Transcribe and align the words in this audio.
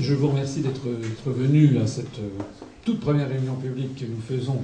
Je 0.00 0.14
vous 0.14 0.28
remercie 0.28 0.60
d'être 0.60 0.88
venu 1.26 1.76
à 1.78 1.86
cette 1.86 2.18
euh, 2.18 2.30
toute 2.82 3.00
première 3.00 3.28
réunion 3.28 3.56
publique 3.56 3.96
que 3.96 4.06
nous 4.06 4.22
faisons 4.22 4.62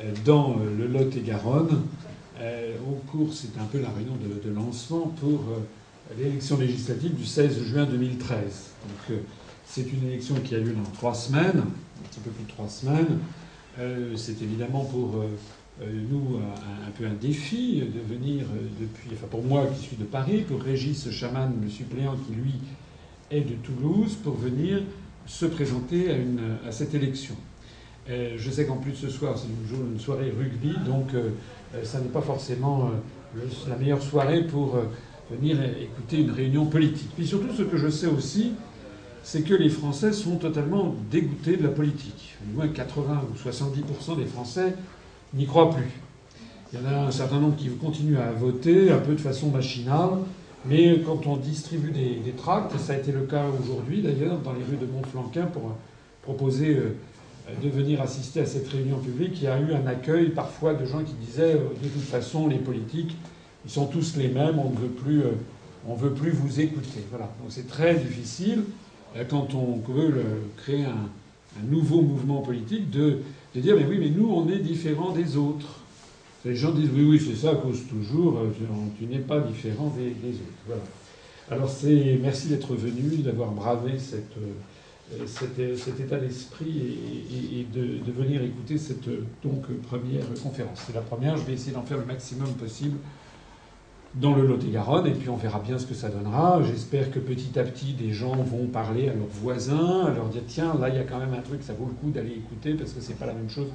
euh, 0.00 0.10
dans 0.24 0.52
euh, 0.52 0.74
le 0.78 0.86
Lot-et-Garonne. 0.86 1.82
Au 2.88 2.94
cours, 3.10 3.32
c'est 3.32 3.58
un 3.60 3.64
peu 3.64 3.78
la 3.80 3.90
réunion 3.90 4.14
de, 4.16 4.50
lancement 4.50 5.12
pour 5.20 5.44
l'élection 6.18 6.58
législative 6.58 7.14
du 7.14 7.24
16 7.24 7.62
juin 7.62 7.84
2013. 7.86 8.36
Donc, 9.08 9.18
c'est 9.64 9.90
une 9.92 10.08
élection 10.08 10.34
qui 10.42 10.54
a 10.54 10.58
lieu 10.58 10.72
dans 10.72 10.90
trois 10.94 11.14
semaines, 11.14 11.58
un 11.58 12.08
petit 12.08 12.20
peu 12.20 12.30
plus 12.30 12.44
de 12.44 12.48
trois 12.48 12.68
semaines. 12.68 13.20
C'est 14.16 14.42
évidemment 14.42 14.84
pour 14.84 15.24
nous 15.80 16.38
un, 16.86 16.90
peu 16.98 17.06
un 17.06 17.14
défi 17.14 17.80
de 17.80 18.14
venir 18.14 18.46
depuis, 18.80 19.10
enfin 19.14 19.28
pour 19.30 19.44
moi 19.44 19.66
qui 19.68 19.86
suis 19.86 19.96
de 19.96 20.04
Paris, 20.04 20.42
pour 20.42 20.60
Régis 20.60 21.08
Chaman, 21.10 21.54
le 21.62 21.70
suppléant 21.70 22.16
qui 22.16 22.34
lui 22.34 22.54
est 23.30 23.40
de 23.40 23.54
Toulouse 23.54 24.16
pour 24.22 24.34
venir 24.34 24.82
se 25.26 25.46
présenter 25.46 26.08
à, 26.66 26.72
cette 26.72 26.94
élection. 26.94 27.34
Euh, 28.10 28.34
je 28.36 28.50
sais 28.50 28.66
qu'en 28.66 28.76
plus 28.76 28.94
ce 28.94 29.08
soir 29.08 29.38
c'est 29.38 29.46
une, 29.46 29.92
une, 29.94 30.00
soirée 30.00 30.30
rugby, 30.38 30.74
donc 30.84 31.14
euh, 31.14 31.30
euh, 31.74 31.84
ça 31.84 32.00
n'est 32.00 32.08
pas 32.08 32.20
forcément 32.20 32.90
la 33.66 33.76
meilleure 33.76 34.02
soirée 34.02 34.42
pour 34.44 34.76
venir 35.30 35.56
écouter 35.80 36.18
une 36.20 36.30
réunion 36.30 36.66
politique. 36.66 37.08
Puis 37.16 37.26
surtout 37.26 37.52
ce 37.56 37.62
que 37.62 37.78
je 37.78 37.88
sais 37.88 38.06
aussi, 38.06 38.52
c'est 39.22 39.42
que 39.42 39.54
les 39.54 39.70
Français 39.70 40.12
sont 40.12 40.36
totalement 40.36 40.94
dégoûtés 41.10 41.56
de 41.56 41.62
la 41.62 41.70
politique. 41.70 42.36
Au 42.46 42.56
moins 42.56 42.68
80 42.68 43.24
ou 43.32 43.48
70% 43.48 44.18
des 44.18 44.26
Français 44.26 44.74
n'y 45.32 45.46
croient 45.46 45.70
plus. 45.70 45.90
Il 46.72 46.80
y 46.80 46.82
en 46.82 46.86
a 46.86 47.06
un 47.06 47.10
certain 47.10 47.40
nombre 47.40 47.56
qui 47.56 47.68
continuent 47.70 48.18
à 48.18 48.30
voter 48.32 48.90
un 48.90 48.98
peu 48.98 49.14
de 49.14 49.20
façon 49.20 49.50
machinale, 49.50 50.18
mais 50.66 51.00
quand 51.04 51.26
on 51.26 51.36
distribue 51.36 51.90
des, 51.90 52.32
tracts, 52.32 52.74
et 52.74 52.78
ça 52.78 52.94
a 52.94 52.96
été 52.96 53.12
le 53.12 53.22
cas 53.22 53.44
aujourd'hui 53.62 54.02
d'ailleurs 54.02 54.38
dans 54.38 54.52
les 54.52 54.64
rues 54.64 54.76
de 54.76 54.86
Montflanquin 54.86 55.46
pour 55.46 55.76
proposer 56.22 56.76
euh, 56.76 56.94
de 57.62 57.68
venir 57.68 58.00
assister 58.00 58.40
à 58.40 58.46
cette 58.46 58.68
réunion 58.68 58.98
publique, 58.98 59.32
il 59.36 59.44
y 59.44 59.46
a 59.46 59.58
eu 59.60 59.74
un 59.74 59.86
accueil 59.86 60.30
parfois 60.30 60.74
de 60.74 60.86
gens 60.86 61.02
qui 61.02 61.12
disaient 61.14 61.54
euh, 61.54 61.68
de 61.82 61.88
toute 61.88 62.02
façon 62.02 62.48
les 62.48 62.58
politiques 62.58 63.16
ils 63.66 63.70
sont 63.70 63.86
tous 63.86 64.16
les 64.16 64.28
mêmes, 64.28 64.58
on 64.58 64.70
ne 64.70 64.76
veut 64.76 64.88
plus, 64.88 65.22
euh, 65.22 65.30
on 65.88 65.94
veut 65.94 66.12
plus 66.12 66.30
vous 66.30 66.60
écouter. 66.60 67.00
Voilà. 67.08 67.30
Donc 67.40 67.48
c'est 67.48 67.66
très 67.66 67.94
difficile 67.94 68.64
quand 69.30 69.54
on 69.54 69.80
veut 69.90 70.12
créer 70.56 70.84
un, 70.84 71.08
nouveau 71.70 72.02
mouvement 72.02 72.42
politique 72.42 72.90
de, 72.90 73.20
de 73.54 73.60
dire 73.60 73.76
mais 73.76 73.86
oui 73.86 73.98
mais 74.00 74.10
nous 74.10 74.28
on 74.28 74.48
est 74.48 74.58
différents 74.58 75.12
des 75.12 75.36
autres. 75.36 75.83
Les 76.44 76.54
gens 76.54 76.72
disent 76.72 76.90
oui, 76.94 77.04
oui, 77.04 77.20
c'est 77.20 77.36
ça, 77.36 77.54
cause 77.54 77.86
toujours, 77.88 78.38
euh, 78.38 78.50
tu 78.98 79.06
n'es 79.06 79.18
pas 79.18 79.40
différent 79.40 79.92
des, 79.96 80.10
autres. 80.10 80.42
Voilà. 80.66 80.82
Alors 81.50 81.70
c'est 81.70 82.18
merci 82.22 82.48
d'être 82.48 82.74
venu, 82.74 83.18
d'avoir 83.18 83.50
bravé 83.50 83.98
cette, 83.98 84.36
euh, 84.38 85.26
cet, 85.26 86.00
état 86.00 86.18
d'esprit 86.18 86.98
et, 87.30 87.66
de, 87.72 88.12
venir 88.12 88.42
écouter 88.42 88.76
cette 88.76 89.08
donc 89.42 89.66
première 89.82 90.24
conférence. 90.42 90.82
C'est 90.86 90.94
la 90.94 91.00
première, 91.00 91.36
je 91.36 91.44
vais 91.44 91.54
essayer 91.54 91.72
d'en 91.72 91.82
faire 91.82 91.98
le 91.98 92.06
maximum 92.06 92.48
possible 92.54 92.98
dans 94.14 94.34
le 94.36 94.46
Lot-et-Garonne, 94.46 95.06
et 95.08 95.12
puis 95.12 95.28
on 95.28 95.36
verra 95.36 95.58
bien 95.58 95.78
ce 95.78 95.86
que 95.86 95.94
ça 95.94 96.08
donnera. 96.08 96.62
J'espère 96.62 97.10
que 97.10 97.18
petit 97.18 97.58
à 97.58 97.64
petit, 97.64 97.94
des 97.94 98.12
gens 98.12 98.34
vont 98.36 98.66
parler 98.66 99.08
à 99.08 99.14
leurs 99.14 99.26
voisins, 99.26 100.04
à 100.04 100.12
leur 100.12 100.28
dire 100.28 100.42
tiens, 100.46 100.74
là 100.78 100.88
il 100.90 100.94
y 100.94 100.98
a 100.98 101.04
quand 101.04 101.18
même 101.18 101.34
un 101.34 101.42
truc, 101.42 101.62
ça 101.62 101.72
vaut 101.72 101.86
le 101.86 101.94
coup 101.94 102.10
d'aller 102.10 102.32
écouter 102.32 102.74
parce 102.74 102.92
que 102.92 103.00
c'est 103.00 103.18
pas 103.18 103.26
la 103.26 103.34
même 103.34 103.50
chose 103.50 103.68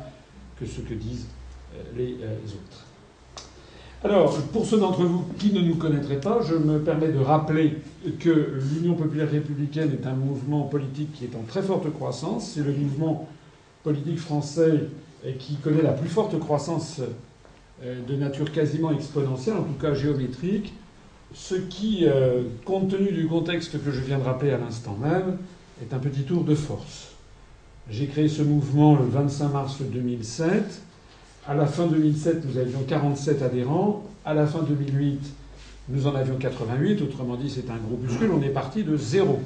que 0.59 0.65
ce 0.65 0.81
que 0.81 0.93
disent 0.93 1.25
euh, 1.25 1.38
les 1.95 2.17
euh, 2.23 2.35
autres. 2.45 2.85
Alors, 4.03 4.37
pour 4.53 4.65
ceux 4.65 4.79
d'entre 4.79 5.03
vous 5.03 5.25
qui 5.37 5.51
ne 5.51 5.59
nous 5.59 5.75
connaîtraient 5.75 6.21
pas, 6.21 6.41
je 6.41 6.55
me 6.55 6.79
permets 6.79 7.11
de 7.11 7.19
rappeler 7.19 7.79
que 8.19 8.59
l'Union 8.73 8.95
populaire 8.95 9.29
républicaine 9.29 9.91
est 9.91 10.07
un 10.07 10.13
mouvement 10.13 10.63
politique 10.63 11.11
qui 11.13 11.25
est 11.25 11.35
en 11.35 11.43
très 11.43 11.61
forte 11.61 11.91
croissance. 11.91 12.51
C'est 12.53 12.63
le 12.63 12.71
mouvement 12.71 13.27
politique 13.83 14.19
français 14.19 14.85
qui 15.37 15.55
connaît 15.55 15.81
la 15.81 15.91
plus 15.91 16.07
forte 16.07 16.39
croissance 16.39 17.01
euh, 17.83 17.99
de 18.07 18.15
nature 18.15 18.53
quasiment 18.53 18.91
exponentielle, 18.91 19.57
en 19.57 19.63
tout 19.63 19.79
cas 19.81 19.93
géométrique, 19.93 20.73
ce 21.33 21.55
qui, 21.55 22.07
compte 22.65 22.89
tenu 22.89 23.11
du 23.11 23.27
contexte 23.27 23.83
que 23.83 23.91
je 23.91 24.01
viens 24.01 24.17
de 24.17 24.23
rappeler 24.23 24.49
à 24.49 24.57
l'instant 24.57 24.97
même, 24.99 25.37
est 25.81 25.93
un 25.93 25.99
petit 25.99 26.23
tour 26.23 26.43
de 26.43 26.55
force. 26.55 27.09
J'ai 27.89 28.05
créé 28.05 28.29
ce 28.29 28.43
mouvement 28.43 28.95
le 28.95 29.05
25 29.05 29.49
mars 29.49 29.81
2007. 29.81 30.81
À 31.49 31.55
la 31.55 31.65
fin 31.65 31.87
2007, 31.87 32.45
nous 32.45 32.59
avions 32.59 32.83
47 32.87 33.41
adhérents. 33.41 34.03
À 34.23 34.35
la 34.35 34.45
fin 34.45 34.61
2008, 34.61 35.19
nous 35.89 36.05
en 36.05 36.13
avions 36.13 36.35
88. 36.35 37.01
Autrement 37.01 37.37
dit, 37.37 37.49
c'est 37.49 37.71
un 37.71 37.77
groupuscule. 37.77 38.29
On 38.31 38.43
est 38.43 38.51
parti 38.51 38.83
de 38.83 38.95
zéro. 38.95 39.39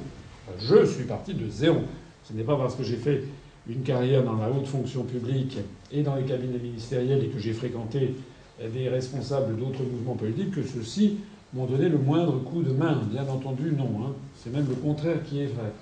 Je 0.58 0.84
suis 0.84 1.04
parti 1.04 1.32
de 1.32 1.48
zéro. 1.48 1.78
Ce 2.24 2.34
n'est 2.34 2.42
pas 2.42 2.58
parce 2.58 2.74
que 2.74 2.82
j'ai 2.82 2.96
fait 2.96 3.22
une 3.70 3.80
carrière 3.80 4.22
dans 4.22 4.36
la 4.36 4.50
haute 4.50 4.66
fonction 4.66 5.04
publique 5.04 5.56
et 5.90 6.02
dans 6.02 6.14
les 6.16 6.24
cabinets 6.24 6.58
ministériels 6.58 7.24
et 7.24 7.28
que 7.28 7.38
j'ai 7.38 7.54
fréquenté 7.54 8.14
des 8.62 8.90
responsables 8.90 9.56
d'autres 9.56 9.82
mouvements 9.82 10.16
politiques 10.16 10.50
que 10.50 10.62
ceux-ci 10.62 11.20
m'ont 11.54 11.64
donné 11.64 11.88
le 11.88 11.96
moindre 11.96 12.38
coup 12.40 12.62
de 12.62 12.72
main. 12.72 13.00
Bien 13.10 13.26
entendu, 13.26 13.72
non. 13.72 13.88
Hein. 14.04 14.12
C'est 14.36 14.52
même 14.52 14.66
le 14.68 14.74
contraire 14.74 15.24
qui 15.24 15.40
est 15.40 15.46
vrai. 15.46 15.72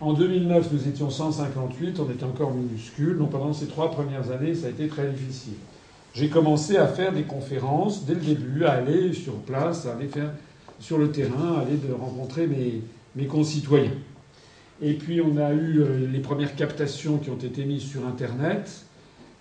En 0.00 0.12
2009, 0.12 0.72
nous 0.72 0.88
étions 0.88 1.10
158, 1.10 1.98
on 1.98 2.08
était 2.10 2.24
encore 2.24 2.52
minuscule. 2.52 3.18
Donc 3.18 3.30
pendant 3.30 3.52
ces 3.52 3.66
trois 3.66 3.90
premières 3.90 4.30
années, 4.30 4.54
ça 4.54 4.68
a 4.68 4.70
été 4.70 4.86
très 4.86 5.08
difficile. 5.08 5.54
J'ai 6.14 6.28
commencé 6.28 6.76
à 6.76 6.86
faire 6.86 7.12
des 7.12 7.24
conférences 7.24 8.04
dès 8.04 8.14
le 8.14 8.20
début, 8.20 8.64
à 8.64 8.72
aller 8.72 9.12
sur 9.12 9.34
place, 9.34 9.86
à 9.86 9.94
aller 9.94 10.06
faire 10.06 10.30
sur 10.78 10.98
le 10.98 11.10
terrain, 11.10 11.56
à 11.58 11.60
aller 11.62 11.78
rencontrer 11.98 12.46
mes, 12.46 12.82
mes 13.16 13.26
concitoyens. 13.26 13.90
Et 14.80 14.94
puis 14.94 15.20
on 15.20 15.36
a 15.36 15.52
eu 15.52 15.80
euh, 15.80 16.06
les 16.06 16.20
premières 16.20 16.54
captations 16.54 17.18
qui 17.18 17.30
ont 17.30 17.36
été 17.36 17.64
mises 17.64 17.82
sur 17.82 18.06
Internet. 18.06 18.84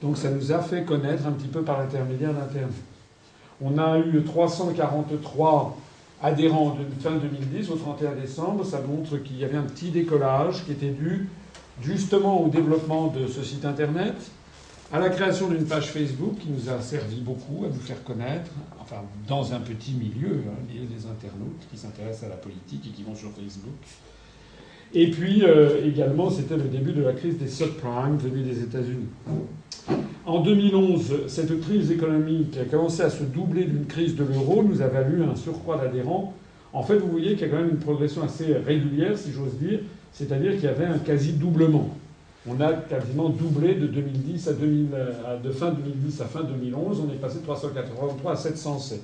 Donc 0.02 0.18
ça 0.18 0.32
nous 0.32 0.52
a 0.52 0.60
fait 0.60 0.84
connaître 0.84 1.28
un 1.28 1.32
petit 1.32 1.48
peu 1.48 1.62
par 1.62 1.80
l'intermédiaire 1.80 2.34
d'Internet. 2.34 2.74
On 3.62 3.78
a 3.78 4.00
eu 4.00 4.24
343 4.24 5.78
adhérents 6.22 6.76
de 6.76 7.02
fin 7.02 7.16
2010 7.16 7.70
au 7.72 7.76
31 7.76 8.16
décembre, 8.16 8.66
ça 8.66 8.82
montre 8.82 9.18
qu'il 9.18 9.38
y 9.38 9.46
avait 9.46 9.58
un 9.58 9.64
petit 9.64 9.90
décollage 9.90 10.66
qui 10.66 10.72
était 10.72 10.90
dû 10.90 11.30
justement 11.82 12.44
au 12.44 12.50
développement 12.50 13.08
de 13.08 13.28
ce 13.28 13.44
site 13.44 13.66
internet, 13.66 14.16
à 14.92 15.00
la 15.00 15.10
création 15.10 15.50
d'une 15.50 15.66
page 15.66 15.88
Facebook 15.88 16.38
qui 16.40 16.50
nous 16.50 16.70
a 16.70 16.82
servi 16.82 17.20
beaucoup 17.20 17.66
à 17.66 17.68
nous 17.68 17.80
faire 17.80 18.04
connaître, 18.04 18.50
enfin 18.82 19.04
dans 19.28 19.54
un 19.54 19.60
petit 19.60 19.92
milieu, 19.92 20.44
hein, 20.48 20.58
milieu 20.68 20.86
des 20.86 21.06
internautes 21.06 21.68
qui 21.70 21.78
s'intéressent 21.78 22.24
à 22.24 22.30
la 22.30 22.38
politique 22.38 22.88
et 22.88 22.90
qui 22.90 23.04
vont 23.04 23.16
sur 23.16 23.30
Facebook. 23.32 23.76
Et 24.94 25.12
puis 25.12 25.44
euh, 25.44 25.86
également, 25.86 26.30
c'était 26.30 26.56
le 26.56 26.64
début 26.64 26.94
de 26.94 27.04
la 27.04 27.12
crise 27.12 27.38
des 27.38 27.50
subprimes 27.50 28.18
venue 28.18 28.44
des 28.44 28.62
États-Unis. 28.62 29.10
En 30.26 30.42
2011, 30.42 31.28
cette 31.28 31.62
crise 31.62 31.90
économique 31.90 32.58
a 32.58 32.66
commencé 32.66 33.02
à 33.02 33.10
se 33.10 33.24
doubler 33.24 33.64
d'une 33.64 33.86
crise 33.86 34.16
de 34.16 34.26
l'euro, 34.26 34.62
nous 34.62 34.82
a 34.82 34.88
valu 34.88 35.24
un 35.24 35.36
surcroît 35.36 35.78
d'adhérents. 35.78 36.34
En 36.74 36.84
fait, 36.84 36.98
vous 36.98 37.10
voyez 37.10 37.36
qu'il 37.36 37.42
y 37.42 37.44
a 37.46 37.48
quand 37.50 37.62
même 37.62 37.70
une 37.70 37.80
progression 37.80 38.24
assez 38.24 38.54
régulière, 38.54 39.18
si 39.18 39.32
j'ose 39.32 39.54
dire, 39.54 39.80
c'est-à-dire 40.12 40.56
qu'il 40.56 40.66
y 40.66 40.68
avait 40.68 40.86
un 40.86 40.98
quasi-doublement. 40.98 41.90
On 42.46 42.60
a 42.62 42.74
quasiment 42.74 43.30
doublé 43.30 43.76
de 43.76 43.88
2010 43.88 44.48
à, 44.48 44.54
de 44.54 45.52
fin 45.52 45.72
2010 45.72 46.22
à 46.22 46.26
fin 46.26 46.44
2011. 46.44 47.04
On 47.08 47.14
est 47.14 47.18
passé 47.18 47.40
de 47.40 47.44
383 47.44 48.32
à 48.32 48.36
707. 48.36 49.02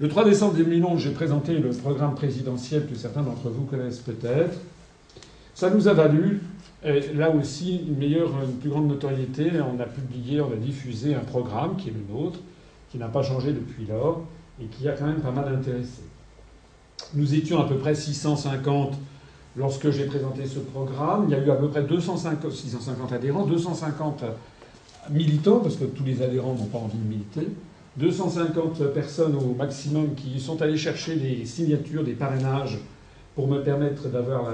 Le 0.00 0.08
3 0.08 0.24
décembre 0.24 0.54
2011, 0.54 1.00
j'ai 1.00 1.10
présenté 1.10 1.58
le 1.58 1.70
programme 1.70 2.14
présidentiel 2.14 2.86
que 2.86 2.94
certains 2.94 3.22
d'entre 3.22 3.48
vous 3.50 3.64
connaissent 3.64 4.00
peut-être. 4.00 4.58
Ça 5.54 5.70
nous 5.70 5.88
a 5.88 5.92
valu 5.92 6.40
là 6.84 7.30
aussi, 7.30 7.82
une 7.86 7.96
meilleure, 7.96 8.30
une 8.42 8.56
plus 8.56 8.70
grande 8.70 8.88
notoriété. 8.88 9.50
On 9.60 9.80
a 9.80 9.86
publié, 9.86 10.40
on 10.40 10.52
a 10.52 10.56
diffusé 10.56 11.14
un 11.14 11.20
programme 11.20 11.76
qui 11.76 11.88
est 11.88 11.92
le 11.92 12.14
nôtre, 12.14 12.40
qui 12.90 12.98
n'a 12.98 13.08
pas 13.08 13.22
changé 13.22 13.52
depuis 13.52 13.86
lors 13.86 14.22
et 14.60 14.66
qui 14.66 14.88
a 14.88 14.92
quand 14.92 15.06
même 15.06 15.20
pas 15.20 15.30
mal 15.30 15.54
intéressé. 15.54 16.02
Nous 17.14 17.34
étions 17.34 17.60
à 17.60 17.64
peu 17.66 17.76
près 17.76 17.94
650 17.94 18.94
lorsque 19.56 19.90
j'ai 19.90 20.06
présenté 20.06 20.46
ce 20.46 20.58
programme. 20.58 21.26
Il 21.28 21.32
y 21.32 21.34
a 21.34 21.44
eu 21.44 21.50
à 21.50 21.56
peu 21.56 21.68
près 21.68 21.82
250, 21.82 22.50
650 22.50 23.12
adhérents, 23.12 23.46
250 23.46 24.24
militants, 25.10 25.60
parce 25.60 25.76
que 25.76 25.84
tous 25.84 26.04
les 26.04 26.22
adhérents 26.22 26.54
n'ont 26.54 26.66
pas 26.66 26.78
envie 26.78 26.98
de 26.98 27.08
militer. 27.08 27.48
250 27.96 28.92
personnes 28.94 29.36
au 29.36 29.54
maximum 29.54 30.14
qui 30.14 30.40
sont 30.40 30.62
allées 30.62 30.78
chercher 30.78 31.16
des 31.16 31.44
signatures, 31.44 32.04
des 32.04 32.14
parrainages 32.14 32.78
pour 33.34 33.48
me 33.48 33.62
permettre 33.62 34.08
d'avoir 34.08 34.44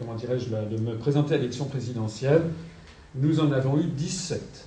comment 0.00 0.14
dirais-je, 0.14 0.48
de 0.48 0.80
me 0.80 0.96
présenter 0.96 1.34
à 1.34 1.36
l'élection 1.36 1.66
présidentielle, 1.66 2.42
nous 3.14 3.40
en 3.40 3.52
avons 3.52 3.78
eu 3.78 3.84
17 3.84 4.66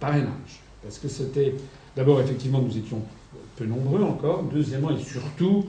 parrainages. 0.00 0.60
Parce 0.82 0.98
que 0.98 1.08
c'était. 1.08 1.54
D'abord, 1.96 2.20
effectivement, 2.20 2.60
nous 2.60 2.76
étions 2.76 3.02
peu 3.56 3.64
nombreux 3.64 4.02
encore. 4.02 4.44
Deuxièmement, 4.44 4.90
et 4.90 5.00
surtout, 5.00 5.66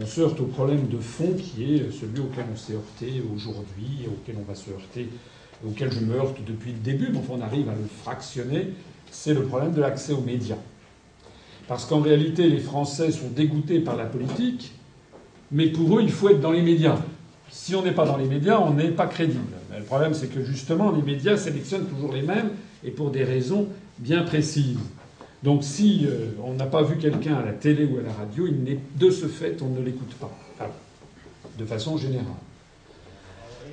on 0.00 0.06
se 0.06 0.20
heurte 0.20 0.40
au 0.40 0.46
problème 0.46 0.88
de 0.88 0.98
fond 0.98 1.34
qui 1.34 1.74
est 1.74 1.92
celui 1.92 2.20
auquel 2.20 2.44
on 2.52 2.56
s'est 2.56 2.74
heurté 2.74 3.22
aujourd'hui, 3.34 4.06
auquel 4.08 4.36
on 4.38 4.42
va 4.42 4.54
se 4.54 4.70
heurter, 4.70 5.08
auquel 5.66 5.92
je 5.92 6.00
me 6.00 6.16
heurte 6.16 6.38
depuis 6.46 6.72
le 6.72 6.78
début, 6.78 7.08
mais 7.12 7.18
enfin 7.18 7.34
on 7.38 7.40
arrive 7.40 7.68
à 7.68 7.74
le 7.74 7.86
fractionner, 8.02 8.70
c'est 9.10 9.34
le 9.34 9.42
problème 9.44 9.72
de 9.72 9.80
l'accès 9.80 10.12
aux 10.12 10.20
médias. 10.20 10.58
Parce 11.68 11.86
qu'en 11.86 12.00
réalité, 12.00 12.48
les 12.48 12.58
Français 12.58 13.10
sont 13.10 13.28
dégoûtés 13.28 13.80
par 13.80 13.96
la 13.96 14.04
politique, 14.04 14.72
mais 15.54 15.68
pour 15.68 15.96
eux, 15.98 16.02
il 16.02 16.10
faut 16.10 16.28
être 16.28 16.40
dans 16.40 16.50
les 16.50 16.62
médias. 16.62 16.98
Si 17.48 17.76
on 17.76 17.82
n'est 17.82 17.92
pas 17.92 18.04
dans 18.04 18.16
les 18.16 18.26
médias, 18.26 18.58
on 18.58 18.74
n'est 18.74 18.90
pas 18.90 19.06
crédible. 19.06 19.40
Le 19.76 19.84
problème, 19.84 20.12
c'est 20.12 20.26
que 20.26 20.42
justement, 20.42 20.90
les 20.90 21.02
médias 21.02 21.36
sélectionnent 21.36 21.86
toujours 21.86 22.12
les 22.12 22.22
mêmes 22.22 22.50
et 22.82 22.90
pour 22.90 23.10
des 23.10 23.22
raisons 23.22 23.68
bien 23.98 24.22
précises. 24.22 24.78
Donc 25.44 25.62
si 25.62 26.06
euh, 26.06 26.30
on 26.42 26.54
n'a 26.54 26.66
pas 26.66 26.82
vu 26.82 26.96
quelqu'un 26.96 27.36
à 27.36 27.44
la 27.44 27.52
télé 27.52 27.84
ou 27.84 27.98
à 27.98 28.02
la 28.02 28.12
radio, 28.12 28.48
il 28.48 28.64
n'est 28.64 28.80
de 28.96 29.10
ce 29.10 29.26
fait, 29.26 29.62
on 29.62 29.68
ne 29.68 29.84
l'écoute 29.84 30.14
pas. 30.14 30.30
de 31.56 31.64
façon 31.64 31.96
générale. 31.98 32.26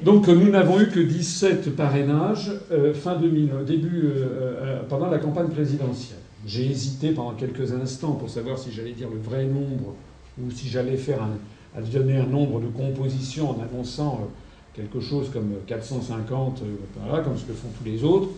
Donc 0.03 0.27
nous 0.27 0.49
n'avons 0.49 0.79
eu 0.79 0.89
que 0.89 0.99
17 0.99 1.75
parrainages 1.75 2.51
euh, 2.71 2.93
fin 2.93 3.15
2000, 3.15 3.49
début, 3.65 4.01
euh, 4.03 4.81
pendant 4.87 5.09
la 5.09 5.17
campagne 5.17 5.49
présidentielle. 5.49 6.19
J'ai 6.45 6.69
hésité 6.69 7.11
pendant 7.11 7.33
quelques 7.33 7.71
instants 7.71 8.11
pour 8.11 8.29
savoir 8.29 8.59
si 8.59 8.71
j'allais 8.71 8.93
dire 8.93 9.09
le 9.09 9.19
vrai 9.19 9.45
nombre 9.45 9.95
ou 10.39 10.51
si 10.51 10.69
j'allais 10.69 10.97
faire 10.97 11.23
un, 11.23 11.37
donner 11.79 12.17
un 12.17 12.25
nombre 12.25 12.59
de 12.59 12.67
compositions 12.67 13.51
en 13.51 13.57
annonçant 13.61 14.27
quelque 14.73 14.99
chose 14.99 15.29
comme 15.31 15.53
450, 15.67 16.61
voilà, 17.05 17.23
comme 17.23 17.37
ce 17.37 17.43
que 17.43 17.53
font 17.53 17.69
tous 17.77 17.85
les 17.85 18.03
autres. 18.03 18.29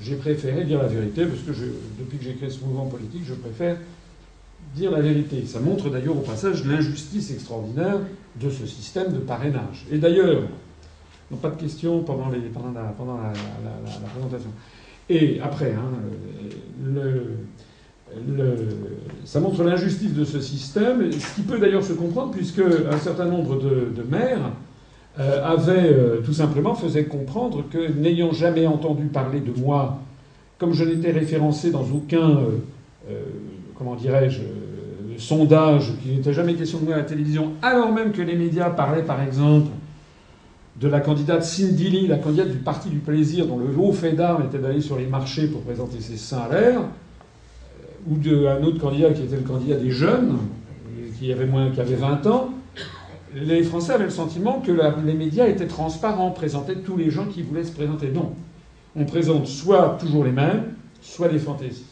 J'ai 0.00 0.16
préféré 0.16 0.64
dire 0.64 0.80
la 0.80 0.88
vérité 0.88 1.26
parce 1.26 1.40
que 1.40 1.52
depuis 1.98 2.18
que 2.18 2.24
j'ai 2.24 2.34
créé 2.34 2.50
ce 2.50 2.60
mouvement 2.64 2.86
politique, 2.86 3.22
je 3.24 3.34
préfère 3.34 3.76
dire 4.74 4.90
la 4.90 5.00
vérité. 5.00 5.44
Ça 5.46 5.60
montre 5.60 5.90
d'ailleurs 5.90 6.16
au 6.16 6.20
passage 6.20 6.64
l'injustice 6.64 7.30
extraordinaire 7.30 7.98
de 8.36 8.50
ce 8.50 8.66
système 8.66 9.12
de 9.12 9.18
parrainage. 9.18 9.86
Et 9.90 9.98
d'ailleurs, 9.98 10.42
non, 11.30 11.36
pas 11.36 11.50
de 11.50 11.60
questions 11.60 12.02
pendant 12.02 12.28
la, 12.28 12.40
présentation. 14.14 14.50
Et 15.10 15.40
après, 15.40 15.72
hein, 15.72 15.90
le, 16.84 17.32
ça 19.24 19.40
montre 19.40 19.62
l'injustice 19.62 20.14
de 20.14 20.24
ce 20.24 20.40
système, 20.40 21.12
ce 21.12 21.34
qui 21.34 21.42
peut 21.42 21.58
d'ailleurs 21.58 21.84
se 21.84 21.92
comprendre 21.92 22.32
puisque 22.32 22.60
un 22.60 22.96
certain 22.98 23.26
nombre 23.26 23.58
de, 23.58 24.02
maires 24.08 24.52
euh, 25.18 25.44
avait 25.44 25.92
euh, 25.92 26.20
tout 26.24 26.32
simplement 26.32 26.74
faisait 26.74 27.04
comprendre 27.04 27.64
que 27.70 27.92
n'ayant 27.92 28.32
jamais 28.32 28.66
entendu 28.66 29.06
parler 29.06 29.40
de 29.40 29.52
moi, 29.60 29.98
comme 30.58 30.72
je 30.72 30.84
n'étais 30.84 31.10
référencé 31.10 31.70
dans 31.70 31.84
aucun, 31.94 32.38
euh, 33.10 33.20
comment 33.76 33.96
dirais-je, 33.96 34.40
sondage, 35.18 35.92
qu'il 36.02 36.14
n'était 36.14 36.32
jamais 36.32 36.54
question 36.54 36.78
de 36.78 36.84
moi 36.84 36.94
à 36.94 36.98
la 36.98 37.04
télévision, 37.04 37.52
alors 37.62 37.92
même 37.92 38.12
que 38.12 38.22
les 38.22 38.36
médias 38.36 38.70
parlaient 38.70 39.02
par 39.02 39.20
exemple 39.22 39.68
de 40.80 40.88
la 40.88 41.00
candidate 41.00 41.42
Cindy 41.42 41.90
Lee, 41.90 42.06
la 42.06 42.18
candidate 42.18 42.50
du 42.50 42.58
Parti 42.58 42.88
du 42.88 42.98
Plaisir, 42.98 43.46
dont 43.46 43.58
le 43.58 43.76
haut 43.76 43.92
fait 43.92 44.12
d'armes 44.12 44.44
était 44.44 44.58
d'aller 44.58 44.80
sur 44.80 44.96
les 44.96 45.06
marchés 45.06 45.48
pour 45.48 45.62
présenter 45.62 46.00
ses 46.00 46.16
seins 46.16 46.42
à 46.48 46.52
l'air, 46.52 46.80
ou 48.10 48.16
d'un 48.16 48.62
autre 48.62 48.78
candidat 48.78 49.10
qui 49.10 49.22
était 49.22 49.36
le 49.36 49.42
candidat 49.42 49.76
des 49.76 49.90
jeunes, 49.90 50.38
qui 51.18 51.32
avait, 51.32 51.46
moins, 51.46 51.70
qui 51.70 51.80
avait 51.80 51.96
20 51.96 52.26
ans, 52.26 52.50
les 53.34 53.62
Français 53.62 53.92
avaient 53.92 54.04
le 54.04 54.10
sentiment 54.10 54.60
que 54.60 54.72
les 55.04 55.14
médias 55.14 55.46
étaient 55.46 55.66
transparents, 55.66 56.30
présentaient 56.30 56.76
tous 56.76 56.96
les 56.96 57.10
gens 57.10 57.26
qui 57.26 57.42
voulaient 57.42 57.64
se 57.64 57.72
présenter. 57.72 58.10
Non. 58.12 58.32
On 58.96 59.04
présente 59.04 59.46
soit 59.46 59.98
toujours 60.00 60.24
les 60.24 60.32
mêmes, 60.32 60.74
soit 61.00 61.28
des 61.28 61.38
fantaisistes. 61.38 61.84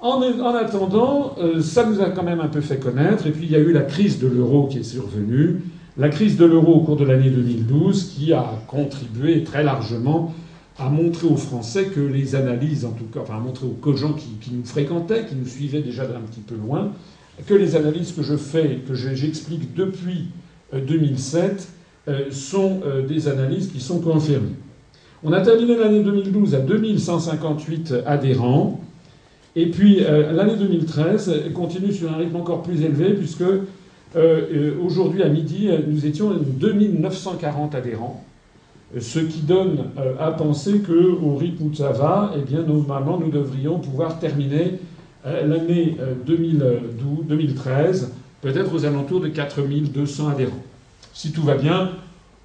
En, 0.00 0.20
attendant, 0.54 1.34
euh, 1.38 1.60
ça 1.60 1.84
nous 1.84 2.00
a 2.00 2.10
quand 2.10 2.22
même 2.22 2.40
un 2.40 2.46
peu 2.46 2.60
fait 2.60 2.78
connaître. 2.78 3.26
Et 3.26 3.32
puis 3.32 3.46
il 3.46 3.50
y 3.50 3.56
a 3.56 3.58
eu 3.58 3.72
la 3.72 3.82
crise 3.82 4.20
de 4.20 4.28
l'euro 4.28 4.68
qui 4.68 4.78
est 4.78 4.84
survenue. 4.84 5.62
La 5.96 6.08
crise 6.08 6.36
de 6.36 6.44
l'euro 6.44 6.74
au 6.74 6.80
cours 6.80 6.96
de 6.96 7.04
l'année 7.04 7.30
2012 7.30 8.14
qui 8.14 8.32
a 8.32 8.44
contribué 8.68 9.42
très 9.42 9.64
largement 9.64 10.32
à 10.78 10.88
montrer 10.88 11.26
aux 11.26 11.36
Français 11.36 11.86
que 11.86 12.00
les 12.00 12.34
analyses, 12.36 12.84
en 12.84 12.92
tout 12.92 13.04
cas, 13.12 13.20
enfin 13.20 13.36
à 13.36 13.40
montrer 13.40 13.66
aux 13.66 13.96
gens 13.96 14.12
qui, 14.12 14.52
nous 14.52 14.64
fréquentaient, 14.64 15.26
qui 15.26 15.34
nous 15.34 15.46
suivaient 15.46 15.82
déjà 15.82 16.06
d'un 16.06 16.20
petit 16.20 16.40
peu 16.40 16.54
loin, 16.54 16.92
que 17.46 17.54
les 17.54 17.74
analyses 17.76 18.12
que 18.12 18.22
je 18.22 18.36
fais, 18.36 18.80
que 18.86 18.94
j'explique 18.94 19.74
depuis 19.74 20.28
2007, 20.72 21.68
euh, 22.06 22.10
euh, 22.10 22.30
sont 22.30 22.80
euh, 22.86 23.06
des 23.06 23.28
analyses 23.28 23.70
qui 23.70 23.80
sont 23.80 24.00
confirmées. 24.00 24.54
On 25.22 25.32
a 25.32 25.40
terminé 25.42 25.76
l'année 25.76 26.02
2012 26.02 26.54
à 26.54 26.60
2158 26.60 27.94
adhérents. 28.06 28.80
Et 29.56 29.66
puis 29.66 29.98
l'année 30.00 30.54
2013 30.56 31.50
continue 31.52 31.92
sur 31.92 32.12
un 32.12 32.16
rythme 32.18 32.36
encore 32.36 32.62
plus 32.62 32.82
élevé, 32.82 33.14
puisque 33.14 33.42
aujourd'hui 34.80 35.24
à 35.24 35.28
midi, 35.28 35.68
nous 35.88 36.06
étions 36.06 36.30
2940 36.30 37.74
adhérents. 37.74 38.24
Ce 38.96 39.18
qui 39.18 39.40
donne 39.40 39.90
à 40.18 40.30
penser 40.30 40.80
qu'au 40.80 41.36
rythme 41.36 41.64
où 41.64 41.70
eh 41.72 42.40
bien, 42.40 42.62
normalement, 42.62 43.18
nous 43.18 43.30
devrions 43.30 43.78
pouvoir 43.78 44.18
terminer 44.18 44.78
euh, 45.26 45.46
l'année 45.46 45.96
2013, 46.24 48.04
euh, 48.04 48.06
peut-être 48.40 48.74
aux 48.74 48.86
alentours 48.86 49.20
de 49.20 49.28
4200 49.28 50.28
adhérents. 50.30 50.62
Si 51.12 51.32
tout 51.32 51.42
va 51.42 51.56
bien, 51.56 51.90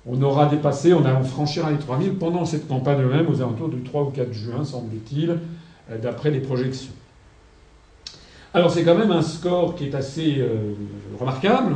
on 0.05 0.21
aura 0.21 0.47
dépassé, 0.47 0.93
on 0.93 1.05
a 1.05 1.21
franchi 1.23 1.61
les 1.69 1.77
3000 1.77 2.15
pendant 2.15 2.43
cette 2.43 2.67
campagne 2.67 3.05
même, 3.05 3.29
aux 3.29 3.41
alentours 3.41 3.69
du 3.69 3.81
3 3.81 4.03
ou 4.03 4.09
4 4.09 4.33
juin, 4.33 4.65
semble-t-il, 4.65 5.37
euh, 5.91 5.97
d'après 6.01 6.29
les 6.29 6.39
projections. 6.39 6.91
Alors 8.53 8.69
c'est 8.69 8.83
quand 8.83 8.97
même 8.97 9.11
un 9.11 9.21
score 9.21 9.75
qui 9.75 9.85
est 9.85 9.95
assez 9.95 10.45
remarquable. 11.19 11.73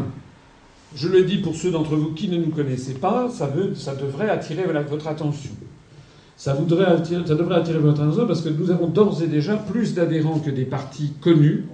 Je 0.98 1.08
le 1.08 1.24
dis 1.24 1.38
pour 1.38 1.56
ceux 1.56 1.70
d'entre 1.70 1.96
vous 1.96 2.12
qui 2.14 2.28
ne 2.28 2.38
nous 2.38 2.50
connaissaient 2.50 2.96
pas, 2.96 3.30
ça, 3.30 3.48
devrait 3.48 4.30
attirer 4.32 4.64
votre 4.90 5.08
attention 5.08 5.52
ça 6.38 6.56
devrait 6.56 6.86
attirer 6.86 7.80
votre 7.80 8.02
attention 8.02 8.28
parce 8.28 8.42
que 8.42 8.50
nous 8.50 8.70
avons 8.70 8.88
d'ores 8.88 9.24
et 9.24 9.28
déjà 9.28 9.58
plus 9.58 9.96
d'adhérents 9.96 10.38
que 10.38 10.52
des 10.52 10.66
partis 10.66 11.14
connus, 11.20 11.66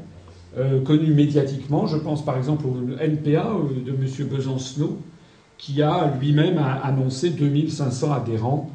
euh, 0.57 0.81
connus 0.81 1.13
médiatiquement. 1.13 1.85
Je 1.85 1.97
pense 1.97 2.23
par 2.23 2.37
exemple 2.37 2.65
au 2.67 2.75
NPA 2.97 3.47
euh, 3.49 3.85
de 3.85 3.91
M. 3.91 4.27
Besancenot, 4.27 4.97
qui 5.57 5.81
a 5.81 6.13
lui-même 6.19 6.57
annoncé 6.57 7.29
2500 7.29 8.13
adhérents 8.13 8.71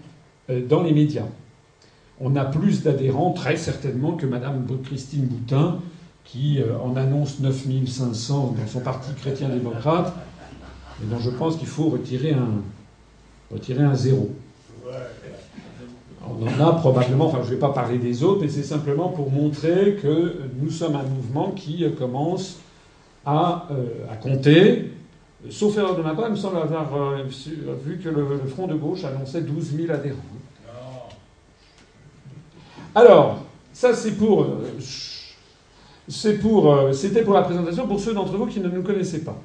euh, 0.51 0.61
dans 0.67 0.83
les 0.83 0.93
médias. 0.93 1.27
On 2.21 2.37
a 2.37 2.45
plus 2.45 2.83
d'adhérents, 2.83 3.33
très 3.33 3.57
certainement, 3.57 4.13
que 4.13 4.27
Mme 4.27 4.67
Christine 4.85 5.25
Boutin, 5.27 5.79
qui 6.25 6.59
en 6.85 6.97
annonce 6.97 7.39
9500 7.41 8.57
dans 8.59 8.67
son 8.67 8.81
parti 8.81 9.15
chrétien-démocrate, 9.15 10.13
et 11.03 11.07
dont 11.07 11.19
je 11.19 11.31
pense 11.31 11.57
qu'il 11.57 11.69
faut 11.69 11.89
retirer 11.89 12.33
un, 12.33 12.63
retirer 13.53 13.85
un 13.85 13.95
zéro. 13.95 14.31
On 16.27 16.47
en 16.47 16.69
a 16.69 16.73
probablement, 16.75 17.27
enfin 17.27 17.39
je 17.43 17.49
ne 17.49 17.55
vais 17.55 17.61
pas 17.61 17.71
parler 17.71 17.99
des 17.99 18.23
autres, 18.23 18.43
mais 18.43 18.49
c'est 18.49 18.63
simplement 18.63 19.09
pour 19.09 19.31
montrer 19.31 19.99
que 20.03 20.35
nous 20.61 20.71
sommes 20.71 20.97
un 20.97 21.05
mouvement 21.05 21.53
qui 21.53 21.85
commence 21.97 22.59
à, 23.25 23.67
euh, 23.71 23.85
compter. 24.21 24.93
Sauf 25.51 25.77
erreur 25.79 25.97
de 25.97 26.03
ma 26.03 26.15
part, 26.15 26.27
il 26.27 26.33
me 26.33 26.37
semble 26.37 26.57
avoir 26.57 27.13
euh, 27.13 27.25
vu 27.85 27.99
que 27.99 28.09
le, 28.09 28.27
Front 28.49 28.67
de 28.67 28.75
gauche 28.75 29.05
annonçait 29.05 29.41
12 29.41 29.77
000 29.77 29.93
adhérents. 29.93 30.19
Alors, 32.95 33.39
ça 33.73 33.95
c'est 33.95 34.13
pour. 34.13 34.43
Euh, 34.43 34.79
c'est 36.11 36.39
pour, 36.39 36.75
c'était 36.95 37.23
pour 37.23 37.35
la 37.35 37.43
présentation 37.43 37.87
pour 37.87 38.01
ceux 38.01 38.15
d'entre 38.15 38.35
vous 38.35 38.47
qui 38.47 38.61
ne 38.61 38.69
nous 38.69 38.83
connaissaient 38.83 39.21
pas. 39.21 39.39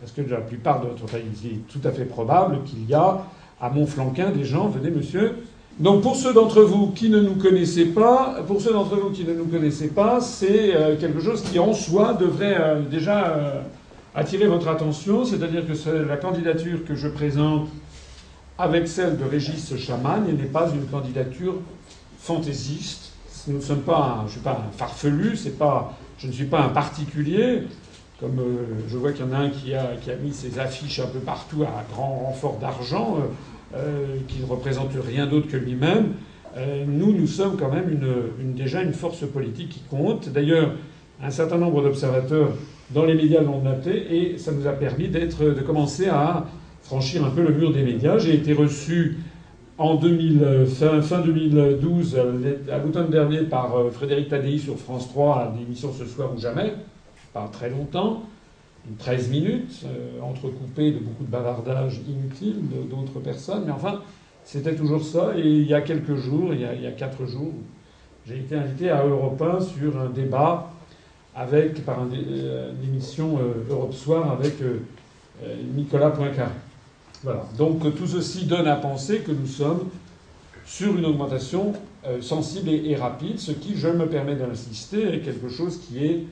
Parce 0.00 0.12
que 0.12 0.22
la 0.22 0.38
plupart 0.38 0.80
de 0.80 0.88
pays, 0.88 1.22
il 1.44 1.50
est 1.50 1.68
tout 1.68 1.80
à 1.86 1.90
fait 1.90 2.04
probable 2.04 2.62
qu'il 2.64 2.88
y 2.88 2.94
a 2.94 3.24
à 3.60 3.70
Montflanquin 3.70 4.30
des 4.30 4.44
gens, 4.44 4.68
venez 4.68 4.90
monsieur, 4.90 5.36
donc 5.78 6.02
pour 6.02 6.16
ceux 6.16 6.32
d'entre 6.32 6.62
vous 6.62 6.88
qui 6.88 7.10
ne 7.10 7.20
nous 7.20 7.34
connaissaient 7.34 7.86
pas, 7.86 8.36
pour 8.46 8.62
ceux 8.62 8.72
d'entre 8.72 8.96
vous 8.96 9.10
qui 9.10 9.24
ne 9.24 9.34
nous 9.34 9.44
connaissaient 9.44 9.88
pas, 9.88 10.22
c'est 10.22 10.74
euh, 10.74 10.96
quelque 10.98 11.20
chose 11.20 11.42
qui 11.42 11.58
en 11.58 11.74
soi 11.74 12.14
devrait 12.14 12.56
euh, 12.58 12.80
déjà 12.80 13.26
euh, 13.26 13.60
attirer 14.14 14.46
votre 14.46 14.68
attention, 14.68 15.26
c'est-à-dire 15.26 15.64
que 15.66 15.90
la 15.90 16.16
candidature 16.16 16.82
que 16.86 16.94
je 16.94 17.08
présente 17.08 17.68
avec 18.58 18.88
celle 18.88 19.18
de 19.18 19.24
Régis 19.24 19.76
Chamagne 19.76 20.34
n'est 20.34 20.44
pas 20.44 20.70
une 20.74 20.86
candidature 20.86 21.56
fantaisiste. 22.18 23.12
Nous 23.46 23.58
ne 23.58 23.62
sommes 23.62 23.82
pas, 23.82 24.24
je 24.26 24.32
suis 24.32 24.40
pas 24.40 24.52
un 24.66 24.72
farfelu, 24.76 25.36
pas, 25.58 25.94
je 26.16 26.26
ne 26.26 26.32
suis 26.32 26.46
pas 26.46 26.62
un 26.62 26.70
particulier. 26.70 27.64
Comme 28.20 28.40
je 28.88 28.96
vois 28.96 29.12
qu'il 29.12 29.26
y 29.26 29.28
en 29.28 29.32
a 29.32 29.38
un 29.38 29.50
qui 29.50 29.74
a, 29.74 29.94
qui 30.00 30.10
a 30.10 30.16
mis 30.16 30.32
ses 30.32 30.58
affiches 30.58 31.00
un 31.00 31.06
peu 31.06 31.18
partout 31.18 31.64
à 31.64 31.84
grand 31.92 32.20
renfort 32.24 32.58
d'argent. 32.58 33.18
Euh, 33.74 34.18
qui 34.28 34.40
ne 34.40 34.46
représente 34.46 34.92
rien 34.94 35.26
d'autre 35.26 35.48
que 35.48 35.56
lui-même, 35.56 36.12
euh, 36.56 36.84
nous, 36.86 37.12
nous 37.12 37.26
sommes 37.26 37.56
quand 37.58 37.70
même 37.70 37.98
déjà 38.54 38.80
une 38.80 38.92
force 38.92 39.26
politique 39.26 39.70
qui 39.70 39.80
compte. 39.90 40.28
D'ailleurs, 40.28 40.70
un 41.20 41.30
certain 41.30 41.58
nombre 41.58 41.82
d'observateurs 41.82 42.50
dans 42.92 43.04
les 43.04 43.14
médias 43.14 43.42
l'ont 43.42 43.60
noté 43.60 44.16
et 44.16 44.38
ça 44.38 44.52
nous 44.52 44.68
a 44.68 44.72
permis 44.72 45.08
d'être, 45.08 45.42
de 45.42 45.60
commencer 45.62 46.06
à 46.06 46.46
franchir 46.82 47.24
un 47.26 47.30
peu 47.30 47.42
le 47.42 47.52
mur 47.52 47.72
des 47.72 47.82
médias. 47.82 48.18
J'ai 48.18 48.34
été 48.34 48.52
reçu 48.52 49.18
en 49.78 49.96
2000, 49.96 50.66
fin, 50.66 51.02
fin 51.02 51.20
2012, 51.20 52.16
à 52.72 52.78
l'automne 52.78 53.10
dernier, 53.10 53.40
par 53.40 53.76
euh, 53.76 53.90
Frédéric 53.90 54.28
Tadei 54.28 54.58
sur 54.58 54.78
France 54.78 55.08
3 55.08 55.36
à 55.36 55.54
l'émission 55.58 55.92
Ce 55.92 56.06
soir 56.06 56.30
ou 56.34 56.40
jamais, 56.40 56.72
pas 57.36 57.48
très 57.52 57.70
longtemps. 57.70 58.22
13 58.98 59.30
minutes, 59.30 59.84
euh, 59.84 60.20
entrecoupées 60.22 60.92
de 60.92 60.98
beaucoup 61.00 61.24
de 61.24 61.30
bavardages 61.30 62.00
inutiles 62.08 62.62
d'autres 62.88 63.18
personnes, 63.18 63.64
mais 63.66 63.72
enfin, 63.72 64.00
c'était 64.44 64.76
toujours 64.76 65.04
ça. 65.04 65.32
Et 65.36 65.42
il 65.42 65.66
y 65.66 65.74
a 65.74 65.80
quelques 65.80 66.14
jours, 66.14 66.54
il 66.54 66.60
y 66.60 66.64
a, 66.64 66.72
il 66.72 66.94
quatre 66.94 67.26
jours, 67.26 67.52
j'ai 68.26 68.38
été 68.38 68.54
invité 68.54 68.90
à 68.90 69.04
Europe 69.04 69.42
1 69.42 69.60
sur 69.60 70.00
un 70.00 70.08
débat 70.08 70.70
avec, 71.34 71.84
par 71.84 71.98
un, 71.98 72.08
euh, 72.12 72.72
une 72.80 72.88
émission 72.88 73.38
euh, 73.38 73.72
Europe 73.72 73.92
Soir 73.92 74.30
avec 74.30 74.54
Nicolas 75.74 76.10
Poincaré. 76.10 76.52
Voilà. 77.22 77.44
Donc 77.58 77.80
tout 77.96 78.06
ceci 78.06 78.46
donne 78.46 78.68
à 78.68 78.76
penser 78.76 79.18
que 79.18 79.32
nous 79.32 79.48
sommes 79.48 79.88
sur 80.64 80.96
une 80.96 81.06
augmentation 81.06 81.72
euh, 82.06 82.20
sensible 82.20 82.68
et, 82.68 82.94
rapide, 82.94 83.38
ce 83.38 83.52
qui, 83.52 83.76
je 83.76 83.88
me 83.88 84.06
permets 84.06 84.36
d'insister, 84.36 85.14
est 85.14 85.20
quelque 85.20 85.48
chose 85.48 85.80
qui 85.80 86.04
est 86.04 86.24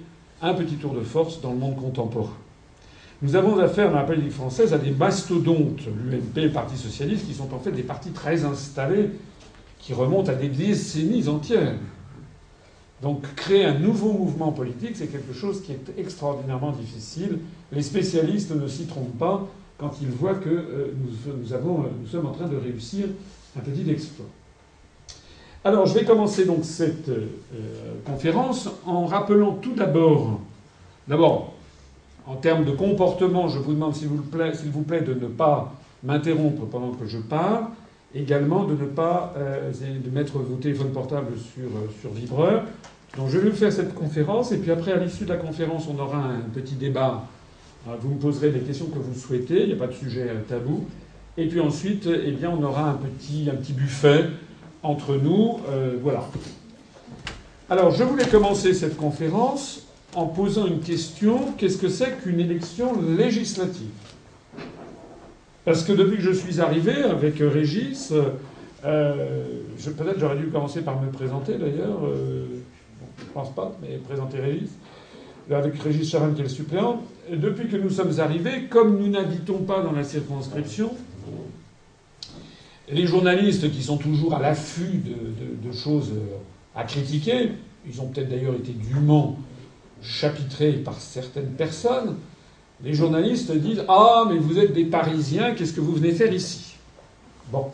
un 0.42 0.54
petit 0.54 0.76
tour 0.76 0.94
de 0.94 1.00
force 1.00 1.40
dans 1.40 1.52
le 1.52 1.58
monde 1.58 1.76
contemporain. 1.76 2.36
Nous 3.22 3.36
avons 3.36 3.58
affaire 3.58 3.90
dans 3.90 3.96
la 3.96 4.04
politique 4.04 4.32
française 4.32 4.74
à 4.74 4.78
des 4.78 4.90
mastodontes, 4.90 5.80
l'UMP, 5.86 6.36
le 6.36 6.50
Parti 6.50 6.76
socialiste, 6.76 7.26
qui 7.26 7.34
sont 7.34 7.54
en 7.54 7.58
fait 7.58 7.72
des 7.72 7.82
partis 7.82 8.10
très 8.10 8.44
installés, 8.44 9.10
qui 9.78 9.94
remontent 9.94 10.30
à 10.30 10.34
des 10.34 10.48
décennies 10.48 11.28
entières. 11.28 11.76
Donc 13.02 13.22
créer 13.34 13.64
un 13.64 13.78
nouveau 13.78 14.12
mouvement 14.12 14.52
politique, 14.52 14.92
c'est 14.94 15.06
quelque 15.06 15.32
chose 15.32 15.62
qui 15.62 15.72
est 15.72 15.98
extraordinairement 15.98 16.72
difficile. 16.72 17.38
Les 17.72 17.82
spécialistes 17.82 18.54
ne 18.54 18.66
s'y 18.66 18.86
trompent 18.86 19.18
pas 19.18 19.46
quand 19.78 19.96
ils 20.00 20.08
voient 20.08 20.34
que 20.34 20.48
euh, 20.48 21.54
avons, 21.54 21.84
nous 22.00 22.06
sommes 22.06 22.26
en 22.26 22.32
train 22.32 22.48
de 22.48 22.56
réussir 22.56 23.06
un 23.56 23.60
petit 23.60 23.88
exploit. 23.90 24.26
Alors, 25.66 25.86
je 25.86 25.94
vais 25.94 26.04
commencer 26.04 26.44
donc 26.44 26.58
cette 26.62 27.08
euh, 27.08 27.24
conférence 28.04 28.68
en 28.84 29.06
rappelant 29.06 29.52
tout 29.52 29.72
d'abord, 29.72 30.40
d'abord, 31.08 31.54
en 32.26 32.34
termes 32.34 32.66
de 32.66 32.72
comportement, 32.72 33.48
je 33.48 33.58
vous 33.58 33.72
demande 33.72 33.94
s'il 33.94 34.08
vous 34.08 34.82
plaît, 34.82 35.00
de 35.00 35.14
ne 35.14 35.26
pas 35.26 35.72
m'interrompre 36.02 36.66
pendant 36.66 36.90
que 36.90 37.06
je 37.06 37.16
parle, 37.16 37.64
également 38.14 38.64
de 38.64 38.72
ne 38.72 38.84
pas 38.84 39.32
euh, 39.38 39.72
de 39.72 40.10
mettre 40.10 40.36
vos 40.36 40.56
téléphones 40.56 40.92
portables 40.92 41.32
sur, 41.38 41.64
euh, 41.64 41.88
sur 41.98 42.10
vibreur. 42.10 42.64
Donc, 43.16 43.30
je 43.30 43.38
vais 43.38 43.48
vous 43.48 43.56
faire 43.56 43.72
cette 43.72 43.94
conférence, 43.94 44.52
et 44.52 44.58
puis 44.58 44.70
après, 44.70 44.92
à 44.92 44.98
l'issue 44.98 45.24
de 45.24 45.30
la 45.30 45.38
conférence, 45.38 45.88
on 45.88 45.98
aura 45.98 46.18
un 46.18 46.40
petit 46.52 46.74
débat. 46.74 47.24
Vous 48.00 48.10
me 48.10 48.18
poserez 48.18 48.50
les 48.50 48.60
questions 48.60 48.86
que 48.86 48.98
vous 48.98 49.18
souhaitez, 49.18 49.62
il 49.62 49.66
n'y 49.68 49.72
a 49.72 49.76
pas 49.76 49.86
de 49.86 49.92
sujet 49.92 50.26
tabou. 50.46 50.84
Et 51.38 51.48
puis 51.48 51.60
ensuite, 51.60 52.06
eh 52.06 52.32
bien, 52.32 52.50
on 52.50 52.62
aura 52.62 52.90
un 52.90 52.94
petit, 52.94 53.48
un 53.50 53.56
petit 53.56 53.72
buffet 53.72 54.26
entre 54.84 55.16
nous. 55.16 55.58
Euh, 55.68 55.96
voilà. 56.00 56.28
Alors, 57.68 57.90
je 57.90 58.04
voulais 58.04 58.26
commencer 58.26 58.74
cette 58.74 58.96
conférence 58.96 59.86
en 60.14 60.26
posant 60.26 60.66
une 60.66 60.80
question. 60.80 61.52
Qu'est-ce 61.58 61.78
que 61.78 61.88
c'est 61.88 62.20
qu'une 62.22 62.38
élection 62.38 62.92
législative? 63.18 63.88
Parce 65.64 65.82
que 65.82 65.92
depuis 65.92 66.18
que 66.18 66.22
je 66.22 66.30
suis 66.30 66.60
arrivé 66.60 67.02
avec 67.02 67.38
Régis, 67.38 68.12
euh, 68.84 69.60
peut-être 69.82 70.20
j'aurais 70.20 70.36
dû 70.36 70.48
commencer 70.48 70.82
par 70.82 71.00
me 71.00 71.10
présenter 71.10 71.54
d'ailleurs. 71.54 72.04
Euh, 72.04 72.44
je 73.18 73.24
ne 73.24 73.30
pense 73.30 73.52
pas, 73.54 73.74
mais 73.80 73.96
présenter 73.96 74.38
Régis. 74.38 74.70
Avec 75.50 75.78
Régis 75.82 76.10
Charan 76.10 76.32
qui 76.32 76.40
est 76.40 76.44
le 76.44 76.50
suppléant. 76.50 77.02
Depuis 77.30 77.68
que 77.68 77.76
nous 77.76 77.90
sommes 77.90 78.18
arrivés, 78.20 78.64
comme 78.68 78.98
nous 78.98 79.08
n'habitons 79.08 79.58
pas 79.58 79.82
dans 79.82 79.92
la 79.92 80.04
circonscription, 80.04 80.90
les 82.90 83.06
journalistes 83.06 83.70
qui 83.70 83.82
sont 83.82 83.96
toujours 83.96 84.34
à 84.34 84.40
l'affût 84.40 85.02
de, 85.62 85.72
choses 85.72 86.12
à 86.74 86.84
critiquer, 86.84 87.50
ils 87.86 88.00
ont 88.00 88.06
peut-être 88.06 88.28
d'ailleurs 88.28 88.54
été 88.54 88.72
dûment 88.72 89.38
chapitrés 90.02 90.72
par 90.72 91.00
certaines 91.00 91.50
personnes, 91.50 92.16
les 92.82 92.94
journalistes 92.94 93.52
disent 93.52 93.84
Ah, 93.88 94.24
mais 94.28 94.38
vous 94.38 94.58
êtes 94.58 94.72
des 94.72 94.84
Parisiens, 94.84 95.54
qu'est-ce 95.54 95.72
que 95.72 95.80
vous 95.80 95.94
venez 95.94 96.12
faire 96.12 96.32
ici? 96.32 96.74
Bon. 97.50 97.66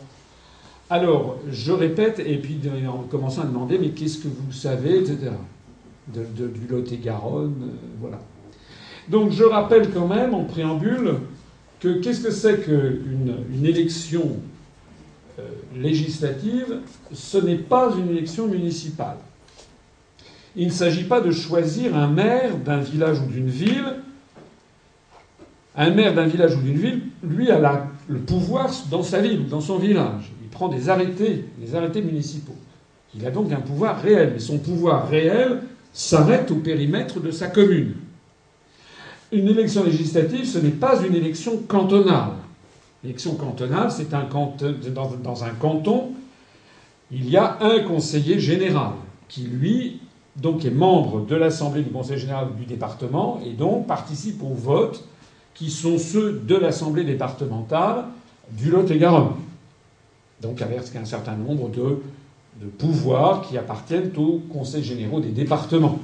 Alors, 0.89 1.37
je 1.49 1.71
répète, 1.71 2.19
et 2.19 2.37
puis 2.37 2.59
en 2.87 3.03
commençant 3.03 3.41
à 3.41 3.45
demander 3.45 3.77
Mais 3.77 3.89
qu'est-ce 3.89 4.19
que 4.19 4.27
vous 4.27 4.51
savez, 4.51 4.99
etc. 4.99 5.31
De, 6.07 6.47
du 6.47 6.67
Lot-et-Garonne, 6.69 7.63
euh, 7.63 7.75
voilà. 8.01 8.19
Donc, 9.07 9.31
je 9.31 9.43
rappelle 9.43 9.91
quand 9.91 10.07
même, 10.07 10.33
en 10.33 10.43
préambule, 10.43 11.15
que 11.79 11.99
qu'est-ce 12.01 12.21
que 12.21 12.31
c'est 12.31 12.61
qu'une 12.61 13.35
une 13.53 13.65
élection 13.65 14.37
euh, 15.39 15.43
législative, 15.75 16.79
ce 17.13 17.37
n'est 17.37 17.57
pas 17.57 17.91
une 17.97 18.09
élection 18.09 18.47
municipale. 18.47 19.17
Il 20.55 20.67
ne 20.67 20.73
s'agit 20.73 21.05
pas 21.05 21.21
de 21.21 21.31
choisir 21.31 21.95
un 21.95 22.07
maire 22.07 22.57
d'un 22.57 22.79
village 22.79 23.19
ou 23.21 23.31
d'une 23.31 23.49
ville. 23.49 23.95
Un 25.75 25.91
maire 25.91 26.13
d'un 26.13 26.25
village 26.25 26.55
ou 26.55 26.61
d'une 26.61 26.77
ville, 26.77 27.01
lui, 27.23 27.49
a 27.49 27.87
le 28.09 28.19
pouvoir 28.19 28.69
dans 28.89 29.03
sa 29.03 29.21
ville 29.21 29.39
ou 29.39 29.49
dans 29.49 29.61
son 29.61 29.77
village. 29.77 30.31
Il 30.41 30.49
prend 30.49 30.67
des 30.67 30.89
arrêtés, 30.89 31.45
des 31.57 31.75
arrêtés 31.75 32.01
municipaux. 32.01 32.55
Il 33.15 33.25
a 33.25 33.31
donc 33.31 33.51
un 33.53 33.61
pouvoir 33.61 34.01
réel, 34.01 34.31
mais 34.33 34.39
son 34.39 34.57
pouvoir 34.57 35.07
réel 35.07 35.61
s'arrête 35.93 36.51
au 36.51 36.55
périmètre 36.55 37.21
de 37.21 37.31
sa 37.31 37.47
commune. 37.47 37.93
Une 39.31 39.47
élection 39.47 39.85
législative, 39.85 40.45
ce 40.45 40.59
n'est 40.59 40.71
pas 40.71 41.01
une 41.01 41.15
élection 41.15 41.57
cantonale. 41.67 42.33
L'élection 43.03 43.35
cantonale, 43.35 43.91
c'est 43.91 44.09
dans, 44.09 45.43
un 45.43 45.49
canton, 45.51 46.11
il 47.11 47.29
y 47.29 47.35
a 47.35 47.57
un 47.61 47.79
conseiller 47.79 48.39
général 48.39 48.91
qui, 49.27 49.41
lui, 49.41 49.99
donc 50.35 50.65
est 50.65 50.71
membre 50.71 51.25
de 51.25 51.35
l'Assemblée 51.35 51.81
du 51.81 51.89
Conseil 51.89 52.19
général 52.19 52.49
du 52.57 52.65
département 52.65 53.41
et 53.45 53.53
donc 53.53 53.87
participe 53.87 54.43
aux 54.43 54.53
votes 54.53 55.03
qui 55.55 55.69
sont 55.69 55.97
ceux 55.97 56.41
de 56.45 56.55
l'Assemblée 56.55 57.03
départementale 57.03 58.05
du 58.51 58.69
Lot-et-Garonne. 58.69 59.33
Donc 60.41 60.61
avec 60.61 60.95
un 60.95 61.05
certain 61.05 61.35
nombre 61.35 61.69
de, 61.69 62.01
de 62.61 62.67
pouvoirs 62.67 63.41
qui 63.41 63.57
appartiennent 63.57 64.11
aux 64.17 64.41
conseils 64.51 64.83
généraux 64.83 65.19
des 65.19 65.31
départements. 65.31 65.99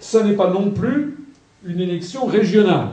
Ce 0.00 0.18
n'est 0.18 0.34
pas 0.34 0.50
non 0.50 0.70
plus 0.70 1.18
une 1.64 1.80
élection 1.80 2.26
régionale. 2.26 2.90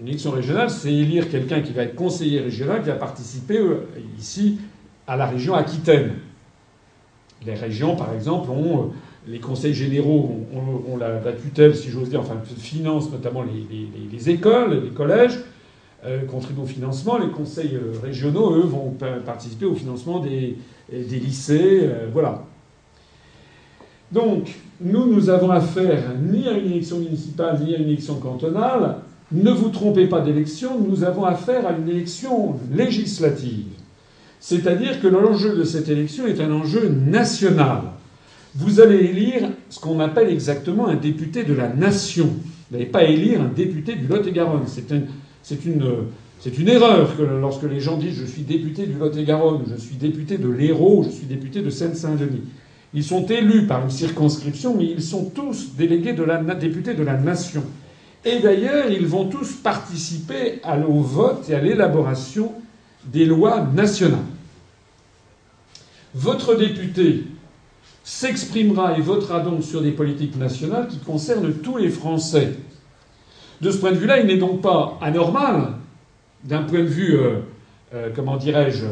Une 0.00 0.08
élection 0.08 0.30
régionale, 0.30 0.70
c'est 0.70 0.92
élire 0.92 1.28
quelqu'un 1.28 1.60
qui 1.60 1.72
va 1.72 1.82
être 1.82 1.94
conseiller 1.94 2.40
régional, 2.40 2.82
qui 2.82 2.88
va 2.88 2.94
participer 2.94 3.58
euh, 3.58 3.86
ici 4.18 4.58
à 5.06 5.16
la 5.16 5.26
région 5.26 5.54
Aquitaine. 5.54 6.12
Les 7.44 7.54
régions, 7.54 7.94
par 7.94 8.14
exemple, 8.14 8.50
ont 8.50 8.78
euh, 8.78 8.86
les 9.28 9.38
conseils 9.38 9.74
généraux 9.74 10.46
ont, 10.54 10.96
la, 10.96 11.20
tutelle, 11.32 11.74
si 11.74 11.90
j'ose 11.90 12.08
dire, 12.08 12.20
enfin 12.20 12.36
financent 12.56 13.10
notamment 13.10 13.42
les, 13.42 14.30
écoles, 14.30 14.82
les 14.84 14.90
collèges, 14.90 15.40
euh, 16.04 16.24
contribuent 16.26 16.62
au 16.62 16.66
financement. 16.66 17.18
Les 17.18 17.30
conseils 17.30 17.76
régionaux, 18.02 18.54
eux, 18.54 18.66
vont 18.66 18.96
participer 19.24 19.66
au 19.66 19.74
financement 19.74 20.20
des 20.20 20.56
lycées, 20.90 21.90
voilà. 22.12 22.44
Donc, 24.12 24.54
nous, 24.80 25.12
nous 25.12 25.28
avons 25.28 25.50
affaire 25.50 26.14
ni 26.22 26.46
à 26.46 26.52
une 26.52 26.70
élection 26.70 26.98
municipale, 26.98 27.60
ni 27.64 27.74
à 27.74 27.78
une 27.78 27.88
élection 27.88 28.14
cantonale, 28.20 28.98
ne 29.32 29.50
vous 29.50 29.70
trompez 29.70 30.06
pas 30.06 30.20
d'élection, 30.20 30.78
nous 30.78 31.02
avons 31.02 31.24
affaire 31.24 31.66
à 31.66 31.72
une 31.72 31.88
élection 31.88 32.56
législative. 32.72 33.66
C'est-à-dire 34.38 35.00
que 35.00 35.08
l'enjeu 35.08 35.56
de 35.56 35.64
cette 35.64 35.88
élection 35.88 36.26
est 36.26 36.40
un 36.40 36.52
enjeu 36.52 36.88
national. 36.88 37.80
Vous 38.54 38.80
allez 38.80 38.98
élire 38.98 39.50
ce 39.68 39.80
qu'on 39.80 39.98
appelle 40.00 40.30
exactement 40.30 40.86
un 40.86 40.94
député 40.94 41.42
de 41.42 41.52
la 41.52 41.68
nation. 41.68 42.26
Vous 42.26 42.76
n'allez 42.76 42.86
pas 42.88 43.04
élire 43.04 43.40
un 43.42 43.48
député 43.48 43.96
du 43.96 44.06
Lot-et-Garonne. 44.06 44.64
C'est 44.66 45.64
une, 45.64 46.68
erreur 46.68 47.16
que 47.16 47.22
lorsque 47.22 47.64
les 47.64 47.80
gens 47.80 47.96
disent 47.96 48.18
je 48.20 48.24
suis 48.24 48.42
député 48.42 48.86
du 48.86 48.94
Lot-et-Garonne, 48.94 49.64
je 49.68 49.80
suis 49.80 49.96
député 49.96 50.38
de 50.38 50.48
l'Hérault, 50.48 51.02
je 51.04 51.10
suis 51.10 51.26
député 51.26 51.60
de 51.60 51.70
Seine-Saint-Denis. 51.70 52.42
Ils 52.94 53.04
sont 53.04 53.26
élus 53.26 53.66
par 53.66 53.84
une 53.84 53.90
circonscription, 53.90 54.76
mais 54.76 54.86
ils 54.86 55.02
sont 55.02 55.24
tous 55.24 55.74
délégués 55.76 56.12
de 56.12 56.22
la, 56.22 56.38
députés 56.54 56.94
de 56.94 57.02
la 57.02 57.18
nation. 57.18 57.62
Et 58.26 58.40
d'ailleurs, 58.40 58.90
ils 58.90 59.06
vont 59.06 59.26
tous 59.26 59.52
participer 59.52 60.60
au 60.88 61.00
vote 61.00 61.48
et 61.48 61.54
à 61.54 61.60
l'élaboration 61.60 62.52
des 63.04 63.24
lois 63.24 63.64
nationales. 63.72 64.18
Votre 66.12 66.56
député 66.56 67.22
s'exprimera 68.02 68.98
et 68.98 69.00
votera 69.00 69.38
donc 69.38 69.62
sur 69.62 69.80
des 69.80 69.92
politiques 69.92 70.36
nationales 70.36 70.88
qui 70.88 70.98
concernent 70.98 71.52
tous 71.52 71.76
les 71.76 71.88
Français. 71.88 72.54
De 73.60 73.70
ce 73.70 73.78
point 73.78 73.92
de 73.92 73.96
vue-là, 73.96 74.18
il 74.18 74.26
n'est 74.26 74.38
donc 74.38 74.60
pas 74.60 74.98
anormal, 75.00 75.74
d'un 76.42 76.62
point 76.62 76.80
de 76.80 76.84
vue, 76.84 77.16
euh, 77.16 77.38
euh, 77.94 78.10
comment 78.12 78.36
dirais-je, 78.36 78.86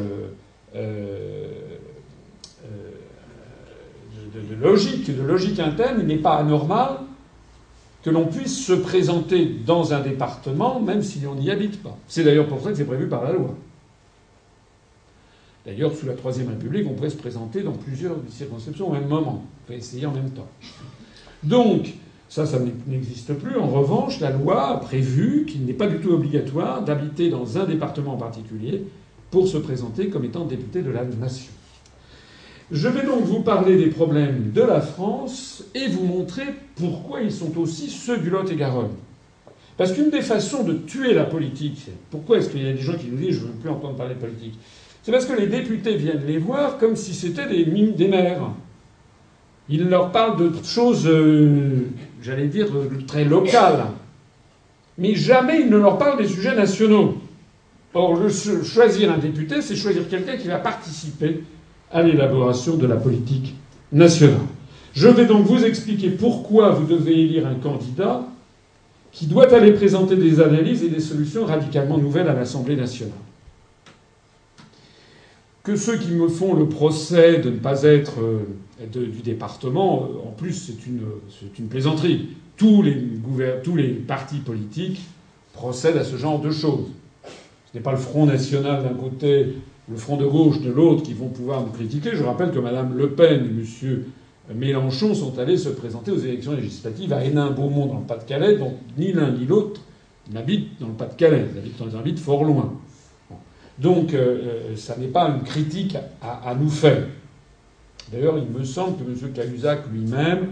euh, 0.76 1.46
de, 4.32 4.54
logique, 4.62 5.12
de 5.12 5.22
logique 5.22 5.58
interne, 5.58 5.96
il 5.98 6.06
n'est 6.06 6.18
pas 6.18 6.36
anormal 6.36 6.98
que 8.04 8.10
l'on 8.10 8.26
puisse 8.26 8.64
se 8.64 8.74
présenter 8.74 9.46
dans 9.66 9.94
un 9.94 10.00
département 10.00 10.78
même 10.78 11.02
si 11.02 11.26
on 11.26 11.34
n'y 11.34 11.50
habite 11.50 11.82
pas. 11.82 11.96
C'est 12.06 12.22
d'ailleurs 12.22 12.46
pour 12.46 12.60
ça 12.60 12.70
que 12.70 12.76
c'est 12.76 12.84
prévu 12.84 13.08
par 13.08 13.24
la 13.24 13.32
loi. 13.32 13.54
D'ailleurs, 15.64 15.94
sous 15.94 16.04
la 16.04 16.12
Troisième 16.12 16.48
République, 16.48 16.86
on 16.86 16.92
pourrait 16.92 17.08
se 17.08 17.16
présenter 17.16 17.62
dans 17.62 17.72
plusieurs 17.72 18.16
circonscriptions 18.28 18.90
au 18.90 18.92
même 18.92 19.08
moment. 19.08 19.42
On 19.42 19.66
peut 19.66 19.78
essayer 19.78 20.04
en 20.04 20.12
même 20.12 20.28
temps. 20.28 20.46
Donc, 21.42 21.94
ça, 22.28 22.44
ça 22.44 22.58
n'existe 22.86 23.32
plus. 23.32 23.56
En 23.56 23.68
revanche, 23.68 24.20
la 24.20 24.30
loi 24.30 24.68
a 24.68 24.76
prévu 24.76 25.46
qu'il 25.46 25.64
n'est 25.64 25.72
pas 25.72 25.86
du 25.86 26.00
tout 26.00 26.10
obligatoire 26.10 26.84
d'habiter 26.84 27.30
dans 27.30 27.56
un 27.56 27.64
département 27.64 28.14
en 28.14 28.18
particulier 28.18 28.82
pour 29.30 29.48
se 29.48 29.56
présenter 29.56 30.08
comme 30.08 30.26
étant 30.26 30.44
député 30.44 30.82
de 30.82 30.90
la 30.90 31.04
nation. 31.04 31.52
Je 32.72 32.88
vais 32.88 33.04
donc 33.04 33.24
vous 33.24 33.40
parler 33.40 33.76
des 33.76 33.88
problèmes 33.88 34.50
de 34.52 34.62
la 34.62 34.80
France 34.80 35.64
et 35.74 35.86
vous 35.88 36.04
montrer 36.04 36.44
pourquoi 36.76 37.20
ils 37.20 37.32
sont 37.32 37.56
aussi 37.58 37.90
ceux 37.90 38.18
du 38.18 38.30
Lot-et-Garonne. 38.30 38.92
Parce 39.76 39.92
qu'une 39.92 40.10
des 40.10 40.22
façons 40.22 40.62
de 40.62 40.72
tuer 40.72 41.14
la 41.14 41.24
politique, 41.24 41.88
pourquoi 42.10 42.38
est-ce 42.38 42.48
qu'il 42.48 42.64
y 42.64 42.68
a 42.68 42.72
des 42.72 42.80
gens 42.80 42.94
qui 42.94 43.08
nous 43.08 43.18
disent 43.18 43.36
je 43.36 43.40
ne 43.42 43.48
veux 43.48 43.58
plus 43.58 43.70
entendre 43.70 43.96
parler 43.96 44.14
de 44.14 44.20
politique 44.20 44.58
C'est 45.02 45.12
parce 45.12 45.26
que 45.26 45.38
les 45.38 45.46
députés 45.46 45.96
viennent 45.96 46.24
les 46.26 46.38
voir 46.38 46.78
comme 46.78 46.96
si 46.96 47.12
c'était 47.12 47.46
des, 47.46 47.64
des 47.64 48.08
maires. 48.08 48.50
Ils 49.68 49.88
leur 49.88 50.10
parlent 50.10 50.38
de 50.38 50.52
choses, 50.64 51.06
euh, 51.06 51.88
j'allais 52.22 52.48
dire, 52.48 52.68
très 53.06 53.24
locales. 53.24 53.86
Mais 54.96 55.14
jamais 55.14 55.62
ils 55.62 55.70
ne 55.70 55.78
leur 55.78 55.98
parlent 55.98 56.18
des 56.18 56.28
sujets 56.28 56.54
nationaux. 56.54 57.18
Or, 57.94 58.18
choisir 58.62 59.12
un 59.12 59.18
député, 59.18 59.60
c'est 59.60 59.76
choisir 59.76 60.08
quelqu'un 60.08 60.36
qui 60.36 60.48
va 60.48 60.58
participer 60.58 61.42
à 61.94 62.02
l'élaboration 62.02 62.76
de 62.76 62.86
la 62.86 62.96
politique 62.96 63.54
nationale. 63.92 64.40
Je 64.92 65.08
vais 65.08 65.26
donc 65.26 65.46
vous 65.46 65.64
expliquer 65.64 66.10
pourquoi 66.10 66.70
vous 66.70 66.86
devez 66.86 67.22
élire 67.22 67.46
un 67.46 67.54
candidat 67.54 68.26
qui 69.12 69.26
doit 69.26 69.52
aller 69.54 69.72
présenter 69.72 70.16
des 70.16 70.40
analyses 70.40 70.82
et 70.82 70.88
des 70.88 71.00
solutions 71.00 71.46
radicalement 71.46 71.96
nouvelles 71.96 72.28
à 72.28 72.34
l'Assemblée 72.34 72.76
nationale. 72.76 73.14
Que 75.62 75.76
ceux 75.76 75.96
qui 75.96 76.10
me 76.10 76.28
font 76.28 76.54
le 76.54 76.68
procès 76.68 77.38
de 77.38 77.48
ne 77.48 77.56
pas 77.56 77.84
être 77.84 78.20
euh, 78.20 78.40
du 78.92 79.22
département, 79.22 80.02
euh, 80.02 80.28
en 80.28 80.32
plus 80.32 80.52
c'est 80.52 80.86
une, 80.86 81.68
plaisanterie. 81.68 82.30
Tous 82.56 82.82
les 82.82 83.88
partis 84.06 84.38
politiques 84.38 85.00
procèdent 85.54 85.96
à 85.96 86.04
ce 86.04 86.16
genre 86.16 86.40
de 86.40 86.50
choses. 86.50 86.88
Ce 87.24 87.78
n'est 87.78 87.82
pas 87.82 87.92
le 87.92 87.98
Front 87.98 88.26
National 88.26 88.82
d'un 88.82 88.94
côté, 88.94 89.54
le 89.90 89.96
Front 89.96 90.16
de 90.16 90.26
gauche 90.26 90.60
de 90.60 90.70
l'autre 90.70 91.02
qui 91.02 91.12
vont 91.12 91.28
pouvoir 91.28 91.60
nous 91.62 91.72
critiquer. 91.72 92.10
Je 92.14 92.22
rappelle 92.22 92.50
que 92.50 92.58
Mme 92.58 92.96
Le 92.96 93.10
Pen 93.10 93.44
et 93.44 93.86
M. 93.86 94.04
Mélenchon 94.54 95.14
sont 95.14 95.38
allés 95.38 95.56
se 95.56 95.70
présenter 95.70 96.10
aux 96.10 96.18
élections 96.18 96.52
législatives 96.52 97.12
à 97.12 97.24
Hénin-Beaumont 97.24 97.86
dans 97.86 97.98
le 97.98 98.04
Pas-de-Calais, 98.04 98.56
donc 98.56 98.74
ni 98.98 99.12
l'un 99.12 99.30
ni 99.30 99.46
l'autre 99.46 99.80
n'habitent 100.30 100.80
dans 100.80 100.88
le 100.88 100.94
Pas-de-Calais, 100.94 101.46
ils 101.64 101.96
habitent, 101.96 102.18
fort 102.18 102.44
loin. 102.44 102.74
Donc 103.78 104.14
euh, 104.14 104.18
euh, 104.72 104.76
ça 104.76 104.96
n'est 104.96 105.08
pas 105.08 105.28
une 105.28 105.42
critique 105.42 105.96
à, 106.22 106.54
nous 106.54 106.68
faire. 106.68 107.06
D'ailleurs, 108.12 108.38
il 108.38 108.46
me 108.56 108.64
semble 108.64 108.98
que 108.98 109.02
M. 109.02 109.32
Cahuzac 109.32 109.80
lui-même, 109.90 110.48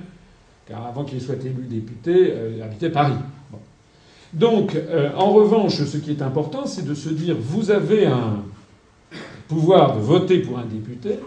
car 0.66 0.86
avant 0.86 1.04
qu'il 1.04 1.20
soit 1.20 1.42
élu 1.44 1.66
député, 1.68 2.32
euh, 2.32 2.64
habitait 2.64 2.90
Paris. 2.90 3.14
Donc, 4.32 4.74
en 5.14 5.30
revanche, 5.30 5.74
ce 5.84 5.98
qui 5.98 6.10
est 6.10 6.22
important, 6.22 6.64
c'est 6.64 6.86
de 6.86 6.94
se 6.94 7.10
dire 7.10 7.36
vous 7.38 7.70
avez 7.70 8.06
un 8.06 8.42
pouvoir 9.48 9.96
de 9.96 10.00
voter 10.00 10.38
pour 10.38 10.58
un 10.58 10.64
député, 10.64 11.18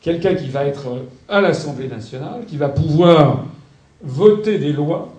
quelqu'un 0.00 0.34
qui 0.34 0.48
va 0.48 0.64
être 0.64 1.04
à 1.28 1.40
l'Assemblée 1.40 1.88
nationale, 1.88 2.44
qui 2.46 2.56
va 2.56 2.68
pouvoir 2.68 3.44
voter 4.02 4.58
des 4.58 4.72
lois. 4.72 5.12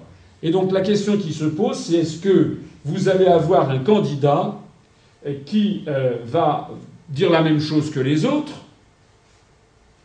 Et 0.43 0.51
donc 0.51 0.71
la 0.71 0.81
question 0.81 1.17
qui 1.17 1.33
se 1.33 1.45
pose, 1.45 1.77
c'est 1.77 1.98
est-ce 1.98 2.19
que 2.19 2.57
vous 2.83 3.10
allez 3.10 3.27
avoir 3.27 3.69
un 3.69 3.79
candidat 3.79 4.55
qui 5.45 5.83
euh, 5.88 6.17
va 6.25 6.71
dire 7.10 7.29
la 7.29 7.43
même 7.43 7.60
chose 7.60 7.91
que 7.91 8.00
les 8.00 8.25
autres 8.25 8.53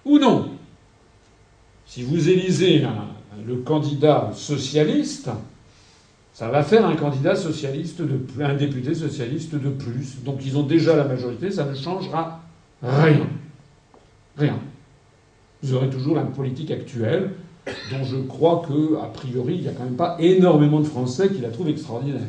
ou 0.04 0.18
non? 0.18 0.50
Si 1.86 2.02
vous 2.02 2.28
élisez 2.28 2.84
le 3.46 3.56
candidat 3.56 4.30
socialiste, 4.34 5.30
ça 6.36 6.50
va 6.50 6.62
faire 6.62 6.84
un 6.84 6.94
candidat 6.96 7.34
socialiste 7.34 8.02
de 8.02 8.20
un 8.42 8.54
député 8.56 8.94
socialiste 8.94 9.54
de 9.54 9.70
plus. 9.70 10.22
Donc 10.22 10.44
ils 10.44 10.58
ont 10.58 10.64
déjà 10.64 10.94
la 10.94 11.04
majorité, 11.04 11.50
ça 11.50 11.64
ne 11.64 11.74
changera 11.74 12.42
rien. 12.82 13.26
Rien. 14.36 14.58
Vous 15.62 15.72
aurez 15.72 15.88
toujours 15.88 16.14
la 16.14 16.24
politique 16.24 16.70
actuelle, 16.70 17.30
dont 17.90 18.04
je 18.04 18.18
crois 18.18 18.62
que, 18.68 18.96
a 19.02 19.06
priori, 19.06 19.54
il 19.54 19.62
n'y 19.62 19.68
a 19.68 19.72
quand 19.72 19.84
même 19.84 19.96
pas 19.96 20.18
énormément 20.20 20.80
de 20.80 20.86
Français 20.86 21.30
qui 21.30 21.40
la 21.40 21.48
trouvent 21.48 21.70
extraordinaire. 21.70 22.28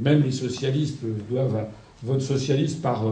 Même 0.00 0.24
les 0.24 0.32
socialistes 0.32 0.98
doivent 1.30 1.66
voter 2.02 2.24
socialiste 2.24 2.82
par, 2.82 3.04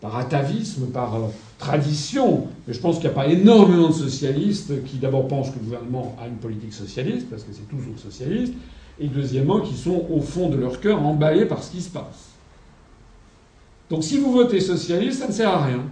par 0.00 0.18
atavisme, 0.18 0.86
par 0.86 1.16
euh, 1.16 1.26
tradition. 1.58 2.46
Mais 2.68 2.74
je 2.74 2.80
pense 2.80 3.00
qu'il 3.00 3.06
n'y 3.06 3.10
a 3.10 3.14
pas 3.16 3.26
énormément 3.26 3.88
de 3.88 3.94
socialistes 3.94 4.84
qui 4.84 4.98
d'abord 4.98 5.26
pensent 5.26 5.50
que 5.50 5.58
le 5.58 5.64
gouvernement 5.64 6.16
a 6.22 6.28
une 6.28 6.36
politique 6.36 6.72
socialiste, 6.72 7.28
parce 7.28 7.42
que 7.42 7.50
c'est 7.52 7.68
toujours 7.68 7.98
socialiste, 7.98 8.54
et 9.00 9.08
deuxièmement 9.08 9.60
qui 9.60 9.74
sont 9.74 10.06
au 10.10 10.20
fond 10.20 10.48
de 10.48 10.56
leur 10.56 10.80
cœur 10.80 11.02
emballés 11.02 11.46
par 11.46 11.62
ce 11.62 11.70
qui 11.70 11.80
se 11.80 11.90
passe. 11.90 12.30
Donc 13.90 14.04
si 14.04 14.18
vous 14.18 14.32
votez 14.32 14.60
socialiste, 14.60 15.20
ça 15.20 15.28
ne 15.28 15.32
sert 15.32 15.50
à 15.50 15.64
rien. 15.64 15.82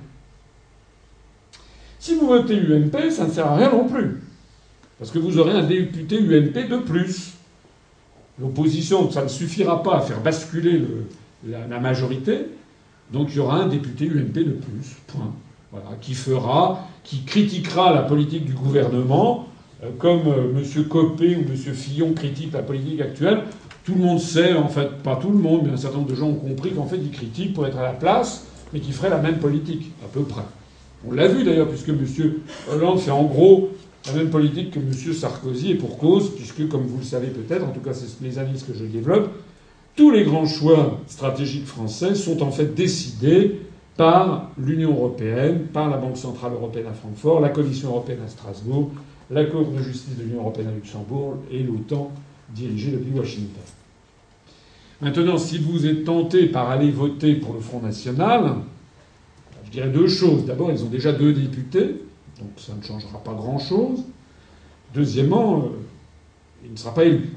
Si 1.98 2.14
vous 2.14 2.26
votez 2.26 2.56
UMP, 2.56 3.10
ça 3.10 3.26
ne 3.26 3.30
sert 3.30 3.46
à 3.46 3.56
rien 3.56 3.70
non 3.70 3.86
plus. 3.86 4.22
Parce 4.98 5.10
que 5.10 5.18
vous 5.18 5.38
aurez 5.38 5.52
un 5.52 5.64
député 5.64 6.18
UMP 6.18 6.68
de 6.68 6.78
plus. 6.78 7.34
L'opposition, 8.38 9.10
ça 9.10 9.22
ne 9.22 9.28
suffira 9.28 9.82
pas 9.82 9.98
à 9.98 10.00
faire 10.00 10.20
basculer 10.20 10.82
la, 11.46 11.78
majorité. 11.78 12.46
Donc 13.12 13.28
il 13.30 13.36
y 13.36 13.38
aura 13.38 13.56
un 13.56 13.66
député 13.66 14.06
UMP 14.06 14.32
de 14.32 14.52
plus. 14.52 14.96
Point. 15.08 15.34
Voilà, 15.72 15.96
qui 16.00 16.14
fera, 16.14 16.88
qui 17.04 17.22
critiquera 17.24 17.94
la 17.94 18.02
politique 18.02 18.44
du 18.44 18.54
gouvernement, 18.54 19.46
comme 19.98 20.26
euh, 20.26 20.58
M. 20.58 20.84
Copé 20.84 21.36
ou 21.36 21.40
M. 21.40 21.56
Fillon 21.56 22.12
critiquent 22.12 22.52
la 22.52 22.62
politique 22.62 23.00
actuelle. 23.00 23.42
Tout 23.84 23.94
le 23.94 24.00
monde 24.00 24.20
sait, 24.20 24.52
en 24.54 24.68
fait, 24.68 25.02
pas 25.02 25.16
tout 25.16 25.30
le 25.30 25.38
monde, 25.38 25.62
mais 25.64 25.72
un 25.72 25.76
certain 25.76 25.98
nombre 25.98 26.10
de 26.10 26.14
gens 26.14 26.28
ont 26.28 26.34
compris 26.34 26.72
qu'en 26.72 26.86
fait, 26.86 26.98
ils 26.98 27.10
critiquent 27.10 27.54
pour 27.54 27.66
être 27.66 27.78
à 27.78 27.82
la 27.82 27.92
place, 27.92 28.46
mais 28.72 28.80
qu'ils 28.80 28.92
feraient 28.92 29.10
la 29.10 29.18
même 29.18 29.38
politique, 29.38 29.90
à 30.04 30.08
peu 30.08 30.22
près. 30.22 30.42
On 31.08 31.12
l'a 31.12 31.28
vu 31.28 31.44
d'ailleurs, 31.44 31.68
puisque 31.68 31.88
M. 31.88 32.04
Hollande 32.70 33.00
fait 33.00 33.10
en 33.10 33.24
gros 33.24 33.70
la 34.06 34.12
même 34.12 34.30
politique 34.30 34.72
que 34.72 34.78
M. 34.78 34.92
Sarkozy, 35.14 35.72
et 35.72 35.74
pour 35.74 35.98
cause, 35.98 36.34
puisque, 36.34 36.68
comme 36.68 36.82
vous 36.82 36.98
le 36.98 37.04
savez 37.04 37.28
peut-être, 37.28 37.64
en 37.64 37.70
tout 37.70 37.80
cas 37.80 37.92
c'est 37.92 38.22
les 38.22 38.38
analyses 38.38 38.64
que 38.64 38.74
je 38.74 38.84
développe, 38.84 39.30
tous 39.96 40.10
les 40.10 40.24
grands 40.24 40.46
choix 40.46 40.98
stratégiques 41.06 41.66
français 41.66 42.14
sont 42.14 42.42
en 42.42 42.50
fait 42.50 42.74
décidés 42.74 43.60
par 43.96 44.50
l'Union 44.56 44.92
européenne, 44.92 45.66
par 45.72 45.90
la 45.90 45.98
Banque 45.98 46.16
centrale 46.16 46.52
européenne 46.52 46.86
à 46.90 46.94
Francfort, 46.94 47.40
la 47.40 47.50
Commission 47.50 47.90
européenne 47.90 48.20
à 48.24 48.28
Strasbourg, 48.28 48.90
la 49.30 49.44
Cour 49.44 49.70
de 49.70 49.82
justice 49.82 50.16
de 50.16 50.24
l'Union 50.24 50.40
européenne 50.40 50.68
à 50.68 50.72
Luxembourg 50.72 51.38
et 51.50 51.62
l'OTAN 51.62 52.10
dirigée 52.54 52.90
depuis 52.90 53.12
Washington. 53.16 53.62
Maintenant, 55.00 55.38
si 55.38 55.58
vous 55.58 55.86
êtes 55.86 56.04
tenté 56.04 56.46
par 56.46 56.68
aller 56.68 56.90
voter 56.90 57.36
pour 57.36 57.54
le 57.54 57.60
Front 57.60 57.80
National, 57.80 58.56
je 59.64 59.70
dirais 59.70 59.88
deux 59.88 60.08
choses. 60.08 60.44
D'abord, 60.44 60.70
ils 60.70 60.84
ont 60.84 60.88
déjà 60.88 61.12
deux 61.12 61.32
députés, 61.32 62.02
donc 62.38 62.50
ça 62.56 62.74
ne 62.74 62.82
changera 62.82 63.18
pas 63.22 63.32
grand-chose. 63.32 64.04
Deuxièmement, 64.92 65.58
euh, 65.58 65.68
il 66.64 66.72
ne 66.72 66.76
sera 66.76 66.92
pas 66.92 67.04
élu. 67.04 67.30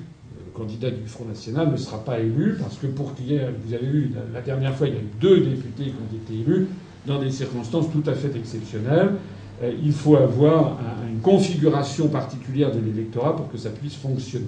Le 0.46 0.52
candidat 0.60 0.90
du 0.90 1.08
Front 1.08 1.26
National 1.26 1.72
ne 1.72 1.78
sera 1.78 2.04
pas 2.04 2.20
élu 2.20 2.56
parce 2.60 2.78
que 2.78 2.88
pour 2.88 3.16
qu'il 3.16 3.28
y 3.28 3.36
ait, 3.36 3.50
vous 3.64 3.74
avez 3.74 3.86
vu, 3.86 4.12
la, 4.34 4.42
dernière 4.42 4.76
fois, 4.76 4.88
il 4.88 4.96
y 4.96 4.98
a 4.98 5.00
eu 5.00 5.10
deux 5.22 5.42
députés 5.42 5.86
qui 5.86 5.92
ont 5.92 6.16
été 6.16 6.34
élus 6.34 6.68
dans 7.06 7.20
des 7.20 7.32
circonstances 7.32 7.92
tout 7.92 8.04
à 8.08 8.14
fait 8.14 8.36
exceptionnelles. 8.36 9.12
Euh, 9.62 9.74
il 9.84 9.92
faut 9.92 10.16
avoir 10.16 10.78
une 11.10 11.20
configuration 11.20 12.08
particulière 12.08 12.72
de 12.72 12.80
l'électorat 12.80 13.36
pour 13.36 13.52
que 13.52 13.58
ça 13.58 13.70
puisse 13.70 13.96
fonctionner. 13.96 14.48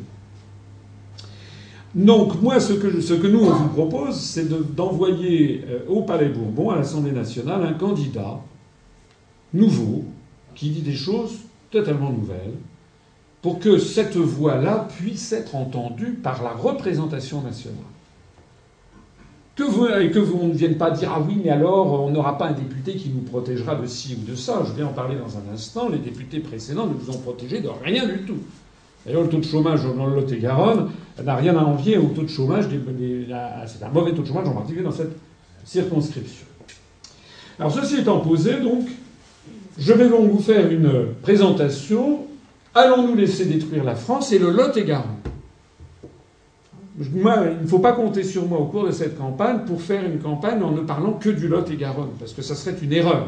Donc 1.95 2.41
moi, 2.41 2.59
ce 2.59 2.73
que, 2.73 3.27
nous, 3.27 3.39
on 3.39 3.51
vous 3.51 3.69
propose, 3.69 4.19
c'est 4.19 4.49
d'envoyer 4.75 5.63
euh, 5.69 5.79
au 5.87 6.01
Palais 6.01 6.27
Bourbon, 6.27 6.71
à 6.71 6.75
l'Assemblée 6.75 7.13
nationale, 7.13 7.63
un 7.63 7.73
candidat 7.73 8.41
nouveau 9.53 10.03
qui 10.55 10.71
dit 10.71 10.81
des 10.81 10.93
choses 10.95 11.37
totalement 11.71 12.11
nouvelles 12.11 12.55
pour 13.41 13.59
que 13.59 13.77
cette 13.77 14.17
voix-là 14.17 14.87
puisse 14.97 15.31
être 15.31 15.55
entendue 15.55 16.13
par 16.21 16.43
la 16.43 16.51
représentation 16.51 17.41
nationale. 17.41 17.79
Que 19.55 19.63
vous, 19.63 19.87
et 19.87 20.11
que 20.11 20.19
vous 20.19 20.47
ne 20.47 20.53
vienne 20.53 20.75
pas 20.75 20.91
dire 20.91 21.13
Ah 21.15 21.21
oui, 21.25 21.39
mais 21.41 21.49
alors 21.49 22.03
on 22.03 22.09
n'aura 22.09 22.37
pas 22.37 22.47
un 22.47 22.51
député 22.51 22.95
qui 22.95 23.09
nous 23.09 23.21
protégera 23.21 23.75
de 23.75 23.87
ci 23.87 24.17
ou 24.21 24.29
de 24.29 24.35
ça. 24.35 24.63
Je 24.67 24.73
vais 24.73 24.83
en 24.83 24.91
parler 24.91 25.15
dans 25.15 25.37
un 25.37 25.53
instant. 25.53 25.87
Les 25.87 25.97
députés 25.97 26.39
précédents 26.39 26.87
ne 26.87 26.93
vous 26.93 27.09
ont 27.09 27.19
protégé 27.19 27.61
de 27.61 27.69
rien 27.69 28.05
du 28.05 28.23
tout. 28.23 28.37
D'ailleurs, 29.05 29.21
le 29.21 29.29
taux 29.29 29.37
de 29.37 29.45
chômage 29.45 29.81
dans 29.83 30.07
le 30.07 30.15
Lot-et-Garonne 30.15 30.89
n'a 31.23 31.35
rien 31.35 31.55
à 31.55 31.61
envier 31.63 31.97
au 31.97 32.07
taux 32.07 32.23
de 32.23 32.27
chômage 32.27 32.67
des, 32.67 32.79
c'est 33.67 33.83
un 33.83 33.89
mauvais 33.89 34.13
taux 34.13 34.23
de 34.23 34.27
chômage 34.27 34.47
en 34.47 34.53
particulier 34.53 34.83
dans 34.83 34.91
cette 34.91 35.15
circonscription. 35.63 36.47
Alors 37.57 37.71
ceci 37.71 37.99
étant 37.99 38.19
posé, 38.19 38.59
donc, 38.59 38.87
je 39.77 39.93
vais 39.93 40.09
donc 40.09 40.31
vous 40.31 40.39
faire 40.39 40.69
une 40.69 41.13
présentation. 41.21 42.25
Allons-nous 42.73 43.15
laisser 43.15 43.45
détruire 43.45 43.85
la 43.85 43.95
France 43.95 44.33
et 44.33 44.39
le 44.39 44.49
Lot-et-Garonne? 44.49 45.14
Il 46.97 47.21
ne 47.21 47.67
faut 47.67 47.79
pas 47.79 47.91
compter 47.91 48.23
sur 48.23 48.47
moi 48.47 48.59
au 48.59 48.65
cours 48.65 48.85
de 48.85 48.91
cette 48.91 49.17
campagne 49.17 49.59
pour 49.65 49.81
faire 49.81 50.05
une 50.05 50.19
campagne 50.19 50.63
en 50.63 50.71
ne 50.71 50.81
parlant 50.81 51.13
que 51.13 51.29
du 51.29 51.47
Lot-et-Garonne, 51.47 52.11
parce 52.19 52.33
que 52.33 52.41
ça 52.41 52.55
serait 52.55 52.75
une 52.81 52.93
erreur. 52.93 53.27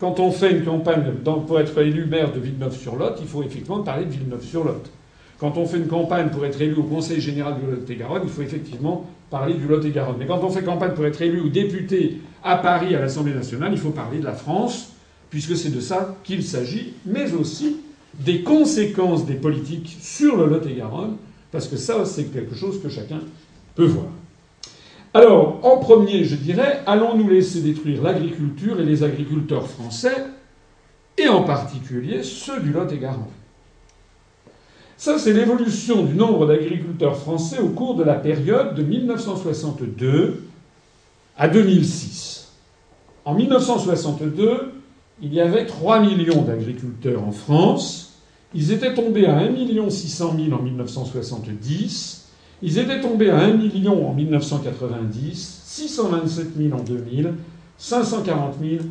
Quand 0.00 0.18
on 0.20 0.30
fait 0.30 0.52
une 0.52 0.64
campagne 0.64 1.02
pour 1.46 1.60
être 1.60 1.78
élu 1.78 2.06
maire 2.06 2.32
de 2.32 2.40
Villeneuve-sur-Lot, 2.40 3.16
il 3.20 3.26
faut 3.26 3.42
effectivement 3.42 3.82
parler 3.82 4.06
de 4.06 4.10
Villeneuve-sur-Lot. 4.10 4.90
Quand 5.38 5.56
on 5.58 5.66
fait 5.66 5.76
une 5.76 5.86
campagne 5.86 6.30
pour 6.30 6.44
être 6.46 6.60
élu 6.60 6.74
au 6.74 6.84
Conseil 6.84 7.20
général 7.20 7.56
du 7.60 7.70
Lot-et-Garonne, 7.70 8.22
il 8.24 8.30
faut 8.30 8.42
effectivement 8.42 9.06
parler 9.30 9.54
du 9.54 9.66
Lot-et-Garonne. 9.66 10.16
Mais 10.18 10.26
quand 10.26 10.42
on 10.42 10.50
fait 10.50 10.62
campagne 10.62 10.92
pour 10.92 11.04
être 11.06 11.20
élu 11.20 11.40
ou 11.40 11.48
député 11.48 12.20
à 12.42 12.56
Paris 12.56 12.94
à 12.94 13.00
l'Assemblée 13.00 13.34
nationale, 13.34 13.72
il 13.72 13.78
faut 13.78 13.90
parler 13.90 14.18
de 14.18 14.24
la 14.24 14.32
France, 14.32 14.92
puisque 15.28 15.56
c'est 15.56 15.74
de 15.74 15.80
ça 15.80 16.16
qu'il 16.24 16.42
s'agit, 16.42 16.94
mais 17.04 17.32
aussi 17.32 17.76
des 18.18 18.42
conséquences 18.42 19.26
des 19.26 19.34
politiques 19.34 19.96
sur 20.00 20.36
le 20.36 20.46
Lot-et-Garonne, 20.46 21.16
Parce 21.54 21.68
que 21.68 21.76
ça, 21.76 22.04
c'est 22.04 22.32
quelque 22.32 22.56
chose 22.56 22.82
que 22.82 22.88
chacun 22.88 23.20
peut 23.76 23.84
voir. 23.84 24.08
Alors, 25.14 25.60
en 25.62 25.78
premier, 25.78 26.24
je 26.24 26.34
dirais, 26.34 26.82
allons-nous 26.84 27.28
laisser 27.28 27.60
détruire 27.60 28.02
l'agriculture 28.02 28.80
et 28.80 28.84
les 28.84 29.04
agriculteurs 29.04 29.68
français, 29.68 30.16
et 31.16 31.28
en 31.28 31.44
particulier 31.44 32.24
ceux 32.24 32.58
du 32.58 32.72
Lot-et-Garonne 32.72 33.30
Ça, 34.96 35.16
c'est 35.16 35.32
l'évolution 35.32 36.02
du 36.02 36.14
nombre 36.14 36.44
d'agriculteurs 36.48 37.16
français 37.16 37.60
au 37.60 37.68
cours 37.68 37.94
de 37.94 38.02
la 38.02 38.16
période 38.16 38.74
de 38.74 38.82
1962 38.82 40.42
à 41.38 41.46
2006. 41.46 42.52
En 43.24 43.34
1962, 43.34 44.72
il 45.22 45.32
y 45.32 45.40
avait 45.40 45.66
3 45.66 46.00
millions 46.00 46.42
d'agriculteurs 46.42 47.22
en 47.22 47.30
France. 47.30 48.13
Ils 48.54 48.72
étaient 48.72 48.94
tombés 48.94 49.26
à 49.26 49.36
1 49.38 49.90
600 49.90 50.36
000 50.36 50.56
en 50.56 50.62
1970. 50.62 52.28
Ils 52.62 52.78
étaient 52.78 53.00
tombés 53.00 53.30
à 53.30 53.38
1 53.38 53.54
million 53.54 54.08
en 54.08 54.14
1990, 54.14 55.62
627 55.64 56.56
000 56.56 56.78
en 56.78 56.82
2000, 56.82 57.34
540 57.76 58.54
000 58.62 58.84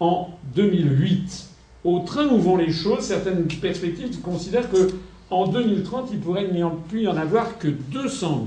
en 0.00 0.28
2008. 0.54 1.46
Au 1.84 2.00
train 2.00 2.26
où 2.28 2.38
vont 2.38 2.56
les 2.56 2.72
choses, 2.72 3.00
certaines 3.00 3.46
perspectives 3.46 4.20
considèrent 4.20 4.70
que 4.70 4.90
en 5.30 5.48
2030, 5.48 6.10
il 6.12 6.20
pourrait 6.20 6.52
n'y 6.52 6.62
plus 6.88 7.08
en 7.08 7.16
avoir 7.16 7.58
que 7.58 7.68
200 7.68 8.28
000. 8.28 8.38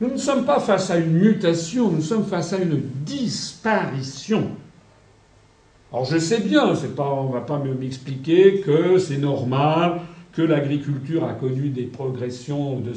Nous 0.00 0.10
ne 0.10 0.18
sommes 0.18 0.44
pas 0.44 0.60
face 0.60 0.90
à 0.90 0.98
une 0.98 1.12
mutation, 1.12 1.90
nous 1.90 2.00
sommes 2.00 2.24
face 2.24 2.52
à 2.52 2.58
une 2.58 2.80
disparition. 3.04 4.50
Alors 5.92 6.04
je 6.04 6.18
sais 6.18 6.40
bien, 6.40 6.66
on 6.66 7.26
ne 7.26 7.32
va 7.32 7.40
pas 7.40 7.58
m'expliquer 7.58 8.60
que 8.60 8.98
c'est 8.98 9.18
normal, 9.18 10.00
que 10.32 10.42
l'agriculture 10.42 11.24
a 11.24 11.32
connu 11.32 11.70
des 11.70 11.82
progressions 11.82 12.78
de, 12.78 12.94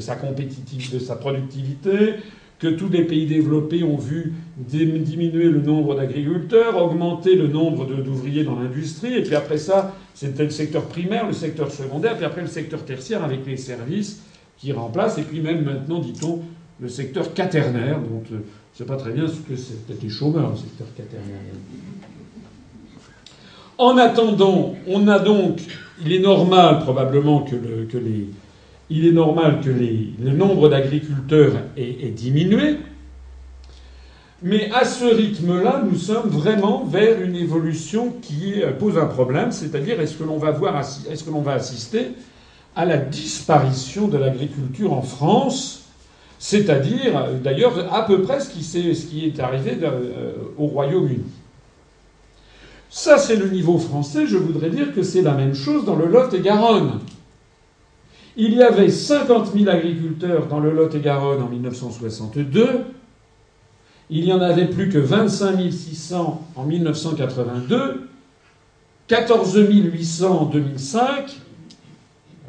sa 0.00 0.16
compétitivité, 0.16 0.98
de 0.98 1.02
sa 1.02 1.16
productivité, 1.16 2.16
que 2.58 2.68
tous 2.68 2.90
les 2.90 3.04
pays 3.04 3.26
développés 3.26 3.82
ont 3.84 3.96
vu 3.96 4.34
diminuer 4.58 5.48
le 5.48 5.62
nombre 5.62 5.94
d'agriculteurs, 5.94 6.76
augmenter 6.82 7.36
le 7.36 7.48
nombre 7.48 7.86
d'ouvriers 7.86 8.44
dans 8.44 8.60
l'industrie, 8.60 9.14
et 9.14 9.22
puis 9.22 9.34
après 9.34 9.58
ça, 9.58 9.94
c'était 10.14 10.44
le 10.44 10.50
secteur 10.50 10.84
primaire, 10.84 11.26
le 11.26 11.32
secteur 11.32 11.70
secondaire, 11.70 12.16
puis 12.16 12.26
après 12.26 12.42
le 12.42 12.48
secteur 12.48 12.84
tertiaire 12.84 13.24
avec 13.24 13.46
les 13.46 13.56
services 13.56 14.22
qui 14.58 14.72
remplacent, 14.72 15.16
et 15.16 15.22
puis 15.22 15.40
même 15.40 15.64
maintenant, 15.64 16.00
dit-on, 16.00 16.40
le 16.80 16.88
secteur 16.88 17.32
quaternaire, 17.32 17.98
dont 17.98 18.22
je 18.28 18.34
ne 18.34 18.40
sais 18.74 18.84
pas 18.84 18.96
très 18.96 19.12
bien 19.12 19.26
ce 19.26 19.40
que 19.40 19.56
c'est, 19.56 19.86
peut-être 19.86 20.02
les 20.02 20.10
chômeurs, 20.10 20.50
le 20.50 20.56
secteur 20.56 20.86
quaternaire. 20.94 21.40
En 23.78 23.98
attendant, 23.98 24.74
on 24.86 25.06
a 25.06 25.18
donc 25.18 25.60
il 26.04 26.12
est 26.12 26.20
normal 26.20 26.80
probablement 26.80 27.40
que, 27.40 27.56
les, 27.98 28.28
il 28.90 29.06
est 29.06 29.12
normal 29.12 29.60
que 29.62 29.70
le 29.70 30.32
nombre 30.32 30.68
d'agriculteurs 30.68 31.52
ait, 31.76 32.10
diminué. 32.10 32.76
Mais 34.42 34.70
à 34.72 34.84
ce 34.84 35.04
rythme-là, 35.04 35.82
nous 35.90 35.96
sommes 35.96 36.28
vraiment 36.28 36.84
vers 36.84 37.20
une 37.20 37.34
évolution 37.34 38.14
qui 38.22 38.54
pose 38.78 38.98
un 38.98 39.06
problème, 39.06 39.52
c'est-à-dire 39.52 40.00
est-ce 40.00 40.16
que 40.16 40.24
l'on 40.24 40.38
va 40.38 40.50
voir, 40.50 40.78
est-ce 40.78 41.24
que 41.24 41.30
l'on 41.30 41.40
va 41.40 41.52
assister 41.52 42.08
à 42.74 42.84
la 42.84 42.98
disparition 42.98 44.08
de 44.08 44.18
l'agriculture 44.18 44.92
en 44.92 45.00
France, 45.02 45.86
c'est-à-dire 46.38 47.30
d'ailleurs 47.42 47.92
à 47.94 48.04
peu 48.06 48.20
près 48.20 48.40
ce 48.40 48.50
qui, 48.50 48.62
ce 48.62 49.06
qui 49.06 49.24
est 49.24 49.40
arrivé 49.40 49.78
euh, 49.82 50.32
au 50.58 50.66
Royaume-Uni. 50.66 51.24
Ça, 52.98 53.18
c'est 53.18 53.36
le 53.36 53.50
niveau 53.50 53.76
français. 53.76 54.26
Je 54.26 54.38
voudrais 54.38 54.70
dire 54.70 54.94
que 54.94 55.02
c'est 55.02 55.20
la 55.20 55.34
même 55.34 55.54
chose 55.54 55.84
dans 55.84 55.96
le 55.96 56.06
Lot-et-Garonne. 56.06 57.00
Il 58.38 58.54
y 58.54 58.62
avait 58.62 58.88
50 58.88 59.52
000 59.52 59.68
agriculteurs 59.68 60.46
dans 60.46 60.60
le 60.60 60.72
Lot-et-Garonne 60.72 61.42
en 61.42 61.48
1962. 61.50 62.86
Il 64.08 64.24
y 64.24 64.32
en 64.32 64.40
avait 64.40 64.64
plus 64.64 64.88
que 64.88 64.96
25 64.96 65.70
600 65.70 66.42
en 66.56 66.64
1982. 66.64 68.08
14 69.08 69.58
800 69.58 70.30
en 70.30 70.44
2005. 70.46 71.38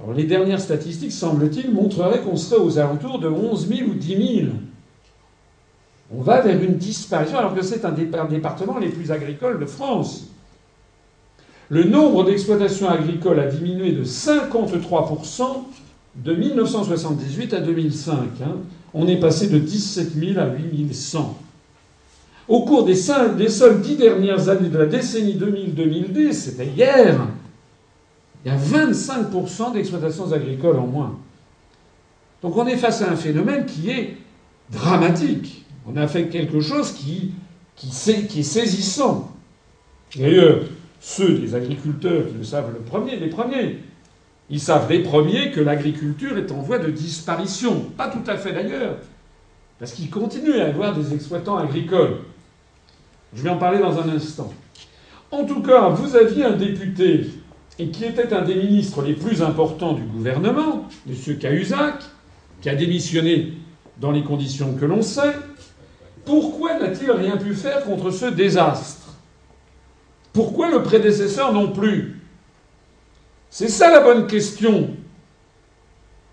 Alors, 0.01 0.15
les 0.15 0.23
dernières 0.23 0.61
statistiques, 0.61 1.11
semble-t-il, 1.11 1.73
montreraient 1.73 2.21
qu'on 2.21 2.37
serait 2.37 2.61
aux 2.61 2.79
alentours 2.79 3.19
de 3.19 3.27
11 3.27 3.67
000 3.67 3.89
ou 3.89 3.95
10 3.95 4.07
000. 4.43 4.51
On 6.15 6.21
va 6.21 6.39
vers 6.39 6.63
une 6.63 6.77
disparition 6.77 7.37
alors 7.37 7.53
que 7.53 7.61
c'est 7.61 7.83
un 7.83 7.91
des 7.91 8.05
départements 8.29 8.77
les 8.77 8.87
plus 8.87 9.11
agricoles 9.11 9.59
de 9.59 9.65
France. 9.65 10.27
Le 11.69 11.83
nombre 11.83 12.23
d'exploitations 12.23 12.89
agricoles 12.89 13.39
a 13.39 13.47
diminué 13.47 13.91
de 13.91 14.03
53% 14.03 15.43
de 16.15 16.33
1978 16.33 17.53
à 17.53 17.59
2005. 17.59 18.13
Hein. 18.41 18.55
On 18.93 19.07
est 19.07 19.19
passé 19.19 19.47
de 19.47 19.59
17 19.59 20.13
000 20.13 20.39
à 20.39 20.47
8 20.47 20.93
100. 20.93 21.37
Au 22.47 22.61
cours 22.61 22.85
des, 22.85 22.95
des 23.37 23.49
seules 23.49 23.81
dix 23.81 23.97
dernières 23.97 24.47
années 24.47 24.69
de 24.69 24.77
la 24.77 24.85
décennie 24.85 25.35
2000-2010, 25.35 26.31
c'était 26.31 26.65
hier, 26.67 27.27
il 28.45 28.51
y 28.51 28.55
a 28.55 28.57
25% 28.57 29.73
d'exploitations 29.73 30.31
agricoles 30.31 30.79
en 30.79 30.87
moins. 30.87 31.19
Donc 32.41 32.55
on 32.55 32.65
est 32.65 32.77
face 32.77 33.01
à 33.01 33.11
un 33.11 33.17
phénomène 33.17 33.65
qui 33.65 33.89
est 33.89 34.15
dramatique. 34.71 35.65
On 35.85 35.97
a 35.97 36.07
fait 36.07 36.27
quelque 36.27 36.61
chose 36.61 36.93
qui, 36.93 37.33
qui, 37.75 37.89
qui 38.27 38.39
est 38.39 38.43
saisissant. 38.43 39.31
D'ailleurs, 40.15 40.61
ceux 40.99 41.37
des 41.37 41.55
agriculteurs 41.55 42.27
qui 42.27 42.35
le 42.35 42.43
savent 42.43 42.73
le 42.73 42.79
premier, 42.79 43.17
les 43.17 43.29
premiers, 43.29 43.79
ils 44.49 44.59
savent 44.59 44.89
les 44.89 45.03
premiers 45.03 45.51
que 45.51 45.59
l'agriculture 45.59 46.37
est 46.37 46.51
en 46.51 46.61
voie 46.61 46.79
de 46.79 46.89
disparition. 46.89 47.81
Pas 47.97 48.07
tout 48.07 48.23
à 48.29 48.37
fait 48.37 48.53
d'ailleurs, 48.53 48.97
parce 49.79 49.91
qu'il 49.91 50.09
continue 50.09 50.59
à 50.59 50.67
avoir 50.67 50.95
des 50.95 51.13
exploitants 51.13 51.57
agricoles. 51.57 52.19
Je 53.33 53.43
vais 53.43 53.49
en 53.49 53.57
parler 53.57 53.79
dans 53.79 53.99
un 53.99 54.09
instant. 54.09 54.51
En 55.31 55.43
tout 55.43 55.61
cas, 55.61 55.89
vous 55.89 56.15
aviez 56.15 56.45
un 56.45 56.55
député, 56.55 57.29
et 57.79 57.89
qui 57.89 58.05
était 58.05 58.33
un 58.33 58.41
des 58.41 58.55
ministres 58.55 59.01
les 59.01 59.13
plus 59.13 59.41
importants 59.41 59.93
du 59.93 60.03
gouvernement, 60.03 60.87
M. 61.07 61.37
Cahuzac, 61.37 62.03
qui 62.61 62.69
a 62.69 62.75
démissionné 62.75 63.53
dans 63.99 64.11
les 64.11 64.23
conditions 64.23 64.73
que 64.73 64.85
l'on 64.85 65.01
sait, 65.01 65.33
pourquoi 66.25 66.79
n'a-t-il 66.79 67.11
rien 67.11 67.37
pu 67.37 67.53
faire 67.53 67.83
contre 67.83 68.11
ce 68.11 68.25
désastre? 68.25 68.96
Pourquoi 70.37 70.69
le 70.69 70.83
prédécesseur 70.83 71.51
non 71.51 71.71
plus? 71.71 72.21
C'est 73.49 73.69
ça 73.69 73.89
la 73.89 74.01
bonne 74.01 74.27
question. 74.27 74.91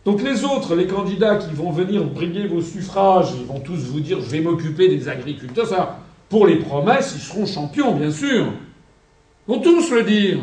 Donc 0.04 0.20
les 0.22 0.44
autres, 0.44 0.74
les 0.74 0.86
candidats 0.86 1.36
qui 1.36 1.54
vont 1.54 1.70
venir 1.70 2.04
briller 2.04 2.46
vos 2.46 2.60
suffrages, 2.60 3.30
ils 3.40 3.46
vont 3.46 3.60
tous 3.60 3.78
vous 3.78 4.00
dire 4.00 4.20
je 4.20 4.28
vais 4.28 4.40
m'occuper 4.40 4.88
des 4.88 5.08
agriculteurs. 5.08 5.66
Ça, 5.66 6.00
pour 6.28 6.46
les 6.46 6.56
promesses, 6.56 7.14
ils 7.16 7.22
seront 7.22 7.46
champions, 7.46 7.96
bien 7.96 8.10
sûr. 8.10 8.52
Ils 9.48 9.54
vont 9.54 9.62
tous 9.62 9.90
le 9.90 10.02
dire. 10.02 10.40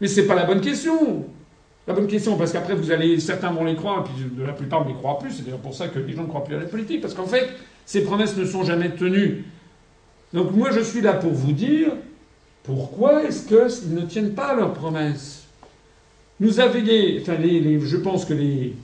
Mais 0.00 0.08
c'est 0.08 0.26
pas 0.26 0.34
la 0.34 0.44
bonne 0.44 0.60
question. 0.60 1.26
La 1.86 1.94
bonne 1.94 2.08
question, 2.08 2.36
parce 2.36 2.52
qu'après, 2.52 2.74
vous 2.74 2.90
allez, 2.90 3.20
certains 3.20 3.52
vont 3.52 3.62
les 3.62 3.76
croire, 3.76 4.00
et 4.00 4.02
puis 4.02 4.36
de 4.36 4.44
la 4.44 4.52
plupart 4.52 4.82
ne 4.82 4.88
les 4.88 4.96
croient 4.96 5.20
plus. 5.20 5.30
C'est 5.30 5.44
d'ailleurs 5.44 5.60
pour 5.60 5.74
ça 5.76 5.86
que 5.86 6.00
les 6.00 6.12
gens 6.12 6.24
ne 6.24 6.28
croient 6.28 6.42
plus 6.42 6.56
à 6.56 6.58
la 6.58 6.66
politique. 6.66 7.02
Parce 7.02 7.14
qu'en 7.14 7.26
fait, 7.26 7.50
ces 7.86 8.02
promesses 8.02 8.36
ne 8.36 8.44
sont 8.44 8.64
jamais 8.64 8.90
tenues. 8.90 9.44
Donc 10.32 10.50
moi, 10.50 10.72
je 10.72 10.80
suis 10.80 11.02
là 11.02 11.12
pour 11.12 11.30
vous 11.30 11.52
dire 11.52 11.92
pourquoi 12.64 13.24
est-ce 13.24 13.46
qu'ils 13.46 13.94
ne 13.94 14.02
tiennent 14.02 14.34
pas 14.34 14.54
leurs 14.54 14.74
promesses? 14.74 15.44
Nous 16.40 16.60
avions, 16.60 17.20
enfin, 17.20 17.34
les, 17.34 17.80
je 17.80 17.96
pense 17.96 18.24
que 18.24 18.34
les, 18.34 18.74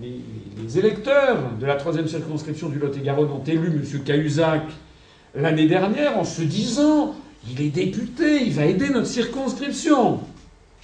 les, 0.00 0.78
électeurs 0.78 1.52
de 1.58 1.66
la 1.66 1.76
troisième 1.76 2.08
circonscription 2.08 2.68
du 2.68 2.78
Lot-et-Garonne 2.78 3.30
ont 3.30 3.44
élu 3.44 3.68
M. 3.68 4.02
Cahuzac 4.04 4.62
l'année 5.34 5.66
dernière 5.66 6.18
en 6.18 6.24
se 6.24 6.42
disant 6.42 7.14
il 7.48 7.60
est 7.60 7.70
député, 7.70 8.44
il 8.44 8.52
va 8.52 8.66
aider 8.66 8.90
notre 8.90 9.06
circonscription. 9.06 10.20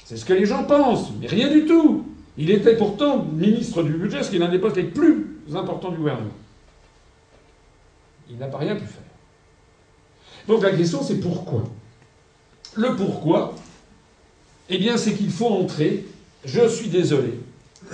C'est 0.05 0.17
ce 0.17 0.25
que 0.25 0.33
les 0.33 0.47
gens 0.47 0.65
pensent, 0.65 1.11
mais 1.21 1.27
rien 1.27 1.49
du 1.51 1.67
tout. 1.67 2.07
Il 2.39 2.51
était 2.51 2.77
pourtant 2.77 3.25
ministre 3.25 3.83
du 3.83 3.93
budget, 3.95 4.23
ce 4.23 4.31
qui 4.31 4.37
est 4.37 4.39
l'un 4.39 4.49
des 4.49 4.59
postes 4.59 4.77
les 4.77 4.85
plus 4.85 5.27
importants 5.55 5.91
du 5.91 5.97
gouvernement. 5.97 6.31
Il 8.31 8.39
n'a 8.39 8.47
pas 8.47 8.59
rien 8.59 8.75
pu 8.75 8.85
faire. 8.85 9.03
Donc 10.49 10.63
la 10.63 10.71
question 10.71 11.03
c'est 11.03 11.21
pourquoi? 11.21 11.65
Le 12.77 12.95
pourquoi, 12.95 13.55
eh 14.69 14.79
bien 14.79 14.97
c'est 14.97 15.15
qu'il 15.15 15.31
faut 15.31 15.49
entrer, 15.49 16.07
je 16.45 16.69
suis 16.69 16.89
désolé, 16.89 17.41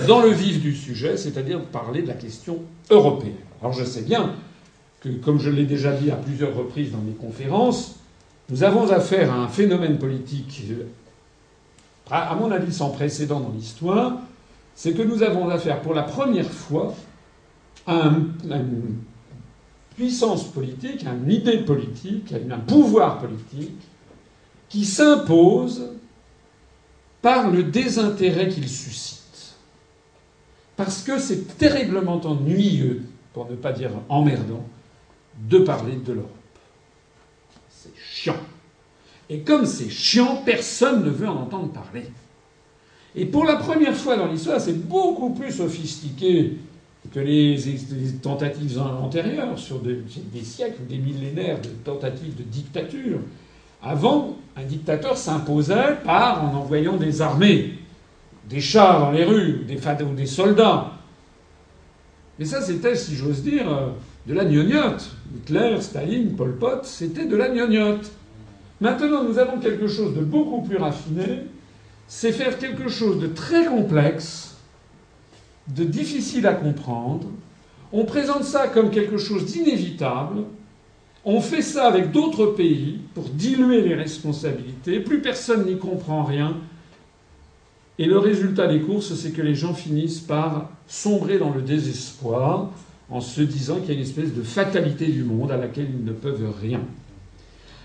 dans 0.07 0.23
le 0.23 0.31
vif 0.31 0.61
du 0.61 0.75
sujet, 0.75 1.17
c'est-à-dire 1.17 1.61
parler 1.65 2.03
de 2.03 2.09
la 2.09 2.15
question 2.15 2.59
européenne. 2.91 3.35
Alors 3.61 3.73
je 3.73 3.85
sais 3.85 4.03
bien 4.03 4.35
que, 5.01 5.09
comme 5.09 5.39
je 5.39 5.51
l'ai 5.51 5.67
déjà 5.67 5.93
dit 5.93 6.11
à 6.11 6.17
plusieurs 6.17 6.55
reprises 6.55 6.91
dans 6.93 6.99
mes 6.99 7.13
conférences, 7.13 7.97
nous 8.49 8.65
avons 8.65 8.91
affaire 8.91 9.33
à 9.33 9.37
un 9.37 9.49
phénomène 9.49 9.99
politique, 9.99 10.65
à 12.11 12.35
mon 12.35 12.51
avis 12.51 12.73
sans 12.73 12.91
précédent 12.91 13.41
dans 13.41 13.53
l'histoire, 13.53 14.19
c'est 14.75 14.93
que 14.93 15.03
nous 15.03 15.23
avons 15.23 15.49
affaire 15.49 15.81
pour 15.81 15.95
la 15.95 16.03
première 16.03 16.51
fois 16.51 16.95
à, 17.87 18.07
un, 18.07 18.15
puissance 19.95 20.45
politique, 20.45 21.05
à 21.07 21.13
une 21.13 21.31
idée 21.31 21.59
politique, 21.59 22.33
à 22.33 22.55
un 22.55 22.59
pouvoir 22.59 23.19
politique 23.19 23.79
qui 24.73 24.87
s'impose 24.87 25.91
par 27.21 27.51
le 27.51 27.63
désintérêt 27.63 28.49
qu'il 28.49 28.69
suscite. 28.69 29.55
Parce 30.77 31.03
que 31.03 31.19
c'est 31.19 31.59
terriblement 31.59 32.19
ennuyeux, 32.25 33.03
pour 33.35 33.51
ne 33.51 33.55
pas 33.55 33.73
dire 33.73 33.91
emmerdant, 34.09 34.65
de 35.49 35.59
parler 35.59 35.97
de 35.97 36.15
l'Europe. 36.15 36.31
C'est 37.69 37.95
chiant. 37.97 38.41
Et 39.29 39.41
comme 39.41 39.67
c'est 39.67 39.91
chiant, 39.91 40.43
personne 40.43 41.05
ne 41.05 41.11
veut 41.11 41.29
en 41.29 41.43
entendre 41.43 41.71
parler. 41.71 42.07
Et 43.15 43.27
pour 43.27 43.45
la 43.45 43.57
première 43.57 43.95
fois 43.95 44.17
dans 44.17 44.27
l'histoire, 44.27 44.59
c'est 44.59 44.89
beaucoup 44.89 45.31
plus 45.31 45.53
sophistiqué 45.53 46.57
que 47.13 47.21
les, 47.21 47.59
tentatives 48.23 48.81
antérieures 48.81 49.59
sur 49.59 49.81
des, 49.81 50.03
siècles 50.43 50.81
ou 50.83 50.87
des 50.87 50.99
millénaires 50.99 51.61
de 51.61 51.69
tentatives 51.85 52.37
de 52.37 52.43
dictature. 52.43 53.19
Avant, 53.83 54.37
un 54.57 54.63
dictateur 54.63 55.17
s'imposait 55.17 55.97
par 56.05 56.45
en 56.45 56.55
envoyant 56.57 56.97
des 56.97 57.21
armées, 57.21 57.79
des 58.49 58.61
chars 58.61 59.01
dans 59.01 59.11
les 59.11 59.25
rues, 59.25 59.65
des, 59.67 59.79
ou 60.05 60.15
des 60.15 60.27
soldats. 60.27 60.93
Mais 62.39 62.45
ça, 62.45 62.61
c'était, 62.61 62.95
si 62.95 63.17
j'ose 63.17 63.43
dire, 63.43 63.71
euh, 63.73 63.89
de 64.27 64.35
la 64.35 64.45
gnognotte. 64.45 65.11
Hitler, 65.37 65.81
Staline, 65.81 66.37
Pol 66.37 66.57
Pot, 66.57 66.85
c'était 66.85 67.27
de 67.27 67.37
la 67.37 67.49
gnognotte. 67.49 68.13
Maintenant, 68.81 69.25
nous 69.25 69.39
avons 69.39 69.59
quelque 69.59 69.87
chose 69.87 70.15
de 70.15 70.21
beaucoup 70.21 70.63
plus 70.63 70.77
raffiné, 70.77 71.45
c'est 72.09 72.33
faire 72.33 72.59
quelque 72.59 72.89
chose 72.89 73.21
de 73.21 73.29
très 73.29 73.67
complexe, 73.67 74.57
de 75.69 75.85
difficile 75.85 76.47
à 76.47 76.55
comprendre. 76.55 77.29
On 77.93 78.05
présente 78.05 78.45
ça 78.45 78.69
comme 78.69 78.91
quelque 78.91 79.19
chose 79.19 79.45
d'inévitable. 79.47 80.45
On 81.25 81.41
fait 81.41 81.63
ça 81.63 81.87
avec 81.87 82.11
d'autres 82.11 82.47
pays 82.47 82.99
pour 83.15 83.29
diluer 83.29 83.83
les 83.83 83.95
responsabilités. 83.95 84.99
Plus 84.99 85.21
personne 85.21 85.67
n'y 85.67 85.79
comprend 85.79 86.25
rien. 86.25 86.57
Et 87.99 88.07
le 88.07 88.19
résultat 88.19 88.67
des 88.67 88.81
courses, 88.81 89.15
c'est 89.15 89.31
que 89.31 89.43
les 89.43 89.55
gens 89.55 89.75
finissent 89.75 90.21
par 90.21 90.71
sombrer 90.89 91.39
dans 91.39 91.51
le 91.51 91.63
désespoir 91.63 92.71
en 93.09 93.21
se 93.21 93.41
disant 93.41 93.77
qu'il 93.77 93.91
y 93.91 93.93
a 93.93 93.95
une 93.95 94.01
espèce 94.01 94.35
de 94.35 94.43
fatalité 94.43 95.07
du 95.07 95.23
monde 95.23 95.53
à 95.53 95.57
laquelle 95.57 95.89
ils 95.97 96.05
ne 96.05 96.13
peuvent 96.13 96.53
rien. 96.61 96.81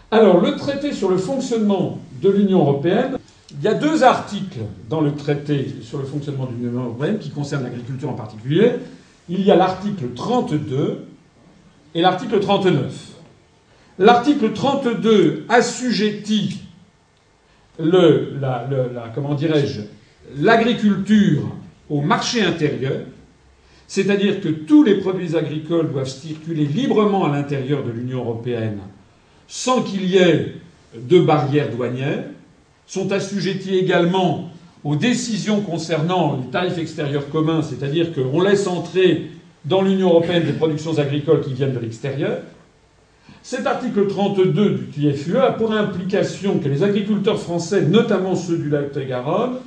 Alors, 0.10 0.42
le 0.42 0.56
traité 0.56 0.94
sur 0.94 1.10
le 1.10 1.18
fonctionnement 1.18 2.00
de 2.22 2.30
l'Union 2.30 2.60
européenne, 2.60 3.18
il 3.52 3.62
y 3.62 3.68
a 3.68 3.74
deux 3.74 4.04
articles 4.04 4.62
dans 4.90 5.02
le 5.02 5.14
traité 5.14 5.76
sur 5.82 6.00
le 6.00 6.06
fonctionnement 6.06 6.46
de 6.46 6.54
l'Union 6.54 6.86
européenne 6.86 7.20
qui 7.20 7.30
concernent 7.30 7.64
l'agriculture 7.64 8.10
en 8.10 8.14
particulier. 8.14 8.72
Il 9.30 9.42
y 9.42 9.52
a 9.52 9.56
l'article 9.56 10.14
32 10.16 11.06
et 11.94 12.02
l'article 12.02 12.40
39. 12.40 13.17
L'article 14.00 14.54
32 14.54 15.46
assujettit 15.50 16.60
le, 17.80 18.34
comment 19.16 19.34
dirais-je, 19.34 19.82
l'agriculture 20.40 21.50
au 21.90 22.02
marché 22.02 22.42
intérieur, 22.42 23.02
c'est-à-dire 23.88 24.42
que 24.42 24.50
tous 24.50 24.84
les 24.84 24.96
produits 24.96 25.36
agricoles 25.36 25.92
doivent 25.92 26.10
circuler 26.10 26.66
librement 26.66 27.26
à 27.26 27.36
l'intérieur 27.36 27.84
de 27.84 27.92
l'Union 27.92 28.20
européenne 28.20 28.80
sans 29.48 29.82
qu'il 29.82 30.06
y 30.06 30.18
ait 30.18 30.56
de 30.96 31.20
barrières 31.20 31.70
douanières, 31.70 32.26
sont 32.86 33.12
assujettis 33.12 33.76
également 33.76 34.50
aux 34.84 34.96
décisions 34.96 35.62
concernant 35.62 36.38
les 36.38 36.50
tarifs 36.50 36.78
extérieurs 36.78 37.30
communs, 37.30 37.62
c'est-à-dire 37.62 38.14
qu'on 38.14 38.42
laisse 38.42 38.68
entrer 38.68 39.32
dans 39.66 39.82
l'Union 39.82 40.10
européenne 40.10 40.46
des 40.46 40.54
productions 40.54 40.98
agricoles 40.98 41.42
qui 41.42 41.54
viennent 41.54 41.74
de 41.74 41.80
l'extérieur. 41.80 42.40
Cet 43.50 43.66
article 43.66 44.08
32 44.08 44.72
du 44.72 44.88
TFUE 44.88 45.38
a 45.38 45.54
pour 45.54 45.72
implication 45.72 46.60
que 46.60 46.68
les 46.68 46.84
agriculteurs 46.84 47.40
français, 47.40 47.84
notamment 47.84 48.36
ceux 48.36 48.58
du 48.58 48.70
lac 48.70 48.92
de 48.92 49.02
Garonne, 49.04 49.60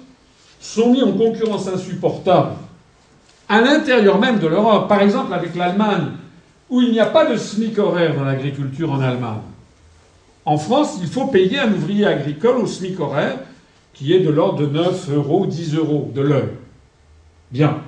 sont 0.60 0.92
mis 0.92 1.02
en 1.02 1.12
concurrence 1.12 1.66
insupportable 1.66 2.56
à 3.48 3.62
l'intérieur 3.62 4.18
même 4.18 4.38
de 4.38 4.48
l'Europe, 4.48 4.86
par 4.86 5.00
exemple 5.00 5.32
avec 5.32 5.54
l'Allemagne, 5.54 6.08
où 6.68 6.82
il 6.82 6.92
n'y 6.92 7.00
a 7.00 7.06
pas 7.06 7.24
de 7.24 7.38
SMIC 7.38 7.78
horaire 7.78 8.14
dans 8.16 8.24
l'agriculture 8.24 8.92
en 8.92 9.00
Allemagne. 9.00 9.40
En 10.44 10.58
France, 10.58 10.98
il 11.00 11.08
faut 11.08 11.28
payer 11.28 11.60
un 11.60 11.72
ouvrier 11.72 12.04
agricole 12.04 12.58
au 12.58 12.66
SMIC 12.66 13.00
horaire, 13.00 13.38
qui 13.94 14.12
est 14.12 14.20
de 14.20 14.28
l'ordre 14.28 14.60
de 14.60 14.66
9 14.66 15.10
euros, 15.14 15.46
10 15.46 15.76
euros 15.76 16.12
de 16.14 16.20
l'heure. 16.20 16.50
Bien. 17.50 17.78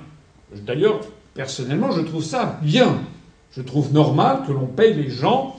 D'ailleurs, 0.57 1.01
personnellement, 1.35 1.91
je 1.93 2.01
trouve 2.01 2.25
ça 2.25 2.59
bien. 2.63 2.97
Je 3.55 3.61
trouve 3.61 3.93
normal 3.93 4.45
que 4.47 4.53
l'on 4.53 4.65
paye 4.65 4.95
les 4.95 5.11
gens 5.11 5.59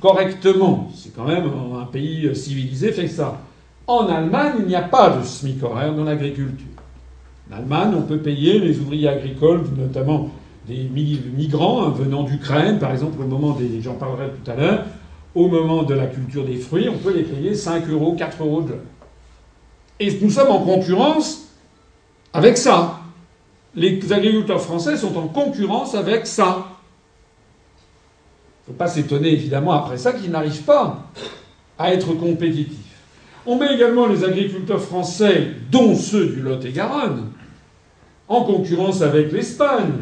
correctement. 0.00 0.90
C'est 0.94 1.14
quand 1.14 1.26
même 1.26 1.50
un 1.80 1.84
pays 1.86 2.34
civilisé 2.34 2.92
fait 2.92 3.08
ça. 3.08 3.40
En 3.86 4.06
Allemagne, 4.08 4.54
il 4.60 4.66
n'y 4.66 4.76
a 4.76 4.82
pas 4.82 5.10
de 5.10 5.24
SMIC 5.24 5.62
horaire 5.62 5.94
dans 5.94 6.04
l'agriculture. 6.04 6.66
En 7.50 7.56
Allemagne, 7.56 7.94
on 7.96 8.02
peut 8.02 8.18
payer 8.18 8.58
les 8.58 8.78
ouvriers 8.78 9.08
agricoles, 9.08 9.64
notamment 9.76 10.30
des 10.66 10.88
migrants 11.36 11.84
hein, 11.84 11.90
venant 11.90 12.22
d'Ukraine, 12.22 12.78
par 12.78 12.92
exemple, 12.92 13.20
au 13.20 13.26
moment 13.26 13.52
des. 13.52 13.82
J'en 13.82 13.94
parlerai 13.94 14.28
tout 14.28 14.50
à 14.50 14.54
l'heure 14.54 14.84
au 15.34 15.48
moment 15.48 15.82
de 15.82 15.94
la 15.94 16.06
culture 16.06 16.44
des 16.44 16.56
fruits, 16.56 16.88
on 16.88 16.98
peut 16.98 17.12
les 17.12 17.24
payer 17.24 17.54
5 17.54 17.88
euros, 17.88 18.14
4 18.16 18.42
euros 18.42 18.62
de 18.62 18.70
l'heure. 18.70 18.78
Et 19.98 20.16
nous 20.20 20.30
sommes 20.30 20.50
en 20.50 20.60
concurrence 20.60 21.48
avec 22.32 22.56
ça. 22.56 23.00
Les 23.74 24.12
agriculteurs 24.12 24.60
français 24.60 24.96
sont 24.96 25.16
en 25.16 25.26
concurrence 25.26 25.94
avec 25.94 26.26
ça. 26.26 26.66
Il 28.66 28.70
ne 28.70 28.74
faut 28.74 28.78
pas 28.78 28.88
s'étonner 28.88 29.32
évidemment 29.32 29.72
après 29.72 29.98
ça 29.98 30.12
qu'ils 30.12 30.30
n'arrivent 30.30 30.62
pas 30.62 31.10
à 31.78 31.92
être 31.92 32.14
compétitifs. 32.14 32.78
On 33.46 33.58
met 33.58 33.74
également 33.74 34.06
les 34.06 34.24
agriculteurs 34.24 34.80
français, 34.80 35.48
dont 35.70 35.94
ceux 35.94 36.28
du 36.28 36.40
Lot-et-Garonne, 36.40 37.30
en 38.26 38.42
concurrence 38.42 39.02
avec 39.02 39.32
l'Espagne, 39.32 39.92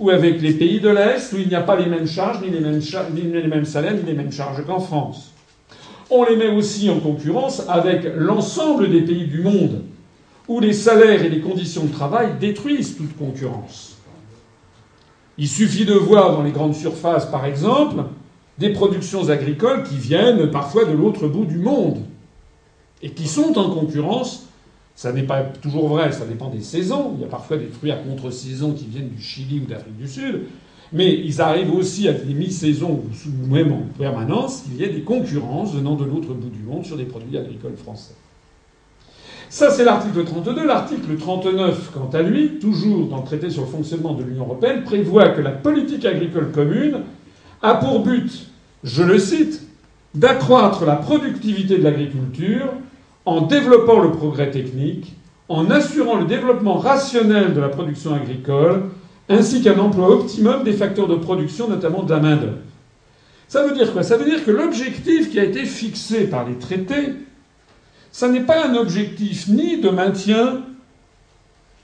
ou 0.00 0.10
avec 0.10 0.40
les 0.40 0.54
pays 0.54 0.80
de 0.80 0.88
l'Est 0.88 1.32
où 1.32 1.36
il 1.36 1.48
n'y 1.48 1.54
a 1.54 1.60
pas 1.60 1.76
les 1.76 1.86
mêmes 1.86 2.08
charges, 2.08 2.40
ni 2.40 2.50
les 2.50 2.60
mêmes, 2.60 2.80
ni 3.14 3.22
les 3.22 3.46
mêmes 3.46 3.66
salaires, 3.66 3.94
ni 3.94 4.02
les 4.02 4.14
mêmes 4.14 4.32
charges 4.32 4.64
qu'en 4.66 4.80
France. 4.80 5.32
On 6.10 6.24
les 6.24 6.36
met 6.36 6.48
aussi 6.48 6.90
en 6.90 6.98
concurrence 6.98 7.62
avec 7.68 8.04
l'ensemble 8.16 8.90
des 8.90 9.02
pays 9.02 9.26
du 9.26 9.42
monde 9.42 9.84
où 10.48 10.58
les 10.58 10.72
salaires 10.72 11.22
et 11.22 11.28
les 11.28 11.40
conditions 11.40 11.84
de 11.84 11.92
travail 11.92 12.30
détruisent 12.40 12.96
toute 12.96 13.16
concurrence. 13.16 13.89
Il 15.38 15.48
suffit 15.48 15.84
de 15.84 15.94
voir 15.94 16.32
dans 16.32 16.42
les 16.42 16.52
grandes 16.52 16.74
surfaces, 16.74 17.26
par 17.26 17.46
exemple, 17.46 18.04
des 18.58 18.72
productions 18.72 19.28
agricoles 19.30 19.84
qui 19.84 19.96
viennent 19.96 20.50
parfois 20.50 20.84
de 20.84 20.92
l'autre 20.92 21.28
bout 21.28 21.46
du 21.46 21.58
monde 21.58 21.98
et 23.02 23.10
qui 23.10 23.26
sont 23.26 23.58
en 23.58 23.70
concurrence 23.70 24.50
ça 25.00 25.14
n'est 25.14 25.22
pas 25.22 25.42
toujours 25.44 25.88
vrai, 25.88 26.12
ça 26.12 26.26
dépend 26.26 26.50
des 26.50 26.60
saisons. 26.60 27.12
Il 27.16 27.22
y 27.22 27.24
a 27.24 27.26
parfois 27.26 27.56
des 27.56 27.68
fruits 27.68 27.90
à 27.90 27.96
contre-saison 27.96 28.74
qui 28.74 28.84
viennent 28.84 29.08
du 29.08 29.22
Chili 29.22 29.60
ou 29.60 29.64
d'Afrique 29.64 29.96
du 29.96 30.06
Sud. 30.06 30.42
Mais 30.92 31.18
ils 31.24 31.40
arrivent 31.40 31.72
aussi 31.72 32.06
à 32.06 32.12
des 32.12 32.34
mi-saisons 32.34 33.00
ou 33.00 33.46
même 33.46 33.72
en 33.72 33.82
permanence 33.96 34.60
qu'il 34.60 34.76
y 34.76 34.84
ait 34.84 34.92
des 34.92 35.00
concurrences 35.00 35.72
venant 35.72 35.94
de 35.94 36.04
l'autre 36.04 36.34
bout 36.34 36.50
du 36.50 36.62
monde 36.62 36.84
sur 36.84 36.98
des 36.98 37.06
produits 37.06 37.38
agricoles 37.38 37.78
français. 37.78 38.12
Ça, 39.50 39.68
c'est 39.68 39.82
l'article 39.82 40.24
32. 40.24 40.64
L'article 40.64 41.16
39, 41.18 41.90
quant 41.92 42.08
à 42.12 42.22
lui, 42.22 42.60
toujours 42.60 43.08
dans 43.08 43.16
le 43.16 43.24
traité 43.24 43.50
sur 43.50 43.62
le 43.62 43.68
fonctionnement 43.68 44.14
de 44.14 44.22
l'Union 44.22 44.44
européenne, 44.44 44.84
prévoit 44.84 45.30
que 45.30 45.40
la 45.40 45.50
politique 45.50 46.04
agricole 46.04 46.52
commune 46.52 47.00
a 47.60 47.74
pour 47.74 48.04
but, 48.04 48.46
je 48.84 49.02
le 49.02 49.18
cite, 49.18 49.62
d'accroître 50.14 50.84
la 50.86 50.94
productivité 50.94 51.78
de 51.78 51.82
l'agriculture 51.82 52.68
en 53.26 53.40
développant 53.40 53.98
le 53.98 54.12
progrès 54.12 54.52
technique, 54.52 55.16
en 55.48 55.68
assurant 55.68 56.14
le 56.14 56.26
développement 56.26 56.74
rationnel 56.74 57.52
de 57.52 57.60
la 57.60 57.70
production 57.70 58.14
agricole, 58.14 58.84
ainsi 59.28 59.62
qu'un 59.62 59.80
emploi 59.80 60.10
optimum 60.10 60.62
des 60.62 60.74
facteurs 60.74 61.08
de 61.08 61.16
production, 61.16 61.68
notamment 61.68 62.04
de 62.04 62.10
la 62.10 62.20
main-d'œuvre. 62.20 62.58
Ça 63.48 63.66
veut 63.66 63.74
dire 63.74 63.92
quoi? 63.92 64.04
Ça 64.04 64.16
veut 64.16 64.26
dire 64.26 64.44
que 64.44 64.52
l'objectif 64.52 65.28
qui 65.28 65.40
a 65.40 65.44
été 65.44 65.64
fixé 65.64 66.28
par 66.28 66.48
les 66.48 66.54
traités, 66.54 67.14
ça 68.12 68.28
n'est 68.28 68.40
pas 68.40 68.66
un 68.66 68.74
objectif 68.74 69.48
ni 69.48 69.80
de 69.80 69.88
maintien 69.90 70.62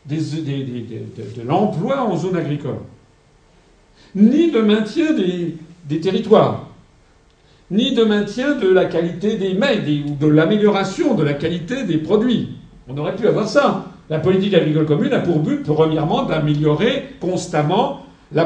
de, 0.06 1.42
l'emploi 1.46 2.02
en 2.02 2.16
zone 2.16 2.36
agricole, 2.36 2.78
ni 4.14 4.50
de 4.50 4.60
maintien 4.60 5.12
des 5.12 6.00
territoires, 6.00 6.66
ni 7.70 7.92
de 7.94 8.04
maintien 8.04 8.54
de 8.54 8.68
la 8.68 8.84
qualité 8.84 9.36
des 9.36 9.54
mets 9.54 9.82
ou 10.06 10.14
de 10.14 10.26
l'amélioration 10.26 11.14
de 11.14 11.24
la 11.24 11.34
qualité 11.34 11.82
des 11.84 11.98
produits. 11.98 12.50
On 12.88 12.96
aurait 12.98 13.16
pu 13.16 13.26
avoir 13.26 13.48
ça. 13.48 13.86
La 14.08 14.20
politique 14.20 14.54
agricole 14.54 14.86
commune 14.86 15.12
a 15.12 15.18
pour 15.18 15.40
but, 15.40 15.64
premièrement, 15.64 16.22
d'améliorer 16.22 17.16
constamment 17.20 18.06
la, 18.32 18.44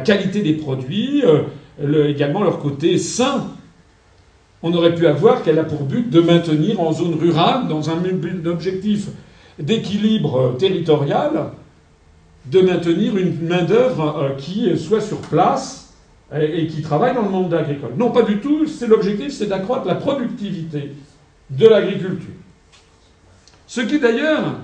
qualité 0.00 0.42
des 0.42 0.52
produits, 0.52 1.24
euh, 1.24 2.08
également 2.08 2.42
leur 2.44 2.60
côté 2.60 2.98
sain. 2.98 3.44
On 4.62 4.72
aurait 4.72 4.94
pu 4.94 5.06
avoir 5.06 5.42
qu'elle 5.42 5.58
a 5.58 5.64
pour 5.64 5.84
but 5.84 6.10
de 6.10 6.20
maintenir 6.20 6.80
en 6.80 6.92
zone 6.92 7.14
rurale, 7.14 7.68
dans 7.68 7.90
un 7.90 8.02
objectif 8.46 9.08
d'équilibre 9.58 10.56
territorial, 10.58 11.52
de 12.46 12.60
maintenir 12.60 13.16
une 13.16 13.40
main-d'œuvre 13.46 14.18
euh, 14.18 14.30
qui 14.36 14.76
soit 14.78 15.00
sur 15.00 15.18
place 15.18 15.94
et 16.34 16.66
qui 16.66 16.82
travaillent 16.82 17.14
dans 17.14 17.22
le 17.22 17.30
monde 17.30 17.54
agricole. 17.54 17.92
Non, 17.96 18.10
pas 18.10 18.22
du 18.22 18.38
tout. 18.40 18.66
C'est 18.66 18.86
l'objectif, 18.86 19.32
c'est 19.32 19.46
d'accroître 19.46 19.86
la 19.86 19.94
productivité 19.94 20.92
de 21.50 21.66
l'agriculture. 21.66 22.34
Ce 23.66 23.80
qui 23.80 23.98
d'ailleurs 23.98 24.56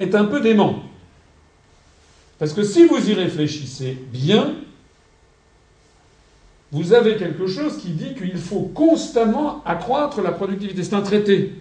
est 0.00 0.14
un 0.14 0.24
peu 0.24 0.40
dément. 0.40 0.82
Parce 2.38 2.52
que 2.52 2.62
si 2.62 2.86
vous 2.86 3.10
y 3.10 3.14
réfléchissez 3.14 3.96
bien, 4.12 4.54
vous 6.74 6.92
avez 6.92 7.16
quelque 7.16 7.46
chose 7.46 7.78
qui 7.78 7.90
dit 7.90 8.14
qu'il 8.14 8.36
faut 8.36 8.68
constamment 8.74 9.62
accroître 9.64 10.20
la 10.20 10.32
productivité. 10.32 10.82
C'est 10.82 10.96
un 10.96 11.02
traité. 11.02 11.52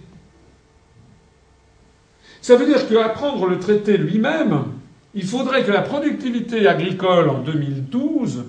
Ça 2.41 2.55
veut 2.55 2.65
dire 2.65 2.89
qu'apprendre 2.89 3.45
le 3.45 3.59
traité 3.59 3.95
lui-même, 3.95 4.63
il 5.13 5.23
faudrait 5.23 5.63
que 5.63 5.71
la 5.71 5.83
productivité 5.83 6.67
agricole 6.67 7.29
en 7.29 7.37
2012 7.41 8.45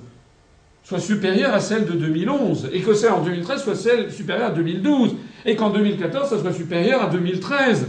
soit 0.84 1.00
supérieure 1.00 1.52
à 1.52 1.60
celle 1.60 1.84
de 1.84 1.92
2011, 1.92 2.70
et 2.72 2.80
que 2.80 2.94
celle 2.94 3.12
en 3.12 3.22
2013 3.22 3.62
soit 3.62 3.74
celle 3.74 4.10
supérieure 4.10 4.48
à 4.48 4.52
2012, 4.52 5.16
et 5.44 5.56
qu'en 5.56 5.68
2014 5.68 6.30
ça 6.30 6.40
soit 6.40 6.52
supérieur 6.54 7.02
à 7.02 7.08
2013, 7.08 7.88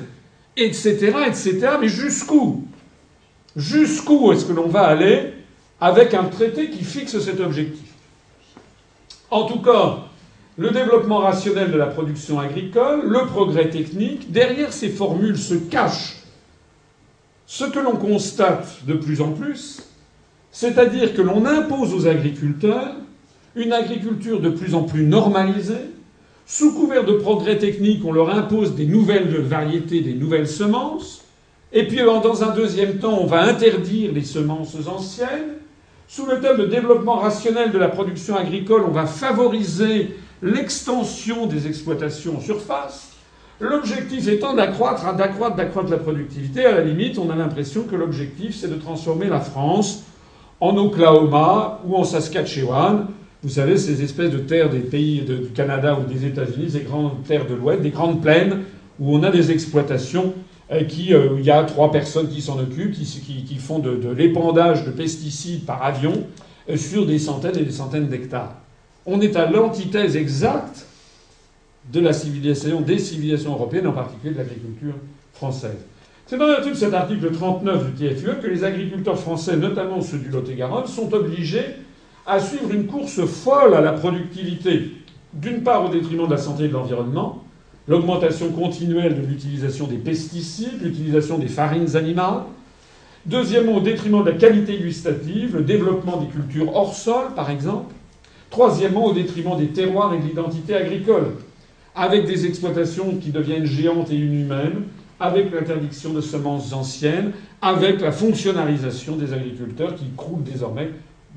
etc., 0.58 1.14
etc. 1.28 1.68
Mais 1.80 1.88
jusqu'où? 1.88 2.68
Jusqu'où 3.56 4.34
est-ce 4.34 4.44
que 4.44 4.54
l'on 4.54 4.68
va 4.68 4.82
aller 4.82 5.32
avec 5.80 6.14
un 6.14 6.26
traité 6.26 6.70
qui 6.70 6.84
fixe 6.84 7.18
cet 7.20 7.40
objectif? 7.40 7.85
En 9.32 9.46
tout 9.46 9.60
cas, 9.60 10.00
le 10.58 10.72
développement 10.72 11.20
rationnel 11.20 11.72
de 11.72 11.78
la 11.78 11.88
production 11.88 12.40
agricole, 12.40 13.02
le 13.04 13.26
progrès 13.26 13.70
technique, 13.70 14.32
derrière 14.32 14.72
ces 14.72 14.90
formules 14.90 15.38
se 15.38 15.56
cache 15.56 16.18
ce 17.48 17.66
que 17.66 17.80
l'on 17.80 17.96
constate 17.96 18.86
de 18.88 18.94
plus 18.94 19.22
en 19.22 19.32
plus, 19.32 19.82
c'est-à-dire 20.52 21.14
que 21.14 21.22
l'on 21.22 21.46
impose 21.46 21.94
aux 21.94 22.08
agriculteurs 22.08 22.96
une 23.56 23.74
agriculture 23.74 24.40
de 24.42 24.50
plus 24.50 24.74
en 24.76 24.84
plus 24.84 25.04
normalisée. 25.04 25.92
Sous 26.48 26.74
couvert 26.74 27.06
de 27.06 27.14
progrès 27.14 27.58
technique, 27.58 28.06
on 28.06 28.12
leur 28.12 28.30
impose 28.30 28.76
des 28.76 28.86
nouvelles 28.86 29.36
variétés, 29.42 30.02
des 30.02 30.14
nouvelles 30.14 30.48
semences. 30.48 31.24
Et 31.74 31.88
puis, 31.88 31.98
dans 31.98 32.44
un 32.44 32.54
deuxième 32.54 33.00
temps, 33.00 33.20
on 33.20 33.26
va 33.26 33.44
interdire 33.44 34.12
les 34.14 34.24
semences 34.24 34.76
anciennes. 34.88 35.56
Sous 36.08 36.28
le 36.28 36.40
thème 36.40 36.58
de 36.58 36.66
développement 36.66 37.16
rationnel 37.16 37.72
de 37.72 37.80
la 37.80 37.88
production 37.88 38.36
agricole, 38.36 38.84
on 38.88 38.92
va 38.92 39.08
favoriser 39.08 40.16
l'extension 40.44 41.48
des 41.48 41.66
exploitations 41.66 42.38
en 42.38 42.42
surface. 42.42 43.14
L'objectif 43.60 44.28
étant 44.28 44.54
d'accroître, 44.54 45.16
d'accroître, 45.16 45.56
d'accroître 45.56 45.90
la 45.90 45.98
productivité. 45.98 46.66
À 46.66 46.74
la 46.74 46.82
limite, 46.82 47.18
on 47.18 47.32
a 47.32 47.36
l'impression 47.36 47.84
que 47.84 47.96
l'objectif, 47.96 48.56
c'est 48.56 48.68
de 48.68 48.76
transformer 48.76 49.28
la 49.28 49.40
France 49.40 50.04
en 50.60 50.78
Oklahoma 50.78 51.82
ou 51.86 51.96
en 51.96 52.04
Saskatchewan. 52.04 53.08
Vous 53.42 53.50
savez, 53.50 53.78
ces 53.78 54.04
espèces 54.04 54.32
de 54.32 54.40
terres 54.40 54.70
des 54.70 54.80
pays 54.80 55.22
du 55.22 55.50
Canada 55.56 55.98
ou 56.00 56.12
des 56.12 56.26
États-Unis, 56.26 56.72
ces 56.72 56.82
grandes 56.82 57.24
terres 57.24 57.48
de 57.48 57.56
l'Ouest, 57.56 57.82
des 57.82 57.90
grandes 57.90 58.22
plaines 58.22 58.64
où 59.00 59.16
on 59.16 59.24
a 59.24 59.32
des 59.32 59.52
exploitations 59.52 60.34
qui, 60.70 61.14
euh, 61.14 61.36
il 61.38 61.46
y 61.46 61.52
a 61.52 61.64
trois 61.64 61.92
personnes 61.92 62.28
qui 62.30 62.42
s'en 62.42 62.60
occupent, 62.60 62.94
qui, 62.94 63.56
font 63.58 63.80
de, 63.80 64.10
l'épandage 64.10 64.84
de 64.86 64.92
pesticides 64.92 65.66
par 65.66 65.84
avion 65.84 66.14
euh, 66.70 66.78
sur 66.78 67.06
des 67.06 67.20
centaines 67.20 67.58
et 67.58 67.64
des 67.64 67.72
centaines 67.72 68.08
d'hectares. 68.08 68.56
On 69.06 69.22
est 69.22 69.36
à 69.36 69.50
l'antithèse 69.50 70.16
exacte 70.16 70.88
de 71.94 72.00
la 72.00 72.14
civilisation, 72.14 72.82
des 72.82 72.98
civilisations 72.98 73.52
européennes, 73.54 73.88
en 73.88 73.94
particulier 73.94 74.34
de 74.34 74.40
l'agriculture 74.40 74.96
française. 75.34 75.78
C'est 76.26 76.38
dans 76.38 76.48
de 76.48 76.74
cet 76.74 76.94
article 76.96 77.32
39 77.32 77.94
du 77.94 78.08
TFUE 78.08 78.42
que 78.42 78.48
les 78.48 78.64
agriculteurs 78.64 79.20
français, 79.20 79.56
notamment 79.58 80.02
ceux 80.02 80.18
du 80.18 80.30
Lot-et-Garonne, 80.30 80.88
sont 80.88 81.14
obligés 81.14 81.76
à 82.26 82.40
suivre 82.40 82.74
une 82.74 82.88
course 82.88 83.24
folle 83.26 83.76
à 83.76 83.82
la 83.82 83.94
productivité, 83.94 84.94
d'une 85.32 85.62
part 85.62 85.86
au 85.86 85.90
détriment 85.90 86.26
de 86.26 86.32
la 86.32 86.40
santé 86.40 86.64
et 86.64 86.68
de 86.68 86.74
l'environnement, 86.74 87.45
l'augmentation 87.88 88.52
continuelle 88.52 89.22
de 89.22 89.28
l'utilisation 89.28 89.88
des 89.88 89.98
pesticides, 89.98 90.82
l'utilisation 90.82 91.38
des 91.38 91.48
farines 91.48 91.96
animales. 91.96 92.44
Deuxièmement, 93.26 93.78
au 93.78 93.82
détriment 93.82 94.24
de 94.24 94.30
la 94.30 94.36
qualité 94.36 94.78
gustative, 94.78 95.56
le 95.56 95.64
développement 95.64 96.18
des 96.18 96.28
cultures 96.28 96.76
hors 96.76 96.94
sol, 96.94 97.34
par 97.36 97.50
exemple. 97.50 97.94
Troisièmement, 98.50 99.06
au 99.06 99.14
détriment 99.14 99.58
des 99.58 99.68
terroirs 99.68 100.14
et 100.14 100.20
de 100.20 100.28
l'identité 100.28 100.76
agricole, 100.76 101.34
avec 101.96 102.26
des 102.26 102.46
exploitations 102.46 103.16
qui 103.16 103.32
deviennent 103.32 103.66
géantes 103.66 104.12
et 104.12 104.16
inhumaines, 104.16 104.84
avec 105.20 105.52
l'interdiction 105.52 106.14
de 106.14 106.22
semences 106.22 106.74
anciennes, 106.74 107.32
avec 107.62 108.02
la 108.02 108.12
fonctionnalisation 108.12 109.16
des 109.16 109.34
agriculteurs 109.34 109.96
qui 109.96 110.06
croulent 110.16 110.44
désormais 110.44 110.90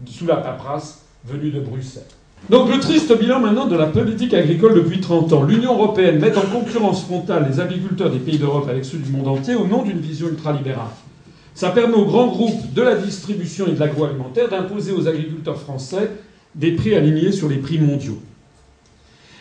sous 0.07 0.27
la 0.27 0.37
paperasse 0.37 1.05
venue 1.25 1.51
de 1.51 1.61
Bruxelles. 1.61 2.03
Donc 2.51 2.71
le 2.71 2.81
triste 2.81 3.17
bilan 3.19 3.41
maintenant 3.41 3.67
de 3.67 3.77
la 3.77 3.87
politique 3.87 4.33
agricole 4.33 4.75
depuis 4.75 5.01
30 5.01 5.33
ans. 5.35 5.43
L'Union 5.43 5.75
européenne 5.75 6.19
met 6.19 6.37
en 6.37 6.43
concurrence 6.43 7.05
frontale 7.05 7.47
les 7.51 7.61
agriculteurs 7.61 8.11
des 8.11 8.19
pays 8.19 8.39
d'Europe 8.39 8.69
avec 8.71 8.87
ceux 8.87 8.97
du 8.97 9.11
monde 9.11 9.29
entier 9.29 9.55
au 9.55 9.67
nom 9.67 9.83
d'une 9.83 10.01
vision 10.01 10.29
ultralibérale. 10.29 10.89
Ça 11.55 11.71
permet 11.71 11.97
aux 11.97 12.07
grands 12.07 12.29
groupes 12.29 12.73
de 12.73 12.83
la 12.83 12.95
distribution 12.95 13.67
et 13.67 13.73
de 13.73 13.81
l'agroalimentaire 13.81 14.49
d'imposer 14.49 14.93
aux 14.93 15.07
agriculteurs 15.09 15.61
français 15.61 16.11
des 16.55 16.73
prix 16.73 16.95
alignés 16.95 17.33
sur 17.33 17.51
les 17.51 17.57
prix 17.57 17.79
mondiaux. 17.79 18.19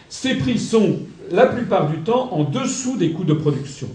Ces 0.09 0.35
prix 0.35 0.57
sont 0.57 0.97
la 1.31 1.45
plupart 1.45 1.89
du 1.89 1.99
temps 1.99 2.29
en 2.33 2.43
dessous 2.43 2.97
des 2.97 3.11
coûts 3.11 3.23
de 3.23 3.33
production. 3.33 3.87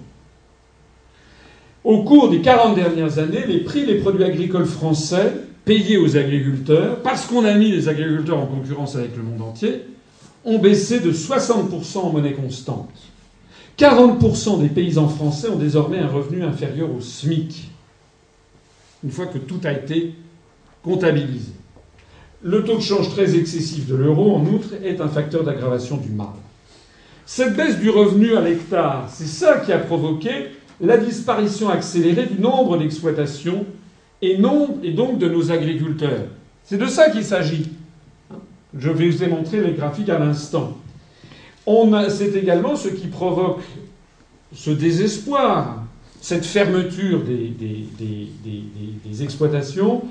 Au 1.85 2.05
cours 2.05 2.31
des 2.31 2.41
40 2.41 2.77
dernières 2.77 3.19
années, 3.19 3.45
les 3.47 3.61
prix 3.61 3.85
des 3.85 3.97
produits 3.97 4.25
agricoles 4.25 4.67
français 4.67 5.33
payés 5.65 5.97
aux 5.97 6.17
agriculteurs, 6.17 7.03
parce 7.03 7.27
qu'on 7.27 7.45
a 7.45 7.55
mis 7.55 7.71
les 7.71 7.89
agriculteurs 7.89 8.39
en 8.39 8.47
concurrence 8.47 8.97
avec 8.97 9.17
le 9.17 9.23
monde 9.23 9.43
entier, 9.43 9.83
ont 10.45 10.59
baissé 10.59 11.01
de 11.01 11.13
60% 11.13 11.99
en 11.99 12.11
monnaie 12.11 12.33
constante. 12.33 12.91
40% 13.79 14.61
des 14.61 14.69
paysans 14.69 15.09
français 15.09 15.49
ont 15.49 15.57
désormais 15.57 15.99
un 15.99 16.09
revenu 16.09 16.43
inférieur 16.43 16.91
au 16.95 17.01
SMIC, 17.01 17.71
une 19.05 19.11
fois 19.11 19.27
que 19.27 19.39
tout 19.39 19.61
a 19.65 19.73
été 19.73 20.15
comptabilisé. 20.83 21.53
Le 22.43 22.65
taux 22.65 22.77
de 22.77 22.83
change 22.83 23.11
très 23.11 23.37
excessif 23.37 23.87
de 23.87 23.95
l'euro, 23.95 24.35
en 24.35 24.45
outre, 24.47 24.75
est 24.85 25.01
un 25.01 25.09
facteur 25.09 25.45
d'aggravation 25.45 25.97
du 25.97 26.09
mal. 26.09 26.27
Cette 27.25 27.57
baisse 27.57 27.79
du 27.79 27.89
revenu 27.89 28.37
à 28.37 28.41
l'hectare, 28.41 29.09
c'est 29.13 29.27
ça 29.27 29.59
qui 29.59 29.73
a 29.73 29.79
provoqué 29.79 30.49
la 30.81 30.97
disparition 30.97 31.69
accélérée 31.69 32.27
du 32.27 32.41
nombre 32.41 32.79
d'exploitations 32.79 33.65
et, 34.23 34.39
et 34.83 34.93
donc 34.93 35.19
de 35.19 35.29
nos 35.29 35.51
agriculteurs. 35.51 36.27
C'est 36.65 36.79
de 36.79 36.87
ça 36.87 37.11
qu'il 37.11 37.25
s'agit. 37.25 37.69
Je 38.79 38.89
vais 38.89 39.11
vous 39.11 39.23
ai 39.23 39.61
les 39.61 39.73
graphiques 39.73 40.09
à 40.09 40.19
l'instant. 40.19 40.79
C'est 42.09 42.35
également 42.35 42.77
ce 42.77 42.89
qui 42.89 43.09
provoque 43.09 43.61
ce 44.55 44.71
désespoir, 44.71 45.83
cette 46.21 46.45
fermeture 46.45 47.23
des, 47.25 47.53
des, 49.05 49.23
exploitations, 49.23 50.03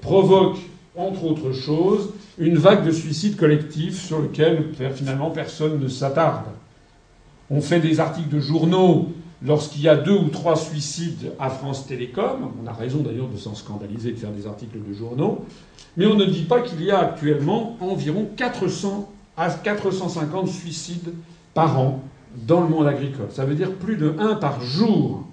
provoque, 0.00 0.58
entre 0.96 1.24
autres 1.24 1.52
choses, 1.52 2.10
une 2.38 2.56
vague 2.56 2.84
de 2.84 2.90
suicides 2.90 3.36
collectifs 3.36 4.00
sur 4.00 4.20
lequel 4.20 4.66
finalement 4.94 5.30
personne 5.30 5.80
ne 5.80 5.88
s'attarde. 5.88 6.46
On 7.50 7.60
fait 7.60 7.80
des 7.80 8.00
articles 8.00 8.34
de 8.34 8.40
journaux 8.40 9.12
Lorsqu'il 9.42 9.82
y 9.82 9.88
a 9.88 9.96
deux 9.96 10.16
ou 10.16 10.28
trois 10.28 10.56
suicides 10.56 11.32
à 11.38 11.50
France 11.50 11.86
Télécom, 11.86 12.52
on 12.62 12.66
a 12.66 12.72
raison 12.72 12.98
d'ailleurs 12.98 13.28
de 13.28 13.36
s'en 13.36 13.54
scandaliser, 13.54 14.12
de 14.12 14.16
faire 14.16 14.30
des 14.30 14.46
articles 14.46 14.78
de 14.86 14.94
journaux, 14.94 15.44
mais 15.96 16.06
on 16.06 16.14
ne 16.14 16.24
dit 16.24 16.44
pas 16.44 16.60
qu'il 16.60 16.82
y 16.82 16.90
a 16.90 17.00
actuellement 17.00 17.76
environ 17.80 18.28
400 18.36 19.10
à 19.36 19.50
450 19.50 20.48
suicides 20.48 21.12
par 21.52 21.78
an 21.78 22.02
dans 22.46 22.60
le 22.60 22.68
monde 22.68 22.86
agricole. 22.86 23.28
Ça 23.30 23.44
veut 23.44 23.54
dire 23.54 23.72
plus 23.72 23.96
de 23.96 24.14
1 24.18 24.36
par 24.36 24.60
jour. 24.60 25.24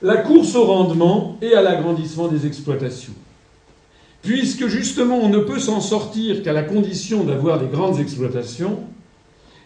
La 0.00 0.16
course 0.16 0.54
au 0.56 0.64
rendement 0.64 1.38
et 1.40 1.54
à 1.54 1.62
l'agrandissement 1.62 2.26
des 2.26 2.46
exploitations. 2.46 3.12
Puisque 4.22 4.66
justement 4.66 5.16
on 5.16 5.28
ne 5.28 5.38
peut 5.38 5.60
s'en 5.60 5.80
sortir 5.80 6.42
qu'à 6.42 6.52
la 6.52 6.62
condition 6.62 7.24
d'avoir 7.24 7.58
des 7.58 7.66
grandes 7.66 8.00
exploitations, 8.00 8.80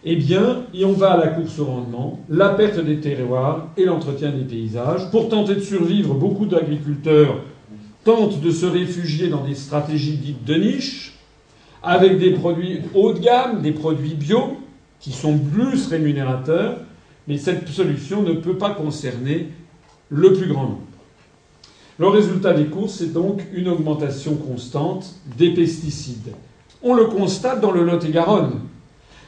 eh 0.03 0.15
bien, 0.15 0.63
on 0.83 0.91
va 0.93 1.11
à 1.11 1.17
la 1.17 1.27
course 1.27 1.59
au 1.59 1.65
rendement, 1.65 2.19
la 2.29 2.49
perte 2.49 2.79
des 2.79 2.99
terroirs 2.99 3.67
et 3.77 3.85
l'entretien 3.85 4.31
des 4.31 4.43
paysages. 4.43 5.09
Pour 5.11 5.29
tenter 5.29 5.55
de 5.55 5.61
survivre, 5.61 6.13
beaucoup 6.13 6.45
d'agriculteurs 6.45 7.41
tentent 8.03 8.39
de 8.39 8.51
se 8.51 8.65
réfugier 8.65 9.27
dans 9.27 9.43
des 9.43 9.55
stratégies 9.55 10.17
dites 10.17 10.45
de 10.45 10.55
niche, 10.55 11.19
avec 11.83 12.19
des 12.19 12.31
produits 12.31 12.81
haut 12.93 13.13
de 13.13 13.19
gamme, 13.19 13.61
des 13.61 13.71
produits 13.71 14.13
bio, 14.13 14.57
qui 14.99 15.11
sont 15.11 15.37
plus 15.37 15.87
rémunérateurs, 15.87 16.77
mais 17.27 17.37
cette 17.37 17.67
solution 17.67 18.23
ne 18.23 18.33
peut 18.33 18.57
pas 18.57 18.71
concerner 18.71 19.49
le 20.09 20.33
plus 20.33 20.47
grand 20.47 20.63
nombre. 20.63 20.81
Le 21.99 22.07
résultat 22.07 22.53
des 22.53 22.65
courses, 22.65 22.95
c'est 22.99 23.11
donc 23.11 23.41
une 23.53 23.67
augmentation 23.67 24.35
constante 24.35 25.15
des 25.37 25.53
pesticides. 25.53 26.33
On 26.83 26.93
le 26.93 27.05
constate 27.05 27.59
dans 27.59 27.71
le 27.71 27.83
Lot-et-Garonne. 27.83 28.61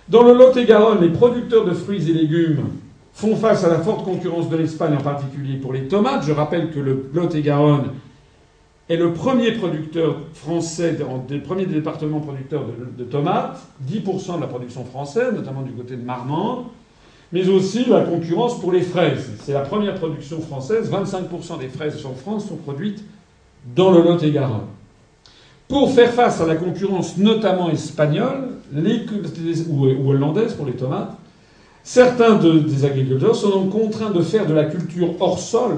Dans 0.09 0.23
le 0.23 0.33
Lot-et-Garonne, 0.33 1.01
les 1.01 1.09
producteurs 1.09 1.65
de 1.65 1.73
fruits 1.73 2.09
et 2.09 2.13
légumes 2.13 2.65
font 3.13 3.35
face 3.35 3.63
à 3.63 3.69
la 3.69 3.77
forte 3.79 4.03
concurrence 4.03 4.49
de 4.49 4.57
l'Espagne, 4.57 4.95
en 4.97 5.03
particulier 5.03 5.57
pour 5.57 5.71
les 5.71 5.87
tomates. 5.87 6.23
Je 6.25 6.31
rappelle 6.31 6.71
que 6.71 6.79
le 6.79 7.11
Lot-et-Garonne 7.13 7.91
est 8.89 8.95
le 8.95 9.13
premier 9.13 9.51
producteur 9.51 10.15
français, 10.33 10.97
le 11.29 11.41
premier 11.41 11.67
département 11.67 12.21
producteur 12.21 12.63
de, 12.97 13.03
tomates, 13.03 13.59
10% 13.87 14.37
de 14.37 14.41
la 14.41 14.47
production 14.47 14.83
française, 14.83 15.31
notamment 15.35 15.61
du 15.61 15.73
côté 15.73 15.95
de 15.95 16.03
Marmande. 16.03 16.65
mais 17.31 17.47
aussi 17.47 17.85
la 17.85 18.01
concurrence 18.01 18.59
pour 18.59 18.71
les 18.71 18.81
fraises. 18.81 19.29
C'est 19.43 19.53
la 19.53 19.61
première 19.61 19.93
production 19.93 20.41
française. 20.41 20.89
25% 20.91 21.59
des 21.59 21.67
fraises 21.67 22.03
en 22.03 22.15
France 22.15 22.47
sont 22.47 22.55
produites 22.55 23.03
dans 23.75 23.91
le 23.91 24.01
Lot-et-Garonne. 24.01 24.78
Pour 25.69 25.93
faire 25.93 26.11
face 26.11 26.41
à 26.41 26.47
la 26.47 26.55
concurrence 26.55 27.15
notamment 27.17 27.69
espagnole 27.69 28.49
ou 29.69 30.09
hollandaise 30.09 30.53
pour 30.53 30.65
les 30.65 30.73
tomates, 30.73 31.15
certains 31.83 32.39
des 32.39 32.85
agriculteurs 32.85 33.35
sont 33.35 33.51
donc 33.51 33.69
contraints 33.69 34.09
de 34.09 34.21
faire 34.21 34.47
de 34.47 34.53
la 34.55 34.65
culture 34.65 35.13
hors 35.19 35.37
sol, 35.37 35.77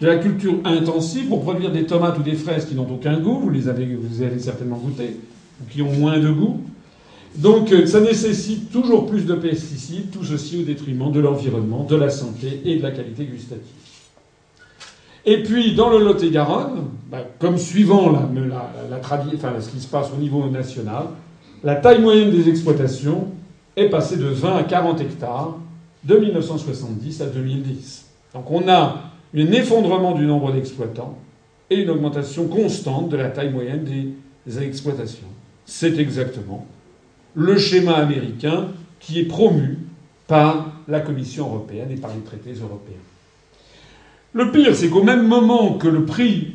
de 0.00 0.06
la 0.06 0.18
culture 0.18 0.54
intensive 0.64 1.26
pour 1.26 1.42
produire 1.42 1.72
des 1.72 1.84
tomates 1.84 2.16
ou 2.20 2.22
des 2.22 2.36
fraises 2.36 2.64
qui 2.64 2.76
n'ont 2.76 2.86
aucun 2.88 3.18
goût, 3.18 3.40
vous 3.40 3.50
les 3.50 3.68
avez, 3.68 3.86
vous 3.86 4.22
avez 4.22 4.38
certainement 4.38 4.76
goûté, 4.76 5.16
ou 5.60 5.68
qui 5.68 5.82
ont 5.82 5.92
moins 5.92 6.20
de 6.20 6.30
goût, 6.30 6.60
donc 7.36 7.72
euh, 7.72 7.86
ça 7.86 8.00
nécessite 8.00 8.70
toujours 8.70 9.06
plus 9.06 9.26
de 9.26 9.34
pesticides, 9.34 10.12
tout 10.12 10.24
ceci 10.24 10.60
au 10.60 10.62
détriment 10.62 11.10
de 11.10 11.18
l'environnement, 11.18 11.82
de 11.82 11.96
la 11.96 12.08
santé 12.08 12.60
et 12.64 12.76
de 12.76 12.82
la 12.82 12.92
qualité 12.92 13.24
gustative. 13.24 13.89
Et 15.26 15.42
puis 15.42 15.74
dans 15.74 15.90
le 15.90 16.04
Lot-et-Garonne, 16.04 16.90
bah, 17.10 17.24
comme 17.38 17.58
suivant 17.58 18.10
la, 18.10 19.60
ce 19.60 19.68
qui 19.68 19.80
se 19.80 19.88
passe 19.88 20.08
au 20.12 20.20
niveau 20.20 20.46
national, 20.48 21.04
la 21.62 21.76
taille 21.76 22.00
moyenne 22.00 22.30
des 22.30 22.48
exploitations 22.48 23.28
est 23.76 23.88
passée 23.88 24.16
de 24.16 24.26
20 24.26 24.56
à 24.56 24.62
40 24.62 25.00
hectares 25.00 25.56
de 26.04 26.16
1970 26.16 27.20
à 27.20 27.26
2010. 27.26 28.06
Donc 28.34 28.50
on 28.50 28.68
a 28.68 29.02
un 29.34 29.52
effondrement 29.52 30.12
du 30.12 30.24
nombre 30.24 30.52
d'exploitants 30.52 31.18
et 31.68 31.82
une 31.82 31.90
augmentation 31.90 32.48
constante 32.48 33.10
de 33.10 33.16
la 33.16 33.28
taille 33.28 33.50
moyenne 33.50 33.84
des 34.46 34.62
exploitations. 34.62 35.28
C'est 35.66 35.98
exactement 35.98 36.66
le 37.34 37.58
schéma 37.58 37.94
américain 37.94 38.68
qui 38.98 39.20
est 39.20 39.24
promu 39.24 39.78
par 40.26 40.72
la 40.88 41.00
Commission 41.00 41.46
européenne 41.46 41.90
et 41.90 41.96
par 41.96 42.10
les 42.14 42.22
traités 42.22 42.54
européens. 42.60 42.96
Le 44.32 44.52
pire, 44.52 44.76
c'est 44.76 44.88
qu'au 44.88 45.02
même 45.02 45.26
moment 45.26 45.74
que 45.74 45.88
le 45.88 46.04
prix 46.04 46.52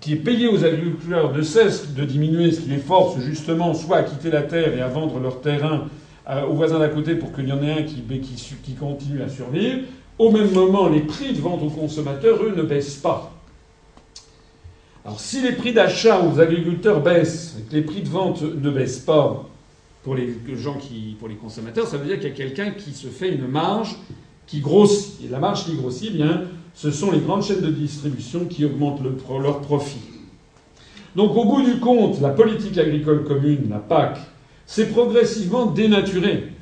qui 0.00 0.14
est 0.14 0.16
payé 0.16 0.48
aux 0.48 0.64
agriculteurs 0.64 1.34
ne 1.34 1.42
cesse 1.42 1.92
de 1.92 2.04
diminuer, 2.04 2.52
ce 2.52 2.60
qui 2.60 2.70
les 2.70 2.78
force 2.78 3.20
justement 3.20 3.74
soit 3.74 3.98
à 3.98 4.02
quitter 4.02 4.30
la 4.30 4.42
terre 4.42 4.74
et 4.74 4.80
à 4.80 4.88
vendre 4.88 5.18
leur 5.20 5.42
terrain 5.42 5.88
euh, 6.30 6.46
aux 6.46 6.54
voisins 6.54 6.78
d'à 6.78 6.88
côté 6.88 7.16
pour 7.16 7.32
qu'il 7.32 7.48
y 7.48 7.52
en 7.52 7.62
ait 7.62 7.72
un 7.72 7.82
qui, 7.82 8.02
qui, 8.02 8.56
qui 8.62 8.74
continue 8.74 9.20
à 9.20 9.28
survivre, 9.28 9.80
au 10.18 10.30
même 10.30 10.50
moment, 10.52 10.88
les 10.88 11.00
prix 11.00 11.32
de 11.34 11.40
vente 11.40 11.62
aux 11.62 11.70
consommateurs, 11.70 12.42
eux, 12.42 12.54
ne 12.56 12.62
baissent 12.62 12.96
pas. 12.96 13.32
Alors 15.04 15.20
si 15.20 15.42
les 15.42 15.52
prix 15.52 15.72
d'achat 15.72 16.20
aux 16.20 16.40
agriculteurs 16.40 17.02
baissent 17.02 17.56
et 17.58 17.62
que 17.62 17.74
les 17.74 17.82
prix 17.82 18.02
de 18.02 18.08
vente 18.08 18.42
ne 18.42 18.70
baissent 18.70 19.00
pas, 19.00 19.48
pour 20.02 20.14
les 20.14 20.34
gens 20.54 20.74
qui, 20.74 21.16
pour 21.18 21.28
les 21.28 21.34
consommateurs, 21.34 21.86
ça 21.86 21.98
veut 21.98 22.06
dire 22.06 22.18
qu'il 22.18 22.28
y 22.28 22.32
a 22.32 22.34
quelqu'un 22.34 22.70
qui 22.70 22.92
se 22.92 23.08
fait 23.08 23.30
une 23.30 23.46
marge 23.46 23.96
qui 24.46 24.60
grossit. 24.60 25.22
Et 25.24 25.28
la 25.28 25.38
marge 25.38 25.66
qui 25.66 25.76
grossit, 25.76 26.10
eh 26.14 26.16
bien, 26.16 26.42
ce 26.78 26.92
sont 26.92 27.10
les 27.10 27.18
grandes 27.18 27.42
chaînes 27.42 27.60
de 27.60 27.72
distribution 27.72 28.44
qui 28.44 28.64
augmentent 28.64 29.02
leur 29.02 29.60
profit. 29.62 29.98
Donc, 31.16 31.34
au 31.34 31.44
bout 31.44 31.62
du 31.62 31.80
compte, 31.80 32.20
la 32.20 32.28
politique 32.28 32.78
agricole 32.78 33.24
commune, 33.24 33.66
la 33.68 33.78
PAC, 33.78 34.20
s'est 34.64 34.86
progressivement 34.86 35.66
dénaturée. 35.66 36.52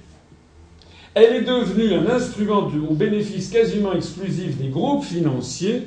Elle 1.13 1.37
est 1.37 1.43
devenue 1.43 1.93
un 1.93 2.07
instrument 2.07 2.67
au 2.89 2.95
bénéfice 2.95 3.51
quasiment 3.51 3.93
exclusif 3.93 4.57
des 4.57 4.69
groupes 4.69 5.05
financiers 5.05 5.83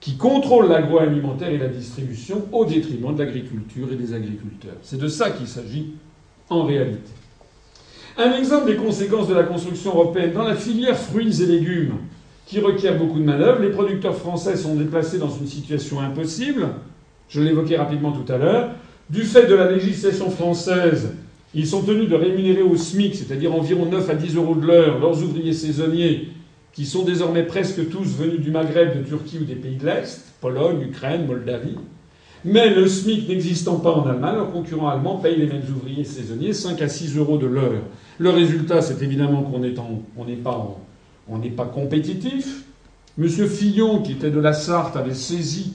qui 0.00 0.16
contrôlent 0.16 0.68
l'agroalimentaire 0.68 1.50
et 1.50 1.58
la 1.58 1.68
distribution 1.68 2.46
au 2.50 2.64
détriment 2.64 3.14
de 3.14 3.22
l'agriculture 3.22 3.92
et 3.92 3.96
des 3.96 4.12
agriculteurs. 4.12 4.76
C'est 4.82 4.98
de 4.98 5.06
ça 5.06 5.30
qu'il 5.30 5.46
s'agit 5.46 5.92
en 6.50 6.64
réalité. 6.64 7.12
Un 8.18 8.32
exemple 8.32 8.66
des 8.66 8.76
conséquences 8.76 9.28
de 9.28 9.34
la 9.34 9.44
construction 9.44 9.92
européenne 9.92 10.32
dans 10.32 10.42
la 10.42 10.56
filière 10.56 10.98
fruits 10.98 11.40
et 11.42 11.46
légumes, 11.46 11.98
qui 12.46 12.60
requiert 12.60 12.96
beaucoup 12.96 13.18
de 13.18 13.24
manœuvres, 13.24 13.60
les 13.60 13.70
producteurs 13.70 14.16
français 14.16 14.56
sont 14.56 14.76
déplacés 14.76 15.18
dans 15.18 15.30
une 15.30 15.48
situation 15.48 16.00
impossible. 16.00 16.68
Je 17.28 17.42
l'évoquais 17.42 17.76
rapidement 17.76 18.12
tout 18.12 18.32
à 18.32 18.38
l'heure. 18.38 18.70
Du 19.10 19.22
fait 19.22 19.46
de 19.46 19.54
la 19.54 19.70
législation 19.70 20.30
française, 20.30 21.12
ils 21.54 21.66
sont 21.66 21.82
tenus 21.82 22.08
de 22.08 22.14
rémunérer 22.14 22.62
au 22.62 22.76
SMIC, 22.76 23.16
c'est-à-dire 23.16 23.54
environ 23.54 23.86
9 23.86 24.10
à 24.10 24.14
10 24.14 24.36
euros 24.36 24.54
de 24.54 24.66
l'heure, 24.66 25.00
leurs 25.00 25.22
ouvriers 25.22 25.52
saisonniers, 25.52 26.28
qui 26.72 26.84
sont 26.84 27.04
désormais 27.04 27.42
presque 27.42 27.88
tous 27.88 28.16
venus 28.16 28.40
du 28.40 28.50
Maghreb, 28.50 28.98
de 28.98 29.02
Turquie 29.02 29.38
ou 29.40 29.44
des 29.44 29.54
pays 29.54 29.76
de 29.76 29.86
l'Est, 29.86 30.34
Pologne, 30.40 30.82
Ukraine, 30.82 31.26
Moldavie. 31.26 31.76
Mais 32.44 32.72
le 32.72 32.86
SMIC 32.86 33.28
n'existant 33.28 33.76
pas 33.76 33.90
en 33.90 34.06
Allemagne, 34.06 34.36
leurs 34.36 34.52
concurrents 34.52 34.88
allemands 34.88 35.16
payent 35.16 35.38
les 35.38 35.46
mêmes 35.46 35.64
ouvriers 35.74 36.04
saisonniers 36.04 36.52
5 36.52 36.80
à 36.80 36.88
6 36.88 37.16
euros 37.16 37.38
de 37.38 37.46
l'heure. 37.46 37.82
Le 38.18 38.30
résultat, 38.30 38.82
c'est 38.82 39.02
évidemment 39.02 39.42
qu'on 39.42 39.58
n'est 39.58 40.36
pas, 40.36 40.76
pas 41.56 41.64
compétitif. 41.64 42.64
Monsieur 43.18 43.46
Fillon, 43.46 44.02
qui 44.02 44.12
était 44.12 44.30
de 44.30 44.40
la 44.40 44.52
Sarthe, 44.52 44.96
avait 44.96 45.14
saisi 45.14 45.72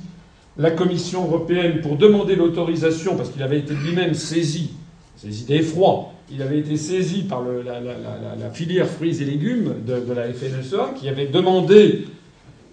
la 0.57 0.71
Commission 0.71 1.25
européenne 1.25 1.81
pour 1.81 1.97
demander 1.97 2.35
l'autorisation, 2.35 3.15
parce 3.15 3.29
qu'il 3.29 3.41
avait 3.41 3.59
été 3.59 3.73
lui-même 3.73 4.13
saisi, 4.13 4.71
saisi 5.17 5.45
d'effroi, 5.45 6.13
il 6.31 6.41
avait 6.41 6.59
été 6.59 6.77
saisi 6.77 7.23
par 7.23 7.41
la, 7.41 8.49
filière 8.51 8.87
fruits 8.87 9.21
et 9.21 9.25
légumes 9.25 9.75
de, 9.85 10.13
la 10.13 10.31
FNSEA, 10.31 10.93
qui 10.95 11.09
avait 11.09 11.27
demandé 11.27 12.05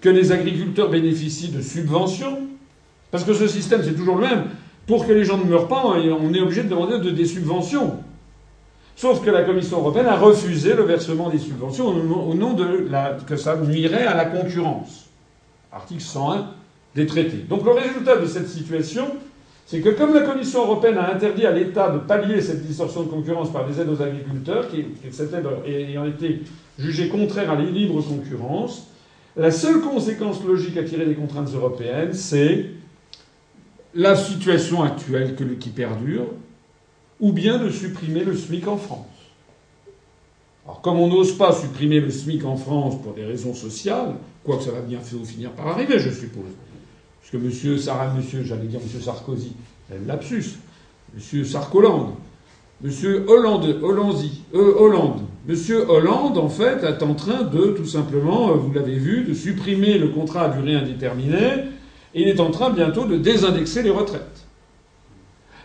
que 0.00 0.08
les 0.08 0.32
agriculteurs 0.32 0.90
bénéficient 0.90 1.48
de 1.48 1.62
subventions 1.62 2.48
parce 3.10 3.24
que 3.24 3.32
ce 3.32 3.46
système, 3.46 3.82
c'est 3.82 3.94
toujours 3.94 4.16
le 4.16 4.22
même. 4.22 4.44
Pour 4.86 5.06
que 5.06 5.12
les 5.12 5.24
gens 5.24 5.38
ne 5.38 5.44
meurent 5.44 5.68
pas, 5.68 5.84
on 5.86 6.34
est 6.34 6.40
obligé 6.40 6.62
de 6.62 6.68
demander 6.68 6.98
des 7.10 7.24
subventions. 7.24 7.96
Sauf 8.98 9.24
que 9.24 9.30
la 9.30 9.44
Commission 9.44 9.78
européenne 9.78 10.06
a 10.06 10.16
refusé 10.16 10.74
le 10.74 10.82
versement 10.82 11.30
des 11.30 11.38
subventions 11.38 11.86
au 11.86 12.34
nom 12.34 12.54
de 12.54 12.88
que 13.28 13.36
ça 13.36 13.56
nuirait 13.56 14.04
à 14.04 14.16
la 14.16 14.24
concurrence. 14.24 15.06
Article 15.70 16.00
101 16.00 16.46
des 16.96 17.06
traités. 17.06 17.44
Donc 17.48 17.64
le 17.64 17.70
résultat 17.70 18.16
de 18.16 18.26
cette 18.26 18.48
situation, 18.48 19.06
c'est 19.66 19.80
que 19.82 19.90
comme 19.90 20.14
la 20.14 20.22
Commission 20.22 20.64
européenne 20.64 20.98
a 20.98 21.14
interdit 21.14 21.46
à 21.46 21.52
l'État 21.52 21.90
de 21.90 21.98
pallier 21.98 22.40
cette 22.40 22.66
distorsion 22.66 23.04
de 23.04 23.08
concurrence 23.08 23.52
par 23.52 23.68
des 23.68 23.80
aides 23.80 23.88
aux 23.88 24.02
agriculteurs, 24.02 24.68
qui, 24.68 24.84
cette 25.12 25.32
aide 25.32 25.46
ayant 25.64 26.04
été 26.04 26.42
jugée 26.76 27.08
contraire 27.08 27.52
à 27.52 27.54
la 27.54 27.70
libre 27.70 28.02
concurrence, 28.02 28.88
la 29.36 29.52
seule 29.52 29.80
conséquence 29.80 30.42
logique 30.44 30.76
à 30.76 30.82
tirer 30.82 31.06
des 31.06 31.14
contraintes 31.14 31.54
européennes, 31.54 32.14
c'est 32.14 32.66
la 33.94 34.16
situation 34.16 34.82
actuelle 34.82 35.36
qui 35.60 35.68
perdure, 35.68 36.24
ou 37.20 37.32
bien 37.32 37.58
de 37.58 37.70
supprimer 37.70 38.24
le 38.24 38.36
SMIC 38.36 38.68
en 38.68 38.76
France. 38.76 39.06
Alors, 40.64 40.80
comme 40.82 40.98
on 40.98 41.08
n'ose 41.08 41.36
pas 41.36 41.52
supprimer 41.52 42.00
le 42.00 42.10
SMIC 42.10 42.44
en 42.44 42.56
France 42.56 43.00
pour 43.02 43.14
des 43.14 43.24
raisons 43.24 43.54
sociales, 43.54 44.14
quoique 44.44 44.64
ça 44.64 44.70
va 44.70 44.80
bien 44.80 45.00
finir 45.00 45.50
par 45.52 45.68
arriver, 45.68 45.98
je 45.98 46.10
suppose, 46.10 46.50
puisque 47.20 47.42
monsieur, 47.42 47.78
Sarah, 47.78 48.12
monsieur, 48.14 48.42
j'allais 48.44 48.66
dire 48.66 48.80
monsieur 48.82 49.00
Sarkozy, 49.00 49.52
lapsus, 50.06 50.58
monsieur 51.14 51.44
Sarkoland, 51.44 52.16
monsieur 52.82 53.24
Hollande, 53.28 53.80
Hollandy, 53.82 54.42
euh, 54.54 54.74
Hollande, 54.78 55.22
monsieur 55.46 55.88
Hollande, 55.88 56.38
en 56.38 56.48
fait, 56.48 56.84
est 56.84 57.02
en 57.02 57.14
train 57.14 57.42
de, 57.42 57.68
tout 57.68 57.86
simplement, 57.86 58.50
euh, 58.50 58.54
vous 58.54 58.72
l'avez 58.72 58.96
vu, 58.96 59.24
de 59.24 59.34
supprimer 59.34 59.98
le 59.98 60.08
contrat 60.08 60.44
à 60.44 60.48
durée 60.50 60.76
indéterminée 60.76 61.64
et 62.14 62.22
il 62.22 62.28
est 62.28 62.40
en 62.40 62.50
train 62.50 62.70
bientôt 62.70 63.04
de 63.04 63.16
désindexer 63.16 63.82
les 63.82 63.90
retraites. 63.90 64.46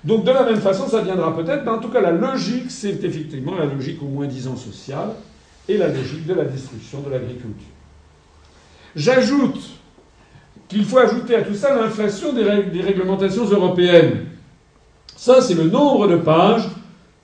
Donc 0.04 0.26
de 0.26 0.32
la 0.32 0.44
même 0.44 0.60
façon, 0.60 0.88
ça 0.88 1.02
viendra 1.02 1.36
peut-être, 1.36 1.64
mais 1.64 1.72
en 1.72 1.80
tout 1.80 1.90
cas 1.90 2.02
la 2.02 2.12
logique, 2.12 2.70
c'est 2.70 3.04
effectivement 3.04 3.56
la 3.56 3.66
logique 3.66 4.02
au 4.02 4.08
moins 4.08 4.28
disant 4.28 4.56
sociale 4.56 5.12
et 5.70 5.78
la 5.78 5.88
logique 5.88 6.26
de 6.26 6.34
la 6.34 6.44
destruction 6.44 7.00
de 7.02 7.10
l'agriculture. 7.10 7.68
J'ajoute 8.96 9.60
qu'il 10.68 10.84
faut 10.86 10.98
ajouter 10.98 11.36
à 11.36 11.42
tout 11.44 11.56
ça 11.56 11.76
l'inflation 11.76 12.34
des, 12.34 12.44
réglementations 12.44 13.46
européennes. 13.46 14.26
Ça, 15.16 15.42
c'est 15.42 15.54
le 15.54 15.70
nombre 15.70 16.08
de 16.08 16.18
pages 16.18 16.68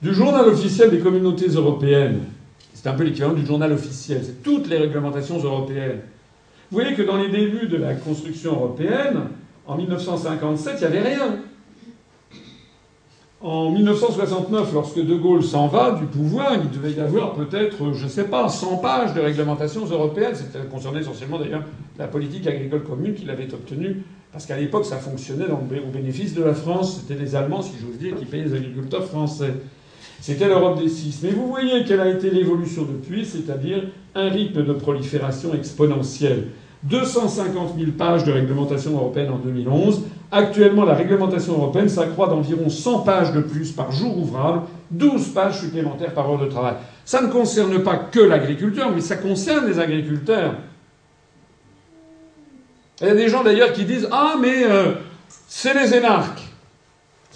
du 0.00 0.14
journal 0.14 0.46
officiel 0.48 0.90
des 0.90 1.00
communautés 1.00 1.48
européennes. 1.48 2.20
C'est 2.72 2.88
un 2.88 2.94
peu 2.94 3.04
l'équivalent 3.04 3.34
du 3.34 3.44
journal 3.44 3.72
officiel. 3.72 4.22
C'est 4.24 4.42
toutes 4.42 4.68
les 4.68 4.78
réglementations 4.78 5.38
européennes. 5.38 6.00
Vous 6.70 6.78
voyez 6.78 6.94
que 6.94 7.02
dans 7.02 7.16
les 7.16 7.28
débuts 7.28 7.66
de 7.66 7.76
la 7.76 7.94
construction 7.94 8.52
européenne, 8.52 9.20
en 9.66 9.76
1957, 9.76 10.76
il 10.76 10.80
n'y 10.80 10.84
avait 10.86 11.14
rien. 11.14 11.36
En 13.42 13.70
1969, 13.70 14.74
lorsque 14.74 15.02
De 15.02 15.14
Gaulle 15.14 15.42
s'en 15.42 15.66
va 15.66 15.92
du 15.92 16.04
pouvoir, 16.04 16.56
il 16.62 16.78
devait 16.78 16.92
y 16.92 17.00
avoir 17.00 17.32
peut-être, 17.32 17.94
je 17.94 18.04
ne 18.04 18.08
sais 18.10 18.24
pas, 18.24 18.50
100 18.50 18.76
pages 18.76 19.14
de 19.14 19.20
réglementations 19.20 19.86
européennes. 19.86 20.34
C'était 20.34 20.58
concernait 20.70 21.00
essentiellement 21.00 21.38
d'ailleurs 21.38 21.64
la 21.98 22.06
politique 22.06 22.46
agricole 22.46 22.82
commune 22.82 23.14
qu'il 23.14 23.30
avait 23.30 23.50
obtenue, 23.54 24.02
parce 24.30 24.44
qu'à 24.44 24.58
l'époque 24.58 24.84
ça 24.84 24.96
fonctionnait 24.96 25.46
au 25.46 25.90
bénéfice 25.90 26.34
de 26.34 26.44
la 26.44 26.52
France. 26.52 27.00
C'était 27.00 27.18
les 27.18 27.34
Allemands, 27.34 27.62
si 27.62 27.72
j'ose 27.80 27.96
dire, 27.96 28.14
qui 28.14 28.26
payaient 28.26 28.44
les 28.44 28.54
agriculteurs 28.54 29.06
français. 29.06 29.54
C'était 30.20 30.46
l'Europe 30.46 30.78
des 30.78 30.90
six. 30.90 31.20
Mais 31.22 31.30
vous 31.30 31.48
voyez 31.48 31.84
quelle 31.84 32.00
a 32.00 32.10
été 32.10 32.30
l'évolution 32.30 32.82
depuis, 32.82 33.24
c'est-à-dire 33.24 33.84
un 34.14 34.28
rythme 34.28 34.66
de 34.66 34.74
prolifération 34.74 35.54
exponentielle. 35.54 36.48
250 36.82 37.74
000 37.78 37.92
pages 37.92 38.24
de 38.24 38.32
réglementation 38.32 38.92
européenne 38.92 39.30
en 39.30 39.38
2011. 39.38 40.02
Actuellement, 40.32 40.84
la 40.84 40.94
réglementation 40.94 41.54
européenne 41.54 41.88
s'accroît 41.88 42.28
d'environ 42.28 42.68
100 42.68 43.00
pages 43.00 43.32
de 43.32 43.40
plus 43.40 43.72
par 43.72 43.92
jour 43.92 44.16
ouvrable, 44.16 44.62
12 44.90 45.28
pages 45.28 45.60
supplémentaires 45.60 46.14
par 46.14 46.30
heure 46.30 46.38
de 46.38 46.46
travail. 46.46 46.74
Ça 47.04 47.20
ne 47.20 47.26
concerne 47.26 47.82
pas 47.82 47.96
que 47.96 48.20
l'agriculture, 48.20 48.90
mais 48.94 49.00
ça 49.00 49.16
concerne 49.16 49.66
les 49.66 49.78
agriculteurs. 49.78 50.54
Il 53.00 53.08
y 53.08 53.10
a 53.10 53.14
des 53.14 53.28
gens 53.28 53.42
d'ailleurs 53.42 53.72
qui 53.72 53.84
disent 53.84 54.08
Ah, 54.10 54.36
mais 54.40 54.64
euh, 54.64 54.92
c'est 55.48 55.74
les 55.74 55.94
énarques. 55.94 56.42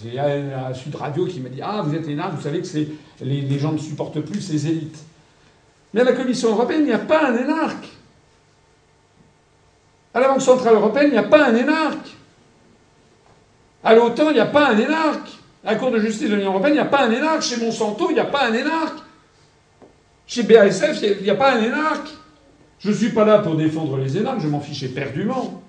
Il 0.05 0.15
y 0.15 0.19
a 0.19 0.69
un 0.69 0.75
Sud 0.75 0.95
Radio 0.95 1.27
qui 1.27 1.41
m'a 1.41 1.49
dit 1.49 1.61
Ah, 1.63 1.83
vous 1.85 1.95
êtes 1.95 2.07
énarque, 2.09 2.35
vous 2.35 2.43
savez 2.43 2.61
que 2.61 2.69
les, 3.23 3.41
les 3.41 3.59
gens 3.59 3.73
ne 3.73 3.79
supportent 3.79 4.21
plus 4.21 4.51
les 4.53 4.67
élites. 4.69 4.99
Mais 5.93 6.01
à 6.01 6.05
la 6.05 6.13
Commission 6.13 6.51
européenne, 6.51 6.83
il 6.83 6.87
n'y 6.87 6.93
a 6.93 6.99
pas 6.99 7.29
un 7.29 7.37
énarque. 7.37 7.94
À 10.15 10.21
la 10.21 10.29
Banque 10.29 10.43
Centrale 10.43 10.75
Européenne, 10.75 11.09
il 11.09 11.13
n'y 11.13 11.19
a 11.19 11.25
pas 11.25 11.49
un 11.49 11.57
énarque. 11.57 12.09
À 13.83 13.95
l'OTAN, 13.95 14.31
il 14.31 14.35
n'y 14.35 14.41
a 14.41 14.47
pas 14.47 14.69
un 14.69 14.79
énarque. 14.79 15.29
À 15.65 15.73
la 15.73 15.79
Cour 15.79 15.91
de 15.91 15.99
justice 15.99 16.31
de 16.31 16.37
l'Union 16.37 16.51
Européenne, 16.51 16.75
il 16.75 16.77
n'y 16.77 16.81
a 16.81 16.85
pas 16.85 17.05
un 17.05 17.11
énarque. 17.11 17.43
Chez 17.43 17.57
Monsanto, 17.57 18.07
il 18.11 18.15
n'y 18.15 18.21
a 18.21 18.25
pas 18.25 18.47
un 18.47 18.55
énarque. 18.55 18.99
Chez 20.27 20.45
BASF, 20.45 21.03
il 21.03 21.25
n'y 21.25 21.31
a 21.31 21.35
pas 21.35 21.55
un 21.55 21.63
énarque. 21.63 22.09
Je 22.79 22.91
ne 22.91 22.95
suis 22.95 23.09
pas 23.11 23.25
là 23.25 23.39
pour 23.39 23.57
défendre 23.57 23.97
les 23.97 24.17
énarques, 24.17 24.41
je 24.41 24.49
m'en 24.49 24.61
fiche 24.61 24.83
éperdument. 24.83 25.63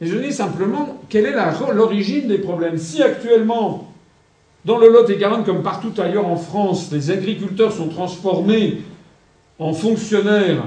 Et 0.00 0.06
je 0.06 0.16
dis 0.18 0.32
simplement 0.32 1.00
quelle 1.08 1.26
est 1.26 1.36
l'origine 1.72 2.26
des 2.26 2.38
problèmes? 2.38 2.78
Si 2.78 3.02
actuellement, 3.02 3.92
dans 4.64 4.78
le 4.78 4.88
Lot-et-Garonne, 4.88 5.44
comme 5.44 5.62
partout 5.62 5.92
ailleurs 5.98 6.26
en 6.26 6.36
France, 6.36 6.90
les 6.90 7.10
agriculteurs 7.10 7.72
sont 7.72 7.88
transformés 7.88 8.82
en 9.58 9.72
fonctionnaires, 9.72 10.64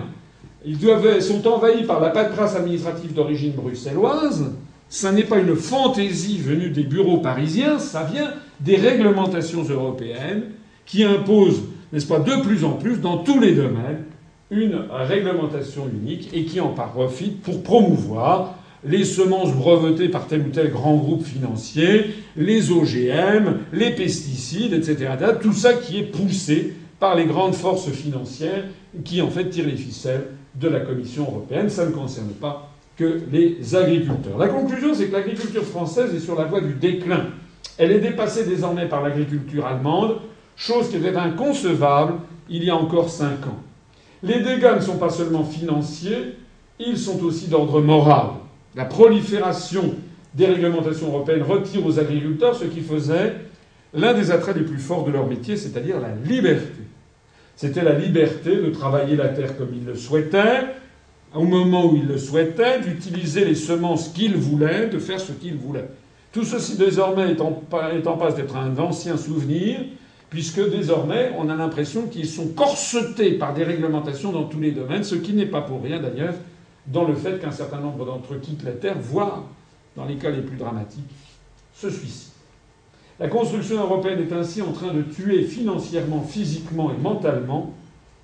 ils 0.68 1.22
sont 1.22 1.48
envahis 1.48 1.84
par 1.84 2.02
la 2.02 2.10
paperasse 2.10 2.56
administrative 2.56 3.14
d'origine 3.14 3.54
bruxelloise, 3.54 4.52
ça 4.90 5.12
n'est 5.12 5.24
pas 5.24 5.40
une 5.40 5.56
fantaisie 5.56 6.40
venue 6.40 6.70
des 6.70 6.84
bureaux 6.84 7.20
parisiens, 7.20 7.80
ça 7.80 8.04
vient 8.04 8.34
des 8.60 8.76
réglementations 8.76 9.64
européennes 9.64 10.44
qui 10.86 11.04
imposent, 11.04 11.64
n'est-ce 11.94 12.06
pas, 12.06 12.20
de 12.20 12.42
plus 12.42 12.66
en 12.66 12.74
plus, 12.74 13.00
dans 13.00 13.18
tous 13.18 13.40
les 13.40 13.54
domaines, 13.54 14.04
une 14.52 14.86
réglementation 14.90 15.88
unique 15.88 16.30
et 16.34 16.46
qui 16.46 16.60
en 16.60 16.70
profite 16.70 17.42
pour 17.42 17.64
promouvoir 17.64 18.56
les 18.86 19.04
semences 19.04 19.54
brevetées 19.54 20.10
par 20.10 20.28
tel 20.28 20.42
ou 20.42 20.50
tel 20.50 20.72
grand 20.72 20.96
groupe 20.96 21.24
financier, 21.24 22.14
les 22.36 22.72
OGM, 22.72 23.58
les 23.74 23.92
pesticides, 23.92 24.74
etc. 24.74 25.12
Tout 25.42 25.54
ça 25.54 25.74
qui 25.74 26.00
est 26.00 26.04
poussé 26.04 26.74
par 27.00 27.16
les 27.16 27.26
grandes 27.26 27.56
forces 27.56 27.90
financières 27.90 28.64
qui 29.04 29.22
en 29.22 29.30
fait 29.30 29.50
tirent 29.50 29.68
les 29.68 29.76
ficelles 29.76 30.28
de 30.60 30.68
la 30.68 30.80
Commission 30.82 31.24
européenne. 31.24 31.70
Ça 31.70 31.86
ne 31.86 31.92
concerne 31.92 32.30
pas 32.30 32.70
que 32.98 33.22
les 33.32 33.76
agriculteurs. 33.76 34.38
La 34.38 34.48
conclusion, 34.48 34.94
c'est 34.94 35.08
que 35.08 35.14
l'agriculture 35.14 35.64
française 35.64 36.14
est 36.16 36.20
sur 36.20 36.36
la 36.36 36.46
voie 36.46 36.62
du 36.62 36.74
déclin. 36.74 37.28
Elle 37.78 37.92
est 37.92 38.00
dépassée 38.00 38.46
désormais 38.46 38.88
par 38.88 39.04
l'agriculture 39.04 39.66
allemande, 39.66 40.18
chose 40.56 40.90
qui 40.90 40.98
était 40.98 41.16
inconcevable 41.16 42.16
il 42.50 42.64
y 42.64 42.70
a 42.70 42.76
encore 42.76 43.10
cinq 43.10 43.46
ans. 43.46 43.60
Les 44.24 44.40
dégâts 44.40 44.76
ne 44.76 44.82
sont 44.82 44.98
pas 44.98 45.12
seulement 45.12 45.44
financiers, 45.44 46.36
ils 46.80 46.98
sont 46.98 47.24
aussi 47.24 47.48
d'ordre 47.48 47.82
moral. 47.82 48.30
La 48.76 48.86
prolifération 48.86 49.96
des 50.34 50.48
réglementations 50.48 51.08
européennes 51.08 51.44
retire 51.44 51.86
aux 51.86 52.00
agriculteurs 52.00 52.56
ce 52.56 52.66
qui 52.66 52.82
faisait 52.82 53.36
l'un 53.94 54.14
des 54.14 54.32
attraits 54.32 54.56
les 54.56 54.64
plus 54.64 54.80
forts 54.80 55.06
de 55.06 55.12
leur 55.12 55.28
métier, 55.28 55.56
c'est-à-dire 55.56 56.00
la 56.00 56.16
liberté. 56.16 56.84
C'était 57.58 57.84
la 57.84 57.94
liberté 57.94 58.56
de 58.56 58.70
travailler 58.70 59.16
la 59.16 59.30
terre 59.30 59.58
comme 59.58 59.74
ils 59.74 59.84
le 59.84 59.96
souhaitaient, 59.96 60.68
au 61.34 61.44
moment 61.44 61.92
où 61.92 61.98
ils 61.98 62.08
le 62.08 62.20
souhaitaient, 62.20 62.80
d'utiliser 62.82 63.46
les 63.46 63.56
semences 63.56 64.10
qu'ils 64.10 64.38
voulaient, 64.38 64.88
de 64.88 65.00
faire 65.00 65.20
ce 65.20 65.32
qu'ils 65.32 65.56
voulaient. 65.56 65.90
Tout 66.32 66.44
ceci 66.44 66.78
désormais 66.78 67.32
est 67.32 67.42
en, 67.42 67.64
est 67.92 68.06
en 68.06 68.16
passe 68.16 68.36
d'être 68.36 68.56
un 68.56 68.78
ancien 68.78 69.18
souvenir, 69.18 69.80
puisque 70.30 70.70
désormais 70.70 71.32
on 71.36 71.50
a 71.50 71.56
l'impression 71.56 72.04
qu'ils 72.08 72.28
sont 72.28 72.50
corsetés 72.50 73.32
par 73.34 73.56
des 73.56 73.64
réglementations 73.64 74.32
dans 74.32 74.44
tous 74.44 74.60
les 74.60 74.72
domaines, 74.72 75.04
ce 75.04 75.16
qui 75.16 75.34
n'est 75.34 75.48
pas 75.48 75.62
pour 75.62 75.82
rien 75.82 76.00
d'ailleurs 76.00 76.36
dans 76.86 77.06
le 77.06 77.16
fait 77.16 77.42
qu'un 77.42 77.52
certain 77.52 77.80
nombre 77.80 78.06
d'entre 78.06 78.36
eux 78.36 78.40
quittent 78.40 78.64
la 78.64 78.72
Terre, 78.72 78.98
voire, 79.00 79.46
dans 79.96 80.06
les 80.06 80.16
cas 80.16 80.30
les 80.30 80.42
plus 80.42 80.58
dramatiques, 80.58 81.10
se 81.74 81.90
suicident. 81.90 82.37
La 83.20 83.28
construction 83.28 83.82
européenne 83.82 84.20
est 84.20 84.34
ainsi 84.34 84.62
en 84.62 84.72
train 84.72 84.94
de 84.94 85.02
tuer 85.02 85.44
financièrement, 85.44 86.22
physiquement 86.22 86.92
et 86.92 87.02
mentalement 87.02 87.74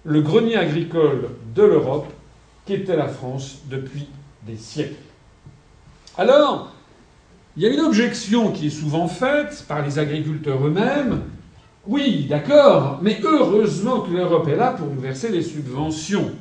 le 0.04 0.22
grenier 0.22 0.56
agricole 0.56 1.30
de 1.56 1.64
l'Europe 1.64 2.12
qu'était 2.66 2.96
la 2.96 3.08
France 3.08 3.60
depuis 3.70 4.08
des 4.46 4.58
siècles. 4.58 4.96
Alors, 6.18 6.72
il 7.58 7.64
y 7.64 7.66
a 7.66 7.70
une 7.70 7.82
objection 7.82 8.52
qui 8.52 8.68
est 8.68 8.72
souvent 8.72 9.08
faite 9.08 9.66
par 9.68 9.84
les 9.84 9.98
agriculteurs 9.98 10.66
eux-mêmes. 10.66 11.22
Oui, 11.88 12.28
d'accord, 12.30 13.00
mais 13.02 13.20
heureusement 13.24 14.02
que 14.02 14.12
l'Europe 14.12 14.48
est 14.48 14.56
là 14.56 14.72
pour 14.72 14.88
nous 14.88 15.02
verser 15.02 15.30
les 15.30 15.42
subventions. 15.42 16.32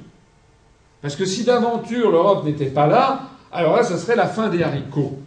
Parce 1.00 1.16
que 1.16 1.24
si 1.24 1.44
d'aventure 1.44 2.10
l'Europe 2.10 2.44
n'était 2.44 2.66
pas 2.66 2.86
là, 2.86 3.28
alors 3.50 3.76
là, 3.76 3.82
ce 3.82 3.96
serait 3.96 4.16
la 4.16 4.26
fin 4.26 4.48
des 4.48 4.62
haricots. 4.62 5.18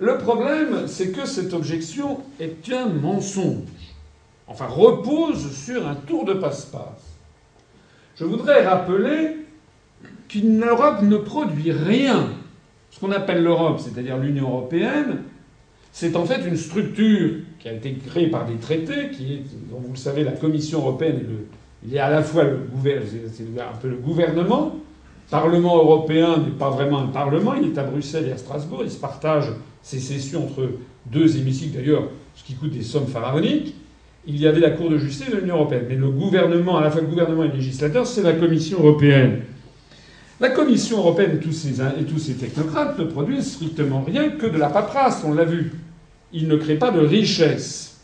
Le 0.00 0.16
problème, 0.18 0.86
c'est 0.86 1.10
que 1.10 1.26
cette 1.26 1.52
objection 1.54 2.20
est 2.38 2.72
un 2.72 2.88
mensonge. 2.88 3.64
Enfin, 4.46 4.66
repose 4.66 5.52
sur 5.52 5.86
un 5.86 5.94
tour 5.94 6.24
de 6.24 6.34
passe-passe. 6.34 7.16
Je 8.16 8.24
voudrais 8.24 8.66
rappeler 8.66 9.36
qu'une 10.28 10.64
Europe 10.64 11.02
ne 11.02 11.16
produit 11.16 11.72
rien. 11.72 12.30
Ce 12.90 13.00
qu'on 13.00 13.12
appelle 13.12 13.42
l'Europe, 13.42 13.80
c'est-à-dire 13.80 14.16
l'Union 14.16 14.48
européenne, 14.48 15.22
c'est 15.92 16.16
en 16.16 16.24
fait 16.24 16.46
une 16.46 16.56
structure 16.56 17.36
qui 17.58 17.68
a 17.68 17.72
été 17.72 17.94
créée 17.94 18.28
par 18.28 18.46
des 18.46 18.56
traités, 18.56 19.10
dont 19.70 19.80
vous 19.80 19.92
le 19.92 19.98
savez, 19.98 20.22
la 20.22 20.32
Commission 20.32 20.78
européenne 20.78 21.20
est 21.92 21.98
à 21.98 22.10
la 22.10 22.22
fois 22.22 22.44
le 22.44 22.60
le 23.84 23.96
gouvernement. 23.96 24.76
Le 25.28 25.30
Parlement 25.30 25.76
européen 25.76 26.38
n'est 26.38 26.58
pas 26.58 26.70
vraiment 26.70 26.98
un 27.00 27.06
parlement, 27.06 27.54
il 27.54 27.68
est 27.68 27.78
à 27.78 27.84
Bruxelles 27.84 28.28
et 28.28 28.32
à 28.32 28.38
Strasbourg, 28.38 28.80
il 28.82 28.90
se 28.90 28.98
partage 28.98 29.52
ses 29.82 30.00
sessions 30.00 30.44
entre 30.44 30.70
deux 31.06 31.36
hémicycles 31.36 31.76
d'ailleurs, 31.76 32.04
ce 32.34 32.44
qui 32.44 32.54
coûte 32.54 32.70
des 32.70 32.82
sommes 32.82 33.06
pharaoniques 33.06 33.74
il 34.28 34.38
y 34.38 34.46
avait 34.46 34.60
la 34.60 34.70
Cour 34.70 34.90
de 34.90 34.98
justice 34.98 35.30
de 35.30 35.38
l'Union 35.38 35.56
européenne. 35.56 35.86
Mais 35.88 35.94
le 35.94 36.10
gouvernement, 36.10 36.76
à 36.76 36.82
la 36.82 36.90
fois 36.90 37.00
le 37.00 37.06
gouvernement 37.06 37.44
et 37.44 37.48
le 37.48 37.54
législateur, 37.54 38.06
c'est 38.06 38.22
la 38.22 38.34
Commission 38.34 38.78
européenne. 38.78 39.40
La 40.38 40.50
Commission 40.50 40.98
européenne 40.98 41.36
et 41.36 41.40
tous, 41.40 41.52
ces, 41.52 41.80
et 41.80 42.04
tous 42.06 42.18
ces 42.18 42.34
technocrates 42.34 42.98
ne 42.98 43.04
produisent 43.04 43.54
strictement 43.54 44.04
rien 44.06 44.28
que 44.30 44.46
de 44.46 44.58
la 44.58 44.68
paperasse, 44.68 45.24
on 45.24 45.32
l'a 45.32 45.44
vu. 45.44 45.72
Ils 46.32 46.46
ne 46.46 46.56
créent 46.56 46.76
pas 46.76 46.90
de 46.90 47.00
richesse. 47.00 47.96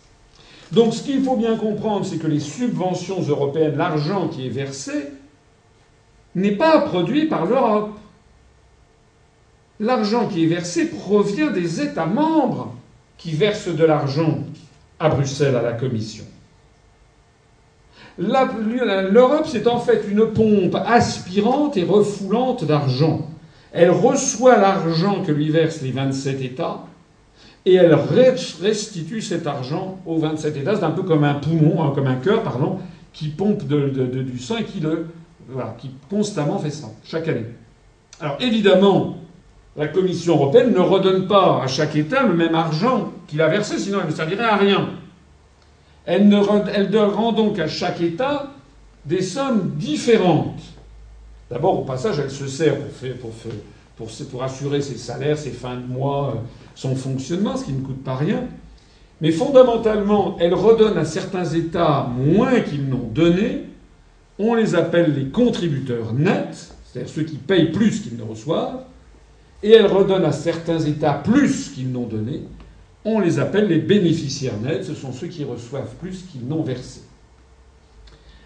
Donc 0.73 0.95
ce 0.95 1.03
qu'il 1.03 1.23
faut 1.23 1.37
bien 1.37 1.57
comprendre, 1.57 2.07
c'est 2.07 2.17
que 2.17 2.27
les 2.27 2.41
subventions 2.41 3.21
européennes, 3.21 3.77
l'argent 3.77 4.29
qui 4.29 4.47
est 4.47 4.51
versé, 4.51 4.93
n'est 6.35 6.57
pas 6.57 6.81
produit 6.81 7.27
par 7.27 7.47
l'Europe. 7.47 7.91
L'argent 9.81 10.29
qui 10.29 10.45
est 10.45 10.49
versé 10.49 10.87
provient 10.87 11.51
des 11.51 11.81
États 11.81 12.07
membres 12.07 12.75
qui 13.19 13.33
versent 13.33 13.69
de 13.69 13.85
l'argent 13.85 14.39
à 14.99 15.09
Bruxelles, 15.09 15.57
à 15.57 15.63
la 15.63 15.73
Commission. 15.73 16.25
L'Europe, 18.19 19.47
c'est 19.47 19.67
en 19.67 19.81
fait 19.81 20.05
une 20.09 20.27
pompe 20.27 20.77
aspirante 20.87 21.77
et 21.77 21.85
refoulante 21.85 22.65
d'argent. 22.65 23.29
Elle 23.73 23.91
reçoit 23.91 24.57
l'argent 24.57 25.23
que 25.23 25.33
lui 25.33 25.51
versent 25.51 25.83
les 25.83 25.91
27 25.91 26.41
États 26.43 26.85
et 27.67 27.75
elle 27.75 27.95
restitue 27.95 29.21
cet 29.21 29.47
argent 29.47 29.99
aux 30.07 30.19
27 30.19 30.57
États. 30.59 30.77
C'est 30.77 30.85
un 30.85 30.93
peu 30.93 31.03
comme 31.03 31.25
un 31.25 31.35
poumon, 31.35 31.83
hein, 31.83 31.93
comme 31.95 32.07
un 32.07 32.17
cœur, 32.17 32.43
pardon, 32.43 32.79
qui 33.13 33.29
pompe 33.29 33.65
du 33.65 34.39
sang 34.39 34.59
et 34.59 34.65
qui, 34.65 34.79
le, 34.79 35.07
qui 35.79 35.91
constamment 36.11 36.59
fait 36.59 36.71
ça, 36.71 36.89
chaque 37.05 37.29
année. 37.29 37.47
Alors 38.21 38.37
évidemment, 38.41 39.19
la 39.77 39.89
Commission 39.89 40.37
européenne 40.37 40.73
ne 40.73 40.81
redonne 40.81 41.27
pas 41.27 41.63
à 41.63 41.67
chaque 41.67 41.97
État 41.97 42.23
le 42.23 42.35
même 42.35 42.55
argent 42.55 43.13
qu'il 43.27 43.43
a 43.43 43.49
versé, 43.49 43.79
sinon 43.79 43.99
elle 44.03 44.11
ne 44.11 44.15
servirait 44.15 44.45
à 44.45 44.57
rien. 44.57 44.91
Elle, 46.07 46.29
ne, 46.29 46.99
rend 46.99 47.33
donc 47.33 47.59
à 47.59 47.67
chaque 47.67 48.01
État 48.01 48.51
des 49.05 49.23
sommes 49.23 49.73
différentes. 49.77 50.61
D'abord, 51.51 51.81
au 51.81 51.85
passage, 51.85 52.19
elle 52.19 52.31
se 52.31 52.47
sert 52.47 52.77
pour, 53.21 53.31
pour, 53.97 54.09
pour, 54.31 54.43
assurer 54.43 54.81
ses 54.81 54.97
salaires, 54.97 55.39
ses 55.39 55.51
fins 55.51 55.77
de 55.77 55.87
mois, 55.87 56.35
euh, 56.35 56.39
son 56.75 56.95
fonctionnement, 56.95 57.57
ce 57.57 57.65
qui 57.65 57.73
ne 57.73 57.85
coûte 57.85 58.03
pas 58.03 58.17
rien. 58.17 58.45
Mais 59.21 59.31
fondamentalement, 59.31 60.37
elle 60.41 60.55
redonne 60.55 60.99
à 60.99 61.05
certains 61.05 61.45
États 61.45 62.09
moins 62.15 62.61
qu'ils 62.61 62.89
n'ont 62.89 63.09
donné. 63.13 63.65
On 64.39 64.55
les 64.55 64.75
appelle 64.75 65.15
les 65.15 65.27
contributeurs 65.27 66.13
nets, 66.13 66.75
c'est-à-dire 66.85 67.13
ceux 67.13 67.23
qui 67.23 67.37
payent 67.37 67.71
plus 67.71 68.01
qu'ils 68.01 68.17
ne 68.17 68.23
reçoivent 68.23 68.85
et 69.63 69.71
elle 69.71 69.87
redonne 69.87 70.25
à 70.25 70.33
certains 70.33 70.81
États 70.81 71.15
plus 71.15 71.71
qu'ils 71.71 71.91
n'ont 71.91 72.07
donné. 72.07 72.43
On 73.05 73.21
les 73.21 73.39
appelle 73.39 73.69
les 73.69 73.79
bénéficiaires 73.79 74.59
nets, 74.63 74.85
ce 74.85 74.95
sont 74.95 75.13
ceux 75.13 75.29
qui 75.29 75.45
reçoivent 75.45 75.95
plus 76.01 76.25
qu'ils 76.31 76.47
n'ont 76.47 76.63
versé. 76.63 77.03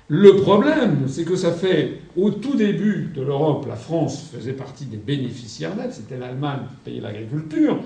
Le 0.08 0.36
problème, 0.36 1.04
c'est 1.06 1.24
que 1.24 1.36
ça 1.36 1.52
fait 1.52 2.00
au 2.16 2.30
tout 2.30 2.54
début 2.54 3.10
de 3.14 3.22
l'Europe, 3.22 3.66
la 3.68 3.76
France 3.76 4.30
faisait 4.34 4.52
partie 4.52 4.86
des 4.86 4.96
bénéficiaires 4.96 5.76
nets, 5.76 5.92
c'était 5.92 6.16
l'Allemagne 6.16 6.60
qui 6.68 6.76
payait 6.84 7.00
l'agriculture, 7.00 7.78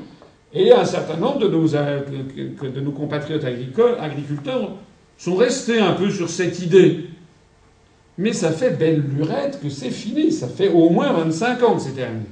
et 0.53 0.73
un 0.73 0.85
certain 0.85 1.17
nombre 1.17 1.41
de 1.41 2.81
nos 2.81 2.93
compatriotes 2.93 3.45
agriculteurs 3.45 4.73
sont 5.19 5.35
restés 5.35 5.79
un 5.79 5.93
peu 5.95 6.11
sur 6.11 6.29
cette 6.29 6.61
idée. 6.61 7.07
Mais 8.19 8.33
ça 8.33 8.53
fait 8.53 8.71
belle 8.71 9.03
lurette 9.17 9.61
que 9.63 9.69
c'est 9.69 9.91
fini. 9.91 10.33
Ça 10.33 10.49
fait 10.49 10.69
au 10.69 10.91
moins 10.91 11.13
25 11.13 11.63
ans 11.63 11.75
que 11.77 11.83
c'est 11.83 11.93
terminé. 11.93 12.27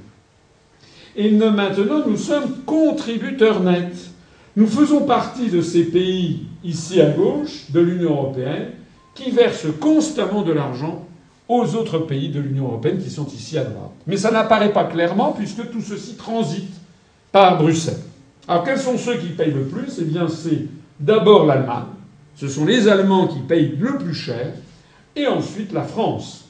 Et 1.15 1.31
maintenant, 1.31 2.05
nous 2.07 2.17
sommes 2.17 2.63
contributeurs 2.65 3.61
nets. 3.61 4.11
Nous 4.55 4.67
faisons 4.67 5.05
partie 5.05 5.49
de 5.49 5.61
ces 5.61 5.85
pays, 5.85 6.45
ici 6.63 7.01
à 7.01 7.09
gauche, 7.09 7.69
de 7.69 7.79
l'Union 7.79 8.11
européenne, 8.11 8.69
qui 9.15 9.31
versent 9.31 9.67
constamment 9.79 10.41
de 10.41 10.51
l'argent 10.51 11.05
aux 11.47 11.75
autres 11.75 11.99
pays 11.99 12.29
de 12.29 12.39
l'Union 12.39 12.65
européenne 12.65 13.01
qui 13.01 13.09
sont 13.09 13.27
ici 13.27 13.57
à 13.57 13.63
droite. 13.63 13.91
Mais 14.07 14.15
ça 14.17 14.31
n'apparaît 14.31 14.71
pas 14.71 14.85
clairement 14.85 15.33
puisque 15.33 15.69
tout 15.69 15.81
ceci 15.81 16.15
transite 16.15 16.73
par 17.31 17.57
Bruxelles. 17.57 17.99
Alors 18.47 18.63
quels 18.63 18.79
sont 18.79 18.97
ceux 18.97 19.17
qui 19.17 19.27
payent 19.27 19.53
le 19.53 19.65
plus? 19.65 19.99
Eh 19.99 20.05
bien 20.05 20.27
c'est 20.29 20.65
d'abord 20.99 21.45
l'Allemagne, 21.45 21.85
ce 22.35 22.47
sont 22.47 22.65
les 22.65 22.87
Allemands 22.87 23.27
qui 23.27 23.39
payent 23.39 23.75
le 23.77 23.97
plus 23.97 24.13
cher, 24.13 24.53
et 25.15 25.27
ensuite 25.27 25.71
la 25.71 25.83
France, 25.83 26.49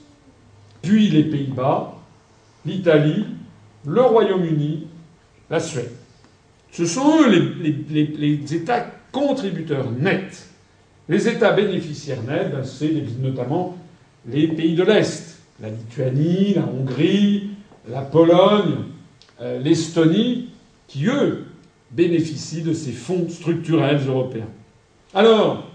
puis 0.82 1.09
les 1.09 1.24
Pays-Bas, 1.24 1.95
l'Italie, 2.66 3.26
le 3.86 4.01
Royaume-Uni, 4.01 4.88
la 5.49 5.59
Suède. 5.59 5.91
Ce 6.72 6.86
sont 6.86 7.22
eux 7.22 7.30
les, 7.30 8.55
États 8.55 8.88
contributeurs 9.12 9.91
nets. 9.91 10.47
Les 11.09 11.28
États 11.28 11.51
bénéficiaires 11.51 12.24
nets, 12.24 12.51
ben, 12.51 12.64
c'est 12.64 12.93
notamment 13.20 13.78
les 14.26 14.47
pays 14.47 14.76
de 14.76 14.84
l'Est, 14.84 15.39
la 15.59 15.70
Lituanie, 15.70 16.53
la 16.53 16.66
Hongrie, 16.66 17.49
la 17.89 18.01
Pologne, 18.01 18.86
euh, 19.41 19.59
l'Estonie, 19.59 20.49
qui, 20.88 21.07
eux, 21.07 21.45
bénéficient 21.91 22.62
de 22.62 22.74
ces 22.74 22.91
fonds 22.91 23.28
structurels 23.30 24.01
européens. 24.07 24.47
Alors, 25.14 25.68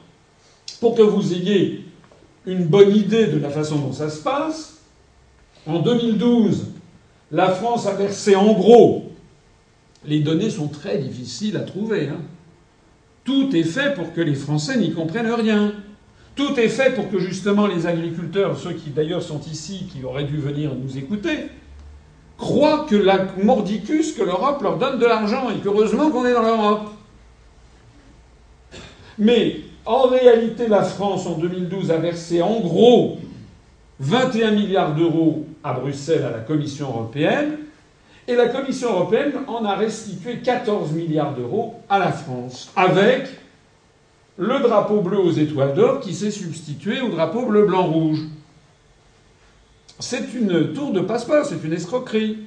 pour 0.81 0.95
que 0.95 1.03
vous 1.03 1.35
ayez 1.35 1.86
une 2.47 2.65
bonne 2.65 2.95
idée 2.95 3.27
de 3.27 3.39
la 3.39 3.51
façon 3.51 3.79
dont 3.79 3.93
ça 3.93 4.09
se 4.09 4.23
passe, 4.23 4.79
en 5.67 5.81
2012, 5.81 6.67
la 7.33 7.51
France 7.51 7.87
a 7.87 7.95
versé 7.95 8.37
en 8.37 8.53
gros, 8.53 9.11
les 10.05 10.21
données 10.21 10.51
sont 10.51 10.69
très 10.69 10.99
difficiles 10.99 11.57
à 11.57 11.61
trouver, 11.61 12.09
hein. 12.09 12.21
tout 13.25 13.55
est 13.55 13.65
fait 13.65 13.95
pour 13.95 14.13
que 14.13 14.21
les 14.21 14.37
Français 14.37 14.77
n'y 14.77 14.93
comprennent 14.93 15.33
rien. 15.33 15.73
Tout 16.37 16.61
est 16.61 16.69
fait 16.69 16.95
pour 16.95 17.11
que 17.11 17.19
justement 17.19 17.67
les 17.67 17.87
agriculteurs, 17.87 18.59
ceux 18.59 18.75
qui 18.75 18.91
d'ailleurs 18.91 19.23
sont 19.23 19.41
ici, 19.51 19.89
qui 19.91 20.05
auraient 20.05 20.25
dû 20.25 20.37
venir 20.37 20.75
nous 20.75 20.99
écouter, 20.99 21.47
croient 22.37 22.87
que 22.89 22.95
la 22.95 23.27
mordicus, 23.43 24.13
que 24.13 24.23
l'Europe 24.23 24.63
leur 24.63 24.77
donne 24.77 24.99
de 24.99 25.07
l'argent 25.07 25.49
et 25.51 25.59
qu'heureusement 25.61 26.11
qu'on 26.11 26.27
est 26.27 26.35
dans 26.35 26.43
l'Europe. 26.43 26.91
Mais 29.19 29.61
en 29.87 30.09
réalité, 30.09 30.69
la 30.69 30.83
France 30.83 31.27
en 31.27 31.39
2012 31.39 31.91
a 31.91 31.99
versé 31.99 32.43
en 32.43 32.61
gros 32.61 33.19
21 34.01 34.51
milliards 34.51 34.95
d'euros 34.95 35.47
à 35.63 35.73
Bruxelles 35.73 36.25
à 36.25 36.31
la 36.31 36.41
Commission 36.41 36.89
européenne 36.89 37.59
et 38.29 38.35
la 38.35 38.49
Commission 38.49 38.93
européenne 38.93 39.33
en 39.47 39.65
a 39.65 39.77
restitué 39.77 40.39
14 40.39 40.93
milliards 40.93 41.35
d'euros 41.35 41.77
à 41.89 41.99
la 41.99 42.13
France 42.13 42.73
avec 42.75 43.29
le 44.37 44.59
drapeau 44.61 45.01
bleu 45.01 45.19
aux 45.19 45.33
étoiles 45.33 45.75
d'or 45.75 46.01
qui 46.01 46.13
s'est 46.13 46.31
substitué 46.31 47.01
au 47.01 47.09
drapeau 47.09 47.47
bleu-blanc-rouge. 47.47 48.19
C'est 49.99 50.35
une 50.35 50.75
tour 50.75 50.93
de 50.93 51.01
passe-passe, 51.01 51.51
c'est 51.51 51.67
une 51.67 51.73
escroquerie. 51.73 52.41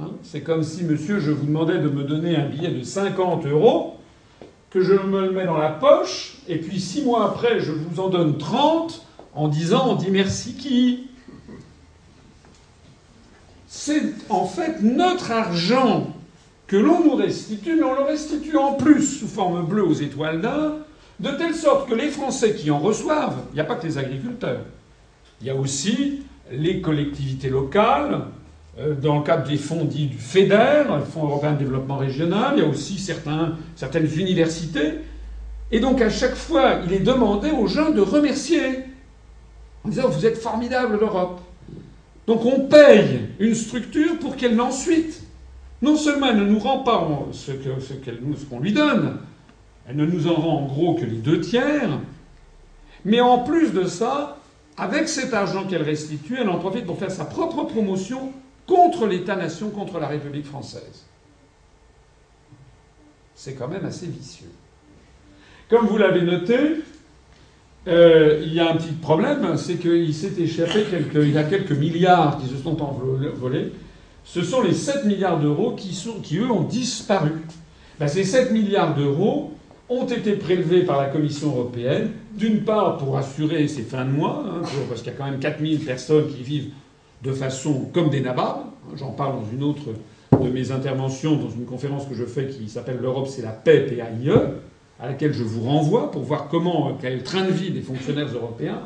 Hein 0.00 0.10
c'est 0.22 0.42
comme 0.42 0.62
si, 0.62 0.84
monsieur, 0.84 1.18
je 1.18 1.32
vous 1.32 1.46
demandais 1.46 1.78
de 1.78 1.88
me 1.88 2.04
donner 2.04 2.36
un 2.36 2.46
billet 2.48 2.70
de 2.70 2.84
50 2.84 3.46
euros, 3.46 3.97
que 4.70 4.82
je 4.82 4.92
me 4.92 5.26
le 5.26 5.32
mets 5.32 5.46
dans 5.46 5.56
la 5.56 5.70
poche, 5.70 6.38
et 6.46 6.58
puis 6.58 6.80
six 6.80 7.02
mois 7.02 7.26
après, 7.26 7.60
je 7.60 7.72
vous 7.72 8.00
en 8.00 8.08
donne 8.08 8.38
30 8.38 9.06
en 9.34 9.48
disant 9.48 9.88
on 9.90 9.94
dit 9.94 10.10
merci 10.10 10.54
qui. 10.54 11.08
C'est 13.66 14.02
en 14.28 14.46
fait 14.46 14.82
notre 14.82 15.30
argent 15.30 16.12
que 16.66 16.76
l'on 16.76 17.04
nous 17.04 17.14
restitue, 17.14 17.76
mais 17.76 17.82
on 17.82 17.94
le 17.94 18.02
restitue 18.02 18.56
en 18.56 18.74
plus 18.74 19.02
sous 19.02 19.28
forme 19.28 19.64
bleue 19.64 19.84
aux 19.84 19.94
étoiles 19.94 20.40
d'or, 20.40 20.78
de 21.20 21.30
telle 21.30 21.54
sorte 21.54 21.88
que 21.88 21.94
les 21.94 22.08
Français 22.08 22.54
qui 22.54 22.70
en 22.70 22.78
reçoivent, 22.78 23.38
il 23.52 23.54
n'y 23.54 23.60
a 23.60 23.64
pas 23.64 23.76
que 23.76 23.86
les 23.86 23.98
agriculteurs, 23.98 24.62
il 25.40 25.46
y 25.46 25.50
a 25.50 25.54
aussi 25.54 26.22
les 26.50 26.80
collectivités 26.80 27.48
locales, 27.48 28.26
dans 29.00 29.18
le 29.18 29.24
cadre 29.24 29.48
des 29.48 29.56
fonds 29.56 29.84
dits 29.84 30.06
du 30.06 30.18
FEDER, 30.18 30.84
le 30.88 31.04
Fonds 31.04 31.24
européen 31.24 31.52
de 31.52 31.58
développement 31.58 31.96
régional, 31.96 32.54
il 32.56 32.62
y 32.62 32.66
a 32.66 32.68
aussi 32.68 32.98
certains, 32.98 33.56
certaines 33.74 34.06
universités. 34.18 35.00
Et 35.70 35.80
donc 35.80 36.00
à 36.00 36.10
chaque 36.10 36.36
fois, 36.36 36.76
il 36.86 36.92
est 36.92 37.00
demandé 37.00 37.50
aux 37.50 37.66
gens 37.66 37.90
de 37.90 38.00
remercier, 38.00 38.84
en 39.84 39.88
disant 39.88 40.08
Vous 40.08 40.24
êtes 40.24 40.38
formidable 40.38 40.98
l'Europe. 40.98 41.40
Donc 42.26 42.44
on 42.44 42.66
paye 42.66 43.20
une 43.38 43.54
structure 43.54 44.18
pour 44.18 44.36
qu'elle 44.36 44.60
ensuite, 44.60 45.22
non 45.82 45.96
seulement 45.96 46.28
elle 46.28 46.38
ne 46.38 46.44
nous 46.44 46.58
rend 46.58 46.80
pas 46.80 47.08
ce 47.32 47.52
qu'on 47.52 47.80
ce 47.80 48.44
qu'on 48.44 48.60
lui 48.60 48.72
donne, 48.72 49.16
elle 49.88 49.96
ne 49.96 50.06
nous 50.06 50.28
en 50.28 50.34
rend 50.34 50.58
en 50.58 50.66
gros 50.66 50.94
que 50.94 51.04
les 51.04 51.16
deux 51.16 51.40
tiers. 51.40 51.98
Mais 53.04 53.20
en 53.20 53.38
plus 53.38 53.72
de 53.72 53.84
ça, 53.84 54.38
avec 54.76 55.08
cet 55.08 55.32
argent 55.32 55.64
qu'elle 55.64 55.82
restitue, 55.82 56.36
elle 56.40 56.48
en 56.48 56.58
profite 56.58 56.84
pour 56.84 56.98
faire 56.98 57.10
sa 57.10 57.24
propre 57.24 57.64
promotion 57.64 58.32
contre 58.68 59.06
l'État-nation, 59.06 59.70
contre 59.70 59.98
la 59.98 60.06
République 60.06 60.46
française. 60.46 61.06
C'est 63.34 63.54
quand 63.54 63.66
même 63.66 63.84
assez 63.84 64.06
vicieux. 64.06 64.52
Comme 65.68 65.86
vous 65.86 65.98
l'avez 65.98 66.22
noté, 66.22 66.56
euh, 67.88 68.40
il 68.44 68.54
y 68.54 68.60
a 68.60 68.70
un 68.70 68.76
petit 68.76 68.92
problème, 68.92 69.56
c'est 69.56 69.76
qu'il 69.76 70.14
s'est 70.14 70.34
échappé 70.38 70.84
quelques, 70.88 71.14
il 71.14 71.32
y 71.32 71.38
a 71.38 71.44
quelques 71.44 71.72
milliards 71.72 72.38
qui 72.38 72.48
se 72.48 72.56
sont 72.56 72.80
envolés. 72.80 73.72
Ce 74.24 74.42
sont 74.42 74.62
les 74.62 74.74
7 74.74 75.06
milliards 75.06 75.40
d'euros 75.40 75.72
qui, 75.72 76.38
eux, 76.38 76.50
ont 76.50 76.62
disparu. 76.62 77.32
Ben, 77.98 78.06
ces 78.06 78.24
7 78.24 78.52
milliards 78.52 78.94
d'euros, 78.94 79.52
ont 79.88 80.06
été 80.06 80.32
prélevés 80.32 80.82
par 80.82 81.00
la 81.00 81.06
Commission 81.06 81.48
européenne, 81.48 82.10
d'une 82.34 82.62
part 82.62 82.98
pour 82.98 83.16
assurer 83.16 83.66
ces 83.68 83.82
fins 83.82 84.04
de 84.04 84.10
mois, 84.10 84.44
hein, 84.46 84.62
parce 84.88 85.00
qu'il 85.00 85.12
y 85.12 85.14
a 85.14 85.18
quand 85.18 85.30
même 85.30 85.40
4000 85.40 85.80
personnes 85.80 86.28
qui 86.28 86.42
vivent 86.42 86.70
de 87.22 87.32
façon 87.32 87.88
comme 87.92 88.10
des 88.10 88.20
nababs. 88.20 88.66
J'en 88.96 89.10
parle 89.10 89.34
dans 89.34 89.50
une 89.52 89.62
autre 89.62 89.94
de 90.42 90.48
mes 90.48 90.70
interventions, 90.70 91.36
dans 91.36 91.50
une 91.50 91.64
conférence 91.64 92.06
que 92.06 92.14
je 92.14 92.24
fais 92.24 92.46
qui 92.46 92.68
s'appelle 92.68 92.98
L'Europe, 93.00 93.28
c'est 93.28 93.42
la 93.42 93.50
paix, 93.50 93.80
PAIE, 93.80 94.30
à 95.00 95.06
laquelle 95.06 95.32
je 95.32 95.42
vous 95.42 95.62
renvoie 95.62 96.10
pour 96.10 96.22
voir 96.22 96.48
comment, 96.48 96.96
quel 97.00 97.12
est 97.12 97.16
le 97.16 97.22
train 97.22 97.44
de 97.44 97.52
vie 97.52 97.70
des 97.70 97.82
fonctionnaires 97.82 98.28
européens. 98.32 98.80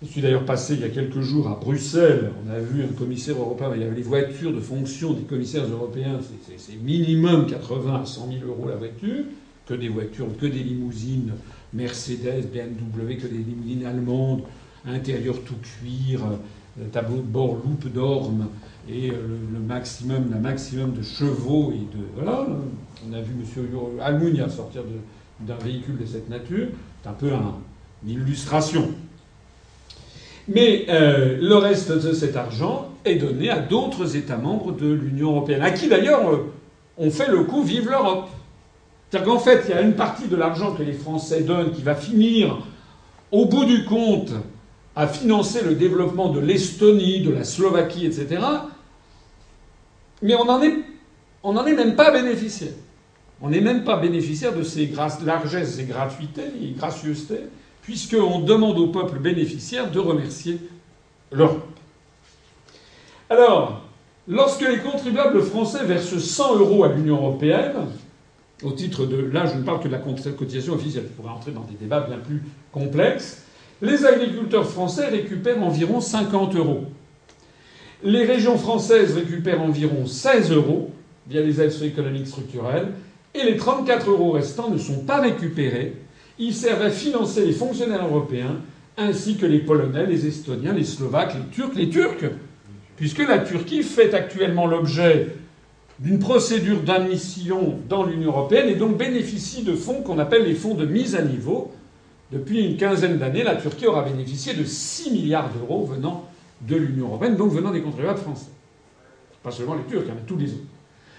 Je 0.00 0.06
suis 0.06 0.20
d'ailleurs 0.20 0.44
passé 0.44 0.74
il 0.74 0.80
y 0.80 0.84
a 0.84 0.90
quelques 0.90 1.20
jours 1.20 1.48
à 1.48 1.58
Bruxelles. 1.60 2.30
On 2.46 2.50
a 2.50 2.60
vu 2.60 2.84
un 2.84 2.92
commissaire 2.96 3.36
européen. 3.36 3.72
Il 3.74 3.80
y 3.80 3.84
avait 3.84 3.96
les 3.96 4.02
voitures 4.02 4.52
de 4.52 4.60
fonction 4.60 5.12
des 5.12 5.22
commissaires 5.22 5.64
européens. 5.64 6.20
C'est 6.56 6.76
minimum 6.76 7.46
80 7.46 8.02
à 8.02 8.06
100 8.06 8.28
000 8.28 8.46
euros 8.46 8.68
la 8.68 8.76
voiture 8.76 9.24
que 9.66 9.74
des 9.74 9.88
voitures, 9.88 10.26
que 10.40 10.46
des 10.46 10.60
limousines 10.60 11.32
Mercedes, 11.74 12.46
BMW, 12.52 13.16
que 13.16 13.26
des 13.26 13.38
limousines 13.38 13.84
allemandes, 13.84 14.42
intérieur 14.86 15.34
tout 15.44 15.56
cuir, 15.56 16.24
euh, 16.24 16.36
tableau 16.84 17.16
de 17.16 17.22
bord 17.22 17.56
loupe 17.64 17.92
d'orme 17.92 18.48
et 18.88 19.10
euh, 19.10 19.14
le, 19.52 19.58
maximum, 19.58 20.30
la 20.30 20.38
maximum 20.38 20.92
de 20.92 21.02
chevaux 21.02 21.72
et 21.72 21.96
de 21.96 22.02
voilà. 22.16 22.46
On 23.08 23.12
a 23.12 23.20
vu 23.20 23.34
M. 23.34 23.66
Almunia 24.00 24.48
sortir 24.48 24.82
d'un 25.40 25.56
véhicule 25.56 25.98
de 25.98 26.06
cette 26.06 26.28
nature. 26.28 26.68
C'est 27.02 27.08
un 27.08 27.12
peu 27.12 27.30
une 28.04 28.10
illustration. 28.10 28.90
Mais 30.48 30.86
euh, 30.88 31.38
le 31.40 31.56
reste 31.56 31.92
de 31.92 32.12
cet 32.12 32.36
argent 32.36 32.88
est 33.04 33.16
donné 33.16 33.50
à 33.50 33.58
d'autres 33.58 34.16
États 34.16 34.38
membres 34.38 34.72
de 34.72 34.90
l'Union 34.90 35.32
européenne, 35.32 35.62
à 35.62 35.70
qui 35.70 35.88
d'ailleurs 35.88 36.40
on 36.96 37.10
fait 37.10 37.30
le 37.30 37.44
coup 37.44 37.62
Vive 37.62 37.90
l'Europe. 37.90 38.28
C'est-à-dire 39.10 39.32
qu'en 39.32 39.38
fait, 39.38 39.64
il 39.68 39.70
y 39.70 39.74
a 39.74 39.80
une 39.80 39.94
partie 39.94 40.28
de 40.28 40.36
l'argent 40.36 40.74
que 40.74 40.82
les 40.82 40.92
Français 40.92 41.42
donnent 41.42 41.72
qui 41.72 41.82
va 41.82 41.94
finir, 41.94 42.58
au 43.30 43.46
bout 43.46 43.64
du 43.64 43.84
compte, 43.84 44.32
à 44.98 45.06
financer 45.06 45.62
le 45.62 45.76
développement 45.76 46.28
de 46.28 46.40
l'Estonie, 46.40 47.20
de 47.20 47.30
la 47.30 47.44
Slovaquie, 47.44 48.04
etc. 48.04 48.42
Mais 50.22 50.34
on 50.34 50.44
n'en 50.44 50.60
est, 51.66 51.72
même 51.72 51.94
pas 51.94 52.10
bénéficiaire. 52.10 52.72
On 53.40 53.50
n'est 53.50 53.60
même 53.60 53.84
pas 53.84 53.96
bénéficiaire 53.96 54.52
de 54.56 54.64
ces 54.64 54.92
largesses 55.24 55.78
et 55.78 55.84
gratuités 55.84 56.50
et 56.60 56.72
gracieusetés, 56.72 57.44
puisqu'on 57.80 58.40
demande 58.40 58.76
au 58.80 58.88
peuple 58.88 59.20
bénéficiaire 59.20 59.88
de 59.88 60.00
remercier 60.00 60.58
l'Europe. 61.30 61.78
Alors, 63.30 63.82
lorsque 64.26 64.68
les 64.68 64.78
contribuables 64.78 65.42
français 65.42 65.84
versent 65.84 66.18
100 66.18 66.56
euros 66.56 66.82
à 66.82 66.88
l'Union 66.88 67.18
européenne, 67.18 67.86
au 68.64 68.72
titre 68.72 69.06
de. 69.06 69.16
Là, 69.16 69.46
je 69.46 69.56
ne 69.56 69.62
parle 69.62 69.80
que 69.80 69.86
de 69.86 69.92
la 69.92 70.00
cotisation 70.00 70.72
officielle. 70.72 71.04
Je 71.04 71.12
pourrais 71.12 71.32
entrer 71.32 71.52
dans 71.52 71.62
des 71.62 71.76
débats 71.76 72.00
bien 72.00 72.18
plus 72.18 72.42
complexes. 72.72 73.44
Les 73.80 74.04
agriculteurs 74.04 74.68
français 74.68 75.06
récupèrent 75.06 75.62
environ 75.62 76.00
50 76.00 76.56
euros. 76.56 76.84
Les 78.02 78.24
régions 78.24 78.58
françaises 78.58 79.14
récupèrent 79.14 79.62
environ 79.62 80.06
16 80.06 80.52
euros 80.52 80.90
via 81.28 81.42
les 81.42 81.60
aides 81.60 81.82
économiques 81.82 82.26
structurelles. 82.26 82.88
Et 83.34 83.44
les 83.44 83.56
34 83.56 84.10
euros 84.10 84.32
restants 84.32 84.70
ne 84.70 84.78
sont 84.78 85.00
pas 85.00 85.20
récupérés. 85.20 85.94
il 86.40 86.54
sert 86.54 86.80
à 86.82 86.90
financer 86.90 87.44
les 87.44 87.52
fonctionnaires 87.52 88.06
européens 88.06 88.56
ainsi 88.96 89.36
que 89.36 89.46
les 89.46 89.60
Polonais, 89.60 90.06
les 90.06 90.26
Estoniens, 90.26 90.72
les 90.72 90.84
Slovaques, 90.84 91.34
les 91.34 91.50
Turcs, 91.50 91.74
les 91.76 91.88
Turcs, 91.88 92.24
puisque 92.96 93.26
la 93.26 93.38
Turquie 93.38 93.84
fait 93.84 94.12
actuellement 94.12 94.66
l'objet 94.66 95.36
d'une 96.00 96.18
procédure 96.18 96.80
d'admission 96.82 97.78
dans 97.88 98.04
l'Union 98.04 98.30
européenne 98.30 98.68
et 98.68 98.74
donc 98.74 98.96
bénéficie 98.96 99.62
de 99.62 99.74
fonds 99.74 100.02
qu'on 100.02 100.18
appelle 100.18 100.44
les 100.44 100.54
fonds 100.54 100.74
de 100.74 100.86
mise 100.86 101.14
à 101.14 101.22
niveau. 101.22 101.72
Depuis 102.30 102.66
une 102.66 102.76
quinzaine 102.76 103.18
d'années, 103.18 103.42
la 103.42 103.56
Turquie 103.56 103.86
aura 103.86 104.02
bénéficié 104.02 104.52
de 104.54 104.64
6 104.64 105.12
milliards 105.12 105.50
d'euros 105.50 105.84
venant 105.84 106.24
de 106.60 106.76
l'Union 106.76 107.06
européenne, 107.06 107.36
donc 107.36 107.52
venant 107.52 107.70
des 107.70 107.80
contribuables 107.80 108.18
français. 108.18 108.50
Pas 109.42 109.50
seulement 109.50 109.74
les 109.74 109.84
Turcs, 109.84 110.04
mais 110.06 110.22
tous 110.26 110.36
les 110.36 110.50
autres. 110.52 110.62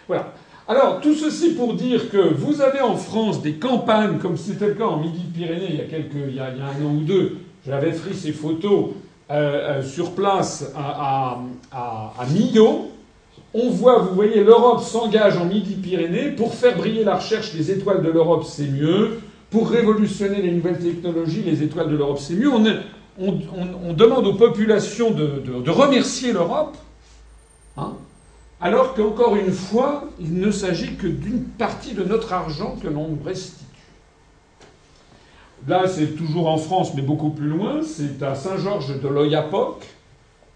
Voilà. 0.07 0.33
Alors, 0.67 1.01
tout 1.01 1.15
ceci 1.15 1.55
pour 1.55 1.73
dire 1.73 2.11
que 2.11 2.33
vous 2.33 2.61
avez 2.61 2.81
en 2.81 2.95
France 2.95 3.41
des 3.41 3.53
campagnes, 3.53 4.19
comme 4.19 4.37
c'était 4.37 4.67
le 4.67 4.75
cas 4.75 4.85
en 4.85 4.97
Midi-Pyrénées 4.97 5.67
il 5.69 5.75
y 5.77 5.81
a 5.81 5.85
quelques, 5.85 6.27
il 6.27 6.35
y 6.35 6.39
a, 6.39 6.45
un 6.47 6.85
an 6.85 6.93
ou 6.95 6.99
deux. 6.99 7.37
J'avais 7.65 7.91
pris 7.91 8.13
ces 8.13 8.31
photos 8.31 8.89
euh, 9.31 9.79
euh, 9.79 9.83
sur 9.83 10.11
place 10.11 10.71
à, 10.75 11.39
à, 11.71 12.13
à 12.19 12.25
Millau. 12.27 12.91
On 13.55 13.71
voit, 13.71 13.97
vous 13.97 14.13
voyez, 14.13 14.43
l'Europe 14.43 14.81
s'engage 14.81 15.37
en 15.37 15.45
Midi-Pyrénées 15.45 16.31
pour 16.31 16.53
faire 16.53 16.77
briller 16.77 17.03
la 17.03 17.15
recherche. 17.15 17.53
Les 17.55 17.71
étoiles 17.71 18.03
de 18.03 18.09
l'Europe, 18.11 18.43
c'est 18.45 18.67
mieux. 18.67 19.21
Pour 19.51 19.69
révolutionner 19.69 20.41
les 20.41 20.51
nouvelles 20.51 20.79
technologies, 20.79 21.41
les 21.41 21.63
étoiles 21.63 21.89
de 21.89 21.95
l'Europe, 21.95 22.19
c'est 22.19 22.35
mieux. 22.35 22.51
On, 23.17 23.93
demande 23.93 24.27
aux 24.27 24.35
populations 24.35 25.11
de, 25.11 25.69
remercier 25.69 26.33
l'Europe. 26.33 26.77
Hein 27.77 27.93
alors 28.61 28.93
qu'encore 28.93 29.37
une 29.37 29.53
fois, 29.53 30.03
il 30.19 30.33
ne 30.33 30.51
s'agit 30.51 30.95
que 30.95 31.07
d'une 31.07 31.43
partie 31.43 31.93
de 31.93 32.03
notre 32.03 32.33
argent 32.33 32.75
que 32.81 32.87
l'on 32.87 33.07
nous 33.07 33.23
restitue. 33.23 33.63
Là, 35.67 35.87
c'est 35.87 36.15
toujours 36.15 36.49
en 36.49 36.57
France, 36.57 36.93
mais 36.93 37.01
beaucoup 37.01 37.29
plus 37.29 37.47
loin. 37.47 37.81
C'est 37.83 38.21
à 38.21 38.35
Saint-Georges 38.35 38.99
de 39.01 39.07
l'Oyapock. 39.07 39.85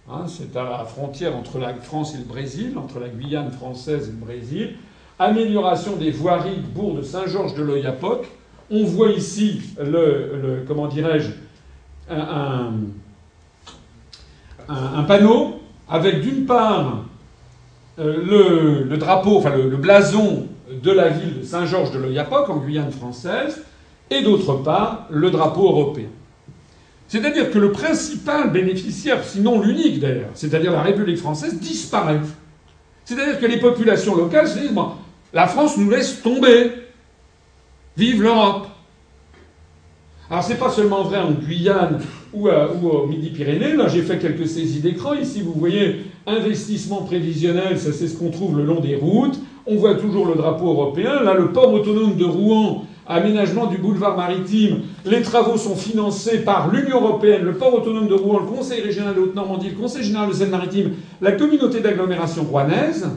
Hein, 0.09 0.25
c'est 0.27 0.55
à 0.57 0.63
la 0.63 0.85
frontière 0.85 1.35
entre 1.35 1.59
la 1.59 1.73
France 1.75 2.13
et 2.15 2.17
le 2.17 2.25
Brésil, 2.25 2.77
entre 2.77 2.99
la 2.99 3.07
Guyane 3.07 3.51
française 3.51 4.09
et 4.09 4.11
le 4.11 4.17
Brésil. 4.17 4.75
Amélioration 5.17 5.95
des 5.95 6.11
voiries 6.11 6.57
bourg 6.57 6.95
de 6.95 7.03
Saint-Georges 7.03 7.53
de 7.53 7.63
l'Oyapock. 7.63 8.25
On 8.69 8.83
voit 8.85 9.09
ici 9.09 9.61
comment 10.67 10.87
dirais-je, 10.87 11.29
un, 14.69 15.03
panneau 15.03 15.59
avec 15.89 16.21
d'une 16.21 16.45
part 16.45 17.05
euh, 17.99 18.85
le, 18.89 18.97
drapeau, 18.97 19.37
enfin 19.37 19.55
le, 19.55 19.77
blason 19.77 20.47
de 20.71 20.91
la 20.91 21.09
ville 21.09 21.41
de 21.41 21.43
Saint-Georges 21.43 21.91
de 21.91 21.99
l'Oyapock 21.99 22.49
en 22.49 22.57
Guyane 22.57 22.91
française, 22.91 23.63
et 24.09 24.23
d'autre 24.23 24.55
part 24.55 25.07
le 25.11 25.29
drapeau 25.29 25.67
européen. 25.67 26.07
C'est-à-dire 27.07 27.51
que 27.51 27.59
le 27.59 27.71
principal 27.71 28.51
bénéficiaire, 28.51 29.23
sinon 29.23 29.61
l'unique 29.61 29.99
d'ailleurs, 29.99 30.31
c'est-à-dire 30.33 30.71
la 30.71 30.81
République 30.81 31.17
française, 31.17 31.59
disparaît. 31.59 32.19
C'est-à-dire 33.05 33.39
que 33.39 33.45
les 33.45 33.59
populations 33.59 34.15
locales 34.15 34.47
se 34.47 34.59
disent 34.59 34.71
la 35.33 35.47
France 35.47 35.77
nous 35.77 35.89
laisse 35.89 36.21
tomber. 36.21 36.71
Vive 37.95 38.23
l'Europe. 38.23 38.67
Alors 40.29 40.43
c'est 40.43 40.57
pas 40.57 40.71
seulement 40.71 41.03
vrai 41.03 41.19
en 41.19 41.31
Guyane 41.31 41.99
ou, 42.33 42.49
au 42.49 43.05
Midi-Pyrénées. 43.07 43.75
Là 43.75 43.87
j'ai 43.87 44.01
fait 44.01 44.17
quelques 44.17 44.47
saisies 44.47 44.79
d'écran. 44.79 45.13
Ici 45.13 45.41
vous 45.41 45.53
voyez 45.53 46.05
investissement 46.25 47.03
prévisionnel, 47.03 47.77
ça 47.77 47.91
c'est 47.91 48.07
ce 48.07 48.17
qu'on 48.17 48.31
trouve 48.31 48.57
le 48.57 48.65
long 48.65 48.79
des 48.79 48.95
routes. 48.95 49.39
On 49.67 49.75
voit 49.75 49.95
toujours 49.95 50.25
le 50.25 50.35
drapeau 50.35 50.69
européen. 50.69 51.21
Là 51.21 51.35
le 51.35 51.51
port 51.51 51.71
autonome 51.71 52.15
de 52.15 52.25
Rouen, 52.25 52.85
aménagement 53.05 53.67
du 53.67 53.77
boulevard 53.77 54.17
maritime. 54.17 54.81
Les 55.05 55.21
travaux 55.21 55.57
sont 55.57 55.75
financés 55.75 56.39
par 56.39 56.71
l'Union 56.71 57.01
européenne, 57.01 57.43
le 57.43 57.53
port 57.53 57.75
autonome 57.75 58.07
de 58.07 58.15
Rouen, 58.15 58.39
le 58.39 58.47
Conseil 58.47 58.81
régional 58.81 59.13
de 59.13 59.19
Haute-Normandie, 59.19 59.69
le 59.69 59.75
Conseil 59.75 60.03
général 60.03 60.29
de 60.29 60.33
Seine-Maritime, 60.33 60.93
la 61.21 61.33
communauté 61.33 61.79
d'agglomération 61.79 62.43
rouennaise. 62.43 63.07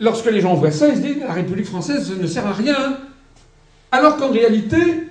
Lorsque 0.00 0.30
les 0.30 0.42
gens 0.42 0.54
voient 0.54 0.70
ça, 0.70 0.88
ils 0.88 0.96
se 0.96 1.00
disent 1.00 1.20
la 1.20 1.32
République 1.32 1.66
française 1.66 2.12
ne 2.20 2.26
sert 2.26 2.46
à 2.46 2.52
rien. 2.52 2.98
Alors 3.94 4.16
qu'en 4.16 4.32
réalité, 4.32 5.06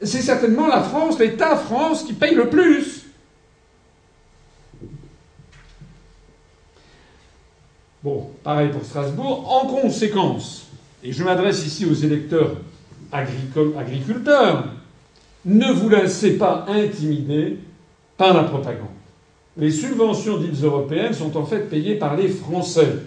c'est 0.00 0.22
certainement 0.22 0.68
la 0.68 0.80
France, 0.80 1.18
l'État 1.18 1.56
France, 1.56 2.04
qui 2.04 2.12
paye 2.12 2.36
le 2.36 2.48
plus. 2.48 3.06
Bon, 8.04 8.30
pareil 8.44 8.68
pour 8.68 8.84
Strasbourg. 8.84 9.52
En 9.52 9.66
conséquence, 9.66 10.68
et 11.02 11.12
je 11.12 11.24
m'adresse 11.24 11.66
ici 11.66 11.84
aux 11.84 11.94
électeurs 11.94 12.58
agriculteurs, 13.10 14.66
ne 15.44 15.72
vous 15.72 15.88
laissez 15.88 16.38
pas 16.38 16.66
intimider 16.68 17.58
par 18.16 18.34
la 18.34 18.44
propagande. 18.44 18.86
Les 19.56 19.72
subventions 19.72 20.36
dites 20.36 20.62
européennes 20.62 21.12
sont 21.12 21.36
en 21.36 21.44
fait 21.44 21.68
payées 21.68 21.96
par 21.96 22.14
les 22.14 22.28
Français. 22.28 22.98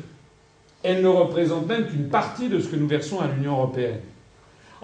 Elles 0.84 1.02
ne 1.02 1.08
représentent 1.08 1.68
même 1.68 1.88
qu'une 1.88 2.10
partie 2.10 2.50
de 2.50 2.60
ce 2.60 2.68
que 2.68 2.76
nous 2.76 2.88
versons 2.88 3.22
à 3.22 3.28
l'Union 3.28 3.54
européenne. 3.54 4.02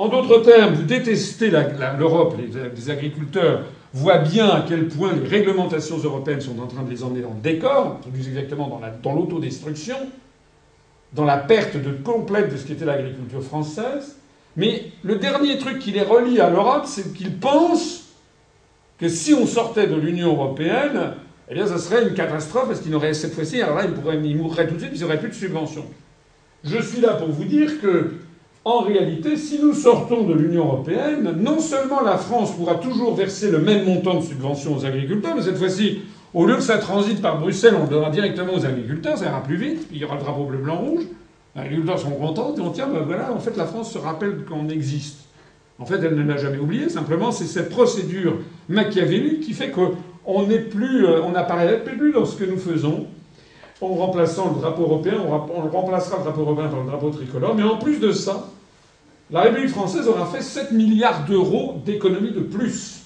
En 0.01 0.07
d'autres 0.07 0.39
termes, 0.39 0.73
vous 0.73 0.81
détestez 0.81 1.51
l'Europe, 1.51 2.35
les, 2.35 2.89
agriculteurs 2.89 3.65
voient 3.93 4.17
bien 4.17 4.49
à 4.49 4.65
quel 4.67 4.87
point 4.87 5.13
les 5.13 5.27
réglementations 5.27 5.99
européennes 5.99 6.41
sont 6.41 6.59
en 6.59 6.65
train 6.65 6.81
de 6.81 6.89
les 6.89 7.03
emmener 7.03 7.21
dans 7.21 7.35
le 7.35 7.39
décor, 7.39 7.99
plus 8.11 8.27
exactement 8.27 8.81
dans 9.03 9.13
l'autodestruction, 9.13 9.97
dans, 11.13 11.23
la 11.23 11.37
perte 11.37 11.77
complète 12.03 12.51
de 12.51 12.57
ce 12.57 12.65
qu'était 12.65 12.83
l'agriculture 12.83 13.43
française. 13.43 14.17
Mais 14.57 14.85
le 15.03 15.17
dernier 15.17 15.59
truc 15.59 15.77
qui 15.77 15.91
les 15.91 16.01
relie 16.01 16.39
à 16.39 16.49
l'Europe, 16.49 16.85
c'est 16.87 17.13
qu'ils 17.13 17.37
pensent 17.37 18.05
que 18.97 19.07
si 19.07 19.35
on 19.35 19.45
sortait 19.45 19.85
de 19.85 19.97
l'Union 19.97 20.31
européenne, 20.33 21.13
eh 21.47 21.53
bien, 21.53 21.67
ça 21.67 21.77
serait 21.77 22.07
une 22.07 22.15
catastrophe 22.15 22.69
parce 22.69 22.79
qu'ils 22.79 22.91
n'auraient 22.91 23.13
cette 23.13 23.35
fois-ci, 23.35 23.61
alors 23.61 23.75
là, 23.75 23.83
ils, 23.85 24.25
ils 24.25 24.35
mourraient 24.35 24.67
tout 24.67 24.73
de 24.73 24.79
suite, 24.79 24.93
ils 24.95 25.01
n'auraient 25.01 25.19
plus 25.19 25.29
de 25.29 25.35
subventions. 25.35 25.85
Je 26.63 26.81
suis 26.81 27.01
là 27.01 27.13
pour 27.13 27.27
vous 27.27 27.45
dire 27.45 27.79
que 27.79 28.13
en 28.63 28.81
réalité, 28.81 29.37
si 29.37 29.59
nous 29.59 29.73
sortons 29.73 30.23
de 30.23 30.33
l'Union 30.33 30.65
européenne, 30.65 31.35
non 31.39 31.59
seulement 31.59 32.01
la 32.01 32.17
France 32.17 32.55
pourra 32.55 32.75
toujours 32.75 33.15
verser 33.15 33.49
le 33.49 33.57
même 33.57 33.85
montant 33.85 34.15
de 34.15 34.23
subventions 34.23 34.75
aux 34.75 34.85
agriculteurs, 34.85 35.35
mais 35.35 35.41
cette 35.41 35.57
fois-ci, 35.57 36.01
au 36.33 36.45
lieu 36.45 36.55
que 36.55 36.61
ça 36.61 36.77
transite 36.77 37.21
par 37.21 37.39
Bruxelles, 37.39 37.73
on 37.79 37.83
le 37.83 37.89
donnera 37.89 38.11
directement 38.11 38.53
aux 38.53 38.65
agriculteurs, 38.65 39.17
ça 39.17 39.25
ira 39.25 39.41
plus 39.41 39.55
vite, 39.55 39.87
il 39.91 39.97
y 39.97 40.05
aura 40.05 40.15
le 40.15 40.21
drapeau 40.21 40.43
bleu, 40.43 40.59
blanc, 40.59 40.77
rouge. 40.77 41.03
Les 41.55 41.61
agriculteurs 41.61 41.99
seront 41.99 42.11
contents 42.11 42.55
et 42.55 42.61
on 42.61 42.69
tient, 42.69 42.87
ben 42.87 43.01
voilà, 43.01 43.33
en 43.33 43.39
fait, 43.39 43.57
la 43.57 43.65
France 43.65 43.91
se 43.91 43.97
rappelle 43.97 44.45
qu'on 44.45 44.69
existe. 44.69 45.25
En 45.79 45.85
fait, 45.85 45.99
elle 46.03 46.15
ne 46.15 46.23
l'a 46.23 46.37
jamais 46.37 46.59
oublié, 46.59 46.87
simplement, 46.87 47.31
c'est 47.31 47.45
cette 47.45 47.69
procédure 47.69 48.37
machiavélique 48.69 49.41
qui 49.41 49.53
fait 49.53 49.71
qu'on 49.71 49.95
plus, 50.69 51.05
euh, 51.07 51.27
n'apparaît 51.31 51.83
plus 51.83 52.13
dans 52.13 52.25
ce 52.25 52.35
que 52.35 52.45
nous 52.45 52.57
faisons 52.57 53.07
en 53.81 53.95
remplaçant 53.95 54.53
le 54.53 54.61
drapeau 54.61 54.83
européen, 54.83 55.15
on 55.19 55.69
remplacera 55.69 56.17
le 56.17 56.23
drapeau 56.23 56.41
européen 56.41 56.67
par 56.67 56.81
le 56.81 56.85
drapeau 56.87 57.09
tricolore, 57.09 57.55
mais 57.55 57.63
en 57.63 57.77
plus 57.77 57.99
de 57.99 58.11
ça, 58.11 58.47
la 59.31 59.41
République 59.41 59.71
française 59.71 60.07
aura 60.07 60.25
fait 60.27 60.41
7 60.41 60.71
milliards 60.71 61.25
d'euros 61.25 61.81
d'économies 61.83 62.31
de 62.31 62.41
plus 62.41 63.01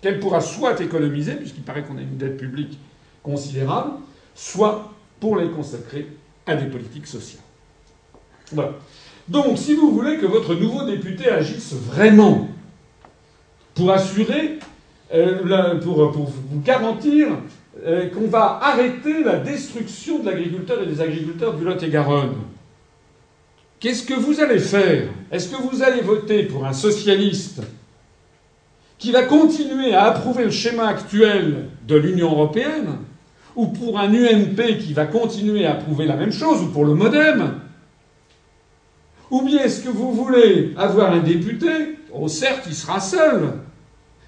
qu'elle 0.00 0.20
pourra 0.20 0.40
soit 0.40 0.80
économiser, 0.80 1.34
puisqu'il 1.34 1.62
paraît 1.62 1.82
qu'on 1.82 1.98
a 1.98 2.02
une 2.02 2.16
dette 2.16 2.36
publique 2.36 2.78
considérable, 3.22 3.92
soit 4.34 4.92
pour 5.20 5.36
les 5.36 5.48
consacrer 5.48 6.06
à 6.46 6.56
des 6.56 6.66
politiques 6.66 7.06
sociales. 7.06 7.42
Voilà. 8.52 8.72
Donc, 9.28 9.58
si 9.58 9.74
vous 9.74 9.90
voulez 9.90 10.18
que 10.18 10.26
votre 10.26 10.54
nouveau 10.54 10.84
député 10.84 11.30
agisse 11.30 11.72
vraiment 11.72 12.48
pour 13.74 13.90
assurer, 13.90 14.58
euh, 15.12 15.80
pour, 15.80 16.12
pour 16.12 16.26
vous 16.26 16.60
garantir 16.60 17.28
euh, 17.84 18.08
qu'on 18.08 18.28
va 18.28 18.60
arrêter 18.62 19.22
la 19.22 19.36
destruction 19.36 20.20
de 20.20 20.26
l'agriculteur 20.30 20.82
et 20.82 20.86
des 20.86 21.00
agriculteurs 21.02 21.54
du 21.54 21.64
Lot-et-Garonne. 21.64 22.36
Qu'est-ce 23.78 24.04
que 24.04 24.14
vous 24.14 24.40
allez 24.40 24.58
faire? 24.58 25.08
Est-ce 25.30 25.50
que 25.50 25.60
vous 25.60 25.82
allez 25.82 26.00
voter 26.00 26.44
pour 26.44 26.64
un 26.64 26.72
socialiste 26.72 27.60
qui 28.96 29.12
va 29.12 29.24
continuer 29.24 29.94
à 29.94 30.04
approuver 30.04 30.44
le 30.44 30.50
schéma 30.50 30.86
actuel 30.86 31.68
de 31.86 31.96
l'Union 31.96 32.30
européenne 32.30 33.00
ou 33.54 33.66
pour 33.66 33.98
un 33.98 34.14
UMP 34.14 34.78
qui 34.78 34.94
va 34.94 35.04
continuer 35.04 35.66
à 35.66 35.72
approuver 35.72 36.06
la 36.06 36.16
même 36.16 36.32
chose 36.32 36.62
ou 36.62 36.68
pour 36.68 36.86
le 36.86 36.94
modem? 36.94 37.60
Ou 39.30 39.42
bien 39.42 39.62
est-ce 39.64 39.82
que 39.82 39.90
vous 39.90 40.12
voulez 40.12 40.72
avoir 40.78 41.12
un 41.12 41.20
député? 41.20 41.98
Oh 42.12 42.28
certes, 42.28 42.64
il 42.66 42.74
sera 42.74 43.00
seul, 43.00 43.52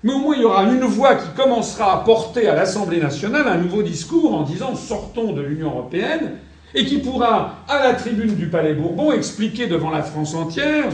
mais 0.06 0.12
au 0.12 0.18
moins 0.18 0.36
il 0.36 0.42
y 0.42 0.44
aura 0.44 0.62
une 0.62 0.84
voix 0.84 1.16
qui 1.16 1.28
commencera 1.30 1.92
à 1.92 2.04
porter 2.04 2.46
à 2.46 2.54
l'Assemblée 2.54 3.00
nationale 3.00 3.48
un 3.48 3.56
nouveau 3.56 3.82
discours 3.82 4.34
en 4.34 4.42
disant 4.42 4.76
sortons 4.76 5.32
de 5.32 5.42
l'Union 5.42 5.70
européenne 5.70 6.36
et 6.76 6.84
qui 6.84 6.98
pourra, 6.98 7.56
à 7.66 7.82
la 7.82 7.94
tribune 7.94 8.36
du 8.36 8.46
Palais 8.46 8.74
Bourbon, 8.74 9.10
expliquer 9.10 9.66
devant 9.66 9.90
la 9.90 10.04
France 10.04 10.34
entière 10.34 10.90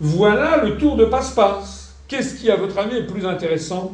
voilà 0.00 0.64
le 0.64 0.78
tour 0.78 0.96
de 0.96 1.04
passe-passe. 1.04 1.94
Qu'est-ce 2.08 2.34
qui, 2.34 2.50
à 2.50 2.56
votre 2.56 2.78
avis, 2.78 2.96
est 2.96 3.06
plus 3.06 3.26
intéressant 3.26 3.92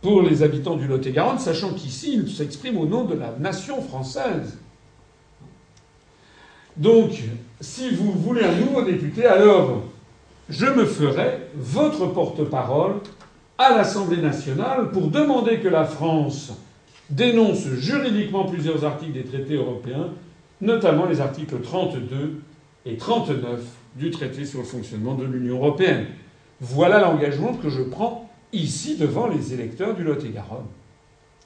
pour 0.00 0.22
les 0.22 0.42
habitants 0.42 0.76
du 0.76 0.86
Lot-et-Garonne, 0.86 1.38
sachant 1.38 1.74
qu'ici, 1.74 2.14
il 2.14 2.30
s'exprime 2.30 2.78
au 2.78 2.86
nom 2.86 3.04
de 3.04 3.14
la 3.14 3.34
nation 3.38 3.82
française? 3.82 4.56
Donc, 6.76 7.10
si 7.60 7.90
vous 7.90 8.12
voulez 8.12 8.44
un 8.44 8.54
nouveau 8.54 8.82
député, 8.82 9.26
alors 9.26 9.82
je 10.48 10.66
me 10.66 10.86
ferai 10.86 11.38
votre 11.54 12.06
porte-parole 12.06 12.94
à 13.58 13.76
l'Assemblée 13.76 14.20
nationale 14.20 14.90
pour 14.90 15.08
demander 15.08 15.60
que 15.60 15.68
la 15.68 15.84
France 15.84 16.52
dénonce 17.08 17.66
juridiquement 17.74 18.44
plusieurs 18.44 18.84
articles 18.84 19.12
des 19.12 19.24
traités 19.24 19.54
européens, 19.54 20.10
notamment 20.60 21.06
les 21.06 21.20
articles 21.20 21.60
32 21.60 22.40
et 22.84 22.96
39 22.96 23.60
du 23.96 24.10
traité 24.10 24.44
sur 24.44 24.60
le 24.60 24.64
fonctionnement 24.64 25.14
de 25.14 25.24
l'Union 25.24 25.56
européenne. 25.56 26.06
Voilà 26.60 27.00
l'engagement 27.00 27.54
que 27.54 27.68
je 27.68 27.82
prends 27.82 28.28
ici 28.52 28.96
devant 28.96 29.26
les 29.26 29.54
électeurs 29.54 29.94
du 29.94 30.02
Lot-et-Garonne, 30.02 30.66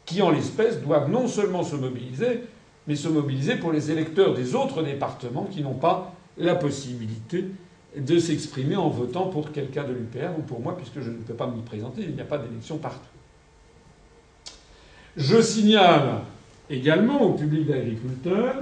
qui 0.05 0.23
en 0.23 0.31
l'espèce 0.31 0.81
doivent 0.81 1.11
non 1.11 1.29
seulement 1.29 1.63
se 1.63 1.77
mobiliser, 1.77 2.43
mais 2.87 2.97
se 2.97 3.09
mobiliser 3.09 3.57
pour 3.57 3.73
les 3.73 3.91
électeurs 3.91 4.35
des 4.35 4.55
autres 4.55 4.83
départements 4.83 5.49
qui 5.51 5.63
n'ont 5.63 5.75
pas 5.75 6.13
la 6.37 6.55
possibilité 6.55 7.47
de 7.97 8.19
s'exprimer 8.19 8.77
en 8.77 8.89
votant 8.89 9.27
pour 9.27 9.53
quelqu'un 9.53 9.85
de 9.85 9.93
l'UPR 9.93 10.39
ou 10.39 10.43
pour 10.43 10.61
moi, 10.61 10.77
puisque 10.77 11.01
je 11.01 11.11
ne 11.11 11.17
peux 11.17 11.35
pas 11.35 11.49
m'y 11.49 11.63
présenter, 11.63 12.03
il 12.03 12.15
n'y 12.15 12.21
a 12.21 12.25
pas 12.25 12.39
d'élection 12.39 12.79
partout. 12.79 13.01
Je 15.17 15.41
signale 15.41 16.21
également 16.69 17.23
au 17.23 17.33
public 17.33 17.67
d'agriculteurs 17.67 18.57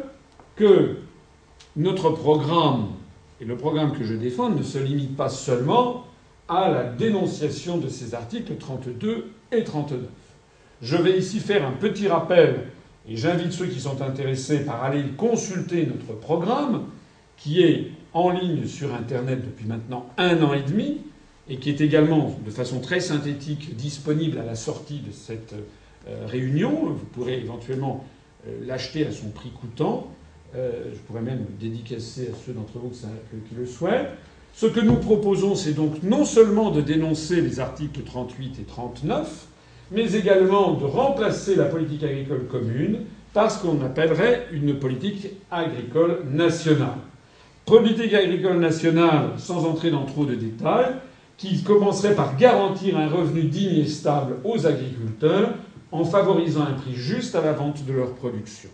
que 0.57 0.97
notre 1.77 2.11
programme 2.11 2.89
et 3.41 3.45
le 3.45 3.57
programme 3.57 3.93
que 3.93 4.05
je 4.05 4.15
défends 4.15 4.49
ne 4.49 4.63
se 4.63 4.79
limite 4.79 5.17
pas 5.17 5.29
seulement 5.29 6.07
à 6.49 6.71
la 6.71 6.85
dénonciation 6.85 7.77
de 7.77 7.89
ces 7.89 8.15
articles 8.15 8.57
32 8.57 9.31
et 9.53 9.63
39. 9.63 10.01
Je 10.81 10.97
vais 10.97 11.19
ici 11.19 11.41
faire 11.41 11.67
un 11.67 11.73
petit 11.73 12.09
rappel 12.09 12.69
et 13.07 13.17
j'invite 13.17 13.53
ceux 13.53 13.67
qui 13.67 13.81
sont 13.81 14.01
intéressés 14.01 14.65
par 14.65 14.83
aller 14.83 15.05
consulter 15.17 15.87
notre 15.87 16.19
programme 16.19 16.85
qui 17.37 17.63
est 17.63 17.93
en 18.15 18.31
ligne 18.31 18.67
sur 18.67 18.95
Internet 18.95 19.45
depuis 19.45 19.67
maintenant 19.67 20.07
un 20.17 20.43
an 20.43 20.53
et 20.55 20.63
demi 20.63 20.99
et 21.49 21.57
qui 21.57 21.71
est 21.71 21.81
également 21.81 22.39
de 22.45 22.51
façon 22.51 22.81
très 22.81 23.01
synthétique 23.01 23.75
disponible 23.77 24.39
à 24.39 24.45
la 24.45 24.55
sortie 24.55 25.01
de 25.01 25.13
cette 25.13 25.55
euh, 26.09 26.27
réunion. 26.27 26.91
Vous 26.91 27.07
pourrez 27.13 27.39
éventuellement 27.39 28.05
euh, 28.47 28.59
l'acheter 28.67 29.07
à 29.07 29.13
son 29.13 29.29
prix 29.29 29.51
coûtant. 29.51 30.13
Euh, 30.55 30.85
je 30.93 30.99
pourrais 31.01 31.23
même 31.23 31.45
dédicacer 31.59 32.31
à 32.33 32.37
ceux 32.47 32.53
d'entre 32.53 32.79
vous 32.79 32.91
qui 32.91 33.55
le 33.55 33.67
souhaitent. 33.67 34.11
Ce 34.55 34.67
que 34.67 34.81
nous 34.81 34.97
proposons, 34.97 35.55
c'est 35.55 35.73
donc 35.73 36.03
non 36.03 36.25
seulement 36.25 36.71
de 36.71 36.81
dénoncer 36.81 37.41
les 37.41 37.61
articles 37.61 38.01
38 38.03 38.59
et 38.61 38.65
39, 38.65 39.47
mais 39.93 40.13
également 40.15 40.73
de 40.75 40.85
remplacer 40.85 41.55
la 41.55 41.67
politique 41.67 42.03
agricole 42.03 42.47
commune 42.47 43.01
par 43.33 43.51
ce 43.51 43.63
qu'on 43.63 43.81
appellerait 43.83 44.47
une 44.53 44.79
politique 44.79 45.29
agricole 45.51 46.25
nationale. 46.31 46.99
Politique 47.69 48.15
agricole 48.15 48.61
nationale, 48.61 49.33
sans 49.37 49.67
entrer 49.67 49.91
dans 49.91 50.07
trop 50.07 50.25
de 50.25 50.35
détails, 50.35 50.95
qui 51.37 51.63
commencerait 51.63 52.15
par 52.15 52.35
garantir 52.39 52.97
un 52.97 53.09
revenu 53.09 53.43
digne 53.43 53.81
et 53.81 53.87
stable 53.87 54.37
aux 54.43 54.67
agriculteurs 54.67 55.51
en 55.93 56.03
favorisant 56.05 56.63
un 56.63 56.73
prix 56.73 56.95
juste 56.95 57.35
à 57.35 57.43
la 57.43 57.53
vente 57.53 57.85
de 57.85 57.93
leur 57.93 58.15
production. 58.15 58.71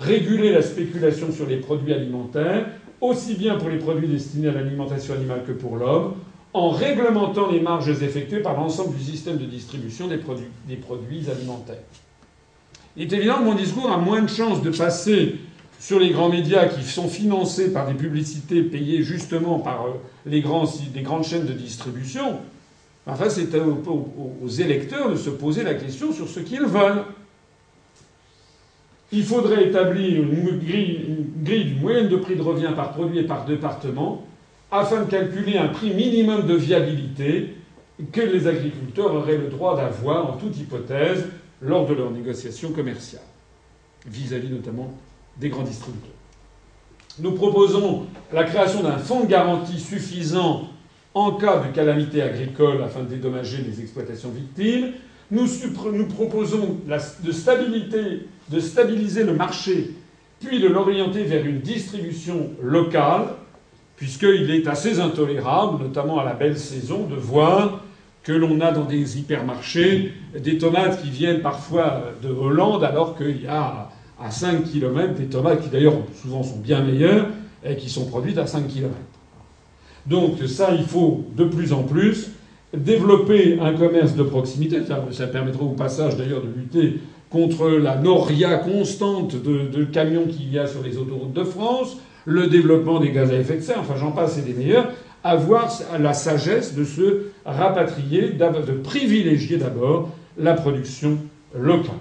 Réguler 0.00 0.50
la 0.50 0.60
spéculation 0.60 1.30
sur 1.30 1.46
les 1.46 1.58
produits 1.58 1.94
alimentaires, 1.94 2.66
aussi 3.00 3.34
bien 3.34 3.56
pour 3.56 3.68
les 3.68 3.78
produits 3.78 4.08
destinés 4.08 4.48
à 4.48 4.52
l'alimentation 4.52 5.14
animale 5.14 5.44
que 5.46 5.52
pour 5.52 5.76
l'homme, 5.76 6.14
en 6.52 6.70
réglementant 6.70 7.48
les 7.48 7.60
marges 7.60 8.02
effectuées 8.02 8.42
par 8.42 8.56
l'ensemble 8.56 8.96
du 8.96 9.04
système 9.04 9.36
de 9.36 9.44
distribution 9.44 10.08
des 10.08 10.18
produits, 10.18 10.48
des 10.66 10.76
produits 10.76 11.30
alimentaires. 11.30 11.84
Il 12.96 13.04
est 13.04 13.16
évident 13.16 13.38
que 13.38 13.44
mon 13.44 13.54
discours 13.54 13.92
a 13.92 13.98
moins 13.98 14.22
de 14.22 14.28
chances 14.28 14.62
de 14.62 14.70
passer 14.70 15.36
sur 15.78 15.98
les 15.98 16.10
grands 16.10 16.28
médias 16.28 16.66
qui 16.66 16.82
sont 16.82 17.08
financés 17.08 17.72
par 17.72 17.86
des 17.86 17.94
publicités 17.94 18.62
payées 18.62 19.02
justement 19.02 19.58
par 19.58 19.86
euh, 19.86 19.90
les, 20.24 20.40
grandes 20.40 20.68
chaînes 21.24 21.46
de 21.46 21.52
distribution. 21.52 22.38
Enfin, 23.06 23.28
c'est 23.28 23.54
aux 23.54 24.48
électeurs 24.48 25.10
de 25.10 25.16
se 25.16 25.30
poser 25.30 25.62
la 25.62 25.74
question 25.74 26.12
sur 26.12 26.28
ce 26.28 26.40
qu'ils 26.40 26.64
veulent. 26.64 27.04
Il 29.12 29.22
faudrait 29.22 29.68
établir 29.68 30.22
une 30.22 30.58
grille, 30.58 31.22
une 31.46 31.80
moyenne 31.80 32.08
de 32.08 32.16
prix 32.16 32.34
de 32.34 32.42
revient 32.42 32.72
par 32.74 32.92
produit 32.92 33.20
et 33.20 33.22
par 33.22 33.44
département 33.44 34.26
afin 34.72 35.04
de 35.04 35.10
calculer 35.10 35.56
un 35.56 35.68
prix 35.68 35.94
minimum 35.94 36.46
de 36.46 36.54
viabilité 36.54 37.54
que 38.12 38.20
les 38.20 38.48
agriculteurs 38.48 39.14
auraient 39.14 39.38
le 39.38 39.46
droit 39.46 39.76
d'avoir 39.76 40.34
en 40.34 40.36
toute 40.36 40.58
hypothèse 40.58 41.26
lors 41.62 41.86
de 41.86 41.94
leurs 41.94 42.10
négociations 42.10 42.72
commerciales, 42.72 43.22
vis-à-vis 44.06 44.50
notamment 44.50 44.92
des 45.38 45.48
grands 45.48 45.62
distributeurs. 45.62 46.10
Nous 47.18 47.32
proposons 47.32 48.06
la 48.32 48.44
création 48.44 48.82
d'un 48.82 48.98
fonds 48.98 49.24
de 49.24 49.26
garantie 49.26 49.80
suffisant 49.80 50.68
en 51.14 51.32
cas 51.32 51.60
de 51.60 51.74
calamité 51.74 52.20
agricole 52.20 52.82
afin 52.82 53.00
de 53.00 53.08
dédommager 53.08 53.58
les 53.66 53.80
exploitations 53.80 54.30
victimes. 54.30 54.92
Nous, 55.30 55.46
proposons 56.14 56.76
de 56.86 57.32
stabiliser 58.60 59.24
le 59.24 59.32
marché, 59.32 59.92
puis 60.40 60.60
de 60.60 60.68
l'orienter 60.68 61.24
vers 61.24 61.44
une 61.44 61.60
distribution 61.60 62.50
locale 62.62 63.28
puisqu'il 63.96 64.50
est 64.50 64.68
assez 64.68 65.00
intolérable, 65.00 65.82
notamment 65.82 66.20
à 66.20 66.24
la 66.24 66.34
belle 66.34 66.58
saison, 66.58 67.06
de 67.06 67.16
voir 67.16 67.80
que 68.22 68.32
l'on 68.32 68.60
a 68.60 68.70
dans 68.72 68.84
des 68.84 69.18
hypermarchés 69.18 70.12
des 70.38 70.58
tomates 70.58 71.02
qui 71.02 71.10
viennent 71.10 71.40
parfois 71.40 72.12
de 72.22 72.28
Hollande, 72.28 72.84
alors 72.84 73.16
qu'il 73.16 73.42
y 73.42 73.46
a 73.46 73.88
à 74.20 74.30
5 74.30 74.64
km 74.64 75.14
des 75.14 75.26
tomates 75.26 75.62
qui 75.62 75.68
d'ailleurs 75.68 75.94
souvent 76.22 76.42
sont 76.42 76.58
bien 76.58 76.82
meilleures 76.82 77.28
et 77.64 77.76
qui 77.76 77.90
sont 77.90 78.06
produites 78.06 78.38
à 78.38 78.46
5 78.46 78.68
km. 78.68 78.92
Donc 80.06 80.38
ça, 80.46 80.70
il 80.72 80.84
faut 80.84 81.24
de 81.36 81.44
plus 81.44 81.72
en 81.72 81.82
plus 81.82 82.30
développer 82.76 83.58
un 83.60 83.72
commerce 83.74 84.14
de 84.14 84.22
proximité. 84.22 84.78
Ça, 85.10 85.26
permettra 85.26 85.64
au 85.64 85.70
passage 85.70 86.16
d'ailleurs 86.16 86.42
de 86.42 86.48
lutter 86.48 87.00
contre 87.30 87.68
la 87.68 87.96
noria 87.96 88.56
constante 88.56 89.34
de, 89.34 89.66
de 89.66 89.84
camions 89.84 90.26
qu'il 90.26 90.52
y 90.52 90.58
a 90.58 90.66
sur 90.66 90.82
les 90.82 90.96
autoroutes 90.96 91.32
de 91.32 91.44
France, 91.44 91.96
le 92.24 92.46
développement 92.46 93.00
des 93.00 93.10
gaz 93.10 93.30
à 93.30 93.34
effet 93.34 93.56
de 93.56 93.62
serre, 93.62 93.80
enfin 93.80 93.94
j'en 93.98 94.12
passe 94.12 94.38
et 94.38 94.42
des 94.42 94.52
meilleurs, 94.52 94.90
avoir 95.24 95.70
la 95.98 96.14
sagesse 96.14 96.74
de 96.74 96.84
se 96.84 97.26
rapatrier, 97.44 98.30
de 98.30 98.72
privilégier 98.72 99.56
d'abord 99.56 100.10
la 100.38 100.54
production 100.54 101.18
locale. 101.54 101.94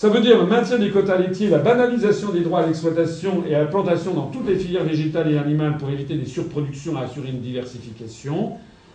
Ça 0.00 0.08
veut 0.08 0.22
dire 0.22 0.38
le 0.38 0.46
maintien 0.46 0.78
des 0.78 0.88
quotas 0.88 1.18
laitiers, 1.18 1.50
la 1.50 1.58
banalisation 1.58 2.32
des 2.32 2.40
droits 2.40 2.60
à 2.60 2.66
l'exploitation 2.66 3.44
et 3.46 3.54
à 3.54 3.58
la 3.58 3.66
plantation 3.66 4.14
dans 4.14 4.28
toutes 4.28 4.48
les 4.48 4.56
filières 4.56 4.84
végétales 4.84 5.30
et 5.30 5.36
animales 5.36 5.76
pour 5.76 5.90
éviter 5.90 6.14
des 6.14 6.24
surproductions 6.24 6.98
et 6.98 7.04
assurer 7.04 7.28
une 7.28 7.42
diversification. 7.42 8.52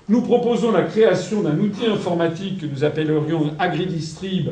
Nous 0.09 0.23
proposons 0.23 0.71
la 0.71 0.81
création 0.81 1.43
d'un 1.43 1.59
outil 1.59 1.85
informatique 1.85 2.61
que 2.61 2.65
nous 2.65 2.83
appellerions 2.83 3.51
AgriDistrib 3.59 4.49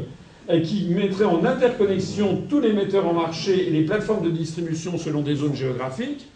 qui 0.63 0.89
mettrait 0.89 1.25
en 1.25 1.43
interconnexion 1.43 2.43
tous 2.47 2.59
les 2.59 2.73
metteurs 2.73 3.07
en 3.07 3.13
marché 3.13 3.67
et 3.67 3.71
les 3.71 3.81
plateformes 3.81 4.23
de 4.23 4.29
distribution 4.29 4.99
selon 4.99 5.21
des 5.21 5.33
zones 5.33 5.55
géographiques, 5.55 6.27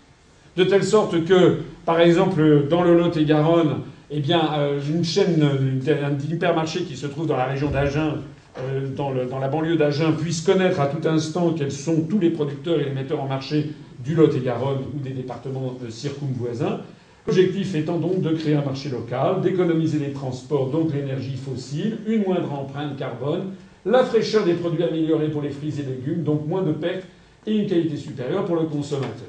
de 0.55 0.63
telle 0.63 0.83
sorte 0.83 1.25
que, 1.25 1.59
par 1.85 2.01
exemple, 2.01 2.65
dans 2.67 2.81
le 2.81 2.97
Lot-et-Garonne, 2.97 3.81
eh 4.09 4.19
bien, 4.19 4.41
euh, 4.57 4.79
une 4.89 5.03
chaîne, 5.03 5.43
un 5.43 6.33
hypermarché 6.33 6.85
qui 6.85 6.97
se 6.97 7.05
trouve 7.05 7.27
dans 7.27 7.37
la 7.37 7.45
région 7.45 7.69
d'Agen, 7.69 8.15
euh, 8.59 8.87
dans, 8.95 9.39
la 9.39 9.47
banlieue 9.47 9.75
d'Agen, 9.75 10.13
puisse 10.13 10.41
connaître 10.41 10.79
à 10.79 10.87
tout 10.87 11.07
instant 11.07 11.53
quels 11.53 11.71
sont 11.71 12.01
tous 12.01 12.19
les 12.19 12.29
producteurs 12.29 12.79
et 12.79 12.85
les 12.85 12.91
metteurs 12.91 13.21
en 13.21 13.27
marché 13.27 13.71
du 14.03 14.15
Lot-et-Garonne 14.15 14.79
ou 14.95 14.99
des 14.99 15.11
départements 15.11 15.77
circumvoisins. 15.89 16.81
L'objectif 17.27 17.75
étant 17.75 17.97
donc 17.97 18.21
de 18.21 18.31
créer 18.31 18.55
un 18.55 18.63
marché 18.63 18.89
local, 18.89 19.41
d'économiser 19.41 19.99
les 19.99 20.13
transports, 20.13 20.69
donc 20.69 20.93
l'énergie 20.93 21.35
fossile, 21.35 21.97
une 22.07 22.23
moindre 22.23 22.53
empreinte 22.53 22.97
carbone, 22.97 23.51
la 23.85 24.03
fraîcheur 24.05 24.45
des 24.45 24.53
produits 24.53 24.83
améliorés 24.83 25.29
pour 25.29 25.41
les 25.41 25.49
fruits 25.49 25.73
et 25.79 25.83
légumes, 25.83 26.23
donc 26.23 26.47
moins 26.47 26.61
de 26.61 26.71
pertes 26.71 27.05
et 27.45 27.55
une 27.55 27.67
qualité 27.67 27.97
supérieure 27.97 28.45
pour 28.45 28.55
le 28.55 28.63
consommateur. 28.63 29.27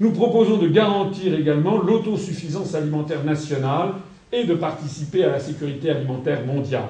Nous 0.00 0.12
proposons 0.12 0.58
de 0.58 0.68
garantir 0.68 1.34
également 1.34 1.78
l'autosuffisance 1.78 2.74
alimentaire 2.74 3.24
nationale 3.24 3.92
et 4.32 4.44
de 4.44 4.54
participer 4.54 5.24
à 5.24 5.30
la 5.30 5.40
sécurité 5.40 5.90
alimentaire 5.90 6.44
mondiale, 6.44 6.88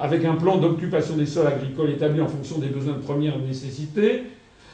avec 0.00 0.24
un 0.24 0.34
plan 0.34 0.56
d'occupation 0.56 1.14
des 1.14 1.26
sols 1.26 1.46
agricoles 1.46 1.90
établi 1.90 2.22
en 2.22 2.26
fonction 2.26 2.58
des 2.58 2.68
besoins 2.68 2.94
de 2.94 3.02
première 3.02 3.38
nécessité, 3.38 4.22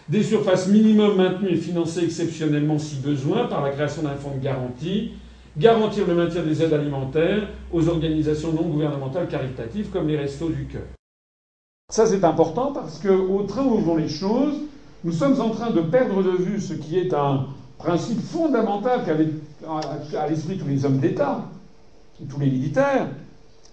des 0.08 0.22
surfaces 0.22 0.68
minimum 0.68 1.16
maintenues 1.16 1.50
et 1.50 1.56
financées 1.56 2.04
exceptionnellement 2.04 2.78
si 2.78 2.96
besoin 2.96 3.46
par 3.46 3.60
la 3.60 3.70
création 3.70 4.02
d'un 4.02 4.14
fonds 4.14 4.36
de 4.36 4.42
garantie, 4.42 5.14
garantir 5.58 6.06
le 6.06 6.14
maintien 6.14 6.42
des 6.42 6.62
aides 6.62 6.72
alimentaires 6.72 7.48
aux 7.72 7.88
organisations 7.88 8.52
non 8.52 8.68
gouvernementales 8.68 9.26
caritatives 9.26 9.88
comme 9.90 10.06
les 10.06 10.16
Restos 10.16 10.50
du 10.50 10.66
Cœur. 10.66 10.86
Ça, 11.90 12.06
c'est 12.06 12.22
important 12.22 12.72
parce 12.72 13.00
qu'au 13.00 13.42
train 13.42 13.64
où 13.64 13.78
vont 13.78 13.96
les 13.96 14.08
choses, 14.08 14.54
nous 15.02 15.12
sommes 15.12 15.40
en 15.40 15.50
train 15.50 15.70
de 15.70 15.80
perdre 15.80 16.22
de 16.22 16.30
vue 16.30 16.60
ce 16.60 16.74
qui 16.74 16.98
est 16.98 17.12
un 17.12 17.46
principe 17.78 18.20
fondamental 18.20 19.04
qu'avaient 19.04 19.30
à 20.16 20.28
l'esprit 20.28 20.56
tous 20.56 20.68
les 20.68 20.84
hommes 20.84 20.98
d'État, 20.98 21.42
tous 22.28 22.38
les 22.38 22.46
militaires, 22.46 23.08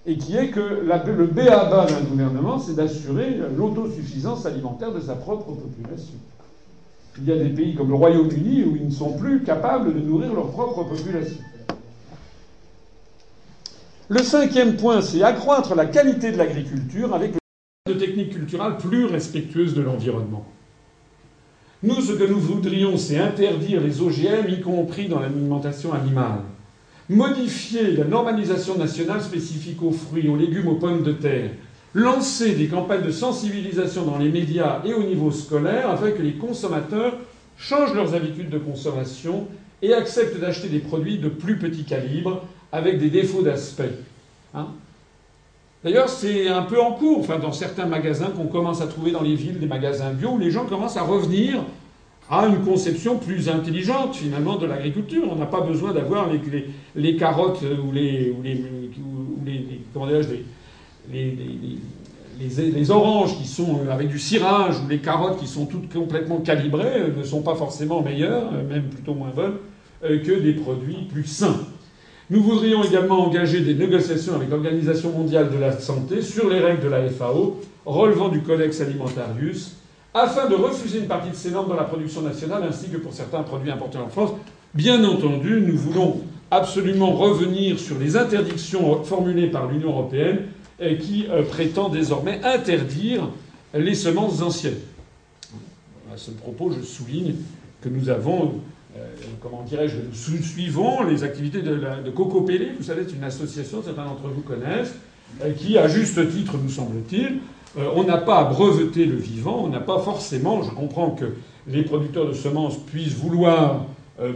et 0.05 0.17
qui 0.17 0.35
est 0.35 0.49
que 0.49 0.59
le 0.59 1.27
B.A.B.A. 1.27 1.85
d'un 1.85 2.01
gouvernement, 2.01 2.59
c'est 2.59 2.75
d'assurer 2.75 3.39
l'autosuffisance 3.55 4.45
alimentaire 4.45 4.91
de 4.91 4.99
sa 4.99 5.15
propre 5.15 5.53
population. 5.53 6.15
Il 7.19 7.25
y 7.25 7.31
a 7.31 7.37
des 7.37 7.49
pays 7.49 7.75
comme 7.75 7.89
le 7.89 7.95
Royaume-Uni 7.95 8.63
où 8.63 8.75
ils 8.75 8.87
ne 8.87 8.91
sont 8.91 9.13
plus 9.13 9.43
capables 9.43 9.93
de 9.93 9.99
nourrir 9.99 10.33
leur 10.33 10.51
propre 10.51 10.83
population. 10.83 11.37
Le 14.09 14.21
cinquième 14.21 14.75
point, 14.75 15.01
c'est 15.01 15.23
accroître 15.23 15.73
la 15.75 15.85
qualité 15.85 16.31
de 16.31 16.37
l'agriculture 16.37 17.13
avec 17.13 17.35
de 17.87 17.93
techniques 17.93 18.31
culturelles 18.31 18.77
plus 18.77 19.05
respectueuses 19.05 19.73
de 19.73 19.81
l'environnement. 19.81 20.45
Nous, 21.81 22.01
ce 22.01 22.13
que 22.13 22.23
nous 22.23 22.39
voudrions, 22.39 22.97
c'est 22.97 23.17
interdire 23.17 23.81
les 23.81 24.01
OGM, 24.01 24.49
y 24.49 24.61
compris 24.61 25.07
dans 25.07 25.19
l'alimentation 25.19 25.93
animale. 25.93 26.41
Modifier 27.09 27.91
la 27.91 28.05
normalisation 28.05 28.77
nationale 28.77 29.21
spécifique 29.21 29.81
aux 29.81 29.91
fruits, 29.91 30.29
aux 30.29 30.37
légumes, 30.37 30.69
aux 30.69 30.75
pommes 30.75 31.03
de 31.03 31.11
terre. 31.11 31.51
Lancer 31.93 32.55
des 32.55 32.67
campagnes 32.67 33.03
de 33.03 33.11
sensibilisation 33.11 34.05
dans 34.05 34.17
les 34.17 34.29
médias 34.29 34.81
et 34.85 34.93
au 34.93 35.03
niveau 35.03 35.29
scolaire 35.29 35.89
afin 35.89 36.11
que 36.11 36.21
les 36.21 36.33
consommateurs 36.33 37.17
changent 37.57 37.93
leurs 37.93 38.15
habitudes 38.15 38.49
de 38.49 38.57
consommation 38.57 39.47
et 39.81 39.93
acceptent 39.93 40.39
d'acheter 40.39 40.69
des 40.69 40.79
produits 40.79 41.17
de 41.17 41.27
plus 41.27 41.57
petit 41.57 41.83
calibre 41.83 42.43
avec 42.71 42.99
des 42.99 43.09
défauts 43.09 43.43
d'aspect. 43.43 43.91
Hein 44.55 44.67
D'ailleurs, 45.83 46.07
c'est 46.07 46.47
un 46.47 46.63
peu 46.63 46.81
en 46.81 46.93
cours, 46.93 47.27
dans 47.27 47.51
certains 47.51 47.85
magasins 47.85 48.31
qu'on 48.35 48.47
commence 48.47 48.79
à 48.79 48.87
trouver 48.87 49.11
dans 49.11 49.21
les 49.21 49.35
villes, 49.35 49.59
des 49.59 49.67
magasins 49.67 50.13
bio, 50.13 50.31
où 50.31 50.39
les 50.39 50.49
gens 50.49 50.65
commencent 50.65 50.95
à 50.95 51.03
revenir 51.03 51.61
à 52.29 52.47
une 52.47 52.59
conception 52.63 53.17
plus 53.17 53.49
intelligente, 53.49 54.15
finalement, 54.15 54.57
de 54.57 54.65
l'agriculture. 54.65 55.23
On 55.29 55.35
n'a 55.35 55.45
pas 55.45 55.61
besoin 55.61 55.93
d'avoir 55.93 56.29
les, 56.31 56.39
les, 56.95 57.17
carottes 57.17 57.63
ou 57.63 57.91
les, 57.91 58.33
les, 58.43 58.63
les, 61.11 62.71
les, 62.71 62.91
oranges 62.91 63.37
qui 63.37 63.47
sont 63.47 63.81
avec 63.89 64.09
du 64.09 64.19
cirage 64.19 64.75
ou 64.83 64.89
les 64.89 64.99
carottes 64.99 65.37
qui 65.39 65.47
sont 65.47 65.65
toutes 65.65 65.91
complètement 65.91 66.39
calibrées 66.39 67.01
euh, 67.01 67.15
ne 67.15 67.23
sont 67.23 67.41
pas 67.41 67.55
forcément 67.55 68.01
meilleures, 68.01 68.51
euh, 68.53 68.67
même 68.67 68.83
plutôt 68.83 69.13
moins 69.13 69.31
bonnes, 69.35 69.57
euh, 70.03 70.19
que 70.23 70.31
des 70.31 70.53
produits 70.53 71.07
plus 71.11 71.25
sains. 71.25 71.59
Nous 72.29 72.41
voudrions 72.41 72.83
également 72.83 73.27
engager 73.27 73.61
des 73.61 73.75
négociations 73.75 74.35
avec 74.35 74.49
l'Organisation 74.49 75.11
mondiale 75.11 75.51
de 75.51 75.57
la 75.57 75.77
santé 75.77 76.21
sur 76.21 76.49
les 76.49 76.59
règles 76.59 76.83
de 76.83 76.89
la 76.89 77.09
FAO 77.09 77.59
relevant 77.85 78.29
du 78.29 78.41
Codex 78.41 78.79
Alimentarius 78.81 79.75
afin 80.13 80.47
de 80.47 80.55
refuser 80.55 80.99
une 80.99 81.07
partie 81.07 81.29
de 81.29 81.35
ces 81.35 81.51
normes 81.51 81.69
dans 81.69 81.75
la 81.75 81.83
production 81.83 82.21
nationale 82.21 82.63
ainsi 82.63 82.89
que 82.89 82.97
pour 82.97 83.13
certains 83.13 83.43
produits 83.43 83.71
importés 83.71 83.97
en 83.97 84.09
France. 84.09 84.31
Bien 84.73 85.03
entendu, 85.03 85.61
nous 85.61 85.77
voulons 85.77 86.21
absolument 86.51 87.11
revenir 87.11 87.79
sur 87.79 87.97
les 87.97 88.15
interdictions 88.15 89.03
formulées 89.03 89.47
par 89.47 89.67
l'Union 89.67 89.89
européenne 89.89 90.47
qui 90.99 91.25
euh, 91.29 91.43
prétend 91.43 91.89
désormais 91.89 92.41
interdire 92.43 93.29
les 93.73 93.95
semences 93.95 94.41
anciennes. 94.41 94.79
À 96.13 96.17
ce 96.17 96.31
propos, 96.31 96.71
je 96.71 96.85
souligne 96.85 97.35
que 97.81 97.89
nous 97.89 98.09
avons 98.09 98.61
euh, 98.97 99.07
comment 99.41 99.63
dirais-je, 99.63 99.95
nous 99.97 100.43
suivons 100.43 101.03
les 101.03 101.23
activités 101.23 101.61
de, 101.63 101.79
Coco 102.15 102.41
vous 102.41 102.83
savez, 102.83 103.03
c'est 103.07 103.15
une 103.15 103.23
association, 103.23 103.81
certains 103.83 104.05
d'entre 104.05 104.27
vous 104.27 104.41
connaissent, 104.41 104.93
euh, 105.41 105.51
qui, 105.51 105.77
à 105.79 105.87
juste 105.87 106.29
titre, 106.29 106.57
nous 106.61 106.69
semble-t-il, 106.69 107.39
euh, 107.77 107.89
on 107.95 108.03
n'a 108.03 108.17
pas 108.17 108.39
à 108.39 108.43
breveter 108.45 109.05
le 109.05 109.15
vivant, 109.15 109.63
on 109.65 109.69
n'a 109.69 109.79
pas 109.79 109.99
forcément, 109.99 110.61
je 110.61 110.71
comprends 110.71 111.11
que 111.11 111.25
les 111.67 111.83
producteurs 111.83 112.27
de 112.27 112.33
semences 112.33 112.77
puissent 112.77 113.15
vouloir 113.15 113.85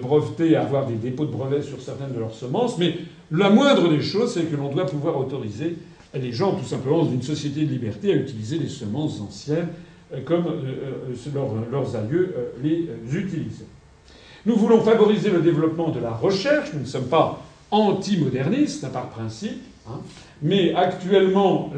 breveter, 0.02 0.56
avoir 0.56 0.88
des 0.88 0.96
dépôts 0.96 1.26
de 1.26 1.32
brevets 1.32 1.62
sur 1.62 1.80
certaines 1.82 2.12
de 2.12 2.20
leurs 2.20 2.34
semences, 2.34 2.80
mais 2.80 2.96
la 3.32 3.52
moindre 3.52 3.90
des 3.90 4.02
choses, 4.02 4.34
c'est 4.34 4.50
que 4.50 4.56
l'on 4.56 4.70
doit 4.70 4.88
pouvoir 4.88 5.20
autoriser 5.20 5.76
les 6.16 6.32
gens, 6.32 6.54
tout 6.54 6.66
simplement, 6.66 7.04
dans 7.04 7.12
une 7.12 7.22
société 7.22 7.64
de 7.64 7.70
liberté, 7.70 8.12
à 8.12 8.16
utiliser 8.16 8.58
les 8.58 8.70
semences 8.70 9.22
anciennes 9.22 9.68
comme 10.26 10.46
leurs 11.72 11.96
aïeux 11.96 12.34
les 12.64 12.90
utilisaient. 13.14 13.68
Nous 14.48 14.56
voulons 14.56 14.80
favoriser 14.80 15.30
le 15.30 15.42
développement 15.42 15.90
de 15.90 16.00
la 16.00 16.12
recherche. 16.12 16.70
Nous 16.74 16.80
ne 16.80 16.86
sommes 16.86 17.08
pas 17.08 17.44
anti-modernistes 17.70 18.90
par 18.94 19.10
principe. 19.10 19.62
Hein. 19.90 20.00
Mais 20.42 20.74
actuellement, 20.76 21.72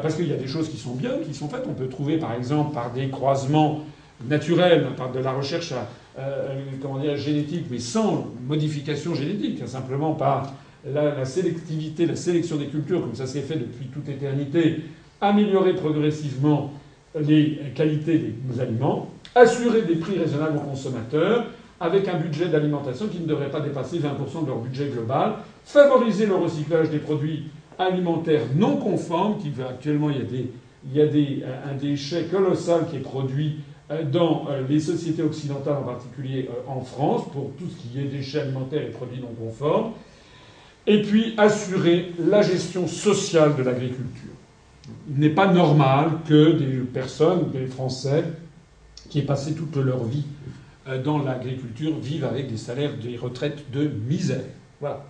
parce 0.00 0.14
qu'il 0.14 0.28
y 0.28 0.32
a 0.32 0.36
des 0.36 0.46
choses 0.46 0.68
qui 0.68 0.76
sont 0.76 0.94
bien, 0.94 1.12
qui 1.26 1.34
sont 1.34 1.48
faites, 1.48 1.64
on 1.68 1.74
peut 1.74 1.88
trouver 1.88 2.18
par 2.18 2.34
exemple 2.34 2.72
par 2.72 2.92
des 2.92 3.08
croisements 3.08 3.84
naturels, 4.28 4.86
par 4.96 5.12
de 5.12 5.18
la 5.18 5.32
recherche 5.32 5.72
euh, 6.18 6.54
comment 6.80 6.98
dire, 6.98 7.16
génétique, 7.16 7.66
mais 7.70 7.78
sans 7.78 8.28
modification 8.46 9.14
génétique, 9.14 9.60
hein, 9.62 9.66
simplement 9.66 10.14
par 10.14 10.54
la, 10.86 11.14
la, 11.14 11.24
sélectivité, 11.24 12.06
la 12.06 12.16
sélection 12.16 12.56
des 12.56 12.66
cultures, 12.66 13.02
comme 13.02 13.14
ça 13.14 13.26
s'est 13.26 13.42
fait 13.42 13.56
depuis 13.56 13.86
toute 13.86 14.08
éternité, 14.08 14.82
améliorer 15.20 15.74
progressivement 15.74 16.72
les 17.18 17.60
qualités 17.74 18.18
des 18.18 18.60
aliments, 18.60 19.10
assurer 19.34 19.82
des 19.82 19.96
prix 19.96 20.18
raisonnables 20.18 20.56
aux 20.56 20.70
consommateurs, 20.70 21.46
avec 21.80 22.08
un 22.08 22.18
budget 22.18 22.46
d'alimentation 22.46 23.08
qui 23.08 23.20
ne 23.20 23.26
devrait 23.26 23.50
pas 23.50 23.60
dépasser 23.60 23.98
20% 23.98 24.44
de 24.44 24.46
leur 24.46 24.58
budget 24.58 24.86
global, 24.86 25.34
favoriser 25.64 26.26
le 26.26 26.36
recyclage 26.36 26.88
des 26.88 26.98
produits 26.98 27.44
alimentaires 27.78 28.42
non 28.54 28.76
conformes, 28.76 29.38
qui 29.38 29.52
actuellement 29.62 30.10
il 30.10 30.18
y 30.18 30.20
a, 30.20 30.24
des, 30.24 30.50
il 30.84 30.96
y 30.96 31.00
a 31.00 31.06
des, 31.06 31.44
un 31.68 31.74
déchet 31.74 32.24
colossal 32.24 32.88
qui 32.88 32.96
est 32.96 33.00
produit 33.00 33.56
euh, 33.90 34.02
dans 34.04 34.46
euh, 34.48 34.62
les 34.68 34.80
sociétés 34.80 35.22
occidentales, 35.22 35.76
en 35.76 35.84
particulier 35.84 36.48
euh, 36.50 36.70
en 36.70 36.80
France, 36.80 37.24
pour 37.32 37.52
tout 37.58 37.68
ce 37.68 37.76
qui 37.76 38.00
est 38.00 38.04
déchets 38.04 38.40
alimentaires 38.40 38.82
et 38.82 38.90
produits 38.90 39.20
non 39.20 39.34
conformes, 39.38 39.92
et 40.86 41.02
puis 41.02 41.34
assurer 41.36 42.12
la 42.18 42.42
gestion 42.42 42.86
sociale 42.86 43.56
de 43.56 43.62
l'agriculture. 43.62 44.30
Il 45.10 45.18
n'est 45.18 45.30
pas 45.30 45.52
normal 45.52 46.10
que 46.28 46.52
des 46.52 46.78
personnes, 46.78 47.50
des 47.50 47.66
Français, 47.66 48.24
qui 49.08 49.20
aient 49.20 49.22
passé 49.22 49.54
toute 49.54 49.76
leur 49.76 50.04
vie 50.04 50.24
euh, 50.88 51.02
dans 51.02 51.18
l'agriculture 51.18 51.98
vivent 51.98 52.24
avec 52.24 52.48
des 52.48 52.56
salaires, 52.56 52.96
des 52.96 53.16
retraites 53.16 53.70
de 53.72 53.88
misère. 54.08 54.44
Voilà. 54.80 55.04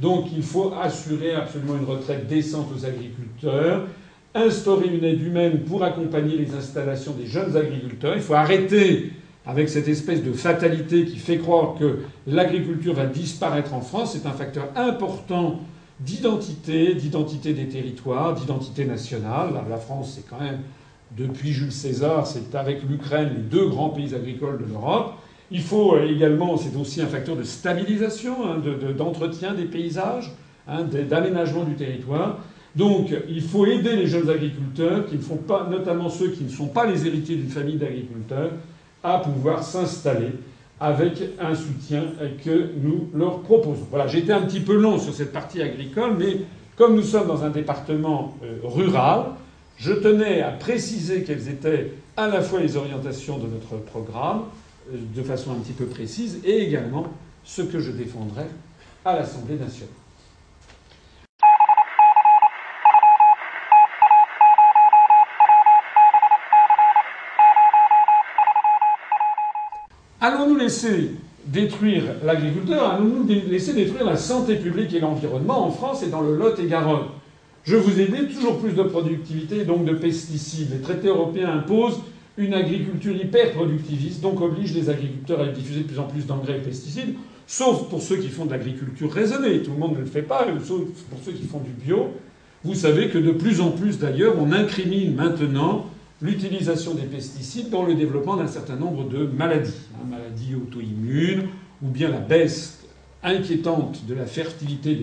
Donc 0.00 0.26
il 0.34 0.42
faut 0.42 0.72
assurer 0.80 1.34
absolument 1.34 1.76
une 1.76 1.84
retraite 1.84 2.26
décente 2.26 2.68
aux 2.74 2.84
agriculteurs, 2.84 3.86
instaurer 4.34 4.88
une 4.88 5.04
aide 5.04 5.20
humaine 5.20 5.60
pour 5.60 5.84
accompagner 5.84 6.36
les 6.36 6.54
installations 6.54 7.12
des 7.12 7.26
jeunes 7.26 7.56
agriculteurs. 7.56 8.14
Il 8.16 8.22
faut 8.22 8.34
arrêter 8.34 9.12
avec 9.44 9.68
cette 9.68 9.88
espèce 9.88 10.22
de 10.22 10.32
fatalité 10.32 11.04
qui 11.04 11.18
fait 11.18 11.38
croire 11.38 11.74
que 11.78 11.98
l'agriculture 12.26 12.94
va 12.94 13.06
disparaître 13.06 13.74
en 13.74 13.80
France. 13.80 14.12
C'est 14.12 14.28
un 14.28 14.32
facteur 14.32 14.68
important 14.76 15.60
d'identité, 16.00 16.94
d'identité 16.94 17.52
des 17.52 17.68
territoires, 17.68 18.34
d'identité 18.34 18.84
nationale. 18.84 19.50
La 19.68 19.76
France, 19.76 20.14
c'est 20.16 20.28
quand 20.28 20.40
même, 20.40 20.60
depuis 21.16 21.52
Jules 21.52 21.72
César, 21.72 22.26
c'est 22.26 22.54
avec 22.54 22.82
l'Ukraine 22.88 23.30
les 23.36 23.42
deux 23.42 23.68
grands 23.68 23.90
pays 23.90 24.14
agricoles 24.14 24.58
de 24.58 24.72
l'Europe. 24.72 25.14
Il 25.52 25.60
faut 25.60 25.94
euh, 25.94 26.08
également, 26.08 26.56
c'est 26.56 26.76
aussi 26.76 27.00
un 27.02 27.06
facteur 27.06 27.36
de 27.36 27.42
stabilisation, 27.42 28.36
hein, 28.44 28.62
d'entretien 28.96 29.54
des 29.54 29.64
paysages, 29.64 30.32
hein, 30.66 30.82
d'aménagement 30.82 31.64
du 31.64 31.74
territoire. 31.74 32.38
Donc, 32.74 33.14
il 33.28 33.42
faut 33.42 33.66
aider 33.66 33.96
les 33.96 34.06
jeunes 34.06 34.30
agriculteurs, 34.30 35.06
qui 35.06 35.16
ne 35.16 35.20
font 35.20 35.36
pas, 35.36 35.68
notamment 35.70 36.08
ceux 36.08 36.30
qui 36.30 36.44
ne 36.44 36.48
sont 36.48 36.68
pas 36.68 36.86
les 36.86 37.06
héritiers 37.06 37.36
d'une 37.36 37.50
famille 37.50 37.76
d'agriculteurs, 37.76 38.50
à 39.04 39.18
pouvoir 39.18 39.62
s'installer 39.62 40.30
avec 40.80 41.22
un 41.38 41.54
soutien 41.54 42.02
que 42.44 42.70
nous 42.82 43.10
leur 43.14 43.40
proposons. 43.40 43.86
Voilà, 43.90 44.12
été 44.12 44.32
un 44.32 44.40
petit 44.40 44.60
peu 44.60 44.74
long 44.74 44.98
sur 44.98 45.12
cette 45.12 45.32
partie 45.32 45.60
agricole, 45.60 46.14
mais 46.18 46.38
comme 46.76 46.96
nous 46.96 47.02
sommes 47.02 47.28
dans 47.28 47.44
un 47.44 47.50
département 47.50 48.36
euh, 48.42 48.56
rural, 48.64 49.26
je 49.76 49.92
tenais 49.92 50.40
à 50.40 50.50
préciser 50.50 51.22
quelles 51.22 51.48
étaient 51.48 51.92
à 52.16 52.26
la 52.26 52.40
fois 52.40 52.60
les 52.60 52.76
orientations 52.76 53.38
de 53.38 53.46
notre 53.46 53.76
programme, 53.84 54.42
de 54.92 55.22
façon 55.22 55.52
un 55.52 55.56
petit 55.56 55.72
peu 55.72 55.86
précise, 55.86 56.40
et 56.44 56.62
également 56.62 57.06
ce 57.44 57.62
que 57.62 57.80
je 57.80 57.90
défendrai 57.90 58.44
à 59.04 59.16
l'Assemblée 59.16 59.56
nationale. 59.56 59.88
Allons-nous 70.20 70.56
laisser 70.56 71.10
détruire 71.46 72.04
l'agriculteur? 72.24 72.92
Allons-nous 72.92 73.26
laisser 73.26 73.72
détruire 73.72 74.04
la 74.04 74.16
santé 74.16 74.54
publique 74.54 74.94
et 74.94 75.00
l'environnement 75.00 75.66
en 75.66 75.70
France 75.72 76.04
et 76.04 76.10
dans 76.10 76.20
le 76.20 76.36
Lot-et-Garonne 76.36 77.06
Je 77.64 77.74
vous 77.74 77.98
ai 77.98 78.06
dit 78.06 78.32
toujours 78.32 78.60
plus 78.60 78.72
de 78.72 78.84
productivité 78.84 79.62
et 79.62 79.64
donc 79.64 79.84
de 79.84 79.94
pesticides. 79.94 80.70
Les 80.70 80.80
traités 80.80 81.08
européens 81.08 81.50
imposent 81.50 82.02
une 82.38 82.54
agriculture 82.54 83.14
hyper 83.14 83.52
productiviste, 83.52 84.20
donc 84.20 84.40
oblige 84.40 84.74
les 84.74 84.88
agriculteurs 84.88 85.40
à 85.40 85.48
diffuser 85.48 85.80
de 85.80 85.86
plus 85.86 85.98
en 85.98 86.04
plus 86.04 86.26
d'engrais 86.26 86.56
et 86.56 86.60
de 86.60 86.64
pesticides, 86.64 87.14
sauf 87.46 87.88
pour 87.88 88.02
ceux 88.02 88.16
qui 88.16 88.28
font 88.28 88.46
de 88.46 88.52
l'agriculture 88.52 89.12
raisonnée. 89.12 89.62
Tout 89.62 89.72
le 89.72 89.78
monde 89.78 89.94
ne 89.94 90.00
le 90.00 90.06
fait 90.06 90.22
pas, 90.22 90.46
sauf 90.64 90.82
pour 91.10 91.18
ceux 91.24 91.32
qui 91.32 91.44
font 91.44 91.60
du 91.60 91.70
bio. 91.70 92.08
Vous 92.64 92.74
savez 92.74 93.08
que 93.08 93.18
de 93.18 93.32
plus 93.32 93.60
en 93.60 93.70
plus, 93.70 93.98
d'ailleurs, 93.98 94.34
on 94.38 94.52
incrimine 94.52 95.14
maintenant 95.14 95.86
l'utilisation 96.22 96.94
des 96.94 97.02
pesticides 97.02 97.70
dans 97.70 97.84
le 97.84 97.94
développement 97.94 98.36
d'un 98.36 98.46
certain 98.46 98.76
nombre 98.76 99.08
de 99.08 99.26
maladies, 99.26 99.74
maladies 100.08 100.54
auto-immunes, 100.54 101.48
ou 101.82 101.88
bien 101.88 102.08
la 102.08 102.18
baisse 102.18 102.78
inquiétante 103.24 104.06
de 104.06 104.14
la 104.14 104.26
fertilité 104.26 104.96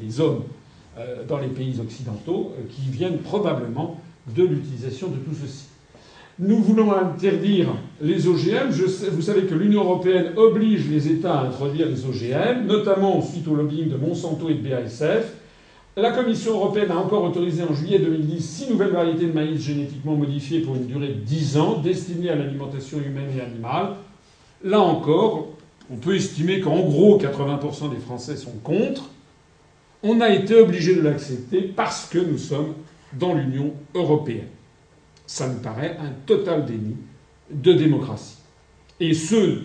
des, 0.00 0.20
hommes 0.20 0.44
euh, 0.98 1.24
dans 1.24 1.38
les 1.38 1.48
pays 1.48 1.78
occidentaux, 1.80 2.52
euh, 2.58 2.62
qui 2.70 2.90
viennent 2.90 3.18
probablement 3.18 4.00
de 4.34 4.42
l'utilisation 4.42 5.08
de 5.08 5.16
tout 5.16 5.34
ceci. 5.40 5.66
Nous 6.38 6.58
voulons 6.58 6.92
interdire 6.92 7.68
les 7.98 8.28
OGM. 8.28 8.68
vous 9.10 9.22
savez 9.22 9.42
que 9.46 9.54
l'Union 9.54 9.84
européenne 9.84 10.32
oblige 10.36 10.86
les 10.90 11.08
États 11.08 11.40
à 11.40 11.46
introduire 11.46 11.88
les 11.88 12.04
OGM, 12.04 12.66
notamment 12.66 13.22
suite 13.22 13.48
au 13.48 13.54
lobbying 13.54 13.88
de 13.88 13.96
Monsanto 13.96 14.50
et 14.50 14.54
de 14.54 14.68
BASF, 14.68 15.32
La 15.96 16.10
Commission 16.10 16.56
européenne 16.56 16.90
a 16.90 16.98
encore 16.98 17.24
autorisé 17.24 17.62
en 17.62 17.72
juillet 17.72 17.98
2010 17.98 18.40
six 18.42 18.70
nouvelles 18.70 18.90
variétés 18.90 19.28
de 19.28 19.32
maïs 19.32 19.58
génétiquement 19.62 20.14
modifiées 20.14 20.60
pour 20.60 20.76
une 20.76 20.84
durée 20.84 21.08
de 21.08 21.20
10 21.20 21.56
ans, 21.56 21.78
destinées 21.78 22.28
à 22.28 22.34
l'alimentation 22.34 22.98
humaine 22.98 23.30
et 23.34 23.40
animale. 23.40 23.94
Là 24.62 24.80
encore, 24.80 25.48
on 25.90 25.96
peut 25.96 26.16
estimer 26.16 26.60
qu'en 26.60 26.80
gros 26.80 27.18
80% 27.18 27.88
des 27.88 27.96
Français 27.96 28.36
sont 28.36 28.58
contre. 28.62 29.08
On 30.02 30.20
a 30.20 30.28
été 30.28 30.54
obligé 30.54 30.94
de 30.94 31.00
l'accepter 31.00 31.62
parce 31.62 32.06
que 32.10 32.18
nous 32.18 32.36
sommes 32.36 32.74
dans 33.18 33.32
l'Union 33.32 33.72
européenne. 33.94 34.48
Ça 35.26 35.48
me 35.48 35.56
paraît 35.56 35.96
un 36.00 36.10
total 36.26 36.64
déni 36.64 36.96
de 37.50 37.72
démocratie. 37.72 38.36
Et 39.00 39.14
ce, 39.14 39.60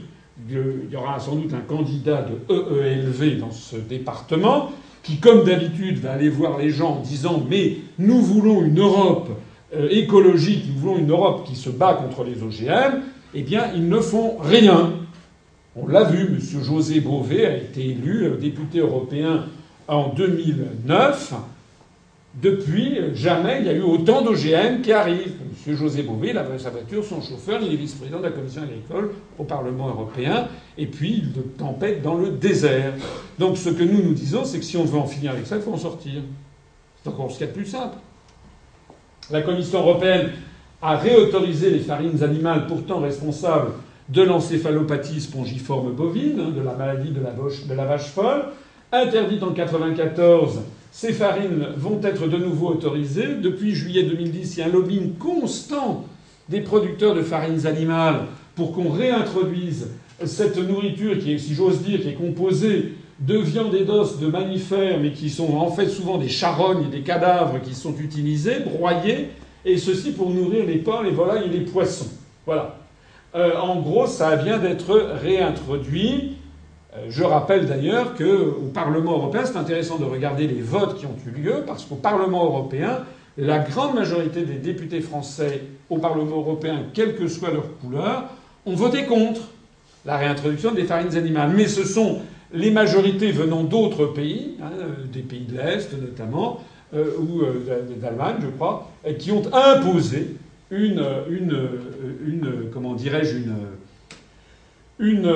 il 0.50 0.92
y 0.92 0.96
aura 0.96 1.20
sans 1.20 1.36
doute 1.36 1.54
un 1.54 1.62
candidat 1.62 2.24
de 2.24 2.54
EELV 2.54 3.40
dans 3.40 3.52
ce 3.52 3.76
département 3.76 4.72
qui, 5.04 5.18
comme 5.18 5.44
d'habitude, 5.44 6.00
va 6.00 6.14
aller 6.14 6.30
voir 6.30 6.58
les 6.58 6.70
gens 6.70 6.98
en 6.98 7.02
disant 7.02 7.44
Mais 7.50 7.78
nous 7.98 8.22
voulons 8.22 8.64
une 8.64 8.80
Europe 8.80 9.30
euh, 9.76 9.88
écologique, 9.90 10.66
nous 10.68 10.80
voulons 10.80 10.98
une 10.98 11.12
Europe 11.12 11.46
qui 11.48 11.56
se 11.56 11.70
bat 11.70 11.94
contre 11.94 12.24
les 12.24 12.44
OGM, 12.44 13.02
eh 13.34 13.42
bien, 13.42 13.72
ils 13.74 13.88
ne 13.88 14.00
font 14.00 14.38
rien. 14.40 14.92
On 15.76 15.88
l'a 15.88 16.04
vu, 16.04 16.36
M. 16.36 16.40
José 16.62 17.00
Bové 17.00 17.46
a 17.46 17.56
été 17.56 17.86
élu 17.92 18.26
euh, 18.26 18.38
député 18.38 18.80
européen 18.80 19.46
en 19.88 20.10
2009. 20.10 21.34
Depuis, 22.42 22.98
jamais 23.14 23.60
il 23.62 23.66
y 23.66 23.70
a 23.70 23.74
eu 23.74 23.82
autant 23.82 24.22
d'OGM 24.22 24.82
qui 24.82 24.92
arrivent. 24.92 25.36
M. 25.68 25.76
José 25.76 26.04
Bové, 26.04 26.30
il 26.30 26.38
a 26.38 26.46
sa 26.58 26.70
voiture, 26.72 27.04
son 27.04 27.22
chauffeur, 27.22 27.60
il 27.62 27.74
est 27.74 27.78
vice-président 27.78 28.18
de 28.18 28.24
la 28.24 28.32
Commission 28.32 28.64
agricole 28.64 29.12
au 29.38 29.44
Parlement 29.44 29.90
européen, 29.90 30.48
et 30.78 30.88
puis 30.88 31.24
il 31.24 31.34
tempête 31.58 32.02
dans 32.02 32.16
le 32.16 32.30
désert. 32.30 32.94
Donc 33.38 33.58
ce 33.58 33.70
que 33.70 33.84
nous 33.84 34.02
nous 34.02 34.14
disons, 34.14 34.44
c'est 34.44 34.60
que 34.60 34.66
si 34.66 34.78
on 34.78 34.86
veut 34.86 34.98
en 34.98 35.06
finir 35.06 35.32
avec 35.32 35.46
ça, 35.46 35.58
il 35.58 35.62
faut 35.62 35.74
en 35.74 35.78
sortir. 35.78 36.22
C'est 37.02 37.10
encore 37.10 37.32
ce 37.32 37.38
qu'il 37.38 37.46
y 37.46 37.50
a 37.50 37.52
de 37.52 37.58
plus 37.58 37.68
simple. 37.68 37.98
La 39.30 39.42
Commission 39.42 39.80
européenne 39.80 40.32
a 40.82 40.98
réautorisé 40.98 41.70
les 41.70 41.80
farines 41.80 42.24
animales 42.24 42.66
pourtant 42.68 43.00
responsables 43.00 43.74
de 44.10 44.24
l'encéphalopathie 44.24 45.22
spongiforme 45.22 45.92
bovine, 45.94 46.40
hein, 46.40 46.50
de 46.50 46.62
la 46.62 46.74
maladie 46.74 47.12
de 47.12 47.22
la, 47.22 47.32
de 47.32 47.74
la 47.74 47.86
vache 47.86 48.08
folle, 48.08 48.46
interdite 48.92 49.44
en 49.44 49.52
1994 49.52 50.62
ces 50.92 51.14
farines 51.14 51.68
vont 51.78 52.02
être 52.04 52.28
de 52.28 52.38
nouveau 52.38 52.68
autorisées. 52.68 53.36
Depuis 53.42 53.74
juillet 53.74 54.04
2010, 54.04 54.58
il 54.58 54.60
y 54.60 54.64
a 54.64 54.66
un 54.66 54.70
lobbying 54.70 55.14
constant 55.16 56.06
des 56.50 56.60
producteurs 56.60 57.16
de 57.16 57.22
farines 57.22 57.66
animales 57.66 58.26
pour 58.56 58.74
qu'on 58.74 58.90
réintroduise 58.90 59.88
cette 60.26 60.58
nourriture 60.58 61.18
qui 61.18 61.34
est, 61.34 61.38
si 61.38 61.56
j'ose 61.56 61.82
dire, 61.82 62.02
qui 62.02 62.10
est 62.10 62.14
composée 62.14 62.94
de 63.20 63.38
viande 63.38 63.74
et 63.76 63.86
d'os 63.86 64.20
de 64.20 64.28
mammifères, 64.28 65.00
mais 65.00 65.12
qui 65.12 65.30
sont 65.30 65.56
en 65.56 65.72
fait 65.72 65.88
souvent 65.88 66.18
des 66.18 66.28
charognes 66.28 66.86
et 66.88 66.92
des 66.92 67.02
cadavres 67.02 67.62
qui 67.62 67.74
sont 67.74 67.96
utilisés, 67.98 68.60
broyés, 68.60 69.30
et 69.64 69.78
ceci 69.78 70.12
pour 70.12 70.32
nourrir 70.32 70.66
les 70.66 70.78
pains, 70.78 71.04
les 71.04 71.12
volailles 71.12 71.46
et 71.46 71.58
les 71.58 71.66
poissons. 71.66 72.10
Voilà. 72.46 72.78
Euh, 73.36 73.56
en 73.58 73.80
gros, 73.80 74.08
ça 74.08 74.36
vient 74.36 74.58
d'être 74.58 74.94
réintroduit. 75.22 76.38
Euh, 76.94 77.06
je 77.10 77.24
rappelle 77.24 77.68
d'ailleurs 77.68 78.16
qu'au 78.16 78.70
Parlement 78.74 79.14
européen, 79.14 79.44
c'est 79.46 79.58
intéressant 79.58 79.98
de 79.98 80.06
regarder 80.06 80.48
les 80.48 80.62
votes 80.62 80.98
qui 80.98 81.06
ont 81.06 81.16
eu 81.26 81.42
lieu, 81.42 81.64
parce 81.66 81.86
qu'au 81.86 81.96
Parlement 81.96 82.46
européen, 82.46 83.00
la 83.38 83.60
grande 83.60 83.96
majorité 83.96 84.42
des 84.44 84.56
députés 84.56 85.00
français 85.00 85.62
au 85.90 86.00
Parlement 86.00 86.38
européen, 86.38 86.84
quelle 86.94 87.16
que 87.16 87.28
soit 87.28 87.52
leur 87.52 87.78
couleur, 87.78 88.26
ont 88.66 88.76
voté 88.76 89.06
contre 89.06 89.42
la 90.06 90.18
réintroduction 90.18 90.72
des 90.74 90.84
farines 90.84 91.16
animales. 91.16 91.52
Mais 91.56 91.68
ce 91.68 91.86
sont 91.86 92.20
les 92.54 92.72
majorités 92.72 93.32
venant 93.32 93.64
d'autres 93.64 94.08
pays, 94.08 94.58
hein, 94.62 94.72
des 95.12 95.22
pays 95.22 95.46
de 95.46 95.56
l'Est 95.58 95.94
notamment, 95.94 96.60
euh, 96.94 97.06
ou 97.18 97.42
euh, 97.42 97.64
d'Allemagne, 98.02 98.36
je 98.42 98.48
crois, 98.48 98.92
qui 99.18 99.32
ont 99.32 99.44
imposé 99.54 100.36
une, 100.70 101.04
une, 101.30 101.70
une 102.26 102.70
comment 102.74 102.94
dirais-je, 102.96 103.38
une, 103.38 103.56
une 105.00 105.34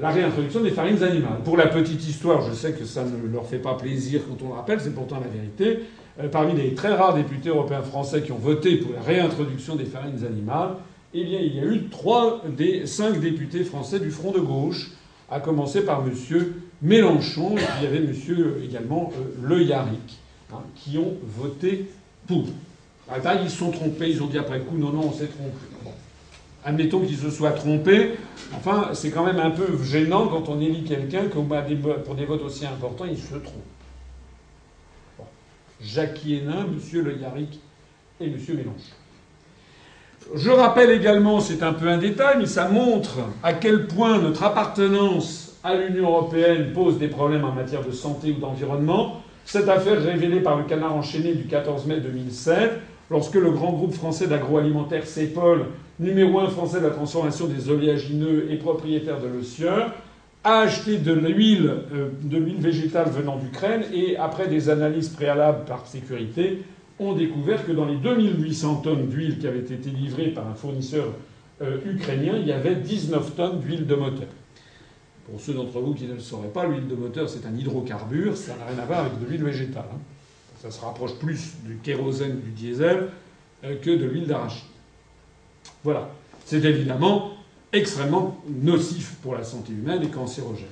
la 0.00 0.10
réintroduction 0.10 0.60
des 0.60 0.70
farines 0.70 1.02
animales. 1.02 1.40
Pour 1.44 1.56
la 1.56 1.66
petite 1.66 2.06
histoire, 2.08 2.42
je 2.48 2.54
sais 2.54 2.72
que 2.72 2.84
ça 2.84 3.04
ne 3.04 3.30
leur 3.30 3.46
fait 3.46 3.58
pas 3.58 3.74
plaisir 3.74 4.22
quand 4.28 4.44
on 4.44 4.48
le 4.48 4.54
rappelle, 4.54 4.80
c'est 4.80 4.94
pourtant 4.94 5.20
la 5.20 5.28
vérité. 5.28 5.86
Euh, 6.18 6.28
parmi 6.28 6.54
les 6.54 6.74
très 6.74 6.94
rares 6.94 7.14
députés 7.14 7.50
européens 7.50 7.82
français 7.82 8.22
qui 8.22 8.32
ont 8.32 8.38
voté 8.38 8.76
pour 8.76 8.92
la 8.92 9.02
réintroduction 9.02 9.76
des 9.76 9.84
farines 9.84 10.24
animales, 10.24 10.76
eh 11.12 11.24
bien, 11.24 11.40
il 11.40 11.54
y 11.54 11.60
a 11.60 11.64
eu 11.64 11.88
trois 11.88 12.42
des 12.56 12.86
cinq 12.86 13.20
députés 13.20 13.64
français 13.64 14.00
du 14.00 14.10
Front 14.10 14.32
de 14.32 14.40
gauche, 14.40 14.92
à 15.30 15.40
commencer 15.40 15.84
par 15.84 16.02
M. 16.04 16.12
Mélenchon, 16.82 17.52
et 17.52 17.60
puis 17.60 17.66
il 17.80 17.84
y 17.84 17.86
avait 17.86 17.98
M. 17.98 18.14
également 18.64 19.12
euh, 19.14 19.48
Le 19.48 19.62
Yarrick, 19.62 20.18
hein, 20.52 20.62
qui 20.76 20.98
ont 20.98 21.14
voté 21.22 21.90
pour. 22.26 22.46
Ah, 23.08 23.16
ils 23.42 23.50
se 23.50 23.56
sont 23.58 23.70
trompés, 23.70 24.08
ils 24.08 24.22
ont 24.22 24.28
dit 24.28 24.38
après 24.38 24.60
coup, 24.60 24.76
non, 24.76 24.92
non, 24.92 25.08
on 25.08 25.12
s'est 25.12 25.26
trompé. 25.26 25.94
Admettons 26.64 27.00
qu'ils 27.00 27.16
se 27.16 27.30
soient 27.30 27.52
trompés. 27.52 28.12
Enfin, 28.54 28.90
c'est 28.92 29.10
quand 29.10 29.24
même 29.24 29.38
un 29.38 29.50
peu 29.50 29.82
gênant 29.82 30.28
quand 30.28 30.48
on 30.48 30.60
élit 30.60 30.84
quelqu'un 30.84 31.24
que 31.24 31.38
pour 31.38 32.14
des 32.14 32.24
votes 32.24 32.42
aussi 32.42 32.66
importants, 32.66 33.06
il 33.10 33.18
se 33.18 33.34
trompe. 33.34 33.64
Jacques 35.80 36.26
Hénin, 36.26 36.66
M. 36.66 37.02
Le 37.02 37.16
Yarrick 37.18 37.60
et 38.20 38.26
M. 38.26 38.36
Mélenchon. 38.48 38.94
Je 40.34 40.50
rappelle 40.50 40.90
également, 40.90 41.40
c'est 41.40 41.62
un 41.62 41.72
peu 41.72 41.88
un 41.88 41.96
détail, 41.96 42.36
mais 42.38 42.46
ça 42.46 42.68
montre 42.68 43.18
à 43.42 43.54
quel 43.54 43.86
point 43.86 44.18
notre 44.18 44.42
appartenance 44.42 45.58
à 45.64 45.74
l'Union 45.74 46.10
européenne 46.10 46.72
pose 46.74 46.98
des 46.98 47.08
problèmes 47.08 47.44
en 47.44 47.52
matière 47.52 47.82
de 47.82 47.90
santé 47.90 48.30
ou 48.30 48.38
d'environnement. 48.38 49.22
Cette 49.46 49.68
affaire 49.68 50.00
révélée 50.02 50.40
par 50.40 50.56
le 50.56 50.64
canard 50.64 50.94
enchaîné 50.94 51.34
du 51.34 51.44
14 51.46 51.86
mai 51.86 52.00
2007, 52.00 52.72
lorsque 53.10 53.34
le 53.34 53.50
grand 53.50 53.72
groupe 53.72 53.94
français 53.94 54.26
d'agroalimentaire 54.26 55.06
CEPOL 55.06 55.66
numéro 56.00 56.40
un 56.40 56.48
français 56.48 56.80
de 56.80 56.86
la 56.86 56.90
transformation 56.90 57.46
des 57.46 57.68
oléagineux 57.68 58.50
et 58.50 58.56
propriétaire 58.56 59.20
de 59.20 59.28
Le 59.28 59.42
a 60.42 60.60
acheté 60.60 60.96
de 60.96 61.12
l'huile, 61.12 61.70
euh, 61.92 62.08
de 62.22 62.38
l'huile 62.38 62.60
végétale 62.60 63.10
venant 63.10 63.36
d'Ukraine 63.36 63.82
et 63.92 64.16
après 64.16 64.48
des 64.48 64.70
analyses 64.70 65.10
préalables 65.10 65.66
par 65.66 65.86
sécurité, 65.86 66.62
ont 66.98 67.12
découvert 67.12 67.66
que 67.66 67.72
dans 67.72 67.84
les 67.84 67.96
2800 67.96 68.76
tonnes 68.76 69.08
d'huile 69.08 69.38
qui 69.38 69.46
avaient 69.46 69.58
été 69.58 69.90
livrées 69.90 70.28
par 70.28 70.46
un 70.48 70.54
fournisseur 70.54 71.12
euh, 71.60 71.76
ukrainien, 71.84 72.34
il 72.40 72.46
y 72.46 72.52
avait 72.52 72.74
19 72.74 73.36
tonnes 73.36 73.60
d'huile 73.60 73.86
de 73.86 73.94
moteur. 73.94 74.28
Pour 75.30 75.40
ceux 75.40 75.52
d'entre 75.52 75.78
vous 75.80 75.92
qui 75.92 76.04
ne 76.06 76.14
le 76.14 76.20
sauraient 76.20 76.48
pas, 76.48 76.66
l'huile 76.66 76.88
de 76.88 76.94
moteur, 76.94 77.28
c'est 77.28 77.46
un 77.46 77.54
hydrocarbure, 77.54 78.34
ça 78.36 78.56
n'a 78.56 78.64
rien 78.64 78.82
à 78.82 78.86
voir 78.86 79.00
avec 79.00 79.20
de 79.20 79.26
l'huile 79.26 79.44
végétale. 79.44 79.84
Hein. 79.92 79.98
Ça 80.56 80.70
se 80.70 80.80
rapproche 80.80 81.14
plus 81.18 81.54
du 81.66 81.76
kérosène, 81.82 82.40
du 82.40 82.50
diesel, 82.50 83.08
euh, 83.64 83.76
que 83.76 83.90
de 83.90 84.06
l'huile 84.06 84.26
d'arachide. 84.26 84.69
Voilà. 85.84 86.08
C'est 86.44 86.64
évidemment 86.64 87.32
extrêmement 87.72 88.36
nocif 88.48 89.16
pour 89.22 89.34
la 89.34 89.44
santé 89.44 89.72
humaine 89.72 90.02
et 90.02 90.08
cancérogène. 90.08 90.66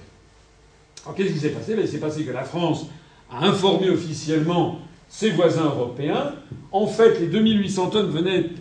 Alors 1.05 1.15
qu'est-ce 1.17 1.33
qui 1.33 1.39
s'est 1.39 1.51
passé? 1.51 1.75
Ben, 1.75 1.83
Il 1.83 1.89
s'est 1.89 2.01
passé 2.01 2.25
que 2.25 2.33
la 2.33 2.45
France 2.45 2.87
a 3.31 3.47
informé 3.47 3.89
officiellement 3.91 4.79
ses 5.09 5.31
voisins 5.31 5.65
européens. 5.65 6.33
En 6.73 6.87
fait, 6.87 7.21
les 7.21 7.29
2800 7.29 7.91
tonnes 7.91 8.13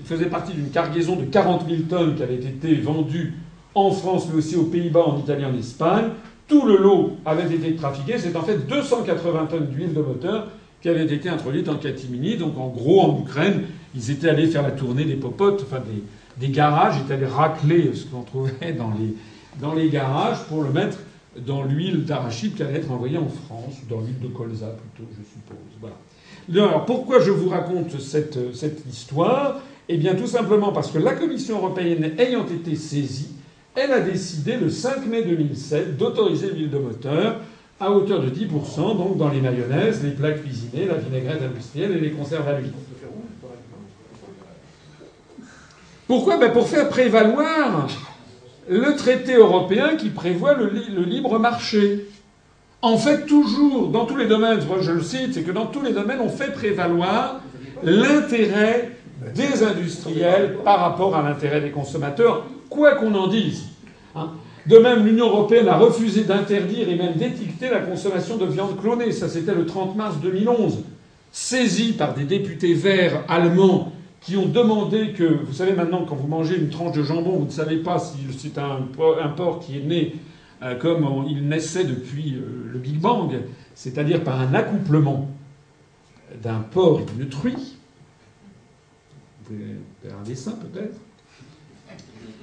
faisaient 0.05 0.27
partie 0.27 0.53
d'une 0.53 0.69
cargaison 0.69 1.15
de 1.15 1.25
40 1.25 1.67
000 1.67 1.81
tonnes 1.89 2.15
qui 2.15 2.23
avait 2.23 2.35
été 2.35 2.75
vendue 2.75 3.33
en 3.75 3.91
France, 3.91 4.27
mais 4.29 4.37
aussi 4.37 4.55
aux 4.55 4.63
Pays-Bas, 4.63 5.03
en 5.05 5.19
Italie, 5.19 5.45
en 5.45 5.55
Espagne. 5.57 6.05
Tout 6.47 6.65
le 6.65 6.77
lot 6.77 7.17
avait 7.25 7.53
été 7.53 7.75
trafiqué. 7.75 8.17
C'est 8.17 8.35
en 8.35 8.43
fait 8.43 8.65
280 8.67 9.47
tonnes 9.47 9.67
d'huile 9.67 9.93
de 9.93 10.01
moteur 10.01 10.47
qui 10.81 10.89
avaient 10.89 11.05
été 11.05 11.27
introduites 11.27 11.67
en 11.67 11.75
catimini. 11.75 12.37
Donc 12.37 12.57
en 12.57 12.69
gros, 12.69 13.01
en 13.01 13.19
Ukraine, 13.19 13.63
ils 13.93 14.11
étaient 14.11 14.29
allés 14.29 14.47
faire 14.47 14.63
la 14.63 14.71
tournée 14.71 15.03
des 15.03 15.15
popotes, 15.15 15.65
enfin 15.67 15.81
des, 15.81 16.01
des 16.39 16.49
garages, 16.49 16.99
étaient 17.01 17.13
allés 17.13 17.25
racler 17.25 17.93
ce 17.93 18.05
qu'on 18.05 18.21
trouvait 18.21 18.73
dans 18.73 18.93
les, 19.75 19.89
garages 19.89 20.43
pour 20.45 20.63
le 20.63 20.69
mettre 20.69 20.99
dans 21.45 21.63
l'huile 21.63 22.05
d'arachide 22.05 22.55
qui 22.55 22.63
allait 22.63 22.79
être 22.79 22.91
envoyée 22.91 23.17
en 23.17 23.27
France, 23.27 23.75
ou 23.83 23.89
dans 23.89 24.01
l'huile 24.01 24.19
de 24.19 24.27
colza 24.27 24.67
plutôt, 24.67 25.09
je 25.11 25.23
suppose. 25.23 25.57
Alors 26.55 26.85
pourquoi 26.85 27.19
je 27.19 27.31
vous 27.31 27.49
raconte 27.49 27.99
cette, 27.99 28.55
cette 28.55 28.85
histoire? 28.85 29.59
Eh 29.89 29.97
bien 29.97 30.15
tout 30.15 30.27
simplement 30.27 30.71
parce 30.71 30.91
que 30.91 30.97
la 30.97 31.13
Commission 31.13 31.57
européenne 31.57 32.13
ayant 32.17 32.45
été 32.45 32.75
saisie, 32.75 33.29
elle 33.75 33.91
a 33.91 33.99
décidé 33.99 34.57
le 34.57 34.69
5 34.69 35.05
mai 35.05 35.23
2007 35.23 35.97
d'autoriser 35.97 36.51
l'huile 36.51 36.69
de 36.69 36.79
moteur 36.79 37.41
à 37.79 37.91
hauteur 37.91 38.21
de 38.21 38.29
10%, 38.29 38.97
donc 38.97 39.17
dans 39.17 39.29
les 39.29 39.39
mayonnaises, 39.39 40.03
les 40.03 40.11
plats 40.11 40.31
cuisinés, 40.31 40.85
la 40.87 40.95
vinaigrette 40.95 41.43
industrielle 41.43 41.95
et 41.95 41.99
les 41.99 42.11
conserves 42.11 42.47
à 42.47 42.59
l'huile. 42.59 42.71
Pourquoi? 46.07 46.37
Ben 46.37 46.51
Pour 46.51 46.67
faire 46.67 46.89
prévaloir 46.89 47.87
le 48.69 48.95
traité 48.95 49.35
européen 49.35 49.95
qui 49.97 50.09
prévoit 50.09 50.53
le, 50.53 50.69
libre 51.03 51.39
marché. 51.39 52.05
En 52.81 52.97
fait, 52.97 53.25
toujours, 53.25 53.87
dans 53.87 54.05
tous 54.05 54.17
les 54.17 54.27
domaines, 54.27 54.59
je 54.81 54.91
le 54.91 55.01
cite, 55.01 55.33
c'est 55.33 55.43
que 55.43 55.51
dans 55.51 55.65
tous 55.65 55.81
les 55.81 55.93
domaines, 55.93 56.19
on 56.21 56.29
fait 56.29 56.51
prévaloir 56.51 57.41
l'intérêt 57.83 58.91
des 59.33 59.63
industriels 59.63 60.57
par 60.63 60.79
rapport 60.79 61.15
à 61.15 61.23
l'intérêt 61.23 61.61
des 61.61 61.71
consommateurs, 61.71 62.45
quoi 62.69 62.95
qu'on 62.95 63.15
en 63.15 63.27
dise. 63.27 63.63
Hein. 64.15 64.31
de 64.65 64.77
même, 64.77 65.05
l'Union 65.05 65.27
européenne 65.27 65.67
a 65.67 65.77
refusé 65.77 66.23
d'interdire 66.23 66.89
et 66.89 66.95
même 66.95 67.13
d'étiqueter 67.13 67.69
la 67.69 67.79
consommation 67.79 68.37
de 68.37 68.45
viande 68.45 68.79
clonée. 68.79 69.11
Ça, 69.11 69.27
c'était 69.27 69.53
le 69.53 69.65
30 69.65 69.95
mars 69.95 70.15
2011. 70.21 70.83
Saisi 71.31 71.93
par 71.93 72.13
des 72.13 72.23
députés 72.23 72.73
verts 72.73 73.23
allemands 73.27 73.91
qui 74.21 74.35
ont 74.35 74.47
demandé 74.47 75.13
que, 75.13 75.23
vous 75.23 75.53
savez 75.53 75.73
maintenant, 75.73 76.05
quand 76.05 76.15
vous 76.15 76.27
mangez 76.27 76.57
une 76.57 76.69
tranche 76.69 76.95
de 76.95 77.03
jambon, 77.03 77.37
vous 77.37 77.45
ne 77.45 77.51
savez 77.51 77.77
pas 77.77 77.99
si 77.99 78.17
c'est 78.37 78.57
un, 78.57 78.81
porc 79.35 79.59
qui 79.59 79.77
est 79.77 79.83
né 79.83 80.15
euh, 80.63 80.75
comme 80.75 81.25
il 81.29 81.47
naissait 81.47 81.83
depuis 81.83 82.35
euh, 82.35 82.69
le 82.71 82.79
Big 82.79 82.99
Bang, 82.99 83.39
c'est-à-dire 83.75 84.23
par 84.23 84.41
un 84.41 84.53
accouplement 84.53 85.29
d'un 86.41 86.59
porc 86.59 87.01
et 87.01 87.05
d'une 87.05 87.29
truie. 87.29 87.77
Vous 89.39 89.45
pouvez 89.45 89.75
faire 90.03 90.17
un 90.19 90.23
dessin 90.23 90.51
peut-être. 90.51 90.97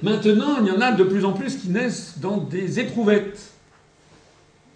Maintenant, 0.03 0.59
il 0.61 0.67
y 0.67 0.71
en 0.71 0.81
a 0.81 0.93
de 0.93 1.05
plus 1.05 1.25
en 1.25 1.33
plus 1.33 1.57
qui 1.57 1.69
naissent 1.69 2.19
dans 2.21 2.39
des 2.39 2.81
éprouvettes, 2.81 3.53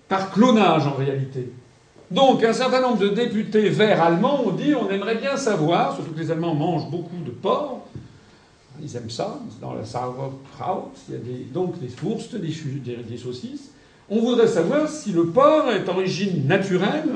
par 0.09 0.31
clonage 0.31 0.87
en 0.87 0.95
réalité. 0.95 1.53
Donc 2.11 2.43
un 2.43 2.55
certain 2.55 2.81
nombre 2.81 2.99
de 2.99 3.09
députés 3.09 3.69
verts 3.69 4.03
allemands 4.03 4.43
ont 4.47 4.53
dit 4.53 4.75
on 4.75 4.91
aimerait 4.91 5.17
bien 5.17 5.37
savoir, 5.37 5.95
surtout 5.95 6.13
que 6.13 6.21
les 6.21 6.31
Allemands 6.31 6.55
mangent 6.55 6.91
beaucoup 6.91 7.19
de 7.25 7.31
porc, 7.31 7.87
ils 8.81 8.97
aiment 8.97 9.11
ça, 9.11 9.41
dans 9.61 9.75
la 9.75 9.85
Sauerkraut, 9.85 10.93
il 11.09 11.15
y 11.15 11.19
a 11.19 11.53
donc 11.53 11.79
des 11.81 11.89
foursts, 11.89 12.37
des, 12.37 12.53
saucisses. 13.19 13.73
On 14.09 14.21
voudrait 14.21 14.47
savoir 14.47 14.89
si 14.89 15.13
le 15.13 15.27
porc 15.27 15.71
est 15.71 15.85
d'origine 15.85 16.47
naturelle 16.47 17.11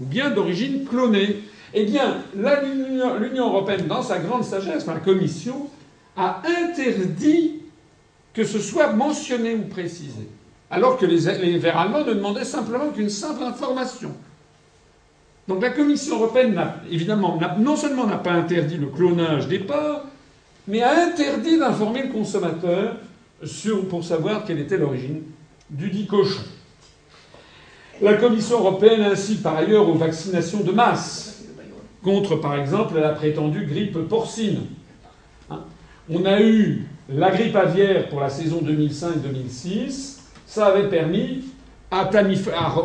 ou 0.00 0.04
bien 0.04 0.30
d'origine 0.30 0.84
clonée. 0.84 1.42
Eh 1.74 1.84
bien, 1.84 2.18
l'Union 2.34 3.48
européenne, 3.48 3.86
dans 3.86 4.02
sa 4.02 4.18
grande 4.18 4.44
sagesse, 4.44 4.86
la 4.86 4.94
Commission, 4.94 5.68
a 6.16 6.42
interdit 6.46 7.56
que 8.32 8.44
ce 8.44 8.58
soit 8.58 8.92
mentionné 8.92 9.54
ou 9.54 9.62
précisé. 9.62 10.28
Alors 10.70 10.96
que 10.96 11.06
les 11.06 11.58
Verts 11.58 11.76
allemands 11.76 12.04
ne 12.04 12.14
demandaient 12.14 12.44
simplement 12.44 12.90
qu'une 12.90 13.10
simple 13.10 13.42
information. 13.42 14.12
Donc 15.50 15.62
la 15.62 15.70
Commission 15.70 16.14
européenne, 16.14 16.62
évidemment, 16.92 17.36
non 17.58 17.74
seulement 17.74 18.06
n'a 18.06 18.18
pas 18.18 18.30
interdit 18.30 18.76
le 18.76 18.86
clonage 18.86 19.48
des 19.48 19.58
porcs, 19.58 20.04
mais 20.68 20.80
a 20.80 21.06
interdit 21.06 21.58
d'informer 21.58 22.04
le 22.04 22.12
consommateur 22.12 22.94
sur, 23.42 23.88
pour 23.88 24.04
savoir 24.04 24.44
quelle 24.44 24.60
était 24.60 24.76
l'origine 24.78 25.22
du 25.68 25.90
dit 25.90 26.06
cochon. 26.06 26.42
La 28.00 28.14
Commission 28.14 28.60
européenne 28.60 29.02
incite 29.02 29.42
par 29.42 29.56
ailleurs 29.56 29.88
aux 29.88 29.94
vaccinations 29.94 30.60
de 30.60 30.70
masse 30.70 31.42
contre, 32.04 32.36
par 32.36 32.54
exemple, 32.54 33.00
la 33.00 33.08
prétendue 33.08 33.66
grippe 33.66 33.98
porcine. 34.08 34.60
Hein? 35.50 35.64
On 36.08 36.26
a 36.26 36.40
eu 36.40 36.86
la 37.08 37.32
grippe 37.32 37.56
aviaire 37.56 38.08
pour 38.08 38.20
la 38.20 38.30
saison 38.30 38.60
2005-2006. 38.62 40.18
Ça 40.46 40.66
avait 40.66 40.88
permis 40.88 41.42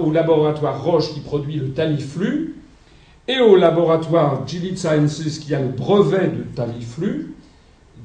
au 0.03 0.11
laboratoire 0.11 0.83
Roche 0.83 1.13
qui 1.13 1.19
produit 1.19 1.57
le 1.57 1.69
Tamiflu 1.69 2.54
et 3.27 3.39
au 3.39 3.55
laboratoire 3.55 4.43
Gilead 4.47 4.77
Sciences 4.77 5.39
qui 5.39 5.55
a 5.55 5.61
le 5.61 5.69
brevet 5.69 6.27
de 6.27 6.43
Tamiflu, 6.55 7.33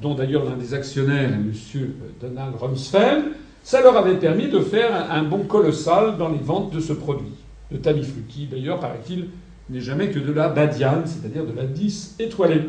dont 0.01 0.15
d'ailleurs 0.15 0.45
l'un 0.45 0.57
des 0.57 0.73
actionnaires 0.73 1.29
est 1.29 1.75
M. 1.75 1.91
Donald 2.19 2.55
Rumsfeld, 2.59 3.25
ça 3.63 3.81
leur 3.81 3.95
avait 3.95 4.15
permis 4.15 4.47
de 4.47 4.59
faire 4.59 5.11
un 5.11 5.23
bond 5.23 5.43
colossal 5.43 6.17
dans 6.17 6.29
les 6.29 6.39
ventes 6.39 6.73
de 6.73 6.79
ce 6.79 6.93
produit, 6.93 7.33
le 7.71 7.79
Tamiflu, 7.79 8.23
qui 8.27 8.47
d'ailleurs, 8.47 8.79
paraît-il, 8.79 9.27
n'est 9.69 9.81
jamais 9.81 10.09
que 10.09 10.19
de 10.19 10.33
la 10.33 10.49
badiane, 10.49 11.03
c'est-à-dire 11.05 11.45
de 11.45 11.55
la 11.55 11.65
10 11.65 12.15
étoilée. 12.19 12.65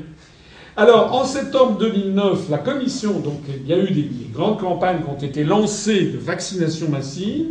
Alors, 0.77 1.15
en 1.15 1.24
septembre 1.24 1.79
2009, 1.79 2.49
la 2.51 2.59
Commission, 2.59 3.20
donc 3.20 3.41
il 3.49 3.66
y 3.66 3.73
a 3.73 3.79
eu 3.79 3.91
des 3.91 4.09
grandes 4.33 4.59
campagnes 4.59 5.03
qui 5.03 5.09
ont 5.09 5.27
été 5.29 5.45
lancées 5.45 6.07
de 6.07 6.19
vaccination 6.19 6.89
massive, 6.89 7.49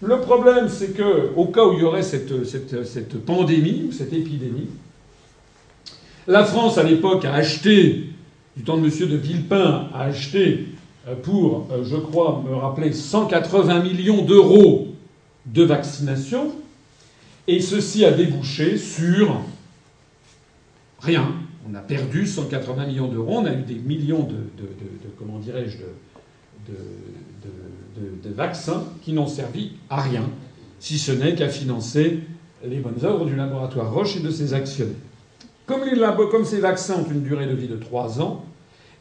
le 0.00 0.20
problème, 0.20 0.68
c'est 0.68 0.94
que, 0.94 1.32
au 1.34 1.46
cas 1.46 1.66
où 1.66 1.72
il 1.72 1.80
y 1.80 1.82
aurait 1.82 2.02
cette, 2.02 3.24
pandémie, 3.24 3.90
cette 3.92 4.12
épidémie, 4.12 4.68
la 6.26 6.44
France, 6.44 6.78
à 6.78 6.84
l'époque, 6.84 7.24
a 7.24 7.34
acheté, 7.34 8.04
du 8.56 8.62
temps 8.62 8.76
de 8.76 8.86
M. 8.86 9.08
de 9.08 9.16
Villepin, 9.16 9.88
a 9.92 10.02
acheté 10.04 10.66
euh, 11.08 11.14
pour, 11.16 11.68
euh, 11.72 11.82
je 11.84 11.96
crois, 11.96 12.44
me 12.48 12.54
rappeler, 12.54 12.92
180 12.92 13.82
millions 13.82 14.22
d'euros 14.24 14.88
de 15.46 15.64
vaccination, 15.64 16.52
et 17.48 17.60
ceci 17.60 18.04
a 18.04 18.12
débouché 18.12 18.76
sur 18.76 19.40
rien. 21.00 21.32
On 21.68 21.74
a 21.74 21.80
perdu 21.80 22.26
180 22.26 22.86
millions 22.86 23.08
d'euros, 23.08 23.38
on 23.38 23.46
a 23.46 23.52
eu 23.52 23.62
des 23.62 23.74
millions 23.74 24.22
de, 24.22 24.34
de, 24.34 24.62
de 24.62 25.08
comment 25.18 25.38
dirais-je, 25.38 25.78
de, 28.22 28.30
vaccins 28.32 28.84
qui 29.02 29.12
n'ont 29.12 29.26
servi 29.26 29.72
à 29.90 30.00
rien, 30.00 30.24
si 30.80 30.98
ce 30.98 31.12
n'est 31.12 31.34
qu'à 31.34 31.48
financer 31.48 32.20
les 32.64 32.78
bonnes 32.78 33.04
œuvres 33.04 33.24
du 33.24 33.36
laboratoire 33.36 33.92
Roche 33.92 34.16
et 34.16 34.20
de 34.20 34.30
ses 34.30 34.54
actionnaires. 34.54 34.94
Comme, 35.66 35.84
ces 36.44 36.60
vaccins 36.60 36.94
ont 36.94 37.10
une 37.10 37.22
durée 37.22 37.46
de 37.46 37.54
vie 37.54 37.68
de 37.68 37.76
trois 37.76 38.20
ans, 38.20 38.44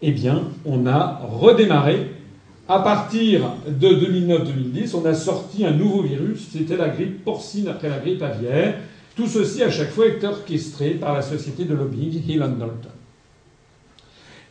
eh 0.02 0.12
bien, 0.12 0.44
on 0.66 0.86
a 0.86 1.22
redémarré. 1.24 2.12
À 2.68 2.80
partir 2.80 3.54
de 3.68 3.88
2009-2010, 3.88 4.96
on 4.96 5.06
a 5.06 5.14
sorti 5.14 5.66
un 5.66 5.72
nouveau 5.72 6.02
virus, 6.02 6.50
c'était 6.52 6.76
la 6.76 6.90
grippe 6.90 7.24
porcine 7.24 7.70
après 7.70 7.90
la 7.90 8.00
grippe 8.00 8.22
aviaire. 8.22 8.76
Tout 9.16 9.28
ceci, 9.28 9.64
à 9.64 9.72
chaque 9.72 9.92
fois, 9.92 10.08
est 10.08 10.24
orchestré 10.24 10.92
par 10.92 11.14
la 11.14 11.22
société 11.22 11.64
de 11.64 11.74
lobbying 11.74 12.22
Hill 12.28 12.40
Dalton. 12.40 12.97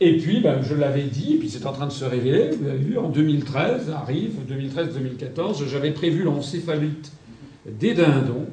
Et 0.01 0.19
puis, 0.19 0.41
ben, 0.41 0.61
je 0.63 0.75
l'avais 0.75 1.05
dit, 1.05 1.35
et 1.35 1.37
puis 1.39 1.49
c'est 1.49 1.65
en 1.65 1.73
train 1.73 1.87
de 1.87 1.93
se 1.93 2.05
révéler, 2.05 2.51
vous 2.51 2.69
avez 2.69 2.79
vu, 2.79 2.99
en 2.99 3.09
2013, 3.09 3.91
arrive, 3.91 4.35
2013-2014, 4.49 5.67
j'avais 5.67 5.93
prévu 5.93 6.23
l'encéphalite 6.23 7.13
des 7.67 7.95
dindons. 7.95 8.47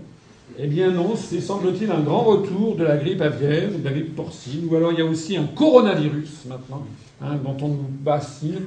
Eh 0.58 0.68
bien 0.68 0.92
non, 0.92 1.16
c'est 1.16 1.42
semble-t-il 1.42 1.90
un 1.92 2.00
grand 2.00 2.22
retour 2.22 2.76
de 2.76 2.84
la 2.84 2.96
grippe 2.96 3.22
aviaire, 3.22 3.70
de 3.72 3.84
la 3.84 3.92
grippe 3.92 4.16
porcine, 4.16 4.68
ou 4.70 4.76
alors 4.76 4.92
il 4.92 5.00
y 5.00 5.02
a 5.02 5.06
aussi 5.06 5.36
un 5.36 5.46
coronavirus 5.46 6.46
maintenant, 6.48 6.86
hein, 7.22 7.36
dont 7.44 7.58
on 7.66 7.70
nous 7.70 7.88
bassine, 7.90 8.62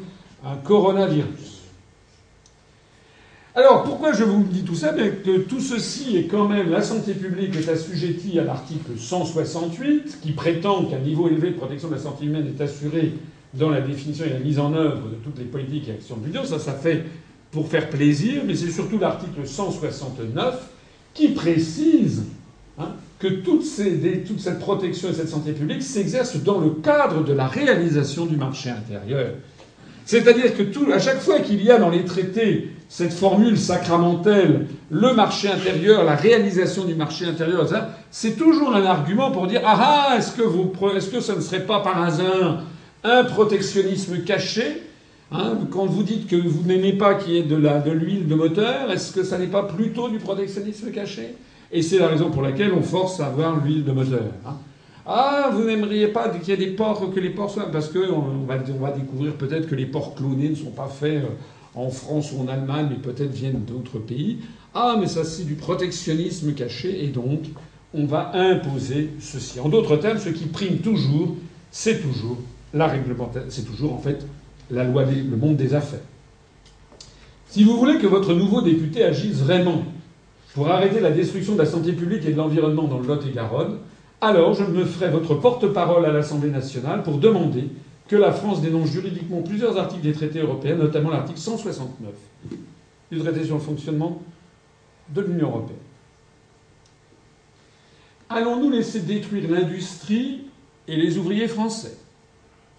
un 0.45 0.57
coronavirus. 0.57 1.56
Alors, 3.59 3.85
pourquoi 3.85 4.13
je 4.13 4.23
vous 4.23 4.43
dis 4.43 4.65
tout 4.65 4.75
ça 4.75 4.93
Bien 4.93 5.09
que 5.09 5.39
tout 5.39 5.61
ceci 5.61 6.19
est 6.19 6.25
quand 6.25 6.47
même, 6.47 6.71
la 6.71 6.83
santé 6.83 7.15
publique 7.15 7.57
est 7.57 7.71
assujettie 7.71 8.39
à 8.39 8.45
l'article 8.45 8.99
168, 8.99 10.19
qui 10.21 10.33
prétend 10.33 10.85
qu'un 10.85 10.99
niveau 10.99 11.27
élevé 11.27 11.53
de 11.53 11.57
protection 11.57 11.89
de 11.89 11.95
la 11.95 12.01
santé 12.01 12.27
humaine 12.27 12.47
est 12.47 12.63
assuré 12.63 13.15
dans 13.55 13.71
la 13.71 13.81
définition 13.81 14.27
et 14.27 14.29
la 14.29 14.41
mise 14.41 14.59
en 14.59 14.75
œuvre 14.75 15.09
de 15.09 15.15
toutes 15.25 15.39
les 15.39 15.47
politiques 15.47 15.89
et 15.89 15.93
actions 15.93 16.17
publiques. 16.17 16.45
Ça, 16.45 16.59
ça 16.59 16.75
fait 16.75 17.05
pour 17.51 17.67
faire 17.67 17.89
plaisir, 17.89 18.43
mais 18.47 18.55
c'est 18.55 18.71
surtout 18.71 18.99
l'article 18.99 19.47
169 19.47 20.69
qui 21.15 21.29
précise 21.29 22.25
hein, 22.79 22.91
que 23.19 23.29
toute, 23.29 23.65
toute 24.27 24.41
cette 24.41 24.59
protection 24.59 25.09
et 25.09 25.15
cette 25.15 25.31
santé 25.31 25.53
publique 25.53 25.83
s'exercent 25.83 26.43
dans 26.43 26.61
le 26.61 26.73
cadre 26.73 27.25
de 27.25 27.33
la 27.33 27.47
réalisation 27.47 28.27
du 28.27 28.37
marché 28.37 28.69
intérieur. 28.69 29.31
C'est-à-dire 30.07 30.57
que 30.57 30.63
tout, 30.63 30.87
à 30.93 31.01
chaque 31.01 31.21
fois 31.21 31.41
qu'il 31.41 31.63
y 31.63 31.71
a 31.71 31.79
dans 31.79 31.91
les 31.91 32.05
traités 32.05 32.71
cette 32.89 33.13
formule 33.13 33.59
sacramentelle, 33.59 34.69
le 34.91 35.13
marché 35.13 35.49
intérieur, 35.49 36.05
la 36.05 36.15
réalisation 36.15 36.85
du 36.85 36.95
marché 36.95 37.25
intérieur, 37.27 37.67
c'est 38.13 38.37
toujours 38.37 38.75
un 38.75 38.85
argument 38.85 39.33
pour 39.33 39.49
dire 39.49 39.63
ah 39.65 40.11
ah, 40.11 40.17
est-ce 40.17 40.31
que, 40.31 41.21
ce 41.21 41.33
ne 41.33 41.41
serait 41.41 41.67
pas 41.67 41.81
par 41.81 42.01
hasard 42.01 42.63
un 43.03 43.25
protectionnisme 43.25 44.19
caché 44.19 44.83
hein, 45.33 45.59
Quand 45.73 45.87
vous 45.87 46.05
dites 46.05 46.29
que 46.29 46.37
vous 46.37 46.63
n'aimez 46.63 46.93
pas 46.93 47.15
qu'il 47.15 47.33
y 47.35 47.39
ait 47.39 47.43
de 47.43 47.91
l'huile 47.91 48.29
de 48.29 48.35
moteur, 48.37 48.93
est-ce 48.93 49.13
que 49.13 49.25
ça 49.25 49.39
n'est 49.39 49.49
pas 49.49 49.65
plutôt 49.65 50.09
du 50.09 50.19
protectionnisme 50.19 50.93
caché? 50.93 51.35
Et 51.73 51.83
c'est 51.83 51.99
la 51.99 52.07
raison 52.07 52.31
pour 52.31 52.43
laquelle 52.43 52.73
on 52.73 52.83
force 52.83 53.19
à 53.19 53.27
avoir 53.27 53.57
l'huile 53.57 53.85
de 53.85 53.91
moteur. 53.91 54.23
Hein. 54.47 54.55
Ah, 55.07 55.51
vous 55.53 55.65
n'aimeriez 55.65 56.09
pas 56.09 56.29
qu'il 56.31 56.49
y 56.49 56.53
ait 56.53 56.57
des 56.57 56.75
porcs, 56.75 57.15
que 57.15 57.21
les 57.21 57.31
porcs 57.31 57.53
soient. 57.53 57.71
Parce 57.71 57.89
qu'on 57.89 58.01
on 58.01 58.45
va, 58.45 58.57
on 58.75 58.85
va 58.85 58.91
découvrir 58.91 59.35
peut-être 59.35 59.69
que 59.69 59.77
les 59.77 59.87
porcs 59.87 60.17
clonés 60.17 60.49
ne 60.49 60.55
sont 60.57 60.71
pas 60.71 60.89
faits 60.89 61.23
euh, 61.23 61.29
en 61.77 61.91
France 61.91 62.33
ou 62.33 62.41
en 62.41 62.49
Allemagne, 62.49 62.89
mais 62.91 62.97
peut-être 62.97 63.31
viennent 63.31 63.65
d'autres 63.65 63.99
pays. 63.99 64.39
Ah, 64.75 64.97
mais 64.99 65.07
ça, 65.07 65.25
c'est 65.25 65.45
du 65.45 65.55
protectionnisme 65.55 66.53
caché, 66.55 67.05
et 67.05 67.09
donc, 67.09 67.41
on 67.95 68.05
va 68.05 68.33
imposer 68.35 69.11
ceci. 69.21 69.61
En 69.61 69.69
d'autres 69.69 69.97
termes, 69.97 70.19
ce 70.19 70.31
qui 70.31 70.47
prime 70.47 70.79
toujours, 70.79 71.37
c'est 71.71 72.03
toujours 72.03 72.39
la 72.75 72.89
réglementation, 72.89 73.49
c'est 73.49 73.65
toujours, 73.65 73.95
en 73.95 73.99
fait, 73.99 74.27
la 74.71 74.85
loi, 74.85 75.05
le 75.05 75.37
monde 75.37 75.57
des 75.57 75.73
affaires. 75.75 76.01
Si 77.49 77.63
vous 77.63 77.77
voulez 77.79 77.99
que 77.99 78.07
votre 78.07 78.35
nouveau 78.35 78.61
député 78.61 79.05
agisse 79.05 79.37
vraiment 79.37 79.85
pour 80.55 80.69
arrêter 80.69 81.01
la 81.01 81.11
destruction 81.11 81.53
de 81.53 81.59
la 81.59 81.67
santé 81.67 81.93
publique 81.93 82.25
et 82.27 82.33
de 82.33 82.37
l'environnement 82.37 82.85
dans 82.85 82.99
le 82.99 83.07
Lot-et-Garonne, 83.07 83.79
alors 84.21 84.55
je 84.55 84.65
me 84.65 84.85
ferai 84.85 85.11
votre 85.11 85.35
porte-parole 85.35 86.07
à 86.07 86.13
l'Assemblée 86.13 86.51
nationale 86.51 87.03
pour 87.03 87.19
demander 87.19 87.69
que 88.09 88.17
la 88.17 88.33
France 88.33 88.61
dénonce 88.61 88.91
juridiquement 88.91 89.43
plusieurs 89.43 89.77
articles 89.79 90.03
des 90.03 90.13
traités 90.13 90.39
européens, 90.41 90.77
notamment 90.77 91.11
l'article 91.11 91.39
169 91.39 92.13
du 93.11 93.19
traité 93.19 93.45
sur 93.45 93.57
le 93.57 93.61
fonctionnement 93.61 94.23
de 95.11 95.21
l'Union 95.21 95.49
européenne. 95.49 95.79
Allons-nous 98.29 98.71
laisser 98.71 99.01
détruire 99.01 99.51
l'industrie 99.51 100.43
et 100.89 100.97
les 100.97 101.19
ouvriers 101.19 101.49
français, 101.49 101.97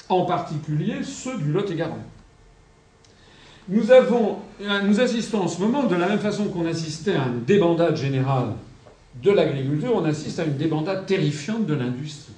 en 0.09 0.25
particulier 0.25 1.03
ceux 1.03 1.37
du 1.37 1.51
Lot-et-Garonne? 1.51 2.03
Nous, 3.69 3.83
nous 4.85 4.99
assistons 5.01 5.41
en 5.41 5.47
ce 5.47 5.59
moment, 5.61 5.83
de 5.83 5.95
la 5.95 6.07
même 6.07 6.19
façon 6.19 6.45
qu'on 6.45 6.65
assistait 6.65 7.15
à 7.15 7.27
une 7.27 7.43
débandade 7.43 7.97
générale 7.97 8.53
de 9.23 9.31
l'agriculture, 9.31 9.93
on 9.95 10.05
assiste 10.05 10.39
à 10.39 10.45
une 10.45 10.57
débandade 10.57 11.05
terrifiante 11.05 11.65
de 11.65 11.73
l'industrie. 11.73 12.33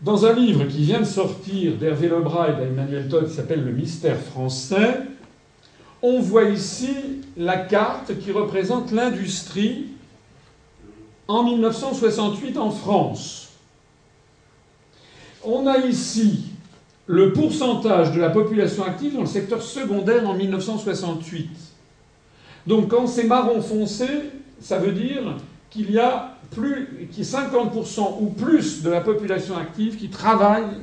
Dans 0.00 0.26
un 0.26 0.32
livre 0.32 0.64
qui 0.64 0.84
vient 0.84 1.00
de 1.00 1.04
sortir 1.04 1.76
d'Hervé 1.76 2.08
Lebras 2.08 2.50
et 2.50 2.56
d'Emmanuel 2.56 3.08
Todd 3.08 3.28
qui 3.28 3.34
s'appelle 3.34 3.64
Le 3.64 3.72
mystère 3.72 4.18
français, 4.18 5.00
on 6.02 6.20
voit 6.20 6.44
ici 6.44 6.94
la 7.36 7.56
carte 7.56 8.16
qui 8.20 8.30
représente 8.30 8.92
l'industrie 8.92 9.86
en 11.26 11.42
1968 11.42 12.56
en 12.56 12.70
France. 12.70 13.48
On 15.44 15.66
a 15.66 15.78
ici 15.78 16.44
le 17.06 17.32
pourcentage 17.32 18.12
de 18.12 18.20
la 18.20 18.30
population 18.30 18.84
active 18.84 19.14
dans 19.14 19.20
le 19.20 19.26
secteur 19.26 19.62
secondaire 19.62 20.28
en 20.28 20.34
1968. 20.34 21.50
Donc 22.66 22.88
quand 22.88 23.06
c'est 23.06 23.24
marron 23.24 23.60
foncé, 23.60 24.06
ça 24.60 24.78
veut 24.78 24.92
dire 24.92 25.36
qu'il 25.70 25.90
y 25.90 25.98
a 25.98 26.36
plus, 26.50 27.08
50% 27.12 28.20
ou 28.20 28.30
plus 28.30 28.82
de 28.82 28.90
la 28.90 29.00
population 29.00 29.56
active 29.56 29.96
qui 29.96 30.08
travaille 30.08 30.82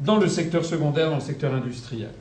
dans 0.00 0.18
le 0.18 0.28
secteur 0.28 0.64
secondaire, 0.64 1.10
dans 1.10 1.16
le 1.16 1.22
secteur 1.22 1.54
industriel. 1.54 2.12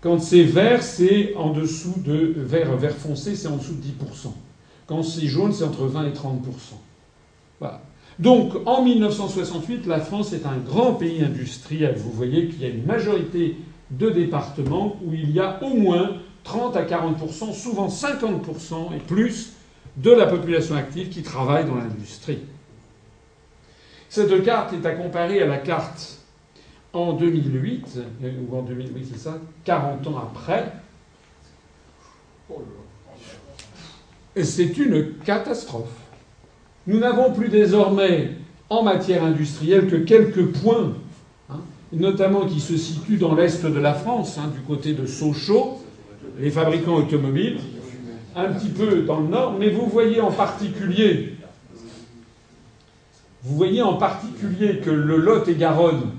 Quand 0.00 0.20
c'est 0.20 0.44
vert, 0.44 0.82
c'est 0.82 1.34
en 1.34 1.50
dessous 1.52 1.94
de 1.98 2.34
vert, 2.36 2.76
vert 2.76 2.94
foncé, 2.94 3.34
c'est 3.34 3.48
en 3.48 3.56
dessous 3.56 3.74
de 3.74 3.82
10%. 3.82 4.32
Quand 4.86 5.02
c'est 5.02 5.26
jaune, 5.26 5.52
c'est 5.52 5.64
entre 5.64 5.86
20 5.86 6.06
et 6.06 6.12
30%. 6.12 6.14
Voilà. 7.58 7.82
Donc 8.18 8.54
en 8.66 8.84
1968, 8.84 9.86
la 9.86 10.00
France 10.00 10.32
est 10.32 10.46
un 10.46 10.56
grand 10.56 10.94
pays 10.94 11.22
industriel. 11.22 11.96
Vous 11.96 12.12
voyez 12.12 12.48
qu'il 12.48 12.62
y 12.62 12.64
a 12.64 12.68
une 12.68 12.84
majorité 12.84 13.56
de 13.90 14.10
départements 14.10 14.96
où 15.04 15.12
il 15.14 15.30
y 15.30 15.40
a 15.40 15.62
au 15.62 15.74
moins 15.74 16.16
30 16.44 16.76
à 16.76 16.84
40%, 16.84 17.52
souvent 17.52 17.88
50% 17.88 18.94
et 18.96 19.00
plus 19.00 19.52
de 20.02 20.10
la 20.12 20.26
population 20.26 20.76
active 20.76 21.08
qui 21.08 21.22
travaille 21.22 21.64
dans 21.64 21.74
l'industrie. 21.74 22.38
Cette 24.08 24.42
carte 24.44 24.72
est 24.72 24.86
à 24.86 24.92
comparer 24.92 25.42
à 25.42 25.46
la 25.46 25.58
carte 25.58 26.18
en 26.92 27.12
2008, 27.12 27.98
ou 28.48 28.56
en 28.56 28.62
2008, 28.62 29.08
c'est 29.12 29.18
ça, 29.18 29.38
40 29.64 30.06
ans 30.06 30.18
après. 30.18 30.72
C'est 34.42 34.78
une 34.78 35.14
catastrophe. 35.24 35.90
Nous 36.86 36.98
n'avons 36.98 37.32
plus 37.32 37.48
désormais 37.48 38.30
en 38.70 38.82
matière 38.82 39.24
industrielle 39.24 39.88
que 39.88 39.96
quelques 39.96 40.46
points, 40.60 40.94
hein, 41.50 41.60
notamment 41.92 42.46
qui 42.46 42.60
se 42.60 42.76
situent 42.76 43.18
dans 43.18 43.34
l'est 43.34 43.64
de 43.64 43.80
la 43.80 43.94
France, 43.94 44.38
hein, 44.38 44.50
du 44.54 44.60
côté 44.60 44.94
de 44.94 45.06
Sochaux, 45.06 45.82
les 46.38 46.50
fabricants 46.50 46.94
automobiles, 46.94 47.58
un 48.38 48.52
petit 48.52 48.68
peu 48.68 49.02
dans 49.02 49.20
le 49.20 49.28
nord, 49.28 49.56
mais 49.58 49.68
vous 49.68 49.86
voyez 49.86 50.20
en 50.20 50.30
particulier, 50.30 51.34
vous 53.42 53.56
voyez 53.56 53.82
en 53.82 53.94
particulier 53.94 54.78
que 54.78 54.90
le 54.90 55.16
Lot 55.16 55.48
et 55.48 55.54
Garonne, 55.54 56.12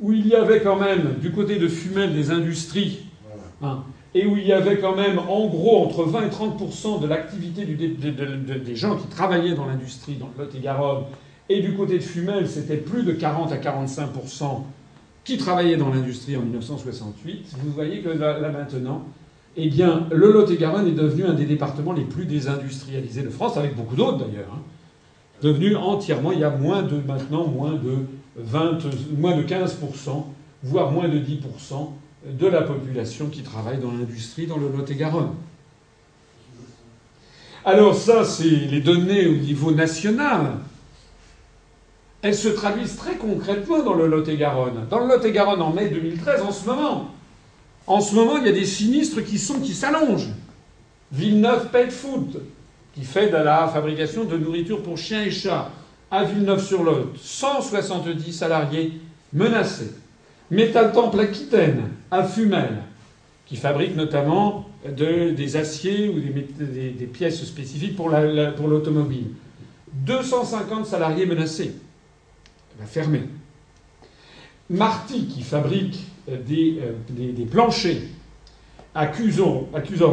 où 0.00 0.12
il 0.12 0.26
y 0.26 0.34
avait 0.34 0.60
quand 0.60 0.76
même 0.76 1.14
du 1.20 1.32
côté 1.32 1.58
de 1.58 1.66
Fumel 1.66 2.14
des 2.14 2.30
industries, 2.30 3.06
hein, 3.62 3.84
et 4.14 4.26
où 4.26 4.36
il 4.36 4.46
y 4.46 4.52
avait 4.52 4.78
quand 4.78 4.94
même 4.94 5.18
en 5.18 5.46
gros 5.46 5.84
entre 5.84 6.04
20 6.04 6.26
et 6.26 6.28
30% 6.28 7.00
de 7.00 7.06
l'activité 7.06 7.64
des 7.64 8.76
gens 8.76 8.96
qui 8.96 9.06
travaillaient 9.08 9.54
dans 9.54 9.66
l'industrie, 9.66 10.16
dans 10.16 10.30
le 10.36 10.44
Lot-et-Garonne, 10.44 11.04
et 11.48 11.62
du 11.62 11.74
côté 11.74 11.98
de 11.98 12.02
Fumel, 12.02 12.48
c'était 12.48 12.76
plus 12.76 13.02
de 13.02 13.12
40 13.12 13.52
à 13.52 13.56
45% 13.56 14.62
qui 15.24 15.38
travaillaient 15.38 15.76
dans 15.76 15.90
l'industrie 15.90 16.36
en 16.36 16.42
1968. 16.42 17.46
Vous 17.62 17.72
voyez 17.72 18.00
que 18.00 18.10
là, 18.10 18.38
maintenant, 18.50 19.04
eh 19.56 19.68
bien, 19.68 20.06
le 20.10 20.32
Lot-et-Garonne 20.32 20.88
est 20.88 20.92
devenu 20.92 21.24
un 21.24 21.32
des 21.32 21.46
départements 21.46 21.92
les 21.92 22.04
plus 22.04 22.26
désindustrialisés 22.26 23.22
de 23.22 23.30
France, 23.30 23.56
avec 23.56 23.74
beaucoup 23.74 23.96
d'autres 23.96 24.18
d'ailleurs. 24.18 24.50
Hein. 24.52 24.60
Devenu 25.42 25.76
entièrement, 25.76 26.32
il 26.32 26.40
y 26.40 26.44
a 26.44 26.50
moins 26.50 26.82
de 26.82 26.96
maintenant 26.96 27.46
moins 27.46 27.72
de 27.72 28.06
20, 28.36 28.78
moins 29.18 29.36
de 29.36 29.42
15% 29.42 30.24
voire 30.62 30.90
moins 30.90 31.08
de 31.08 31.18
10% 31.18 31.90
de 32.26 32.46
la 32.46 32.62
population 32.62 33.28
qui 33.28 33.42
travaille 33.42 33.78
dans 33.78 33.92
l'industrie 33.92 34.46
dans 34.46 34.56
le 34.56 34.68
Lot-et-Garonne. 34.68 35.30
Alors 37.64 37.94
ça, 37.94 38.24
c'est 38.24 38.44
les 38.44 38.80
données 38.80 39.26
au 39.26 39.36
niveau 39.36 39.72
national. 39.72 40.52
Elles 42.22 42.34
se 42.34 42.48
traduisent 42.48 42.96
très 42.96 43.16
concrètement 43.16 43.82
dans 43.82 43.94
le 43.94 44.06
Lot-et-Garonne. 44.06 44.86
Dans 44.88 45.00
le 45.00 45.08
Lot-et-Garonne, 45.08 45.62
en 45.62 45.72
mai 45.72 45.88
2013, 45.88 46.42
en 46.42 46.52
ce 46.52 46.66
moment, 46.66 47.10
en 47.86 48.00
ce 48.00 48.14
moment, 48.14 48.38
il 48.38 48.46
y 48.46 48.48
a 48.48 48.52
des 48.52 48.64
sinistres 48.64 49.24
qui 49.24 49.38
sont 49.38 49.60
qui 49.60 49.74
s'allongent. 49.74 50.30
Villeneuve 51.12 51.70
Pet 51.70 51.90
Food, 51.90 52.42
qui 52.94 53.04
fait 53.04 53.28
de 53.28 53.36
la 53.36 53.68
fabrication 53.68 54.24
de 54.24 54.36
nourriture 54.36 54.82
pour 54.82 54.98
chiens 54.98 55.22
et 55.22 55.30
chats, 55.30 55.70
à 56.10 56.24
Villeneuve-sur-Lot, 56.24 57.14
170 57.20 58.32
salariés 58.32 58.92
menacés. 59.32 59.92
Métal 60.50 60.92
Temple 60.92 61.20
Aquitaine, 61.20 61.90
à 62.10 62.24
Fumel, 62.24 62.82
qui 63.46 63.56
fabrique 63.56 63.96
notamment 63.96 64.68
des 64.84 65.56
aciers 65.56 66.08
ou 66.08 66.20
des, 66.20 67.06
pièces 67.06 67.44
spécifiques 67.44 67.96
pour 67.96 68.08
l'automobile. 68.10 69.26
250 69.92 70.86
salariés 70.86 71.26
menacés. 71.26 71.74
Fermer. 72.86 73.22
Marty, 74.68 75.26
qui 75.26 75.42
fabrique 75.42 75.98
euh, 76.28 76.36
euh, 76.50 76.92
des, 77.10 77.44
planchers 77.44 78.02
à 78.94 79.06
Cuson, 79.06 79.68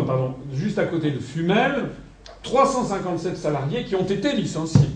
pardon, 0.06 0.35
juste 0.53 0.77
à 0.77 0.85
côté 0.85 1.11
de 1.11 1.19
Fumel, 1.19 1.90
357 2.44 3.38
salariés 3.38 3.84
qui 3.85 3.95
ont 3.95 4.06
été 4.06 4.34
licenciés. 4.34 4.90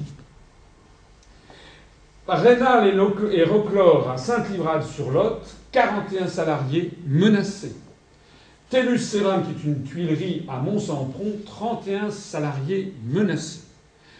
Rénal 2.27 2.93
et 3.31 3.43
Roclore 3.43 4.11
à 4.11 4.17
Sainte-Livrade-sur-Lot, 4.17 5.39
41 5.71 6.27
salariés 6.27 6.91
menacés. 7.07 7.75
Tellus 8.69 8.99
Céram, 8.99 9.43
qui 9.43 9.51
est 9.51 9.71
une 9.71 9.83
tuilerie 9.83 10.45
à 10.49 10.59
Mont-Sampron, 10.59 11.37
31 11.45 12.11
salariés 12.11 12.93
menacés. 13.05 13.61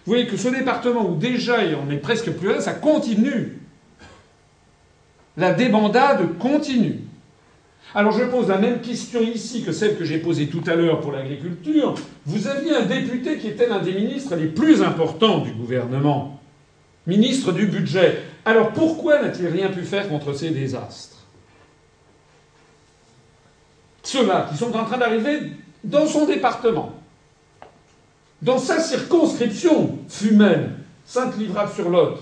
Vous 0.05 0.13
voyez 0.13 0.25
que 0.25 0.37
ce 0.37 0.47
département 0.47 1.09
où 1.09 1.15
déjà 1.15 1.57
on 1.85 1.91
est 1.91 1.97
presque 1.97 2.31
plus 2.31 2.47
là, 2.47 2.61
ça 2.61 2.73
continue. 2.73 3.56
La 5.37 5.53
débandade 5.53 6.37
continue. 6.39 6.99
Alors 7.95 8.11
je 8.11 8.23
pose 8.25 8.49
la 8.49 8.57
même 8.57 8.81
question 8.81 9.21
ici 9.21 9.63
que 9.63 9.71
celle 9.71 9.97
que 9.97 10.03
j'ai 10.03 10.17
posée 10.17 10.47
tout 10.47 10.63
à 10.67 10.75
l'heure 10.75 10.99
pour 10.99 11.11
l'agriculture. 11.11 11.95
Vous 12.25 12.47
aviez 12.47 12.75
un 12.75 12.85
député 12.85 13.37
qui 13.37 13.47
était 13.47 13.67
l'un 13.67 13.79
des 13.79 13.93
ministres 13.93 14.35
les 14.35 14.47
plus 14.47 14.81
importants 14.81 15.39
du 15.39 15.51
gouvernement 15.51 16.37
ministre 17.07 17.53
du 17.53 17.65
Budget. 17.67 18.21
Alors 18.45 18.73
pourquoi 18.73 19.21
n'a-t-il 19.21 19.47
rien 19.47 19.69
pu 19.69 19.83
faire 19.83 20.07
contre 20.09 20.33
ces 20.33 20.51
désastres? 20.51 21.15
Ceux-là 24.03 24.47
qui 24.51 24.57
sont 24.57 24.75
en 24.75 24.85
train 24.85 24.97
d'arriver 24.97 25.53
dans 25.83 26.05
son 26.05 26.25
département, 26.25 26.93
dans 28.41 28.57
sa 28.57 28.79
circonscription, 28.79 29.97
Fumel, 30.07 30.71
Sainte-Livrade-sur-Lot, 31.05 32.19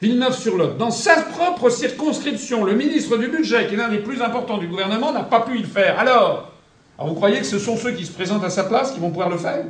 Villeneuve-sur-Lot, 0.00 0.76
dans 0.76 0.92
sa 0.92 1.22
propre 1.22 1.70
circonscription, 1.70 2.64
le 2.64 2.74
ministre 2.74 3.16
du 3.16 3.28
Budget, 3.28 3.66
qui 3.66 3.74
est 3.74 3.76
l'un 3.76 3.88
des 3.88 3.98
plus 3.98 4.22
importants 4.22 4.58
du 4.58 4.68
gouvernement, 4.68 5.12
n'a 5.12 5.24
pas 5.24 5.40
pu 5.40 5.58
y 5.58 5.62
le 5.62 5.66
faire. 5.66 5.98
Alors, 5.98 6.52
alors 6.96 7.08
vous 7.08 7.14
croyez 7.14 7.40
que 7.40 7.46
ce 7.46 7.58
sont 7.58 7.76
ceux 7.76 7.92
qui 7.92 8.06
se 8.06 8.12
présentent 8.12 8.44
à 8.44 8.50
sa 8.50 8.64
place 8.64 8.92
qui 8.92 9.00
vont 9.00 9.08
pouvoir 9.08 9.28
le 9.28 9.38
faire? 9.38 9.64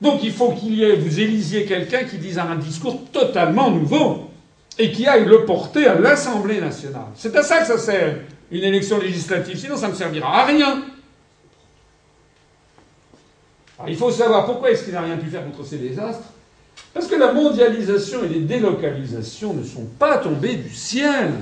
Donc 0.00 0.22
il 0.22 0.32
faut 0.32 0.52
qu'il 0.52 0.74
y 0.74 0.84
ait, 0.84 0.96
vous 0.96 1.20
élisiez 1.20 1.66
quelqu'un 1.66 2.04
qui 2.04 2.18
dise 2.18 2.38
un 2.38 2.56
discours 2.56 3.10
totalement 3.12 3.70
nouveau 3.70 4.30
et 4.78 4.92
qui 4.92 5.06
aille 5.06 5.26
le 5.26 5.44
porter 5.44 5.86
à 5.86 5.94
l'Assemblée 5.94 6.60
nationale. 6.60 7.08
C'est 7.16 7.36
à 7.36 7.42
ça 7.42 7.58
que 7.60 7.66
ça 7.66 7.76
sert 7.76 8.20
une 8.50 8.64
élection 8.64 8.98
législative, 8.98 9.58
sinon 9.58 9.76
ça 9.76 9.88
ne 9.88 9.94
servira 9.94 10.42
à 10.42 10.46
rien. 10.46 10.82
il 13.88 13.96
faut 13.96 14.10
savoir 14.10 14.46
pourquoi 14.46 14.70
est-ce 14.70 14.84
qu'il 14.84 14.92
n'a 14.92 15.02
rien 15.02 15.16
pu 15.16 15.26
faire 15.26 15.44
contre 15.44 15.64
ces 15.64 15.78
désastres. 15.78 16.32
Parce 16.92 17.06
que 17.06 17.14
la 17.14 17.32
mondialisation 17.32 18.24
et 18.24 18.28
les 18.28 18.40
délocalisations 18.40 19.54
ne 19.54 19.62
sont 19.62 19.86
pas 19.98 20.18
tombées 20.18 20.56
du 20.56 20.74
ciel. 20.74 21.32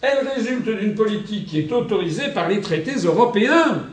Elles 0.00 0.26
résultent 0.28 0.68
d'une 0.68 0.94
politique 0.94 1.46
qui 1.46 1.60
est 1.60 1.72
autorisée 1.72 2.28
par 2.28 2.48
les 2.48 2.60
traités 2.60 2.96
européens. 3.04 3.84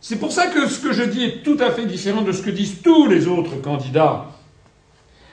C'est 0.00 0.16
pour 0.18 0.32
ça 0.32 0.46
que 0.48 0.68
ce 0.68 0.80
que 0.80 0.92
je 0.92 1.02
dis 1.02 1.24
est 1.24 1.42
tout 1.42 1.56
à 1.60 1.70
fait 1.70 1.86
différent 1.86 2.22
de 2.22 2.32
ce 2.32 2.42
que 2.42 2.50
disent 2.50 2.82
tous 2.82 3.08
les 3.08 3.26
autres 3.26 3.60
candidats. 3.60 4.26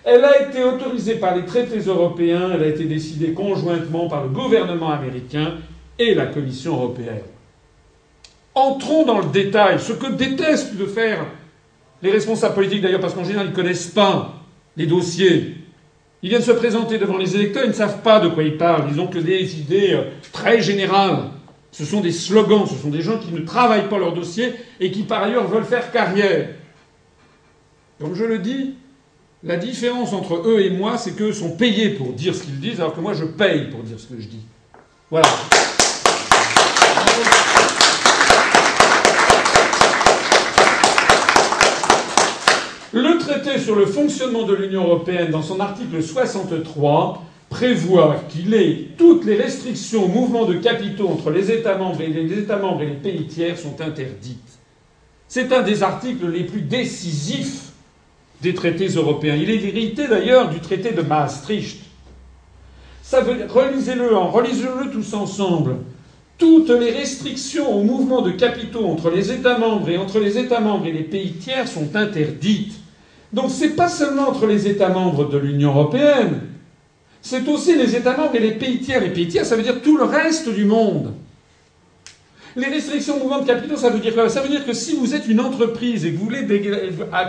Elle 0.03 0.25
a 0.25 0.49
été 0.49 0.63
autorisée 0.63 1.15
par 1.15 1.35
les 1.35 1.45
traités 1.45 1.79
européens, 1.79 2.51
elle 2.53 2.63
a 2.63 2.67
été 2.67 2.85
décidée 2.85 3.33
conjointement 3.33 4.09
par 4.09 4.23
le 4.23 4.29
gouvernement 4.29 4.91
américain 4.91 5.55
et 5.97 6.13
la 6.13 6.25
Commission 6.25 6.73
européenne. 6.73 7.21
Entrons 8.55 9.05
dans 9.05 9.19
le 9.19 9.27
détail, 9.27 9.79
ce 9.79 9.93
que 9.93 10.11
détestent 10.11 10.75
de 10.75 10.85
faire 10.85 11.25
les 12.03 12.11
responsables 12.11 12.53
politiques 12.53 12.81
d'ailleurs, 12.81 12.99
parce 12.99 13.13
qu'en 13.13 13.23
général 13.23 13.47
ils 13.47 13.51
ne 13.51 13.55
connaissent 13.55 13.87
pas 13.87 14.33
les 14.75 14.85
dossiers. 14.85 15.55
Ils 16.21 16.29
viennent 16.29 16.41
se 16.41 16.51
présenter 16.51 16.97
devant 16.97 17.17
les 17.17 17.35
électeurs, 17.35 17.63
ils 17.63 17.69
ne 17.69 17.73
savent 17.73 18.01
pas 18.01 18.19
de 18.19 18.27
quoi 18.27 18.43
ils 18.43 18.57
parlent, 18.57 18.89
ils 18.91 18.99
ont 18.99 19.07
que 19.07 19.19
des 19.19 19.59
idées 19.59 19.93
euh, 19.93 20.03
très 20.31 20.61
générales. 20.61 21.29
Ce 21.71 21.85
sont 21.85 22.01
des 22.01 22.11
slogans, 22.11 22.67
ce 22.67 22.75
sont 22.75 22.89
des 22.89 23.01
gens 23.01 23.17
qui 23.17 23.31
ne 23.31 23.39
travaillent 23.39 23.89
pas 23.89 23.97
leur 23.97 24.13
dossier 24.13 24.53
et 24.79 24.91
qui 24.91 25.03
par 25.03 25.23
ailleurs 25.23 25.47
veulent 25.47 25.63
faire 25.63 25.91
carrière. 25.91 26.49
Comme 27.99 28.15
je 28.15 28.25
le 28.25 28.39
dis, 28.39 28.75
la 29.41 29.55
différence 29.55 30.13
entre 30.13 30.47
eux 30.47 30.61
et 30.61 30.69
moi, 30.69 30.97
c'est 30.97 31.15
qu'eux 31.15 31.33
sont 31.33 31.51
payés 31.51 31.89
pour 31.89 32.13
dire 32.13 32.35
ce 32.35 32.43
qu'ils 32.43 32.59
disent, 32.59 32.79
alors 32.79 32.93
que 32.93 33.01
moi 33.01 33.13
je 33.13 33.25
paye 33.25 33.69
pour 33.69 33.81
dire 33.81 33.99
ce 33.99 34.07
que 34.07 34.21
je 34.21 34.27
dis. 34.27 34.41
Voilà. 35.09 35.27
Le 42.93 43.17
traité 43.43 43.59
sur 43.59 43.75
le 43.75 43.85
fonctionnement 43.85 44.43
de 44.43 44.53
l'Union 44.53 44.85
européenne, 44.85 45.31
dans 45.31 45.41
son 45.41 45.59
article 45.59 46.01
63, 46.01 47.23
prévoit 47.49 48.23
qu'il 48.29 48.53
est 48.53 48.97
toutes 48.97 49.25
les 49.25 49.35
restrictions 49.35 50.05
au 50.05 50.07
mouvement 50.07 50.45
de 50.45 50.55
capitaux 50.55 51.07
entre 51.07 51.29
les 51.29 51.51
États 51.51 51.77
membres 51.77 52.01
et 52.01 52.07
les 52.07 52.39
États 52.39 52.57
membres 52.57 52.81
et 52.81 52.87
les 52.87 52.93
pays 52.93 53.27
tiers 53.27 53.57
sont 53.57 53.79
interdites. 53.81 54.39
C'est 55.27 55.51
un 55.51 55.61
des 55.61 55.83
articles 55.83 56.27
les 56.27 56.43
plus 56.43 56.61
décisifs 56.61 57.71
des 58.41 58.53
traités 58.53 58.87
européens. 58.87 59.35
Il 59.35 59.49
est 59.49 59.57
l'hérité 59.57 60.07
d'ailleurs 60.07 60.49
du 60.49 60.59
traité 60.59 60.91
de 60.91 61.01
Maastricht. 61.01 61.79
Ça 63.01 63.23
relisez-le, 63.49 64.15
hein, 64.15 64.29
relisez-le 64.31 64.89
tous 64.91 65.13
ensemble. 65.13 65.77
Toutes 66.37 66.69
les 66.69 66.91
restrictions 66.91 67.77
au 67.77 67.83
mouvement 67.83 68.21
de 68.21 68.31
capitaux 68.31 68.85
entre 68.85 69.09
les 69.11 69.31
États 69.31 69.57
membres 69.57 69.89
et 69.89 69.97
entre 69.97 70.19
les 70.19 70.37
États 70.37 70.59
membres 70.59 70.87
et 70.87 70.91
les 70.91 71.03
pays 71.03 71.33
tiers 71.33 71.67
sont 71.67 71.95
interdites. 71.95 72.82
Donc 73.33 73.49
c'est 73.49 73.75
pas 73.75 73.89
seulement 73.89 74.29
entre 74.29 74.45
les 74.45 74.67
États 74.67 74.89
membres 74.89 75.27
de 75.27 75.37
l'Union 75.39 75.71
européenne, 75.71 76.41
c'est 77.21 77.47
aussi 77.47 77.75
les 77.75 77.95
États 77.95 78.15
membres 78.15 78.35
et 78.35 78.39
les 78.39 78.51
pays 78.51 78.79
tiers. 78.79 79.01
Les 79.01 79.09
pays 79.09 79.27
tiers, 79.27 79.45
ça 79.45 79.55
veut 79.55 79.63
dire 79.63 79.81
tout 79.81 79.97
le 79.97 80.03
reste 80.03 80.49
du 80.49 80.65
monde. 80.65 81.13
Les 82.55 82.67
restrictions 82.67 83.15
au 83.15 83.19
mouvement 83.19 83.39
de 83.39 83.47
capitaux, 83.47 83.75
ça 83.75 83.89
veut 83.89 83.99
dire 83.99 84.13
quoi? 84.13 84.29
Ça 84.29 84.41
veut 84.41 84.49
dire 84.49 84.63
que 84.63 84.73
si 84.73 84.95
vous 84.95 85.15
êtes 85.15 85.27
une 85.27 85.39
entreprise 85.39 86.05
et 86.05 86.11
que 86.11 86.17
vous 86.17 86.25
voulez 86.25 86.45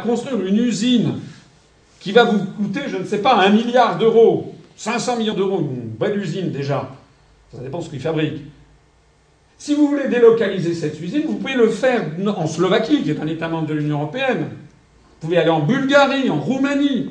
construire 0.02 0.44
une 0.44 0.58
usine 0.58 1.20
qui 2.00 2.12
va 2.12 2.24
vous 2.24 2.44
coûter, 2.44 2.80
je 2.88 2.98
ne 2.98 3.04
sais 3.04 3.22
pas, 3.22 3.36
un 3.36 3.48
milliard 3.48 3.96
d'euros, 3.96 4.54
500 4.76 5.16
millions 5.16 5.34
d'euros, 5.34 5.60
une 5.60 5.88
belle 5.88 6.18
usine 6.18 6.50
déjà, 6.50 6.90
ça 7.54 7.62
dépend 7.62 7.78
de 7.78 7.84
ce 7.84 7.88
qu'ils 7.88 8.00
fabriquent. 8.00 8.42
Si 9.56 9.74
vous 9.74 9.88
voulez 9.88 10.08
délocaliser 10.08 10.74
cette 10.74 11.00
usine, 11.00 11.22
vous 11.26 11.36
pouvez 11.36 11.54
le 11.54 11.70
faire 11.70 12.04
en 12.36 12.46
Slovaquie, 12.46 13.02
qui 13.02 13.10
est 13.10 13.20
un 13.20 13.26
État 13.26 13.48
membre 13.48 13.68
de 13.68 13.74
l'Union 13.74 14.02
européenne. 14.02 14.48
Vous 15.24 15.30
pouvez 15.30 15.40
aller 15.40 15.48
en 15.48 15.60
Bulgarie, 15.60 16.28
en 16.28 16.38
Roumanie, 16.38 17.10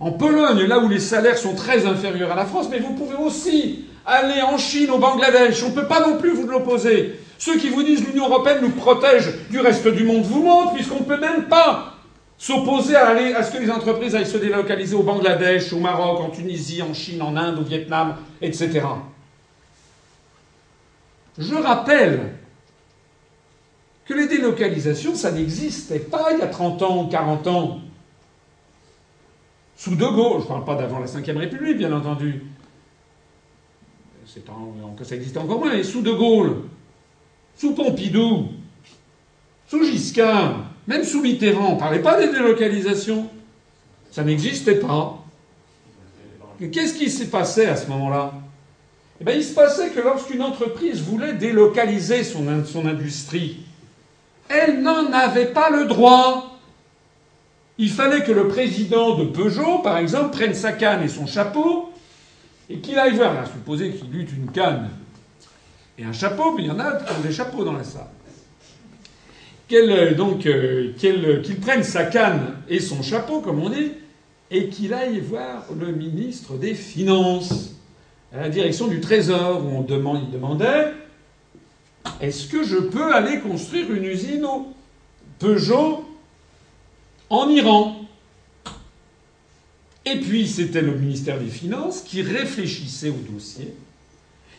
en 0.00 0.10
Pologne, 0.10 0.64
là 0.64 0.80
où 0.80 0.88
les 0.88 0.98
salaires 0.98 1.38
sont 1.38 1.54
très 1.54 1.86
inférieurs 1.86 2.32
à 2.32 2.34
la 2.34 2.46
France, 2.46 2.66
mais 2.68 2.80
vous 2.80 2.94
pouvez 2.94 3.14
aussi 3.14 3.84
aller 4.04 4.42
en 4.42 4.58
Chine, 4.58 4.90
au 4.90 4.98
Bangladesh. 4.98 5.62
On 5.62 5.68
ne 5.68 5.74
peut 5.76 5.86
pas 5.86 6.00
non 6.00 6.18
plus 6.18 6.30
vous 6.30 6.48
l'opposer. 6.48 7.14
Ceux 7.38 7.56
qui 7.56 7.68
vous 7.68 7.84
disent 7.84 8.04
l'Union 8.04 8.26
européenne 8.26 8.58
nous 8.60 8.70
protège 8.70 9.32
du 9.50 9.60
reste 9.60 9.86
du 9.86 10.02
monde 10.02 10.24
vous 10.24 10.42
montrent, 10.42 10.74
puisqu'on 10.74 10.98
ne 10.98 11.04
peut 11.04 11.20
même 11.20 11.44
pas 11.44 11.94
s'opposer 12.36 12.96
à, 12.96 13.10
à 13.10 13.42
ce 13.44 13.52
que 13.52 13.62
les 13.62 13.70
entreprises 13.70 14.16
aillent 14.16 14.26
se 14.26 14.38
délocaliser 14.38 14.96
au 14.96 15.04
Bangladesh, 15.04 15.72
au 15.72 15.78
Maroc, 15.78 16.22
en 16.22 16.30
Tunisie, 16.30 16.82
en 16.82 16.92
Chine, 16.92 17.22
en 17.22 17.36
Inde, 17.36 17.60
au 17.60 17.62
Vietnam, 17.62 18.16
etc. 18.42 18.80
Je 21.38 21.54
rappelle 21.54 22.32
que 24.06 24.14
les 24.14 24.26
délocalisations, 24.26 25.14
ça 25.14 25.32
n'existait 25.32 25.98
pas 25.98 26.32
il 26.32 26.38
y 26.38 26.42
a 26.42 26.46
30 26.46 26.82
ans 26.82 27.04
ou 27.04 27.08
40 27.08 27.46
ans. 27.46 27.80
Sous 29.76 29.96
De 29.96 30.04
Gaulle, 30.04 30.40
je 30.40 30.44
ne 30.44 30.48
parle 30.48 30.64
pas 30.64 30.76
d'avant 30.76 31.00
la 31.00 31.06
Ve 31.06 31.36
République, 31.36 31.78
bien 31.78 31.92
entendu. 31.92 32.44
ça 34.26 35.16
existait 35.16 35.38
encore 35.38 35.58
moins, 35.58 35.72
mais 35.72 35.82
sous 35.82 36.02
De 36.02 36.12
Gaulle, 36.12 36.62
sous 37.56 37.74
Pompidou, 37.74 38.48
sous 39.68 39.84
Giscard, 39.84 40.64
même 40.86 41.04
sous 41.04 41.22
Mitterrand, 41.22 41.70
on 41.70 41.74
ne 41.74 41.80
parlait 41.80 42.02
pas 42.02 42.20
des 42.20 42.30
délocalisations. 42.32 43.28
Ça 44.10 44.22
n'existait 44.22 44.76
pas. 44.76 45.18
Qu'est-ce 46.72 46.94
qui 46.94 47.10
s'est 47.10 47.30
passé 47.30 47.66
à 47.66 47.74
ce 47.74 47.88
moment-là? 47.88 48.32
Eh 49.20 49.24
bien, 49.24 49.34
Il 49.34 49.42
se 49.42 49.54
passait 49.54 49.90
que 49.90 50.00
lorsqu'une 50.00 50.42
entreprise 50.42 51.00
voulait 51.00 51.32
délocaliser 51.32 52.22
son 52.22 52.46
industrie, 52.46 53.64
elle 54.48 54.82
n'en 54.82 55.12
avait 55.12 55.52
pas 55.52 55.70
le 55.70 55.86
droit. 55.86 56.58
Il 57.78 57.90
fallait 57.90 58.22
que 58.22 58.32
le 58.32 58.48
président 58.48 59.16
de 59.16 59.24
Peugeot, 59.24 59.78
par 59.78 59.98
exemple, 59.98 60.30
prenne 60.30 60.54
sa 60.54 60.72
canne 60.72 61.02
et 61.02 61.08
son 61.08 61.26
chapeau 61.26 61.92
et 62.70 62.78
qu'il 62.78 62.98
aille 62.98 63.16
voir. 63.16 63.34
Là, 63.34 63.44
supposez 63.46 63.90
qu'il 63.90 64.14
eût 64.14 64.28
une 64.36 64.50
canne 64.50 64.90
et 65.98 66.04
un 66.04 66.12
chapeau, 66.12 66.54
mais 66.56 66.62
il 66.62 66.68
y 66.68 66.70
en 66.70 66.80
a 66.80 66.98
des 67.22 67.32
chapeaux 67.32 67.64
dans 67.64 67.72
la 67.72 67.84
salle. 67.84 68.08
Euh, 69.72 70.14
donc, 70.14 70.46
euh, 70.46 70.92
qu'il 70.96 71.60
prenne 71.60 71.82
sa 71.82 72.04
canne 72.04 72.56
et 72.68 72.80
son 72.80 73.02
chapeau, 73.02 73.40
comme 73.40 73.60
on 73.60 73.70
dit, 73.70 73.92
et 74.50 74.68
qu'il 74.68 74.92
aille 74.94 75.20
voir 75.20 75.64
le 75.78 75.90
ministre 75.92 76.54
des 76.54 76.74
Finances, 76.74 77.74
à 78.32 78.42
la 78.42 78.48
direction 78.48 78.86
du 78.86 79.00
Trésor, 79.00 79.64
où 79.64 79.68
on 79.68 79.80
demandait 79.80 80.92
est-ce 82.20 82.48
que 82.48 82.64
je 82.64 82.76
peux 82.76 83.14
aller 83.14 83.40
construire 83.40 83.92
une 83.92 84.04
usine 84.04 84.44
au 84.44 84.72
Peugeot 85.38 86.04
en 87.30 87.48
Iran? 87.48 88.00
Et 90.06 90.20
puis 90.20 90.46
c'était 90.46 90.82
le 90.82 90.96
ministère 90.96 91.38
des 91.38 91.50
Finances 91.50 92.02
qui 92.02 92.22
réfléchissait 92.22 93.10
au 93.10 93.32
dossier 93.32 93.74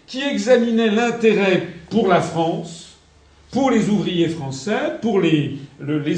qui 0.07 0.21
examinait 0.21 0.91
l'intérêt 0.91 1.67
pour 1.89 2.07
la 2.07 2.21
France, 2.21 2.97
pour 3.51 3.71
les 3.71 3.89
ouvriers 3.89 4.27
français, 4.27 4.97
pour 5.01 5.19
les, 5.19 5.57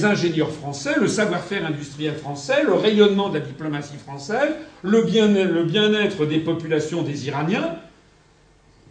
ingénieurs 0.06 0.52
français, 0.52 0.96
le 1.00 1.08
savoir-faire 1.08 1.66
industriel 1.66 2.16
français, 2.16 2.64
le 2.64 2.74
rayonnement 2.74 3.30
de 3.30 3.36
la 3.38 3.46
diplomatie 3.46 3.98
française, 3.98 4.56
le 4.84 5.64
bien-être 5.64 6.26
des 6.26 6.40
populations 6.40 7.04
des 7.04 7.28
Iraniens. 7.28 7.76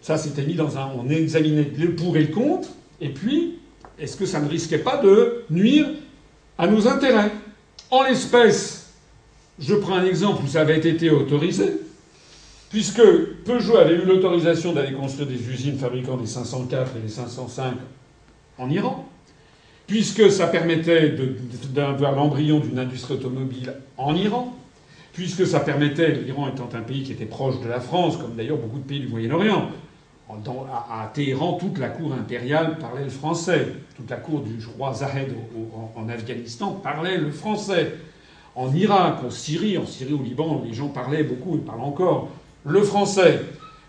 Ça, 0.06 0.16
c'était 0.16 0.42
mis 0.42 0.54
dans 0.54 0.78
un. 0.78 0.88
On 0.96 1.08
examinait 1.08 1.68
le 1.76 1.96
pour 1.96 2.16
et 2.16 2.20
le 2.20 2.32
contre. 2.32 2.68
Et 3.00 3.08
puis, 3.08 3.58
est-ce 3.98 4.16
que 4.16 4.24
ça 4.24 4.38
ne 4.38 4.48
risquait 4.48 4.78
pas 4.78 4.98
de 4.98 5.42
nuire 5.50 5.84
à 6.58 6.68
nos 6.68 6.86
intérêts? 6.86 7.32
En 7.90 8.04
l'espèce, 8.04 8.92
je 9.58 9.74
prends 9.74 9.96
un 9.96 10.04
exemple 10.04 10.44
où 10.44 10.46
ça 10.46 10.60
avait 10.60 10.78
été 10.78 11.10
autorisé 11.10 11.72
puisque 12.70 13.02
Peugeot 13.44 13.78
avait 13.78 13.94
eu 13.94 14.04
l'autorisation 14.04 14.72
d'aller 14.72 14.92
construire 14.92 15.26
des 15.26 15.50
usines 15.50 15.76
fabriquant 15.76 16.16
des 16.16 16.26
504 16.26 16.92
et 16.98 17.00
des 17.00 17.08
505 17.08 17.74
en 18.58 18.70
Iran, 18.70 19.08
puisque 19.88 20.30
ça 20.30 20.46
permettait 20.46 21.16
d'avoir 21.74 22.12
l'embryon 22.12 22.60
d'une 22.60 22.78
industrie 22.78 23.14
automobile 23.14 23.74
en 23.96 24.14
Iran, 24.14 24.56
puisque 25.14 25.46
ça 25.48 25.58
permettait, 25.58 26.12
l'Iran 26.12 26.48
étant 26.48 26.68
un 26.74 26.82
pays 26.82 27.02
qui 27.02 27.10
était 27.10 27.24
proche 27.24 27.60
de 27.60 27.68
la 27.68 27.80
France, 27.80 28.16
comme 28.18 28.36
d'ailleurs 28.36 28.58
beaucoup 28.58 28.78
de 28.78 28.84
pays 28.86 29.00
du 29.00 29.08
Moyen-Orient, 29.08 29.70
à, 30.28 31.10
Téhéran, 31.14 31.54
toute 31.54 31.78
la 31.78 31.88
cour 31.88 32.12
impériale 32.12 32.78
parlait 32.78 33.04
le 33.04 33.10
français. 33.10 33.68
Toute 33.96 34.10
la 34.10 34.16
cour 34.16 34.40
du 34.40 34.58
roi 34.76 34.92
Zahed 34.92 35.32
en 35.94 36.08
Afghanistan 36.08 36.72
parlait 36.72 37.18
le 37.18 37.30
français. 37.30 37.94
En 38.54 38.74
Irak, 38.74 39.18
en 39.24 39.30
Syrie, 39.30 39.78
en 39.78 39.86
Syrie, 39.86 40.14
au 40.14 40.22
Liban, 40.22 40.62
les 40.66 40.74
gens 40.74 40.88
parlaient 40.88 41.22
beaucoup, 41.22 41.56
ils 41.56 41.62
parlent 41.62 41.82
encore 41.82 42.30
le 42.64 42.82
français. 42.82 43.40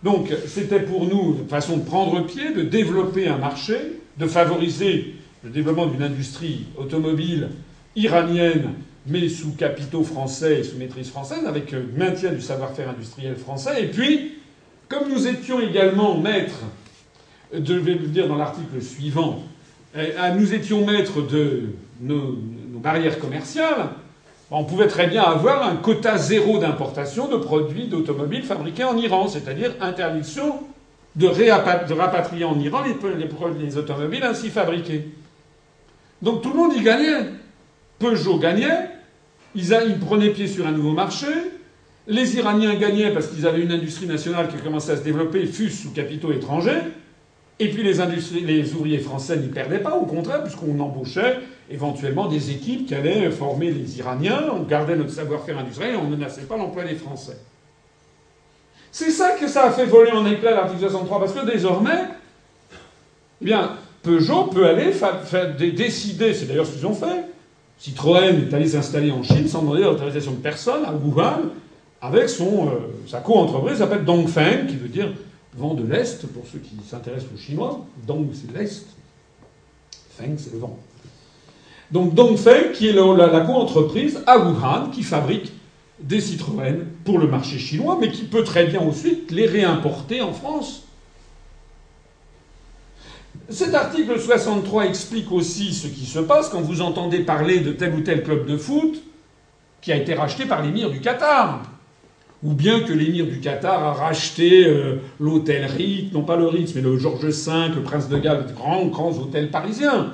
Donc 0.03 0.31
c'était 0.45 0.81
pour 0.81 1.05
nous 1.05 1.37
une 1.39 1.47
façon 1.47 1.77
de 1.77 1.83
prendre 1.83 2.25
pied, 2.25 2.53
de 2.53 2.61
développer 2.61 3.27
un 3.27 3.37
marché, 3.37 3.99
de 4.17 4.27
favoriser 4.27 5.15
le 5.43 5.49
développement 5.49 5.87
d'une 5.87 6.03
industrie 6.03 6.65
automobile 6.77 7.49
iranienne, 7.95 8.73
mais 9.07 9.29
sous 9.29 9.51
capitaux 9.53 10.03
français 10.03 10.59
et 10.59 10.63
sous 10.63 10.77
maîtrise 10.77 11.09
française, 11.09 11.45
avec 11.47 11.71
le 11.71 11.83
maintien 11.95 12.31
du 12.31 12.41
savoir-faire 12.41 12.89
industriel 12.89 13.35
français. 13.35 13.83
Et 13.83 13.87
puis, 13.87 14.36
comme 14.89 15.09
nous 15.09 15.27
étions 15.27 15.59
également 15.59 16.17
maîtres, 16.17 16.63
je 17.53 17.73
vais 17.73 17.93
le 17.93 18.07
dire 18.07 18.27
dans 18.27 18.37
l'article 18.37 18.81
suivant, 18.81 19.43
euh, 19.95 20.33
nous 20.35 20.53
étions 20.53 20.85
maîtres 20.85 21.21
de 21.21 21.69
nos 22.01 22.37
barrières 22.81 23.19
commerciales, 23.19 23.89
on 24.49 24.63
pouvait 24.63 24.87
très 24.87 25.07
bien 25.07 25.23
avoir 25.23 25.67
un 25.67 25.75
quota 25.75 26.17
zéro 26.17 26.57
d'importation 26.57 27.27
de 27.27 27.35
produits 27.35 27.87
d'automobiles 27.87 28.43
fabriqués 28.43 28.85
en 28.85 28.95
Iran, 28.97 29.27
c'est-à-dire 29.27 29.73
interdiction 29.81 30.61
de, 31.15 31.27
rapatrier 31.93 32.45
en 32.45 32.57
Iran 32.59 32.83
les, 32.83 33.77
automobiles 33.77 34.23
ainsi 34.23 34.49
fabriqués. 34.49 35.09
Donc 36.21 36.41
tout 36.41 36.51
le 36.51 36.55
monde 36.55 36.73
y 36.75 36.81
gagnait. 36.81 37.31
Peugeot 37.99 38.37
gagnait, 38.37 38.89
ils 39.55 39.99
prenaient 39.99 40.29
pied 40.29 40.47
sur 40.47 40.67
un 40.67 40.71
nouveau 40.71 40.91
marché, 40.91 41.27
les 42.07 42.37
Iraniens 42.37 42.75
gagnaient 42.75 43.11
parce 43.11 43.27
qu'ils 43.27 43.45
avaient 43.45 43.61
une 43.61 43.71
industrie 43.71 44.07
nationale 44.07 44.47
qui 44.47 44.57
commençait 44.57 44.93
à 44.93 44.97
se 44.97 45.03
développer, 45.03 45.45
fût 45.45 45.69
sous 45.69 45.91
capitaux 45.91 46.31
étrangers, 46.31 46.81
et 47.59 47.69
puis 47.69 47.83
les, 47.83 48.73
ouvriers 48.73 48.99
français 48.99 49.37
n'y 49.37 49.47
perdaient 49.47 49.79
pas, 49.79 49.95
au 49.95 50.05
contraire, 50.05 50.43
puisqu'on 50.43 50.79
embauchait 50.79 51.39
éventuellement 51.71 52.27
des 52.27 52.51
équipes 52.51 52.85
qui 52.85 52.93
allaient 52.93 53.31
former 53.31 53.71
les 53.71 53.97
Iraniens, 53.97 54.45
on 54.53 54.61
gardait 54.61 54.95
notre 54.95 55.11
savoir-faire 55.11 55.57
industriel 55.57 55.95
et 55.95 55.97
on 55.97 56.05
ne 56.05 56.15
menaçait 56.15 56.43
pas 56.43 56.55
l'emploi 56.55 56.83
des 56.83 56.95
Français. 56.95 57.37
C'est 58.91 59.09
ça 59.09 59.31
que 59.31 59.47
ça 59.47 59.65
a 59.65 59.71
fait 59.71 59.85
voler 59.85 60.11
en 60.11 60.25
éclats 60.25 60.51
l'article 60.51 60.81
63, 60.81 61.19
parce 61.19 61.33
que 61.33 61.45
désormais, 61.51 62.05
eh 63.41 63.45
bien, 63.45 63.71
Peugeot 64.03 64.45
peut 64.45 64.65
aller 64.65 64.93
décider, 65.71 66.33
c'est 66.33 66.45
d'ailleurs 66.45 66.65
ce 66.67 66.73
qu'ils 66.73 66.85
ont 66.85 66.93
fait. 66.93 67.25
Citroën 67.79 68.47
est 68.47 68.53
allé 68.53 68.67
s'installer 68.67 69.11
en 69.11 69.23
Chine 69.23 69.47
sans 69.47 69.61
demander 69.61 69.81
l'autorisation 69.81 70.31
de 70.31 70.37
personne, 70.37 70.85
à 70.85 70.93
Wuhan, 70.93 71.51
avec 72.01 72.29
son, 72.29 72.67
euh, 72.67 72.71
sa 73.07 73.19
co-entreprise 73.19 73.79
s'appelle 73.79 74.05
Dongfeng, 74.05 74.67
qui 74.67 74.75
veut 74.75 74.89
dire 74.89 75.13
vent 75.55 75.73
de 75.73 75.85
l'Est, 75.85 76.27
pour 76.27 76.43
ceux 76.51 76.59
qui 76.59 76.75
s'intéressent 76.87 77.31
aux 77.33 77.39
Chinois. 77.39 77.85
Dong, 78.05 78.27
c'est 78.33 78.55
l'Est. 78.57 78.85
Feng, 80.17 80.35
c'est 80.37 80.53
le 80.53 80.59
vent. 80.59 80.77
Donc 81.91 82.13
Dongfeng, 82.13 82.71
qui 82.73 82.89
est 82.89 82.93
la, 82.93 83.27
la 83.27 83.41
co-entreprise 83.41 84.21
à 84.27 84.37
Wuhan, 84.37 84.89
qui 84.91 85.03
fabrique 85.03 85.51
des 85.99 86.21
Citroën 86.21 86.85
pour 87.03 87.17
le 87.17 87.27
marché 87.27 87.57
chinois, 87.57 87.97
mais 87.99 88.11
qui 88.11 88.25
peut 88.25 88.43
très 88.43 88.65
bien 88.65 88.81
ensuite 88.81 89.31
les 89.31 89.47
réimporter 89.47 90.21
en 90.21 90.33
France. 90.33 90.83
Cet 93.49 93.73
article 93.73 94.19
63 94.19 94.85
explique 94.85 95.31
aussi 95.31 95.73
ce 95.73 95.87
qui 95.87 96.05
se 96.05 96.19
passe 96.19 96.49
quand 96.49 96.61
vous 96.61 96.81
entendez 96.81 97.19
parler 97.19 97.61
de 97.61 97.71
tel 97.71 97.95
ou 97.95 98.01
tel 98.01 98.23
club 98.23 98.45
de 98.45 98.57
foot 98.57 99.01
qui 99.81 99.91
a 99.91 99.95
été 99.95 100.13
racheté 100.13 100.45
par 100.45 100.61
l'émir 100.61 100.89
du 100.89 100.99
Qatar. 100.99 101.61
Ou 102.43 102.53
bien 102.53 102.81
que 102.81 102.93
l'émir 102.93 103.25
du 103.25 103.39
Qatar 103.39 103.83
a 103.83 103.93
racheté 103.93 104.67
euh, 104.67 104.97
l'hôtel 105.19 105.65
Ritz, 105.65 106.13
non 106.13 106.21
pas 106.21 106.35
le 106.35 106.47
Ritz, 106.47 106.75
mais 106.75 106.81
le 106.81 106.97
Georges 106.97 107.25
V, 107.25 107.75
le 107.75 107.81
Prince 107.81 108.09
de 108.09 108.17
Galles, 108.17 108.45
grands, 108.55 108.85
grands 108.85 109.17
hôtels 109.17 109.49
parisiens. 109.49 110.13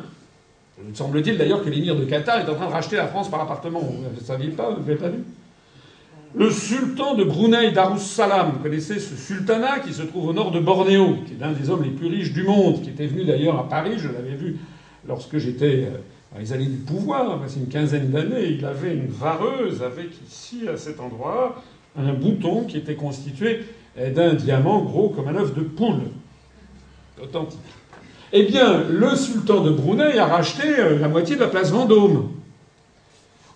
Il 0.88 0.96
semble-t-il 0.96 1.38
d'ailleurs 1.38 1.64
que 1.64 1.70
l'émir 1.70 1.96
de 1.96 2.06
Qatar 2.06 2.40
est 2.40 2.50
en 2.50 2.56
train 2.56 2.68
de 2.68 2.72
racheter 2.72 2.96
la 2.96 3.08
France 3.08 3.30
par 3.30 3.42
appartement. 3.42 3.80
Vous 3.80 4.04
ne 4.04 4.20
saviez 4.26 4.50
pas 4.50 4.72
Vous 4.72 4.82
n'avez 4.82 4.96
pas 4.96 5.10
vu? 5.10 5.24
Le 6.36 6.50
sultan 6.50 7.14
de 7.14 7.24
Brunei 7.24 7.72
Darussalam, 7.72 8.54
vous 8.54 8.60
connaissez 8.60 9.00
ce 9.00 9.16
sultanat 9.16 9.80
qui 9.80 9.94
se 9.94 10.02
trouve 10.02 10.30
au 10.30 10.34
nord 10.34 10.50
de 10.50 10.60
Bornéo, 10.60 11.18
qui 11.28 11.34
est 11.34 11.40
l'un 11.40 11.52
des 11.52 11.70
hommes 11.70 11.84
les 11.84 11.92
plus 11.92 12.08
riches 12.08 12.34
du 12.34 12.42
monde, 12.42 12.82
qui 12.82 12.90
était 12.90 13.06
venu 13.06 13.24
d'ailleurs 13.24 13.60
à 13.60 13.70
Paris, 13.70 13.94
je 13.98 14.08
l'avais 14.08 14.36
vu 14.36 14.58
lorsque 15.08 15.38
j'étais 15.38 15.86
euh, 15.86 15.98
dans 16.34 16.40
les 16.40 16.52
années 16.52 16.66
du 16.66 16.78
pouvoir, 16.78 17.40
c'est 17.46 17.60
une 17.60 17.68
quinzaine 17.68 18.10
d'années, 18.10 18.48
il 18.48 18.66
avait 18.66 18.96
une 18.96 19.10
vareuse 19.10 19.84
avec 19.84 20.10
ici, 20.28 20.68
à 20.68 20.76
cet 20.76 21.00
endroit, 21.00 21.62
un 21.98 22.14
bouton 22.14 22.64
qui 22.64 22.78
était 22.78 22.96
constitué 22.96 23.66
d'un 23.98 24.34
diamant 24.34 24.82
gros 24.82 25.10
comme 25.10 25.28
un 25.28 25.36
œuf 25.36 25.54
de 25.54 25.62
poule. 25.62 26.02
Authentique. 27.22 27.60
Eh 28.36 28.44
bien, 28.44 28.84
le 28.90 29.16
sultan 29.16 29.62
de 29.62 29.70
Brunei 29.70 30.18
a 30.18 30.26
racheté 30.26 30.80
euh, 30.80 30.98
la 30.98 31.08
moitié 31.08 31.36
de 31.36 31.42
la 31.42 31.48
place 31.48 31.70
Vendôme. 31.70 32.32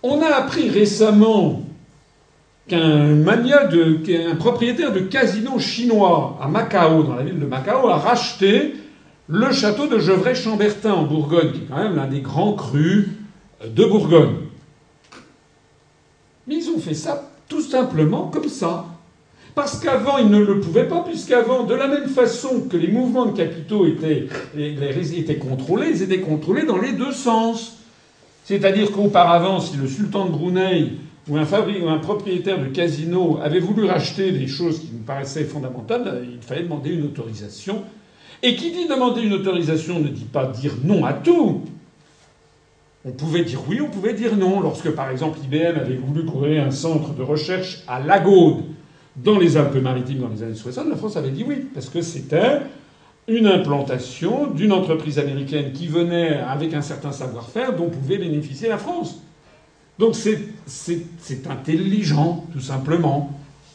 On 0.04 0.22
a 0.22 0.28
appris 0.28 0.70
récemment 0.70 1.62
qu'un 2.68 3.14
mania 3.16 3.64
de, 3.64 3.94
qu'un 3.94 4.36
propriétaire 4.36 4.92
de 4.92 5.00
casino 5.00 5.58
chinois 5.58 6.38
à 6.40 6.46
Macao, 6.46 7.02
dans 7.02 7.16
la 7.16 7.24
ville 7.24 7.40
de 7.40 7.46
Macao, 7.46 7.88
a 7.88 7.96
racheté 7.96 8.76
le 9.26 9.52
château 9.52 9.88
de 9.88 9.98
Gevrey-Chambertin 9.98 10.92
en 10.92 11.02
Bourgogne, 11.02 11.50
qui 11.50 11.58
est 11.58 11.66
quand 11.68 11.82
même 11.82 11.96
l'un 11.96 12.06
des 12.06 12.20
grands 12.20 12.52
crus 12.52 13.08
de 13.66 13.84
Bourgogne. 13.84 14.36
Mais 16.46 16.56
ils 16.56 16.70
ont 16.70 16.78
fait 16.78 16.94
ça 16.94 17.28
tout 17.48 17.62
simplement 17.62 18.28
comme 18.28 18.48
ça. 18.48 18.86
Parce 19.54 19.80
qu'avant, 19.80 20.18
ils 20.18 20.28
ne 20.28 20.38
le 20.38 20.60
pouvaient 20.60 20.86
pas, 20.86 21.02
puisqu'avant, 21.02 21.64
de 21.64 21.74
la 21.74 21.88
même 21.88 22.08
façon 22.08 22.68
que 22.70 22.76
les 22.76 22.88
mouvements 22.88 23.26
de 23.26 23.36
capitaux 23.36 23.86
étaient, 23.86 24.28
étaient 24.56 25.38
contrôlés, 25.38 25.88
ils 25.90 26.02
étaient 26.02 26.20
contrôlés 26.20 26.64
dans 26.64 26.78
les 26.78 26.92
deux 26.92 27.12
sens. 27.12 27.78
C'est-à-dire 28.44 28.92
qu'auparavant, 28.92 29.60
si 29.60 29.76
le 29.76 29.88
sultan 29.88 30.26
de 30.26 30.30
Brunei 30.30 30.92
où 31.28 31.36
un, 31.36 31.44
ou 31.44 31.88
un 31.88 31.98
propriétaire 31.98 32.60
de 32.60 32.66
casino 32.66 33.38
avait 33.42 33.60
voulu 33.60 33.84
racheter 33.84 34.32
des 34.32 34.46
choses 34.46 34.80
qui 34.80 34.90
nous 34.92 35.02
paraissaient 35.02 35.44
fondamentales, 35.44 36.26
il 36.32 36.40
fallait 36.40 36.62
demander 36.62 36.90
une 36.90 37.04
autorisation. 37.04 37.82
Et 38.42 38.54
qui 38.54 38.70
dit 38.70 38.86
demander 38.86 39.22
une 39.22 39.32
autorisation 39.32 39.98
ne 39.98 40.08
dit 40.08 40.24
pas 40.24 40.46
dire 40.46 40.74
non 40.84 41.04
à 41.04 41.12
tout. 41.12 41.62
On 43.08 43.12
pouvait 43.12 43.42
dire 43.42 43.60
oui, 43.66 43.80
on 43.80 43.88
pouvait 43.88 44.12
dire 44.12 44.36
non. 44.36 44.60
Lorsque, 44.60 44.90
par 44.90 45.10
exemple, 45.10 45.38
IBM 45.42 45.78
avait 45.78 45.96
voulu 45.96 46.26
créer 46.26 46.58
un 46.58 46.70
centre 46.70 47.14
de 47.14 47.22
recherche 47.22 47.82
à 47.88 48.00
Lagode, 48.00 48.64
dans 49.16 49.38
les 49.38 49.56
Alpes-Maritimes, 49.56 50.18
dans 50.18 50.28
les 50.28 50.42
années 50.42 50.54
60, 50.54 50.88
la 50.88 50.96
France 50.96 51.16
avait 51.16 51.30
dit 51.30 51.42
oui, 51.48 51.68
parce 51.72 51.88
que 51.88 52.02
c'était 52.02 52.60
une 53.26 53.46
implantation 53.46 54.48
d'une 54.48 54.72
entreprise 54.72 55.18
américaine 55.18 55.72
qui 55.72 55.86
venait 55.86 56.34
avec 56.34 56.74
un 56.74 56.82
certain 56.82 57.12
savoir-faire 57.12 57.74
dont 57.74 57.88
pouvait 57.88 58.18
bénéficier 58.18 58.68
la 58.68 58.78
France. 58.78 59.22
Donc 59.98 60.14
c'est 60.14 61.46
intelligent, 61.50 62.44
tout 62.52 62.60
simplement. 62.60 63.32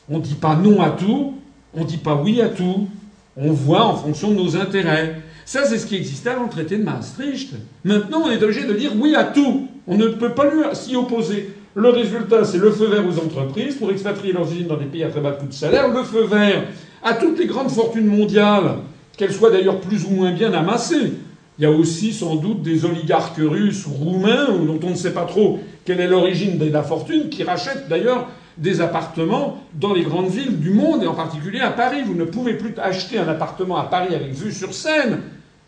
On 0.09 0.19
ne 0.19 0.23
dit 0.23 0.35
pas 0.35 0.55
non 0.55 0.79
à 0.81 0.91
tout, 0.91 1.33
on 1.73 1.81
ne 1.81 1.87
dit 1.87 1.97
pas 1.97 2.15
oui 2.15 2.39
à 2.39 2.49
tout. 2.49 2.87
On 3.35 3.51
voit 3.51 3.85
en 3.85 3.95
fonction 3.95 4.29
de 4.29 4.35
nos 4.35 4.55
intérêts. 4.55 5.21
Ça, 5.45 5.65
c'est 5.65 5.77
ce 5.77 5.85
qui 5.85 5.95
existait 5.95 6.29
avant 6.29 6.43
le 6.43 6.49
traité 6.49 6.77
de 6.77 6.83
Maastricht. 6.83 7.53
Maintenant, 7.83 8.23
on 8.25 8.31
est 8.31 8.41
obligé 8.41 8.65
de 8.65 8.73
dire 8.73 8.91
oui 8.97 9.15
à 9.15 9.25
tout. 9.25 9.67
On 9.87 9.97
ne 9.97 10.07
peut 10.07 10.33
pas 10.33 10.73
s'y 10.73 10.95
opposer. 10.95 11.53
Le 11.75 11.89
résultat, 11.89 12.45
c'est 12.45 12.59
le 12.59 12.71
feu 12.71 12.85
vert 12.85 13.03
aux 13.05 13.17
entreprises 13.19 13.75
pour 13.75 13.91
expatrier 13.91 14.31
leurs 14.31 14.49
usines 14.51 14.67
dans 14.67 14.77
des 14.77 14.85
pays 14.85 15.03
à 15.03 15.09
très 15.09 15.21
bas 15.21 15.31
coût 15.31 15.47
de 15.47 15.53
salaire. 15.53 15.87
Le 15.87 16.03
feu 16.03 16.23
vert 16.23 16.65
à 17.01 17.13
toutes 17.15 17.39
les 17.39 17.47
grandes 17.47 17.71
fortunes 17.71 18.05
mondiales, 18.05 18.75
qu'elles 19.17 19.33
soient 19.33 19.49
d'ailleurs 19.49 19.81
plus 19.81 20.05
ou 20.05 20.11
moins 20.11 20.31
bien 20.31 20.53
amassées. 20.53 21.13
Il 21.59 21.63
y 21.63 21.65
a 21.65 21.71
aussi 21.71 22.13
sans 22.13 22.35
doute 22.35 22.61
des 22.61 22.85
oligarques 22.85 23.37
russes 23.37 23.85
ou 23.85 23.91
roumains 23.91 24.47
dont 24.65 24.79
on 24.83 24.91
ne 24.91 24.95
sait 24.95 25.13
pas 25.13 25.25
trop 25.25 25.59
quelle 25.85 25.99
est 25.99 26.07
l'origine 26.07 26.57
de 26.57 26.69
la 26.69 26.83
fortune, 26.83 27.29
qui 27.29 27.43
rachètent 27.43 27.89
d'ailleurs 27.89 28.29
des 28.57 28.81
appartements 28.81 29.63
dans 29.73 29.93
les 29.93 30.03
grandes 30.03 30.29
villes 30.29 30.59
du 30.59 30.71
monde, 30.71 31.03
et 31.03 31.07
en 31.07 31.15
particulier 31.15 31.59
à 31.59 31.71
Paris. 31.71 32.03
Vous 32.05 32.13
ne 32.15 32.25
pouvez 32.25 32.53
plus 32.53 32.73
acheter 32.81 33.17
un 33.17 33.27
appartement 33.27 33.77
à 33.77 33.83
Paris 33.83 34.13
avec 34.15 34.33
vue 34.33 34.51
sur 34.51 34.73
Seine. 34.73 35.19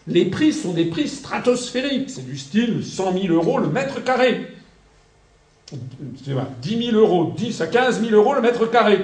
Les 0.07 0.25
prix 0.25 0.53
sont 0.53 0.73
des 0.73 0.85
prix 0.85 1.07
stratosphériques. 1.07 2.09
C'est 2.09 2.25
du 2.25 2.37
style 2.37 2.85
100 2.85 3.13
000 3.13 3.33
euros 3.33 3.59
le 3.59 3.69
mètre 3.69 4.03
carré. 4.03 4.47
10 5.71 6.91
000 6.91 6.97
euros, 6.97 7.33
10 7.35 7.61
à 7.61 7.67
15 7.67 8.01
000 8.01 8.13
euros 8.13 8.35
le 8.35 8.41
mètre 8.41 8.69
carré. 8.69 8.99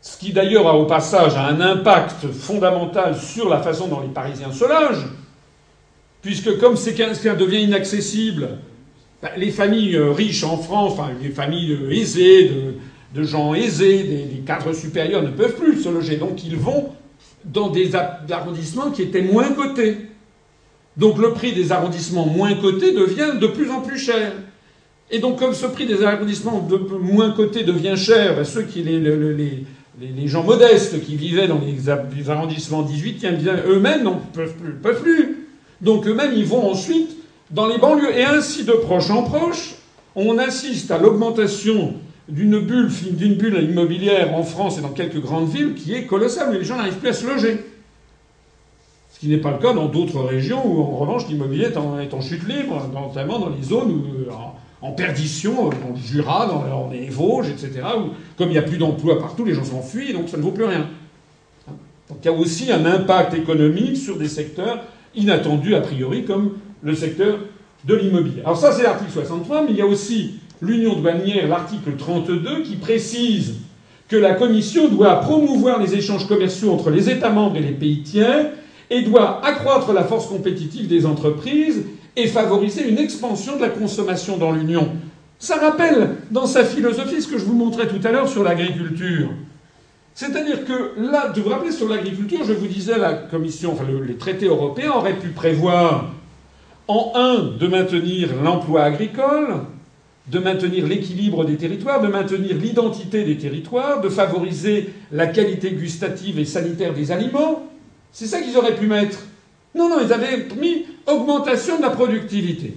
Ce 0.00 0.18
qui 0.18 0.32
d'ailleurs 0.32 0.66
a 0.66 0.76
au 0.76 0.86
passage 0.86 1.36
un 1.36 1.60
impact 1.60 2.26
fondamental 2.26 3.16
sur 3.16 3.48
la 3.48 3.60
façon 3.60 3.86
dont 3.86 4.00
les 4.00 4.08
Parisiens 4.08 4.50
se 4.50 4.64
logent, 4.64 5.06
puisque 6.22 6.58
comme 6.58 6.76
c'est 6.76 6.94
qu'un 6.94 7.34
devient 7.34 7.62
inaccessible, 7.62 8.58
bah, 9.22 9.30
les 9.36 9.52
familles 9.52 9.94
euh, 9.94 10.10
riches 10.10 10.42
en 10.42 10.56
France, 10.56 10.94
enfin 10.94 11.10
les 11.22 11.30
familles 11.30 11.72
euh, 11.72 11.92
aisées, 11.92 12.50
de, 13.14 13.22
gens 13.22 13.54
aisés, 13.54 14.02
des, 14.02 14.40
cadres 14.44 14.72
supérieurs 14.72 15.22
ne 15.22 15.30
peuvent 15.30 15.54
plus 15.54 15.80
se 15.80 15.88
loger. 15.88 16.16
Donc 16.16 16.42
ils 16.42 16.56
vont 16.56 16.90
dans 17.44 17.68
des 17.68 17.92
arrondissements 18.30 18.90
qui 18.90 19.02
étaient 19.02 19.22
moins 19.22 19.52
cotés. 19.52 19.98
Donc 20.96 21.18
le 21.18 21.32
prix 21.32 21.52
des 21.52 21.72
arrondissements 21.72 22.26
moins 22.26 22.54
cotés 22.54 22.92
devient 22.92 23.38
de 23.40 23.46
plus 23.46 23.70
en 23.70 23.80
plus 23.80 23.98
cher. 23.98 24.32
Et 25.10 25.18
donc 25.18 25.38
comme 25.38 25.54
ce 25.54 25.66
prix 25.66 25.86
des 25.86 26.02
arrondissements 26.02 26.66
moins 27.00 27.32
cotés 27.32 27.64
devient 27.64 27.96
cher, 27.96 28.36
bah, 28.36 28.44
ceux 28.44 28.62
qui 28.62 28.82
les, 28.82 30.28
gens 30.28 30.42
modestes 30.42 31.02
qui 31.04 31.16
vivaient 31.16 31.48
dans 31.48 31.60
les, 31.60 32.30
arrondissements 32.30 32.82
18 32.82 33.26
eux-mêmes 33.66 34.04
ne 34.04 34.10
peuvent 34.32 34.54
plus, 34.54 34.72
peuvent 34.74 35.02
plus. 35.02 35.46
Donc 35.80 36.06
eux-mêmes 36.06 36.32
ils 36.34 36.46
vont 36.46 36.70
ensuite 36.70 37.16
dans 37.52 37.66
les 37.66 37.78
banlieues. 37.78 38.16
Et 38.16 38.24
ainsi, 38.24 38.64
de 38.64 38.72
proche 38.72 39.10
en 39.10 39.22
proche, 39.22 39.74
on 40.14 40.38
assiste 40.38 40.90
à 40.90 40.98
l'augmentation 40.98 41.94
d'une 42.28 42.60
bulle, 42.60 42.90
d'une 43.12 43.34
bulle 43.34 43.62
immobilière 43.62 44.34
en 44.34 44.42
France 44.42 44.78
et 44.78 44.80
dans 44.80 44.90
quelques 44.90 45.20
grandes 45.20 45.48
villes 45.48 45.74
qui 45.74 45.94
est 45.94 46.06
colossale, 46.06 46.50
où 46.50 46.52
les 46.52 46.64
gens 46.64 46.76
n'arrivent 46.76 46.98
plus 46.98 47.08
à 47.08 47.12
se 47.12 47.26
loger. 47.26 47.64
Ce 49.12 49.20
qui 49.20 49.28
n'est 49.28 49.38
pas 49.38 49.52
le 49.52 49.58
cas 49.58 49.72
dans 49.72 49.86
d'autres 49.86 50.20
régions 50.20 50.66
où, 50.66 50.80
en 50.80 50.96
revanche, 50.96 51.28
l'immobilier 51.28 51.66
est 51.66 51.76
en, 51.76 52.20
chute 52.20 52.46
libre, 52.48 52.88
notamment 52.92 53.38
dans 53.38 53.50
les 53.50 53.62
zones 53.62 54.02
euh, 54.28 54.30
en, 54.80 54.92
perdition, 54.92 55.68
dans 55.68 55.90
le 55.94 55.96
Jura, 55.96 56.46
dans, 56.46 56.90
les 56.90 57.08
Vosges, 57.08 57.50
etc., 57.50 57.82
où, 57.98 58.10
comme 58.36 58.48
il 58.48 58.52
n'y 58.52 58.58
a 58.58 58.62
plus 58.62 58.78
d'emplois 58.78 59.18
partout, 59.18 59.44
les 59.44 59.54
gens 59.54 59.64
s'enfuient, 59.64 60.12
donc 60.12 60.28
ça 60.28 60.36
ne 60.36 60.42
vaut 60.42 60.50
plus 60.50 60.64
rien. 60.64 60.88
Donc 62.08 62.18
il 62.22 62.26
y 62.26 62.28
a 62.28 62.32
aussi 62.32 62.70
un 62.70 62.84
impact 62.84 63.34
économique 63.34 63.96
sur 63.96 64.18
des 64.18 64.28
secteurs 64.28 64.84
inattendus 65.14 65.74
a 65.74 65.80
priori, 65.80 66.24
comme 66.24 66.58
le 66.82 66.94
secteur 66.94 67.38
de 67.84 67.94
l'immobilier. 67.94 68.42
Alors 68.42 68.56
ça, 68.56 68.72
c'est 68.72 68.82
l'article 68.82 69.10
63, 69.10 69.62
mais 69.62 69.70
il 69.70 69.76
y 69.76 69.82
a 69.82 69.86
aussi 69.86 70.34
l'union 70.62 70.94
douanière, 70.94 71.48
l'article 71.48 71.96
32, 71.98 72.62
qui 72.62 72.76
précise 72.76 73.56
que 74.08 74.16
la 74.16 74.34
Commission 74.34 74.88
doit 74.88 75.16
promouvoir 75.16 75.80
les 75.80 75.94
échanges 75.94 76.26
commerciaux 76.26 76.72
entre 76.72 76.90
les 76.90 77.10
États 77.10 77.30
membres 77.30 77.56
et 77.56 77.62
les 77.62 77.72
pays 77.72 78.02
tiers 78.02 78.50
et 78.88 79.02
doit 79.02 79.44
accroître 79.44 79.92
la 79.92 80.04
force 80.04 80.26
compétitive 80.26 80.86
des 80.86 81.04
entreprises 81.04 81.82
et 82.14 82.26
favoriser 82.26 82.88
une 82.88 82.98
expansion 82.98 83.56
de 83.56 83.62
la 83.62 83.70
consommation 83.70 84.36
dans 84.36 84.52
l'Union. 84.52 84.88
Ça 85.38 85.56
rappelle 85.56 86.10
dans 86.30 86.46
sa 86.46 86.64
philosophie 86.64 87.20
ce 87.20 87.26
que 87.26 87.38
je 87.38 87.44
vous 87.44 87.54
montrais 87.54 87.88
tout 87.88 88.06
à 88.06 88.12
l'heure 88.12 88.28
sur 88.28 88.44
l'agriculture. 88.44 89.30
C'est-à-dire 90.14 90.64
que 90.66 90.92
là, 91.00 91.32
vous 91.34 91.42
vous 91.42 91.48
rappelez 91.48 91.72
sur 91.72 91.88
l'agriculture, 91.88 92.40
je 92.46 92.52
vous 92.52 92.66
disais 92.66 92.98
la 92.98 93.14
Commission, 93.14 93.72
enfin 93.72 93.84
les 94.06 94.16
traités 94.16 94.46
européens 94.46 94.92
auraient 94.92 95.18
pu 95.18 95.28
prévoir 95.28 96.12
en 96.86 97.12
un, 97.14 97.56
de 97.58 97.66
maintenir 97.66 98.28
l'emploi 98.42 98.82
agricole, 98.82 99.62
de 100.28 100.38
maintenir 100.38 100.86
l'équilibre 100.86 101.44
des 101.44 101.56
territoires, 101.56 102.00
de 102.00 102.08
maintenir 102.08 102.56
l'identité 102.56 103.24
des 103.24 103.36
territoires, 103.36 104.00
de 104.00 104.08
favoriser 104.08 104.90
la 105.10 105.26
qualité 105.26 105.72
gustative 105.72 106.38
et 106.38 106.44
sanitaire 106.44 106.94
des 106.94 107.10
aliments. 107.10 107.68
C'est 108.12 108.26
ça 108.26 108.40
qu'ils 108.40 108.56
auraient 108.56 108.76
pu 108.76 108.86
mettre. 108.86 109.18
Non, 109.74 109.88
non, 109.88 109.96
ils 110.04 110.12
avaient 110.12 110.46
mis 110.60 110.86
augmentation 111.06 111.78
de 111.78 111.82
la 111.82 111.90
productivité. 111.90 112.76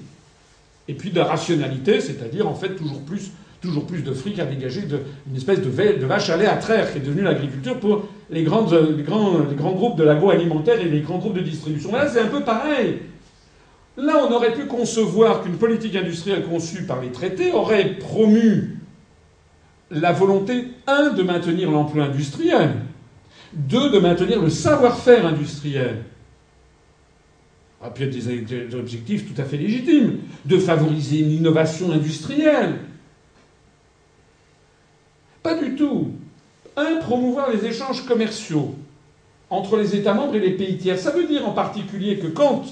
Et 0.88 0.94
puis 0.94 1.12
de 1.12 1.18
la 1.18 1.26
rationalité, 1.26 2.00
c'est-à-dire 2.00 2.48
en 2.48 2.56
fait 2.56 2.76
toujours 2.76 3.02
plus, 3.02 3.32
de 4.04 4.14
fric 4.14 4.38
à 4.38 4.46
dégager 4.46 4.82
d'une 4.82 5.36
espèce 5.36 5.60
de, 5.60 6.06
vache 6.06 6.30
à 6.30 6.38
lait 6.38 6.46
à 6.46 6.56
traire 6.58 6.92
qui 6.92 7.00
est 7.00 7.02
devenue 7.02 7.24
l'agriculture 7.24 7.80
pour 7.80 8.06
les, 8.30 8.44
grands, 8.44 8.68
les 8.72 9.04
grands 9.04 9.72
groupes 9.72 9.98
de 9.98 10.04
l'agroalimentaire 10.04 10.80
et 10.80 10.86
les 10.86 11.02
grands 11.02 11.18
groupes 11.18 11.34
de 11.34 11.42
distribution. 11.42 11.92
Là, 11.92 12.08
c'est 12.08 12.20
un 12.20 12.28
peu 12.28 12.42
pareil. 12.42 13.00
Là, 13.98 14.26
on 14.28 14.32
aurait 14.34 14.54
pu 14.54 14.66
concevoir 14.66 15.42
qu'une 15.42 15.58
politique 15.58 15.96
industrielle 15.96 16.46
conçue 16.46 16.84
par 16.84 17.02
les 17.02 17.12
traités 17.12 17.52
aurait 17.54 17.94
promu 17.94 18.80
la 19.92 20.12
volonté, 20.12 20.68
un, 20.88 21.12
de 21.12 21.24
maintenir 21.24 21.72
l'emploi 21.72 22.06
industriel, 22.06 22.74
deux, 23.54 23.90
de 23.90 24.00
maintenir 24.00 24.42
le 24.42 24.50
savoir-faire 24.50 25.26
industriel. 25.26 26.04
Ah, 27.82 27.92
puis 27.92 28.06
il 28.06 28.32
y 28.32 28.42
des 28.42 28.76
objectifs 28.76 29.32
tout 29.32 29.40
à 29.40 29.46
fait 29.46 29.58
légitimes, 29.58 30.18
de 30.44 30.58
favoriser 30.58 31.20
une 31.20 31.32
innovation 31.32 31.92
industrielle. 31.92 32.80
Pas 35.44 35.56
du 35.56 35.76
tout. 35.76 36.12
Un, 36.76 36.96
promouvoir 36.98 37.52
les 37.52 37.64
échanges 37.66 38.04
commerciaux 38.06 38.76
entre 39.52 39.78
les 39.78 39.96
États 39.96 40.16
membres 40.16 40.36
et 40.36 40.40
les 40.40 40.52
pays 40.52 40.78
tiers. 40.78 40.98
Ça 40.98 41.12
veut 41.12 41.28
dire 41.28 41.48
en 41.48 41.52
particulier 41.52 42.18
que 42.18 42.28
quand 42.28 42.64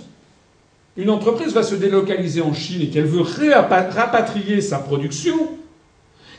une 0.95 1.09
entreprise 1.09 1.53
va 1.53 1.63
se 1.63 1.75
délocaliser 1.75 2.41
en 2.41 2.53
Chine 2.53 2.81
et 2.81 2.89
qu'elle 2.89 3.05
veut 3.05 3.23
rapatrier 3.23 4.61
sa 4.61 4.77
production, 4.77 5.35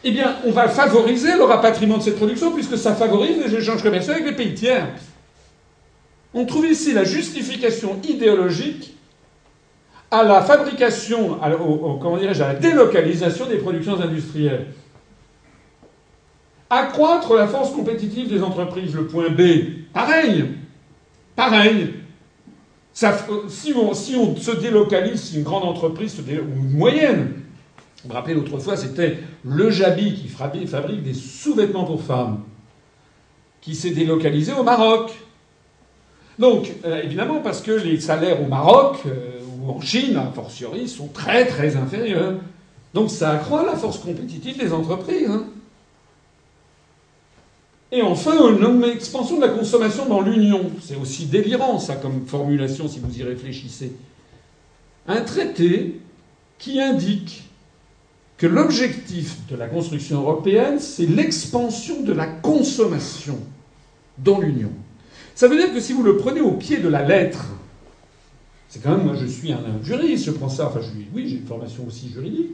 eh 0.04 0.10
bien, 0.10 0.36
on 0.44 0.50
va 0.50 0.68
favoriser 0.68 1.34
le 1.36 1.44
rapatriement 1.44 1.98
de 1.98 2.02
cette 2.02 2.16
production 2.16 2.52
puisque 2.52 2.76
ça 2.76 2.94
favorise 2.94 3.38
les 3.44 3.54
échanges 3.54 3.82
commerciaux 3.82 4.12
avec 4.12 4.26
les 4.26 4.32
pays 4.32 4.54
tiers. 4.54 4.86
On 6.34 6.44
trouve 6.44 6.66
ici 6.66 6.92
la 6.92 7.04
justification 7.04 8.00
idéologique 8.06 8.94
à 10.10 10.22
la 10.22 10.42
fabrication, 10.42 11.42
à, 11.42 11.50
comment 11.50 12.18
dirais-je, 12.18 12.42
à 12.42 12.52
la 12.52 12.54
délocalisation 12.54 13.46
des 13.46 13.56
productions 13.56 14.00
industrielles. 14.00 14.66
Accroître 16.70 17.34
la 17.34 17.48
force 17.48 17.72
compétitive 17.72 18.28
des 18.28 18.42
entreprises, 18.42 18.94
le 18.94 19.06
point 19.06 19.30
B. 19.30 19.40
Pareil. 19.92 20.44
Pareil. 21.34 21.94
On, 23.02 23.48
si, 23.48 23.74
on, 23.74 23.94
se 24.36 24.50
délocalise, 24.52 25.20
si 25.20 25.36
une 25.36 25.42
grande 25.42 25.64
entreprise, 25.64 26.16
ou 26.20 26.30
une 26.30 26.70
moyenne, 26.70 27.32
vous 28.02 28.08
vous 28.08 28.14
rappelez 28.14 28.34
l'autre 28.34 28.58
fois, 28.58 28.76
c'était 28.76 29.18
le 29.44 29.70
Jabi 29.70 30.14
qui 30.14 30.28
fabrique 30.28 31.02
des 31.02 31.14
sous-vêtements 31.14 31.84
pour 31.84 32.02
femmes, 32.02 32.40
qui 33.60 33.74
s'est 33.74 33.90
délocalisé 33.90 34.52
au 34.52 34.62
Maroc. 34.62 35.10
Donc, 36.38 36.70
euh, 36.84 37.02
évidemment, 37.02 37.40
parce 37.40 37.62
que 37.62 37.72
les 37.72 37.98
salaires 37.98 38.42
au 38.42 38.46
Maroc 38.46 38.98
euh, 39.06 39.40
ou 39.60 39.70
en 39.70 39.80
Chine, 39.80 40.16
a 40.16 40.30
fortiori, 40.32 40.88
sont 40.88 41.08
très 41.08 41.46
très 41.46 41.76
inférieurs. 41.76 42.34
Donc 42.92 43.10
ça 43.10 43.32
accroît 43.32 43.64
la 43.64 43.74
force 43.74 43.98
compétitive 43.98 44.56
des 44.56 44.72
entreprises. 44.72 45.28
Hein. 45.28 45.46
Et 47.94 48.02
enfin, 48.02 48.32
une 48.50 48.82
expansion 48.82 49.36
de 49.36 49.42
la 49.42 49.50
consommation 49.50 50.06
dans 50.06 50.20
l'Union. 50.20 50.68
C'est 50.82 50.96
aussi 50.96 51.26
délirant, 51.26 51.78
ça, 51.78 51.94
comme 51.94 52.26
formulation, 52.26 52.88
si 52.88 52.98
vous 52.98 53.16
y 53.16 53.22
réfléchissez. 53.22 53.92
Un 55.06 55.20
traité 55.20 56.00
qui 56.58 56.80
indique 56.80 57.44
que 58.36 58.48
l'objectif 58.48 59.36
de 59.48 59.54
la 59.54 59.68
construction 59.68 60.22
européenne, 60.22 60.80
c'est 60.80 61.06
l'expansion 61.06 62.02
de 62.02 62.12
la 62.12 62.26
consommation 62.26 63.38
dans 64.18 64.40
l'Union. 64.40 64.70
Ça 65.36 65.46
veut 65.46 65.56
dire 65.56 65.72
que 65.72 65.78
si 65.78 65.92
vous 65.92 66.02
le 66.02 66.16
prenez 66.16 66.40
au 66.40 66.50
pied 66.50 66.78
de 66.78 66.88
la 66.88 67.04
lettre, 67.04 67.46
c'est 68.68 68.82
quand 68.82 68.96
même, 68.96 69.06
moi 69.06 69.14
je 69.14 69.26
suis 69.26 69.52
un, 69.52 69.60
juriste, 69.84 70.24
je 70.24 70.30
prends 70.32 70.48
ça, 70.48 70.66
enfin 70.66 70.80
je, 70.80 70.88
oui, 71.14 71.28
j'ai 71.28 71.36
une 71.36 71.46
formation 71.46 71.86
aussi 71.86 72.08
juridique, 72.08 72.50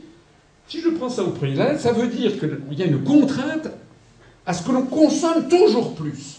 si 0.68 0.82
je 0.82 0.90
prends 0.90 1.08
ça 1.08 1.24
au 1.24 1.30
pied 1.30 1.52
de 1.52 1.58
la 1.58 1.72
lettre, 1.72 1.80
ça 1.80 1.92
veut 1.92 2.08
dire 2.08 2.38
qu'il 2.38 2.78
y 2.78 2.82
a 2.82 2.86
une 2.86 3.02
contrainte 3.02 3.68
à 4.46 4.54
ce 4.54 4.62
que 4.62 4.72
l'on 4.72 4.86
consomme 4.86 5.48
toujours 5.48 5.94
plus. 5.94 6.36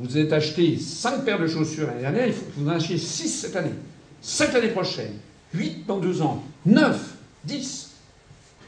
Vous 0.00 0.16
avez 0.16 0.32
acheté 0.32 0.78
5 0.78 1.24
paires 1.24 1.40
de 1.40 1.48
chaussures 1.48 1.88
l'année 1.88 2.02
dernière, 2.02 2.26
il 2.28 2.32
faut 2.32 2.44
que 2.44 2.52
vous 2.60 2.68
en 2.68 2.72
achetiez 2.72 2.98
6 2.98 3.28
cette 3.28 3.56
année, 3.56 3.74
7 4.22 4.52
l'année 4.52 4.68
prochaine, 4.68 5.14
8 5.54 5.86
dans 5.86 5.98
2 5.98 6.22
ans, 6.22 6.44
9, 6.66 7.14
10. 7.44 7.90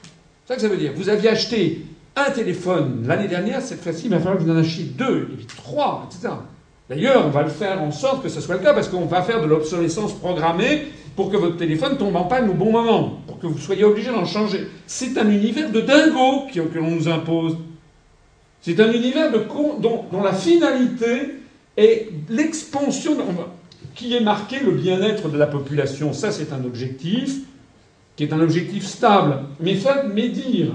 C'est 0.03 0.09
ça 0.49 0.57
que 0.57 0.61
ça 0.61 0.69
veut 0.69 0.77
dire. 0.77 0.93
Vous 0.97 1.09
aviez 1.09 1.29
acheté 1.29 1.87
un 2.17 2.31
téléphone 2.33 3.05
l'année 3.07 3.29
dernière, 3.29 3.63
cette 3.63 3.81
fois-ci, 3.81 4.07
il 4.07 4.11
va 4.11 4.19
falloir 4.19 4.39
que 4.39 4.43
vous 4.43 4.51
en 4.51 4.57
achetiez 4.57 4.87
2, 4.87 5.29
et 5.33 5.37
puis 5.37 5.47
3, 5.47 6.09
etc. 6.11 6.35
D'ailleurs, 6.89 7.25
on 7.25 7.31
va 7.31 7.45
le 7.45 7.51
faire 7.51 7.81
en 7.81 7.93
sorte 7.93 8.25
que 8.25 8.29
ce 8.29 8.41
soit 8.41 8.57
le 8.57 8.63
cas, 8.63 8.75
parce 8.75 8.89
qu'on 8.89 9.07
va 9.07 9.23
faire 9.23 9.41
de 9.41 9.47
l'obsolescence 9.47 10.13
programmée 10.15 10.89
pour 11.17 11.31
que 11.31 11.37
votre 11.37 11.57
téléphone 11.57 11.97
tombe 11.99 12.17
en 12.17 12.25
panne 12.25 12.49
au 12.51 12.55
bon 12.55 12.73
moment, 12.73 13.21
pour 13.27 13.39
que 13.39 13.47
vous 13.47 13.59
soyez 13.59 13.85
obligé 13.85 14.11
d'en 14.11 14.25
changer. 14.25 14.67
C'est 14.87 15.19
un 15.19 15.29
univers 15.29 15.71
de 15.71 15.81
dingo 15.81 16.47
que 16.53 16.79
l'on 16.79 16.91
nous 16.91 17.09
impose. 17.09 17.57
C'est 18.63 18.79
un 18.81 18.93
univers 18.93 19.33
de 19.33 19.45
dont, 19.81 20.05
la 20.23 20.33
finalité 20.33 21.37
est 21.77 22.09
l'expansion, 22.29 23.17
qui 23.95 24.15
est 24.15 24.21
marqué 24.21 24.61
le 24.61 24.73
bien-être 24.73 25.29
de 25.29 25.39
la 25.39 25.47
population. 25.47 26.13
Ça, 26.13 26.31
c'est 26.31 26.53
un 26.53 26.65
objectif 26.65 27.41
qui 28.17 28.25
est 28.25 28.33
un 28.33 28.41
objectif 28.41 28.85
stable. 28.85 29.39
Mais, 29.61 29.79
mais 30.15 30.29
dire 30.29 30.73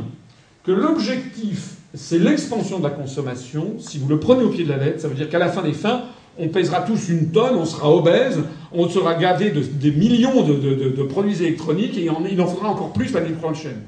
que 0.63 0.71
l'objectif, 0.71 1.75
c'est 1.93 2.17
l'expansion 2.17 2.79
de 2.79 2.83
la 2.83 2.89
consommation, 2.89 3.75
si 3.79 3.99
vous 3.99 4.07
le 4.07 4.19
prenez 4.19 4.43
au 4.43 4.49
pied 4.49 4.63
de 4.63 4.69
la 4.69 4.77
lettre, 4.77 5.01
ça 5.01 5.07
veut 5.07 5.15
dire 5.15 5.29
qu'à 5.29 5.39
la 5.39 5.49
fin 5.49 5.61
des 5.61 5.73
fins, 5.73 6.05
on 6.37 6.49
pèsera 6.49 6.81
tous 6.81 7.09
une 7.09 7.31
tonne, 7.31 7.55
on 7.55 7.65
sera 7.65 7.89
obèse, 7.89 8.39
on 8.75 8.89
sera 8.89 9.15
gavé 9.15 9.51
de, 9.51 9.61
des 9.61 9.91
millions 9.91 10.43
de, 10.43 11.03
produits 11.03 11.41
électroniques 11.41 11.97
et 11.97 12.09
il 12.31 12.41
en 12.41 12.47
faudra 12.47 12.69
encore 12.69 12.93
plus 12.93 13.13
l'année 13.13 13.31
prochaine. 13.33 13.81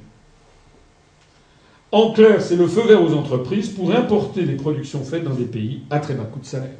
En 1.90 2.12
clair, 2.12 2.42
c'est 2.42 2.56
le 2.56 2.66
feu 2.66 2.82
vert 2.86 3.02
aux 3.02 3.14
entreprises 3.14 3.70
pour 3.70 3.92
importer 3.92 4.42
les 4.42 4.56
productions 4.56 5.02
faites 5.02 5.24
dans 5.24 5.34
des 5.34 5.46
pays 5.46 5.82
à 5.90 6.00
très 6.00 6.14
bas 6.14 6.24
coût 6.24 6.40
de 6.40 6.44
salaire. 6.44 6.76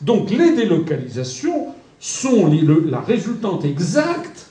Donc 0.00 0.30
les 0.30 0.54
délocalisations 0.54 1.68
sont 1.98 2.50
la 2.88 3.00
résultante 3.00 3.64
exacte 3.64 4.50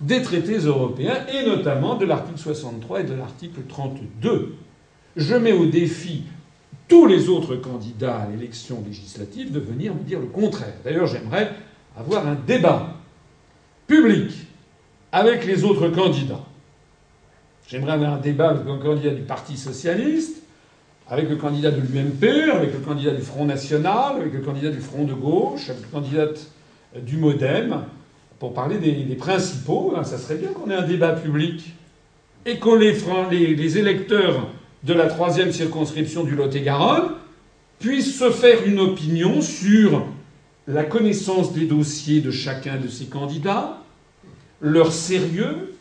des 0.00 0.22
traités 0.22 0.58
européens 0.58 1.24
et 1.32 1.46
notamment 1.46 1.96
de 1.96 2.04
l'article 2.04 2.38
63 2.38 3.00
et 3.00 3.04
de 3.04 3.14
l'article 3.14 3.60
32. 3.68 4.54
Je 5.16 5.34
mets 5.34 5.52
au 5.52 5.66
défi 5.66 6.24
tous 6.88 7.06
les 7.06 7.28
autres 7.28 7.56
candidats 7.56 8.16
à 8.16 8.28
l'élection 8.28 8.82
législative 8.86 9.50
de 9.50 9.60
venir 9.60 9.94
me 9.94 10.02
dire 10.02 10.20
le 10.20 10.26
contraire. 10.26 10.74
D'ailleurs, 10.84 11.06
j'aimerais 11.06 11.52
avoir 11.98 12.26
un 12.26 12.34
débat 12.34 12.94
public 13.86 14.30
avec 15.12 15.46
les 15.46 15.64
autres 15.64 15.88
candidats. 15.88 16.44
J'aimerais 17.68 17.92
avoir 17.92 18.14
un 18.14 18.18
débat 18.18 18.50
avec 18.50 18.64
le 18.66 18.76
candidat 18.76 19.10
du 19.10 19.22
Parti 19.22 19.56
socialiste, 19.56 20.42
avec 21.08 21.28
le 21.28 21.36
candidat 21.36 21.70
de 21.70 21.80
l'UMP, 21.80 22.50
avec 22.52 22.72
le 22.72 22.80
candidat 22.80 23.12
du 23.12 23.22
Front 23.22 23.44
national, 23.44 24.16
avec 24.20 24.32
le 24.32 24.40
candidat 24.40 24.70
du 24.70 24.80
Front 24.80 25.04
de 25.04 25.14
gauche, 25.14 25.70
avec 25.70 25.82
le 25.82 25.88
candidat 25.88 26.26
du 27.00 27.16
MoDem, 27.16 27.82
pour 28.38 28.52
parler 28.54 28.78
des, 28.78 29.14
principaux. 29.14 29.94
Ça 30.04 30.18
serait 30.18 30.36
bien 30.36 30.50
qu'on 30.50 30.70
ait 30.70 30.74
un 30.74 30.86
débat 30.86 31.12
public 31.12 31.74
et 32.44 32.58
que 32.58 33.30
les, 33.30 33.54
les 33.54 33.78
électeurs 33.78 34.48
de 34.84 34.92
la 34.92 35.06
troisième 35.06 35.52
circonscription 35.52 36.22
du 36.22 36.36
Lot-et-Garonne 36.36 37.12
puisse 37.80 38.18
se 38.18 38.30
faire 38.30 38.64
une 38.66 38.78
opinion 38.78 39.40
sur 39.42 40.06
la 40.68 40.84
connaissance 40.84 41.52
des 41.52 41.66
dossiers 41.66 42.20
de 42.20 42.30
chacun 42.30 42.76
de 42.76 42.88
ces 42.88 43.06
candidats, 43.06 43.82
leur 44.60 44.92
sérieux, 44.92 45.76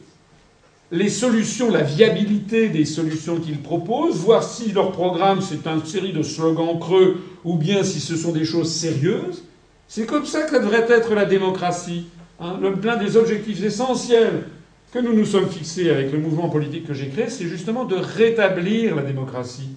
les 0.92 1.10
solutions, 1.10 1.72
la 1.72 1.82
viabilité 1.82 2.70
des 2.70 2.86
solutions 2.86 3.40
qu'ils 3.40 3.62
proposent, 3.62 4.18
voir 4.18 4.44
si 4.44 4.72
leur 4.72 4.92
programme 4.92 5.42
c'est 5.42 5.68
une 5.68 5.84
série 5.86 6.14
de 6.14 6.22
slogans 6.22 6.80
creux 6.80 7.18
ou 7.44 7.58
bien 7.58 7.84
si 7.84 8.00
ce 8.00 8.16
sont 8.16 8.32
des 8.32 8.46
choses 8.46 8.72
sérieuses. 8.72 9.44
C'est 9.88 10.06
comme 10.06 10.26
ça 10.26 10.44
que 10.44 10.56
devrait 10.56 10.86
être 10.90 11.14
la 11.16 11.26
démocratie. 11.26 12.08
Hein. 12.40 12.60
L'un 12.84 12.98
des 12.98 13.18
objectifs 13.18 13.64
essentiels 13.64 14.44
que 14.92 15.00
nous 15.00 15.14
nous 15.14 15.26
sommes 15.26 15.50
fixés 15.50 15.90
avec 15.90 16.12
le 16.12 16.20
mouvement 16.20 16.50
politique 16.50 16.86
que 16.86 16.94
j'ai 16.94 17.08
créé, 17.08 17.30
c'est 17.30 17.48
justement 17.48 17.86
de 17.86 17.96
rétablir 17.96 18.96
la 18.96 19.02
démocratie, 19.02 19.70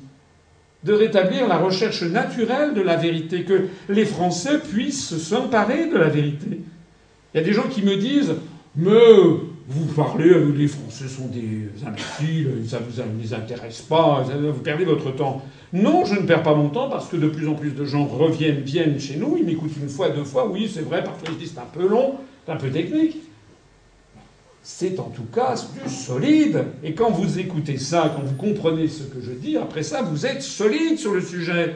de 0.88 0.94
rétablir 0.94 1.46
la 1.46 1.58
recherche 1.58 2.02
naturelle 2.02 2.72
de 2.72 2.80
la 2.80 2.96
vérité, 2.96 3.44
que 3.44 3.68
les 3.90 4.06
Français 4.06 4.58
puissent 4.58 5.18
s'emparer 5.18 5.90
de 5.90 5.98
la 5.98 6.08
vérité. 6.08 6.62
Il 7.34 7.36
y 7.36 7.40
a 7.40 7.44
des 7.44 7.52
gens 7.52 7.68
qui 7.68 7.82
me 7.82 7.96
disent 7.96 8.34
Mais 8.74 9.12
vous 9.68 9.84
parlez, 9.94 10.32
les 10.56 10.66
Français 10.66 11.06
sont 11.06 11.26
des 11.26 11.68
imbéciles, 11.86 12.64
ça 12.66 12.80
ne 12.80 13.22
vous 13.22 13.34
intéresse 13.34 13.82
pas, 13.82 14.24
vous 14.24 14.60
perdez 14.60 14.86
votre 14.86 15.14
temps. 15.14 15.42
Non, 15.74 16.06
je 16.06 16.14
ne 16.14 16.26
perds 16.26 16.42
pas 16.42 16.54
mon 16.54 16.70
temps 16.70 16.88
parce 16.88 17.06
que 17.08 17.16
de 17.16 17.28
plus 17.28 17.46
en 17.48 17.54
plus 17.54 17.72
de 17.72 17.84
gens 17.84 18.06
reviennent, 18.06 18.60
viennent 18.60 18.98
chez 18.98 19.16
nous, 19.16 19.36
ils 19.38 19.44
m'écoutent 19.44 19.76
une 19.82 19.90
fois, 19.90 20.08
deux 20.08 20.24
fois, 20.24 20.48
oui, 20.48 20.70
c'est 20.72 20.80
vrai, 20.80 21.04
parfois 21.04 21.28
ils 21.30 21.36
disent 21.36 21.52
c'est 21.54 21.60
un 21.60 21.68
peu 21.70 21.86
long, 21.86 22.14
c'est 22.46 22.52
un 22.52 22.56
peu 22.56 22.70
technique. 22.70 23.18
C'est 24.70 25.00
en 25.00 25.04
tout 25.04 25.24
cas 25.34 25.54
du 25.82 25.90
solide. 25.90 26.62
Et 26.84 26.92
quand 26.92 27.10
vous 27.10 27.38
écoutez 27.38 27.78
ça, 27.78 28.12
quand 28.14 28.22
vous 28.22 28.34
comprenez 28.34 28.86
ce 28.86 29.02
que 29.02 29.18
je 29.22 29.32
dis, 29.32 29.56
après 29.56 29.82
ça, 29.82 30.02
vous 30.02 30.26
êtes 30.26 30.42
solide 30.42 30.98
sur 30.98 31.14
le 31.14 31.22
sujet. 31.22 31.74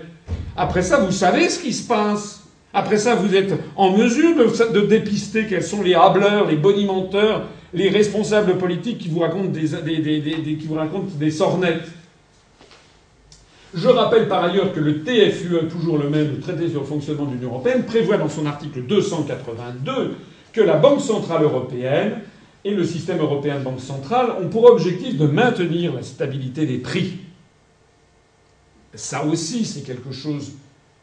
Après 0.59 0.83
ça, 0.83 0.99
vous 0.99 1.11
savez 1.11 1.49
ce 1.49 1.59
qui 1.59 1.73
se 1.73 1.89
passe. 1.89 2.43
Après 2.75 2.99
ça, 2.99 3.15
vous 3.15 3.35
êtes 3.35 3.55
en 3.77 3.97
mesure 3.97 4.37
de, 4.37 4.81
dépister 4.83 5.47
quels 5.47 5.63
sont 5.63 5.83
les 5.83 5.95
hableurs, 5.95 6.47
les 6.47 6.57
bonimenteurs, 6.57 7.47
les 7.73 7.89
responsables 7.89 8.59
politiques 8.59 8.99
qui 8.99 9.09
vous 9.09 9.21
racontent 9.21 9.49
des, 9.49 9.69
qui 9.71 10.67
vous 10.69 10.75
racontent 10.75 11.09
des 11.15 11.31
sornettes. 11.31 11.89
Je 13.73 13.89
rappelle 13.89 14.29
par 14.29 14.45
ailleurs 14.45 14.75
que 14.75 14.81
le 14.81 15.03
TFUE, 15.03 15.67
toujours 15.71 15.97
le 15.97 16.11
même, 16.11 16.29
le 16.29 16.41
traité 16.41 16.69
sur 16.69 16.81
le 16.81 16.87
fonctionnement 16.87 17.25
de 17.25 17.33
l'Union 17.33 17.49
européenne, 17.49 17.85
prévoit 17.85 18.19
dans 18.19 18.29
son 18.29 18.45
article 18.45 18.83
282 18.83 20.15
que 20.53 20.61
la 20.61 20.77
Banque 20.77 21.01
centrale 21.01 21.43
européenne 21.45 22.21
et 22.65 22.75
le 22.75 22.85
système 22.85 23.19
européen 23.19 23.59
de 23.59 23.65
banque 23.65 23.81
centrale 23.81 24.33
ont 24.41 24.49
pour 24.49 24.65
objectif 24.65 25.17
de 25.17 25.27
maintenir 25.27 25.95
la 25.95 26.03
stabilité 26.03 26.67
des 26.67 26.79
prix. 26.79 27.19
Ça 28.95 29.25
aussi, 29.25 29.65
c'est 29.65 29.83
quelque 29.83 30.13
chose 30.13 30.53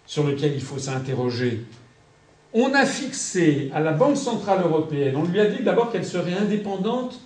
sur 0.05 0.25
lequel 0.25 0.53
il 0.53 0.61
faut 0.61 0.77
s'interroger. 0.77 1.65
On 2.53 2.73
a 2.73 2.85
fixé 2.85 3.69
à 3.73 3.79
la 3.79 3.91
Banque 3.91 4.17
centrale 4.17 4.61
européenne, 4.63 5.15
on 5.15 5.23
lui 5.23 5.39
a 5.39 5.45
dit 5.45 5.63
d'abord 5.63 5.91
qu'elle 5.91 6.05
serait 6.05 6.33
indépendante 6.33 7.19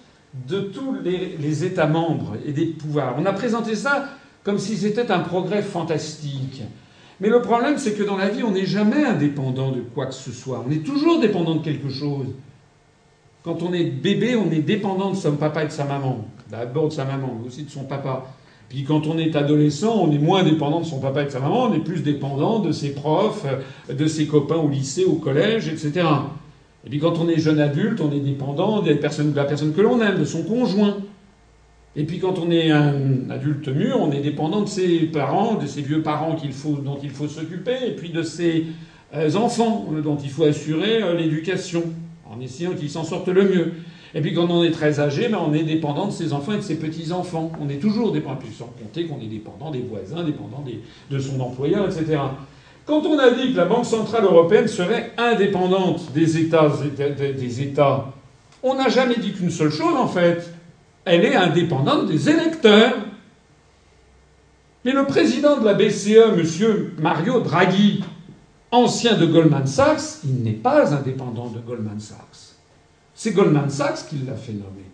de 0.48 0.60
tous 0.60 0.96
les, 1.04 1.38
les, 1.38 1.64
États 1.64 1.86
membres 1.86 2.36
et 2.46 2.52
des 2.52 2.66
pouvoirs. 2.66 3.16
On 3.20 3.26
a 3.26 3.34
présenté 3.34 3.76
ça 3.76 4.10
comme 4.44 4.58
si 4.58 4.76
c'était 4.76 5.12
un 5.12 5.20
progrès 5.20 5.62
fantastique. 5.62 6.64
Mais 7.20 7.30
le 7.30 7.42
problème, 7.42 7.78
c'est 7.78 7.94
que 7.94 8.04
dans 8.04 8.18
la 8.18 8.30
vie, 8.30 8.44
on 8.44 8.52
n'est 8.52 8.66
jamais 8.66 9.06
indépendant 9.06 9.72
de 9.72 9.82
quoi 9.82 10.08
que 10.08 10.14
ce 10.14 10.32
soit. 10.32 10.66
On 10.68 10.72
est 10.72 10.84
toujours 10.84 11.22
dépendant 11.22 11.56
de 11.56 11.64
quelque 11.64 11.90
chose. 11.90 12.28
Quand 13.44 13.61
on 13.61 13.74
est 13.74 13.84
bébé, 13.84 14.38
on 14.38 14.49
est 14.52 14.61
dépendant 14.61 15.11
de 15.11 15.18
son 15.18 15.34
papa 15.34 15.64
et 15.64 15.68
de 15.68 15.72
sa 15.72 15.84
maman. 15.84 16.26
D'abord 16.49 16.88
de 16.88 16.94
sa 16.94 17.03
maman, 17.03 17.38
mais 17.40 17.48
aussi 17.48 17.64
de 17.64 17.70
son 17.70 17.84
papa. 17.84 18.24
Puis 18.70 18.86
quand 18.86 19.06
on 19.06 19.18
est 19.18 19.36
adolescent, 19.36 19.99
on 20.02 20.11
est 20.11 20.18
moins 20.18 20.44
dépendant 20.44 20.80
de 20.80 20.86
son 20.86 20.99
papa 20.99 21.24
et 21.24 21.26
de 21.26 21.30
sa 21.30 21.41
maman, 21.41 21.65
on 21.65 21.74
est 21.74 21.84
plus 21.84 22.03
dépendant 22.03 22.60
de 22.60 22.72
ses 22.72 22.94
profs, 22.94 23.45
de 23.90 24.07
ses 24.07 24.28
copains 24.28 24.56
au 24.56 24.70
lycée, 24.70 25.03
au 25.03 25.15
collège, 25.15 25.68
etc. 25.68 26.07
Et 26.86 26.90
puis 26.90 26.99
quand 26.99 27.20
on 27.20 27.28
est 27.28 27.38
jeune 27.38 27.60
adulte, 27.60 27.99
on 27.99 28.11
est 28.14 28.22
dépendant 28.22 28.82
de 28.82 28.90
la 28.90 28.95
personne 28.95 29.74
que 29.74 29.82
l'on 29.82 30.02
aime, 30.02 30.20
de 30.20 30.26
son 30.26 30.44
conjoint. 30.44 30.98
Et 31.98 32.06
puis 32.06 32.20
quand 32.20 32.40
on 32.40 32.49
est 32.49 32.72
un 32.72 33.30
adulte 33.30 33.68
mûr, 33.68 33.98
on 33.99 34.11
est 34.11 34.22
dépendant 34.22 34.61
de 34.61 34.70
ses 34.70 34.99
parents, 34.99 35.56
de 35.56 35.68
ses 35.68 35.82
vieux 35.82 36.02
parents 36.02 36.38
dont 36.84 36.98
il 37.03 37.10
faut 37.11 37.28
s'occuper, 37.28 37.76
et 37.88 37.91
puis 37.91 38.10
de 38.10 38.24
ses 38.24 38.68
euh, 39.14 39.36
enfants 39.36 39.86
dont 40.02 40.18
il 40.18 40.30
faut 40.30 40.45
assurer 40.45 41.03
euh, 41.03 41.14
l'éducation 41.14 41.84
en 42.36 42.42
essayant 42.42 42.72
qu'ils 42.72 42.90
s'en 42.90 43.04
sortent 43.04 43.28
le 43.28 43.44
mieux. 43.44 43.74
Et 44.16 44.22
puis 44.22 44.34
quand 44.34 44.50
on 44.50 44.64
est 44.64 44.72
très 44.72 45.00
âgé, 45.00 45.28
ben 45.28 45.40
on 45.46 45.54
est 45.54 45.64
dépendant 45.64 46.08
de 46.08 46.12
ses 46.12 46.34
enfants 46.34 46.54
et 46.54 46.58
de 46.58 46.62
ses 46.62 46.78
petits-enfants. 46.78 47.52
On 47.60 47.70
est 47.70 47.80
toujours 47.80 48.12
dépendant, 48.12 48.38
puis 48.38 48.54
sans 48.54 48.66
compter 48.66 49.06
qu'on 49.06 49.20
est 49.20 49.28
dépendant 49.28 49.72
des 49.72 49.82
voisins, 49.82 50.24
dépendant 50.24 50.64
de 51.10 51.20
son 51.20 51.40
employeur, 51.40 51.86
etc. 51.86 52.20
Quand 52.86 53.06
on 53.06 53.18
a 53.18 53.32
dit 53.32 53.54
que 53.54 53.58
la 53.58 53.66
Banque 53.66 53.86
Centrale 53.86 54.26
Européenne 54.26 54.68
serait 54.68 55.12
indépendante 55.18 56.12
des 56.14 56.38
États, 56.38 56.72
des 57.18 57.62
États 57.62 58.14
on 58.64 58.76
n'a 58.76 58.88
jamais 58.88 59.18
dit 59.18 59.34
qu'une 59.34 59.52
seule 59.52 59.72
chose 59.72 59.96
en 59.96 60.08
fait. 60.08 60.50
Elle 61.06 61.26
est 61.26 61.36
indépendante 61.36 62.08
des 62.08 62.30
électeurs. 62.30 62.94
Mais 64.86 64.94
le 64.94 65.06
président 65.06 65.60
de 65.60 65.66
la 65.66 65.74
BCE, 65.74 66.62
M. 66.62 66.92
Mario 66.98 67.42
Draghi, 67.42 68.04
ancien 68.74 69.16
de 69.16 69.28
Goldman 69.28 69.68
Sachs, 69.68 70.24
il 70.26 70.44
n'est 70.44 70.52
pas 70.52 70.94
indépendant 70.94 71.48
de 71.48 71.60
Goldman 71.60 72.00
Sachs. 72.00 72.58
C'est 73.14 73.32
Goldman 73.32 73.70
Sachs 73.70 74.08
qui 74.10 74.18
l'a 74.26 74.36
fait 74.36 74.54
nommer. 74.54 74.90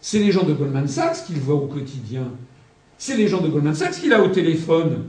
C'est 0.00 0.20
les 0.20 0.30
gens 0.30 0.44
de 0.44 0.54
Goldman 0.54 0.86
Sachs 0.86 1.26
qu'il 1.26 1.40
voit 1.40 1.56
au 1.56 1.66
quotidien. 1.66 2.28
C'est 2.96 3.16
les 3.16 3.26
gens 3.26 3.40
de 3.40 3.48
Goldman 3.48 3.74
Sachs 3.74 4.00
qu'il 4.00 4.12
a 4.12 4.22
au 4.22 4.28
téléphone. 4.28 5.06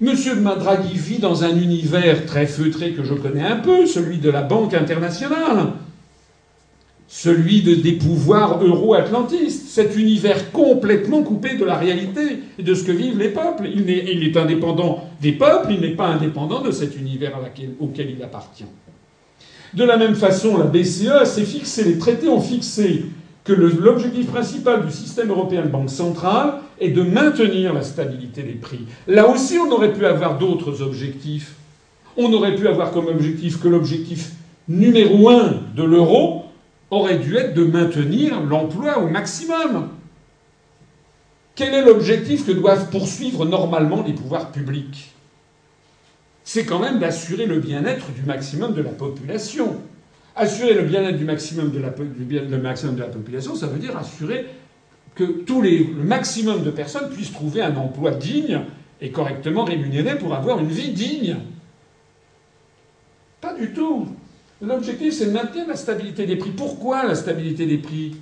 Monsieur 0.00 0.36
Draghi 0.36 0.96
vit 0.96 1.18
dans 1.18 1.44
un 1.44 1.54
univers 1.56 2.24
très 2.24 2.46
feutré 2.46 2.92
que 2.92 3.02
je 3.04 3.14
connais 3.14 3.42
un 3.42 3.56
peu, 3.56 3.84
celui 3.84 4.18
de 4.18 4.30
la 4.30 4.42
Banque 4.42 4.72
internationale 4.72 5.72
celui 7.12 7.62
de, 7.62 7.74
des 7.74 7.94
pouvoirs 7.94 8.64
euro-atlantistes, 8.64 9.66
cet 9.68 9.96
univers 9.96 10.52
complètement 10.52 11.24
coupé 11.24 11.56
de 11.56 11.64
la 11.64 11.74
réalité 11.74 12.38
et 12.56 12.62
de 12.62 12.72
ce 12.72 12.84
que 12.84 12.92
vivent 12.92 13.18
les 13.18 13.30
peuples. 13.30 13.66
Il 13.66 13.90
est, 13.90 14.36
indépendant 14.36 15.04
des 15.20 15.32
peuples, 15.32 15.72
il 15.72 15.80
n'est 15.80 15.96
pas 15.96 16.06
indépendant 16.06 16.62
de 16.62 16.70
cet 16.70 16.96
univers 16.96 17.32
auquel 17.80 18.10
il 18.16 18.22
appartient. 18.22 18.64
De 19.74 19.82
la 19.82 19.96
même 19.96 20.14
façon, 20.14 20.56
la 20.56 20.66
BCE 20.66 21.24
s'est 21.24 21.44
fixé, 21.44 21.82
les 21.82 21.98
traités 21.98 22.28
ont 22.28 22.40
fixé 22.40 23.06
que 23.42 23.52
l'objectif 23.52 24.26
principal 24.28 24.86
du 24.86 24.92
système 24.92 25.30
européen 25.30 25.62
de 25.62 25.68
banque 25.68 25.90
centrale 25.90 26.60
est 26.80 26.90
de 26.90 27.02
maintenir 27.02 27.74
la 27.74 27.82
stabilité 27.82 28.44
des 28.44 28.52
prix. 28.52 28.86
Là 29.08 29.28
aussi, 29.28 29.58
on 29.58 29.72
aurait 29.72 29.92
pu 29.92 30.06
avoir 30.06 30.38
d'autres 30.38 30.80
objectifs. 30.80 31.56
On 32.16 32.32
aurait 32.32 32.54
pu 32.54 32.68
avoir 32.68 32.92
comme 32.92 33.08
objectif 33.08 33.60
que 33.60 33.66
l'objectif 33.66 34.30
numéro 34.68 35.28
un 35.28 35.54
de 35.74 35.82
l'euro, 35.82 36.39
aurait 36.90 37.18
dû 37.18 37.36
être 37.36 37.54
de 37.54 37.64
maintenir 37.64 38.40
l'emploi 38.42 38.98
au 38.98 39.08
maximum. 39.08 39.90
Quel 41.54 41.74
est 41.74 41.84
l'objectif 41.84 42.46
que 42.46 42.52
doivent 42.52 42.90
poursuivre 42.90 43.44
normalement 43.44 44.02
les 44.02 44.12
pouvoirs 44.12 44.50
publics? 44.50 45.12
C'est 46.42 46.64
quand 46.64 46.78
même 46.78 46.98
d'assurer 46.98 47.46
le 47.46 47.60
bien-être 47.60 48.10
du 48.12 48.22
maximum 48.22 48.74
de 48.74 48.82
la 48.82 48.90
population. 48.90 49.76
Assurer 50.34 50.74
le 50.74 50.82
bien-être 50.82 51.18
du 51.18 51.24
maximum 51.24 51.70
de 51.70 51.78
la, 51.78 51.90
population, 51.90 53.54
ça 53.54 53.66
veut 53.66 53.78
dire 53.78 53.96
assurer 53.96 54.46
que 55.14 55.24
tous 55.24 55.60
les, 55.60 55.78
le 55.78 56.02
maximum 56.02 56.62
de 56.62 56.70
personnes 56.70 57.10
puissent 57.10 57.32
trouver 57.32 57.62
un 57.62 57.76
emploi 57.76 58.12
digne 58.12 58.60
et 59.00 59.10
correctement 59.10 59.64
rémunéré 59.64 60.16
pour 60.18 60.34
avoir 60.34 60.60
une 60.60 60.68
vie 60.68 60.92
digne. 60.92 61.36
Pas 63.40 63.54
du 63.54 63.72
tout. 63.72 64.08
L'objectif, 64.62 65.14
c'est 65.14 65.26
de 65.26 65.30
maintenir 65.30 65.66
la 65.66 65.76
stabilité 65.76 66.26
des 66.26 66.36
prix. 66.36 66.50
Pourquoi 66.50 67.06
la 67.06 67.14
stabilité 67.14 67.66
des 67.66 67.78
prix? 67.78 68.16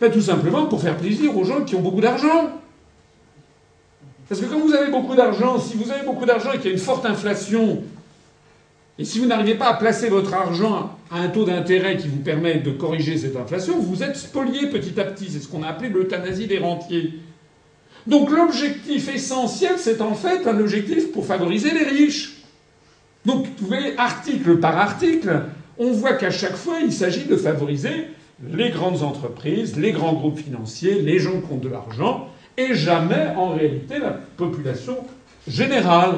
Ben, 0.00 0.10
Tout 0.10 0.22
simplement 0.22 0.66
pour 0.66 0.80
faire 0.80 0.96
plaisir 0.96 1.36
aux 1.36 1.44
gens 1.44 1.64
qui 1.64 1.74
ont 1.74 1.82
beaucoup 1.82 2.00
d'argent. 2.00 2.52
Parce 4.28 4.40
que 4.40 4.46
quand 4.46 4.60
vous 4.60 4.74
avez 4.74 4.90
beaucoup 4.90 5.14
d'argent, 5.14 5.58
si 5.58 5.76
vous 5.76 5.90
avez 5.90 6.04
beaucoup 6.04 6.26
d'argent 6.26 6.52
et 6.52 6.56
qu'il 6.56 6.66
y 6.66 6.68
a 6.68 6.72
une 6.72 6.78
forte 6.78 7.04
inflation, 7.06 7.82
et 8.98 9.04
si 9.04 9.18
vous 9.20 9.26
n'arrivez 9.26 9.54
pas 9.54 9.68
à 9.68 9.74
placer 9.74 10.08
votre 10.08 10.34
argent 10.34 10.98
à 11.10 11.20
un 11.20 11.28
taux 11.28 11.44
d'intérêt 11.44 11.96
qui 11.96 12.08
vous 12.08 12.18
permet 12.18 12.56
de 12.56 12.70
corriger 12.70 13.16
cette 13.16 13.36
inflation, 13.36 13.78
vous 13.78 14.02
êtes 14.02 14.16
spolié 14.16 14.68
petit 14.68 14.98
à 15.00 15.04
petit. 15.04 15.30
C'est 15.30 15.40
ce 15.40 15.48
qu'on 15.48 15.62
a 15.62 15.68
appelé 15.68 15.88
l'euthanasie 15.88 16.46
des 16.46 16.58
rentiers. 16.58 17.14
Donc 18.06 18.30
l'objectif 18.30 19.14
essentiel, 19.14 19.74
c'est 19.76 20.00
en 20.00 20.14
fait 20.14 20.46
un 20.46 20.58
objectif 20.58 21.12
pour 21.12 21.26
favoriser 21.26 21.70
les 21.70 21.84
riches. 21.84 22.42
Donc 23.24 23.46
vous 23.58 23.66
voyez, 23.66 23.96
article 23.98 24.58
par 24.58 24.76
article, 24.76 25.42
on 25.78 25.92
voit 25.92 26.14
qu'à 26.14 26.30
chaque 26.30 26.56
fois, 26.56 26.78
il 26.82 26.92
s'agit 26.92 27.24
de 27.24 27.36
favoriser 27.36 28.08
les 28.46 28.70
grandes 28.70 29.02
entreprises, 29.02 29.78
les 29.78 29.92
grands 29.92 30.12
groupes 30.12 30.38
financiers, 30.38 31.02
les 31.02 31.18
gens 31.18 31.40
qui 31.40 31.52
ont 31.52 31.58
de 31.58 31.68
l'argent, 31.68 32.28
et 32.56 32.74
jamais 32.74 33.32
en 33.36 33.50
réalité 33.50 33.98
la 33.98 34.10
population 34.36 34.98
générale. 35.46 36.14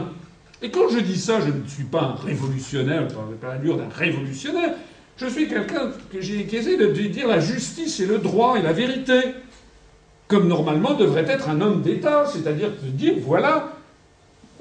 Et 0.62 0.70
quand 0.70 0.88
je 0.88 1.00
dis 1.00 1.18
ça, 1.18 1.40
je 1.40 1.46
ne 1.46 1.66
suis 1.66 1.84
pas 1.84 2.02
un 2.02 2.26
révolutionnaire, 2.26 3.08
je 3.08 3.14
ne 3.14 3.36
pas 3.36 3.54
l'allure 3.54 3.76
d'un 3.76 3.88
révolutionnaire, 3.88 4.74
je 5.16 5.26
suis 5.26 5.48
quelqu'un 5.48 5.90
qui 6.10 6.18
essaie 6.18 6.76
de 6.76 6.86
dire 6.86 7.28
la 7.28 7.40
justice 7.40 8.00
et 8.00 8.06
le 8.06 8.18
droit 8.18 8.58
et 8.58 8.62
la 8.62 8.72
vérité, 8.72 9.20
comme 10.28 10.48
normalement 10.48 10.94
devrait 10.94 11.26
être 11.28 11.48
un 11.48 11.60
homme 11.60 11.82
d'État, 11.82 12.24
c'est-à-dire 12.26 12.70
de 12.82 12.88
dire 12.88 13.14
voilà, 13.20 13.72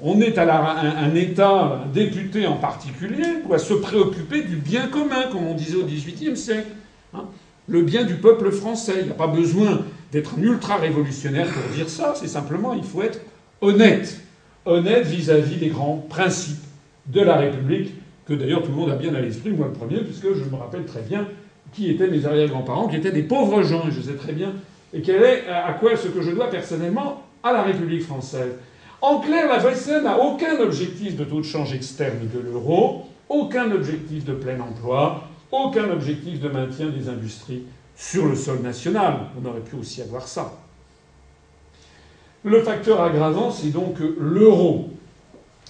on 0.02 0.20
est 0.20 0.38
à 0.38 0.44
un, 0.54 1.14
État, 1.14 1.82
un 1.84 1.86
député 1.92 2.46
en 2.46 2.56
particulier, 2.56 3.42
doit 3.46 3.58
se 3.58 3.74
préoccuper 3.74 4.42
du 4.42 4.56
bien 4.56 4.86
commun, 4.88 5.24
comme 5.30 5.46
on 5.46 5.54
disait 5.54 5.76
au 5.76 5.84
XVIIIe 5.84 6.36
siècle. 6.36 6.68
Hein. 7.12 7.24
le 7.66 7.82
bien 7.82 8.04
du 8.04 8.14
peuple 8.14 8.50
français. 8.50 8.94
Il 9.00 9.06
n'y 9.06 9.10
a 9.10 9.14
pas 9.14 9.26
besoin 9.26 9.80
d'être 10.12 10.34
un 10.38 10.42
ultra-révolutionnaire 10.42 11.48
pour 11.48 11.74
dire 11.74 11.88
ça, 11.88 12.14
c'est 12.16 12.28
simplement 12.28 12.72
il 12.72 12.84
faut 12.84 13.02
être 13.02 13.20
honnête. 13.60 14.20
Honnête 14.64 15.06
vis-à-vis 15.06 15.56
des 15.56 15.68
grands 15.68 16.04
principes 16.08 16.62
de 17.06 17.20
la 17.20 17.36
République, 17.36 17.94
que 18.26 18.34
d'ailleurs 18.34 18.62
tout 18.62 18.70
le 18.70 18.76
monde 18.76 18.90
a 18.90 18.96
bien 18.96 19.14
à 19.14 19.20
l'esprit, 19.20 19.50
moi 19.50 19.66
le 19.66 19.72
premier, 19.72 20.00
puisque 20.00 20.34
je 20.34 20.44
me 20.44 20.56
rappelle 20.56 20.84
très 20.84 21.02
bien 21.02 21.26
qui 21.72 21.90
étaient 21.90 22.08
mes 22.08 22.26
arrière-grands-parents, 22.26 22.88
qui 22.88 22.96
étaient 22.96 23.12
des 23.12 23.22
pauvres 23.22 23.62
gens, 23.62 23.88
et 23.88 23.92
je 23.92 24.00
sais 24.00 24.14
très 24.14 24.32
bien, 24.32 24.52
et 24.92 25.02
quel 25.02 25.22
est 25.22 25.48
à 25.48 25.72
quoi 25.74 25.96
ce 25.96 26.08
que 26.08 26.20
je 26.20 26.30
dois 26.32 26.50
personnellement 26.50 27.22
à 27.42 27.52
la 27.52 27.62
République 27.62 28.02
française. 28.02 28.52
En 29.02 29.18
clair, 29.20 29.48
la 29.48 29.58
BCE 29.58 30.02
n'a 30.02 30.18
aucun 30.18 30.58
objectif 30.60 31.16
de 31.16 31.24
taux 31.24 31.40
de 31.40 31.44
change 31.44 31.72
externe 31.72 32.28
de 32.32 32.38
l'euro, 32.38 33.06
aucun 33.28 33.70
objectif 33.72 34.24
de 34.24 34.34
plein 34.34 34.60
emploi, 34.60 35.24
aucun 35.50 35.90
objectif 35.90 36.38
de 36.40 36.48
maintien 36.48 36.88
des 36.88 37.08
industries 37.08 37.62
sur 37.96 38.26
le 38.26 38.36
sol 38.36 38.60
national. 38.60 39.20
On 39.40 39.48
aurait 39.48 39.60
pu 39.60 39.76
aussi 39.76 40.02
avoir 40.02 40.28
ça. 40.28 40.52
Le 42.44 42.62
facteur 42.62 43.00
aggravant, 43.02 43.50
c'est 43.50 43.70
donc 43.70 43.96
l'euro. 44.18 44.90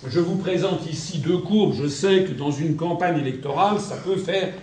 Je 0.07 0.19
vous 0.19 0.37
présente 0.37 0.91
ici 0.91 1.19
deux 1.19 1.39
courbes. 1.39 1.75
Je 1.75 1.87
sais 1.87 2.25
que 2.25 2.33
dans 2.33 2.51
une 2.51 2.77
campagne 2.77 3.19
électorale, 3.19 3.79
ça 3.79 3.97
peut 3.97 4.17
faire 4.17 4.55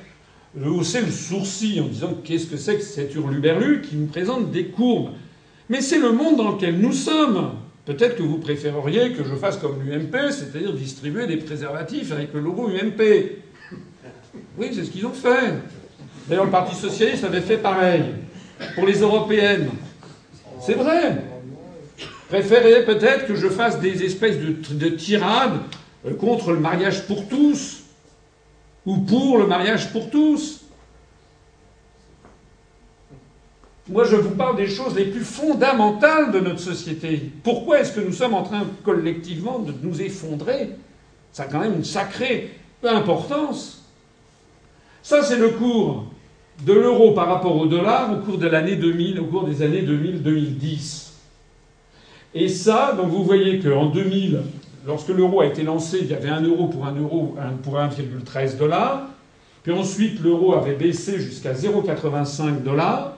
hausser 0.65 1.01
le 1.01 1.11
sourcil 1.11 1.81
en 1.81 1.87
disant 1.87 2.13
qu'est-ce 2.23 2.47
que 2.47 2.57
c'est 2.57 2.77
que 2.77 2.83
cet 2.83 3.15
hurluberlu 3.15 3.81
qui 3.81 3.95
nous 3.95 4.07
présente 4.07 4.51
des 4.51 4.67
courbes. 4.67 5.11
Mais 5.69 5.81
c'est 5.81 5.99
le 5.99 6.11
monde 6.11 6.37
dans 6.37 6.51
lequel 6.51 6.79
nous 6.79 6.93
sommes. 6.93 7.51
Peut-être 7.87 8.17
que 8.17 8.23
vous 8.23 8.39
préféreriez 8.39 9.13
que 9.13 9.23
je 9.23 9.33
fasse 9.35 9.55
comme 9.55 9.81
l'UMP, 9.81 10.29
c'est-à-dire 10.31 10.73
distribuer 10.73 11.25
des 11.25 11.37
préservatifs 11.37 12.11
avec 12.11 12.33
le 12.33 12.41
logo 12.41 12.67
UMP. 12.67 13.01
Oui, 14.57 14.71
c'est 14.73 14.83
ce 14.83 14.91
qu'ils 14.91 15.05
ont 15.05 15.13
fait. 15.13 15.53
D'ailleurs, 16.27 16.43
le 16.43 16.51
Parti 16.51 16.75
socialiste 16.75 17.23
avait 17.23 17.39
fait 17.39 17.55
pareil 17.55 18.03
pour 18.75 18.85
les 18.85 18.99
européennes. 18.99 19.69
C'est 20.59 20.73
vrai. 20.73 21.23
Préférez 22.27 22.83
peut-être 22.83 23.25
que 23.25 23.35
je 23.35 23.47
fasse 23.47 23.79
des 23.79 24.03
espèces 24.03 24.37
de, 24.37 24.89
tirades 24.89 25.61
euh, 26.05 26.13
contre 26.13 26.51
le 26.51 26.59
mariage 26.59 27.07
pour 27.07 27.29
tous 27.29 27.83
ou 28.85 28.97
pour 28.97 29.37
le 29.37 29.47
mariage 29.47 29.93
pour 29.93 30.09
tous. 30.09 30.56
Moi, 33.89 34.03
je 34.03 34.17
vous 34.17 34.35
parle 34.35 34.57
des 34.57 34.67
choses 34.67 34.95
les 34.95 35.05
plus 35.05 35.23
fondamentales 35.23 36.31
de 36.31 36.39
notre 36.39 36.59
société. 36.59 37.31
Pourquoi 37.43 37.79
est-ce 37.79 37.93
que 37.93 38.01
nous 38.01 38.11
sommes 38.11 38.33
en 38.33 38.43
train 38.43 38.65
collectivement 38.83 39.59
de 39.59 39.73
nous 39.81 40.01
effondrer? 40.01 40.71
Ça 41.31 41.43
a 41.43 41.45
quand 41.45 41.59
même 41.59 41.75
une 41.75 41.85
sacrée 41.85 42.51
importance. 42.83 43.85
Ça, 45.01 45.23
c'est 45.23 45.37
le 45.37 45.49
cours 45.49 46.05
de 46.65 46.73
l'euro 46.73 47.13
par 47.13 47.27
rapport 47.27 47.55
au 47.55 47.65
dollar 47.65 48.11
au 48.11 48.17
cours 48.25 48.37
de 48.37 48.47
l'année 48.47 48.75
2000, 48.75 49.21
au 49.21 49.25
cours 49.25 49.45
des 49.45 49.61
années 49.61 49.83
2000-2010. 49.83 51.11
Et 52.33 52.49
ça, 52.49 52.93
donc 52.97 53.07
vous 53.07 53.23
voyez 53.23 53.59
qu'en 53.59 53.85
2000, 53.85 54.41
lorsque 54.85 55.09
l'euro 55.09 55.41
a 55.41 55.45
été 55.45 55.63
lancé, 55.63 55.99
il 56.01 56.07
y 56.07 56.13
avait 56.13 56.29
un 56.29 56.41
euro 56.41 56.67
pour 56.67 56.85
un 56.85 56.95
euro 56.95 57.35
pour 57.63 57.75
1,13 57.75 58.57
dollars. 58.57 59.07
Puis 59.63 59.71
ensuite, 59.71 60.19
l'euro 60.21 60.55
avait 60.55 60.75
baissé 60.75 61.19
jusqu'à 61.19 61.53
0,85 61.53 62.63
dollars 62.63 63.16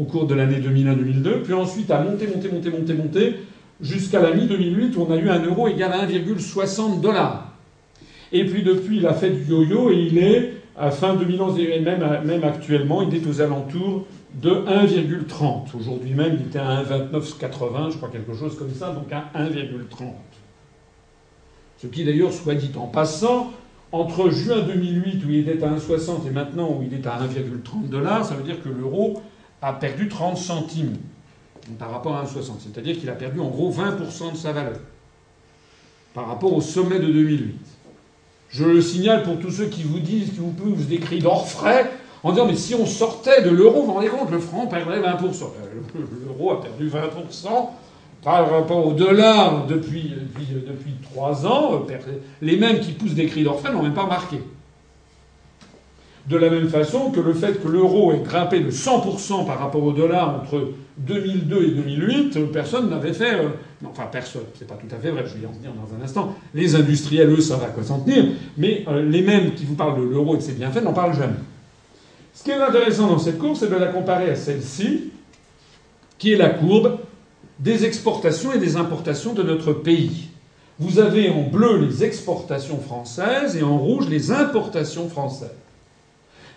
au 0.00 0.04
cours 0.04 0.26
de 0.26 0.34
l'année 0.34 0.60
2001-2002, 0.60 1.42
puis 1.42 1.52
ensuite 1.52 1.90
a 1.90 2.00
monté, 2.02 2.26
monté, 2.26 2.48
monté, 2.48 2.70
monté, 2.70 2.94
monté, 2.94 3.34
jusqu'à 3.80 4.20
la 4.20 4.32
mi-2008 4.32 4.96
où 4.96 5.06
on 5.08 5.12
a 5.12 5.16
eu 5.16 5.28
un 5.28 5.42
euro 5.44 5.68
égal 5.68 5.92
à 5.92 6.06
1,60 6.06 7.00
dollars. 7.00 7.52
Et 8.32 8.44
puis 8.44 8.62
depuis, 8.62 8.98
il 8.98 9.06
a 9.06 9.12
fait 9.12 9.30
du 9.30 9.44
yo-yo 9.44 9.90
et 9.90 9.96
il 9.96 10.18
est, 10.18 10.54
à 10.76 10.90
fin 10.90 11.14
2011 11.14 11.58
et 11.58 11.80
même, 11.80 12.44
actuellement, 12.44 13.02
il 13.02 13.14
est 13.14 13.26
aux 13.26 13.40
alentours 13.40 14.06
de 14.34 14.50
1,30. 14.50 15.76
Aujourd'hui 15.78 16.14
même, 16.14 16.38
il 16.40 16.46
était 16.46 16.60
à 16.60 16.82
1,2980, 16.82 17.92
je 17.92 17.96
crois 17.96 18.08
quelque 18.08 18.34
chose 18.34 18.56
comme 18.56 18.72
ça, 18.72 18.92
donc 18.92 19.12
à 19.12 19.38
1,30. 19.38 20.12
Ce 21.78 21.86
qui 21.88 22.04
d'ailleurs, 22.04 22.32
soit 22.32 22.54
dit 22.54 22.70
en 22.76 22.86
passant, 22.86 23.50
entre 23.92 24.30
juin 24.30 24.60
2008 24.60 25.24
où 25.26 25.30
il 25.30 25.48
était 25.48 25.64
à 25.64 25.70
1,60 25.70 26.26
et 26.28 26.30
maintenant 26.30 26.70
où 26.70 26.82
il 26.82 26.94
est 26.94 27.06
à 27.06 27.18
1,30 27.18 27.88
dollars, 27.88 28.24
ça 28.24 28.34
veut 28.34 28.44
dire 28.44 28.62
que 28.62 28.68
l'euro 28.68 29.20
a 29.62 29.72
perdu 29.72 30.08
30 30.08 30.36
centimes 30.36 30.96
par 31.78 31.90
rapport 31.90 32.16
à 32.16 32.24
1,60. 32.24 32.52
C'est-à-dire 32.60 32.98
qu'il 32.98 33.08
a 33.10 33.14
perdu 33.14 33.40
en 33.40 33.48
gros 33.48 33.72
20% 33.72 34.32
de 34.32 34.36
sa 34.36 34.52
valeur 34.52 34.78
par 36.14 36.26
rapport 36.26 36.52
au 36.52 36.60
sommet 36.60 36.98
de 36.98 37.06
2008. 37.06 37.54
Je 38.50 38.64
le 38.64 38.82
signale 38.82 39.22
pour 39.22 39.38
tous 39.38 39.52
ceux 39.52 39.66
qui 39.66 39.84
vous 39.84 40.00
disent, 40.00 40.30
qui 40.30 40.38
vous 40.38 40.50
poussent 40.50 40.86
des 40.86 40.98
cris 40.98 41.20
d'orfraie 41.20 41.88
en 42.22 42.32
disant 42.32 42.46
mais 42.46 42.56
si 42.56 42.74
on 42.74 42.86
sortait 42.86 43.42
de 43.42 43.50
l'euro, 43.50 43.80
vous 43.80 43.86
vous 43.86 43.92
rendez 43.92 44.08
compte, 44.08 44.30
le 44.30 44.40
franc 44.40 44.66
perdrait 44.66 45.00
20%. 45.00 45.04
Euh, 45.04 46.00
l'euro 46.26 46.52
a 46.52 46.60
perdu 46.60 46.88
20% 46.88 47.68
par 48.22 48.50
rapport 48.50 48.86
au 48.86 48.92
dollar 48.92 49.66
depuis, 49.66 50.12
depuis, 50.20 50.46
depuis 50.66 50.94
3 51.12 51.46
ans. 51.46 51.86
Euh, 51.88 51.96
les 52.42 52.56
mêmes 52.56 52.80
qui 52.80 52.92
poussent 52.92 53.14
des 53.14 53.26
cris 53.26 53.44
d'orfraie 53.44 53.72
n'ont 53.72 53.82
même 53.82 53.94
pas 53.94 54.06
marqué. 54.06 54.40
De 56.28 56.36
la 56.36 56.50
même 56.50 56.68
façon 56.68 57.10
que 57.10 57.20
le 57.20 57.32
fait 57.32 57.62
que 57.62 57.68
l'euro 57.68 58.12
ait 58.12 58.22
grimpé 58.22 58.60
de 58.60 58.70
100% 58.70 59.46
par 59.46 59.58
rapport 59.58 59.82
au 59.82 59.92
dollar 59.92 60.40
entre 60.42 60.72
2002 60.98 61.64
et 61.64 61.70
2008, 61.70 62.52
personne 62.52 62.90
n'avait 62.90 63.14
fait. 63.14 63.34
Euh, 63.34 63.48
enfin, 63.86 64.04
personne, 64.10 64.42
c'est 64.58 64.66
pas 64.66 64.74
tout 64.74 64.94
à 64.94 64.98
fait 64.98 65.10
vrai, 65.10 65.24
je 65.26 65.34
vais 65.34 65.44
y 65.44 65.46
en 65.46 65.52
venir 65.52 65.72
dans 65.72 65.96
un 65.96 66.04
instant. 66.04 66.34
Les 66.54 66.76
industriels, 66.76 67.30
eux, 67.30 67.40
ça 67.40 67.56
va 67.56 67.66
quoi 67.66 67.82
s'en 67.82 68.00
tenir, 68.00 68.24
mais 68.58 68.84
euh, 68.88 69.02
les 69.02 69.22
mêmes 69.22 69.54
qui 69.54 69.64
vous 69.64 69.74
parlent 69.74 69.98
de 69.98 70.04
l'euro 70.04 70.34
et 70.34 70.38
que 70.38 70.44
c'est 70.44 70.58
bien 70.58 70.70
fait 70.70 70.82
n'en 70.82 70.92
parlent 70.92 71.16
jamais. 71.16 71.38
Ce 72.34 72.44
qui 72.44 72.50
est 72.50 72.54
intéressant 72.54 73.08
dans 73.08 73.18
cette 73.18 73.38
courbe, 73.38 73.56
c'est 73.56 73.70
de 73.70 73.76
la 73.76 73.88
comparer 73.88 74.30
à 74.30 74.36
celle-ci, 74.36 75.10
qui 76.18 76.32
est 76.32 76.36
la 76.36 76.50
courbe 76.50 76.98
des 77.58 77.84
exportations 77.84 78.52
et 78.52 78.58
des 78.58 78.76
importations 78.76 79.32
de 79.32 79.42
notre 79.42 79.72
pays. 79.72 80.28
Vous 80.78 80.98
avez 80.98 81.28
en 81.28 81.42
bleu 81.42 81.78
les 81.78 82.04
exportations 82.04 82.78
françaises 82.78 83.56
et 83.56 83.62
en 83.62 83.76
rouge 83.76 84.08
les 84.08 84.32
importations 84.32 85.08
françaises. 85.08 85.50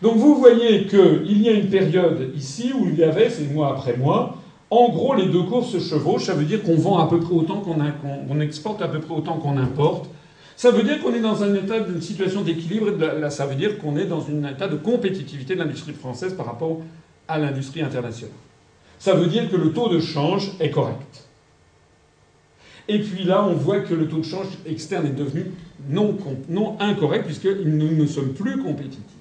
Donc 0.04 0.18
vous 0.18 0.36
voyez 0.36 0.86
qu'il 0.86 1.42
y 1.42 1.48
a 1.48 1.54
une 1.54 1.70
période 1.70 2.34
ici 2.36 2.74
où 2.78 2.90
il 2.90 3.00
y 3.00 3.06
avait, 3.06 3.30
c'est 3.30 3.46
mois 3.46 3.70
après 3.70 3.96
mois, 3.96 4.36
en 4.70 4.90
gros 4.90 5.16
les 5.16 5.28
deux 5.28 5.44
courses 5.44 5.72
se 5.72 5.80
chevauchent, 5.80 6.26
ça 6.26 6.34
veut 6.34 6.44
dire 6.44 6.62
qu'on 6.62 6.76
vend 6.76 7.00
à 7.00 7.08
peu 7.08 7.22
près 7.22 7.34
autant 7.34 7.62
qu'on 7.62 8.40
exporte 8.42 8.82
à 8.82 8.90
peu 8.90 9.00
près 9.00 9.16
autant 9.16 9.38
qu'on 9.38 9.56
importe. 9.56 10.10
Ça 10.58 10.72
veut 10.72 10.84
dire 10.84 11.02
qu'on 11.02 11.14
est 11.14 11.22
dans 11.22 11.42
un 11.42 11.56
état 11.56 11.80
d'une 11.80 12.02
situation 12.02 12.42
d'équilibre, 12.42 12.92
ça 13.30 13.46
veut 13.46 13.56
dire 13.56 13.78
qu'on 13.78 13.96
est 13.96 14.04
dans 14.04 14.28
un 14.30 14.52
état 14.52 14.68
de 14.68 14.76
compétitivité 14.76 15.56
de 15.56 15.60
l'industrie 15.60 15.94
française 15.94 16.34
par 16.34 16.48
rapport 16.48 16.82
à 17.30 17.40
l'industrie 17.40 17.82
internationale. 17.82 18.36
Ça 19.00 19.14
veut 19.14 19.28
dire 19.28 19.50
que 19.50 19.56
le 19.56 19.72
taux 19.72 19.88
de 19.88 20.02
change 20.02 20.52
est 20.60 20.70
correct. 20.72 21.30
Et 22.90 23.00
puis 23.00 23.24
là, 23.24 23.46
on 23.48 23.54
voit 23.54 23.80
que 23.80 23.94
le 23.94 24.10
taux 24.10 24.18
de 24.18 24.26
change 24.26 24.48
externe 24.66 25.06
est 25.06 25.18
devenu 25.18 25.46
non 25.88 26.18
incorrect 26.82 27.24
puisque 27.24 27.48
nous 27.64 27.96
ne 27.96 28.06
sommes 28.06 28.34
plus 28.34 28.62
compétitifs. 28.62 29.13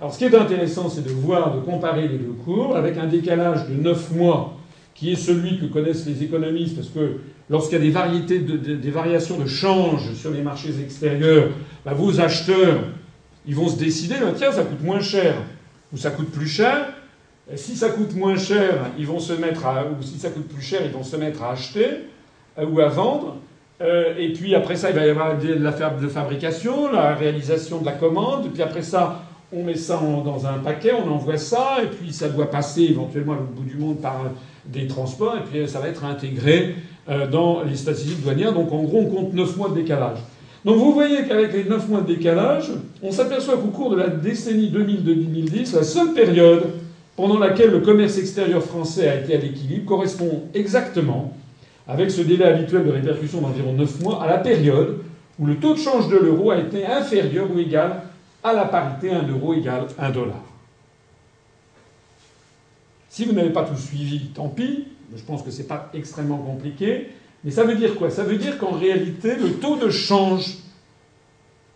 Alors 0.00 0.14
ce 0.14 0.18
qui 0.18 0.24
est 0.24 0.34
intéressant, 0.34 0.88
c'est 0.88 1.04
de 1.04 1.10
voir, 1.10 1.54
de 1.54 1.60
comparer 1.60 2.06
les 2.06 2.18
deux 2.18 2.34
cours 2.44 2.76
avec 2.76 2.96
un 2.98 3.06
décalage 3.06 3.68
de 3.68 3.74
9 3.74 4.12
mois 4.12 4.54
qui 4.94 5.12
est 5.12 5.16
celui 5.16 5.58
que 5.58 5.66
connaissent 5.66 6.06
les 6.06 6.22
économistes, 6.22 6.76
parce 6.76 6.88
que 6.88 7.18
lorsqu'il 7.50 7.78
y 7.78 7.80
a 7.80 7.84
des, 7.84 7.90
variétés 7.90 8.38
des 8.38 8.90
variations 8.90 9.38
de 9.38 9.46
change 9.46 10.12
sur 10.14 10.30
les 10.30 10.42
marchés 10.42 10.74
extérieurs, 10.82 11.50
bah, 11.84 11.94
vos 11.94 12.20
acheteurs, 12.20 12.80
ils 13.46 13.54
vont 13.54 13.68
se 13.68 13.76
décider, 13.76 14.16
bah, 14.20 14.32
tiens, 14.36 14.52
ça 14.52 14.64
coûte 14.64 14.82
moins 14.82 15.00
cher, 15.00 15.36
ou 15.92 15.96
ça 15.96 16.10
coûte 16.10 16.30
plus 16.30 16.48
cher. 16.48 16.92
Si 17.54 17.76
ça 17.76 17.90
coûte 17.90 18.14
moins 18.14 18.36
cher, 18.36 18.90
ils 18.98 19.06
vont 19.06 19.20
se 19.20 19.32
mettre 19.32 19.66
à, 19.66 19.84
ou 19.84 20.02
si 20.02 20.18
ça 20.18 20.30
coûte 20.30 20.48
plus 20.48 20.62
cher, 20.62 20.82
ils 20.84 20.92
vont 20.92 21.04
se 21.04 21.16
mettre 21.16 21.42
à 21.42 21.52
acheter 21.52 21.86
euh, 22.58 22.66
ou 22.66 22.80
à 22.80 22.88
vendre. 22.88 23.36
Euh, 23.80 24.14
et 24.18 24.32
puis 24.32 24.54
après 24.54 24.76
ça, 24.76 24.90
il 24.90 24.96
va 24.96 25.06
y 25.06 25.10
avoir 25.10 25.38
de 25.38 26.08
fabrication, 26.08 26.92
la 26.92 27.14
réalisation 27.14 27.80
de 27.80 27.86
la 27.86 27.92
commande. 27.92 28.50
Puis 28.52 28.62
après 28.62 28.82
ça, 28.82 29.22
on 29.52 29.64
met 29.64 29.76
ça 29.76 30.00
dans 30.24 30.46
un 30.46 30.58
paquet, 30.58 30.92
on 30.92 31.10
envoie 31.10 31.38
ça, 31.38 31.78
et 31.82 31.86
puis 31.86 32.12
ça 32.12 32.28
doit 32.28 32.50
passer 32.50 32.82
éventuellement 32.82 33.32
à 33.32 33.36
bout 33.36 33.64
du 33.64 33.76
monde 33.76 34.00
par 34.00 34.24
des 34.66 34.86
transports, 34.86 35.36
et 35.36 35.48
puis 35.50 35.68
ça 35.68 35.80
va 35.80 35.88
être 35.88 36.04
intégré 36.04 36.74
euh, 37.08 37.26
dans 37.26 37.62
les 37.62 37.76
statistiques 37.76 38.22
douanières. 38.22 38.52
Donc 38.52 38.70
en 38.72 38.82
gros, 38.82 39.00
on 39.00 39.06
compte 39.06 39.32
9 39.32 39.56
mois 39.56 39.70
de 39.70 39.74
décalage. 39.76 40.18
Donc 40.64 40.76
vous 40.76 40.92
voyez 40.92 41.26
qu'avec 41.26 41.52
les 41.54 41.64
9 41.64 41.88
mois 41.88 42.00
de 42.02 42.14
décalage, 42.14 42.70
on 43.02 43.10
s'aperçoit 43.10 43.56
qu'au 43.56 43.68
cours 43.68 43.90
de 43.90 43.96
la 43.96 44.08
décennie 44.08 44.70
2000-2010, 44.70 45.74
la 45.74 45.82
seule 45.82 46.12
période 46.12 46.64
pendant 47.16 47.38
laquelle 47.38 47.70
le 47.70 47.80
commerce 47.80 48.18
extérieur 48.18 48.62
français 48.62 49.08
a 49.08 49.20
été 49.20 49.34
à 49.34 49.38
l'équilibre 49.38 49.86
correspond 49.86 50.42
exactement, 50.54 51.32
avec 51.88 52.10
ce 52.10 52.20
délai 52.20 52.44
habituel 52.44 52.84
de 52.84 52.90
répercussion 52.90 53.40
d'environ 53.40 53.72
9 53.72 54.02
mois, 54.02 54.22
à 54.22 54.26
la 54.26 54.38
période 54.38 54.98
où 55.38 55.46
le 55.46 55.56
taux 55.56 55.72
de 55.72 55.78
change 55.78 56.08
de 56.08 56.16
l'euro 56.16 56.50
a 56.50 56.58
été 56.58 56.84
inférieur 56.84 57.46
ou 57.54 57.58
égal 57.58 58.02
à 58.42 58.52
la 58.52 58.64
parité 58.64 59.10
1 59.10 59.28
euro 59.28 59.54
égale 59.54 59.86
1 59.98 60.10
dollar. 60.10 60.42
Si 63.08 63.24
vous 63.24 63.32
n'avez 63.32 63.50
pas 63.50 63.64
tout 63.64 63.76
suivi, 63.76 64.28
tant 64.34 64.48
pis. 64.48 64.84
Je 65.16 65.22
pense 65.22 65.42
que 65.42 65.50
ce 65.50 65.58
n'est 65.58 65.68
pas 65.68 65.90
extrêmement 65.94 66.38
compliqué. 66.38 67.08
Mais 67.42 67.50
ça 67.50 67.64
veut 67.64 67.74
dire 67.74 67.96
quoi? 67.96 68.10
Ça 68.10 68.22
veut 68.22 68.36
dire 68.36 68.58
qu'en 68.58 68.72
réalité, 68.72 69.36
le 69.36 69.54
taux 69.54 69.76
de 69.76 69.90
change 69.90 70.58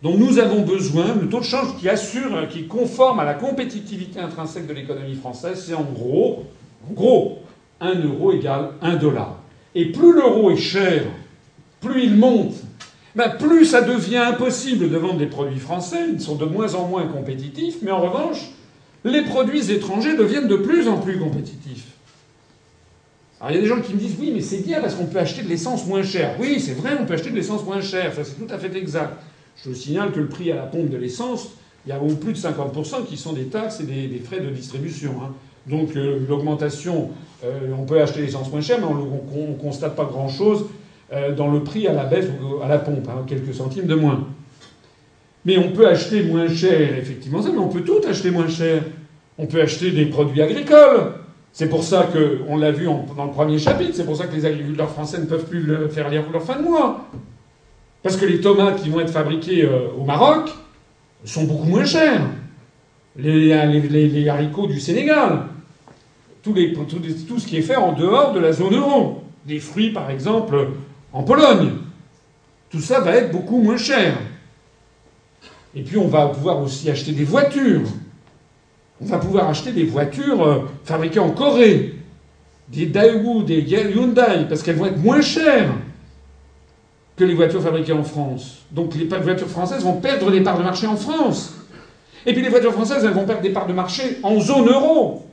dont 0.01 0.17
nous 0.17 0.37
avons 0.37 0.61
besoin, 0.61 1.15
le 1.15 1.29
taux 1.29 1.39
de 1.39 1.45
change 1.45 1.77
qui 1.77 1.87
assure, 1.89 2.47
qui 2.49 2.67
conforme 2.67 3.19
à 3.19 3.23
la 3.23 3.33
compétitivité 3.33 4.19
intrinsèque 4.19 4.67
de 4.67 4.73
l'économie 4.73 5.15
française, 5.15 5.63
c'est 5.65 5.73
en 5.73 5.83
gros, 5.83 6.43
en 6.89 6.93
gros, 6.93 7.39
1 7.79 8.01
euro 8.01 8.33
égale 8.33 8.71
1 8.81 8.95
dollar. 8.97 9.37
Et 9.75 9.91
plus 9.91 10.13
l'euro 10.13 10.51
est 10.51 10.57
cher, 10.57 11.03
plus 11.79 12.03
il 12.03 12.15
monte 12.15 12.53
ben, 13.15 13.29
plus 13.29 13.65
ça 13.65 13.81
devient 13.81 14.17
impossible 14.17 14.89
de 14.89 14.97
vendre 14.97 15.17
des 15.17 15.27
produits 15.27 15.59
français, 15.59 16.05
ils 16.13 16.21
sont 16.21 16.35
de 16.35 16.45
moins 16.45 16.73
en 16.73 16.87
moins 16.87 17.07
compétitifs, 17.07 17.77
mais 17.81 17.91
en 17.91 18.01
revanche, 18.01 18.51
les 19.03 19.21
produits 19.21 19.71
étrangers 19.71 20.15
deviennent 20.15 20.47
de 20.47 20.55
plus 20.55 20.87
en 20.87 20.97
plus 20.97 21.19
compétitifs. 21.19 21.85
Alors 23.39 23.51
il 23.51 23.55
y 23.55 23.57
a 23.57 23.61
des 23.61 23.67
gens 23.67 23.81
qui 23.81 23.93
me 23.93 23.99
disent 23.99 24.15
oui, 24.19 24.31
mais 24.33 24.41
c'est 24.41 24.65
bien 24.65 24.79
parce 24.79 24.95
qu'on 24.95 25.05
peut 25.05 25.19
acheter 25.19 25.43
de 25.43 25.49
l'essence 25.49 25.85
moins 25.85 26.01
chère. 26.01 26.35
Oui, 26.39 26.59
c'est 26.59 26.73
vrai, 26.73 26.91
on 26.99 27.05
peut 27.05 27.13
acheter 27.13 27.29
de 27.29 27.35
l'essence 27.35 27.63
moins 27.65 27.81
chère, 27.81 28.13
ça 28.13 28.23
c'est 28.23 28.35
tout 28.35 28.51
à 28.51 28.57
fait 28.57 28.75
exact. 28.75 29.13
Je 29.63 29.71
signale 29.73 30.11
que 30.11 30.19
le 30.19 30.27
prix 30.27 30.51
à 30.51 30.55
la 30.55 30.63
pompe 30.63 30.89
de 30.89 30.97
l'essence, 30.97 31.49
il 31.85 31.89
y 31.89 31.91
a 31.91 32.01
au 32.01 32.15
plus 32.15 32.33
de 32.33 32.37
50% 32.37 33.05
qui 33.05 33.17
sont 33.17 33.33
des 33.33 33.45
taxes 33.45 33.81
et 33.81 33.83
des, 33.83 34.19
frais 34.19 34.39
de 34.39 34.49
distribution. 34.49 35.15
Hein. 35.21 35.33
Donc 35.67 35.95
euh, 35.95 36.19
l'augmentation, 36.27 37.11
euh, 37.43 37.73
on 37.77 37.83
peut 37.83 38.01
acheter 38.01 38.21
l'essence 38.21 38.49
moins 38.49 38.61
chère, 38.61 38.79
mais 38.79 38.87
on 38.87 39.49
ne 39.49 39.55
constate 39.55 39.95
pas 39.95 40.05
grand-chose 40.05 40.61
euh, 40.61 40.65
dans 41.37 41.51
le 41.51 41.63
prix 41.63 41.87
à 41.87 41.93
la 41.93 42.05
baisse 42.05 42.25
ou 42.25 42.63
à 42.63 42.67
la 42.67 42.79
pompe, 42.79 43.07
hein, 43.07 43.23
quelques 43.27 43.53
centimes 43.53 43.85
de 43.85 43.95
moins. 43.95 44.27
Mais 45.45 45.57
on 45.57 45.71
peut 45.71 45.87
acheter 45.87 46.23
moins 46.23 46.47
cher, 46.47 46.97
effectivement, 46.97 47.41
ça, 47.41 47.49
mais 47.51 47.59
on 47.59 47.67
peut 47.67 47.83
tout 47.83 48.01
acheter 48.07 48.31
moins 48.31 48.47
cher. 48.47 48.81
On 49.37 49.45
peut 49.45 49.61
acheter 49.61 49.91
des 49.91 50.05
produits 50.05 50.41
agricoles. 50.41 51.13
C'est 51.51 51.69
pour 51.69 51.83
ça 51.83 52.09
que, 52.11 52.39
on 52.47 52.57
l'a 52.57 52.71
vu 52.71 52.85
dans 52.85 53.25
le 53.25 53.31
premier 53.31 53.59
chapitre, 53.59 53.91
c'est 53.93 54.05
pour 54.05 54.15
ça 54.15 54.25
que 54.25 54.35
les 54.35 54.45
agriculteurs 54.45 54.89
français 54.89 55.19
ne 55.19 55.25
peuvent 55.25 55.45
plus 55.45 55.67
faire 55.91 56.09
lire 56.09 56.23
leur 56.31 56.43
fin 56.43 56.57
de 56.57 56.63
mois. 56.63 57.07
Parce 58.01 58.17
que 58.17 58.25
les 58.25 58.41
tomates 58.41 58.81
qui 58.81 58.89
vont 58.89 58.99
être 58.99 59.11
fabriquées 59.11 59.63
euh, 59.63 59.87
au 59.97 60.03
Maroc 60.03 60.49
sont 61.23 61.45
beaucoup 61.45 61.67
moins 61.67 61.85
chères. 61.85 62.21
Les, 63.15 63.53
haricots 63.53 64.67
du 64.67 64.79
Sénégal. 64.79 65.43
Tout, 66.41 66.53
tout, 67.27 67.39
ce 67.39 67.47
qui 67.47 67.57
est 67.57 67.61
fait 67.61 67.77
en 67.77 67.93
dehors 67.93 68.33
de 68.33 68.39
la 68.39 68.51
zone 68.51 68.75
euro. 68.75 69.23
Des 69.45 69.59
fruits, 69.59 69.91
par 69.91 70.09
exemple, 70.09 70.69
en 71.13 71.23
Pologne. 71.23 71.73
Tout 72.69 72.81
ça 72.81 72.99
va 72.99 73.11
être 73.15 73.31
beaucoup 73.31 73.61
moins 73.61 73.77
cher. 73.77 74.17
Et 75.75 75.83
puis 75.83 75.97
on 75.97 76.07
va 76.07 76.27
pouvoir 76.27 76.59
aussi 76.59 76.89
acheter 76.89 77.11
des 77.11 77.23
voitures. 77.23 77.87
On 79.01 79.05
va 79.05 79.17
pouvoir 79.17 79.49
acheter 79.49 79.71
des 79.71 79.85
voitures 79.85 80.43
euh, 80.43 80.59
fabriquées 80.83 81.19
en 81.19 81.31
Corée, 81.31 81.95
des 82.69 82.85
Daewoo, 82.85 83.43
des 83.43 83.61
Hyundai, 83.61 84.45
parce 84.47 84.63
qu'elles 84.63 84.75
vont 84.75 84.85
être 84.85 84.97
moins 84.97 85.21
chères 85.21 85.71
que 87.15 87.23
les 87.23 87.33
voitures 87.33 87.61
fabriquées 87.61 87.93
en 87.93 88.03
France. 88.03 88.61
Donc 88.71 88.95
les 88.95 89.05
voitures 89.05 89.49
françaises 89.49 89.83
vont 89.83 89.99
perdre 89.99 90.31
des 90.31 90.41
parts 90.41 90.57
de 90.57 90.63
marché 90.63 90.87
en 90.87 90.95
France. 90.95 91.53
Et 92.25 92.33
puis 92.33 92.41
les 92.41 92.49
voitures 92.49 92.73
françaises, 92.73 93.03
elles 93.03 93.13
vont 93.13 93.25
perdre 93.25 93.41
des 93.41 93.49
parts 93.51 93.67
de 93.67 93.73
marché 93.73 94.17
en 94.23 94.39
zone 94.39 94.69
euro. 94.69 95.27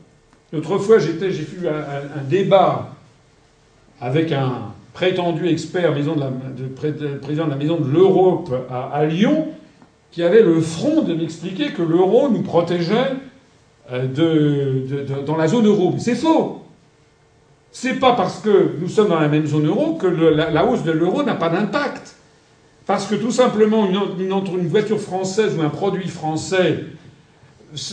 L'autre 0.52 0.78
fois, 0.78 0.98
j'ai 0.98 1.12
vu 1.12 1.69
un, 1.69 2.23
débat 2.28 2.90
avec 4.01 4.32
un 4.32 4.73
prétendu 4.92 5.46
expert 5.48 5.92
président 5.92 6.14
de 6.16 7.50
la 7.50 7.56
Maison 7.56 7.76
de 7.76 7.90
l'Europe 7.90 8.52
à, 8.70 9.04
Lyon, 9.04 9.48
qui 10.10 10.22
avait 10.22 10.42
le 10.42 10.60
front 10.60 11.02
de 11.02 11.14
m'expliquer 11.14 11.70
que 11.72 11.82
l'euro 11.82 12.28
nous 12.28 12.42
protégeait 12.42 13.12
euh, 13.92 14.06
dans 15.26 15.36
la 15.36 15.48
zone 15.48 15.66
euro. 15.66 15.90
Mais 15.92 16.00
c'est 16.00 16.14
faux. 16.14 16.62
C'est 17.72 18.00
pas 18.00 18.14
parce 18.14 18.40
que 18.40 18.74
nous 18.80 18.88
sommes 18.88 19.08
dans 19.08 19.20
la 19.20 19.28
même 19.28 19.46
zone 19.46 19.66
euro 19.66 19.94
que 19.94 20.06
la, 20.06 20.66
hausse 20.66 20.82
de 20.82 20.90
l'euro 20.90 21.22
n'a 21.22 21.34
pas 21.34 21.48
d'impact. 21.48 22.16
Parce 22.86 23.06
que 23.06 23.14
tout 23.14 23.30
simplement, 23.30 23.86
une, 23.86 24.28
une, 24.28 24.68
voiture 24.68 25.00
française 25.00 25.56
ou 25.56 25.62
un 25.62 25.68
produit 25.68 26.08
français 26.08 26.84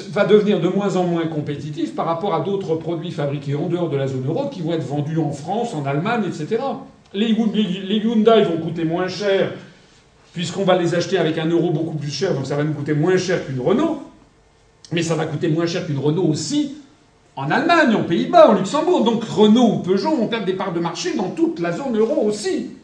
va 0.09 0.25
devenir 0.25 0.59
de 0.59 0.67
moins 0.67 0.95
en 0.95 1.03
moins 1.03 1.27
compétitif 1.27 1.95
par 1.95 2.05
rapport 2.05 2.33
à 2.33 2.41
d'autres 2.41 2.75
produits 2.75 3.11
fabriqués 3.11 3.55
en 3.55 3.67
dehors 3.67 3.89
de 3.89 3.97
la 3.97 4.07
zone 4.07 4.25
euro 4.27 4.49
qui 4.49 4.61
vont 4.61 4.73
être 4.73 4.85
vendus 4.85 5.19
en 5.19 5.31
France, 5.31 5.73
en 5.73 5.85
Allemagne, 5.85 6.23
etc. 6.27 6.61
Les, 7.13 7.29
Hyundai 7.29 8.43
vont 8.43 8.57
coûter 8.57 8.83
moins 8.83 9.07
cher 9.07 9.53
puisqu'on 10.33 10.63
va 10.63 10.77
les 10.77 10.93
acheter 10.93 11.17
avec 11.17 11.37
un 11.37 11.47
euro 11.47 11.71
beaucoup 11.71 11.95
plus 11.95 12.11
cher, 12.11 12.33
donc 12.33 12.45
ça 12.45 12.55
va 12.55 12.63
nous 12.63 12.73
coûter 12.73 12.93
moins 12.93 13.17
cher 13.17 13.45
qu'une 13.45 13.59
Renault. 13.59 14.01
Mais 14.91 15.01
ça 15.01 15.15
va 15.15 15.25
coûter 15.25 15.47
moins 15.47 15.65
cher 15.65 15.85
qu'une 15.85 15.97
Renault 15.97 16.25
aussi 16.25 16.75
en 17.35 17.49
Allemagne, 17.51 17.95
en 17.95 18.03
Pays-Bas, 18.03 18.49
en 18.49 18.53
Luxembourg. 18.53 19.03
Donc 19.03 19.23
Renault 19.23 19.75
ou 19.75 19.79
Peugeot 19.79 20.15
vont 20.15 20.27
perdre 20.27 20.45
des 20.45 20.53
parts 20.53 20.73
de 20.73 20.79
marché 20.79 21.15
dans 21.15 21.29
toute 21.29 21.59
la 21.59 21.71
zone 21.71 21.97
euro 21.97 22.23
aussi. 22.23 22.76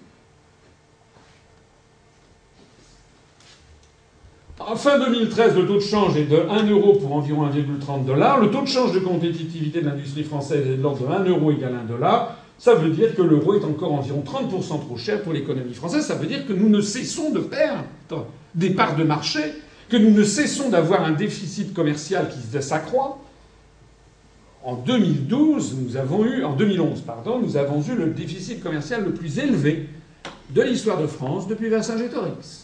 En 4.65 4.75
fin 4.77 4.97
2013, 4.97 5.55
le 5.57 5.67
taux 5.67 5.75
de 5.75 5.79
change 5.81 6.15
est 6.15 6.23
de 6.23 6.37
1 6.37 6.69
euro 6.69 6.93
pour 6.93 7.13
environ 7.13 7.47
1,30 7.47 8.05
dollars. 8.05 8.39
Le 8.39 8.49
taux 8.49 8.61
de 8.61 8.67
change 8.67 8.93
de 8.93 8.99
compétitivité 8.99 9.81
de 9.81 9.87
l'industrie 9.87 10.23
française 10.23 10.65
est 10.65 10.77
de 10.77 10.81
l'ordre 10.81 11.05
de 11.05 11.13
1 11.13 11.25
euro 11.25 11.51
égale 11.51 11.75
1 11.83 11.85
dollar. 11.85 12.37
Ça 12.57 12.75
veut 12.75 12.89
dire 12.91 13.13
que 13.13 13.21
l'euro 13.21 13.55
est 13.55 13.65
encore 13.65 13.91
environ 13.91 14.23
30% 14.25 14.79
trop 14.85 14.97
cher 14.97 15.21
pour 15.21 15.33
l'économie 15.33 15.73
française. 15.73 16.05
Ça 16.05 16.15
veut 16.15 16.27
dire 16.27 16.47
que 16.47 16.53
nous 16.53 16.69
ne 16.69 16.79
cessons 16.79 17.31
de 17.31 17.39
perdre 17.39 18.25
des 18.55 18.69
parts 18.69 18.95
de 18.95 19.03
marché 19.03 19.41
que 19.89 19.97
nous 19.97 20.11
ne 20.11 20.23
cessons 20.23 20.69
d'avoir 20.69 21.03
un 21.03 21.11
déficit 21.11 21.73
commercial 21.73 22.29
qui 22.29 22.61
s'accroît. 22.61 23.19
En 24.63 24.75
2012, 24.75 25.77
nous 25.81 25.97
avons 25.97 26.23
eu, 26.23 26.45
en 26.45 26.53
2011, 26.53 27.01
pardon, 27.01 27.39
nous 27.39 27.57
avons 27.57 27.81
eu 27.81 27.95
le 27.95 28.07
déficit 28.07 28.63
commercial 28.63 29.03
le 29.03 29.13
plus 29.13 29.39
élevé 29.39 29.89
de 30.51 30.61
l'histoire 30.61 31.01
de 31.01 31.07
France 31.07 31.49
depuis 31.49 31.67
Vercingétorix. 31.67 32.62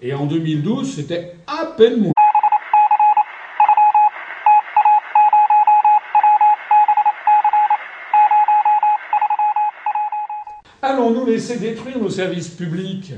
Et 0.00 0.14
en 0.14 0.26
2012, 0.26 0.94
c'était 0.94 1.34
à 1.48 1.66
peine 1.76 2.00
moins. 2.02 2.12
Allons-nous 10.80 11.26
laisser 11.26 11.58
détruire 11.58 11.98
nos 11.98 12.08
services 12.08 12.48
publics 12.48 13.12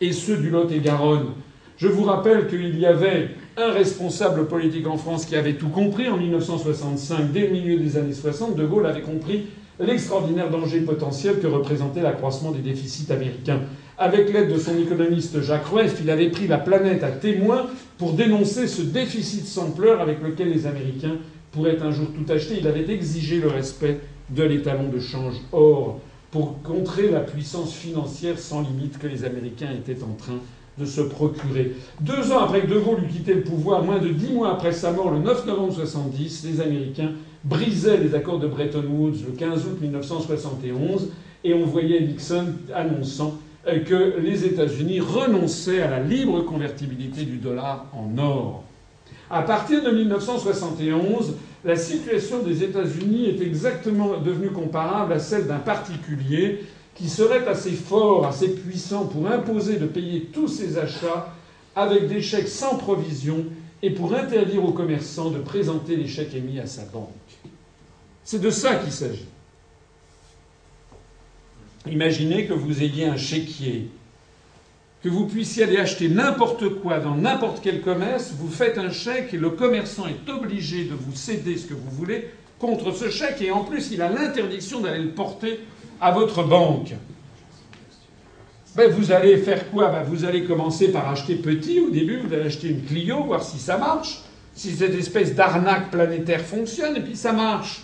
et 0.00 0.12
ceux 0.12 0.38
du 0.38 0.50
Lot-et-Garonne? 0.50 1.28
Je 1.76 1.86
vous 1.86 2.02
rappelle 2.02 2.48
qu'il 2.48 2.76
y 2.76 2.86
avait 2.86 3.30
un 3.56 3.70
responsable 3.70 4.48
politique 4.48 4.88
en 4.88 4.96
France 4.96 5.26
qui 5.26 5.36
avait 5.36 5.54
tout 5.54 5.68
compris 5.68 6.08
en 6.08 6.16
1965, 6.16 7.30
dès 7.30 7.46
le 7.46 7.52
milieu 7.52 7.78
des 7.78 7.96
années 7.96 8.12
60. 8.12 8.56
De 8.56 8.66
Gaulle 8.66 8.86
avait 8.86 9.02
compris 9.02 9.46
l'extraordinaire 9.78 10.50
danger 10.50 10.80
potentiel 10.80 11.38
que 11.38 11.46
représentait 11.46 12.02
l'accroissement 12.02 12.50
des 12.50 12.62
déficits 12.62 13.12
américains. 13.12 13.60
Avec 13.98 14.30
l'aide 14.30 14.52
de 14.52 14.58
son 14.58 14.76
économiste 14.78 15.40
Jacques 15.40 15.68
Rueff, 15.68 16.00
il 16.02 16.10
avait 16.10 16.28
pris 16.28 16.46
la 16.46 16.58
planète 16.58 17.02
à 17.02 17.10
témoin 17.10 17.66
pour 17.96 18.12
dénoncer 18.12 18.66
ce 18.66 18.82
déficit 18.82 19.46
sans 19.46 19.70
pleurs 19.70 20.02
avec 20.02 20.22
lequel 20.22 20.50
les 20.50 20.66
Américains 20.66 21.16
pourraient 21.50 21.80
un 21.80 21.90
jour 21.92 22.08
tout 22.08 22.30
acheter. 22.30 22.56
Il 22.60 22.66
avait 22.68 22.90
exigé 22.92 23.40
le 23.40 23.48
respect 23.48 24.00
de 24.28 24.42
l'étalon 24.42 24.90
de 24.90 24.98
change 24.98 25.36
or 25.50 25.98
pour 26.30 26.60
contrer 26.62 27.08
la 27.08 27.20
puissance 27.20 27.72
financière 27.72 28.38
sans 28.38 28.60
limite 28.60 28.98
que 28.98 29.06
les 29.06 29.24
Américains 29.24 29.70
étaient 29.72 30.02
en 30.02 30.12
train 30.12 30.40
de 30.78 30.84
se 30.84 31.00
procurer. 31.00 31.72
Deux 32.02 32.32
ans 32.32 32.40
après 32.40 32.60
que 32.60 32.66
De 32.66 32.78
Gaulle 32.78 33.02
eut 33.02 33.08
quitté 33.08 33.32
le 33.32 33.44
pouvoir, 33.44 33.82
moins 33.82 33.98
de 33.98 34.08
dix 34.08 34.30
mois 34.30 34.52
après 34.52 34.72
sa 34.72 34.92
mort, 34.92 35.10
le 35.10 35.20
9 35.20 35.46
novembre 35.46 35.70
1970, 35.70 36.46
les 36.50 36.60
Américains 36.60 37.12
brisaient 37.44 37.96
les 37.96 38.14
accords 38.14 38.40
de 38.40 38.46
Bretton 38.46 38.84
Woods 38.86 39.24
le 39.26 39.32
15 39.32 39.64
août 39.64 39.78
1971 39.80 41.12
et 41.44 41.54
on 41.54 41.64
voyait 41.64 42.00
Nixon 42.02 42.44
annonçant 42.74 43.38
que 43.66 44.18
les 44.20 44.44
États-Unis 44.44 45.00
renonçaient 45.00 45.82
à 45.82 45.90
la 45.90 46.00
libre 46.00 46.42
convertibilité 46.42 47.24
du 47.24 47.38
dollar 47.38 47.86
en 47.92 48.16
or. 48.18 48.62
À 49.28 49.42
partir 49.42 49.82
de 49.82 49.90
1971, 49.90 51.34
la 51.64 51.74
situation 51.76 52.42
des 52.42 52.62
États-Unis 52.62 53.26
est 53.26 53.42
exactement 53.42 54.18
devenue 54.18 54.50
comparable 54.50 55.12
à 55.12 55.18
celle 55.18 55.48
d'un 55.48 55.58
particulier 55.58 56.60
qui 56.94 57.08
serait 57.08 57.46
assez 57.46 57.72
fort, 57.72 58.24
assez 58.24 58.54
puissant 58.54 59.06
pour 59.06 59.26
imposer 59.26 59.76
de 59.76 59.86
payer 59.86 60.30
tous 60.32 60.48
ses 60.48 60.78
achats 60.78 61.34
avec 61.74 62.08
des 62.08 62.22
chèques 62.22 62.48
sans 62.48 62.76
provision 62.76 63.44
et 63.82 63.90
pour 63.90 64.14
interdire 64.14 64.64
aux 64.64 64.72
commerçants 64.72 65.30
de 65.30 65.38
présenter 65.38 65.96
les 65.96 66.06
chèques 66.06 66.34
émis 66.34 66.60
à 66.60 66.66
sa 66.66 66.84
banque. 66.84 67.10
C'est 68.24 68.40
de 68.40 68.50
ça 68.50 68.76
qu'il 68.76 68.92
s'agit. 68.92 69.26
Imaginez 71.90 72.46
que 72.46 72.52
vous 72.52 72.82
ayez 72.82 73.06
un 73.06 73.16
chéquier, 73.16 73.88
que 75.02 75.08
vous 75.08 75.26
puissiez 75.26 75.64
aller 75.64 75.78
acheter 75.78 76.08
n'importe 76.08 76.68
quoi 76.80 76.98
dans 76.98 77.14
n'importe 77.14 77.60
quel 77.62 77.80
commerce, 77.80 78.32
vous 78.36 78.48
faites 78.48 78.78
un 78.78 78.90
chèque 78.90 79.34
et 79.34 79.38
le 79.38 79.50
commerçant 79.50 80.06
est 80.06 80.28
obligé 80.30 80.84
de 80.84 80.94
vous 80.94 81.14
céder 81.14 81.56
ce 81.56 81.66
que 81.66 81.74
vous 81.74 81.90
voulez 81.90 82.30
contre 82.58 82.92
ce 82.92 83.10
chèque 83.10 83.40
et 83.42 83.50
en 83.50 83.64
plus 83.64 83.90
il 83.92 84.02
a 84.02 84.08
l'interdiction 84.08 84.80
d'aller 84.80 85.02
le 85.02 85.10
porter 85.10 85.60
à 86.00 86.10
votre 86.10 86.42
banque, 86.42 86.94
ben 88.76 88.90
vous 88.90 89.10
allez 89.10 89.38
faire 89.38 89.70
quoi? 89.70 89.88
Ben 89.88 90.02
Vous 90.02 90.26
allez 90.26 90.44
commencer 90.44 90.88
par 90.88 91.08
acheter 91.08 91.36
petit 91.36 91.80
au 91.80 91.88
début, 91.88 92.18
vous 92.18 92.34
allez 92.34 92.44
acheter 92.44 92.68
une 92.68 92.82
Clio, 92.84 93.24
voir 93.24 93.42
si 93.42 93.58
ça 93.58 93.78
marche, 93.78 94.20
si 94.54 94.72
cette 94.72 94.94
espèce 94.94 95.34
d'arnaque 95.34 95.90
planétaire 95.90 96.42
fonctionne, 96.42 96.96
et 96.96 97.00
puis 97.00 97.16
ça 97.16 97.32
marche. 97.32 97.82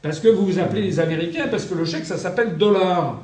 Parce 0.00 0.20
que 0.20 0.28
vous 0.28 0.46
vous 0.46 0.58
appelez 0.58 0.80
les 0.80 1.00
Américains, 1.00 1.48
parce 1.50 1.66
que 1.66 1.74
le 1.74 1.84
chèque, 1.84 2.06
ça 2.06 2.16
s'appelle 2.16 2.56
dollar. 2.56 3.20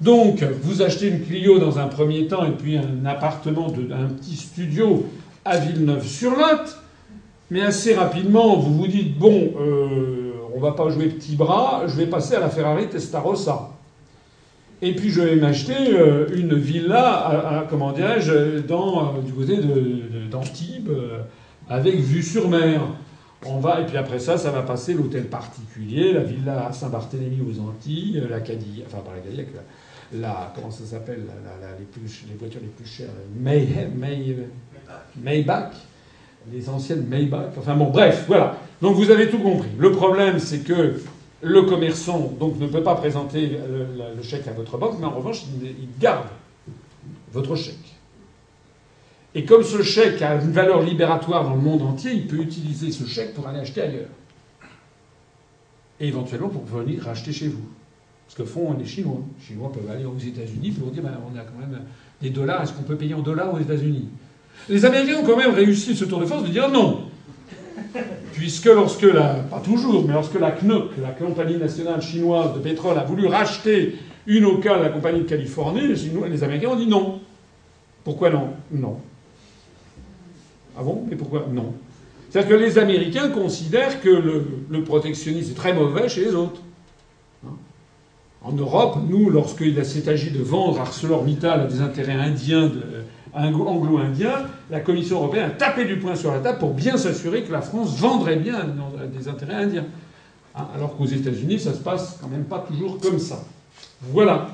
Donc, 0.00 0.42
vous 0.62 0.82
achetez 0.82 1.08
une 1.08 1.24
Clio 1.24 1.58
dans 1.58 1.78
un 1.78 1.86
premier 1.86 2.26
temps, 2.26 2.44
et 2.44 2.50
puis 2.50 2.76
un 2.76 3.06
appartement, 3.06 3.70
de, 3.70 3.92
un 3.92 4.08
petit 4.08 4.36
studio 4.36 5.06
à 5.44 5.58
Villeneuve-sur-Lot, 5.58 6.76
mais 7.50 7.62
assez 7.62 7.94
rapidement, 7.94 8.56
vous 8.56 8.74
vous 8.74 8.86
dites, 8.88 9.18
bon, 9.18 9.52
euh, 9.58 10.32
on 10.54 10.60
va 10.60 10.72
pas 10.72 10.90
jouer 10.90 11.06
petit 11.06 11.36
bras, 11.36 11.84
je 11.86 11.94
vais 11.96 12.06
passer 12.06 12.34
à 12.34 12.40
la 12.40 12.50
Ferrari 12.50 12.88
Testarossa. 12.88 13.70
Et 14.82 14.94
puis 14.94 15.08
je 15.08 15.22
vais 15.22 15.36
m'acheter 15.36 15.94
euh, 15.94 16.26
une 16.34 16.54
villa, 16.54 17.26
à, 17.26 17.66
comment 17.70 17.92
dirais-je, 17.92 18.58
dans, 18.58 19.14
euh, 19.16 19.20
du 19.24 19.32
côté 19.32 19.58
d'Antibes, 20.30 20.90
avec 21.70 21.96
vue 21.96 22.22
sur 22.22 22.48
mer. 22.48 22.82
On 23.46 23.60
va, 23.60 23.80
et 23.80 23.86
puis 23.86 23.96
après 23.96 24.18
ça, 24.18 24.36
ça 24.36 24.50
va 24.50 24.62
passer 24.62 24.94
l'hôtel 24.94 25.26
particulier, 25.26 26.12
la 26.12 26.20
villa 26.20 26.72
Saint-Barthélemy 26.72 27.40
aux 27.40 27.60
Antilles, 27.60 28.22
la 28.28 28.40
Cadillac, 28.40 28.86
enfin 28.88 28.98
pas 28.98 29.12
la 29.14 29.20
Cadillac, 29.20 29.48
la, 30.12 30.52
comment 30.54 30.70
ça 30.70 30.84
s'appelle, 30.84 31.24
les, 31.78 32.34
voitures 32.38 32.60
les 32.60 32.68
plus 32.68 32.86
chères, 32.86 33.08
May, 33.34 33.66
May, 33.94 34.36
Maybach, 35.16 35.72
les 36.52 36.68
anciennes 36.68 37.06
Maybach, 37.06 37.50
enfin 37.58 37.74
bon, 37.74 37.90
bref, 37.90 38.24
voilà. 38.26 38.56
Donc 38.80 38.96
vous 38.96 39.10
avez 39.10 39.28
tout 39.28 39.38
compris. 39.38 39.70
Le 39.78 39.90
problème, 39.92 40.38
c'est 40.38 40.60
que 40.60 41.00
le 41.42 41.62
commerçant 41.62 42.32
donc, 42.38 42.58
ne 42.58 42.66
peut 42.66 42.82
pas 42.82 42.94
présenter 42.94 43.48
le, 43.48 44.22
chèque 44.22 44.48
à 44.48 44.52
votre 44.52 44.78
banque, 44.78 44.96
mais 44.98 45.06
en 45.06 45.16
revanche, 45.16 45.42
il, 45.62 45.88
garde 45.98 46.26
votre 47.32 47.56
chèque. 47.56 47.94
Et 49.34 49.44
comme 49.44 49.62
ce 49.62 49.82
chèque 49.82 50.22
a 50.22 50.36
une 50.36 50.52
valeur 50.52 50.82
libératoire 50.82 51.44
dans 51.44 51.54
le 51.54 51.60
monde 51.60 51.82
entier, 51.82 52.12
il 52.12 52.26
peut 52.26 52.38
utiliser 52.38 52.90
ce 52.90 53.06
chèque 53.06 53.34
pour 53.34 53.46
aller 53.46 53.60
acheter 53.60 53.82
ailleurs. 53.82 54.08
Et 56.00 56.08
éventuellement 56.08 56.48
pour 56.48 56.64
venir 56.64 57.02
racheter 57.02 57.32
chez 57.32 57.48
vous. 57.48 57.68
Ce 58.28 58.36
que 58.36 58.44
font 58.44 58.76
les 58.78 58.86
Chinois. 58.86 59.20
Les 59.38 59.46
Chinois 59.46 59.72
peuvent 59.72 59.90
aller 59.90 60.04
aux 60.04 60.18
États-Unis 60.18 60.72
pour 60.72 60.90
dire 60.90 61.02
ben, 61.02 61.18
on 61.32 61.38
a 61.38 61.42
quand 61.42 61.58
même 61.58 61.80
des 62.20 62.30
dollars, 62.30 62.62
est-ce 62.62 62.72
qu'on 62.72 62.82
peut 62.82 62.96
payer 62.96 63.14
en 63.14 63.20
dollars 63.20 63.52
aux 63.54 63.58
États-Unis? 63.58 64.08
Les 64.68 64.84
Américains 64.84 65.18
ont 65.20 65.24
quand 65.24 65.36
même 65.36 65.54
réussi 65.54 65.94
ce 65.94 66.04
tour 66.04 66.20
de 66.20 66.26
force 66.26 66.44
de 66.44 66.48
dire 66.48 66.68
non. 66.70 67.02
Puisque 68.32 68.66
lorsque 68.66 69.02
la, 69.02 69.34
pas 69.34 69.60
toujours, 69.60 70.06
mais 70.06 70.12
lorsque 70.12 70.38
la 70.38 70.50
CNOC, 70.50 70.90
la 71.00 71.10
compagnie 71.10 71.56
nationale 71.56 72.02
chinoise 72.02 72.54
de 72.54 72.58
pétrole, 72.60 72.98
a 72.98 73.04
voulu 73.04 73.26
racheter 73.26 73.96
une 74.26 74.44
OCA, 74.44 74.78
la 74.78 74.88
compagnie 74.88 75.20
de 75.20 75.28
Californie, 75.28 75.86
les, 75.86 76.28
les 76.28 76.44
Américains 76.44 76.68
ont 76.68 76.76
dit 76.76 76.86
non. 76.86 77.20
Pourquoi 78.04 78.30
non? 78.30 78.50
Non. 78.70 78.98
Ah 80.78 80.82
bon? 80.82 81.04
Mais 81.08 81.16
pourquoi 81.16 81.46
Non? 81.50 81.74
C'est-à-dire 82.30 82.58
que 82.58 82.62
les 82.62 82.78
Américains 82.78 83.30
considèrent 83.30 84.00
que 84.00 84.10
le, 84.10 84.84
protectionnisme 84.84 85.52
est 85.52 85.54
très 85.54 85.72
mauvais 85.72 86.08
chez 86.08 86.24
les 86.24 86.34
autres. 86.34 86.60
En 88.46 88.52
Europe, 88.52 88.98
nous, 89.08 89.28
lorsqu'il 89.28 89.84
s'est 89.84 90.08
agi 90.08 90.30
de 90.30 90.40
vendre 90.40 90.80
ArcelorMittal 90.80 91.62
à 91.62 91.64
des 91.64 91.80
intérêts 91.80 92.12
indiens, 92.12 92.70
anglo-indiens, 93.34 94.46
la 94.70 94.78
Commission 94.78 95.16
européenne 95.16 95.46
a 95.46 95.50
tapé 95.50 95.84
du 95.84 95.96
poing 95.98 96.14
sur 96.14 96.30
la 96.30 96.38
table 96.38 96.58
pour 96.58 96.72
bien 96.72 96.96
s'assurer 96.96 97.42
que 97.42 97.50
la 97.50 97.60
France 97.60 97.98
vendrait 97.98 98.36
bien 98.36 98.54
à 98.54 99.06
des 99.06 99.26
intérêts 99.26 99.56
indiens. 99.64 99.86
Hein 100.54 100.68
alors 100.76 100.96
qu'aux 100.96 101.06
États-Unis, 101.06 101.58
ça 101.58 101.72
se 101.72 101.80
passe 101.80 102.18
quand 102.22 102.28
même 102.28 102.44
pas 102.44 102.60
toujours 102.60 103.00
comme 103.00 103.18
ça. 103.18 103.42
Voilà. 104.12 104.46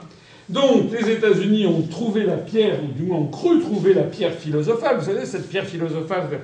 Donc, 0.48 0.90
les 0.90 1.10
États-Unis 1.10 1.66
ont 1.66 1.82
trouvé 1.82 2.24
la 2.24 2.39
pierre, 2.39 2.78
ou 2.82 2.93
du 2.98 3.02
moins 3.02 3.19
ont 3.19 3.27
cru 3.27 3.60
trouver 3.60 3.93
la 3.93 4.05
pierre 4.05 4.32
philosophale. 4.32 5.01
Vous 5.01 5.05
savez, 5.05 5.27
cette 5.27 5.51
pierre 5.51 5.66
philosophale 5.66 6.40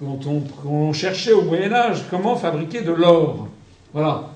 dont 0.00 0.18
on, 0.64 0.92
cherchait 0.94 1.32
au 1.32 1.42
Moyen 1.42 1.70
Âge 1.70 2.04
comment 2.10 2.34
fabriquer 2.34 2.80
de 2.80 2.92
l'or? 2.92 3.46
Voilà. 3.92 4.30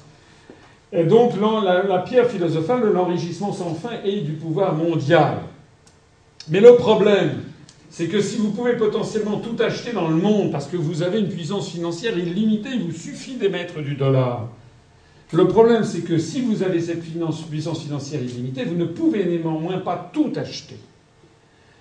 Et 0.92 1.04
donc, 1.04 1.32
la, 1.40 1.98
pierre 2.00 2.28
philosophale 2.28 2.82
de 2.82 2.88
l'enrichissement 2.88 3.52
sans 3.52 3.74
fin 3.74 3.92
et 4.04 4.20
du 4.20 4.32
pouvoir 4.32 4.74
mondial. 4.74 5.38
Mais 6.50 6.60
le 6.60 6.76
problème, 6.76 7.40
c'est 7.88 8.08
que 8.08 8.20
si 8.20 8.36
vous 8.36 8.50
pouvez 8.50 8.76
potentiellement 8.76 9.38
tout 9.38 9.56
acheter 9.62 9.92
dans 9.92 10.08
le 10.08 10.16
monde 10.16 10.52
parce 10.52 10.66
que 10.66 10.76
vous 10.76 11.02
avez 11.02 11.20
une 11.20 11.28
puissance 11.28 11.70
financière 11.70 12.18
illimitée, 12.18 12.70
il 12.74 12.82
vous 12.82 12.92
suffit 12.92 13.36
d'émettre 13.36 13.80
du 13.80 13.94
dollar. 13.94 14.48
Le 15.32 15.48
problème, 15.48 15.84
c'est 15.84 16.02
que 16.02 16.18
si 16.18 16.42
vous 16.42 16.62
avez 16.62 16.80
cette 16.80 17.02
puissance 17.02 17.82
financière 17.82 18.22
illimitée, 18.22 18.64
vous 18.64 18.76
ne 18.76 18.84
pouvez 18.84 19.24
néanmoins 19.24 19.78
pas 19.78 20.10
tout 20.12 20.30
acheter. 20.36 20.76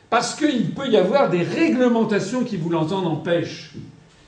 Parce 0.10 0.36
qu'il 0.36 0.72
peut 0.72 0.88
y 0.88 0.96
avoir 0.96 1.30
des 1.30 1.44
réglementations 1.44 2.46
qui 2.46 2.56
vous 2.56 2.70
l'entendent 2.70 3.08
empêchent. 3.08 3.74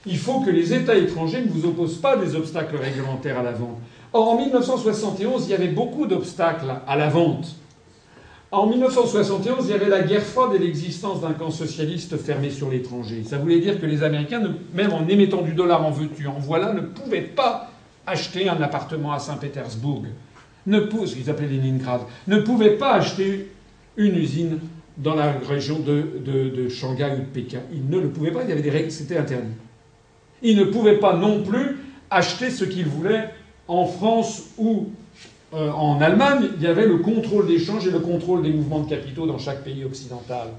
Il 0.05 0.17
faut 0.17 0.41
que 0.41 0.49
les 0.49 0.73
États 0.73 0.95
étrangers 0.95 1.41
ne 1.41 1.49
vous 1.49 1.65
opposent 1.65 1.99
pas 1.99 2.17
des 2.17 2.35
obstacles 2.35 2.75
réglementaires 2.75 3.39
à 3.39 3.43
la 3.43 3.53
vente. 3.53 3.77
Or, 4.13 4.29
en 4.29 4.37
1971, 4.37 5.47
il 5.47 5.51
y 5.51 5.53
avait 5.55 5.69
beaucoup 5.69 6.05
d'obstacles 6.05 6.71
à 6.87 6.95
la 6.95 7.09
vente. 7.09 7.55
En 8.51 8.67
1971, 8.67 9.65
il 9.65 9.71
y 9.71 9.73
avait 9.73 9.89
la 9.89 10.03
guerre 10.03 10.21
froide 10.21 10.53
et 10.53 10.59
l'existence 10.59 11.21
d'un 11.21 11.33
camp 11.33 11.49
socialiste 11.49 12.17
fermé 12.17 12.51
sur 12.51 12.69
l'étranger. 12.69 13.23
Ça 13.25 13.39
voulait 13.39 13.59
dire 13.59 13.81
que 13.81 13.87
les 13.87 14.03
Américains, 14.03 14.43
même 14.75 14.93
en 14.93 15.07
émettant 15.07 15.41
du 15.41 15.53
dollar 15.53 15.83
en 15.83 15.89
veux-tu, 15.89 16.27
en 16.27 16.37
voilà, 16.37 16.71
ne 16.73 16.81
pouvaient 16.81 17.21
pas 17.21 17.71
acheter 18.05 18.47
un 18.47 18.61
appartement 18.61 19.13
à 19.13 19.17
Saint-Pétersbourg, 19.17 20.03
ce 20.67 21.15
qu'ils 21.15 21.31
appelaient 21.31 21.47
Leningrad, 21.47 22.01
ne 22.27 22.37
pouvait 22.37 22.77
pas 22.77 22.93
acheter 22.93 23.51
une 23.97 24.15
usine 24.15 24.59
dans 24.97 25.15
la 25.15 25.31
région 25.31 25.79
de, 25.79 26.69
Shanghai 26.69 27.09
ou 27.15 27.21
de 27.21 27.25
Pékin. 27.33 27.61
Ils 27.73 27.89
ne 27.89 27.99
le 27.99 28.09
pouvaient 28.09 28.31
pas, 28.31 28.43
il 28.43 28.49
y 28.49 28.51
avait 28.51 28.61
des 28.61 28.69
règles, 28.69 28.91
c'était 28.91 29.17
interdit. 29.17 29.53
Ils 30.43 30.57
ne 30.57 30.65
pouvaient 30.65 30.99
pas 30.99 31.15
non 31.15 31.41
plus 31.41 31.79
acheter 32.11 32.51
ce 32.51 32.65
qu'ils 32.65 32.85
voulaient 32.85 33.31
en 33.67 33.85
France 33.85 34.49
ou 34.57 34.87
euh, 35.53 35.71
en 35.71 36.01
Allemagne. 36.01 36.49
Il 36.57 36.63
y 36.63 36.67
avait 36.67 36.87
le 36.87 36.97
contrôle 36.97 37.47
d'échange 37.47 37.87
et 37.87 37.91
le 37.91 37.99
contrôle 37.99 38.43
des 38.43 38.51
mouvements 38.51 38.81
de 38.81 38.89
capitaux 38.89 39.25
dans 39.25 39.37
chaque 39.37 39.63
pays 39.63 39.83
occidental. 39.83 40.49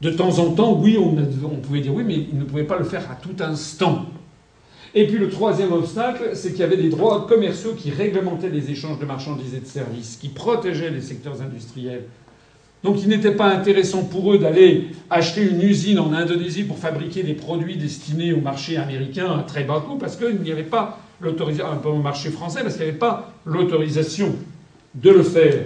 De 0.00 0.10
temps 0.10 0.38
en 0.38 0.50
temps, 0.50 0.78
oui, 0.78 0.98
on, 0.98 1.16
on 1.46 1.56
pouvait 1.56 1.80
dire 1.80 1.94
oui, 1.94 2.04
mais 2.04 2.14
ils 2.14 2.38
ne 2.38 2.44
pouvaient 2.44 2.64
pas 2.64 2.78
le 2.78 2.84
faire 2.84 3.10
à 3.10 3.14
tout 3.14 3.42
instant. 3.42 4.06
Et 4.94 5.06
puis 5.06 5.18
le 5.18 5.28
troisième 5.28 5.72
obstacle, 5.72 6.30
c'est 6.34 6.52
qu'il 6.52 6.60
y 6.60 6.62
avait 6.62 6.76
des 6.76 6.88
droits 6.88 7.26
commerciaux 7.26 7.74
qui 7.74 7.90
réglementaient 7.90 8.48
les 8.48 8.70
échanges 8.70 8.98
de 8.98 9.04
marchandises 9.04 9.54
et 9.54 9.60
de 9.60 9.66
services, 9.66 10.16
qui 10.16 10.28
protégeaient 10.28 10.90
les 10.90 11.02
secteurs 11.02 11.42
industriels. 11.42 12.04
Donc 12.82 13.02
il 13.02 13.08
n'était 13.08 13.34
pas 13.34 13.48
intéressant 13.48 14.04
pour 14.04 14.32
eux 14.32 14.38
d'aller 14.38 14.88
acheter 15.10 15.42
une 15.42 15.60
usine 15.60 15.98
en 15.98 16.12
Indonésie 16.12 16.64
pour 16.64 16.78
fabriquer 16.78 17.22
des 17.22 17.34
produits 17.34 17.76
destinés 17.76 18.32
au 18.32 18.40
marché 18.40 18.76
américain 18.76 19.38
à 19.38 19.42
très 19.42 19.64
bas 19.64 19.82
coût, 19.86 19.96
parce 19.96 20.16
qu'il 20.16 20.40
n'y 20.40 20.52
avait 20.52 20.62
pas 20.62 21.00
l'autorisation, 21.20 21.66
au 21.84 21.96
marché 21.96 22.30
français, 22.30 22.62
parce 22.62 22.74
qu'il 22.74 22.84
n'y 22.84 22.90
avait 22.90 22.98
pas 22.98 23.32
l'autorisation 23.44 24.34
de 24.94 25.10
le 25.10 25.22
faire. 25.22 25.64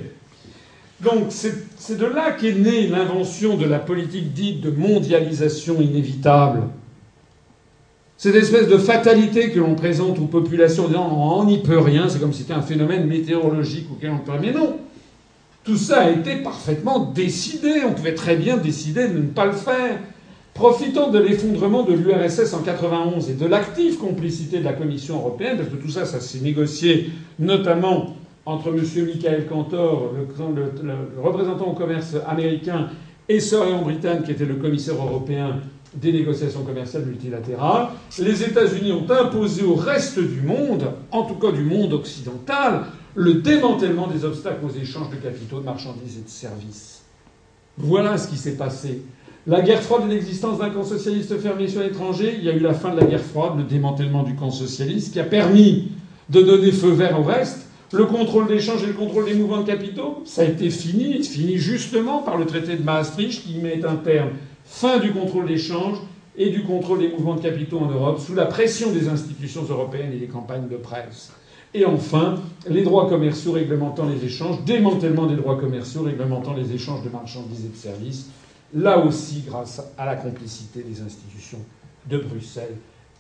Donc 1.01 1.29
c'est 1.31 1.97
de 1.97 2.07
là 2.07 2.33
qu'est 2.33 2.53
née 2.53 2.87
l'invention 2.87 3.57
de 3.57 3.65
la 3.65 3.79
politique 3.79 4.33
dite 4.33 4.61
de 4.61 4.71
mondialisation 4.71 5.81
inévitable 5.81 6.65
cette 8.21 8.35
espèce 8.35 8.69
de 8.69 8.77
fatalité 8.77 9.51
que 9.51 9.59
l'on 9.59 9.75
présente 9.75 10.19
aux 10.19 10.27
populations 10.27 10.85
en 10.85 10.89
disant 10.89 11.09
on 11.11 11.45
n'y 11.47 11.63
peut 11.63 11.79
rien, 11.79 12.07
c'est 12.11 12.19
comme 12.19 12.35
si 12.35 12.43
c'était 12.43 12.53
un 12.53 12.61
phénomène 12.61 13.07
météorologique 13.07 13.87
auquel 13.91 14.11
on 14.11 14.19
peut 14.19 14.33
rien. 14.33 14.41
Mais 14.43 14.53
non 14.53 14.77
Tout 15.65 15.79
ça 15.79 16.03
a 16.03 16.11
été 16.11 16.37
parfaitement 16.37 16.99
décidé. 16.99 17.81
On 17.89 17.95
pouvait 17.95 18.13
très 18.13 18.37
bien 18.37 18.59
décider 18.59 19.09
de 19.09 19.17
ne 19.17 19.27
pas 19.27 19.47
le 19.47 19.53
faire. 19.53 20.01
Profitant 20.55 21.11
de 21.11 21.19
l'effondrement 21.19 21.85
de 21.85 21.95
l'URSS 21.95 22.53
en 22.55 22.63
91 22.63 23.31
et 23.31 23.35
de 23.35 23.47
l'active 23.47 23.99
complicité 23.99 24.59
de 24.59 24.65
la 24.65 24.73
Commission 24.73 25.17
européenne, 25.17 25.57
parce 25.57 25.71
que 25.71 25.77
tout 25.77 25.89
ça, 25.89 26.05
ça 26.05 26.21
s'est 26.21 26.41
négocié 26.41 27.11
notamment 27.39 28.17
entre 28.45 28.69
M. 28.69 28.85
Michael 29.07 29.47
Cantor, 29.47 30.13
le, 30.55 31.23
représentant 31.23 31.67
au 31.67 31.75
commerce 31.75 32.17
américain, 32.27 32.89
et 33.29 33.39
Sir 33.39 33.65
Brittan, 33.83 34.23
qui 34.25 34.33
était 34.33 34.45
le 34.45 34.57
commissaire 34.57 34.97
européen 34.97 35.61
des 35.95 36.13
négociations 36.13 36.63
commerciales 36.63 37.05
multilatérales. 37.05 37.89
Les 38.19 38.43
États-Unis 38.43 38.93
ont 38.93 39.11
imposé 39.11 39.63
au 39.63 39.75
reste 39.75 40.19
du 40.19 40.41
monde, 40.41 40.93
en 41.11 41.23
tout 41.23 41.35
cas 41.35 41.53
du 41.53 41.63
monde 41.63 41.93
occidental, 41.93 42.87
le 43.15 43.35
démantèlement 43.35 44.07
des 44.07 44.25
obstacles 44.25 44.65
aux 44.65 44.81
échanges 44.81 45.11
de 45.11 45.17
capitaux, 45.17 45.61
de 45.61 45.65
marchandises 45.65 46.19
et 46.19 46.23
de 46.23 46.29
services. 46.29 47.03
Voilà 47.77 48.19
ce 48.19 48.29
qui 48.29 48.37
s'est 48.37 48.57
passé. 48.57 49.03
La 49.47 49.63
guerre 49.63 49.83
froide 49.83 50.03
et 50.07 50.15
l'existence 50.15 50.59
d'un 50.59 50.69
camp 50.69 50.85
socialiste 50.85 51.39
fermé 51.39 51.67
sur 51.67 51.81
l'étranger, 51.81 52.35
il 52.37 52.45
y 52.45 52.51
a 52.51 52.53
eu 52.53 52.59
la 52.59 52.75
fin 52.75 52.95
de 52.95 53.01
la 53.01 53.07
guerre 53.07 53.23
froide, 53.23 53.53
le 53.57 53.65
démantèlement 53.65 54.23
du 54.23 54.35
camp 54.35 54.51
socialiste, 54.51 55.15
qui 55.15 55.21
a 55.21 55.25
permis 55.25 55.89
de 56.29 56.43
donner 56.43 56.71
feu 56.73 56.91
vert 56.91 57.19
au 57.19 57.23
reste. 57.23 57.67
Le 57.93 58.05
contrôle 58.05 58.49
d'échange 58.49 58.83
et 58.85 58.87
le 58.87 58.93
contrôle 58.93 59.25
des 59.25 59.35
mouvements 59.35 59.63
de 59.63 59.67
capitaux, 59.67 60.23
ça 60.27 60.43
a 60.43 60.45
été 60.45 60.69
fini, 60.69 61.25
fini 61.25 61.57
justement 61.57 62.19
par 62.19 62.37
le 62.37 62.45
traité 62.45 62.77
de 62.77 62.83
Maastricht 62.83 63.43
qui 63.43 63.59
met 63.59 63.85
un 63.85 63.97
terme 63.97 64.29
fin 64.65 64.99
du 64.99 65.11
contrôle 65.11 65.47
d'échange 65.47 65.97
et 66.37 66.51
du 66.51 66.63
contrôle 66.63 66.99
des 66.99 67.09
mouvements 67.09 67.35
de 67.35 67.41
capitaux 67.41 67.79
en 67.79 67.91
Europe 67.91 68.21
sous 68.21 68.35
la 68.35 68.45
pression 68.45 68.93
des 68.93 69.09
institutions 69.09 69.65
européennes 69.69 70.13
et 70.15 70.19
des 70.19 70.29
campagnes 70.29 70.69
de 70.69 70.77
presse. 70.77 71.33
Et 71.73 71.85
enfin, 71.87 72.37
les 72.69 72.83
droits 72.83 73.09
commerciaux 73.09 73.53
réglementant 73.53 74.07
les 74.07 74.25
échanges, 74.25 74.63
démantèlement 74.65 75.27
des 75.27 75.37
droits 75.37 75.57
commerciaux 75.59 76.03
réglementant 76.03 76.55
les 76.55 76.73
échanges 76.73 77.03
de 77.03 77.09
marchandises 77.09 77.65
et 77.65 77.69
de 77.69 77.77
services, 77.77 78.29
là 78.75 78.99
aussi 78.99 79.45
grâce 79.47 79.83
à 79.99 80.07
la 80.07 80.17
complicité 80.17 80.83
des 80.83 81.01
institutions 81.01 81.59
de 82.09 82.19
Bruxelles, 82.19 82.77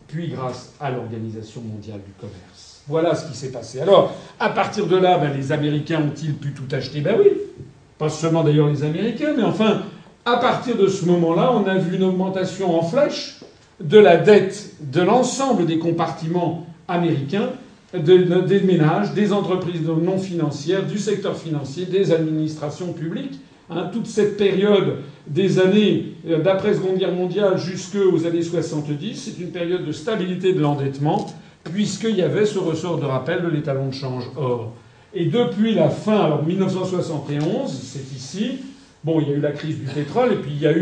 puis 0.08 0.28
grâce 0.28 0.72
à 0.80 0.90
l'Organisation 0.90 1.60
mondiale 1.60 2.00
du 2.04 2.12
commerce. 2.20 2.82
Voilà 2.88 3.14
ce 3.14 3.30
qui 3.30 3.36
s'est 3.36 3.52
passé. 3.52 3.80
Alors, 3.80 4.14
à 4.38 4.50
partir 4.50 4.86
de 4.86 4.96
là, 4.96 5.18
ben, 5.18 5.32
les 5.36 5.52
Américains 5.52 6.00
ont-ils 6.00 6.34
pu 6.34 6.52
tout 6.52 6.74
acheter? 6.74 7.00
Ben 7.00 7.16
oui. 7.18 7.30
Pas 7.98 8.08
seulement 8.08 8.42
d'ailleurs 8.42 8.68
les 8.68 8.82
Américains, 8.82 9.34
mais 9.36 9.42
enfin, 9.42 9.82
à 10.24 10.36
partir 10.38 10.76
de 10.76 10.86
ce 10.86 11.04
moment-là, 11.04 11.52
on 11.52 11.66
a 11.66 11.76
vu 11.76 11.96
une 11.96 12.02
augmentation 12.04 12.78
en 12.78 12.82
flèche 12.82 13.40
de 13.80 13.98
la 13.98 14.16
dette 14.16 14.74
de 14.80 15.00
l'ensemble 15.00 15.66
des 15.66 15.78
compartiments 15.78 16.66
américains, 16.88 17.50
des 17.94 18.60
ménages, 18.60 19.12
des 19.12 19.32
entreprises 19.32 19.82
non 19.82 20.18
financières, 20.18 20.86
du 20.86 20.98
secteur 20.98 21.36
financier, 21.36 21.86
des 21.86 22.12
administrations 22.12 22.92
publiques. 22.92 23.40
Toute 23.92 24.06
cette 24.06 24.36
période 24.36 24.98
des 25.26 25.60
années 25.60 26.14
euh, 26.28 26.40
d'après 26.40 26.74
Seconde 26.74 26.98
Guerre 26.98 27.12
mondiale 27.12 27.56
jusqu'aux 27.56 28.26
années 28.26 28.42
70, 28.42 29.14
c'est 29.14 29.42
une 29.42 29.50
période 29.50 29.84
de 29.84 29.92
stabilité 29.92 30.52
de 30.52 30.60
l'endettement, 30.60 31.26
puisqu'il 31.72 32.16
y 32.16 32.22
avait 32.22 32.46
ce 32.46 32.58
ressort 32.58 32.98
de 32.98 33.06
rappel 33.06 33.42
de 33.42 33.48
l'étalon 33.48 33.88
de 33.88 33.94
change 33.94 34.24
or. 34.36 34.72
Et 35.14 35.26
depuis 35.26 35.74
la 35.74 35.88
fin, 35.88 36.18
alors 36.18 36.44
1971, 36.44 37.70
c'est 37.70 38.16
ici, 38.16 38.58
Bon, 39.02 39.18
il 39.20 39.28
y 39.28 39.32
a 39.32 39.36
eu 39.36 39.40
la 39.40 39.52
crise 39.52 39.78
du 39.78 39.86
pétrole, 39.86 40.32
et 40.34 40.36
puis 40.36 40.52
il 40.52 40.66
a. 40.66 40.72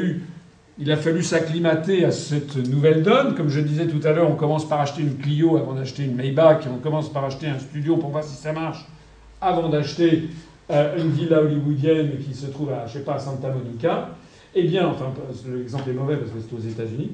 Il 0.81 0.93
a 0.93 0.97
fallu 0.97 1.25
s'acclimater 1.25 2.05
à 2.05 2.13
cette 2.13 2.55
nouvelle 2.55 3.03
donne. 3.03 3.35
Comme 3.35 3.49
je 3.49 3.59
disais 3.59 3.89
tout 3.89 4.01
à 4.07 4.13
l'heure, 4.13 4.31
on 4.31 4.37
commence 4.37 4.69
par 4.69 4.81
acheter 4.81 5.03
une 5.03 5.17
Clio 5.17 5.57
avant 5.57 5.75
d'acheter 5.75 6.05
une 6.05 6.15
Maybach, 6.15 6.67
et 6.67 6.69
on 6.69 6.79
commence 6.79 7.13
par 7.13 7.25
acheter 7.25 7.49
un 7.49 7.59
studio 7.59 7.97
pour 7.97 8.11
voir 8.11 8.23
si 8.23 8.37
ça 8.37 8.53
marche, 8.53 8.87
avant 9.41 9.69
d'acheter 9.69 10.29
euh, 10.71 10.97
une 10.99 11.11
villa 11.11 11.41
hollywoodienne 11.41 12.13
qui 12.19 12.35
se 12.35 12.47
trouve 12.47 12.71
à, 12.71 12.87
je 12.87 12.95
sais 12.95 13.05
pas, 13.05 13.15
à 13.15 13.19
Santa 13.19 13.49
Monica. 13.49 14.11
Eh 14.55 14.65
bien, 14.65 14.89
enfin, 14.89 15.13
l'exemple 15.55 15.91
est 15.91 15.95
mauvais 15.95 16.17
parce 16.17 16.31
que 16.31 16.39
c'est 16.41 16.57
aux 16.57 16.71
États-Unis. 16.71 17.11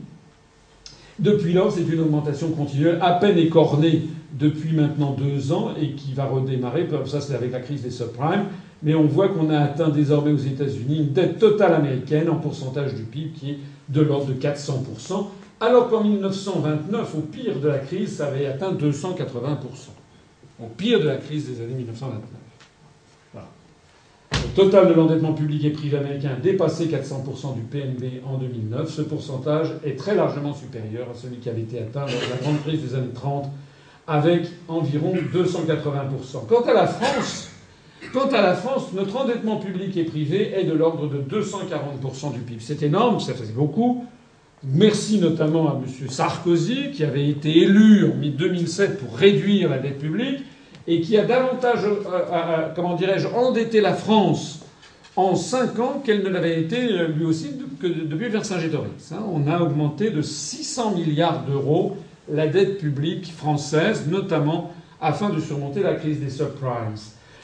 Depuis 1.18 1.52
lors, 1.52 1.70
c'est 1.70 1.82
une 1.82 2.00
augmentation 2.00 2.50
continuelle, 2.50 2.98
à 3.00 3.12
peine 3.12 3.38
écornée 3.38 4.02
depuis 4.32 4.74
maintenant 4.74 5.12
deux 5.12 5.52
ans 5.52 5.70
et 5.80 5.92
qui 5.92 6.12
va 6.12 6.24
redémarrer. 6.24 6.88
Ça, 7.06 7.20
c'est 7.20 7.34
avec 7.34 7.52
la 7.52 7.60
crise 7.60 7.82
des 7.82 7.90
subprimes. 7.90 8.46
Mais 8.82 8.94
on 8.94 9.06
voit 9.06 9.28
qu'on 9.28 9.48
a 9.50 9.58
atteint 9.58 9.88
désormais 9.88 10.32
aux 10.32 10.36
États-Unis 10.36 10.98
une 10.98 11.12
dette 11.12 11.38
totale 11.38 11.74
américaine 11.74 12.28
en 12.28 12.36
pourcentage 12.36 12.94
du 12.94 13.04
PIB 13.04 13.30
qui 13.30 13.50
est 13.52 13.58
de 13.88 14.00
l'ordre 14.00 14.26
de 14.26 14.34
400%, 14.34 15.26
alors 15.60 15.88
qu'en 15.88 16.04
1929, 16.04 17.14
au 17.16 17.20
pire 17.20 17.60
de 17.60 17.68
la 17.68 17.78
crise, 17.78 18.16
ça 18.16 18.26
avait 18.26 18.46
atteint 18.46 18.72
280%. 18.72 19.16
Au 20.62 20.66
pire 20.76 21.00
de 21.00 21.06
la 21.06 21.16
crise 21.16 21.48
des 21.48 21.62
années 21.62 21.74
1929. 21.74 22.43
Le 24.44 24.50
total 24.50 24.88
de 24.88 24.92
l'endettement 24.92 25.32
public 25.32 25.64
et 25.64 25.70
privé 25.70 25.96
américain 25.96 26.30
a 26.36 26.40
dépassé 26.40 26.86
400% 26.86 27.54
du 27.54 27.62
PNB 27.62 28.22
en 28.26 28.36
2009. 28.36 28.90
Ce 28.90 29.02
pourcentage 29.02 29.68
est 29.84 29.96
très 29.96 30.14
largement 30.14 30.52
supérieur 30.52 31.08
à 31.10 31.14
celui 31.14 31.38
qui 31.38 31.48
avait 31.48 31.62
été 31.62 31.78
atteint 31.78 32.00
lors 32.00 32.08
de 32.08 32.30
la 32.30 32.36
grande 32.42 32.60
crise 32.60 32.82
des 32.82 32.94
années 32.94 33.12
30, 33.14 33.50
avec 34.06 34.46
environ 34.68 35.14
280%. 35.14 36.46
Quant 36.46 36.60
à 36.60 36.74
la 36.74 36.86
France, 36.86 37.48
quant 38.12 38.28
à 38.28 38.42
la 38.42 38.54
France, 38.54 38.92
notre 38.92 39.16
endettement 39.16 39.56
public 39.56 39.96
et 39.96 40.04
privé 40.04 40.52
est 40.54 40.64
de 40.64 40.74
l'ordre 40.74 41.08
de 41.08 41.18
240% 41.18 42.34
du 42.34 42.40
PIB. 42.40 42.60
C'est 42.60 42.82
énorme, 42.82 43.20
ça 43.20 43.32
faisait 43.32 43.54
beaucoup. 43.54 44.04
Merci 44.62 45.18
notamment 45.18 45.68
à 45.68 45.80
M. 45.82 46.08
Sarkozy, 46.08 46.90
qui 46.92 47.02
avait 47.02 47.28
été 47.28 47.62
élu 47.62 48.04
en 48.06 48.14
2007 48.16 48.98
pour 48.98 49.16
réduire 49.16 49.70
la 49.70 49.78
dette 49.78 49.98
publique 49.98 50.40
et 50.86 51.00
qui 51.00 51.16
a 51.16 51.24
davantage, 51.24 51.84
euh, 51.84 52.02
euh, 52.06 52.20
euh, 52.32 52.68
comment 52.74 52.94
dirais-je, 52.94 53.26
endetté 53.28 53.80
la 53.80 53.94
France 53.94 54.60
en 55.16 55.36
cinq 55.36 55.78
ans 55.78 56.02
qu'elle 56.04 56.22
ne 56.22 56.28
l'avait 56.28 56.60
été 56.60 56.88
lui 57.08 57.24
aussi 57.24 57.52
que 57.80 57.86
depuis 57.86 58.28
Vercingétorix. 58.28 59.12
Hein. 59.12 59.22
On 59.32 59.46
a 59.50 59.60
augmenté 59.60 60.10
de 60.10 60.22
600 60.22 60.96
milliards 60.96 61.44
d'euros 61.44 61.96
la 62.30 62.48
dette 62.48 62.78
publique 62.78 63.32
française, 63.32 64.06
notamment 64.08 64.72
afin 65.00 65.30
de 65.30 65.40
surmonter 65.40 65.82
la 65.82 65.94
crise 65.94 66.20
des 66.20 66.30
subprimes. 66.30 66.96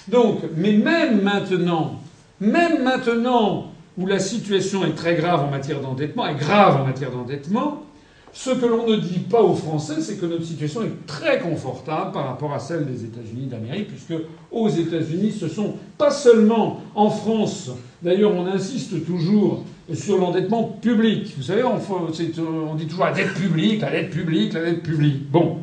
Donc, 0.08 0.40
mais 0.56 0.72
même 0.72 1.22
maintenant, 1.22 2.00
même 2.40 2.82
maintenant 2.82 3.72
où 3.98 4.06
la 4.06 4.18
situation 4.18 4.84
est 4.84 4.96
très 4.96 5.14
grave 5.14 5.44
en 5.44 5.50
matière 5.50 5.80
d'endettement, 5.80 6.26
est 6.26 6.34
grave 6.34 6.80
en 6.80 6.86
matière 6.86 7.10
d'endettement, 7.10 7.84
ce 8.32 8.50
que 8.50 8.66
l'on 8.66 8.86
ne 8.86 8.96
dit 8.96 9.18
pas 9.18 9.42
aux 9.42 9.54
Français, 9.54 10.00
c'est 10.00 10.16
que 10.16 10.26
notre 10.26 10.44
situation 10.44 10.82
est 10.82 11.06
très 11.06 11.40
confortable 11.40 12.12
par 12.12 12.26
rapport 12.26 12.52
à 12.52 12.60
celle 12.60 12.86
des 12.86 13.04
États-Unis 13.04 13.46
d'Amérique, 13.46 13.88
puisque 13.88 14.22
aux 14.52 14.68
États-Unis, 14.68 15.32
ce 15.32 15.48
sont 15.48 15.74
pas 15.98 16.10
seulement 16.10 16.80
en 16.94 17.10
France, 17.10 17.70
d'ailleurs 18.02 18.32
on 18.34 18.46
insiste 18.46 19.04
toujours 19.04 19.64
sur 19.92 20.18
l'endettement 20.18 20.64
public. 20.64 21.34
Vous 21.36 21.42
savez, 21.42 21.64
on, 21.64 22.74
dit 22.74 22.86
toujours 22.86 23.04
la 23.04 23.12
dette 23.12 23.34
publique, 23.34 23.80
la 23.80 23.90
dette 23.90 24.10
publique, 24.10 24.52
la 24.52 24.64
dette 24.64 24.82
publique. 24.82 25.30
Bon. 25.30 25.58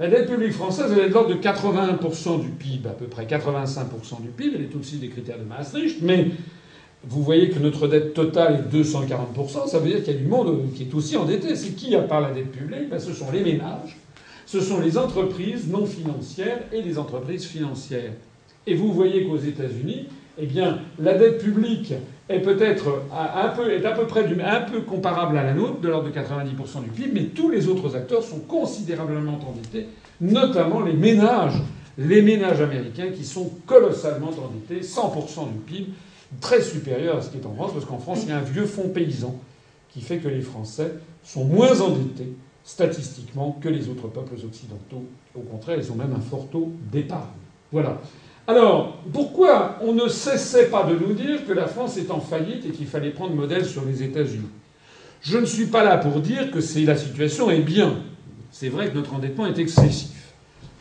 La 0.00 0.06
dette 0.06 0.30
publique 0.30 0.52
française, 0.52 0.92
elle 0.92 1.06
est 1.06 1.08
de 1.08 1.14
l'ordre 1.14 1.34
de 1.34 1.40
81% 1.40 2.40
du 2.40 2.50
PIB, 2.50 2.88
à 2.88 2.92
peu 2.92 3.06
près 3.06 3.24
85% 3.24 4.22
du 4.22 4.28
PIB. 4.28 4.52
Elle 4.54 4.62
est 4.62 4.76
aussi 4.76 4.98
des 4.98 5.08
critères 5.08 5.38
de 5.38 5.44
Maastricht, 5.44 6.00
mais 6.02 6.28
vous 7.08 7.22
voyez 7.22 7.48
que 7.48 7.58
notre 7.58 7.88
dette 7.88 8.12
totale 8.12 8.66
est 8.70 8.76
240%, 8.76 9.66
ça 9.66 9.78
veut 9.78 9.88
dire 9.88 10.02
qu'il 10.04 10.12
y 10.12 10.16
a 10.16 10.20
du 10.20 10.26
monde 10.26 10.72
qui 10.74 10.82
est 10.82 10.94
aussi 10.94 11.16
endetté. 11.16 11.56
C'est 11.56 11.70
qui 11.70 11.94
a 11.94 12.02
part 12.02 12.20
la 12.20 12.32
dette 12.32 12.52
publique? 12.52 12.90
Ben, 12.90 12.98
Ce 12.98 13.12
sont 13.12 13.30
les 13.32 13.42
ménages, 13.42 13.96
ce 14.44 14.60
sont 14.60 14.80
les 14.80 14.98
entreprises 14.98 15.68
non 15.68 15.86
financières 15.86 16.60
et 16.72 16.82
les 16.82 16.98
entreprises 16.98 17.46
financières. 17.46 18.12
Et 18.66 18.74
vous 18.74 18.92
voyez 18.92 19.26
qu'aux 19.26 19.38
États-Unis, 19.38 20.08
eh 20.36 20.46
bien, 20.46 20.80
la 20.98 21.14
dette 21.14 21.38
publique 21.38 21.94
est 22.28 22.40
peut-être 22.40 23.02
un 23.10 23.48
peu, 23.48 23.70
est 23.72 23.86
à 23.86 23.92
peu 23.92 24.06
près 24.06 24.26
un 24.44 24.60
peu 24.60 24.82
comparable 24.82 25.38
à 25.38 25.42
la 25.42 25.54
nôtre, 25.54 25.80
de 25.80 25.88
l'ordre 25.88 26.10
de 26.10 26.14
90% 26.14 26.84
du 26.84 26.90
PIB, 26.90 27.10
mais 27.14 27.26
tous 27.28 27.48
les 27.48 27.68
autres 27.68 27.96
acteurs 27.96 28.22
sont 28.22 28.40
considérablement 28.40 29.40
endettés, 29.48 29.86
notamment 30.20 30.82
les 30.82 30.92
ménages, 30.92 31.60
les 31.96 32.20
ménages 32.20 32.60
américains 32.60 33.08
qui 33.08 33.24
sont 33.24 33.50
colossalement 33.66 34.28
endettés, 34.28 34.86
100% 34.86 35.52
du 35.52 35.58
PIB, 35.66 35.86
très 36.40 36.62
supérieur 36.62 37.16
à 37.16 37.22
ce 37.22 37.30
qui 37.30 37.38
est 37.38 37.46
en 37.46 37.54
France, 37.54 37.72
parce 37.72 37.84
qu'en 37.84 37.98
France, 37.98 38.20
il 38.24 38.28
y 38.28 38.32
a 38.32 38.38
un 38.38 38.42
vieux 38.42 38.66
fonds 38.66 38.88
paysan 38.88 39.34
qui 39.90 40.00
fait 40.00 40.18
que 40.18 40.28
les 40.28 40.40
Français 40.40 40.92
sont 41.24 41.44
moins 41.44 41.80
endettés 41.80 42.32
statistiquement 42.64 43.58
que 43.62 43.68
les 43.68 43.88
autres 43.88 44.08
peuples 44.08 44.34
occidentaux. 44.34 45.04
Au 45.34 45.40
contraire, 45.40 45.78
ils 45.78 45.90
ont 45.90 45.94
même 45.94 46.12
un 46.14 46.20
fort 46.20 46.48
taux 46.50 46.70
d'épargne. 46.92 47.22
Voilà. 47.72 47.98
Alors, 48.46 48.98
pourquoi 49.12 49.78
on 49.82 49.92
ne 49.92 50.08
cessait 50.08 50.66
pas 50.66 50.84
de 50.84 50.94
nous 50.94 51.14
dire 51.14 51.46
que 51.46 51.52
la 51.52 51.66
France 51.66 51.96
est 51.96 52.10
en 52.10 52.20
faillite 52.20 52.66
et 52.66 52.70
qu'il 52.70 52.86
fallait 52.86 53.10
prendre 53.10 53.34
modèle 53.34 53.64
sur 53.64 53.84
les 53.84 54.02
États-Unis? 54.02 54.48
Je 55.22 55.38
ne 55.38 55.46
suis 55.46 55.66
pas 55.66 55.82
là 55.82 55.96
pour 55.96 56.20
dire 56.20 56.50
que 56.50 56.58
la 56.86 56.96
situation 56.96 57.50
est 57.50 57.60
bien. 57.60 57.96
C'est 58.50 58.68
vrai 58.68 58.90
que 58.90 58.94
notre 58.94 59.14
endettement 59.14 59.46
est 59.46 59.58
excessif. 59.58 60.34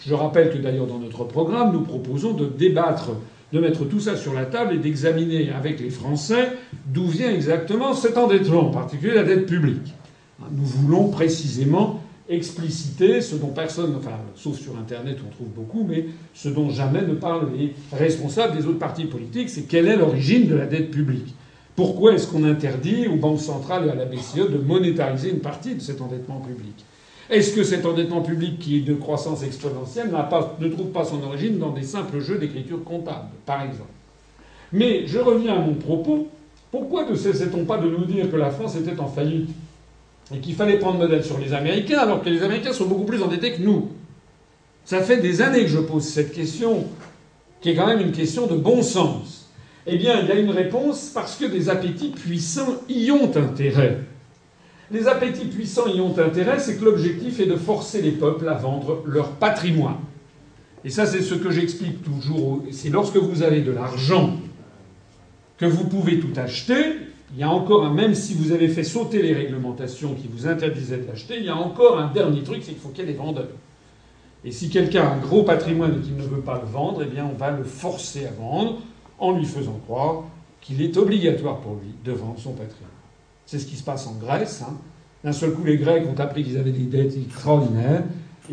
Je 0.06 0.14
rappelle 0.14 0.52
que 0.52 0.58
d'ailleurs 0.58 0.88
dans 0.88 1.00
notre 1.00 1.24
programme, 1.24 1.74
nous 1.74 1.82
proposons 1.82 2.34
de 2.34 2.46
débattre 2.46 3.12
de 3.54 3.60
mettre 3.60 3.86
tout 3.86 4.00
ça 4.00 4.16
sur 4.18 4.34
la 4.34 4.46
table 4.46 4.76
et 4.76 4.78
d'examiner 4.78 5.52
avec 5.52 5.80
les 5.80 5.90
Français 5.90 6.54
d'où 6.86 7.08
vient 7.08 7.32
exactement 7.32 7.94
cet 7.94 8.18
endettement, 8.18 8.68
en 8.68 8.72
particulier 8.72 9.14
la 9.14 9.24
dette 9.24 9.46
publique. 9.46 9.94
Nous 10.52 10.66
voulons 10.66 11.10
précisément 11.10 12.02
expliciter 12.30 13.22
ce 13.22 13.36
dont 13.36 13.50
personne, 13.50 13.96
enfin, 13.96 14.20
sauf 14.36 14.60
sur 14.60 14.78
Internet 14.78 15.20
on 15.26 15.30
trouve 15.30 15.48
beaucoup, 15.48 15.86
mais 15.88 16.06
ce 16.34 16.50
dont 16.50 16.70
jamais 16.70 17.04
ne 17.04 17.14
parlent 17.14 17.50
les 17.58 17.74
responsables 17.94 18.54
des 18.54 18.66
autres 18.66 18.80
partis 18.80 19.06
politiques, 19.06 19.50
c'est 19.50 19.64
quelle 19.64 19.88
est 19.88 19.96
l'origine 19.96 20.46
de 20.46 20.56
la 20.56 20.66
dette 20.66 20.92
publique. 20.92 21.34
Pourquoi 21.76 22.14
est-ce 22.14 22.28
qu'on 22.28 22.44
interdit 22.44 23.08
aux 23.08 23.16
banques 23.16 23.40
centrales 23.40 23.86
et 23.86 23.90
à 23.90 23.96
la 23.96 24.06
BCE 24.06 24.50
de 24.50 24.58
monétariser 24.58 25.30
une 25.30 25.40
partie 25.40 25.76
de 25.76 25.82
cet 25.82 26.02
endettement 26.02 26.40
public? 26.40 26.74
Est-ce 27.30 27.54
que 27.54 27.64
cet 27.64 27.86
endettement 27.86 28.22
public 28.22 28.58
qui 28.60 28.78
est 28.78 28.82
de 28.82 28.94
croissance 28.94 29.44
exponentielle 29.44 30.12
ne 30.60 30.68
trouve 30.70 30.92
pas 30.92 31.04
son 31.04 31.22
origine 31.24 31.60
dans 31.60 31.72
des 31.72 31.84
simples 31.84 32.20
jeux 32.20 32.38
d'écriture 32.38 32.84
comptable, 32.84 33.28
par 33.46 33.64
exemple? 33.64 33.90
Mais 34.72 35.08
je 35.08 35.20
reviens 35.20 35.56
à 35.56 35.60
mon 35.60 35.74
propos. 35.74 36.30
Pourquoi 36.72 37.10
ne 37.10 37.16
cessait-on 37.16 37.66
pas 37.66 37.78
de 37.78 37.90
nous 37.90 38.06
dire 38.06 38.30
que 38.30 38.36
la 38.36 38.50
France 38.50 38.76
était 38.76 39.00
en 39.00 39.08
faillite 39.08 39.50
et 40.34 40.40
qu'il 40.40 40.56
fallait 40.56 40.80
prendre 40.80 41.00
modèle 41.00 41.24
sur 41.24 41.38
les 41.38 41.54
Américains 41.54 42.00
alors 42.00 42.22
que 42.22 42.30
les 42.30 42.44
Américains 42.44 42.74
sont 42.74 42.88
beaucoup 42.88 43.06
plus 43.06 43.22
endettés 43.22 43.54
que 43.54 43.62
nous? 43.62 43.90
Ça 44.86 45.02
fait 45.02 45.18
des 45.18 45.42
années 45.42 45.64
que 45.64 45.70
je 45.70 45.80
pose 45.80 46.04
cette 46.04 46.32
question, 46.34 46.86
qui 47.60 47.70
est 47.70 47.76
quand 47.76 47.88
même 47.88 48.00
une 48.02 48.14
question 48.14 48.48
de 48.48 48.56
bon 48.56 48.82
sens. 48.82 49.50
Eh 49.86 49.98
bien, 49.98 50.22
il 50.22 50.28
y 50.28 50.32
a 50.32 50.36
une 50.36 50.52
réponse 50.52 51.12
parce 51.14 51.36
que 51.36 51.46
des 51.46 51.70
appétits 51.70 52.10
puissants 52.10 52.76
y 52.90 53.10
ont 53.12 53.32
intérêt. 53.36 54.00
Les 54.90 55.08
appétits 55.08 55.48
puissants 55.48 55.88
y 55.88 56.00
ont 56.00 56.18
intérêt, 56.18 56.60
c'est 56.60 56.78
que 56.78 56.86
l'objectif 56.86 57.40
est 57.40 57.46
de 57.46 57.58
forcer 57.58 58.02
les 58.02 58.12
peuples 58.12 58.48
à 58.48 58.54
vendre 58.54 59.04
leur 59.06 59.32
patrimoine. 59.32 59.98
Et 60.86 60.90
ça, 60.90 61.06
c'est 61.06 61.22
ce 61.22 61.36
que 61.36 61.52
j'explique 61.52 62.04
toujours. 62.04 62.64
C'est 62.72 62.90
lorsque 62.90 63.18
vous 63.18 63.44
avez 63.44 63.62
de 63.62 63.72
l'argent 63.72 64.38
que 65.58 65.66
vous 65.66 65.86
pouvez 65.86 66.20
tout 66.20 66.32
acheter. 66.38 66.84
Il 67.34 67.40
y 67.40 67.44
a 67.44 67.50
encore 67.50 67.86
un, 67.86 67.94
même 67.94 68.16
si 68.16 68.34
vous 68.34 68.54
avez 68.54 68.70
fait 68.70 68.86
sauter 68.86 69.22
les 69.22 69.34
réglementations 69.34 70.14
qui 70.14 70.30
vous 70.32 70.48
interdisaient 70.48 71.00
d'acheter, 71.00 71.36
il 71.38 71.44
y 71.44 71.50
a 71.50 71.58
encore 71.58 72.00
un 72.00 72.08
dernier 72.14 72.42
truc, 72.44 72.60
c'est 72.62 72.72
qu'il 72.72 72.80
faut 72.80 72.90
qu'il 72.90 73.00
y 73.06 73.10
ait 73.10 73.12
des 73.12 73.18
vendeurs. 73.18 73.50
Et 74.46 74.52
si 74.52 74.70
quelqu'un 74.70 75.04
a 75.04 75.14
un 75.16 75.18
gros 75.18 75.44
patrimoine 75.44 75.98
et 75.98 76.02
qu'il 76.02 76.16
ne 76.16 76.22
veut 76.22 76.40
pas 76.40 76.62
le 76.64 76.72
vendre, 76.72 77.02
eh 77.04 77.10
bien, 77.10 77.30
on 77.30 77.36
va 77.38 77.52
le 77.52 77.66
forcer 77.66 78.26
à 78.26 78.32
vendre 78.32 78.78
en 79.20 79.38
lui 79.38 79.46
faisant 79.46 79.80
croire 79.86 80.24
qu'il 80.62 80.82
est 80.82 80.96
obligatoire 80.96 81.58
pour 81.58 81.74
lui 81.74 81.94
de 82.06 82.12
vendre 82.14 82.40
son 82.40 82.52
patrimoine. 82.52 82.97
C'est 83.48 83.60
ce 83.60 83.66
qui 83.66 83.78
se 83.78 83.84
passe 83.84 84.06
en 84.08 84.16
Grèce. 84.16 84.62
Hein. 84.62 84.74
D'un 85.24 85.32
seul 85.32 85.54
coup, 85.54 85.64
les 85.64 85.78
Grecs 85.78 86.04
ont 86.06 86.20
appris 86.20 86.44
qu'ils 86.44 86.58
avaient 86.58 86.72
des 86.72 86.84
dettes 86.84 87.16
extraordinaires, 87.16 88.04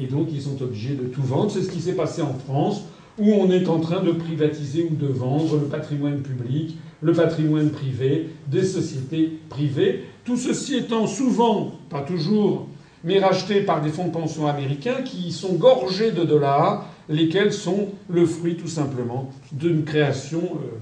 et 0.00 0.06
donc 0.06 0.28
ils 0.32 0.40
sont 0.40 0.62
obligés 0.62 0.94
de 0.94 1.02
tout 1.02 1.22
vendre. 1.22 1.50
C'est 1.50 1.62
ce 1.62 1.68
qui 1.68 1.80
s'est 1.80 1.94
passé 1.94 2.22
en 2.22 2.32
France, 2.32 2.84
où 3.18 3.32
on 3.32 3.50
est 3.50 3.68
en 3.68 3.80
train 3.80 4.04
de 4.04 4.12
privatiser 4.12 4.88
ou 4.88 4.94
de 4.94 5.08
vendre 5.08 5.56
le 5.56 5.66
patrimoine 5.66 6.22
public, 6.22 6.78
le 7.02 7.12
patrimoine 7.12 7.70
privé, 7.70 8.28
des 8.46 8.62
sociétés 8.62 9.40
privées. 9.48 10.04
Tout 10.24 10.36
ceci 10.36 10.76
étant 10.76 11.08
souvent, 11.08 11.72
pas 11.90 12.02
toujours, 12.02 12.68
mais 13.02 13.18
racheté 13.18 13.62
par 13.62 13.82
des 13.82 13.90
fonds 13.90 14.06
de 14.06 14.12
pension 14.12 14.46
américains 14.46 15.02
qui 15.04 15.32
sont 15.32 15.54
gorgés 15.54 16.12
de 16.12 16.22
dollars, 16.22 16.86
lesquels 17.08 17.52
sont 17.52 17.88
le 18.08 18.26
fruit 18.26 18.56
tout 18.56 18.68
simplement 18.68 19.28
d'une 19.50 19.82
création. 19.82 20.38
Euh, 20.38 20.78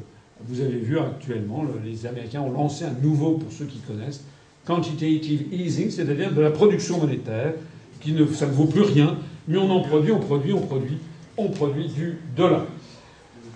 vous 0.49 0.61
avez 0.61 0.79
vu 0.79 0.99
actuellement, 0.99 1.65
les 1.85 2.07
Américains 2.07 2.41
ont 2.41 2.53
lancé 2.53 2.85
un 2.85 2.95
nouveau, 3.03 3.33
pour 3.33 3.53
ceux 3.53 3.65
qui 3.65 3.79
connaissent, 3.79 4.25
quantitative 4.65 5.47
easing, 5.53 5.91
c'est-à-dire 5.91 6.33
de 6.33 6.41
la 6.41 6.51
production 6.51 6.99
monétaire, 6.99 7.55
qui 8.01 8.13
ne, 8.13 8.27
ça 8.27 8.47
ne 8.47 8.53
vaut 8.53 8.67
plus 8.67 8.83
rien, 8.83 9.17
mais 9.49 9.59
on 9.59 9.71
en 9.71 9.81
produit, 9.81 10.13
on 10.13 10.19
produit, 10.19 10.53
on 10.53 10.61
produit, 10.61 10.99
on 11.37 11.49
produit 11.49 11.89
du 11.89 12.19
dollar. 12.37 12.67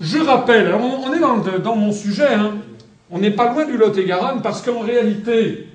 Je 0.01 0.19
rappelle, 0.19 0.75
on, 0.75 1.13
est 1.13 1.21
dans, 1.61 1.77
mon 1.77 1.93
sujet, 1.93 2.35
hein, 2.35 2.55
on 3.11 3.19
n'est 3.19 3.31
pas 3.31 3.53
loin 3.53 3.65
du 3.65 3.77
Lot-et-Garonne, 3.77 4.43
parce 4.43 4.63
qu'en 4.63 4.81
réalité, 4.81 5.69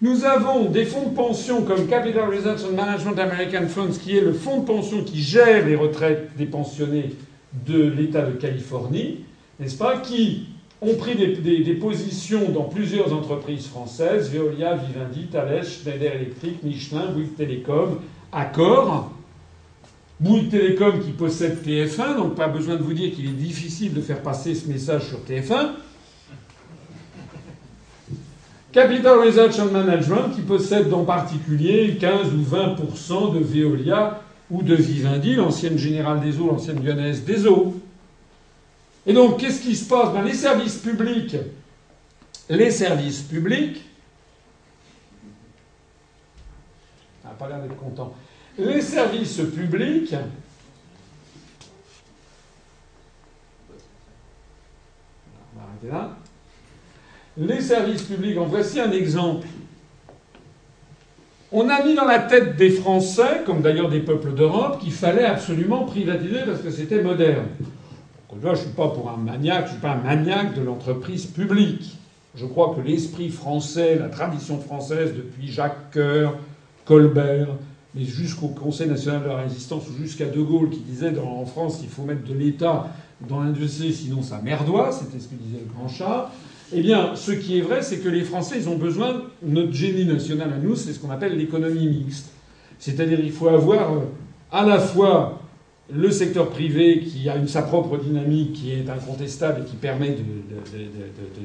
nous 0.00 0.24
avons 0.24 0.66
des 0.66 0.84
fonds 0.84 1.08
de 1.08 1.14
pension 1.14 1.62
comme 1.62 1.86
Capital 1.86 2.28
Research 2.28 2.60
and 2.68 2.76
Management 2.76 3.18
American 3.18 3.68
Funds, 3.68 3.98
qui 4.00 4.16
est 4.16 4.20
le 4.20 4.32
fonds 4.32 4.60
de 4.60 4.66
pension 4.66 5.02
qui 5.02 5.20
gère 5.20 5.66
les 5.66 5.76
retraites 5.76 6.36
des 6.36 6.46
pensionnés 6.46 7.14
de 7.66 7.82
l'État 7.82 8.22
de 8.22 8.32
Californie, 8.32 9.24
n'est-ce 9.62 9.76
pas, 9.76 9.98
qui 9.98 10.46
ont 10.80 10.94
pris 10.96 11.14
des, 11.14 11.74
positions 11.74 12.50
dans 12.50 12.64
plusieurs 12.64 13.12
entreprises 13.12 13.66
françaises 13.68 14.30
Veolia, 14.30 14.74
Vivendi, 14.74 15.28
Thales, 15.30 15.64
Schneider 15.64 16.16
Electric, 16.16 16.62
Michelin, 16.64 17.12
Bouygues 17.12 17.36
Télécom, 17.36 18.00
Accor. 18.32 19.12
Bouygues 20.18 20.50
Télécom 20.50 21.00
qui 21.00 21.12
possède 21.12 21.64
TF1, 21.64 22.16
donc 22.16 22.34
pas 22.34 22.48
besoin 22.48 22.74
de 22.74 22.82
vous 22.82 22.92
dire 22.92 23.14
qu'il 23.14 23.26
est 23.26 23.32
difficile 23.32 23.94
de 23.94 24.00
faire 24.00 24.20
passer 24.20 24.54
ce 24.54 24.68
message 24.68 25.02
sur 25.08 25.18
TF1. 25.18 25.70
Capital 28.72 29.18
Research 29.18 29.60
and 29.60 29.70
Management 29.70 30.34
qui 30.34 30.40
possède 30.40 30.92
en 30.92 31.04
particulier 31.04 31.98
15 32.00 32.28
ou 32.34 32.56
20% 32.56 33.34
de 33.34 33.38
Veolia 33.38 34.22
ou 34.50 34.62
de 34.62 34.74
Vivendi, 34.74 35.34
l'ancienne 35.34 35.78
Générale 35.78 36.20
des 36.20 36.40
Eaux, 36.40 36.48
l'ancienne 36.48 36.82
Lyonnaise 36.84 37.24
des 37.24 37.46
Eaux. 37.46 37.81
Et 39.06 39.12
donc, 39.12 39.40
qu'est-ce 39.40 39.60
qui 39.60 39.74
se 39.74 39.88
passe? 39.88 40.12
Ben, 40.12 40.22
Les 40.22 40.34
services 40.34 40.76
publics, 40.76 41.36
les 42.48 42.70
services 42.70 43.22
publics, 43.22 43.82
ça 47.22 47.28
n'a 47.28 47.34
pas 47.34 47.48
l'air 47.48 47.60
d'être 47.62 47.76
content. 47.76 48.14
Les 48.58 48.80
services 48.80 49.36
publics, 49.36 50.14
on 55.54 55.58
va 55.58 55.64
arrêter 55.64 55.88
là. 55.90 56.16
Les 57.36 57.60
services 57.60 58.02
publics, 58.02 58.38
en 58.38 58.44
voici 58.44 58.78
un 58.78 58.92
exemple. 58.92 59.46
On 61.50 61.68
a 61.68 61.82
mis 61.84 61.94
dans 61.94 62.04
la 62.04 62.20
tête 62.20 62.56
des 62.56 62.70
Français, 62.70 63.42
comme 63.44 63.62
d'ailleurs 63.62 63.88
des 63.88 64.00
peuples 64.00 64.34
d'Europe, 64.34 64.80
qu'il 64.80 64.92
fallait 64.92 65.24
absolument 65.24 65.84
privatiser 65.84 66.40
parce 66.46 66.60
que 66.60 66.70
c'était 66.70 67.02
moderne. 67.02 67.46
Je 68.40 68.48
ne 68.48 68.54
suis 68.54 68.70
pas 68.70 68.88
pour 68.88 69.10
un 69.10 69.18
maniaque, 69.18 69.66
je 69.66 69.66
ne 69.66 69.72
suis 69.72 69.80
pas 69.80 69.92
un 69.92 70.02
maniaque 70.02 70.54
de 70.54 70.62
l'entreprise 70.62 71.26
publique. 71.26 71.98
Je 72.34 72.46
crois 72.46 72.74
que 72.74 72.80
l'esprit 72.80 73.28
français, 73.28 73.98
la 73.98 74.08
tradition 74.08 74.58
française 74.58 75.12
depuis 75.14 75.48
Jacques 75.48 75.92
Coeur, 75.92 76.36
Colbert, 76.86 77.48
mais 77.94 78.04
jusqu'au 78.04 78.48
Conseil 78.48 78.88
national 78.88 79.22
de 79.22 79.28
la 79.28 79.36
résistance 79.36 79.84
ou 79.88 80.02
jusqu'à 80.02 80.26
De 80.26 80.40
Gaulle 80.40 80.70
qui 80.70 80.80
disait 80.80 81.12
en 81.18 81.44
France 81.44 81.80
il 81.82 81.90
faut 81.90 82.04
mettre 82.04 82.24
de 82.24 82.32
l'État 82.32 82.86
dans 83.28 83.40
l'industrie 83.40 83.92
sinon 83.92 84.22
ça 84.22 84.40
merdoit, 84.42 84.92
c'était 84.92 85.20
ce 85.20 85.28
que 85.28 85.34
disait 85.34 85.58
le 85.60 85.72
grand 85.74 85.88
chat. 85.88 86.30
Eh 86.74 86.80
bien, 86.80 87.14
ce 87.14 87.32
qui 87.32 87.58
est 87.58 87.60
vrai, 87.60 87.82
c'est 87.82 87.98
que 87.98 88.08
les 88.08 88.22
Français, 88.22 88.56
ils 88.56 88.68
ont 88.70 88.78
besoin, 88.78 89.24
notre 89.42 89.74
génie 89.74 90.06
national 90.06 90.54
à 90.54 90.56
nous, 90.56 90.74
c'est 90.74 90.94
ce 90.94 90.98
qu'on 90.98 91.10
appelle 91.10 91.36
l'économie 91.36 91.86
mixte. 91.86 92.30
C'est-à-dire 92.78 93.20
il 93.20 93.30
faut 93.30 93.48
avoir 93.48 93.92
euh, 93.92 93.98
à 94.50 94.64
la 94.64 94.78
fois 94.78 95.41
le 95.94 96.10
secteur 96.10 96.48
privé 96.50 97.00
qui 97.00 97.28
a 97.28 97.34
sa 97.46 97.62
propre 97.62 97.98
dynamique 97.98 98.54
qui 98.54 98.72
est 98.72 98.88
incontestable 98.88 99.62
et 99.62 99.64
qui 99.68 99.76
permet 99.76 100.10
de, 100.10 100.16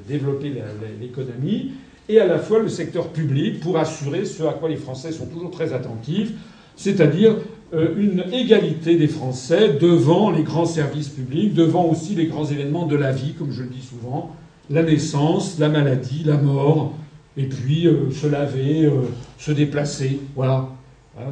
développer 0.07 0.53
l'économie, 1.01 1.71
et 2.09 2.19
à 2.19 2.25
la 2.25 2.39
fois 2.39 2.59
le 2.59 2.69
secteur 2.69 3.09
public 3.09 3.59
pour 3.59 3.77
assurer 3.77 4.23
ce 4.23 4.43
à 4.43 4.53
quoi 4.53 4.69
les 4.69 4.77
Français 4.77 5.11
sont 5.11 5.25
toujours 5.25 5.51
très 5.51 5.73
attentifs, 5.73 6.31
c'est-à-dire 6.77 7.35
euh, 7.73 7.95
une 7.97 8.23
égalité 8.31 8.95
des 8.95 9.07
Français 9.07 9.73
devant 9.73 10.31
les 10.31 10.43
grands 10.43 10.65
services 10.65 11.09
publics, 11.09 11.53
devant 11.53 11.85
aussi 11.85 12.15
les 12.15 12.27
grands 12.27 12.45
événements 12.45 12.85
de 12.85 12.95
la 12.95 13.11
vie, 13.11 13.33
comme 13.33 13.51
je 13.51 13.63
le 13.63 13.69
dis 13.69 13.81
souvent, 13.81 14.33
la 14.69 14.83
naissance, 14.83 15.59
la 15.59 15.67
maladie, 15.67 16.23
la 16.23 16.37
mort, 16.37 16.93
et 17.35 17.43
puis 17.43 17.87
euh, 17.87 18.09
se 18.11 18.27
laver, 18.27 18.85
euh, 18.85 19.01
se 19.37 19.51
déplacer, 19.51 20.19
voilà. 20.35 20.69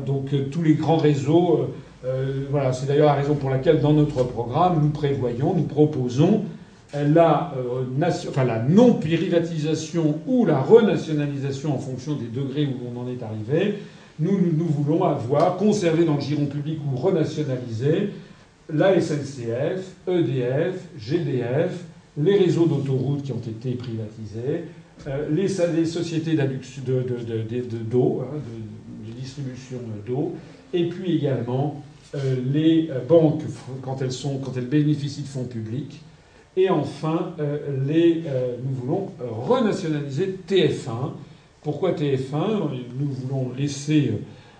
Donc 0.08 0.32
tous 0.50 0.64
les 0.64 0.74
grands 0.74 0.98
réseaux 0.98 1.70
voilà, 2.50 2.72
c'est 2.74 2.86
d'ailleurs 2.86 3.08
la 3.08 3.14
raison 3.14 3.36
pour 3.36 3.50
laquelle 3.50 3.82
dans 3.82 3.94
notre 3.94 4.24
programme, 4.24 4.80
nous 4.82 4.90
prévoyons, 4.90 5.56
nous 5.56 5.64
proposons 5.64 6.44
la, 7.04 7.54
euh, 7.58 7.84
la 8.46 8.64
non-privatisation 8.64 10.20
ou 10.28 10.46
la 10.46 10.60
renationalisation 10.60 11.74
en 11.74 11.80
fonction 11.80 12.16
des 12.16 12.28
degrés 12.28 12.66
où 12.66 12.76
on 12.94 13.00
en 13.02 13.08
est 13.08 13.22
arrivé. 13.24 13.76
Nous, 14.20 14.38
voulons 14.66 15.04
avoir, 15.04 15.58
conservé 15.58 16.06
dans 16.06 16.16
le 16.16 16.22
giron 16.22 16.46
public 16.46 16.80
ou 16.90 16.96
renationaliser 16.96 18.12
la 18.74 19.00
SNCF, 19.00 19.94
EDF, 20.08 20.88
GDF, 20.98 21.84
les 22.18 22.38
réseaux 22.38 22.66
d'autoroutes 22.66 23.24
qui 23.24 23.34
ont 23.34 23.42
été 23.46 23.72
privatisés, 23.72 24.66
euh, 25.08 25.28
les, 25.30 25.50
sociétés 25.86 26.36
d'eau, 26.36 27.02
de, 27.02 27.24
de, 27.24 27.42
de, 27.42 27.98
hein, 28.22 28.40
distribution 29.20 29.80
d'eau, 30.08 30.34
et 30.74 30.88
puis 30.88 31.18
également 31.18 31.84
euh, 31.84 31.95
les 32.52 32.90
euh, 32.92 33.00
banques 33.00 33.44
quand 33.82 34.02
elles, 34.02 34.12
sont, 34.12 34.38
quand 34.38 34.56
elles 34.58 34.68
bénéficient 34.68 35.24
de 35.24 35.28
fonds 35.28 35.46
publics. 35.46 36.02
Et 36.58 36.70
enfin, 36.70 37.34
euh, 37.40 37.58
les, 37.86 38.24
nous 38.64 38.74
voulons 38.74 39.12
renationaliser 39.20 40.38
TF1. 40.48 41.12
Pourquoi 41.62 41.92
TF1 41.92 42.70
Nous 42.98 43.08
voulons 43.12 43.52
laisser 43.58 44.14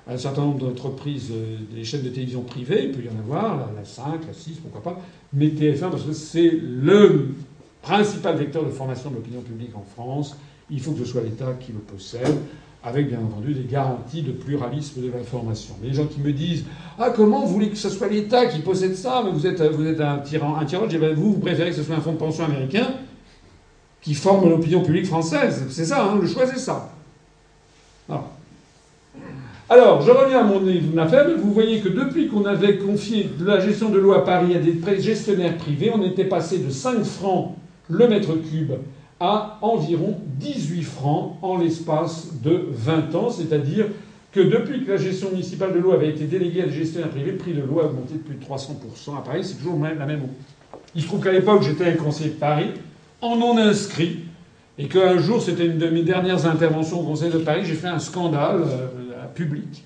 un 0.08 0.18
certain 0.18 0.42
nombre 0.42 0.68
d'entreprises, 0.68 1.32
des 1.74 1.84
chaînes 1.84 2.04
de 2.04 2.10
télévision 2.10 2.42
privées, 2.42 2.86
il 2.86 2.92
peut 2.92 3.04
y 3.04 3.10
en 3.10 3.20
avoir, 3.20 3.72
la, 3.76 3.86
5, 3.86 4.28
la 4.28 4.34
6, 4.34 4.58
pourquoi 4.62 4.84
pas, 4.84 5.02
mais 5.34 5.48
TF1 5.48 5.90
parce 5.90 6.04
que 6.04 6.14
c'est 6.14 6.52
le 6.52 7.30
principal 7.82 8.36
vecteur 8.36 8.66
de 8.66 8.70
formation 8.70 9.10
de 9.10 9.16
l'opinion 9.16 9.42
publique 9.42 9.76
en 9.76 9.86
France. 9.96 10.38
Il 10.70 10.82
faut 10.82 10.92
que 10.92 11.00
ce 11.00 11.06
soit 11.06 11.22
l'État 11.22 11.54
qui 11.60 11.72
le 11.72 11.80
possède 11.80 12.36
avec 12.86 13.10
bien 13.10 13.20
entendu 13.20 13.54
des 13.54 13.64
garanties 13.64 14.22
de 14.22 14.32
pluralisme 14.32 15.02
de 15.02 15.12
l'information. 15.12 15.74
Les 15.84 15.94
gens 15.94 16.06
qui 16.06 16.20
me 16.22 16.32
disent 16.32 16.66
Ah, 17.00 17.10
comment 17.10 17.42
vous 17.42 17.54
voulez 17.54 17.70
que 17.70 17.78
ce 17.78 17.90
soit 17.90 18.08
l'État 18.08 18.46
qui 18.46 18.60
possède 18.60 18.96
ça? 18.96 19.24
Mais 19.26 19.32
vous 19.32 19.48
êtes, 19.48 19.62
vous 19.62 19.88
êtes 19.88 20.00
un 20.00 20.20
tyran. 20.20 20.56
Un 20.56 20.66
tyran, 20.66 20.84
je 20.86 20.92
dis 20.92 20.98
ben, 21.00 21.16
Vous, 21.16 21.34
vous 21.34 21.40
préférez 21.40 21.72
que 21.72 21.76
ce 21.76 21.84
soit 21.84 21.96
un 21.96 22.02
fonds 22.02 22.14
de 22.14 22.18
pension 22.18 22.46
américain 22.46 22.88
qui 24.02 24.14
forme 24.14 24.48
l'opinion 24.48 24.84
publique 24.84 25.08
française. 25.08 25.66
C'est 25.72 25.86
ça, 25.86 26.06
hein, 26.06 26.20
le 26.22 26.28
choix, 26.28 26.46
c'est 26.46 26.60
ça. 26.60 26.92
Alors, 29.68 30.02
je 30.02 30.12
reviens 30.12 30.42
à 30.42 30.44
mon 30.44 30.62
affaire. 31.00 31.26
Vous 31.40 31.52
voyez 31.52 31.82
que 31.82 31.90
depuis 31.90 32.28
qu'on 32.28 32.46
avait 32.46 32.78
confié 32.78 33.32
la 33.40 33.60
gestion 33.60 33.90
de 33.90 33.98
l'eau 33.98 34.14
à 34.14 34.24
Paris 34.24 34.56
à 34.56 34.60
des 34.60 35.02
gestionnaires 35.02 35.58
privés, 35.58 35.92
on 35.92 36.04
était 36.04 36.26
passé 36.26 36.60
de 36.60 36.70
5 36.70 37.04
francs 37.04 37.56
le 37.90 38.08
mètre 38.08 38.34
cube 38.34 38.74
à 39.20 39.58
environ 39.62 40.18
18 40.40 40.84
francs 40.84 41.38
en 41.42 41.58
l'espace 41.58 42.42
de 42.42 42.68
20 42.70 43.16
ans, 43.16 43.30
c'est-à-dire 43.30 43.86
que 44.32 44.42
depuis 44.42 44.84
que 44.84 44.92
la 44.92 44.98
gestion 44.98 45.32
municipale 45.32 45.74
de 45.74 45.80
l'eau 45.80 45.94
avait 45.94 46.10
été 46.10 46.26
déléguée 46.26 46.64
à 46.64 46.66
des 46.66 46.74
gestionnaires 46.74 47.10
privés, 47.10 47.32
le 47.32 47.38
prix 47.38 47.54
de 47.54 47.62
l'eau 47.62 47.80
a 47.80 47.86
augmenté 47.86 48.16
de 48.16 48.20
plus 48.20 48.36
de 48.36 48.44
300%. 48.44 49.18
À 49.18 49.22
Paris, 49.22 49.44
c'est 49.44 49.56
toujours 49.56 49.80
la 49.82 50.06
même 50.06 50.24
eau. 50.24 50.30
Il 50.94 51.02
se 51.02 51.08
trouve 51.08 51.24
qu'à 51.24 51.32
l'époque, 51.32 51.64
j'étais 51.64 51.86
un 51.86 51.94
conseiller 51.94 52.32
de 52.32 52.36
Paris, 52.36 52.72
en 53.22 53.38
non 53.38 53.58
inscrit, 53.58 54.20
et 54.78 54.88
qu'un 54.88 55.18
jour, 55.20 55.42
c'était 55.42 55.66
une 55.66 55.78
de 55.78 55.88
mes 55.88 56.04
dernières 56.04 56.46
interventions 56.46 57.00
au 57.00 57.04
Conseil 57.04 57.32
de 57.32 57.38
Paris, 57.38 57.62
j'ai 57.64 57.76
fait 57.76 57.88
un 57.88 58.00
scandale 58.00 58.64
euh, 58.64 59.26
public, 59.34 59.86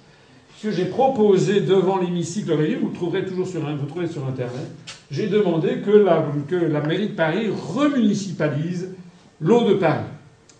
que 0.64 0.72
j'ai 0.72 0.86
proposé 0.86 1.62
devant 1.62 2.00
l'hémicycle, 2.00 2.52
vous 2.82 2.88
le 2.88 2.94
trouverez 2.94 3.26
toujours 3.26 3.48
sur, 3.48 3.62
Internet, 3.68 4.68
j'ai 5.12 5.28
demandé 5.28 5.82
que 5.86 5.92
la 5.92 6.82
mairie 6.82 7.10
de 7.10 7.14
Paris 7.14 7.50
remunicipalise 7.50 8.90
L'eau 9.42 9.68
de 9.68 9.76
Paris. 9.76 10.04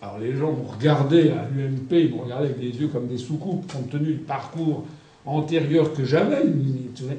Alors 0.02 0.18
les 0.18 0.34
gens 0.34 0.52
m'ont 0.52 0.64
regardé 0.64 1.30
à 1.30 1.46
l'UMP, 1.54 1.92
ils 1.92 2.10
m'ont 2.10 2.22
regardé 2.22 2.46
avec 2.46 2.58
des 2.58 2.80
yeux 2.80 2.88
comme 2.88 3.06
des 3.06 3.18
soucoupes, 3.18 3.70
compte 3.70 3.90
tenu 3.90 4.14
du 4.14 4.18
parcours 4.20 4.84
antérieur 5.26 5.92
que 5.92 6.04
j'avais. 6.04 6.42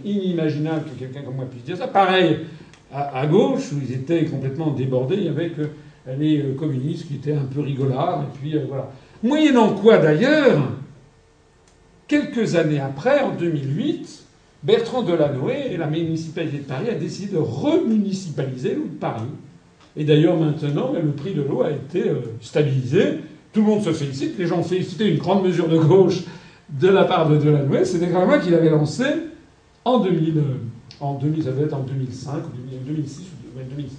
Inimaginable 0.03 0.85
que 0.85 0.99
quelqu'un 0.99 1.21
comme 1.21 1.35
moi 1.35 1.45
puisse 1.45 1.63
dire 1.63 1.77
ça. 1.77 1.87
Pareil, 1.87 2.39
à, 2.93 3.25
gauche, 3.27 3.71
où 3.71 3.79
ils 3.81 3.93
étaient 3.93 4.25
complètement 4.25 4.71
débordés, 4.71 5.15
il 5.15 5.23
y 5.23 5.29
avait 5.29 5.51
les 6.17 6.41
euh, 6.41 6.55
communistes 6.55 7.07
qui 7.07 7.15
étaient 7.15 7.33
un 7.33 7.45
peu 7.45 7.61
rigolards, 7.61 8.23
et 8.23 8.37
puis 8.37 8.55
euh, 8.55 8.65
voilà. 8.67 8.89
Moyennant 9.23 9.75
quoi 9.75 9.97
d'ailleurs, 9.97 10.63
quelques 12.07 12.55
années 12.55 12.79
après, 12.79 13.21
en 13.21 13.31
2008, 13.35 14.25
Bertrand 14.63 15.03
Delanoë 15.03 15.71
et 15.71 15.77
la 15.77 15.87
municipalité 15.87 16.57
de 16.57 16.63
Paris 16.63 16.89
a 16.89 16.95
décidé 16.95 17.33
de 17.33 17.37
remunicipaliser 17.37 18.75
l'eau 18.75 18.85
de 18.85 18.99
Paris 18.99 19.29
et 19.97 20.05
d'ailleurs, 20.05 20.37
maintenant, 20.37 20.93
le 20.93 21.11
prix 21.11 21.33
de 21.33 21.41
l'eau 21.41 21.63
a 21.63 21.71
été 21.71 22.09
euh, 22.09 22.21
stabilisé. 22.39 23.19
Tout 23.51 23.61
le 23.61 23.67
monde 23.67 23.83
se 23.83 23.91
félicite. 23.91 24.37
Les 24.37 24.47
gens 24.47 24.59
ont 24.59 24.63
félicité 24.63 25.05
une 25.07 25.17
grande 25.17 25.43
mesure 25.43 25.67
de 25.67 25.77
gauche 25.77 26.23
de 26.69 26.87
la 26.87 27.03
part 27.03 27.27
de 27.27 27.37
Delanoë. 27.37 27.83
C'était 27.83 28.09
quand 28.09 28.25
même 28.25 28.41
qu'il 28.41 28.53
avait 28.53 28.69
lancé 28.69 29.03
en 29.83 29.99
2000, 29.99 30.37
euh, 30.37 30.41
en 31.01 31.15
2000, 31.15 31.43
ça 31.43 31.51
devait 31.51 31.63
être 31.63 31.73
en 31.73 31.81
2005 31.81 32.35
ou 32.35 32.87
2006 32.87 33.19
ou 33.19 33.75
2006. 33.75 33.91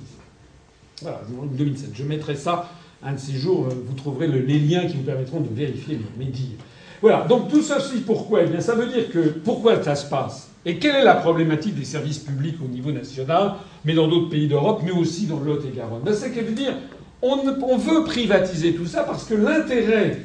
Voilà, 1.03 1.21
2007. 1.53 1.91
Je 1.95 2.05
mettrai 2.05 2.37
ça 2.37 2.71
un 3.03 3.13
de 3.13 3.19
ces 3.19 3.35
jours. 3.35 3.67
Euh, 3.67 3.75
vous 3.87 3.95
trouverez 3.95 4.29
les 4.29 4.59
liens 4.59 4.87
qui 4.87 4.97
vous 4.97 5.03
permettront 5.03 5.41
de 5.41 5.49
vérifier 5.53 6.01
mes 6.19 6.27
dires. 6.27 6.59
Voilà. 7.03 7.27
Donc 7.29 7.51
tout 7.51 7.61
ceci, 7.61 8.01
pourquoi? 8.07 8.45
Eh 8.45 8.47
bien, 8.47 8.61
ça 8.61 8.75
veut 8.75 8.87
dire 8.87 9.11
que 9.11 9.19
pourquoi 9.19 9.83
ça 9.83 9.95
se 9.95 10.09
passe? 10.09 10.52
Et 10.65 10.79
quelle 10.79 10.97
est 10.97 11.05
la 11.05 11.15
problématique 11.15 11.75
des 11.75 11.85
services 11.85 12.19
publics 12.19 12.57
au 12.65 12.69
niveau 12.69 12.93
national, 12.93 13.55
mais 13.85 13.95
dans 13.95 14.07
d'autres 14.07 14.29
pays 14.29 14.47
d'Europe, 14.47 14.83
mais 14.85 14.93
aussi 14.93 15.27
dans 15.27 15.41
le 15.41 15.47
Lot-et-Garonne 15.47 16.03
ben, 16.05 16.15
C'est 16.15 16.31
qu'elle 16.31 16.45
veut 16.45 16.53
dire 16.53 16.75
on, 17.23 17.77
veut 17.77 18.05
privatiser 18.05 18.75
tout 18.75 18.87
ça 18.87 19.05
parce 19.05 19.25
que 19.25 19.35
l'intérêt 19.35 20.19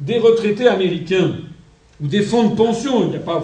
des 0.00 0.18
retraités 0.18 0.66
américains 0.66 1.32
ou 2.02 2.06
des 2.06 2.22
fonds 2.22 2.48
de 2.48 2.54
pension, 2.54 3.02
il 3.02 3.10
n'y 3.10 3.16
a 3.16 3.18
pas, 3.18 3.42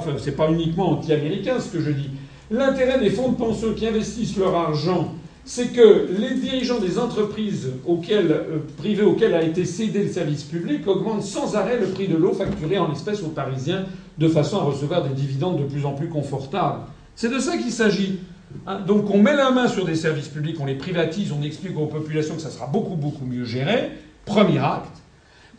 uniquement 0.50 0.92
anti-américain 0.92 1.60
ce 1.60 1.68
que 1.68 1.80
je 1.80 1.90
dis. 1.90 2.10
L'intérêt 2.50 2.98
des 2.98 3.10
fonds 3.10 3.32
de 3.32 3.36
pension 3.36 3.74
qui 3.74 3.86
investissent 3.86 4.36
leur 4.36 4.54
argent 4.54 5.14
c'est 5.46 5.74
que 5.74 6.08
les 6.18 6.36
dirigeants 6.36 6.80
des 6.80 6.98
entreprises 6.98 7.68
euh, 7.86 8.58
privées 8.78 9.02
auxquelles 9.02 9.34
a 9.34 9.42
été 9.42 9.66
cédé 9.66 10.04
le 10.04 10.10
service 10.10 10.42
public 10.42 10.86
augmentent 10.86 11.22
sans 11.22 11.54
arrêt 11.54 11.78
le 11.78 11.88
prix 11.88 12.08
de 12.08 12.16
l'eau 12.16 12.32
facturé 12.32 12.78
en 12.78 12.90
espèces 12.90 13.22
aux 13.22 13.28
Parisiens 13.28 13.84
de 14.18 14.28
façon 14.28 14.58
à 14.58 14.62
recevoir 14.62 15.02
des 15.02 15.14
dividendes 15.14 15.58
de 15.58 15.64
plus 15.64 15.84
en 15.84 15.92
plus 15.92 16.08
confortables. 16.08 16.80
C'est 17.16 17.28
de 17.28 17.38
ça 17.38 17.56
qu'il 17.56 17.72
s'agit. 17.72 18.20
Hein, 18.66 18.80
donc 18.80 19.10
on 19.10 19.18
met 19.18 19.34
la 19.34 19.50
main 19.50 19.66
sur 19.68 19.84
des 19.84 19.96
services 19.96 20.28
publics, 20.28 20.56
on 20.60 20.66
les 20.66 20.76
privatise, 20.76 21.32
on 21.32 21.42
explique 21.42 21.76
aux 21.76 21.86
populations 21.86 22.36
que 22.36 22.42
ça 22.42 22.50
sera 22.50 22.66
beaucoup 22.66 22.96
beaucoup 22.96 23.24
mieux 23.24 23.44
géré. 23.44 23.90
Premier 24.24 24.58
acte. 24.58 25.02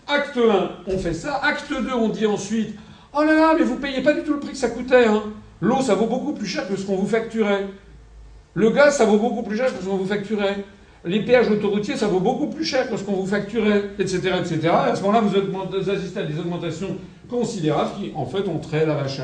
Acte 0.07 0.37
1, 0.37 0.69
on 0.87 0.97
fait 0.97 1.13
ça. 1.13 1.35
Acte 1.43 1.69
2, 1.69 1.93
on 1.93 2.09
dit 2.09 2.25
ensuite 2.25 2.75
Oh 3.13 3.23
là 3.23 3.33
là, 3.33 3.53
mais 3.57 3.63
vous 3.63 3.77
payez 3.77 4.01
pas 4.01 4.13
du 4.13 4.23
tout 4.23 4.33
le 4.33 4.39
prix 4.39 4.51
que 4.51 4.57
ça 4.57 4.69
coûtait. 4.69 5.05
Hein. 5.05 5.23
L'eau, 5.61 5.81
ça 5.81 5.95
vaut 5.95 6.05
beaucoup 6.05 6.33
plus 6.33 6.45
cher 6.45 6.67
que 6.67 6.75
ce 6.75 6.85
qu'on 6.85 6.97
vous 6.97 7.07
facturait. 7.07 7.67
Le 8.53 8.69
gaz, 8.71 8.97
ça 8.97 9.05
vaut 9.05 9.17
beaucoup 9.17 9.43
plus 9.43 9.57
cher 9.57 9.67
que 9.67 9.83
ce 9.83 9.87
qu'on 9.87 9.97
vous 9.97 10.05
facturait. 10.05 10.63
Les 11.05 11.19
péages 11.19 11.51
autoroutiers, 11.51 11.95
ça 11.95 12.07
vaut 12.07 12.19
beaucoup 12.19 12.47
plus 12.47 12.65
cher 12.65 12.89
que 12.89 12.97
ce 12.97 13.03
qu'on 13.03 13.13
vous 13.13 13.27
facturait, 13.27 13.91
etc., 13.99 14.21
etc. 14.39 14.59
Et 14.63 14.67
à 14.67 14.95
ce 14.95 15.03
moment-là, 15.03 15.21
vous, 15.21 15.89
assistez 15.89 16.19
à 16.19 16.23
des 16.23 16.39
augmentations 16.39 16.97
considérables 17.29 17.91
qui, 17.99 18.11
en 18.15 18.25
fait, 18.25 18.47
ont 18.47 18.57
trait 18.57 18.87
la 18.87 18.95
vache. 18.95 19.21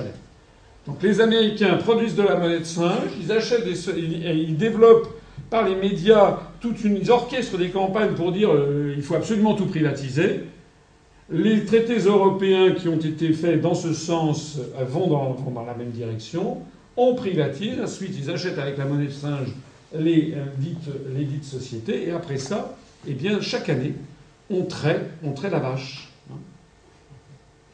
Donc 0.86 1.02
les 1.02 1.22
Américains 1.22 1.78
produisent 1.78 2.16
de 2.16 2.24
la 2.24 2.36
monnaie 2.36 2.60
de 2.60 2.64
singe, 2.64 3.10
ils 3.20 3.32
achètent 3.32 3.66
des, 3.66 3.90
ils 4.00 4.58
développent 4.58 5.10
par 5.50 5.68
les 5.68 5.76
médias 5.76 6.40
toute 6.60 6.84
une, 6.84 6.98
ils 6.98 7.12
orchestrent 7.12 7.58
des 7.58 7.70
campagnes 7.70 8.14
pour 8.14 8.32
dire 8.32 8.52
euh, 8.52 8.94
il 8.96 9.04
faut 9.04 9.16
absolument 9.16 9.54
tout 9.54 9.66
privatiser. 9.66 10.42
Les 11.30 11.66
traités 11.66 12.00
européens 12.00 12.72
qui 12.72 12.90
ont 12.90 12.98
été 12.98 13.32
faits 13.34 13.62
dans 13.62 13.76
ce 13.76 13.94
sens 13.94 14.58
euh, 14.80 14.86
vont 14.86 15.08
dans 15.08 15.66
la 15.66 15.76
même 15.76 15.92
direction. 15.92 16.60
On 16.98 17.16
privatise, 17.16 17.80
ensuite 17.84 18.16
ils 18.18 18.30
achètent 18.32 18.58
avec 18.58 18.78
la 18.78 18.86
monnaie 18.86 19.06
de 19.06 19.12
singe 19.12 19.54
les, 19.94 20.34
euh, 20.34 20.46
dites, 20.58 20.90
les 21.16 21.26
dites 21.26 21.44
sociétés, 21.44 22.08
et 22.08 22.12
après 22.12 22.38
ça, 22.38 22.78
eh 23.08 23.14
bien, 23.14 23.42
chaque 23.42 23.70
année, 23.70 23.94
on 24.50 24.64
traite, 24.64 25.12
on 25.24 25.32
traite 25.32 25.52
la 25.52 25.60
vache. 25.60 26.12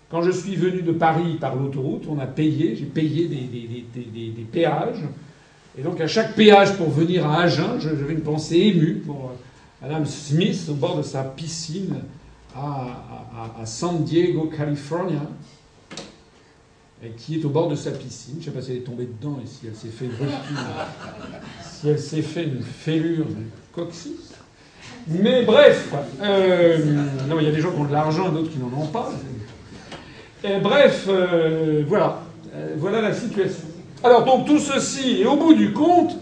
Quand 0.09 0.21
je 0.21 0.31
suis 0.31 0.55
venu 0.55 0.83
de 0.83 0.93
Paris 0.93 1.37
par 1.39 1.55
l'autoroute, 1.55 2.05
on 2.09 2.17
a 2.19 2.27
payé, 2.27 2.75
j'ai 2.77 2.85
payé 2.85 3.27
des, 3.27 3.43
des, 3.45 4.29
des, 4.29 4.43
péages. 4.43 5.03
Et 5.77 5.81
donc 5.81 5.99
à 5.99 6.07
chaque 6.07 6.33
péage 6.33 6.77
pour 6.77 6.89
venir 6.89 7.29
à 7.29 7.41
Agen, 7.41 7.77
j'avais 7.79 8.13
une 8.13 8.21
pensée 8.21 8.57
émue 8.57 9.01
pour 9.05 9.15
euh, 9.25 9.35
Madame 9.81 10.05
Smith 10.05 10.67
au 10.71 10.75
bord 10.75 10.97
de 10.97 11.01
sa 11.01 11.23
piscine 11.23 11.95
à, 12.55 13.65
San 13.65 14.03
Diego, 14.03 14.49
California, 14.55 15.21
qui 17.15 17.39
est 17.39 17.45
au 17.45 17.49
bord 17.49 17.67
de 17.67 17.75
sa 17.75 17.91
piscine. 17.91 18.35
Je 18.41 18.49
ne 18.49 18.51
sais 18.53 18.59
pas 18.59 18.61
si 18.61 18.71
elle 18.71 18.77
est 18.77 18.81
tombée 18.81 19.05
dedans 19.05 19.39
et 19.43 19.47
si 19.47 19.67
elle 19.67 19.75
s'est 19.75 19.87
fait 19.87 20.05
une 20.05 20.11
si 21.61 21.89
elle 21.89 21.99
s'est 21.99 22.21
fait 22.21 22.45
une 22.45 22.61
fêlure 22.61 23.25
du 23.25 23.47
coccyx. 23.71 24.33
Mais 25.07 25.43
bref, 25.43 25.93
euh, 26.21 26.77
non, 27.29 27.39
il 27.39 27.45
y 27.45 27.49
a 27.49 27.51
des 27.51 27.61
gens 27.61 27.71
qui 27.71 27.79
ont 27.79 27.85
de 27.85 27.93
l'argent 27.93 28.29
et 28.29 28.31
d'autres 28.31 28.51
qui 28.51 28.57
n'en 28.57 28.81
ont 28.81 28.87
pas. 28.87 29.11
Bref, 30.63 31.05
euh, 31.07 31.83
voilà, 31.87 32.21
euh, 32.53 32.75
voilà 32.77 33.01
la 33.01 33.13
situation. 33.13 33.63
Alors 34.03 34.25
donc 34.25 34.45
tout 34.45 34.59
ceci, 34.59 35.21
et 35.21 35.25
au 35.25 35.35
bout 35.35 35.53
du 35.53 35.73
compte, 35.73 36.17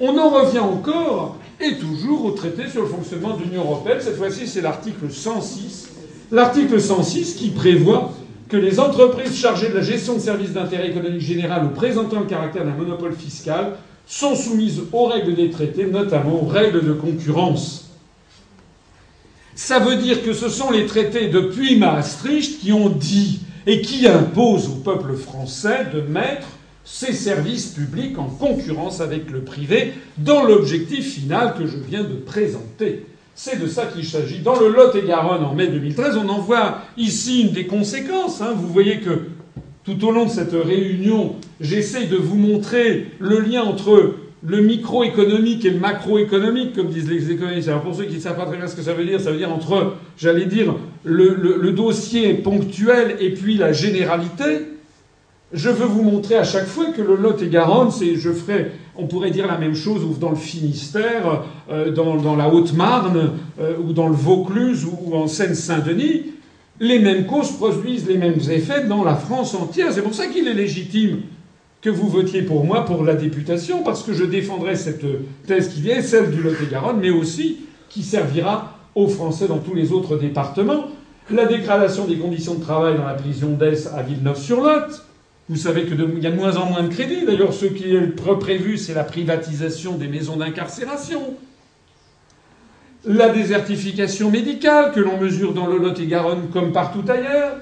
on 0.00 0.16
en 0.18 0.30
revient 0.30 0.58
encore 0.58 1.36
et 1.60 1.76
toujours 1.78 2.26
au 2.26 2.30
traité 2.32 2.68
sur 2.68 2.82
le 2.82 2.88
fonctionnement 2.88 3.36
de 3.36 3.44
l'Union 3.44 3.62
européenne. 3.62 3.98
Cette 4.00 4.16
fois-ci, 4.16 4.46
c'est 4.46 4.60
l'article 4.60 5.10
106. 5.10 5.90
L'article 6.30 6.80
106 6.80 7.34
qui 7.34 7.50
prévoit 7.50 8.12
que 8.48 8.56
les 8.56 8.78
entreprises 8.78 9.36
chargées 9.36 9.68
de 9.68 9.74
la 9.74 9.82
gestion 9.82 10.14
de 10.14 10.20
services 10.20 10.52
d'intérêt 10.52 10.90
économique 10.90 11.20
général 11.20 11.64
ou 11.64 11.68
présentant 11.70 12.20
le 12.20 12.26
caractère 12.26 12.64
d'un 12.64 12.74
monopole 12.74 13.14
fiscal 13.14 13.76
sont 14.06 14.36
soumises 14.36 14.82
aux 14.92 15.06
règles 15.06 15.34
des 15.34 15.50
traités, 15.50 15.86
notamment 15.86 16.42
aux 16.42 16.46
règles 16.46 16.84
de 16.84 16.92
concurrence. 16.92 17.90
Ça 19.56 19.80
veut 19.80 19.96
dire 19.96 20.22
que 20.22 20.32
ce 20.32 20.48
sont 20.48 20.70
les 20.70 20.86
traités 20.86 21.28
depuis 21.28 21.76
Maastricht 21.76 22.60
qui 22.60 22.72
ont 22.72 22.88
dit 22.88 23.40
et 23.66 23.80
qui 23.80 24.06
imposent 24.06 24.68
au 24.68 24.76
peuple 24.76 25.14
français 25.14 25.86
de 25.92 26.00
mettre 26.00 26.46
ces 26.84 27.12
services 27.12 27.66
publics 27.66 28.16
en 28.16 28.26
concurrence 28.26 29.00
avec 29.00 29.30
le 29.30 29.40
privé 29.40 29.94
dans 30.18 30.44
l'objectif 30.44 31.14
final 31.14 31.54
que 31.54 31.66
je 31.66 31.78
viens 31.78 32.04
de 32.04 32.14
présenter. 32.14 33.06
C'est 33.38 33.60
de 33.60 33.66
ça 33.66 33.84
qu'il 33.84 34.06
s'agit. 34.06 34.38
Dans 34.38 34.58
le 34.58 34.70
Lot-et-Garonne, 34.70 35.44
en 35.44 35.54
mai 35.54 35.66
2013, 35.66 36.16
on 36.16 36.26
en 36.30 36.38
voit 36.38 36.78
ici 36.96 37.42
une 37.42 37.52
des 37.52 37.66
conséquences. 37.66 38.40
Hein. 38.40 38.54
Vous 38.56 38.66
voyez 38.68 39.00
que 39.00 39.10
tout 39.84 40.02
au 40.06 40.10
long 40.10 40.24
de 40.24 40.30
cette 40.30 40.54
réunion, 40.54 41.36
j'essaie 41.60 42.06
de 42.06 42.16
vous 42.16 42.36
montrer 42.36 43.08
le 43.18 43.40
lien 43.40 43.62
entre 43.62 44.14
le 44.42 44.60
microéconomique 44.62 45.66
et 45.66 45.70
le 45.70 45.78
macroéconomique, 45.78 46.74
comme 46.74 46.88
disent 46.88 47.10
les 47.10 47.30
économistes. 47.30 47.68
Alors 47.68 47.82
pour 47.82 47.94
ceux 47.94 48.04
qui 48.04 48.14
ne 48.14 48.20
savent 48.20 48.36
pas 48.36 48.46
très 48.46 48.56
bien 48.56 48.68
ce 48.68 48.74
que 48.74 48.80
ça 48.80 48.94
veut 48.94 49.04
dire, 49.04 49.20
ça 49.20 49.32
veut 49.32 49.38
dire 49.38 49.52
entre, 49.52 49.96
j'allais 50.16 50.46
dire, 50.46 50.74
le, 51.04 51.34
le 51.34 51.72
dossier 51.72 52.32
ponctuel 52.32 53.16
et 53.20 53.34
puis 53.34 53.58
la 53.58 53.74
généralité. 53.74 54.75
Je 55.56 55.70
veux 55.70 55.86
vous 55.86 56.02
montrer 56.02 56.34
à 56.34 56.44
chaque 56.44 56.66
fois 56.66 56.92
que 56.94 57.00
le 57.00 57.16
Lot-et-Garonne, 57.16 57.90
c'est, 57.90 58.16
je 58.16 58.28
on 58.94 59.06
pourrait 59.06 59.30
dire 59.30 59.46
la 59.46 59.56
même 59.56 59.74
chose 59.74 60.02
dans 60.20 60.28
le 60.28 60.36
Finistère, 60.36 61.44
euh, 61.70 61.90
dans, 61.92 62.36
la 62.36 62.52
Haute-Marne, 62.52 63.30
euh, 63.58 63.72
ou 63.82 63.94
dans 63.94 64.06
le 64.06 64.14
Vaucluse, 64.14 64.84
ou, 64.84 65.14
en 65.14 65.26
Seine-Saint-Denis. 65.26 66.24
Les 66.78 66.98
mêmes 66.98 67.24
causes 67.24 67.52
produisent 67.52 68.06
les 68.06 68.18
mêmes 68.18 68.38
effets 68.50 68.84
dans 68.84 69.02
la 69.02 69.14
France 69.14 69.54
entière. 69.54 69.92
C'est 69.92 70.02
pour 70.02 70.12
ça 70.12 70.26
qu'il 70.26 70.46
est 70.46 70.52
légitime 70.52 71.22
que 71.80 71.88
vous 71.88 72.08
votiez 72.10 72.42
pour 72.42 72.62
moi 72.66 72.84
pour 72.84 73.02
la 73.02 73.14
députation, 73.14 73.82
parce 73.82 74.02
que 74.02 74.12
je 74.12 74.24
défendrai 74.24 74.76
cette 74.76 75.06
thèse 75.46 75.70
qui 75.72 75.80
vient, 75.80 76.02
celle 76.02 76.32
du 76.32 76.42
Lot-et-Garonne, 76.42 76.98
mais 77.00 77.10
aussi 77.10 77.60
qui 77.88 78.02
servira 78.02 78.76
aux 78.94 79.08
Français 79.08 79.48
dans 79.48 79.58
tous 79.58 79.74
les 79.74 79.90
autres 79.90 80.18
départements. 80.18 80.88
La 81.30 81.46
dégradation 81.46 82.04
des 82.04 82.18
conditions 82.18 82.56
de 82.56 82.62
travail 82.62 82.98
dans 82.98 83.06
la 83.06 83.14
prison 83.14 83.52
d'Est 83.52 83.88
à 83.96 84.02
Villeneuve-sur-Lot, 84.02 85.05
vous 85.48 85.56
savez 85.56 85.84
qu'il 85.84 86.00
y 86.20 86.26
a 86.26 86.30
de 86.30 86.36
moins 86.36 86.56
en 86.56 86.66
moins 86.66 86.82
de 86.82 86.88
crédits. 86.88 87.24
D'ailleurs, 87.24 87.54
ce 87.54 87.66
qui 87.66 87.94
est 87.94 88.00
prévu, 88.40 88.78
c'est 88.78 88.94
la 88.94 89.04
privatisation 89.04 89.96
des 89.96 90.08
maisons 90.08 90.36
d'incarcération. 90.36 91.34
La 93.04 93.28
désertification 93.28 94.30
médicale 94.32 94.90
que 94.92 94.98
l'on 94.98 95.20
mesure 95.20 95.54
dans 95.54 95.68
le 95.68 95.78
Lot-et-Garonne 95.78 96.48
comme 96.52 96.72
partout 96.72 97.04
ailleurs. 97.08 97.58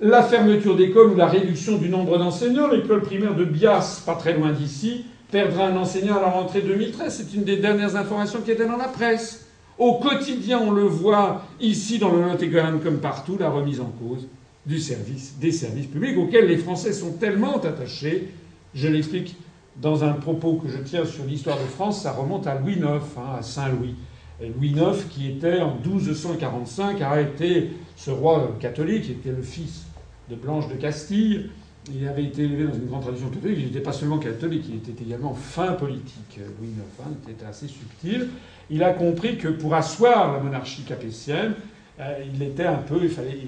La 0.00 0.22
fermeture 0.22 0.76
d'écoles 0.76 1.10
ou 1.10 1.16
la 1.16 1.26
réduction 1.26 1.76
du 1.76 1.88
nombre 1.88 2.18
d'enseignants. 2.18 2.68
L'école 2.68 3.02
primaire 3.02 3.34
de 3.34 3.44
Bias, 3.44 4.02
pas 4.06 4.14
très 4.14 4.34
loin 4.34 4.52
d'ici, 4.52 5.06
perdra 5.32 5.66
un 5.66 5.76
enseignant 5.76 6.18
à 6.18 6.20
la 6.20 6.28
rentrée 6.28 6.60
2013. 6.60 7.12
C'est 7.12 7.36
une 7.36 7.42
des 7.42 7.56
dernières 7.56 7.96
informations 7.96 8.42
qui 8.42 8.52
étaient 8.52 8.66
dans 8.66 8.76
la 8.76 8.88
presse. 8.88 9.46
Au 9.76 9.94
quotidien, 9.94 10.60
on 10.60 10.70
le 10.70 10.84
voit 10.84 11.42
ici 11.60 11.98
dans 11.98 12.12
le 12.12 12.22
Lot-et-Garonne 12.22 12.78
comme 12.78 12.98
partout, 12.98 13.36
la 13.40 13.50
remise 13.50 13.80
en 13.80 13.92
cause 14.00 14.28
du 14.66 14.78
service, 14.78 15.36
des 15.40 15.52
services 15.52 15.86
publics 15.86 16.16
auxquels 16.16 16.46
les 16.46 16.56
Français 16.56 16.92
sont 16.92 17.12
tellement 17.12 17.60
attachés. 17.60 18.28
Je 18.74 18.88
l'explique 18.88 19.36
dans 19.80 20.04
un 20.04 20.12
propos 20.12 20.54
que 20.54 20.68
je 20.68 20.78
tiens 20.78 21.04
sur 21.04 21.24
l'histoire 21.24 21.58
de 21.58 21.64
France, 21.64 22.02
ça 22.02 22.12
remonte 22.12 22.46
à 22.46 22.58
Louis 22.58 22.74
IX, 22.74 22.84
hein, 22.86 23.36
à 23.38 23.42
Saint-Louis. 23.42 23.94
Louis 24.40 24.70
IX, 24.70 25.04
qui 25.10 25.30
était 25.30 25.60
en 25.60 25.76
1245, 25.76 27.00
a 27.02 27.20
été 27.20 27.70
ce 27.96 28.10
roi 28.10 28.56
catholique, 28.60 29.10
était 29.10 29.30
le 29.30 29.42
fils 29.42 29.84
de 30.28 30.34
Blanche 30.34 30.68
de 30.68 30.74
Castille. 30.74 31.50
Il 31.94 32.08
avait 32.08 32.24
été 32.24 32.44
élevé 32.44 32.64
dans 32.64 32.74
une 32.74 32.86
grande 32.86 33.02
tradition 33.02 33.28
catholique. 33.28 33.58
Il 33.60 33.66
n'était 33.66 33.80
pas 33.80 33.92
seulement 33.92 34.18
catholique, 34.18 34.64
il 34.68 34.76
était 34.76 35.04
également 35.04 35.34
fin 35.34 35.72
politique. 35.72 36.38
Louis 36.58 36.68
IX 36.68 36.80
hein, 37.04 37.12
était 37.30 37.44
assez 37.44 37.68
subtil. 37.68 38.28
Il 38.70 38.82
a 38.82 38.92
compris 38.92 39.36
que 39.36 39.48
pour 39.48 39.74
asseoir 39.74 40.32
la 40.32 40.40
monarchie 40.40 40.82
capétienne, 40.82 41.54
euh, 42.00 42.24
il 42.34 42.42
était 42.42 42.64
un 42.64 42.78
peu, 42.78 43.00
il 43.02 43.10
fallait, 43.10 43.38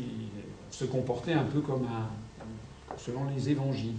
se 0.78 0.84
comporter 0.84 1.32
un 1.32 1.44
peu 1.44 1.60
comme 1.60 1.84
un, 1.84 2.96
selon 2.98 3.20
les 3.34 3.48
évangiles. 3.48 3.94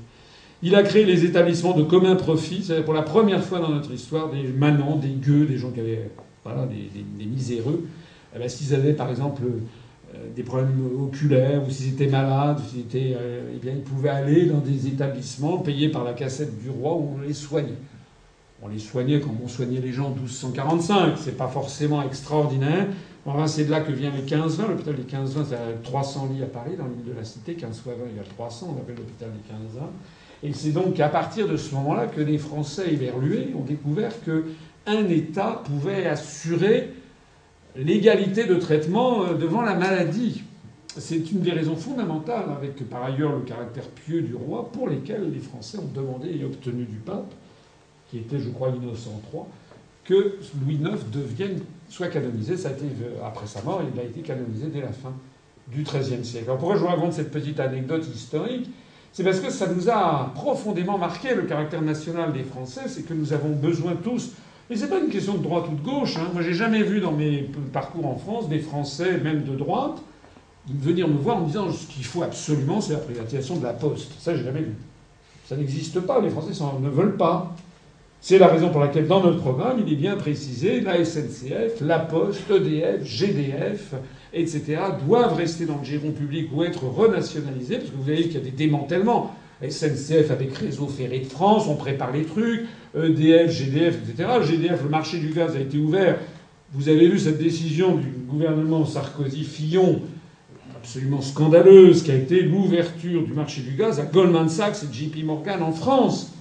Il 0.61 0.75
a 0.75 0.83
créé 0.83 1.05
les 1.05 1.25
établissements 1.25 1.73
de 1.73 1.83
commun 1.83 2.15
profit. 2.15 2.63
C'est 2.63 2.83
pour 2.83 2.93
la 2.93 3.01
première 3.01 3.43
fois 3.43 3.59
dans 3.59 3.69
notre 3.69 3.91
histoire 3.91 4.29
des 4.29 4.43
manants, 4.43 4.95
des 4.95 5.09
gueux, 5.09 5.45
des 5.45 5.57
gens 5.57 5.71
qui 5.71 5.79
avaient 5.79 6.09
voilà, 6.43 6.67
des, 6.67 7.25
miséreux. 7.25 7.87
Eh 8.35 8.39
ben, 8.39 8.47
s'ils 8.47 8.75
avaient 8.75 8.93
par 8.93 9.09
exemple 9.09 9.41
euh, 9.43 10.17
des 10.35 10.43
problèmes 10.43 10.79
oculaires 11.01 11.67
ou 11.67 11.71
s'ils 11.71 11.93
étaient 11.93 12.07
malades, 12.07 12.59
s'ils 12.69 12.81
étaient, 12.81 13.15
euh, 13.19 13.53
eh 13.55 13.57
bien, 13.57 13.73
ils 13.73 13.81
pouvaient 13.81 14.09
aller 14.09 14.45
dans 14.45 14.59
des 14.59 14.85
établissements 14.87 15.57
payés 15.57 15.89
par 15.89 16.03
la 16.03 16.13
cassette 16.13 16.61
du 16.61 16.69
roi 16.69 16.93
où 16.93 17.15
on 17.17 17.21
les 17.21 17.33
soignait. 17.33 17.77
On 18.61 18.67
les 18.67 18.79
soignait 18.79 19.19
comme 19.19 19.37
on 19.43 19.47
soignait 19.47 19.79
les 19.79 19.93
gens 19.93 20.07
en 20.07 20.11
1245. 20.11 21.17
C'est 21.17 21.37
pas 21.37 21.47
forcément 21.47 22.03
extraordinaire, 22.03 22.87
c'est 23.47 23.65
de 23.65 23.71
là 23.71 23.81
que 23.81 23.91
vient 23.91 24.11
les 24.11 24.23
15-20. 24.23 24.69
L'hôpital 24.69 24.95
des 24.95 25.03
15-20, 25.03 25.45
c'est 25.49 25.83
300 25.83 26.29
lits 26.33 26.43
à 26.43 26.47
Paris, 26.47 26.75
dans 26.77 26.85
l'île 26.85 27.13
de 27.13 27.17
la 27.17 27.23
Cité. 27.23 27.55
15 27.55 27.79
fois 27.81 27.93
20 27.93 28.21
a 28.21 28.23
300, 28.23 28.75
on 28.75 28.81
appelle 28.81 28.95
l'hôpital 28.95 29.29
des 29.31 29.79
15-20. 29.79 29.83
Et 30.43 30.53
c'est 30.53 30.71
donc 30.71 30.99
à 30.99 31.09
partir 31.09 31.47
de 31.47 31.57
ce 31.57 31.73
moment-là 31.75 32.07
que 32.07 32.21
les 32.21 32.37
Français 32.37 32.93
éberlués 32.93 33.53
ont 33.55 33.63
découvert 33.63 34.13
qu'un 34.21 35.07
État 35.09 35.63
pouvait 35.65 36.05
assurer 36.05 36.93
l'égalité 37.75 38.45
de 38.45 38.55
traitement 38.55 39.23
euh, 39.23 39.33
devant 39.33 39.61
la 39.61 39.75
maladie. 39.75 40.43
C'est 40.97 41.31
une 41.31 41.41
des 41.41 41.51
raisons 41.51 41.75
fondamentales, 41.75 42.45
avec 42.55 42.89
par 42.89 43.03
ailleurs 43.03 43.35
le 43.35 43.41
caractère 43.41 43.87
pieux 43.87 44.21
du 44.21 44.35
roi, 44.35 44.71
pour 44.71 44.89
lesquelles 44.89 45.31
les 45.31 45.39
Français 45.39 45.77
ont 45.77 45.91
demandé 45.93 46.29
et 46.29 46.43
obtenu 46.43 46.85
du 46.85 46.97
pape, 46.97 47.31
qui 48.09 48.17
était, 48.17 48.39
je 48.39 48.49
crois, 48.49 48.69
Innocent 48.69 49.21
III, 49.31 49.43
que 50.05 50.37
Louis 50.63 50.75
IX 50.75 50.97
devienne, 51.11 51.59
soit 51.89 52.07
canonisé. 52.07 52.57
Ça 52.57 52.69
a 52.69 52.71
été, 52.71 52.85
après 53.25 53.47
sa 53.47 53.61
mort, 53.61 53.81
il 53.93 53.99
a 53.99 54.03
été 54.03 54.21
canonisé 54.21 54.67
dès 54.67 54.81
la 54.81 54.91
fin 54.91 55.13
du 55.67 55.83
XIIIe 55.83 56.23
siècle. 56.23 56.45
Alors 56.45 56.57
pourquoi 56.57 56.75
je 56.75 56.81
vous 56.81 56.87
raconte 56.87 57.13
cette 57.13 57.31
petite 57.31 57.59
anecdote 57.59 58.07
historique 58.13 58.69
C'est 59.13 59.23
parce 59.23 59.39
que 59.39 59.49
ça 59.49 59.67
nous 59.67 59.89
a 59.89 60.31
profondément 60.33 60.97
marqué 60.97 61.35
le 61.35 61.43
caractère 61.43 61.81
national 61.81 62.33
des 62.33 62.43
Français, 62.43 62.87
c'est 62.87 63.03
que 63.03 63.13
nous 63.13 63.33
avons 63.33 63.49
besoin 63.49 63.95
tous. 63.95 64.31
Et 64.69 64.75
c'est 64.75 64.89
pas 64.89 64.99
une 64.99 65.09
question 65.09 65.35
de 65.35 65.43
droite 65.43 65.65
ou 65.71 65.75
de 65.75 65.81
gauche. 65.81 66.17
Hein. 66.17 66.29
Moi, 66.33 66.41
j'ai 66.41 66.53
jamais 66.53 66.83
vu 66.83 66.99
dans 66.99 67.13
mes 67.13 67.49
parcours 67.71 68.05
en 68.05 68.17
France 68.17 68.49
des 68.49 68.59
Français, 68.59 69.17
même 69.17 69.43
de 69.43 69.55
droite, 69.55 70.01
venir 70.69 71.07
me 71.07 71.17
voir 71.17 71.37
en 71.37 71.41
me 71.41 71.47
disant 71.47 71.71
ce 71.71 71.87
qu'il 71.87 72.03
faut 72.03 72.23
absolument, 72.23 72.81
c'est 72.81 72.93
la 72.93 72.99
privatisation 72.99 73.57
de 73.57 73.63
la 73.63 73.73
poste. 73.73 74.11
Ça, 74.19 74.35
j'ai 74.35 74.43
jamais 74.43 74.61
vu. 74.61 74.75
Ça 75.45 75.55
n'existe 75.55 76.01
pas. 76.01 76.19
Les 76.19 76.29
Français 76.29 76.51
ne 76.81 76.89
veulent 76.89 77.15
pas. 77.15 77.55
C'est 78.19 78.39
la 78.39 78.47
raison 78.47 78.69
pour 78.69 78.81
laquelle 78.81 79.07
dans 79.07 79.21
notre 79.21 79.39
programme, 79.39 79.81
il 79.85 79.93
est 79.93 79.95
bien 79.95 80.15
précisé 80.15 80.81
la 80.81 81.03
SNCF, 81.05 81.81
la 81.81 81.99
Poste, 81.99 82.49
EDF, 82.49 83.03
GDF, 83.05 83.93
etc., 84.33 84.77
doivent 85.05 85.35
rester 85.35 85.65
dans 85.65 85.77
le 85.77 85.85
giron 85.85 86.11
public 86.11 86.49
ou 86.53 86.63
être 86.63 86.83
renationalisés, 86.83 87.77
parce 87.77 87.91
que 87.91 87.95
vous 87.95 88.03
voyez 88.03 88.23
qu'il 88.23 88.33
y 88.33 88.37
a 88.37 88.41
des 88.41 88.51
démantèlements. 88.51 89.33
SNCF 89.61 90.29
avec 90.29 90.55
Réseau 90.55 90.87
Ferré 90.87 91.19
de 91.19 91.25
France, 91.25 91.65
on 91.67 91.75
prépare 91.75 92.11
les 92.11 92.23
trucs, 92.23 92.65
EDF, 92.95 93.51
GDF, 93.51 93.97
etc. 94.09 94.29
GDF, 94.43 94.83
le 94.83 94.89
marché 94.89 95.17
du 95.19 95.29
gaz 95.29 95.55
a 95.55 95.59
été 95.59 95.77
ouvert. 95.77 96.19
Vous 96.73 96.89
avez 96.89 97.07
vu 97.07 97.17
cette 97.17 97.39
décision 97.39 97.95
du 97.95 98.09
gouvernement 98.09 98.85
Sarkozy-Fillon 98.85 100.01
absolument 100.75 101.21
scandaleuse 101.21 102.03
qui 102.03 102.11
a 102.11 102.15
été 102.15 102.41
l'ouverture 102.41 103.23
du 103.23 103.33
marché 103.33 103.61
du 103.61 103.71
gaz 103.71 103.99
à 103.99 104.03
Goldman 104.03 104.47
Sachs 104.47 104.83
et 104.83 104.93
JP 104.93 105.23
Morgan 105.23 105.63
en 105.63 105.71
France. 105.71 106.33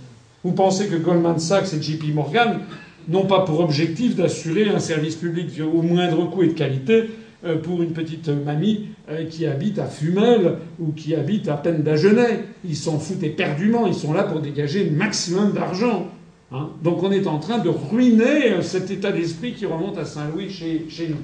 Vous 0.44 0.52
pensez 0.52 0.86
que 0.86 0.96
Goldman 0.96 1.38
Sachs 1.38 1.72
et 1.74 1.82
JP 1.82 2.14
Morgan 2.14 2.60
n'ont 3.08 3.26
pas 3.26 3.40
pour 3.40 3.60
objectif 3.60 4.16
d'assurer 4.16 4.68
un 4.68 4.78
service 4.78 5.16
public 5.16 5.48
au 5.60 5.82
moindre 5.82 6.28
coût 6.30 6.42
et 6.42 6.48
de 6.48 6.52
qualité 6.52 7.10
euh, 7.44 7.56
pour 7.56 7.82
une 7.82 7.92
petite 7.92 8.28
mamie 8.28 8.88
euh, 9.10 9.24
qui 9.26 9.46
habite 9.46 9.78
à 9.78 9.86
Fumel 9.86 10.54
ou 10.80 10.92
qui 10.92 11.14
habite 11.14 11.48
à 11.48 11.54
peine 11.56 11.82
d'Agenais. 11.82 12.44
Ils 12.64 12.76
s'en 12.76 12.98
foutent 12.98 13.22
éperdument. 13.22 13.86
Ils 13.86 13.94
sont 13.94 14.12
là 14.12 14.24
pour 14.24 14.40
dégager 14.40 14.84
le 14.84 14.90
maximum 14.90 15.52
d'argent. 15.52 16.08
Hein. 16.50 16.70
Donc 16.82 17.02
on 17.02 17.12
est 17.12 17.26
en 17.26 17.38
train 17.38 17.58
de 17.58 17.68
ruiner 17.68 18.52
euh, 18.52 18.62
cet 18.62 18.90
état 18.90 19.12
d'esprit 19.12 19.52
qui 19.52 19.66
remonte 19.66 19.98
à 19.98 20.04
Saint-Louis 20.04 20.50
chez, 20.50 21.08
nous. 21.08 21.16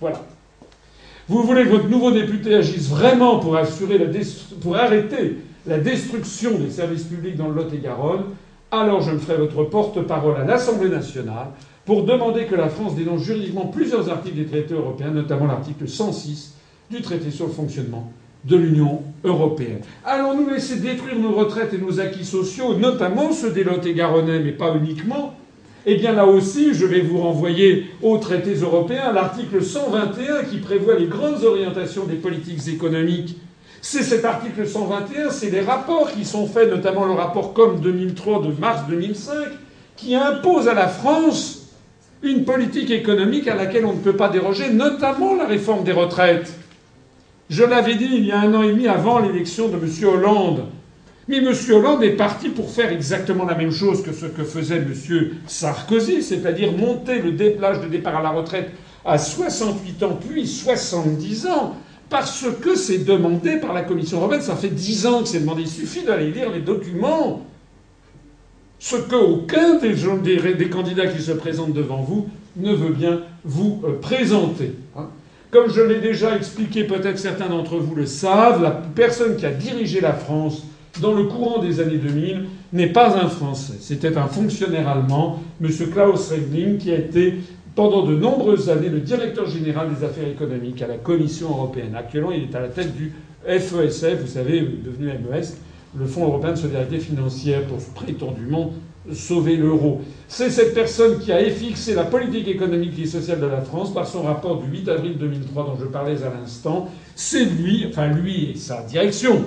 Voilà. 0.00 0.24
Vous 1.28 1.42
voulez 1.42 1.64
que 1.64 1.70
votre 1.70 1.88
nouveau 1.88 2.10
député 2.10 2.54
agisse 2.54 2.88
vraiment 2.88 3.38
pour, 3.38 3.56
assurer 3.56 3.98
pour 4.60 4.76
arrêter 4.76 5.36
la 5.70 5.78
destruction 5.78 6.58
des 6.58 6.68
services 6.68 7.04
publics 7.04 7.36
dans 7.36 7.48
le 7.48 7.54
Lot-et-Garonne 7.54 8.24
Alors 8.72 9.02
je 9.02 9.12
me 9.12 9.18
ferai 9.18 9.38
votre 9.38 9.62
porte-parole 9.64 10.36
à 10.36 10.44
l'Assemblée 10.44 10.88
nationale 10.88 11.46
pour 11.86 12.04
demander 12.04 12.46
que 12.46 12.56
la 12.56 12.68
France 12.68 12.96
dénonce 12.96 13.22
juridiquement 13.22 13.66
plusieurs 13.66 14.10
articles 14.10 14.36
des 14.36 14.46
traités 14.46 14.74
européens, 14.74 15.10
notamment 15.10 15.46
l'article 15.46 15.88
106 15.88 16.54
du 16.90 17.00
traité 17.02 17.30
sur 17.30 17.46
le 17.46 17.52
fonctionnement 17.52 18.12
de 18.44 18.56
l'Union 18.56 19.02
européenne. 19.22 19.80
Allons-nous 20.04 20.50
laisser 20.50 20.76
détruire 20.76 21.18
nos 21.18 21.32
retraites 21.32 21.72
et 21.72 21.78
nos 21.78 22.00
acquis 22.00 22.24
sociaux, 22.24 22.74
notamment 22.74 23.32
ceux 23.32 23.52
des 23.52 23.62
Lot-et-Garonnais, 23.62 24.40
mais 24.40 24.52
pas 24.52 24.74
uniquement? 24.74 25.34
Eh 25.86 25.96
bien 25.96 26.12
là 26.12 26.26
aussi, 26.26 26.74
je 26.74 26.84
vais 26.84 27.00
vous 27.00 27.18
renvoyer 27.18 27.86
aux 28.02 28.18
traités 28.18 28.54
européens, 28.54 29.12
l'article 29.12 29.62
121 29.62 30.44
qui 30.44 30.58
prévoit 30.58 30.98
les 30.98 31.06
grandes 31.06 31.44
orientations 31.44 32.06
des 32.06 32.16
politiques 32.16 32.66
économiques. 32.68 33.36
C'est 33.82 34.02
cet 34.02 34.24
article 34.24 34.68
121, 34.68 35.30
c'est 35.30 35.50
les 35.50 35.62
rapports 35.62 36.12
qui 36.12 36.24
sont 36.24 36.46
faits, 36.46 36.70
notamment 36.70 37.06
le 37.06 37.12
rapport 37.12 37.54
COM 37.54 37.80
2003 37.80 38.42
de 38.42 38.52
mars 38.60 38.82
2005, 38.88 39.34
qui 39.96 40.14
impose 40.14 40.68
à 40.68 40.74
la 40.74 40.88
France 40.88 41.60
une 42.22 42.44
politique 42.44 42.90
économique 42.90 43.48
à 43.48 43.54
laquelle 43.54 43.86
on 43.86 43.94
ne 43.94 44.00
peut 44.00 44.16
pas 44.16 44.28
déroger, 44.28 44.70
notamment 44.70 45.34
la 45.34 45.46
réforme 45.46 45.84
des 45.84 45.92
retraites. 45.92 46.52
Je 47.48 47.64
l'avais 47.64 47.94
dit 47.94 48.08
il 48.12 48.26
y 48.26 48.32
a 48.32 48.40
un 48.40 48.52
an 48.54 48.62
et 48.62 48.68
demi 48.68 48.86
avant 48.86 49.18
l'élection 49.18 49.68
de 49.68 49.76
M. 49.76 50.08
Hollande. 50.08 50.66
Mais 51.26 51.38
M. 51.38 51.52
Hollande 51.70 52.02
est 52.02 52.16
parti 52.16 52.50
pour 52.50 52.70
faire 52.70 52.92
exactement 52.92 53.44
la 53.44 53.54
même 53.54 53.70
chose 53.70 54.02
que 54.02 54.12
ce 54.12 54.26
que 54.26 54.44
faisait 54.44 54.76
M. 54.76 54.94
Sarkozy, 55.46 56.22
c'est-à-dire 56.22 56.72
monter 56.72 57.20
le 57.20 57.30
l'âge 57.58 57.80
de 57.80 57.88
départ 57.88 58.16
à 58.16 58.22
la 58.22 58.30
retraite 58.30 58.70
à 59.04 59.16
68 59.16 60.02
ans, 60.02 60.18
puis 60.20 60.46
70 60.46 61.46
ans, 61.46 61.76
parce 62.10 62.44
que 62.60 62.74
c'est 62.74 62.98
demandé 62.98 63.56
par 63.56 63.72
la 63.72 63.82
Commission 63.82 64.18
européenne. 64.18 64.42
Ça 64.42 64.56
fait 64.56 64.68
10 64.68 65.06
ans 65.06 65.22
que 65.22 65.28
c'est 65.28 65.40
demandé. 65.40 65.62
Il 65.62 65.68
suffit 65.68 66.02
d'aller 66.02 66.30
lire 66.30 66.50
les 66.50 66.60
documents. 66.60 67.46
Ce 68.80 68.96
qu'aucun 68.96 69.76
des, 69.76 69.94
des, 70.22 70.54
des, 70.54 70.68
candidats 70.68 71.06
qui 71.06 71.22
se 71.22 71.32
présentent 71.32 71.72
devant 71.72 72.02
vous 72.02 72.28
ne 72.56 72.74
veut 72.74 72.92
bien 72.92 73.20
vous 73.44 73.80
euh, 73.84 73.92
présenter. 74.00 74.72
Hein. 74.96 75.08
Comme 75.50 75.70
je 75.70 75.80
l'ai 75.80 76.00
déjà 76.00 76.36
expliqué, 76.36 76.84
peut-être 76.84 77.18
certains 77.18 77.48
d'entre 77.48 77.76
vous 77.76 77.94
le 77.94 78.06
savent, 78.06 78.62
la 78.62 78.70
personne 78.70 79.36
qui 79.36 79.46
a 79.46 79.50
dirigé 79.50 80.00
la 80.00 80.12
France 80.12 80.64
dans 81.00 81.12
le 81.12 81.24
courant 81.24 81.62
des 81.62 81.80
années 81.80 81.98
2000, 81.98 82.46
n'est 82.72 82.88
pas 82.88 83.16
un 83.16 83.28
Français. 83.28 83.74
C'était 83.80 84.16
un 84.16 84.26
fonctionnaire 84.26 84.88
allemand, 84.88 85.42
M. 85.62 85.70
Klaus 85.92 86.30
Regling, 86.30 86.78
qui 86.78 86.90
a 86.90 86.96
été 86.96 87.34
pendant 87.74 88.04
de 88.04 88.14
nombreuses 88.14 88.68
années 88.68 88.88
le 88.88 89.00
directeur 89.00 89.46
général 89.46 89.94
des 89.94 90.04
affaires 90.04 90.28
économiques 90.28 90.82
à 90.82 90.86
la 90.86 90.96
Commission 90.96 91.50
européenne. 91.50 91.94
Actuellement, 91.96 92.32
il 92.32 92.44
est 92.44 92.54
à 92.54 92.60
la 92.60 92.68
tête 92.68 92.94
du 92.94 93.12
FESF, 93.46 94.20
vous 94.20 94.26
savez, 94.26 94.60
devenu 94.60 95.06
MES, 95.06 95.54
le 95.98 96.06
Fonds 96.06 96.26
européen 96.26 96.52
de 96.52 96.58
solidarité 96.58 96.98
financière, 96.98 97.62
pour 97.64 97.78
prétendument 97.94 98.72
sauver 99.12 99.56
l'euro. 99.56 100.02
C'est 100.28 100.50
cette 100.50 100.74
personne 100.74 101.18
qui 101.18 101.32
a 101.32 101.42
fixé 101.50 101.94
la 101.94 102.04
politique 102.04 102.48
économique 102.48 102.98
et 102.98 103.06
sociale 103.06 103.40
de 103.40 103.46
la 103.46 103.60
France 103.62 103.94
par 103.94 104.06
son 104.06 104.22
rapport 104.22 104.60
du 104.62 104.70
8 104.70 104.88
avril 104.88 105.16
2003 105.18 105.64
dont 105.64 105.76
je 105.80 105.86
parlais 105.86 106.22
à 106.22 106.30
l'instant. 106.30 106.88
C'est 107.14 107.44
lui, 107.44 107.86
enfin 107.88 108.08
lui 108.08 108.50
et 108.50 108.56
sa 108.56 108.82
direction, 108.82 109.44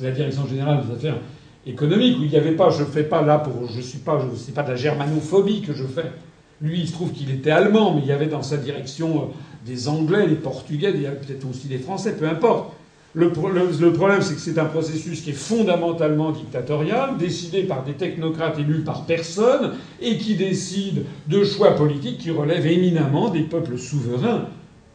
la 0.00 0.12
direction 0.12 0.46
générale 0.46 0.84
des 0.86 0.94
affaires 0.94 1.18
économiques, 1.66 2.18
où 2.18 2.22
il 2.22 2.30
n'y 2.30 2.36
avait 2.36 2.52
pas, 2.52 2.70
je 2.70 2.84
fais 2.84 3.04
pas 3.04 3.22
là 3.22 3.38
pour, 3.38 3.68
je 3.68 3.80
suis 3.80 3.98
pas, 3.98 4.20
je 4.20 4.36
sais 4.36 4.52
pas 4.52 4.62
de 4.62 4.70
la 4.70 4.76
germanophobie 4.76 5.62
que 5.62 5.72
je 5.72 5.84
fais. 5.84 6.12
Lui, 6.60 6.80
il 6.80 6.88
se 6.88 6.92
trouve 6.92 7.12
qu'il 7.12 7.30
était 7.30 7.50
allemand, 7.50 7.94
mais 7.94 8.02
il 8.02 8.08
y 8.08 8.12
avait 8.12 8.26
dans 8.26 8.42
sa 8.42 8.56
direction 8.56 9.16
euh, 9.16 9.66
des 9.66 9.88
Anglais, 9.88 10.26
des 10.26 10.34
Portugais, 10.34 10.92
il 10.94 11.02
y 11.02 11.04
peut-être 11.04 11.48
aussi 11.48 11.66
des 11.68 11.78
Français, 11.78 12.16
peu 12.16 12.28
importe. 12.28 12.72
Le, 13.16 13.26
le, 13.26 13.92
problème, 13.92 14.22
c'est 14.22 14.34
que 14.34 14.40
c'est 14.40 14.58
un 14.58 14.64
processus 14.64 15.20
qui 15.20 15.30
est 15.30 15.34
fondamentalement 15.34 16.32
dictatorial, 16.32 17.16
décidé 17.16 17.62
par 17.62 17.84
des 17.84 17.92
technocrates 17.92 18.58
élus 18.58 18.80
par 18.80 19.06
personne, 19.06 19.74
et 20.00 20.18
qui 20.18 20.34
décide 20.34 21.04
de 21.28 21.44
choix 21.44 21.76
politiques 21.76 22.18
qui 22.18 22.30
relèvent 22.30 22.66
éminemment 22.66 23.30
des 23.30 23.42
peuples 23.42 23.78
souverains. 23.78 24.48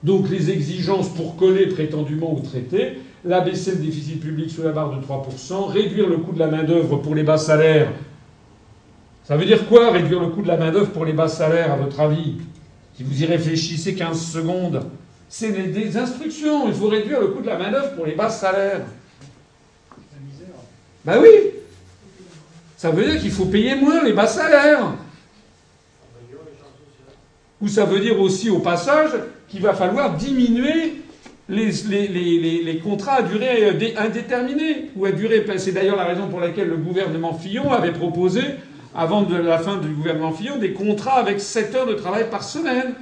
Donc 0.03 0.29
les 0.29 0.49
exigences 0.49 1.09
pour 1.09 1.37
coller 1.37 1.67
prétendument 1.67 2.33
au 2.33 2.39
traité 2.41 2.97
l'abaisser 3.25 3.71
le 3.71 3.77
déficit 3.77 4.19
public 4.21 4.49
sous 4.49 4.63
la 4.63 4.71
barre 4.71 4.95
de 4.95 5.05
3%, 5.05 5.71
réduire 5.71 6.07
le 6.07 6.17
coût 6.17 6.31
de 6.31 6.39
la 6.39 6.47
main-d'œuvre 6.47 6.97
pour 6.97 7.15
les 7.15 7.23
bas 7.23 7.37
salaires. 7.37 7.91
Ça 9.29 9.37
veut 9.37 9.45
dire 9.45 9.67
quoi, 9.67 9.91
réduire 9.91 10.21
le 10.21 10.29
coût 10.29 10.41
de 10.41 10.47
la 10.47 10.57
main-d'œuvre 10.57 10.89
pour 10.89 11.05
les 11.05 11.13
bas 11.13 11.27
salaires, 11.27 11.71
à 11.71 11.75
votre 11.75 11.99
avis? 11.99 12.37
Si 12.95 13.03
vous 13.03 13.21
y 13.21 13.27
réfléchissez 13.27 13.93
15 13.93 14.19
secondes, 14.19 14.81
c'est 15.29 15.51
des 15.51 15.97
instructions. 15.97 16.67
Il 16.67 16.73
faut 16.73 16.87
réduire 16.87 17.19
le 17.19 17.27
coût 17.27 17.41
de 17.43 17.45
la 17.45 17.59
main-d'œuvre 17.59 17.93
pour 17.93 18.07
les 18.07 18.15
bas 18.15 18.31
salaires. 18.31 18.81
Ben 21.05 21.19
oui 21.21 21.29
Ça 22.75 22.89
veut 22.89 23.05
dire 23.05 23.21
qu'il 23.21 23.29
faut 23.29 23.45
payer 23.45 23.75
moins 23.75 24.03
les 24.03 24.13
bas 24.13 24.25
salaires. 24.25 24.93
Ou 27.61 27.67
ça 27.67 27.85
veut 27.85 27.99
dire 27.99 28.19
aussi, 28.19 28.49
au 28.49 28.57
passage, 28.57 29.11
qu'il 29.47 29.61
va 29.61 29.75
falloir 29.75 30.15
diminuer 30.15 31.03
les, 31.47 32.81
contrats 32.83 33.17
à 33.17 33.21
durée 33.21 33.63
euh, 33.65 33.93
indéterminée 33.95 34.89
ou 34.95 35.05
à 35.05 35.11
durée. 35.11 35.45
C'est 35.57 35.71
d'ailleurs 35.71 35.97
la 35.97 36.05
raison 36.05 36.29
pour 36.29 36.39
laquelle 36.39 36.69
le 36.69 36.77
gouvernement 36.77 37.35
Fillon 37.35 37.71
avait 37.71 37.93
proposé, 37.93 38.41
avant 38.95 39.27
la 39.29 39.59
fin 39.59 39.77
du 39.77 39.89
gouvernement 39.89 40.31
Fillon, 40.31 40.57
des 40.57 40.73
contrats 40.73 41.19
avec 41.19 41.39
7 41.39 41.75
heures 41.75 41.87
de 41.87 41.93
travail 41.93 42.29
par 42.29 42.43
semaine. 42.43 42.93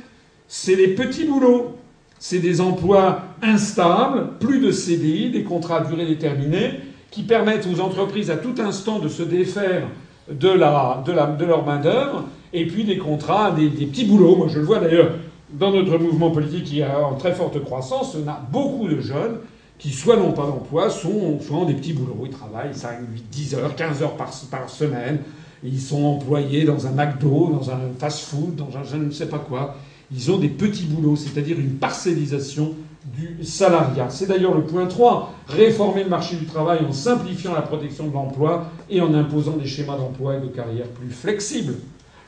C'est 0.47 0.75
les 0.75 0.89
petits 0.89 1.25
boulots. 1.25 1.77
C'est 2.19 2.39
des 2.39 2.61
emplois 2.61 3.21
instables, 3.41 4.37
plus 4.39 4.59
de 4.59 4.71
CDI, 4.71 5.29
des 5.29 5.43
contrats 5.43 5.81
à 5.81 5.83
durée 5.85 6.05
déterminée, 6.05 6.71
qui 7.11 7.23
permettent 7.23 7.67
aux 7.67 7.79
entreprises 7.79 8.31
à 8.31 8.37
tout 8.37 8.55
instant 8.59 8.99
de 8.99 9.07
se 9.07 9.23
défaire 9.23 9.87
de, 10.29 10.49
leur 10.49 11.65
main-d'œuvre, 11.65 12.25
et 12.53 12.65
puis 12.65 12.83
des 12.83 12.97
contrats, 12.97 13.51
des, 13.51 13.69
petits 13.69 14.05
boulots. 14.05 14.35
Moi, 14.35 14.47
je 14.49 14.59
le 14.59 14.65
vois 14.65 14.79
d'ailleurs 14.79 15.11
dans 15.51 15.71
notre 15.71 15.97
mouvement 15.99 16.31
politique 16.31 16.65
qui 16.65 16.79
est 16.79 16.87
en 16.87 17.15
très 17.15 17.33
forte 17.33 17.63
croissance, 17.63 18.15
on 18.15 18.27
a 18.27 18.41
beaucoup 18.51 18.87
de 18.87 18.99
jeunes 18.99 19.37
qui 19.77 19.91
soit 19.91 20.17
n'ont 20.17 20.31
pas 20.31 20.47
d'emploi, 20.47 20.89
soit 20.89 21.11
ont 21.11 21.65
des 21.65 21.75
petits 21.75 21.93
boulots. 21.93 22.23
Ils 22.25 22.31
travaillent 22.31 22.73
5, 22.73 22.99
8, 23.13 23.29
10 23.29 23.55
heures, 23.55 23.75
15 23.75 24.01
heures 24.01 24.17
par 24.17 24.69
semaine. 24.69 25.19
Ils 25.63 25.81
sont 25.81 26.03
employés 26.03 26.65
dans 26.65 26.85
un 26.87 26.91
McDo, 26.91 27.51
dans 27.51 27.71
un 27.71 27.79
fast-food, 27.97 28.55
dans 28.55 28.77
un 28.77 28.83
je 28.83 28.97
ne 28.97 29.11
sais 29.11 29.27
pas 29.27 29.39
quoi. 29.39 29.75
Ils 30.11 30.31
ont 30.31 30.37
des 30.37 30.49
petits 30.49 30.85
boulots, 30.85 31.15
c'est-à-dire 31.15 31.59
une 31.59 31.75
parcellisation 31.75 32.75
du 33.15 33.43
salariat. 33.43 34.07
C'est 34.09 34.27
d'ailleurs 34.27 34.53
le 34.53 34.63
point 34.63 34.85
3, 34.85 35.33
réformer 35.47 36.03
le 36.03 36.09
marché 36.09 36.35
du 36.35 36.45
travail 36.45 36.79
en 36.87 36.91
simplifiant 36.91 37.53
la 37.53 37.61
protection 37.61 38.07
de 38.07 38.13
l'emploi 38.13 38.67
et 38.89 39.01
en 39.01 39.13
imposant 39.13 39.57
des 39.57 39.65
schémas 39.65 39.97
d'emploi 39.97 40.35
et 40.35 40.41
de 40.41 40.47
carrière 40.47 40.87
plus 40.87 41.09
flexibles. 41.09 41.75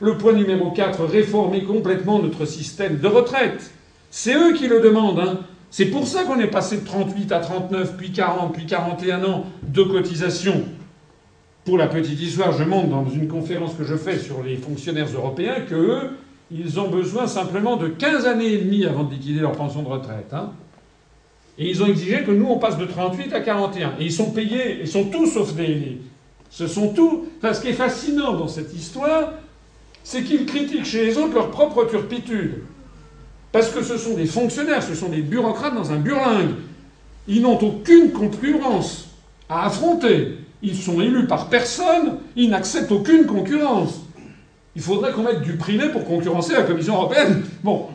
Le 0.00 0.16
point 0.16 0.32
numéro 0.32 0.70
4, 0.70 1.04
réformer 1.04 1.64
complètement 1.64 2.20
notre 2.20 2.46
système 2.46 2.98
de 2.98 3.06
retraite. 3.06 3.70
C'est 4.10 4.34
eux 4.34 4.54
qui 4.54 4.66
le 4.66 4.80
demandent. 4.80 5.20
Hein. 5.20 5.38
C'est 5.70 5.86
pour 5.86 6.06
ça 6.06 6.24
qu'on 6.24 6.40
est 6.40 6.48
passé 6.48 6.78
de 6.78 6.84
38 6.84 7.30
à 7.32 7.38
39, 7.38 7.96
puis 7.96 8.10
40, 8.10 8.52
puis 8.52 8.66
41 8.66 9.24
ans 9.24 9.44
de 9.62 9.82
cotisation. 9.82 10.64
Pour 11.64 11.76
la 11.76 11.86
petite 11.86 12.20
histoire, 12.20 12.52
je 12.52 12.64
montre 12.64 12.88
dans 12.88 13.08
une 13.08 13.28
conférence 13.28 13.74
que 13.74 13.84
je 13.84 13.96
fais 13.96 14.18
sur 14.18 14.42
les 14.42 14.56
fonctionnaires 14.56 15.08
européens 15.14 15.60
que 15.68 15.74
eux, 15.74 16.10
ils 16.50 16.80
ont 16.80 16.88
besoin 16.88 17.26
simplement 17.26 17.76
de 17.76 17.88
15 17.88 18.26
années 18.26 18.54
et 18.54 18.58
demie 18.58 18.84
avant 18.84 19.04
de 19.04 19.12
liquider 19.12 19.40
leur 19.40 19.52
pension 19.52 19.82
de 19.82 19.88
retraite. 19.88 20.32
Hein. 20.32 20.52
Et 21.58 21.68
ils 21.68 21.82
ont 21.82 21.86
exigé 21.86 22.22
que 22.24 22.30
nous, 22.30 22.46
on 22.46 22.58
passe 22.58 22.78
de 22.78 22.86
38 22.86 23.32
à 23.34 23.40
41. 23.40 23.94
Et 24.00 24.06
ils 24.06 24.12
sont 24.12 24.30
payés, 24.30 24.78
ils 24.80 24.88
sont 24.88 25.04
tous 25.04 25.26
sauf 25.26 25.54
des. 25.54 25.98
Ce 26.48 26.66
sont 26.66 26.94
tous. 26.94 27.24
Enfin, 27.38 27.52
ce 27.52 27.60
qui 27.60 27.68
est 27.68 27.74
fascinant 27.74 28.32
dans 28.32 28.48
cette 28.48 28.74
histoire, 28.74 29.34
c'est 30.02 30.24
qu'ils 30.24 30.46
critiquent 30.46 30.86
chez 30.86 31.04
les 31.04 31.18
autres 31.18 31.34
leur 31.34 31.50
propre 31.50 31.84
turpitude. 31.84 32.62
Parce 33.52 33.70
que 33.70 33.82
ce 33.82 33.98
sont 33.98 34.14
des 34.14 34.26
fonctionnaires, 34.26 34.82
ce 34.82 34.94
sont 34.94 35.08
des 35.08 35.22
bureaucrates 35.22 35.74
dans 35.74 35.92
un 35.92 35.98
burlingue. 35.98 36.54
Ils 37.28 37.42
n'ont 37.42 37.58
aucune 37.58 38.10
concurrence 38.12 39.10
à 39.48 39.66
affronter. 39.66 40.38
Ils 40.62 40.76
sont 40.76 41.00
élus 41.00 41.26
par 41.26 41.48
personne, 41.48 42.18
ils 42.36 42.50
n'acceptent 42.50 42.92
aucune 42.92 43.26
concurrence. 43.26 44.00
Il 44.76 44.82
faudrait 44.82 45.12
qu'on 45.12 45.22
mette 45.22 45.42
du 45.42 45.56
privé 45.56 45.88
pour 45.88 46.04
concurrencer 46.04 46.52
la 46.52 46.62
Commission 46.62 46.94
européenne. 46.94 47.42
Bon. 47.62 47.86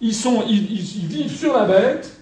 Ils, 0.00 0.14
sont, 0.14 0.42
ils, 0.48 0.58
vivent 0.58 1.30
sur 1.30 1.52
la 1.52 1.64
bête, 1.64 2.16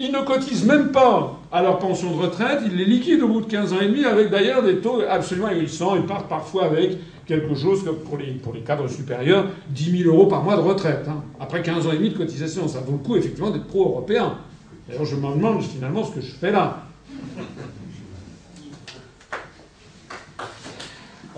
ils 0.00 0.10
ne 0.10 0.20
cotisent 0.20 0.64
même 0.64 0.92
pas 0.92 1.38
à 1.52 1.62
leur 1.62 1.78
pension 1.78 2.10
de 2.16 2.22
retraite, 2.22 2.60
ils 2.64 2.74
les 2.74 2.86
liquident 2.86 3.22
au 3.24 3.28
bout 3.28 3.40
de 3.42 3.46
15 3.46 3.72
ans 3.74 3.80
et 3.80 3.88
demi 3.88 4.04
avec 4.04 4.30
d'ailleurs 4.30 4.62
des 4.62 4.78
taux 4.78 5.02
absolument 5.06 5.48
ahurissants. 5.48 5.96
Ils 5.96 6.06
partent 6.06 6.28
parfois 6.28 6.64
avec 6.64 6.96
quelque 7.26 7.54
chose 7.54 7.84
comme 7.84 7.98
pour 7.98 8.16
les, 8.16 8.32
pour 8.32 8.54
les 8.54 8.60
cadres 8.60 8.88
supérieurs, 8.88 9.46
10 9.68 10.04
000 10.04 10.14
euros 10.14 10.26
par 10.26 10.42
mois 10.42 10.56
de 10.56 10.62
retraite. 10.62 11.06
Hein. 11.06 11.22
Après 11.38 11.60
15 11.60 11.86
ans 11.86 11.92
et 11.92 11.96
demi 11.96 12.10
de 12.10 12.16
cotisation, 12.16 12.66
ça 12.66 12.80
vaut 12.80 12.92
le 12.92 12.98
coup 12.98 13.16
effectivement 13.16 13.50
d'être 13.50 13.66
pro-européen. 13.66 14.38
D'ailleurs, 14.88 15.04
je 15.04 15.16
me 15.16 15.34
demande 15.34 15.62
finalement 15.62 16.04
ce 16.04 16.12
que 16.12 16.20
je 16.22 16.32
fais 16.32 16.50
là. 16.50 16.84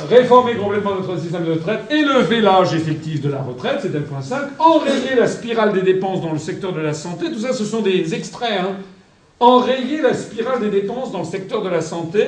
Réformer 0.09 0.55
complètement 0.55 0.95
notre 0.95 1.19
système 1.19 1.45
de 1.45 1.53
retraite, 1.53 1.81
élever 1.91 2.41
l'âge 2.41 2.75
effectif 2.75 3.21
de 3.21 3.31
la 3.31 3.43
retraite, 3.43 3.79
c'est 3.83 3.93
le 3.93 4.03
point 4.03 4.23
5, 4.23 4.41
enrayer 4.59 5.15
la 5.17 5.27
spirale 5.27 5.73
des 5.73 5.83
dépenses 5.83 6.23
dans 6.23 6.33
le 6.33 6.39
secteur 6.39 6.73
de 6.73 6.81
la 6.81 6.95
santé, 6.95 7.31
tout 7.31 7.41
ça 7.41 7.53
ce 7.53 7.65
sont 7.65 7.83
des 7.83 8.15
extraits. 8.15 8.61
Hein. 8.61 8.77
Enrayer 9.41 10.03
la 10.03 10.15
spirale 10.15 10.61
des 10.61 10.71
dépenses 10.71 11.13
dans 11.13 11.21
le 11.21 11.25
secteur 11.25 11.63
de 11.63 11.69
la 11.69 11.81
santé, 11.81 12.21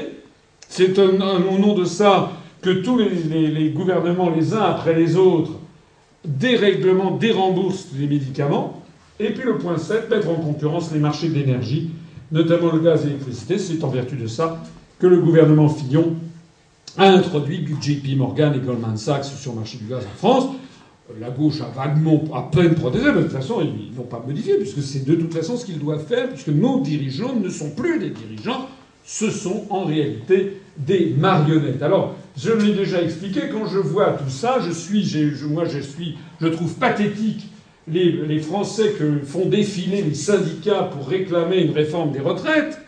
c'est 0.69 0.99
au 0.99 1.13
nom 1.13 1.75
de 1.75 1.85
ça 1.85 2.33
que 2.63 2.71
tous 2.71 2.99
les, 2.99 3.71
gouvernements, 3.71 4.31
les 4.31 4.55
uns 4.55 4.63
après 4.63 4.95
les 4.95 5.17
autres, 5.17 5.53
dérèglement, 6.25 7.11
déremboursent 7.11 7.89
les 7.99 8.07
médicaments. 8.07 8.83
Et 9.21 9.31
puis 9.31 9.45
le 9.45 9.59
point 9.59 9.77
7, 9.77 10.09
mettre 10.09 10.31
en 10.31 10.37
concurrence 10.37 10.93
les 10.93 11.01
marchés 11.01 11.29
d'énergie, 11.29 11.91
notamment 12.31 12.73
le 12.73 12.79
gaz 12.79 13.05
et 13.05 13.09
l'électricité. 13.09 13.59
C'est 13.59 13.85
en 13.85 13.89
vertu 13.89 14.17
de 14.17 14.27
ça 14.27 14.63
que 14.99 15.07
le 15.07 15.19
gouvernement 15.19 15.69
Fillon 15.69 16.15
a 16.99 17.09
introduit 17.09 17.67
JP 17.81 18.17
Morgan 18.17 18.55
et 18.55 18.59
Goldman 18.59 18.97
Sachs 18.97 19.25
sur 19.25 19.53
le 19.53 19.59
marché 19.59 19.79
du 19.79 19.87
gaz 19.87 20.05
en 20.05 20.17
France. 20.17 20.55
La 21.21 21.31
gauche 21.31 21.61
a 21.61 21.69
vaguement, 21.69 22.23
à 22.35 22.49
peine 22.51 22.75
protégé, 22.75 23.07
mais 23.07 23.19
de 23.19 23.23
toute 23.23 23.33
façon, 23.33 23.61
ils 23.61 23.95
n'ont 23.95 24.05
pas 24.05 24.23
modifié, 24.27 24.55
puisque 24.57 24.83
c'est 24.83 25.05
de 25.05 25.15
toute 25.15 25.35
façon 25.35 25.57
ce 25.57 25.67
qu'ils 25.67 25.79
doivent 25.79 26.07
faire, 26.07 26.29
puisque 26.29 26.49
nos 26.49 26.81
dirigeants 26.81 27.35
ne 27.35 27.51
sont 27.51 27.71
plus 27.71 27.99
des 27.99 28.11
dirigeants, 28.11 28.69
ce 29.05 29.31
sont 29.31 29.67
en 29.69 29.85
réalité 29.85 30.61
des 30.79 31.15
marionnettes. 31.19 31.83
Alors, 31.83 32.15
je 32.37 32.51
l'ai 32.53 32.73
déjà 32.73 33.03
expliqué, 33.03 33.43
quand 33.53 33.67
je 33.67 33.79
vois 33.79 34.13
tout 34.13 34.31
ça, 34.31 34.59
je 34.67 34.71
suis, 34.71 35.35
moi 35.51 35.65
je 35.67 35.81
suis, 35.81 36.17
je 36.41 36.47
trouve 36.47 36.75
pathétique 36.77 37.47
les, 37.89 38.13
les, 38.13 38.39
Français 38.39 38.95
que 38.99 39.19
font 39.19 39.47
défiler 39.47 40.03
les 40.03 40.15
syndicats 40.15 40.85
pour 40.85 41.09
réclamer 41.09 41.63
une 41.63 41.73
réforme 41.73 42.13
des 42.13 42.21
retraites. 42.21 42.79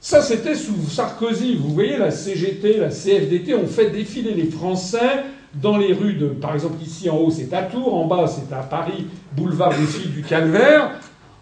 Ça, 0.00 0.22
c'était 0.22 0.54
sous 0.54 0.88
Sarkozy. 0.88 1.56
Vous 1.56 1.74
voyez, 1.74 1.98
la 1.98 2.10
CGT, 2.10 2.78
la 2.78 2.88
CFDT 2.88 3.54
ont 3.54 3.66
fait 3.66 3.90
défiler 3.90 4.32
les 4.32 4.46
Français 4.46 5.24
dans 5.54 5.76
les 5.76 5.92
rues 5.92 6.14
de, 6.14 6.28
par 6.28 6.54
exemple, 6.54 6.82
ici 6.82 7.10
en 7.10 7.18
haut, 7.18 7.30
c'est 7.30 7.52
à 7.52 7.62
Tours, 7.62 7.94
en 7.94 8.06
bas, 8.06 8.26
c'est 8.26 8.54
à 8.54 8.60
Paris, 8.60 9.06
boulevard 9.36 9.74
Filles 9.74 10.10
du 10.10 10.22
Calvaire, 10.22 10.92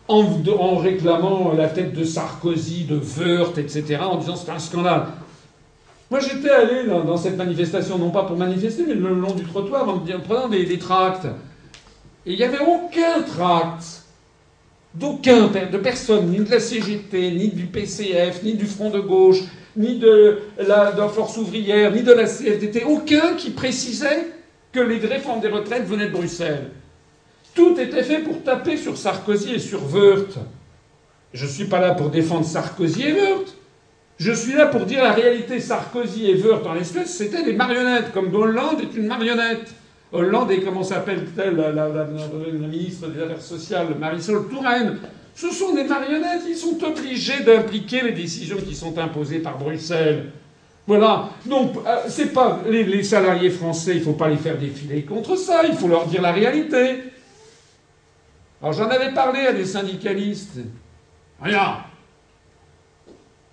en, 0.08 0.76
réclamant 0.76 1.52
la 1.52 1.68
tête 1.68 1.92
de 1.92 2.04
Sarkozy, 2.04 2.84
de 2.84 2.96
Wörth, 2.98 3.58
etc., 3.58 3.98
en 4.00 4.16
disant 4.16 4.36
c'est 4.36 4.50
un 4.50 4.58
scandale. 4.58 5.08
Moi, 6.10 6.20
j'étais 6.20 6.48
allé 6.48 6.84
dans, 6.86 7.16
cette 7.18 7.36
manifestation, 7.36 7.98
non 7.98 8.10
pas 8.10 8.22
pour 8.22 8.36
manifester, 8.36 8.84
mais 8.88 8.94
le 8.94 9.14
long 9.14 9.34
du 9.34 9.44
trottoir, 9.44 9.86
en, 9.86 9.98
prenant 10.26 10.48
des, 10.48 10.64
des, 10.64 10.78
tracts. 10.78 11.26
Et 12.24 12.32
il 12.32 12.38
n'y 12.38 12.44
avait 12.44 12.64
aucun 12.64 13.22
tract, 13.22 13.97
d'aucun, 14.98 15.48
de 15.48 15.78
personne, 15.78 16.28
ni 16.28 16.38
de 16.38 16.50
la 16.50 16.60
CGT, 16.60 17.32
ni 17.32 17.48
du 17.48 17.66
PCF, 17.66 18.42
ni 18.42 18.54
du 18.54 18.66
Front 18.66 18.90
de 18.90 19.00
gauche, 19.00 19.38
ni 19.76 19.98
de 19.98 20.40
la, 20.66 20.92
Force 21.08 21.36
ouvrière, 21.36 21.92
ni 21.92 22.02
de 22.02 22.12
la 22.12 22.24
CFDT, 22.24 22.84
aucun 22.84 23.34
qui 23.36 23.50
précisait 23.50 24.26
que 24.72 24.80
les 24.80 24.98
réformes 24.98 25.40
des 25.40 25.48
retraites 25.48 25.86
venaient 25.86 26.06
de 26.06 26.12
Bruxelles. 26.12 26.70
Tout 27.54 27.78
était 27.78 28.02
fait 28.02 28.18
pour 28.18 28.42
taper 28.42 28.76
sur 28.76 28.96
Sarkozy 28.96 29.54
et 29.54 29.58
sur 29.58 29.82
Wörth. 29.92 30.38
Je 31.32 31.44
ne 31.44 31.50
suis 31.50 31.64
pas 31.64 31.80
là 31.80 31.94
pour 31.94 32.10
défendre 32.10 32.44
Sarkozy 32.44 33.02
et 33.02 33.12
Wörth. 33.12 33.54
Je 34.18 34.32
suis 34.32 34.54
là 34.54 34.66
pour 34.66 34.84
dire 34.84 35.02
la 35.02 35.12
réalité. 35.12 35.60
Sarkozy 35.60 36.30
et 36.30 36.34
Wörth, 36.34 36.66
en 36.66 36.74
l'espèce, 36.74 37.16
c'était 37.16 37.44
des 37.44 37.52
marionnettes, 37.52 38.12
comme 38.12 38.34
Hollande 38.34 38.80
est 38.82 38.96
une 38.96 39.06
marionnette. 39.06 39.74
Hollande 40.12 40.50
et 40.52 40.62
comment 40.62 40.82
s'appelle-t-elle 40.82 41.56
la, 41.56 42.06
ministre 42.66 43.08
des 43.08 43.22
Affaires 43.22 43.42
sociales, 43.42 43.88
Marisol 43.98 44.48
Touraine. 44.48 44.98
Ce 45.34 45.50
sont 45.50 45.74
des 45.74 45.84
marionnettes. 45.84 46.42
Ils 46.48 46.56
sont 46.56 46.78
obligés 46.82 47.42
d'impliquer 47.44 48.02
les 48.02 48.12
décisions 48.12 48.56
qui 48.56 48.74
sont 48.74 48.96
imposées 48.98 49.38
par 49.40 49.58
Bruxelles. 49.58 50.32
Voilà. 50.86 51.28
Donc, 51.44 51.76
euh, 51.86 51.98
c'est 52.08 52.32
pas 52.32 52.60
les, 52.68 53.02
salariés 53.02 53.50
français. 53.50 53.96
Il 53.96 54.02
faut 54.02 54.14
pas 54.14 54.28
les 54.28 54.38
faire 54.38 54.56
défiler 54.56 55.02
contre 55.02 55.36
ça. 55.36 55.62
Il 55.68 55.74
faut 55.74 55.88
leur 55.88 56.06
dire 56.06 56.22
la 56.22 56.32
réalité. 56.32 57.02
Alors, 58.62 58.72
j'en 58.72 58.88
avais 58.88 59.12
parlé 59.12 59.40
à 59.40 59.52
des 59.52 59.66
syndicalistes. 59.66 60.58
Rien. 61.40 61.76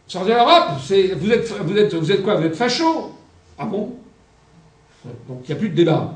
Sortir 0.08 0.36
l'Europe, 0.38 0.80
vous 0.80 0.94
êtes, 0.94 1.52
vous, 1.52 1.78
êtes, 1.78 1.94
vous 1.94 2.12
êtes 2.12 2.24
quoi 2.24 2.36
Vous 2.36 2.46
êtes 2.46 2.56
facho? 2.56 3.12
Ah 3.58 3.66
bon? 3.66 3.96
Donc 5.28 5.42
il 5.44 5.48
n'y 5.48 5.54
a 5.54 5.56
plus 5.60 5.70
de 5.70 5.76
débat. 5.76 6.16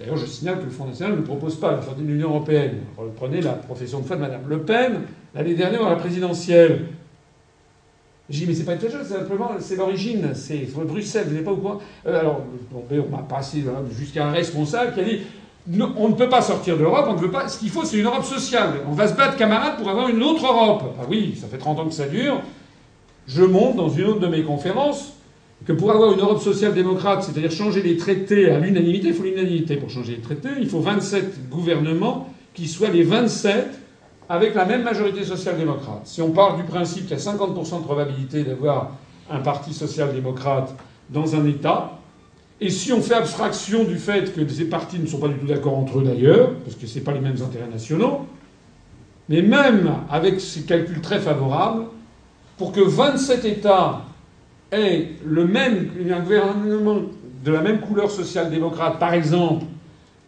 D'ailleurs, 0.00 0.16
je 0.16 0.24
signale 0.24 0.58
que 0.60 0.64
le 0.64 0.70
Front 0.70 0.86
National 0.86 1.16
ne 1.16 1.22
propose 1.22 1.56
pas 1.56 1.72
la 1.72 1.82
sortie 1.82 2.00
de 2.00 2.06
l'Union 2.06 2.30
Européenne. 2.30 2.78
Reprenez 2.96 3.42
la 3.42 3.52
profession 3.52 4.00
de 4.00 4.06
foi 4.06 4.16
de 4.16 4.22
Mme 4.22 4.48
Le 4.48 4.60
Pen, 4.62 5.02
l'année 5.34 5.52
dernière 5.52 5.84
à 5.86 5.90
la 5.90 5.96
présidentielle. 5.96 6.86
J'ai 8.30 8.40
dit, 8.40 8.46
mais 8.46 8.54
c'est 8.54 8.64
pas 8.64 8.74
une 8.74 8.80
chose, 8.80 8.92
c'est 9.02 9.12
simplement, 9.12 9.50
c'est 9.58 9.76
l'origine, 9.76 10.30
c'est 10.34 10.66
Bruxelles, 10.74 11.26
vous 11.28 11.34
n'êtes 11.34 11.44
pas 11.44 11.52
au 11.52 11.56
courant. 11.56 11.80
Euh, 12.06 12.18
alors, 12.18 12.40
on 12.72 13.10
m'a 13.10 13.24
passé 13.24 13.62
jusqu'à 13.92 14.26
un 14.26 14.30
responsable 14.30 14.94
qui 14.94 15.00
a 15.00 15.04
dit, 15.04 15.20
on 15.98 16.08
ne 16.08 16.14
peut 16.14 16.30
pas 16.30 16.40
sortir 16.40 16.78
de 16.78 16.82
l'Europe, 16.82 17.04
on 17.06 17.14
ne 17.14 17.18
veut 17.18 17.30
pas. 17.30 17.48
Ce 17.48 17.58
qu'il 17.58 17.68
faut, 17.68 17.84
c'est 17.84 17.98
une 17.98 18.06
Europe 18.06 18.24
sociale. 18.24 18.70
On 18.88 18.92
va 18.92 19.06
se 19.06 19.14
battre, 19.14 19.36
camarades, 19.36 19.76
pour 19.76 19.90
avoir 19.90 20.08
une 20.08 20.22
autre 20.22 20.46
Europe. 20.46 20.94
Ah 20.98 21.04
oui, 21.10 21.36
ça 21.38 21.46
fait 21.46 21.58
30 21.58 21.78
ans 21.78 21.86
que 21.86 21.92
ça 21.92 22.06
dure. 22.06 22.40
Je 23.26 23.42
montre 23.42 23.76
dans 23.76 23.90
une 23.90 24.06
autre 24.06 24.20
de 24.20 24.28
mes 24.28 24.44
conférences 24.44 25.12
que 25.66 25.72
pour 25.72 25.90
avoir 25.90 26.12
une 26.12 26.20
Europe 26.20 26.40
social-démocrate, 26.40 27.22
c'est-à-dire 27.22 27.50
changer 27.50 27.82
les 27.82 27.96
traités 27.96 28.50
à 28.50 28.58
l'unanimité, 28.58 29.08
il 29.08 29.14
faut 29.14 29.24
l'unanimité 29.24 29.76
pour 29.76 29.90
changer 29.90 30.16
les 30.16 30.22
traités, 30.22 30.48
il 30.58 30.68
faut 30.68 30.80
27 30.80 31.50
gouvernements 31.50 32.32
qui 32.54 32.66
soient 32.66 32.88
les 32.88 33.02
27 33.02 33.68
avec 34.28 34.54
la 34.54 34.64
même 34.64 34.82
majorité 34.82 35.24
social-démocrate. 35.24 36.02
Si 36.04 36.22
on 36.22 36.30
part 36.30 36.56
du 36.56 36.62
principe 36.62 37.06
qu'il 37.06 37.16
y 37.16 37.20
a 37.20 37.22
50% 37.22 37.78
de 37.78 37.84
probabilité 37.84 38.44
d'avoir 38.44 38.92
un 39.30 39.40
parti 39.40 39.74
social-démocrate 39.74 40.74
dans 41.10 41.34
un 41.34 41.46
État, 41.46 41.98
et 42.60 42.70
si 42.70 42.92
on 42.92 43.00
fait 43.00 43.14
abstraction 43.14 43.84
du 43.84 43.96
fait 43.96 44.34
que 44.34 44.46
ces 44.48 44.66
partis 44.66 44.98
ne 44.98 45.06
sont 45.06 45.18
pas 45.18 45.28
du 45.28 45.34
tout 45.34 45.46
d'accord 45.46 45.76
entre 45.78 45.98
eux 45.98 46.04
d'ailleurs, 46.04 46.52
parce 46.64 46.76
que 46.76 46.86
ce 46.86 46.98
n'est 46.98 47.04
pas 47.04 47.12
les 47.12 47.20
mêmes 47.20 47.40
intérêts 47.42 47.68
nationaux, 47.68 48.26
mais 49.28 49.42
même 49.42 49.94
avec 50.10 50.40
ces 50.40 50.62
calculs 50.62 51.00
très 51.00 51.20
favorables, 51.20 51.84
pour 52.58 52.72
que 52.72 52.80
27 52.80 53.44
États 53.46 54.02
aient 54.72 55.08
le 55.24 55.46
même, 55.46 55.90
un 56.10 56.20
gouvernement 56.20 57.00
de 57.44 57.52
la 57.52 57.62
même 57.62 57.80
couleur 57.80 58.10
social-démocrate, 58.10 58.98
par 58.98 59.14
exemple, 59.14 59.64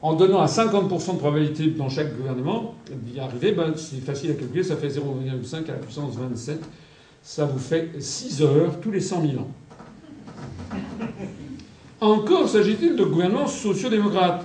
en 0.00 0.14
donnant 0.14 0.40
à 0.40 0.46
50% 0.46 1.14
de 1.14 1.18
probabilité 1.18 1.66
dans 1.66 1.88
chaque 1.88 2.16
gouvernement 2.16 2.74
d'y 2.90 3.20
arriver, 3.20 3.52
ben, 3.52 3.72
c'est 3.76 4.04
facile 4.04 4.32
à 4.32 4.34
calculer, 4.34 4.64
ça 4.64 4.76
fait 4.76 4.88
0,5 4.88 5.68
à 5.68 5.72
la 5.72 5.78
puissance 5.78 6.16
27. 6.16 6.60
Ça 7.22 7.44
vous 7.44 7.58
fait 7.58 7.90
6 8.00 8.42
heures 8.42 8.80
tous 8.80 8.90
les 8.90 9.00
100 9.00 9.22
000 9.22 9.34
ans. 9.40 9.48
Encore 12.00 12.48
s'agit-il 12.48 12.96
de 12.96 13.04
gouvernements 13.04 13.46
sociaux-démocrates. 13.46 14.44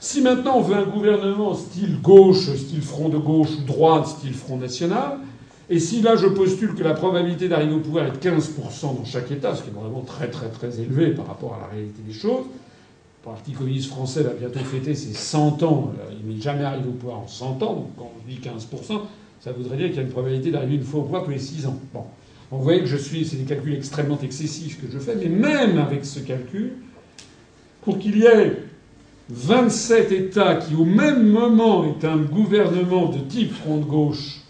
Si 0.00 0.22
maintenant 0.22 0.56
on 0.56 0.62
veut 0.62 0.76
un 0.76 0.84
gouvernement 0.84 1.52
style 1.52 2.00
gauche, 2.00 2.48
style 2.56 2.80
front 2.80 3.10
de 3.10 3.18
gauche, 3.18 3.58
droite, 3.66 4.06
style 4.06 4.32
front 4.32 4.56
national, 4.56 5.18
et 5.70 5.78
si 5.78 6.00
là 6.00 6.16
je 6.16 6.26
postule 6.26 6.74
que 6.74 6.82
la 6.82 6.94
probabilité 6.94 7.48
d'arriver 7.48 7.74
au 7.74 7.80
pouvoir 7.80 8.06
est 8.06 8.12
de 8.12 8.16
15% 8.16 8.96
dans 8.96 9.04
chaque 9.04 9.30
État, 9.30 9.54
ce 9.54 9.62
qui 9.62 9.68
est 9.68 9.72
vraiment 9.72 10.00
très 10.00 10.30
très 10.30 10.48
très 10.48 10.80
élevé 10.80 11.10
par 11.10 11.26
rapport 11.26 11.54
à 11.54 11.60
la 11.60 11.66
réalité 11.66 12.00
des 12.06 12.14
choses, 12.14 12.44
Le 12.44 13.32
Parti 13.32 13.52
communiste 13.52 13.90
français 13.90 14.22
va 14.22 14.30
bientôt 14.30 14.60
fêter 14.60 14.94
ses 14.94 15.12
100 15.12 15.62
ans. 15.62 15.92
Il 16.18 16.34
n'est 16.34 16.40
jamais 16.40 16.64
arrivé 16.64 16.88
au 16.88 16.92
pouvoir 16.92 17.18
en 17.18 17.28
100 17.28 17.62
ans. 17.62 17.74
Donc 17.74 17.90
quand 17.98 18.10
on 18.16 18.28
dit 18.28 18.38
15%, 18.38 19.00
ça 19.40 19.52
voudrait 19.52 19.76
dire 19.76 19.88
qu'il 19.88 19.96
y 19.96 20.00
a 20.00 20.02
une 20.02 20.08
probabilité 20.08 20.50
d'arriver 20.50 20.76
une 20.76 20.82
fois 20.82 21.00
au 21.00 21.04
pouvoir 21.04 21.24
tous 21.24 21.30
les 21.30 21.38
6 21.38 21.66
ans. 21.66 21.78
Bon. 21.92 22.04
vous 22.50 22.62
voyez 22.62 22.80
que 22.80 22.86
je 22.86 22.96
suis. 22.96 23.26
C'est 23.26 23.36
des 23.36 23.44
calculs 23.44 23.74
extrêmement 23.74 24.18
excessifs 24.22 24.80
que 24.80 24.90
je 24.90 24.98
fais. 24.98 25.16
Mais 25.16 25.28
même 25.28 25.78
avec 25.78 26.06
ce 26.06 26.20
calcul, 26.20 26.72
pour 27.82 27.98
qu'il 27.98 28.18
y 28.18 28.24
ait 28.24 28.56
27 29.30 30.12
États 30.12 30.56
qui, 30.56 30.74
au 30.74 30.84
même 30.84 31.28
moment, 31.28 31.84
est 31.84 32.04
un 32.04 32.16
gouvernement 32.16 33.10
de 33.10 33.18
type 33.18 33.52
front 33.52 33.78
de 33.78 33.84
gauche, 33.84 34.40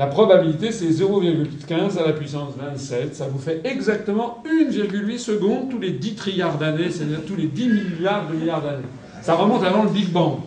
la 0.00 0.06
probabilité, 0.06 0.72
c'est 0.72 0.88
0,15 0.88 1.98
à 1.98 2.06
la 2.06 2.14
puissance 2.14 2.54
27. 2.56 3.14
Ça 3.14 3.26
vous 3.26 3.38
fait 3.38 3.60
exactement 3.64 4.42
1,8 4.46 5.18
secondes 5.18 5.68
tous 5.68 5.78
les 5.78 5.90
10 5.90 6.14
trilliards 6.14 6.56
d'années, 6.56 6.90
c'est-à-dire 6.90 7.22
tous 7.26 7.36
les 7.36 7.48
10 7.48 7.68
milliards 7.68 8.26
de 8.26 8.34
milliards 8.34 8.62
d'années. 8.62 8.86
Ça 9.20 9.34
remonte 9.34 9.62
avant 9.62 9.82
le 9.82 9.90
Big 9.90 10.08
Bang. 10.08 10.38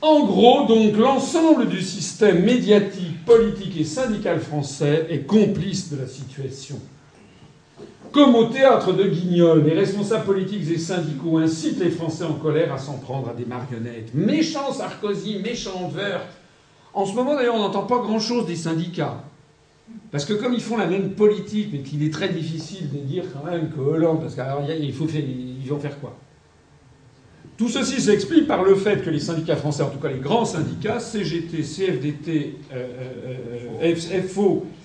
En 0.00 0.24
gros, 0.26 0.66
donc, 0.68 0.96
l'ensemble 0.96 1.68
du 1.68 1.82
système 1.82 2.44
médiatique, 2.44 3.24
politique 3.26 3.80
et 3.80 3.84
syndical 3.84 4.38
français 4.38 5.08
est 5.10 5.26
complice 5.26 5.92
de 5.92 6.00
la 6.00 6.06
situation. 6.06 6.76
Comme 8.12 8.34
au 8.34 8.46
théâtre 8.46 8.92
de 8.92 9.04
Guignol, 9.04 9.62
les 9.64 9.74
responsables 9.74 10.24
politiques 10.24 10.68
et 10.68 10.78
syndicaux 10.78 11.38
incitent 11.38 11.78
les 11.78 11.90
Français 11.90 12.24
en 12.24 12.32
colère 12.32 12.72
à 12.72 12.78
s'en 12.78 12.94
prendre 12.94 13.28
à 13.28 13.34
des 13.34 13.44
marionnettes. 13.44 14.12
Méchant 14.14 14.72
Sarkozy, 14.72 15.38
méchant 15.38 15.90
Wörth. 15.94 16.26
En 16.92 17.06
ce 17.06 17.14
moment, 17.14 17.36
d'ailleurs, 17.36 17.54
on 17.54 17.60
n'entend 17.60 17.84
pas 17.84 17.98
grand-chose 17.98 18.46
des 18.46 18.56
syndicats. 18.56 19.22
Parce 20.10 20.24
que 20.24 20.32
comme 20.32 20.54
ils 20.54 20.60
font 20.60 20.76
la 20.76 20.86
même 20.86 21.10
politique, 21.10 21.68
mais 21.72 21.80
qu'il 21.80 22.02
est 22.02 22.12
très 22.12 22.28
difficile 22.28 22.90
de 22.90 22.98
dire 22.98 23.24
quand 23.32 23.48
même 23.48 23.70
que 23.70 23.80
Hollande, 23.80 24.20
parce 24.20 24.34
qu'il 24.34 24.92
faut 24.92 25.06
faire, 25.06 25.22
ils 25.22 25.68
vont 25.68 25.78
faire 25.78 25.98
quoi? 26.00 26.16
Tout 27.56 27.68
ceci 27.68 28.00
s'explique 28.00 28.46
par 28.46 28.64
le 28.64 28.74
fait 28.74 29.04
que 29.04 29.10
les 29.10 29.20
syndicats 29.20 29.54
français, 29.54 29.82
en 29.82 29.90
tout 29.90 29.98
cas 29.98 30.08
les 30.08 30.18
grands 30.18 30.46
syndicats, 30.46 30.98
CGT, 30.98 31.62
CFDT, 31.62 32.56
euh, 32.72 32.86
euh, 33.82 34.22
FO, 34.26 34.64
euh, 34.64 34.79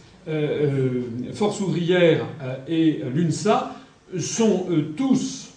Force 1.34 1.62
ouvrière 1.62 2.26
et 2.68 3.02
l'UNSA, 3.14 3.76
sont 4.20 4.68
tous, 4.96 5.50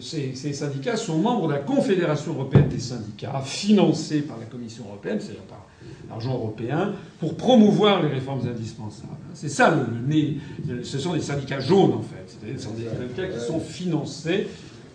ces, 0.00 0.34
syndicats 0.34 0.96
sont 0.96 1.18
membres 1.18 1.48
de 1.48 1.52
la 1.54 1.60
Confédération 1.60 2.32
européenne 2.34 2.68
des 2.68 2.78
syndicats, 2.78 3.40
financée 3.44 4.22
par 4.22 4.38
la 4.38 4.44
Commission 4.46 4.84
européenne, 4.88 5.18
c'est-à-dire 5.20 5.42
par 5.42 5.66
l'argent 6.08 6.34
européen, 6.34 6.92
pour 7.18 7.36
promouvoir 7.36 8.02
les 8.02 8.08
réformes 8.08 8.46
indispensables. 8.46 9.12
C'est 9.34 9.48
ça 9.48 9.70
le, 9.70 9.86
nez. 10.06 10.38
Ce 10.82 10.98
sont 10.98 11.14
des 11.14 11.20
syndicats 11.20 11.60
jaunes, 11.60 11.92
en 11.92 12.02
fait. 12.02 12.36
Ce 12.56 12.64
sont 12.64 12.72
des 12.72 12.84
syndicats 12.84 13.28
qui 13.28 13.44
sont 13.44 13.60
financés 13.60 14.48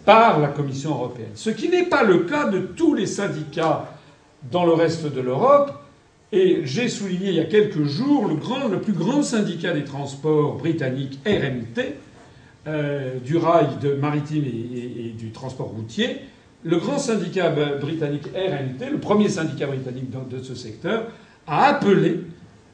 par 0.05 0.39
la 0.39 0.47
Commission 0.47 0.91
européenne. 0.91 1.31
Ce 1.35 1.49
qui 1.49 1.69
n'est 1.69 1.85
pas 1.85 2.03
le 2.03 2.19
cas 2.19 2.49
de 2.49 2.59
tous 2.59 2.93
les 2.93 3.07
syndicats 3.07 3.97
dans 4.51 4.65
le 4.65 4.73
reste 4.73 5.11
de 5.11 5.21
l'Europe. 5.21 5.73
Et 6.33 6.61
j'ai 6.63 6.87
souligné 6.87 7.29
il 7.29 7.35
y 7.35 7.39
a 7.41 7.45
quelques 7.45 7.83
jours 7.83 8.27
le, 8.27 8.35
grand, 8.35 8.67
le 8.69 8.79
plus 8.79 8.93
grand 8.93 9.21
syndicat 9.21 9.73
des 9.73 9.83
transports 9.83 10.55
britannique, 10.57 11.19
RMT, 11.25 11.95
euh, 12.67 13.17
du 13.19 13.35
rail 13.37 13.67
de 13.81 13.95
maritime 13.95 14.45
et, 14.45 15.07
et, 15.07 15.09
du 15.09 15.31
transport 15.31 15.67
routier. 15.67 16.19
Le 16.63 16.77
grand 16.77 16.99
syndicat 16.99 17.49
britannique 17.81 18.27
RMT, 18.33 18.91
le 18.91 18.99
premier 18.99 19.27
syndicat 19.27 19.67
britannique 19.67 20.09
de 20.29 20.41
ce 20.41 20.55
secteur, 20.55 21.07
a 21.47 21.65
appelé 21.65 22.21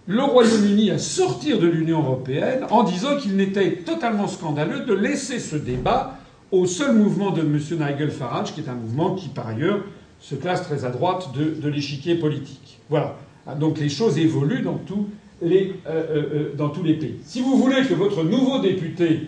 le 0.06 0.24
Royaume-Uni 0.24 0.92
à 0.92 1.00
sortir 1.00 1.58
de 1.58 1.68
l'Union 1.68 2.04
européenne 2.04 2.66
en 2.70 2.84
disant 2.84 3.18
qu'il 3.18 3.36
n'était 3.38 3.78
totalement 3.78 4.28
scandaleux 4.28 4.82
de 4.82 4.94
laisser 4.94 5.40
ce 5.40 5.56
débat 5.56 6.20
au 6.52 6.66
seul 6.66 6.96
mouvement 6.96 7.32
de 7.32 7.42
M. 7.42 7.60
Nigel 7.72 8.12
Farage, 8.12 8.54
qui 8.54 8.62
est 8.62 8.70
un 8.70 8.76
mouvement 8.76 9.16
qui, 9.16 9.30
par 9.30 9.48
ailleurs, 9.48 9.80
se 10.20 10.36
classe 10.36 10.64
très 10.64 10.86
à 10.86 10.90
droite 10.90 11.30
de, 11.34 11.60
de 11.60 11.70
l'échiquier 11.70 12.16
politique. 12.16 12.80
Voilà. 12.90 13.16
Donc 13.56 13.80
les 13.80 13.90
choses 13.90 14.18
évoluent 14.18 14.62
dans 14.62 14.80
tous 14.86 15.08
les, 15.42 15.76
euh, 15.88 15.92
euh, 15.92 16.24
euh, 16.34 16.54
dans 16.56 16.70
tous 16.70 16.84
les 16.84 16.96
pays. 16.96 17.16
Si 17.24 17.42
vous 17.42 17.58
voulez 17.58 17.84
que 17.84 17.94
votre 17.94 18.24
nouveau 18.24 18.60
député 18.60 19.22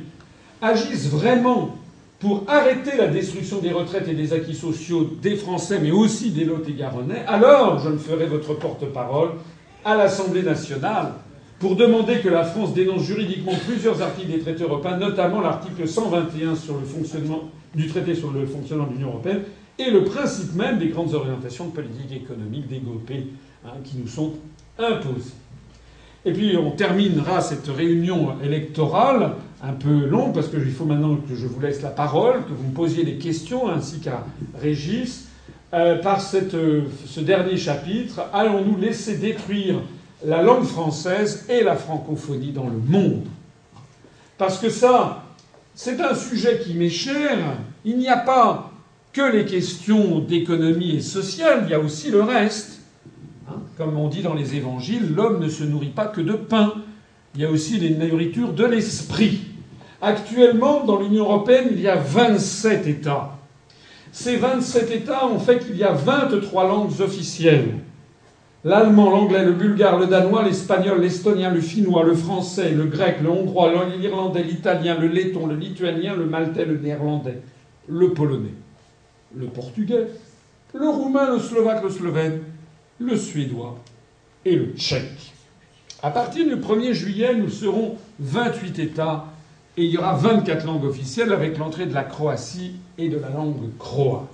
agisse 0.62 1.10
vraiment 1.10 1.76
pour 2.20 2.44
arrêter 2.48 2.98
la 2.98 3.08
destruction 3.08 3.60
des 3.60 3.72
retraites 3.72 4.08
et 4.08 4.14
des 4.14 4.34
acquis 4.34 4.56
sociaux 4.56 5.10
des 5.22 5.36
Français, 5.36 5.80
mais 5.82 5.92
aussi 5.92 6.32
des 6.32 6.44
Lot-et-Garonnais, 6.44 7.24
alors 7.28 7.80
je 7.80 7.90
me 7.90 7.98
ferai 7.98 8.26
votre 8.26 8.56
porte-parole 8.56 9.30
à 9.86 9.96
l'Assemblée 9.96 10.44
nationale 10.44 11.14
pour 11.60 11.76
demander 11.76 12.20
que 12.20 12.30
la 12.30 12.44
France 12.44 12.74
dénonce 12.74 13.04
juridiquement 13.04 13.54
plusieurs 13.68 14.02
articles 14.02 14.32
des 14.32 14.40
traités 14.40 14.64
européens, 14.64 14.98
notamment 14.98 15.40
l'article 15.40 15.88
121 15.88 16.56
sur 16.56 16.76
le 16.76 16.86
fonctionnement 16.86 17.50
du 17.76 17.88
traité 17.88 18.16
sur 18.16 18.32
le 18.32 18.46
fonctionnement 18.46 18.88
de 18.88 18.94
l'Union 18.94 19.10
européenne 19.10 19.42
et 19.78 19.90
le 19.92 20.04
principe 20.04 20.56
même 20.56 20.78
des 20.78 20.88
grandes 20.88 21.14
orientations 21.14 21.68
de 21.68 21.72
politique 21.72 22.12
économique 22.12 22.68
développées 22.68 23.28
hein, 23.66 23.78
qui 23.84 23.98
nous 23.98 24.08
sont 24.08 24.34
imposées. 24.78 25.34
Et 26.26 26.34
puis 26.34 26.58
on 26.58 26.72
terminera 26.72 27.42
cette 27.42 27.68
réunion 27.68 28.36
électorale 28.44 29.34
un 29.64 29.74
peu 29.74 30.06
longue 30.06 30.34
parce 30.34 30.48
qu'il 30.48 30.72
faut 30.72 30.86
maintenant 30.86 31.16
que 31.16 31.36
je 31.36 31.48
vous 31.48 31.60
laisse 31.60 31.82
la 31.82 31.90
parole, 31.90 32.44
que 32.46 32.54
vous 32.54 32.70
me 32.70 32.74
posiez 32.74 33.04
des 33.04 33.16
questions 33.16 33.70
ainsi 33.70 34.00
qu'à 34.00 34.26
Régis. 34.60 35.26
Euh, 35.72 36.02
par 36.02 36.20
cette, 36.20 36.56
euh, 36.56 36.86
ce 37.06 37.20
dernier 37.20 37.56
chapitre, 37.56 38.22
allons-nous 38.34 38.78
laisser 38.78 39.18
détruire 39.18 39.76
la 40.26 40.42
langue 40.42 40.64
française 40.64 41.46
et 41.48 41.64
la 41.64 41.76
francophonie 41.76 42.52
dans 42.52 42.68
le 42.68 42.80
monde? 42.80 43.28
Parce 44.40 44.58
que 44.58 44.72
ça, 44.72 45.26
c'est 45.76 46.02
un 46.02 46.16
sujet 46.16 46.60
qui 46.64 46.74
m'est 46.74 46.90
cher. 46.90 47.38
Il 47.86 48.00
n'y 48.00 48.10
a 48.10 48.18
pas 48.18 48.72
que 49.14 49.22
les 49.22 49.46
questions 49.46 50.20
d'économie 50.20 50.96
et 50.96 51.02
sociale, 51.02 51.66
il 51.66 51.72
y 51.72 51.74
a 51.76 51.80
aussi 51.80 52.10
le 52.10 52.24
reste. 52.24 52.79
Comme 53.80 53.98
on 53.98 54.10
dit 54.10 54.22
dans 54.22 54.34
les 54.34 54.56
évangiles, 54.56 55.16
l'homme 55.16 55.42
ne 55.42 55.48
se 55.48 55.64
nourrit 55.64 55.94
pas 55.96 56.08
que 56.08 56.20
de 56.20 56.34
pain. 56.34 56.74
Il 57.34 57.40
y 57.40 57.46
a 57.46 57.50
aussi 57.50 57.80
les 57.80 57.92
nourritures 57.92 58.52
de 58.52 58.66
l'esprit. 58.66 59.40
Actuellement, 60.02 60.84
dans 60.84 61.00
l'Union 61.00 61.24
européenne, 61.24 61.70
il 61.72 61.80
y 61.80 61.88
a 61.88 61.96
27 61.96 62.88
États. 62.88 63.38
Ces 64.12 64.36
27 64.36 64.92
États 64.92 65.26
ont 65.28 65.40
fait 65.40 65.60
qu'il 65.60 65.78
y 65.78 65.86
a 65.86 65.94
23 65.94 66.68
langues 66.68 67.00
officielles. 67.00 67.76
L'allemand, 68.66 69.12
l'anglais, 69.12 69.46
le 69.46 69.54
bulgare, 69.54 69.98
le 69.98 70.08
danois, 70.08 70.44
l'espagnol, 70.44 71.00
l'estonien, 71.00 71.50
le 71.50 71.62
finnois, 71.62 72.04
le 72.04 72.16
français, 72.16 72.72
le 72.72 72.84
grec, 72.84 73.22
le 73.24 73.30
hongrois, 73.30 73.72
l'irlandais, 73.98 74.44
l'italien, 74.44 75.00
le 75.00 75.08
letton, 75.08 75.48
le 75.48 75.56
lituanien, 75.56 76.18
le 76.18 76.26
maltais, 76.26 76.66
le 76.66 76.78
néerlandais, 76.80 77.40
le 77.88 78.10
polonais, 78.12 78.56
le 79.34 79.46
portugais, 79.46 80.08
le 80.74 80.90
roumain, 80.90 81.32
le 81.32 81.40
slovaque, 81.40 81.82
le 81.82 81.90
slovène, 81.90 82.42
le 83.00 83.18
suédois 83.18 83.78
et 84.46 84.56
le 84.56 84.74
tchèque. 84.76 85.34
À 86.02 86.12
partir 86.12 86.46
du 86.46 86.56
1er 86.56 86.94
juillet, 86.94 87.36
nous 87.36 87.50
serons 87.50 87.96
28 88.20 88.80
États 88.80 89.26
et 89.78 89.84
il 89.84 89.92
y 89.92 89.98
aura 89.98 90.16
24 90.16 90.66
langues 90.66 90.86
officielles 90.86 91.34
avec 91.34 91.58
l'entrée 91.58 91.86
de 91.86 91.94
la 91.94 92.04
Croatie 92.04 92.74
et 92.98 93.10
de 93.10 93.18
la 93.18 93.30
langue 93.30 93.78
croate 93.78 94.28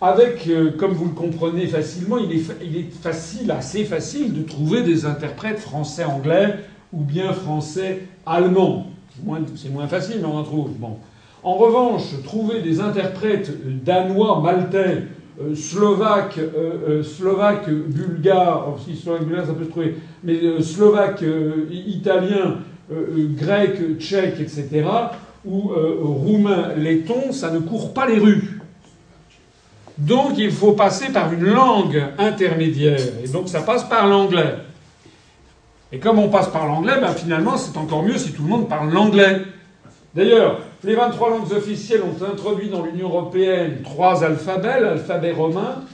avec, 0.00 0.46
euh, 0.48 0.70
comme 0.78 0.92
vous 0.92 1.06
le 1.06 1.12
comprenez 1.12 1.66
facilement, 1.66 2.16
il 2.18 2.32
est, 2.32 2.42
il 2.62 2.76
est, 2.76 2.90
facile, 2.90 3.50
assez 3.50 3.84
facile 3.84 4.32
de 4.32 4.42
trouver 4.42 4.82
des 4.82 5.04
interprètes 5.04 5.58
français-anglais 5.58 6.56
ou 6.92 7.02
bien 7.02 7.32
français-allemand. 7.32 8.86
C'est 9.56 9.70
moins, 9.70 9.86
facile, 9.86 10.16
mais 10.20 10.26
on 10.26 10.38
en 10.38 10.42
trouve. 10.42 10.70
En 11.42 11.54
revanche, 11.54 12.02
trouver 12.24 12.62
des 12.62 12.80
interprètes 12.80 13.52
danois, 13.84 14.40
maltais, 14.40 15.02
euh, 15.40 15.54
slovaques, 15.54 16.38
euh, 16.38 16.72
euh 16.88 17.02
slovaques, 17.02 17.70
bulgares, 17.70 18.76
si 18.84 18.96
slovaque, 18.96 19.24
bulgare, 19.24 19.46
ça 19.46 19.54
peut 19.54 19.64
se 19.64 19.70
trouver, 19.70 19.96
mais 20.24 20.60
slovaques, 20.60 21.24
italiens, 21.70 22.58
grecs, 23.36 23.98
tchèques, 23.98 24.40
etc., 24.40 24.84
ou 25.46 25.70
roumains, 26.02 26.74
lettons, 26.76 27.32
ça 27.32 27.50
ne 27.50 27.60
court 27.60 27.94
pas 27.94 28.06
les 28.06 28.18
rues. 28.18 28.60
Donc 29.96 30.32
il 30.36 30.50
faut 30.50 30.72
passer 30.72 31.12
par 31.12 31.32
une 31.32 31.44
langue 31.44 32.02
intermédiaire. 32.18 33.00
Et 33.24 33.28
donc 33.28 33.48
ça 33.48 33.60
passe 33.62 33.84
par 33.84 34.06
l'anglais. 34.06 34.56
Et 35.92 35.98
comme 35.98 36.18
on 36.18 36.28
passe 36.28 36.48
par 36.48 36.66
l'anglais, 36.66 37.00
ben 37.00 37.12
finalement 37.12 37.56
c'est 37.56 37.76
encore 37.78 38.02
mieux 38.02 38.18
si 38.18 38.32
tout 38.32 38.42
le 38.42 38.48
monde 38.48 38.68
parle 38.68 38.92
l'anglais. 38.92 39.42
D'ailleurs, 40.14 40.60
les 40.82 40.94
23 40.94 41.30
langues 41.30 41.52
officielles 41.52 42.02
ont 42.02 42.24
introduit 42.24 42.70
dans 42.70 42.84
l'Union 42.84 43.08
européenne 43.08 43.82
trois 43.82 44.24
alphabets, 44.24 44.80
l'alphabet 44.80 45.32
romain, 45.32 45.84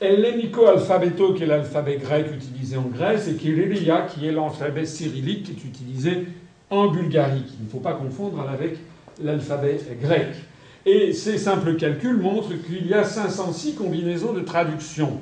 hellénico 0.00 0.66
alphabeto 0.66 1.34
qui 1.34 1.42
est 1.42 1.46
l'alphabet 1.46 1.98
grec 1.98 2.26
utilisé 2.34 2.76
en 2.76 2.88
Grèce, 2.88 3.28
et 3.28 3.34
Kyrillia 3.34 4.02
qui 4.02 4.26
est 4.26 4.32
l'alphabet 4.32 4.86
cyrillique 4.86 5.50
utilisé 5.64 6.28
en 6.70 6.88
Bulgarie, 6.88 7.44
qu'il 7.44 7.64
ne 7.64 7.70
faut 7.70 7.80
pas 7.80 7.92
confondre 7.92 8.40
avec 8.48 8.78
l'alphabet 9.22 9.78
grec. 10.00 10.28
Et 10.86 11.12
ces 11.12 11.36
simples 11.36 11.76
calculs 11.76 12.16
montrent 12.16 12.54
qu'il 12.66 12.86
y 12.86 12.94
a 12.94 13.04
506 13.04 13.74
combinaisons 13.74 14.32
de 14.32 14.40
traduction. 14.40 15.20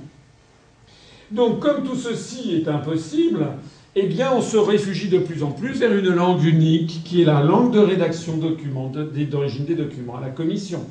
Donc 1.31 1.60
comme 1.60 1.82
tout 1.82 1.97
ceci 1.97 2.55
est 2.55 2.68
impossible, 2.68 3.47
eh 3.97 4.06
bien 4.06 4.32
on 4.32 4.42
se 4.42 4.56
réfugie 4.56 5.08
de 5.08 5.18
plus 5.18 5.42
en 5.42 5.50
plus 5.50 5.78
vers 5.78 5.94
une 5.97 6.10
langue 6.10 6.42
unique 6.42 7.02
qui 7.05 7.23
est 7.23 7.24
la 7.24 7.42
langue 7.42 7.73
de 7.73 7.78
rédaction 7.78 8.36
d'origine 8.36 9.64
des 9.64 9.74
documents, 9.74 10.16
à 10.16 10.20
la 10.20 10.31
Commission. 10.31 10.84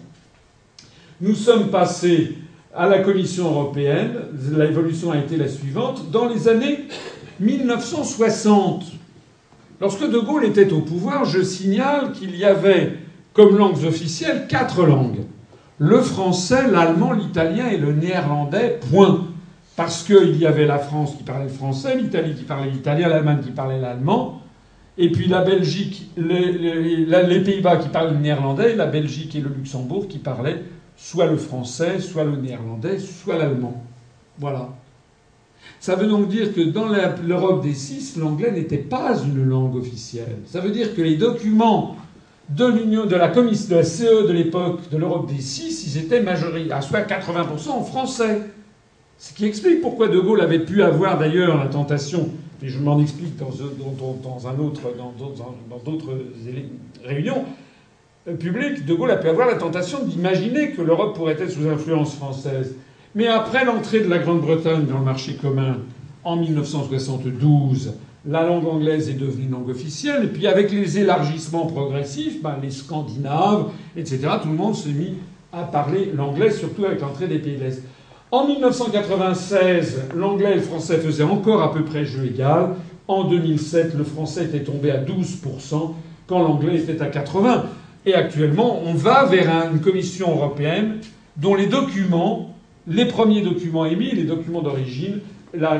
Nous 1.22 1.36
sommes 1.36 1.70
passés 1.70 2.38
à 2.74 2.88
la 2.88 3.00
Commission 3.00 3.46
européenne, 3.46 4.14
l'évolution 4.58 5.12
a 5.12 5.18
été 5.18 5.38
la 5.38 5.48
suivante, 5.48 6.12
dans 6.12 6.28
les 6.28 6.48
années 6.48 6.80
1960. 7.40 8.86
Lorsque 9.82 10.10
De 10.10 10.20
Gaulle 10.20 10.46
était 10.46 10.72
au 10.72 10.80
pouvoir, 10.80 11.26
je 11.26 11.42
signale 11.42 12.14
qu'il 12.14 12.36
y 12.36 12.46
avait 12.46 12.98
comme 13.34 13.58
langues 13.58 13.84
officielles 13.86 14.48
quatre 14.48 14.86
langues. 14.86 15.22
Le 15.78 16.02
français, 16.02 16.70
l'allemand, 16.72 17.14
l'italien 17.14 17.68
et 17.68 17.78
le 17.78 17.92
néerlandais, 17.94 18.80
point. 18.92 19.28
Parce 19.76 20.04
qu'il 20.04 20.38
y 20.38 20.46
avait 20.46 20.66
la 20.66 20.78
France 20.78 21.16
qui 21.18 21.24
parlait 21.24 21.46
le 21.46 21.50
français, 21.50 21.98
l'Italie 21.98 22.36
qui 22.36 22.44
parlait 22.44 22.70
l'italien, 22.70 23.10
l'Allemagne 23.10 23.42
qui 23.44 23.52
parlait 23.52 23.80
l'allemand, 23.80 24.42
et 24.98 25.12
puis 25.12 25.28
la 25.28 25.42
Belgique, 25.42 26.12
les, 26.16 27.42
Pays-Bas 27.44 27.78
qui 27.78 27.90
parlaient 27.90 28.12
le 28.12 28.20
néerlandais, 28.20 28.76
la 28.76 28.86
Belgique 28.86 29.36
et 29.36 29.42
le 29.42 29.50
Luxembourg 29.50 30.08
qui 30.08 30.20
parlaient 30.20 30.62
soit 30.96 31.26
le 31.26 31.38
français, 31.38 32.00
soit 32.00 32.24
le 32.24 32.36
néerlandais, 32.36 33.00
soit 33.00 33.38
l'allemand. 33.38 33.84
Voilà. 34.38 34.70
Ça 35.80 35.96
veut 35.96 36.08
donc 36.08 36.28
dire 36.28 36.54
que 36.54 36.62
dans 36.62 36.88
l'Europe 37.26 37.64
des 37.64 37.74
six, 37.74 38.16
l'anglais 38.18 38.52
n'était 38.52 38.78
pas 38.78 39.18
une 39.24 39.44
langue 39.44 39.76
officielle. 39.76 40.38
Ça 40.46 40.60
veut 40.60 40.72
dire 40.72 40.96
que 40.96 41.02
les 41.02 41.16
documents 41.16 41.96
de 42.50 42.66
l'Union, 42.66 43.06
de 43.06 43.16
la 43.16 43.30
commission, 43.30 43.70
de 43.72 43.76
la 43.76 43.84
CE 43.84 44.28
de 44.28 44.32
l'époque 44.32 44.90
de 44.92 44.98
l'Europe 44.98 45.28
des 45.34 45.42
six, 45.42 45.88
ils 45.88 45.98
étaient 45.98 46.22
majoritaires, 46.22 46.78
à 46.78 46.82
soit 46.82 47.02
80% 47.02 47.70
en 47.70 47.84
français. 47.84 48.42
Ce 49.24 49.34
qui 49.34 49.46
explique 49.46 49.80
pourquoi 49.80 50.10
De 50.10 50.20
Gaulle 50.20 50.42
avait 50.42 50.60
pu 50.60 50.84
avoir 50.84 51.18
d'ailleurs 51.18 51.58
la 51.58 51.68
tentation, 51.70 52.30
et 52.62 52.68
je 52.68 52.78
m'en 52.78 53.00
explique 53.00 53.38
dans, 53.38 53.54
un 53.54 54.60
autre, 54.60 54.82
dans 54.98 55.78
d'autres 55.78 56.18
réunions, 57.06 57.46
euh, 58.28 58.36
public, 58.36 58.86
De 58.86 58.94
Gaulle 58.94 59.12
a 59.12 59.16
pu 59.16 59.30
avoir 59.30 59.48
la 59.48 59.56
tentation 59.56 60.04
d'imaginer 60.04 60.72
que 60.72 60.82
l'Europe 60.82 61.16
pourrait 61.16 61.38
être 61.40 61.52
sous 61.52 61.70
influence 61.70 62.16
française. 62.16 62.76
Mais 63.16 63.28
après 63.28 63.64
l'entrée 63.64 64.02
de 64.02 64.10
la 64.10 64.20
Grande-Bretagne 64.20 64.88
dans 64.88 65.00
le 65.00 65.06
marché 65.06 65.36
commun 65.36 65.78
en 66.26 66.36
1972, 66.36 67.94
la 68.26 68.46
langue 68.46 68.68
anglaise 68.68 69.08
est 69.08 69.14
devenue 69.14 69.48
langue 69.50 69.70
officielle. 69.70 70.26
Et 70.26 70.28
puis 70.28 70.48
avec 70.48 70.70
les 70.70 71.00
élargissements 71.00 71.68
progressifs, 71.68 72.44
ben, 72.44 72.58
les 72.62 72.72
Scandinaves, 72.72 73.68
etc., 73.96 74.20
tout 74.42 74.50
le 74.50 74.56
monde 74.56 74.76
s'est 74.76 74.92
mis 74.92 75.14
à 75.54 75.64
parler 75.64 76.12
l'anglais, 76.14 76.52
surtout 76.52 76.84
avec 76.84 77.00
l'entrée 77.00 77.28
des 77.28 77.40
pays 77.40 77.56
de 77.56 77.64
l'Est. 77.64 77.84
En 78.34 78.48
1996, 78.48 80.06
l'anglais 80.16 80.54
et 80.54 80.56
le 80.56 80.62
français 80.62 80.98
faisaient 80.98 81.22
encore 81.22 81.62
à 81.62 81.72
peu 81.72 81.84
près 81.84 82.04
jeu 82.04 82.26
égal. 82.26 82.70
En 83.08 83.26
2007, 83.26 83.94
le 83.94 84.04
français 84.04 84.46
était 84.46 84.64
tombé 84.64 84.90
à 84.90 84.98
12%, 84.98 85.94
quand 86.26 86.40
l'anglais 86.42 86.78
était 86.78 87.00
à 87.00 87.12
80%. 87.12 87.66
Et 88.08 88.16
actuellement, 88.16 88.82
on 88.86 88.96
va 88.96 89.26
vers 89.26 89.48
une 89.72 89.82
commission 89.82 90.32
européenne 90.32 90.98
dont 91.38 91.54
les 91.54 91.68
documents, 91.68 92.56
les 92.88 93.06
premiers 93.06 93.44
documents 93.44 93.86
émis, 93.86 94.10
les 94.10 94.24
documents 94.24 94.64
d'origine, 94.64 95.20
la 95.54 95.76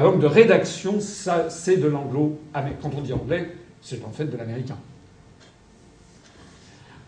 langue 0.00 0.20
de 0.20 0.26
rédaction, 0.26 0.98
c'est 1.00 1.76
de 1.76 1.88
l'anglo. 1.88 2.38
Quand 2.54 2.92
on 2.96 3.00
dit 3.00 3.12
anglais, 3.12 3.50
c'est 3.82 4.04
en 4.04 4.12
fait 4.12 4.26
de 4.26 4.36
l'américain. 4.36 4.76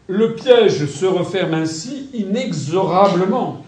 Le 0.08 0.34
piège 0.34 0.86
se 0.86 1.06
referme 1.06 1.54
ainsi 1.54 2.08
inexorablement. 2.14 3.64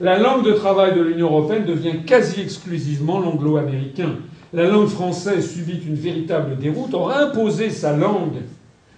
La 0.00 0.18
langue 0.18 0.44
de 0.44 0.52
travail 0.52 0.94
de 0.94 1.02
l'Union 1.02 1.28
européenne 1.28 1.64
devient 1.64 2.04
quasi 2.06 2.40
exclusivement 2.40 3.18
l'anglo-américain. 3.18 4.16
La 4.52 4.64
langue 4.64 4.88
française 4.88 5.50
subit 5.50 5.80
une 5.86 5.94
véritable 5.94 6.58
déroute. 6.58 6.94
Or, 6.94 7.12
imposer 7.12 7.70
sa 7.70 7.96
langue 7.96 8.42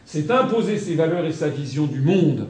c'est 0.08 0.30
imposer 0.30 0.78
ses 0.78 0.94
valeurs 0.94 1.26
et 1.26 1.32
sa 1.32 1.48
vision 1.48 1.84
du 1.84 2.00
monde. 2.00 2.46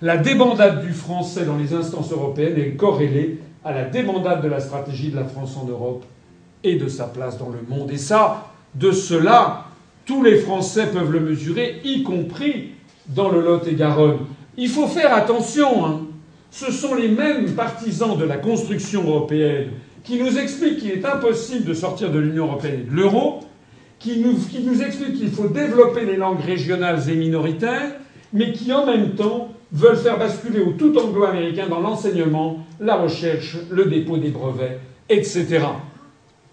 La 0.00 0.16
débandade 0.16 0.80
du 0.80 0.94
français 0.94 1.44
dans 1.44 1.58
les 1.58 1.74
instances 1.74 2.10
européennes 2.10 2.58
est 2.58 2.70
corrélée 2.70 3.38
à 3.62 3.72
la 3.74 3.84
débandade 3.84 4.42
de 4.42 4.48
la 4.48 4.60
stratégie 4.60 5.10
de 5.10 5.16
la 5.16 5.24
France 5.24 5.58
en 5.58 5.66
Europe 5.66 6.06
et 6.64 6.76
de 6.76 6.88
sa 6.88 7.04
place 7.04 7.36
dans 7.36 7.50
le 7.50 7.58
monde. 7.68 7.90
Et 7.90 7.98
ça, 7.98 8.46
de 8.74 8.92
cela, 8.92 9.66
tous 10.06 10.22
les 10.22 10.38
Français 10.38 10.86
peuvent 10.86 11.12
le 11.12 11.20
mesurer, 11.20 11.82
y 11.84 12.02
compris 12.02 12.70
dans 13.08 13.30
le 13.30 13.42
Lot-et-Garonne. 13.42 14.20
Il 14.56 14.70
faut 14.70 14.86
faire 14.86 15.14
attention. 15.14 15.84
Hein. 15.84 16.00
Ce 16.58 16.72
sont 16.72 16.94
les 16.94 17.08
mêmes 17.08 17.54
partisans 17.54 18.16
de 18.16 18.24
la 18.24 18.38
construction 18.38 19.04
européenne 19.06 19.72
qui 20.02 20.18
nous 20.18 20.38
expliquent 20.38 20.78
qu'il 20.78 20.90
est 20.90 21.04
impossible 21.04 21.66
de 21.66 21.74
sortir 21.74 22.10
de 22.10 22.18
l'Union 22.18 22.46
européenne 22.46 22.80
et 22.80 22.90
de 22.90 22.96
l'euro 22.96 23.40
qui 23.98 24.20
nous, 24.20 24.36
qui 24.36 24.60
nous 24.60 24.80
explique 24.82 25.18
qu'il 25.18 25.28
faut 25.28 25.48
développer 25.48 26.06
les 26.06 26.16
langues 26.16 26.40
régionales 26.40 27.10
et 27.10 27.14
minoritaires, 27.14 27.96
mais 28.32 28.52
qui 28.52 28.72
en 28.72 28.86
même 28.86 29.10
temps 29.10 29.48
veulent 29.70 29.98
faire 29.98 30.18
basculer 30.18 30.60
au 30.60 30.72
tout 30.72 30.96
anglo-américain 30.96 31.66
dans 31.68 31.80
l'enseignement, 31.80 32.64
la 32.80 32.96
recherche, 32.96 33.58
le 33.70 33.84
dépôt 33.84 34.16
des 34.16 34.30
brevets, 34.30 34.80
etc. 35.10 35.60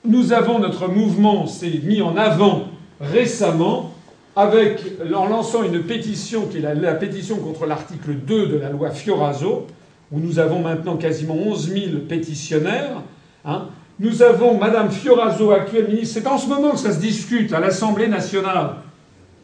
Nous 0.03 0.33
avons 0.33 0.59
notre 0.59 0.89
mouvement 0.89 1.47
s'est 1.47 1.79
mis 1.81 2.01
en 2.01 2.17
avant 2.17 2.67
récemment 2.99 3.93
avec, 4.35 4.81
en 5.15 5.27
lançant 5.27 5.63
une 5.63 5.81
pétition 5.81 6.47
qui 6.47 6.57
est 6.57 6.61
la, 6.61 6.73
la 6.73 6.93
pétition 6.93 7.37
contre 7.37 7.65
l'article 7.65 8.15
2 8.15 8.47
de 8.47 8.57
la 8.57 8.69
loi 8.69 8.89
Fioraso, 8.89 9.67
où 10.11 10.19
nous 10.19 10.39
avons 10.39 10.59
maintenant 10.59 10.97
quasiment 10.97 11.35
11 11.35 11.73
000 11.73 11.85
pétitionnaires, 12.07 13.01
hein, 13.45 13.69
nous 13.99 14.21
avons 14.21 14.57
Madame 14.57 14.91
Fioraso, 14.91 15.51
actuelle 15.51 15.87
ministre. 15.87 16.19
C'est 16.19 16.27
en 16.27 16.37
ce 16.37 16.47
moment 16.47 16.71
que 16.71 16.79
ça 16.79 16.91
se 16.91 16.99
discute 16.99 17.53
à 17.53 17.59
l'Assemblée 17.59 18.07
nationale. 18.07 18.75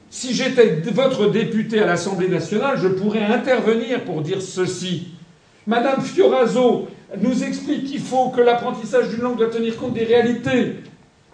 Si 0.10 0.34
j'étais 0.34 0.82
votre 0.92 1.30
député 1.30 1.80
à 1.80 1.86
l'Assemblée 1.86 2.30
nationale, 2.30 2.78
je 2.82 2.88
pourrais 2.88 3.24
intervenir 3.24 4.04
pour 4.04 4.22
dire 4.22 4.42
ceci. 4.42 5.10
Madame 5.68 6.02
Fioraso 6.02 6.88
nous 7.22 7.44
explique 7.44 7.86
qu'il 7.86 8.02
faut 8.02 8.30
que 8.30 8.42
l'apprentissage 8.42 9.10
d'une 9.10 9.22
langue 9.22 9.38
doit 9.38 9.50
tenir 9.50 9.78
compte 9.78 9.94
des 9.94 10.04
réalités. 10.04 10.78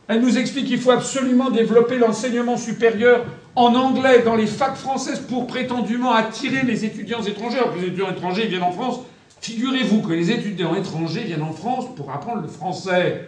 Elle 0.08 0.22
nous 0.22 0.38
explique 0.38 0.68
qu'il 0.68 0.80
faut 0.80 0.92
absolument 0.92 1.50
développer 1.50 1.98
l'enseignement 1.98 2.58
supérieur 2.58 3.26
en 3.56 3.74
anglais 3.76 4.24
dans 4.24 4.36
les 4.36 4.46
facs 4.46 4.76
françaises 4.76 5.20
pour 5.20 5.48
prétendument 5.48 6.12
attirer 6.12 6.64
les 6.64 6.84
étudiants 6.84 7.24
étrangers. 7.24 7.58
Alors 7.58 7.74
que 7.74 7.80
les 7.80 7.88
étudiants 7.88 8.12
étrangers 8.12 8.48
viennent 8.48 8.64
en 8.64 8.72
France 8.72 9.00
Figurez-vous 9.46 10.02
que 10.02 10.12
les 10.12 10.32
étudiants 10.32 10.74
étrangers 10.74 11.24
viennent 11.24 11.44
en 11.44 11.52
France 11.52 11.94
pour 11.96 12.10
apprendre 12.10 12.42
le 12.42 12.48
français. 12.48 13.28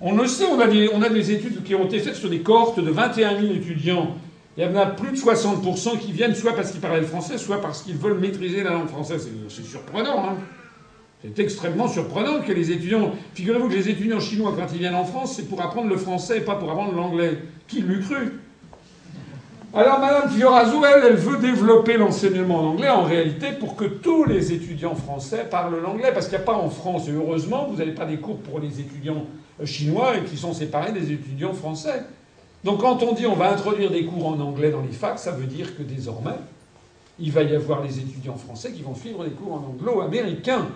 On 0.00 0.16
le 0.16 0.26
sait, 0.26 0.46
on 0.46 0.58
a, 0.58 1.08
des, 1.08 1.30
études 1.30 1.62
qui 1.62 1.76
ont 1.76 1.84
été 1.84 2.00
faites 2.00 2.16
sur 2.16 2.28
des 2.28 2.40
cohortes 2.40 2.80
de 2.80 2.90
21 2.90 3.40
000 3.40 3.52
étudiants. 3.52 4.16
Il 4.56 4.64
y 4.64 4.66
en 4.66 4.74
a 4.74 4.86
plus 4.86 5.12
de 5.12 5.16
60% 5.16 5.96
qui 6.00 6.10
viennent 6.10 6.34
soit 6.34 6.56
parce 6.56 6.72
qu'ils 6.72 6.80
parlent 6.80 6.98
le 6.98 7.06
français, 7.06 7.38
soit 7.38 7.60
parce 7.60 7.82
qu'ils 7.82 7.94
veulent 7.94 8.18
maîtriser 8.18 8.64
la 8.64 8.70
langue 8.70 8.88
française. 8.88 9.30
C'est 9.48 9.64
surprenant, 9.64 10.24
hein 10.28 10.38
C'est 11.22 11.38
extrêmement 11.38 11.86
surprenant 11.86 12.40
que 12.40 12.50
les 12.50 12.72
étudiants. 12.72 13.12
Figurez-vous 13.34 13.68
que 13.68 13.74
les 13.74 13.90
étudiants 13.90 14.18
chinois, 14.18 14.56
quand 14.58 14.72
ils 14.72 14.80
viennent 14.80 14.96
en 14.96 15.04
France, 15.04 15.36
c'est 15.36 15.48
pour 15.48 15.62
apprendre 15.62 15.88
le 15.88 15.98
français 15.98 16.38
et 16.38 16.40
pas 16.40 16.56
pour 16.56 16.68
apprendre 16.68 16.96
l'anglais. 16.96 17.38
Qui 17.68 17.82
l'eût 17.82 18.00
cru? 18.00 18.39
Alors 19.72 20.00
Madame 20.00 20.28
Fioraso, 20.30 20.84
elle, 20.84 21.04
elle 21.10 21.16
veut 21.16 21.38
développer 21.38 21.96
l'enseignement 21.96 22.60
en 22.60 22.66
anglais 22.70 22.88
en 22.88 23.04
réalité 23.04 23.52
pour 23.52 23.76
que 23.76 23.84
tous 23.84 24.24
les 24.24 24.52
étudiants 24.52 24.96
français 24.96 25.46
parlent 25.48 25.80
l'anglais, 25.80 26.10
parce 26.12 26.26
qu'il 26.26 26.36
n'y 26.36 26.42
a 26.42 26.46
pas 26.46 26.56
en 26.56 26.70
France, 26.70 27.08
et 27.08 27.12
heureusement, 27.12 27.68
vous 27.70 27.76
n'avez 27.76 27.92
pas 27.92 28.04
des 28.04 28.16
cours 28.16 28.38
pour 28.38 28.58
les 28.58 28.80
étudiants 28.80 29.26
euh, 29.60 29.66
chinois 29.66 30.16
et 30.16 30.24
qui 30.24 30.36
sont 30.36 30.52
séparés 30.52 30.92
des 30.92 31.12
étudiants 31.12 31.52
français. 31.52 32.02
Donc 32.64 32.80
quand 32.80 33.02
on 33.02 33.12
dit 33.12 33.26
on 33.26 33.36
va 33.36 33.52
introduire 33.52 33.90
des 33.90 34.04
cours 34.04 34.26
en 34.26 34.38
anglais 34.40 34.70
dans 34.70 34.82
les 34.82 34.92
facs, 34.92 35.18
ça 35.18 35.30
veut 35.30 35.46
dire 35.46 35.76
que 35.76 35.82
désormais, 35.82 36.36
il 37.18 37.30
va 37.30 37.42
y 37.42 37.54
avoir 37.54 37.82
les 37.82 37.98
étudiants 37.98 38.36
français 38.36 38.72
qui 38.72 38.82
vont 38.82 38.94
suivre 38.94 39.24
des 39.24 39.30
cours 39.30 39.54
en 39.54 39.74
anglo-américain. 39.74 40.66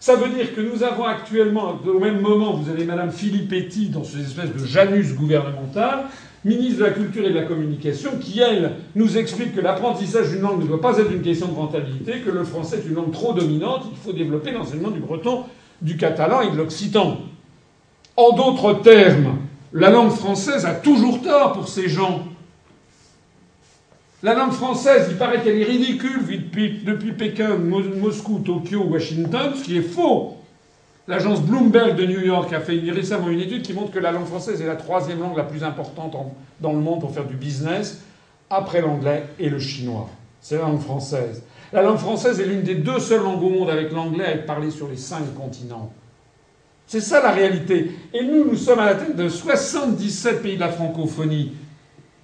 Ça 0.00 0.16
veut 0.16 0.30
dire 0.30 0.54
que 0.54 0.60
nous 0.60 0.82
avons 0.82 1.04
actuellement, 1.04 1.78
au 1.86 2.00
même 2.00 2.20
moment, 2.20 2.54
vous 2.54 2.68
avez 2.68 2.84
Madame 2.84 3.12
Filippetti 3.12 3.88
dans 3.88 4.02
cette 4.02 4.22
espèce 4.22 4.52
de 4.52 4.66
Janus 4.66 5.14
gouvernemental, 5.14 6.06
ministre 6.44 6.80
de 6.80 6.84
la 6.84 6.90
Culture 6.90 7.24
et 7.24 7.30
de 7.30 7.38
la 7.38 7.44
Communication, 7.44 8.12
qui, 8.20 8.40
elle, 8.40 8.72
nous 8.94 9.16
explique 9.16 9.54
que 9.54 9.60
l'apprentissage 9.60 10.30
d'une 10.30 10.40
langue 10.40 10.60
ne 10.60 10.66
doit 10.66 10.80
pas 10.80 10.98
être 10.98 11.12
une 11.12 11.22
question 11.22 11.48
de 11.48 11.54
rentabilité, 11.54 12.20
que 12.20 12.30
le 12.30 12.44
français 12.44 12.78
est 12.78 12.88
une 12.88 12.94
langue 12.94 13.12
trop 13.12 13.32
dominante, 13.32 13.84
il 13.90 13.96
faut 13.96 14.12
développer 14.12 14.50
l'enseignement 14.50 14.90
du 14.90 15.00
breton, 15.00 15.44
du 15.80 15.96
catalan 15.96 16.42
et 16.42 16.50
de 16.50 16.56
l'occitan. 16.56 17.18
En 18.16 18.32
d'autres 18.32 18.74
termes, 18.82 19.38
la 19.72 19.90
langue 19.90 20.10
française 20.10 20.66
a 20.66 20.74
toujours 20.74 21.22
tort 21.22 21.52
pour 21.52 21.68
ces 21.68 21.88
gens. 21.88 22.26
La 24.22 24.34
langue 24.34 24.52
française, 24.52 25.06
il 25.10 25.16
paraît 25.16 25.42
qu'elle 25.42 25.60
est 25.60 25.64
ridicule 25.64 26.20
depuis 26.84 27.12
Pékin, 27.12 27.56
Moscou, 27.56 28.40
Tokyo, 28.40 28.84
Washington, 28.84 29.52
ce 29.56 29.64
qui 29.64 29.78
est 29.78 29.82
faux. 29.82 30.36
L'agence 31.08 31.40
Bloomberg 31.42 31.96
de 31.96 32.06
New 32.06 32.20
York 32.20 32.52
a 32.52 32.60
fait 32.60 32.78
récemment 32.90 33.28
une 33.28 33.40
étude 33.40 33.62
qui 33.62 33.72
montre 33.72 33.90
que 33.90 33.98
la 33.98 34.12
langue 34.12 34.26
française 34.26 34.60
est 34.60 34.66
la 34.66 34.76
troisième 34.76 35.20
langue 35.20 35.36
la 35.36 35.42
plus 35.42 35.64
importante 35.64 36.14
dans 36.60 36.72
le 36.72 36.78
monde 36.78 37.00
pour 37.00 37.12
faire 37.12 37.24
du 37.24 37.34
business, 37.34 38.02
après 38.48 38.80
l'anglais 38.80 39.24
et 39.38 39.48
le 39.48 39.58
chinois. 39.58 40.08
C'est 40.40 40.56
la 40.56 40.62
langue 40.62 40.80
française. 40.80 41.42
La 41.72 41.82
langue 41.82 41.98
française 41.98 42.38
est 42.38 42.46
l'une 42.46 42.62
des 42.62 42.76
deux 42.76 43.00
seules 43.00 43.22
langues 43.22 43.42
au 43.42 43.48
monde 43.48 43.70
avec 43.70 43.90
l'anglais 43.90 44.26
à 44.26 44.30
être 44.32 44.46
parlée 44.46 44.70
sur 44.70 44.88
les 44.88 44.96
cinq 44.96 45.34
continents. 45.34 45.92
C'est 46.86 47.00
ça 47.00 47.22
la 47.22 47.32
réalité. 47.32 47.90
Et 48.12 48.22
nous, 48.22 48.44
nous 48.44 48.56
sommes 48.56 48.78
à 48.78 48.86
la 48.86 48.94
tête 48.94 49.16
de 49.16 49.28
77 49.28 50.42
pays 50.42 50.56
de 50.56 50.60
la 50.60 50.68
francophonie. 50.68 51.52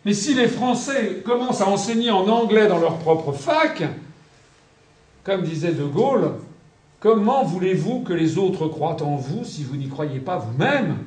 Mais 0.05 0.13
si 0.13 0.35
les 0.35 0.49
Français 0.49 1.23
commencent 1.25 1.63
à 1.63 1.69
enseigner 1.69 2.11
en 2.11 2.29
anglais 2.29 2.69
dans 2.69 2.79
leur 2.79 2.99
propre 2.99 3.33
fac, 3.33 3.83
comme 5.25 5.43
disait 5.43 5.73
De 5.73 5.85
Gaulle, 5.85 6.33
comment 7.01 7.45
voulez-vous 7.45 8.01
que 8.01 8.13
les 8.13 8.39
autres 8.39 8.69
croient 8.69 9.03
en 9.03 9.17
vous 9.17 9.45
si 9.45 9.65
vous 9.65 9.77
n'y 9.77 9.89
croyez 9.89 10.21
pas 10.21 10.37
vous-même? 10.37 10.99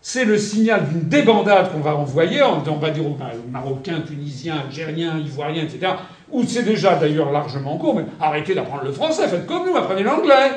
C'est 0.00 0.24
le 0.24 0.38
signal 0.38 0.88
d'une 0.88 1.08
débandade 1.08 1.72
qu'on 1.72 1.80
va 1.80 1.96
envoyer, 1.96 2.42
on 2.42 2.76
va 2.76 2.90
dire 2.90 3.04
aux 3.04 3.16
Marocains, 3.50 4.00
Tunisiens, 4.00 4.60
Algériens, 4.66 5.18
Ivoiriens, 5.18 5.64
etc., 5.64 5.92
ou 6.30 6.44
c'est 6.44 6.62
déjà 6.62 6.94
d'ailleurs 6.96 7.32
largement 7.32 7.74
en 7.74 7.78
cours, 7.78 7.96
mais 7.96 8.04
arrêtez 8.20 8.54
d'apprendre 8.54 8.84
le 8.84 8.92
français, 8.92 9.26
faites 9.28 9.46
comme 9.46 9.66
nous, 9.66 9.76
apprenez 9.76 10.02
l'anglais. 10.02 10.52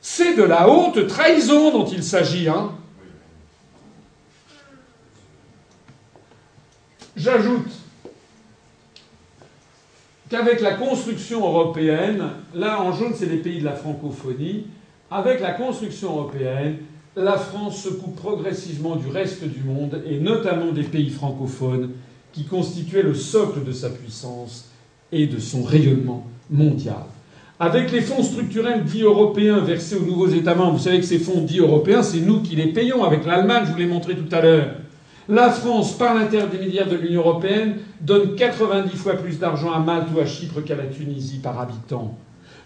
C'est 0.00 0.34
de 0.34 0.44
la 0.44 0.68
haute 0.68 1.06
trahison 1.08 1.72
dont 1.72 1.84
il 1.84 2.02
s'agit. 2.02 2.48
Hein. 2.48 2.70
J'ajoute 7.16 7.70
qu'avec 10.28 10.60
la 10.60 10.74
construction 10.74 11.40
européenne, 11.40 12.22
là 12.54 12.80
en 12.80 12.92
jaune 12.92 13.12
c'est 13.14 13.26
les 13.26 13.38
pays 13.38 13.60
de 13.60 13.64
la 13.64 13.72
francophonie, 13.72 14.66
avec 15.10 15.40
la 15.40 15.52
construction 15.52 16.10
européenne, 16.12 16.78
la 17.16 17.38
France 17.38 17.82
se 17.82 17.88
coupe 17.88 18.16
progressivement 18.16 18.96
du 18.96 19.08
reste 19.08 19.44
du 19.44 19.62
monde, 19.62 20.02
et 20.06 20.18
notamment 20.18 20.72
des 20.72 20.82
pays 20.82 21.10
francophones, 21.10 21.90
qui 22.32 22.44
constituaient 22.44 23.02
le 23.02 23.14
socle 23.14 23.64
de 23.64 23.72
sa 23.72 23.88
puissance 23.88 24.70
et 25.10 25.26
de 25.26 25.38
son 25.38 25.62
rayonnement 25.62 26.26
mondial. 26.50 27.04
Avec 27.58 27.90
les 27.90 28.02
fonds 28.02 28.22
structurels 28.22 28.84
dits 28.84 29.02
européens 29.02 29.60
versés 29.60 29.96
aux 29.96 30.04
nouveaux 30.04 30.28
États 30.28 30.54
membres, 30.54 30.72
vous 30.72 30.82
savez 30.82 31.00
que 31.00 31.06
ces 31.06 31.18
fonds 31.18 31.40
dits 31.40 31.60
européens, 31.60 32.02
c'est 32.02 32.20
nous 32.20 32.42
qui 32.42 32.54
les 32.54 32.72
payons 32.72 33.02
avec 33.02 33.24
l'Allemagne, 33.24 33.64
je 33.66 33.72
vous 33.72 33.78
l'ai 33.78 33.86
montré 33.86 34.14
tout 34.14 34.28
à 34.34 34.42
l'heure. 34.42 34.74
La 35.28 35.50
France, 35.50 35.98
par 35.98 36.14
l'intermédiaire 36.14 36.86
de 36.86 36.94
l'Union 36.94 37.22
européenne, 37.22 37.78
donne 38.00 38.36
90 38.36 38.96
fois 38.96 39.14
plus 39.14 39.40
d'argent 39.40 39.72
à 39.72 39.80
Malte 39.80 40.06
ou 40.14 40.20
à 40.20 40.26
Chypre 40.26 40.60
qu'à 40.62 40.76
la 40.76 40.84
Tunisie 40.84 41.38
par 41.38 41.58
habitant. 41.58 42.16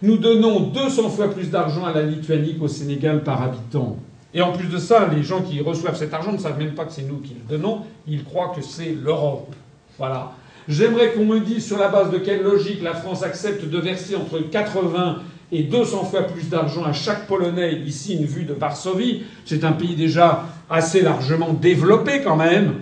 Nous 0.03 0.17
donnons 0.17 0.59
200 0.59 1.09
fois 1.09 1.31
plus 1.31 1.49
d'argent 1.49 1.85
à 1.85 1.91
la 1.91 2.03
Lituanie 2.03 2.57
qu'au 2.57 2.67
Sénégal 2.67 3.23
par 3.23 3.41
habitant. 3.41 3.97
Et 4.35 4.43
en 4.43 4.51
plus 4.51 4.67
de 4.67 4.77
ça, 4.77 5.09
les 5.11 5.23
gens 5.23 5.41
qui 5.41 5.59
reçoivent 5.59 5.97
cet 5.97 6.13
argent 6.13 6.33
ne 6.33 6.37
savent 6.37 6.59
même 6.59 6.75
pas 6.75 6.85
que 6.85 6.91
c'est 6.91 7.01
nous 7.01 7.17
qui 7.17 7.33
le 7.33 7.57
donnons, 7.57 7.79
ils 8.07 8.23
croient 8.23 8.53
que 8.55 8.61
c'est 8.61 8.95
l'Europe. 9.03 9.55
Voilà. 9.97 10.33
J'aimerais 10.67 11.13
qu'on 11.13 11.25
me 11.25 11.39
dise 11.39 11.65
sur 11.65 11.79
la 11.79 11.87
base 11.87 12.11
de 12.11 12.19
quelle 12.19 12.43
logique 12.43 12.83
la 12.83 12.93
France 12.93 13.23
accepte 13.23 13.65
de 13.65 13.77
verser 13.79 14.15
entre 14.15 14.39
80 14.39 15.17
et 15.51 15.63
200 15.63 16.05
fois 16.05 16.23
plus 16.23 16.47
d'argent 16.49 16.83
à 16.85 16.93
chaque 16.93 17.27
Polonais, 17.27 17.81
ici 17.85 18.15
une 18.15 18.25
vue 18.25 18.43
de 18.43 18.53
Varsovie, 18.53 19.23
c'est 19.45 19.63
un 19.63 19.73
pays 19.73 19.95
déjà 19.95 20.45
assez 20.71 21.01
largement 21.01 21.53
développé 21.53 22.21
quand 22.23 22.37
même, 22.37 22.75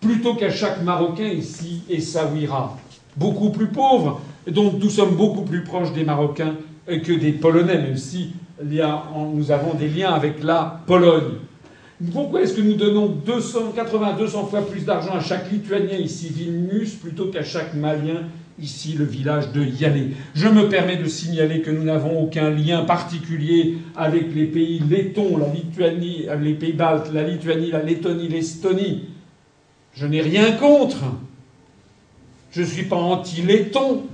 plutôt 0.00 0.34
qu'à 0.34 0.50
chaque 0.50 0.82
Marocain 0.82 1.28
ici 1.28 1.82
et 1.88 2.00
Sawira, 2.00 2.76
beaucoup 3.16 3.50
plus 3.50 3.68
pauvre, 3.68 4.20
donc 4.48 4.74
nous 4.80 4.90
sommes 4.90 5.14
beaucoup 5.14 5.42
plus 5.42 5.62
proches 5.62 5.92
des 5.92 6.04
Marocains 6.04 6.54
que 6.86 7.12
des 7.12 7.32
Polonais, 7.32 7.78
même 7.78 7.96
si 7.96 8.32
nous 8.64 9.50
avons 9.52 9.74
des 9.74 9.88
liens 9.88 10.12
avec 10.12 10.42
la 10.42 10.80
Pologne. 10.86 11.34
Pourquoi 12.12 12.42
est-ce 12.42 12.54
que 12.54 12.60
nous 12.60 12.74
donnons 12.74 13.06
280, 13.06 14.16
200 14.18 14.46
fois 14.46 14.62
plus 14.62 14.84
d'argent 14.84 15.14
à 15.14 15.20
chaque 15.20 15.50
Lituanien 15.52 15.98
ici 15.98 16.28
Vilnius 16.28 16.94
plutôt 16.94 17.26
qu'à 17.26 17.44
chaque 17.44 17.74
Malien 17.74 18.22
ici 18.62 18.94
le 18.94 19.04
village 19.04 19.52
de 19.52 19.64
Yalé 19.64 20.08
Je 20.34 20.48
me 20.48 20.68
permets 20.68 20.96
de 20.96 21.06
signaler 21.06 21.60
que 21.60 21.70
nous 21.70 21.82
n'avons 21.84 22.22
aucun 22.22 22.50
lien 22.50 22.84
particulier 22.84 23.78
avec 23.96 24.34
les 24.34 24.46
pays 24.46 24.80
lettons, 24.88 25.36
la 25.36 25.48
Lituanie, 25.48 26.26
les 26.40 26.54
pays 26.54 26.72
baltes, 26.72 27.12
la 27.12 27.22
Lituanie, 27.24 27.70
la 27.70 27.82
Lettonie, 27.82 28.28
l'Estonie. 28.28 29.08
Je 29.94 30.06
n'ai 30.06 30.20
rien 30.22 30.52
contre. 30.52 31.04
Je 32.52 32.60
ne 32.62 32.66
suis 32.66 32.84
pas 32.84 32.96
anti-letton. 32.96 34.04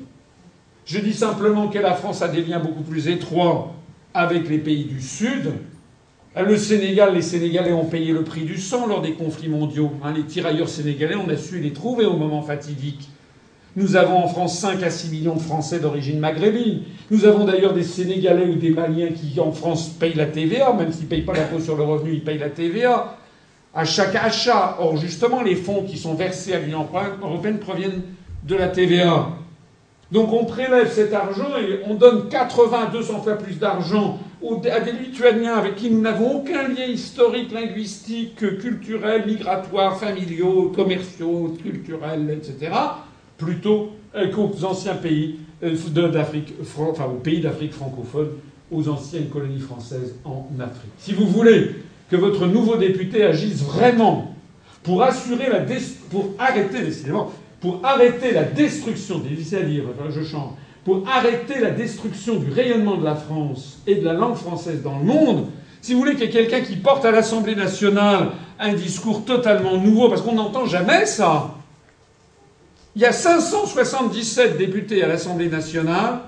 Je 0.87 0.99
dis 0.99 1.13
simplement 1.13 1.69
que 1.69 1.79
la 1.79 1.95
France 1.95 2.23
a 2.23 2.29
des 2.29 2.43
liens 2.43 2.61
beaucoup 2.61 2.83
plus 2.83 3.09
étroits 3.09 3.75
avec 4.15 4.49
les 4.49 4.59
pays 4.59 4.85
du 4.85 5.01
Sud 5.01 5.53
le 6.43 6.57
Sénégal, 6.57 7.15
les 7.15 7.23
Sénégalais 7.23 7.73
ont 7.73 7.85
payé 7.85 8.13
le 8.13 8.23
prix 8.23 8.43
du 8.43 8.59
sang 8.59 8.87
lors 8.87 9.03
des 9.03 9.13
conflits 9.15 9.49
mondiaux. 9.49 9.93
Hein, 10.03 10.13
les 10.15 10.25
tirailleurs 10.25 10.69
sénégalais, 10.69 11.17
on 11.17 11.29
a 11.29 11.37
su 11.37 11.59
les 11.59 11.73
trouver 11.73 12.05
au 12.05 12.17
moment 12.17 12.43
fatidique. 12.43 13.09
Nous 13.79 13.95
avons 13.95 14.25
en 14.25 14.27
France 14.27 14.59
5 14.59 14.83
à 14.83 14.91
6 14.91 15.09
millions 15.13 15.37
de 15.37 15.41
Français 15.41 15.79
d'origine 15.79 16.19
maghrébine. 16.19 16.83
Nous 17.13 17.25
avons 17.27 17.45
d'ailleurs 17.45 17.75
des 17.75 17.85
Sénégalais 17.85 18.49
ou 18.49 18.57
des 18.57 18.71
Maliens 18.71 19.11
qui, 19.13 19.39
en 19.39 19.53
France, 19.53 19.91
payent 19.91 20.17
la 20.17 20.27
TVA, 20.27 20.73
même 20.73 20.91
s'ils 20.91 21.05
ne 21.05 21.09
payent 21.09 21.23
pas 21.23 21.35
l'impôt 21.35 21.61
sur 21.61 21.77
le 21.77 21.85
revenu, 21.85 22.15
ils 22.15 22.25
payent 22.25 22.39
la 22.41 22.51
TVA. 22.51 23.17
À 23.73 23.85
chaque 23.85 24.17
achat. 24.17 24.79
Or, 24.81 24.97
justement, 24.97 25.43
les 25.43 25.55
fonds 25.55 25.85
qui 25.85 25.97
sont 25.97 26.15
versés 26.15 26.55
à 26.55 26.59
l'Union 26.59 26.89
européenne 27.23 27.59
proviennent 27.59 28.03
de 28.43 28.57
la 28.57 28.67
TVA. 28.67 29.29
Donc 30.11 30.33
on 30.33 30.45
prélève 30.45 30.91
cet 30.91 31.15
argent 31.15 31.57
et 31.61 31.81
on 31.89 31.95
donne 31.95 32.29
80 32.31 32.89
200 32.93 33.21
fois 33.21 33.35
plus 33.35 33.61
d'argent 33.61 34.19
à 34.73 34.81
des 34.81 34.93
Lituaniens 34.93 35.55
avec 35.55 35.77
qui 35.77 35.91
nous 35.91 36.01
n'avons 36.01 36.39
aucun 36.39 36.67
lien 36.67 36.87
historique, 36.87 37.53
linguistique, 37.53 38.37
culturel, 38.37 39.25
migratoire, 39.27 39.99
familiaux, 39.99 40.73
commerciaux, 40.75 41.55
culturels, 41.63 42.31
etc., 42.31 42.73
plutôt 43.39 43.93
qu'aux 44.35 44.65
anciens 44.65 44.95
pays 44.95 45.37
euh, 45.63 46.09
d'Afrique, 46.09 46.55
aux 46.61 47.15
pays 47.23 47.41
d'Afrique 47.41 47.73
francophone, 47.73 48.29
aux 48.71 48.89
anciennes 48.89 49.29
colonies 49.29 49.61
françaises 49.61 50.15
en 50.25 50.47
Afrique. 50.61 50.93
Si 50.99 51.15
vous 51.15 51.27
voulez 51.27 51.77
que 52.11 52.17
votre 52.17 52.47
nouveau 52.47 52.77
député 52.77 53.25
agisse 53.25 53.63
vraiment 53.63 54.35
pour 54.83 55.03
assurer 55.03 55.49
la 55.51 55.65
pour 56.11 56.35
arrêter 56.39 56.83
décidément 56.83 57.33
pour 57.61 57.81
arrêter 57.83 58.33
la 58.33 58.45
destruction, 58.45 59.19
dire, 59.19 59.83
je 60.11 60.23
change, 60.23 60.53
pour 60.85 61.03
arrêter 61.09 61.61
la 61.61 61.71
destruction 61.71 62.37
du 62.37 62.51
rayonnement 62.51 62.97
de 62.97 63.05
la 63.05 63.17
France 63.17 63.81
et 63.87 63.97
de 63.97 64.05
la 64.05 64.13
langue 64.13 64.37
française 64.37 64.83
dans 64.83 64.99
le 64.99 65.05
monde, 65.05 65.47
si 65.81 65.93
vous 65.93 66.01
voulez 66.01 66.15
qu'il 66.15 66.25
y 66.25 66.29
ait 66.29 66.31
quelqu'un 66.31 66.61
qui 66.61 66.77
porte 66.77 67.05
à 67.05 67.11
l'Assemblée 67.11 67.55
nationale 67.55 68.29
un 68.59 68.75
discours 68.75 69.25
totalement 69.25 69.77
nouveau, 69.77 70.09
parce 70.09 70.23
qu'on 70.23 70.35
n'entend 70.35 70.67
jamais 70.67 71.07
ça. 71.07 71.55
Il 72.99 73.03
y 73.03 73.07
a 73.07 73.13
577 73.13 74.59
députés 74.59 75.05
à 75.05 75.07
l'Assemblée 75.07 75.49
nationale. 75.49 76.19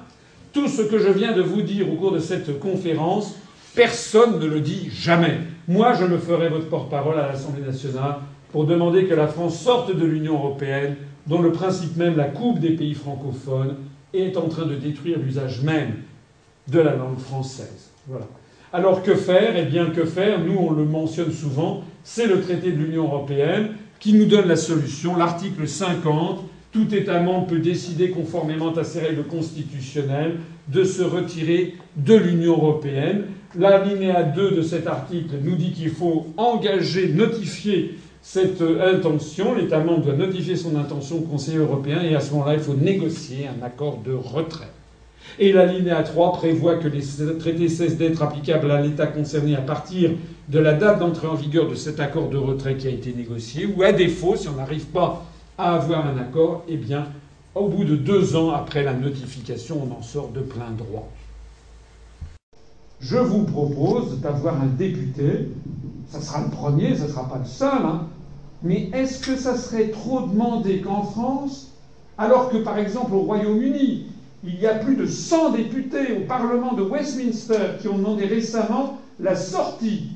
Tout 0.53 0.69
ce 0.69 0.83
que 0.83 1.01
je 1.01 1.09
viens 1.09 1.33
de 1.33 1.43
vous 1.43 1.63
dire 1.63 1.93
au 1.93 1.97
cours 1.97 2.13
de 2.13 2.21
cette 2.21 2.61
conférence, 2.61 3.35
personne 3.75 4.39
ne 4.39 4.47
le 4.47 4.61
dit 4.61 4.89
jamais. 4.89 5.39
Moi, 5.67 5.95
je 5.95 6.05
me 6.05 6.17
ferai 6.17 6.49
votre 6.49 6.69
porte-parole 6.69 7.19
à 7.19 7.27
l'Assemblée 7.27 7.67
nationale 7.67 8.19
pour 8.53 8.67
demander 8.67 9.07
que 9.07 9.15
la 9.15 9.27
France 9.27 9.61
sorte 9.61 9.93
de 9.93 10.07
l'Union 10.07 10.35
européenne 10.35 10.95
dont 11.27 11.43
le 11.43 11.51
principe 11.51 11.97
même, 11.97 12.17
la 12.17 12.27
coupe 12.27 12.61
des 12.61 12.77
pays 12.77 12.95
francophones, 12.95 13.75
est 14.15 14.37
en 14.37 14.47
train 14.47 14.67
de 14.67 14.77
détruire 14.77 15.19
l'usage 15.19 15.63
même 15.63 15.95
de 16.69 16.79
la 16.79 16.95
langue 16.95 17.19
française. 17.19 17.91
Voilà. 18.07 18.27
Alors 18.73 19.03
que 19.03 19.17
faire? 19.17 19.57
Eh 19.57 19.65
bien, 19.65 19.87
que 19.87 20.05
faire? 20.05 20.39
Nous, 20.39 20.57
on 20.57 20.71
le 20.71 20.85
mentionne 20.85 21.33
souvent, 21.33 21.83
c'est 22.05 22.29
le 22.29 22.41
traité 22.41 22.71
de 22.71 22.77
l'Union 22.77 23.07
européenne 23.07 23.71
qui 23.99 24.13
nous 24.13 24.27
donne 24.27 24.47
la 24.47 24.55
solution. 24.55 25.17
L'article 25.17 25.67
50, 25.67 26.45
tout 26.73 26.95
État 26.95 27.21
membre 27.21 27.49
peut 27.49 27.59
décider, 27.59 28.11
conformément 28.11 28.73
à 28.75 28.85
ses 28.85 29.01
règles 29.01 29.25
constitutionnelles, 29.25 30.37
de 30.69 30.85
se 30.85 31.03
retirer 31.03 31.75
de 31.97 32.15
l'Union 32.15 32.53
européenne. 32.53 33.25
L'alinéa 33.59 34.23
2 34.23 34.53
de 34.53 34.63
cet 34.63 34.87
article 34.87 35.35
nous 35.43 35.57
dit 35.57 35.73
qu'il 35.73 35.91
faut 35.91 36.29
engager, 36.37 37.09
notifier 37.09 37.97
cette 38.23 38.63
intention, 38.63 39.55
l'État 39.55 39.81
membre 39.81 40.05
doit 40.05 40.15
notifier 40.15 40.55
son 40.55 40.77
intention 40.77 41.17
au 41.17 41.23
Conseil 41.23 41.57
européen 41.57 42.03
et 42.03 42.15
à 42.15 42.21
ce 42.21 42.33
moment-là, 42.35 42.55
il 42.55 42.61
faut 42.61 42.75
négocier 42.75 43.49
un 43.49 43.65
accord 43.65 44.01
de 44.05 44.13
retrait. 44.13 44.69
Et 45.39 45.53
l'alinéa 45.53 46.03
3 46.03 46.33
prévoit 46.33 46.77
que 46.77 46.89
les 46.89 47.03
traités 47.39 47.69
cessent 47.69 47.97
d'être 47.97 48.23
applicables 48.23 48.71
à 48.71 48.81
l'État 48.81 49.07
concerné 49.07 49.57
à 49.57 49.61
partir 49.61 50.11
de 50.49 50.59
la 50.59 50.75
date 50.75 50.99
d'entrée 50.99 51.29
en 51.29 51.35
vigueur 51.35 51.69
de 51.69 51.75
cet 51.75 51.99
accord 51.99 52.29
de 52.29 52.37
retrait 52.37 52.77
qui 52.77 52.89
a 52.89 52.91
été 52.91 53.13
négocié, 53.13 53.67
ou 53.67 53.83
à 53.83 53.93
défaut, 53.93 54.37
si 54.37 54.49
on 54.49 54.57
n'arrive 54.57 54.87
pas 54.87 55.25
à 55.61 55.75
avoir 55.75 56.07
un 56.07 56.19
accord, 56.19 56.65
eh 56.69 56.77
bien, 56.77 57.07
au 57.55 57.69
bout 57.69 57.85
de 57.85 57.97
deux 57.97 58.37
ans 58.37 58.51
après 58.51 58.83
la 58.83 58.95
notification, 58.95 59.89
on 59.89 59.99
en 59.99 60.03
sort 60.03 60.29
de 60.29 60.41
plein 60.41 60.71
droit. 60.71 61.09
Je 63.01 63.17
vous 63.17 63.45
propose 63.45 64.21
d'avoir 64.21 64.61
un 64.61 64.67
député 64.67 65.49
ça 66.11 66.21
sera 66.21 66.43
le 66.43 66.51
premier, 66.51 66.97
ça 66.97 67.05
ne 67.05 67.09
sera 67.09 67.29
pas 67.29 67.39
le 67.39 67.45
seul, 67.45 67.85
hein. 67.85 68.09
mais 68.63 68.91
est-ce 68.93 69.25
que 69.25 69.37
ça 69.37 69.57
serait 69.57 69.89
trop 69.89 70.23
demandé 70.23 70.81
qu'en 70.81 71.05
France, 71.05 71.73
alors 72.19 72.51
que 72.51 72.57
par 72.59 72.79
exemple 72.79 73.15
au 73.15 73.21
Royaume-Uni, 73.21 74.07
il 74.43 74.61
y 74.61 74.67
a 74.67 74.75
plus 74.75 74.97
de 74.97 75.07
100 75.07 75.53
députés 75.53 76.17
au 76.17 76.27
Parlement 76.27 76.73
de 76.73 76.83
Westminster 76.83 77.77
qui 77.81 77.89
ont 77.89 77.99
demandé 77.99 78.25
récemment 78.25 78.99
la 79.21 79.37
sortie 79.37 80.09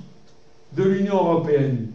de 0.77 0.83
l'Union 0.83 1.17
européenne, 1.17 1.89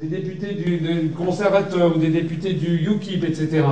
des 0.00 0.06
députés 0.06 0.54
du, 0.54 1.10
conservateur 1.16 1.96
ou 1.96 1.98
des 1.98 2.08
députés 2.08 2.52
du 2.52 2.88
UKIP, 2.88 3.24
etc. 3.24 3.64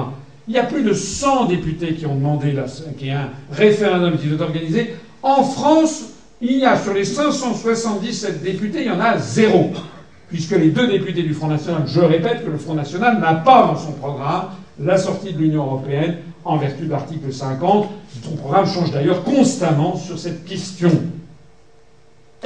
Il 0.49 0.55
y 0.55 0.59
a 0.59 0.65
plus 0.65 0.83
de 0.83 0.93
100 0.93 1.47
députés 1.47 1.95
qui 1.95 2.07
ont 2.07 2.17
demandé 2.17 2.55
qu'il 2.99 3.09
y 3.09 3.11
ait 3.11 3.15
un 3.15 3.31
référendum 3.53 4.19
qui 4.19 4.29
soit 4.29 4.43
organisé. 4.43 4.95
En 5.23 5.45
France, 5.45 6.11
il 6.41 6.59
y 6.59 6.65
a 6.65 6.77
sur 6.79 6.95
les 6.95 7.05
577 7.05 8.43
députés, 8.43 8.83
il 8.83 8.87
y 8.87 8.91
en 8.91 9.01
a 9.01 9.19
zéro. 9.19 9.71
Puisque 10.29 10.53
les 10.53 10.71
deux 10.71 10.89
députés 10.89 11.23
du 11.23 11.33
Front 11.33 11.47
National, 11.47 11.85
je 11.87 12.01
répète 12.01 12.45
que 12.45 12.51
le 12.51 12.59
Front 12.59 12.75
National 12.75 13.21
n'a 13.21 13.35
pas 13.35 13.69
dans 13.69 13.77
son 13.77 13.93
programme 13.93 14.47
la 14.81 14.99
sortie 14.99 15.33
de 15.33 15.39
l'Union 15.39 15.65
européenne 15.65 16.17
en 16.45 16.57
vertu 16.57 16.87
de 16.87 16.91
l'article 16.91 17.33
50. 17.33 17.89
Son 18.25 18.37
programme 18.37 18.67
change 18.67 18.91
d'ailleurs 18.91 19.23
constamment 19.23 19.97
sur 19.97 20.19
cette 20.19 20.45
question. 20.45 20.91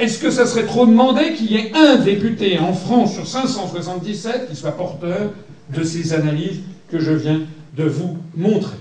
Est-ce 0.01 0.17
que 0.17 0.31
ça 0.31 0.47
serait 0.47 0.65
trop 0.65 0.87
demandé 0.87 1.33
qu'il 1.33 1.51
y 1.51 1.57
ait 1.57 1.71
un 1.75 1.97
député 1.97 2.57
en 2.57 2.73
France 2.73 3.13
sur 3.13 3.27
577 3.27 4.49
qui 4.49 4.55
soit 4.55 4.71
porteur 4.71 5.29
de 5.69 5.83
ces 5.83 6.13
analyses 6.13 6.61
que 6.89 6.97
je 6.97 7.11
viens 7.11 7.41
de 7.77 7.83
vous 7.83 8.17
montrer? 8.35 8.77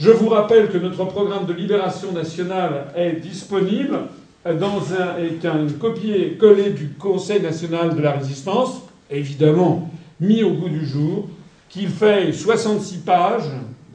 Je 0.00 0.10
vous 0.10 0.28
rappelle 0.28 0.70
que 0.70 0.78
notre 0.78 1.04
programme 1.04 1.46
de 1.46 1.52
libération 1.52 2.10
nationale 2.10 2.86
est 2.96 3.20
disponible 3.20 4.00
dans 4.44 4.82
un, 4.98 5.16
est 5.22 5.46
un 5.46 5.68
copier-coller 5.78 6.70
du 6.70 6.88
Conseil 6.88 7.40
national 7.40 7.94
de 7.94 8.02
la 8.02 8.10
résistance, 8.10 8.82
évidemment 9.12 9.88
mis 10.18 10.42
au 10.42 10.54
goût 10.54 10.70
du 10.70 10.84
jour, 10.84 11.28
qu'il 11.68 11.88
fait 11.88 12.32
66 12.32 12.96
pages, 12.96 13.48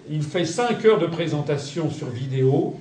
il 0.09 0.24
fait 0.24 0.45
5 0.45 0.85
heures 0.85 0.99
de 0.99 1.08
présentation 1.08 1.91
sur 1.91 2.08
vidéo, 2.08 2.75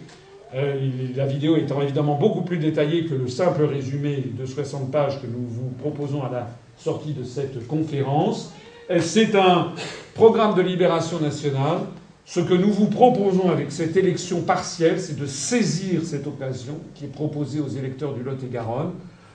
euh, 0.55 0.75
la 1.15 1.27
vidéo 1.27 1.57
étant 1.57 1.83
évidemment 1.83 2.15
beaucoup 2.15 2.43
plus 2.43 2.59
détaillée 2.59 3.05
que 3.05 3.15
le 3.15 3.29
simple 3.29 3.65
résumé 3.65 4.25
de 4.39 4.47
60 4.47 4.91
pages 4.91 5.21
que 5.21 5.27
nous 5.27 5.47
vous 5.47 5.71
proposons 5.79 6.23
à 6.23 6.31
la 6.31 6.49
sortie 6.77 7.13
de 7.13 7.25
cette 7.25 7.67
conférence. 7.67 8.53
C'est 9.01 9.35
un 9.35 9.73
programme 10.15 10.55
de 10.55 10.63
libération 10.63 11.21
nationale. 11.21 11.81
Ce 12.25 12.41
que 12.41 12.55
nous 12.55 12.71
vous 12.71 12.87
proposons 12.87 13.51
avec 13.51 13.73
cette 13.73 13.97
élection 13.97 14.43
partielle, 14.43 15.01
c'est 15.01 15.19
de 15.19 15.27
saisir 15.27 16.03
cette 16.05 16.27
occasion 16.27 16.75
qui 16.95 17.05
est 17.05 17.13
proposée 17.13 17.61
aux 17.61 17.69
électeurs 17.69 18.15
du 18.15 18.23
Lot-et-Garonne, 18.23 18.93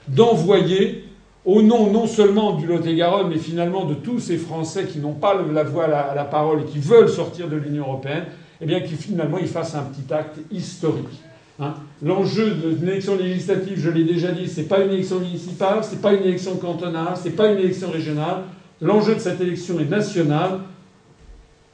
d'envoyer, 0.08 1.04
au 1.44 1.62
nom 1.62 1.90
non 1.90 2.06
seulement 2.06 2.52
du 2.52 2.66
Lot-et-Garonne, 2.66 3.28
mais 3.28 3.38
finalement 3.38 3.84
de 3.84 3.94
tous 3.94 4.18
ces 4.20 4.36
Français 4.36 4.84
qui 4.84 4.98
n'ont 4.98 5.12
pas 5.12 5.34
la 5.34 5.62
voix 5.64 5.84
à 5.84 6.14
la 6.14 6.24
parole 6.24 6.62
et 6.62 6.64
qui 6.64 6.78
veulent 6.78 7.08
sortir 7.08 7.48
de 7.48 7.56
l'Union 7.56 7.84
européenne, 7.84 8.24
eh 8.60 8.66
bien, 8.66 8.80
qu'il 8.80 8.96
finalement 8.96 9.38
il 9.38 9.48
fasse 9.48 9.74
un 9.74 9.82
petit 9.82 10.12
acte 10.12 10.38
historique. 10.50 11.22
Hein. 11.60 11.74
L'enjeu 12.02 12.50
d'une 12.50 12.88
élection 12.88 13.16
législative, 13.16 13.78
je 13.78 13.90
l'ai 13.90 14.04
déjà 14.04 14.32
dit, 14.32 14.48
c'est 14.48 14.64
pas 14.64 14.80
une 14.80 14.90
élection 14.90 15.20
municipale, 15.20 15.78
c'est 15.82 16.00
pas 16.00 16.12
une 16.12 16.22
élection 16.22 16.56
cantonale, 16.56 17.14
c'est 17.16 17.30
pas 17.30 17.52
une 17.52 17.58
élection 17.58 17.90
régionale. 17.90 18.42
L'enjeu 18.80 19.14
de 19.14 19.20
cette 19.20 19.40
élection 19.40 19.78
est 19.78 19.88
national. 19.88 20.60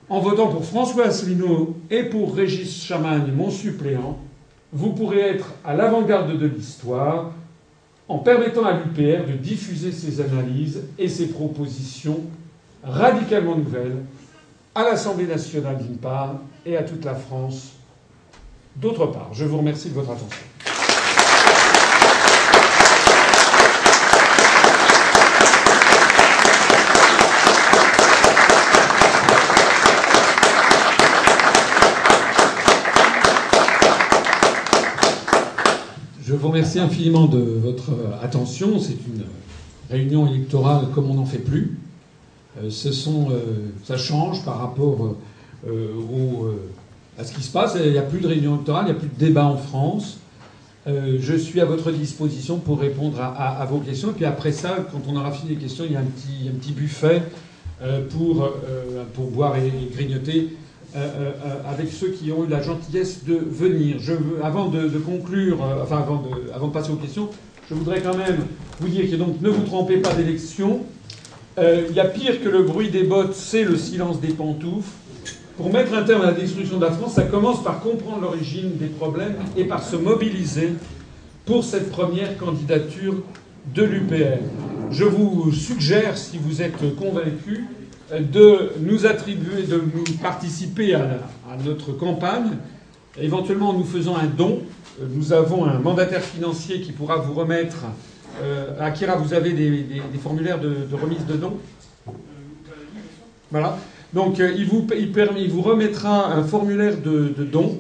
En 0.08 0.20
votant 0.20 0.48
pour 0.48 0.64
François 0.64 1.06
Asselineau 1.06 1.76
et 1.88 2.02
pour 2.02 2.34
Régis 2.34 2.84
Chamagne, 2.84 3.32
mon 3.34 3.50
suppléant, 3.50 4.18
vous 4.72 4.92
pourrez 4.92 5.20
être 5.20 5.54
à 5.64 5.74
l'avant-garde 5.74 6.36
de 6.36 6.46
l'histoire 6.46 7.32
en 8.08 8.18
permettant 8.18 8.64
à 8.64 8.72
l'UPR 8.72 9.24
de 9.26 9.36
diffuser 9.40 9.92
ses 9.92 10.20
analyses 10.20 10.82
et 10.98 11.08
ses 11.08 11.28
propositions 11.28 12.20
radicalement 12.82 13.56
nouvelles 13.56 13.98
à 14.74 14.84
l'Assemblée 14.84 15.26
nationale 15.26 15.78
d'une 15.78 15.96
part 15.96 16.36
et 16.64 16.76
à 16.76 16.82
toute 16.82 17.04
la 17.04 17.14
France 17.14 17.72
d'autre 18.76 19.06
part. 19.06 19.30
Je 19.32 19.44
vous 19.44 19.58
remercie 19.58 19.88
de 19.88 19.94
votre 19.94 20.10
attention. 20.10 20.38
Je 36.24 36.34
vous 36.36 36.46
remercie 36.46 36.78
infiniment 36.78 37.26
de 37.26 37.40
votre 37.40 37.90
attention. 38.22 38.78
C'est 38.78 38.92
une 38.92 39.24
réunion 39.90 40.28
électorale 40.28 40.86
comme 40.94 41.10
on 41.10 41.14
n'en 41.14 41.26
fait 41.26 41.38
plus. 41.38 41.76
Euh, 42.58 42.68
euh, 42.68 43.38
ça 43.84 43.96
change 43.96 44.44
par 44.44 44.58
rapport 44.58 45.14
euh, 45.68 46.52
à 47.18 47.24
ce 47.24 47.32
qui 47.32 47.42
se 47.42 47.52
passe. 47.52 47.76
Il 47.82 47.92
n'y 47.92 47.98
a 47.98 48.02
plus 48.02 48.20
de 48.20 48.26
réunion 48.26 48.54
électorale, 48.54 48.86
il 48.88 48.92
n'y 48.92 48.96
a 48.96 49.00
plus 49.00 49.08
de 49.08 49.18
débat 49.18 49.46
en 49.46 49.56
France. 49.56 50.18
je 50.86 51.36
suis 51.36 51.60
à 51.60 51.64
votre 51.64 51.92
disposition 51.92 52.58
pour 52.58 52.80
répondre 52.80 53.20
à, 53.20 53.64
vos 53.66 53.78
questions. 53.78 54.10
Et 54.10 54.14
puis 54.14 54.24
après 54.24 54.52
ça, 54.52 54.86
quand 54.90 55.02
on 55.08 55.16
aura 55.16 55.30
fini 55.30 55.50
les 55.50 55.60
questions, 55.60 55.84
il 55.86 55.92
y 55.92 55.96
a 55.96 56.00
un 56.00 56.04
petit, 56.04 56.48
un 56.48 56.58
petit 56.58 56.72
buffet 56.72 57.22
pour, 58.10 58.50
pour 59.14 59.30
boire 59.30 59.56
et, 59.56 59.70
grignoter 59.92 60.56
avec 61.68 61.92
ceux 61.92 62.08
qui 62.08 62.32
ont 62.32 62.44
eu 62.44 62.48
la 62.48 62.62
gentillesse 62.62 63.24
de 63.24 63.36
venir. 63.36 63.98
Avant 64.42 64.68
de, 64.68 64.88
conclure, 64.98 65.58
enfin 65.82 65.98
avant 65.98 66.22
de, 66.22 66.50
avant 66.52 66.68
de 66.68 66.72
passer 66.72 66.90
aux 66.90 66.96
questions, 66.96 67.28
je 67.68 67.74
voudrais 67.74 68.00
quand 68.00 68.16
même 68.16 68.38
vous 68.80 68.88
dire 68.88 69.08
que 69.08 69.16
donc 69.16 69.40
ne 69.40 69.50
vous 69.50 69.62
trompez 69.62 69.98
pas 69.98 70.14
d'élection. 70.14 70.80
Euh, 71.58 71.86
il 71.88 71.96
y 71.96 72.00
a 72.00 72.04
pire 72.04 72.42
que 72.42 72.48
le 72.48 72.62
bruit 72.62 72.90
des 72.90 73.02
bottes, 73.02 73.34
c'est 73.34 73.64
le 73.64 73.76
silence 73.76 74.20
des 74.20 74.32
pantoufles. 74.32 74.88
Pour 75.56 75.72
mettre 75.72 75.92
un 75.94 76.02
terme 76.02 76.22
à 76.22 76.26
la 76.26 76.32
destruction 76.32 76.78
de 76.78 76.84
la 76.84 76.92
France, 76.92 77.14
ça 77.14 77.24
commence 77.24 77.62
par 77.62 77.80
comprendre 77.80 78.22
l'origine 78.22 78.76
des 78.78 78.86
problèmes 78.86 79.34
et 79.56 79.64
par 79.64 79.82
se 79.82 79.96
mobiliser 79.96 80.72
pour 81.44 81.64
cette 81.64 81.90
première 81.90 82.38
candidature 82.38 83.14
de 83.74 83.82
l'UPR. 83.82 84.38
Je 84.90 85.04
vous 85.04 85.52
suggère, 85.52 86.16
si 86.16 86.38
vous 86.38 86.62
êtes 86.62 86.96
convaincus, 86.96 87.60
de 88.18 88.72
nous 88.80 89.06
attribuer, 89.06 89.64
de 89.64 89.76
nous 89.76 90.16
participer 90.20 90.94
à, 90.94 91.20
notre 91.64 91.92
campagne, 91.92 92.56
éventuellement 93.20 93.70
en 93.70 93.74
nous 93.74 93.84
faisant 93.84 94.16
un 94.16 94.26
don. 94.26 94.62
Nous 95.14 95.32
avons 95.32 95.64
un 95.64 95.78
mandataire 95.78 96.22
financier 96.22 96.80
qui 96.80 96.92
pourra 96.92 97.16
vous 97.16 97.34
remettre 97.34 97.84
euh, 98.40 98.80
Akira, 98.80 99.16
vous 99.16 99.34
avez 99.34 99.52
des, 99.52 100.02
formulaires 100.22 100.60
de, 100.60 100.86
remise 100.92 101.24
de 101.26 101.34
dons 101.34 101.58
Voilà. 103.50 103.78
Donc 104.12 104.40
euh, 104.40 104.52
il, 104.56 104.66
vous, 104.66 105.62
remettra 105.62 106.32
un 106.32 106.42
formulaire 106.42 106.96
de, 107.00 107.44
dons 107.44 107.78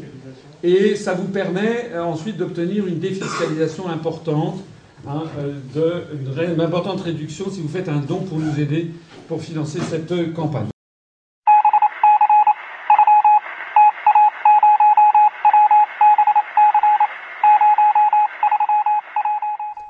et 0.62 0.94
ça 0.94 1.14
vous 1.14 1.28
permet 1.28 1.90
euh, 1.92 2.02
ensuite 2.02 2.36
d'obtenir 2.36 2.86
une 2.86 2.98
défiscalisation 2.98 3.88
importante, 3.88 4.58
hein, 5.08 5.22
une 5.74 6.60
importante 6.60 7.00
réduction 7.00 7.50
si 7.50 7.60
vous 7.60 7.68
faites 7.68 7.88
un 7.88 7.98
don 7.98 8.20
pour 8.20 8.38
nous 8.38 8.60
aider 8.60 8.90
pour 9.28 9.42
financer 9.42 9.78
cette 9.88 10.32
campagne. 10.34 10.68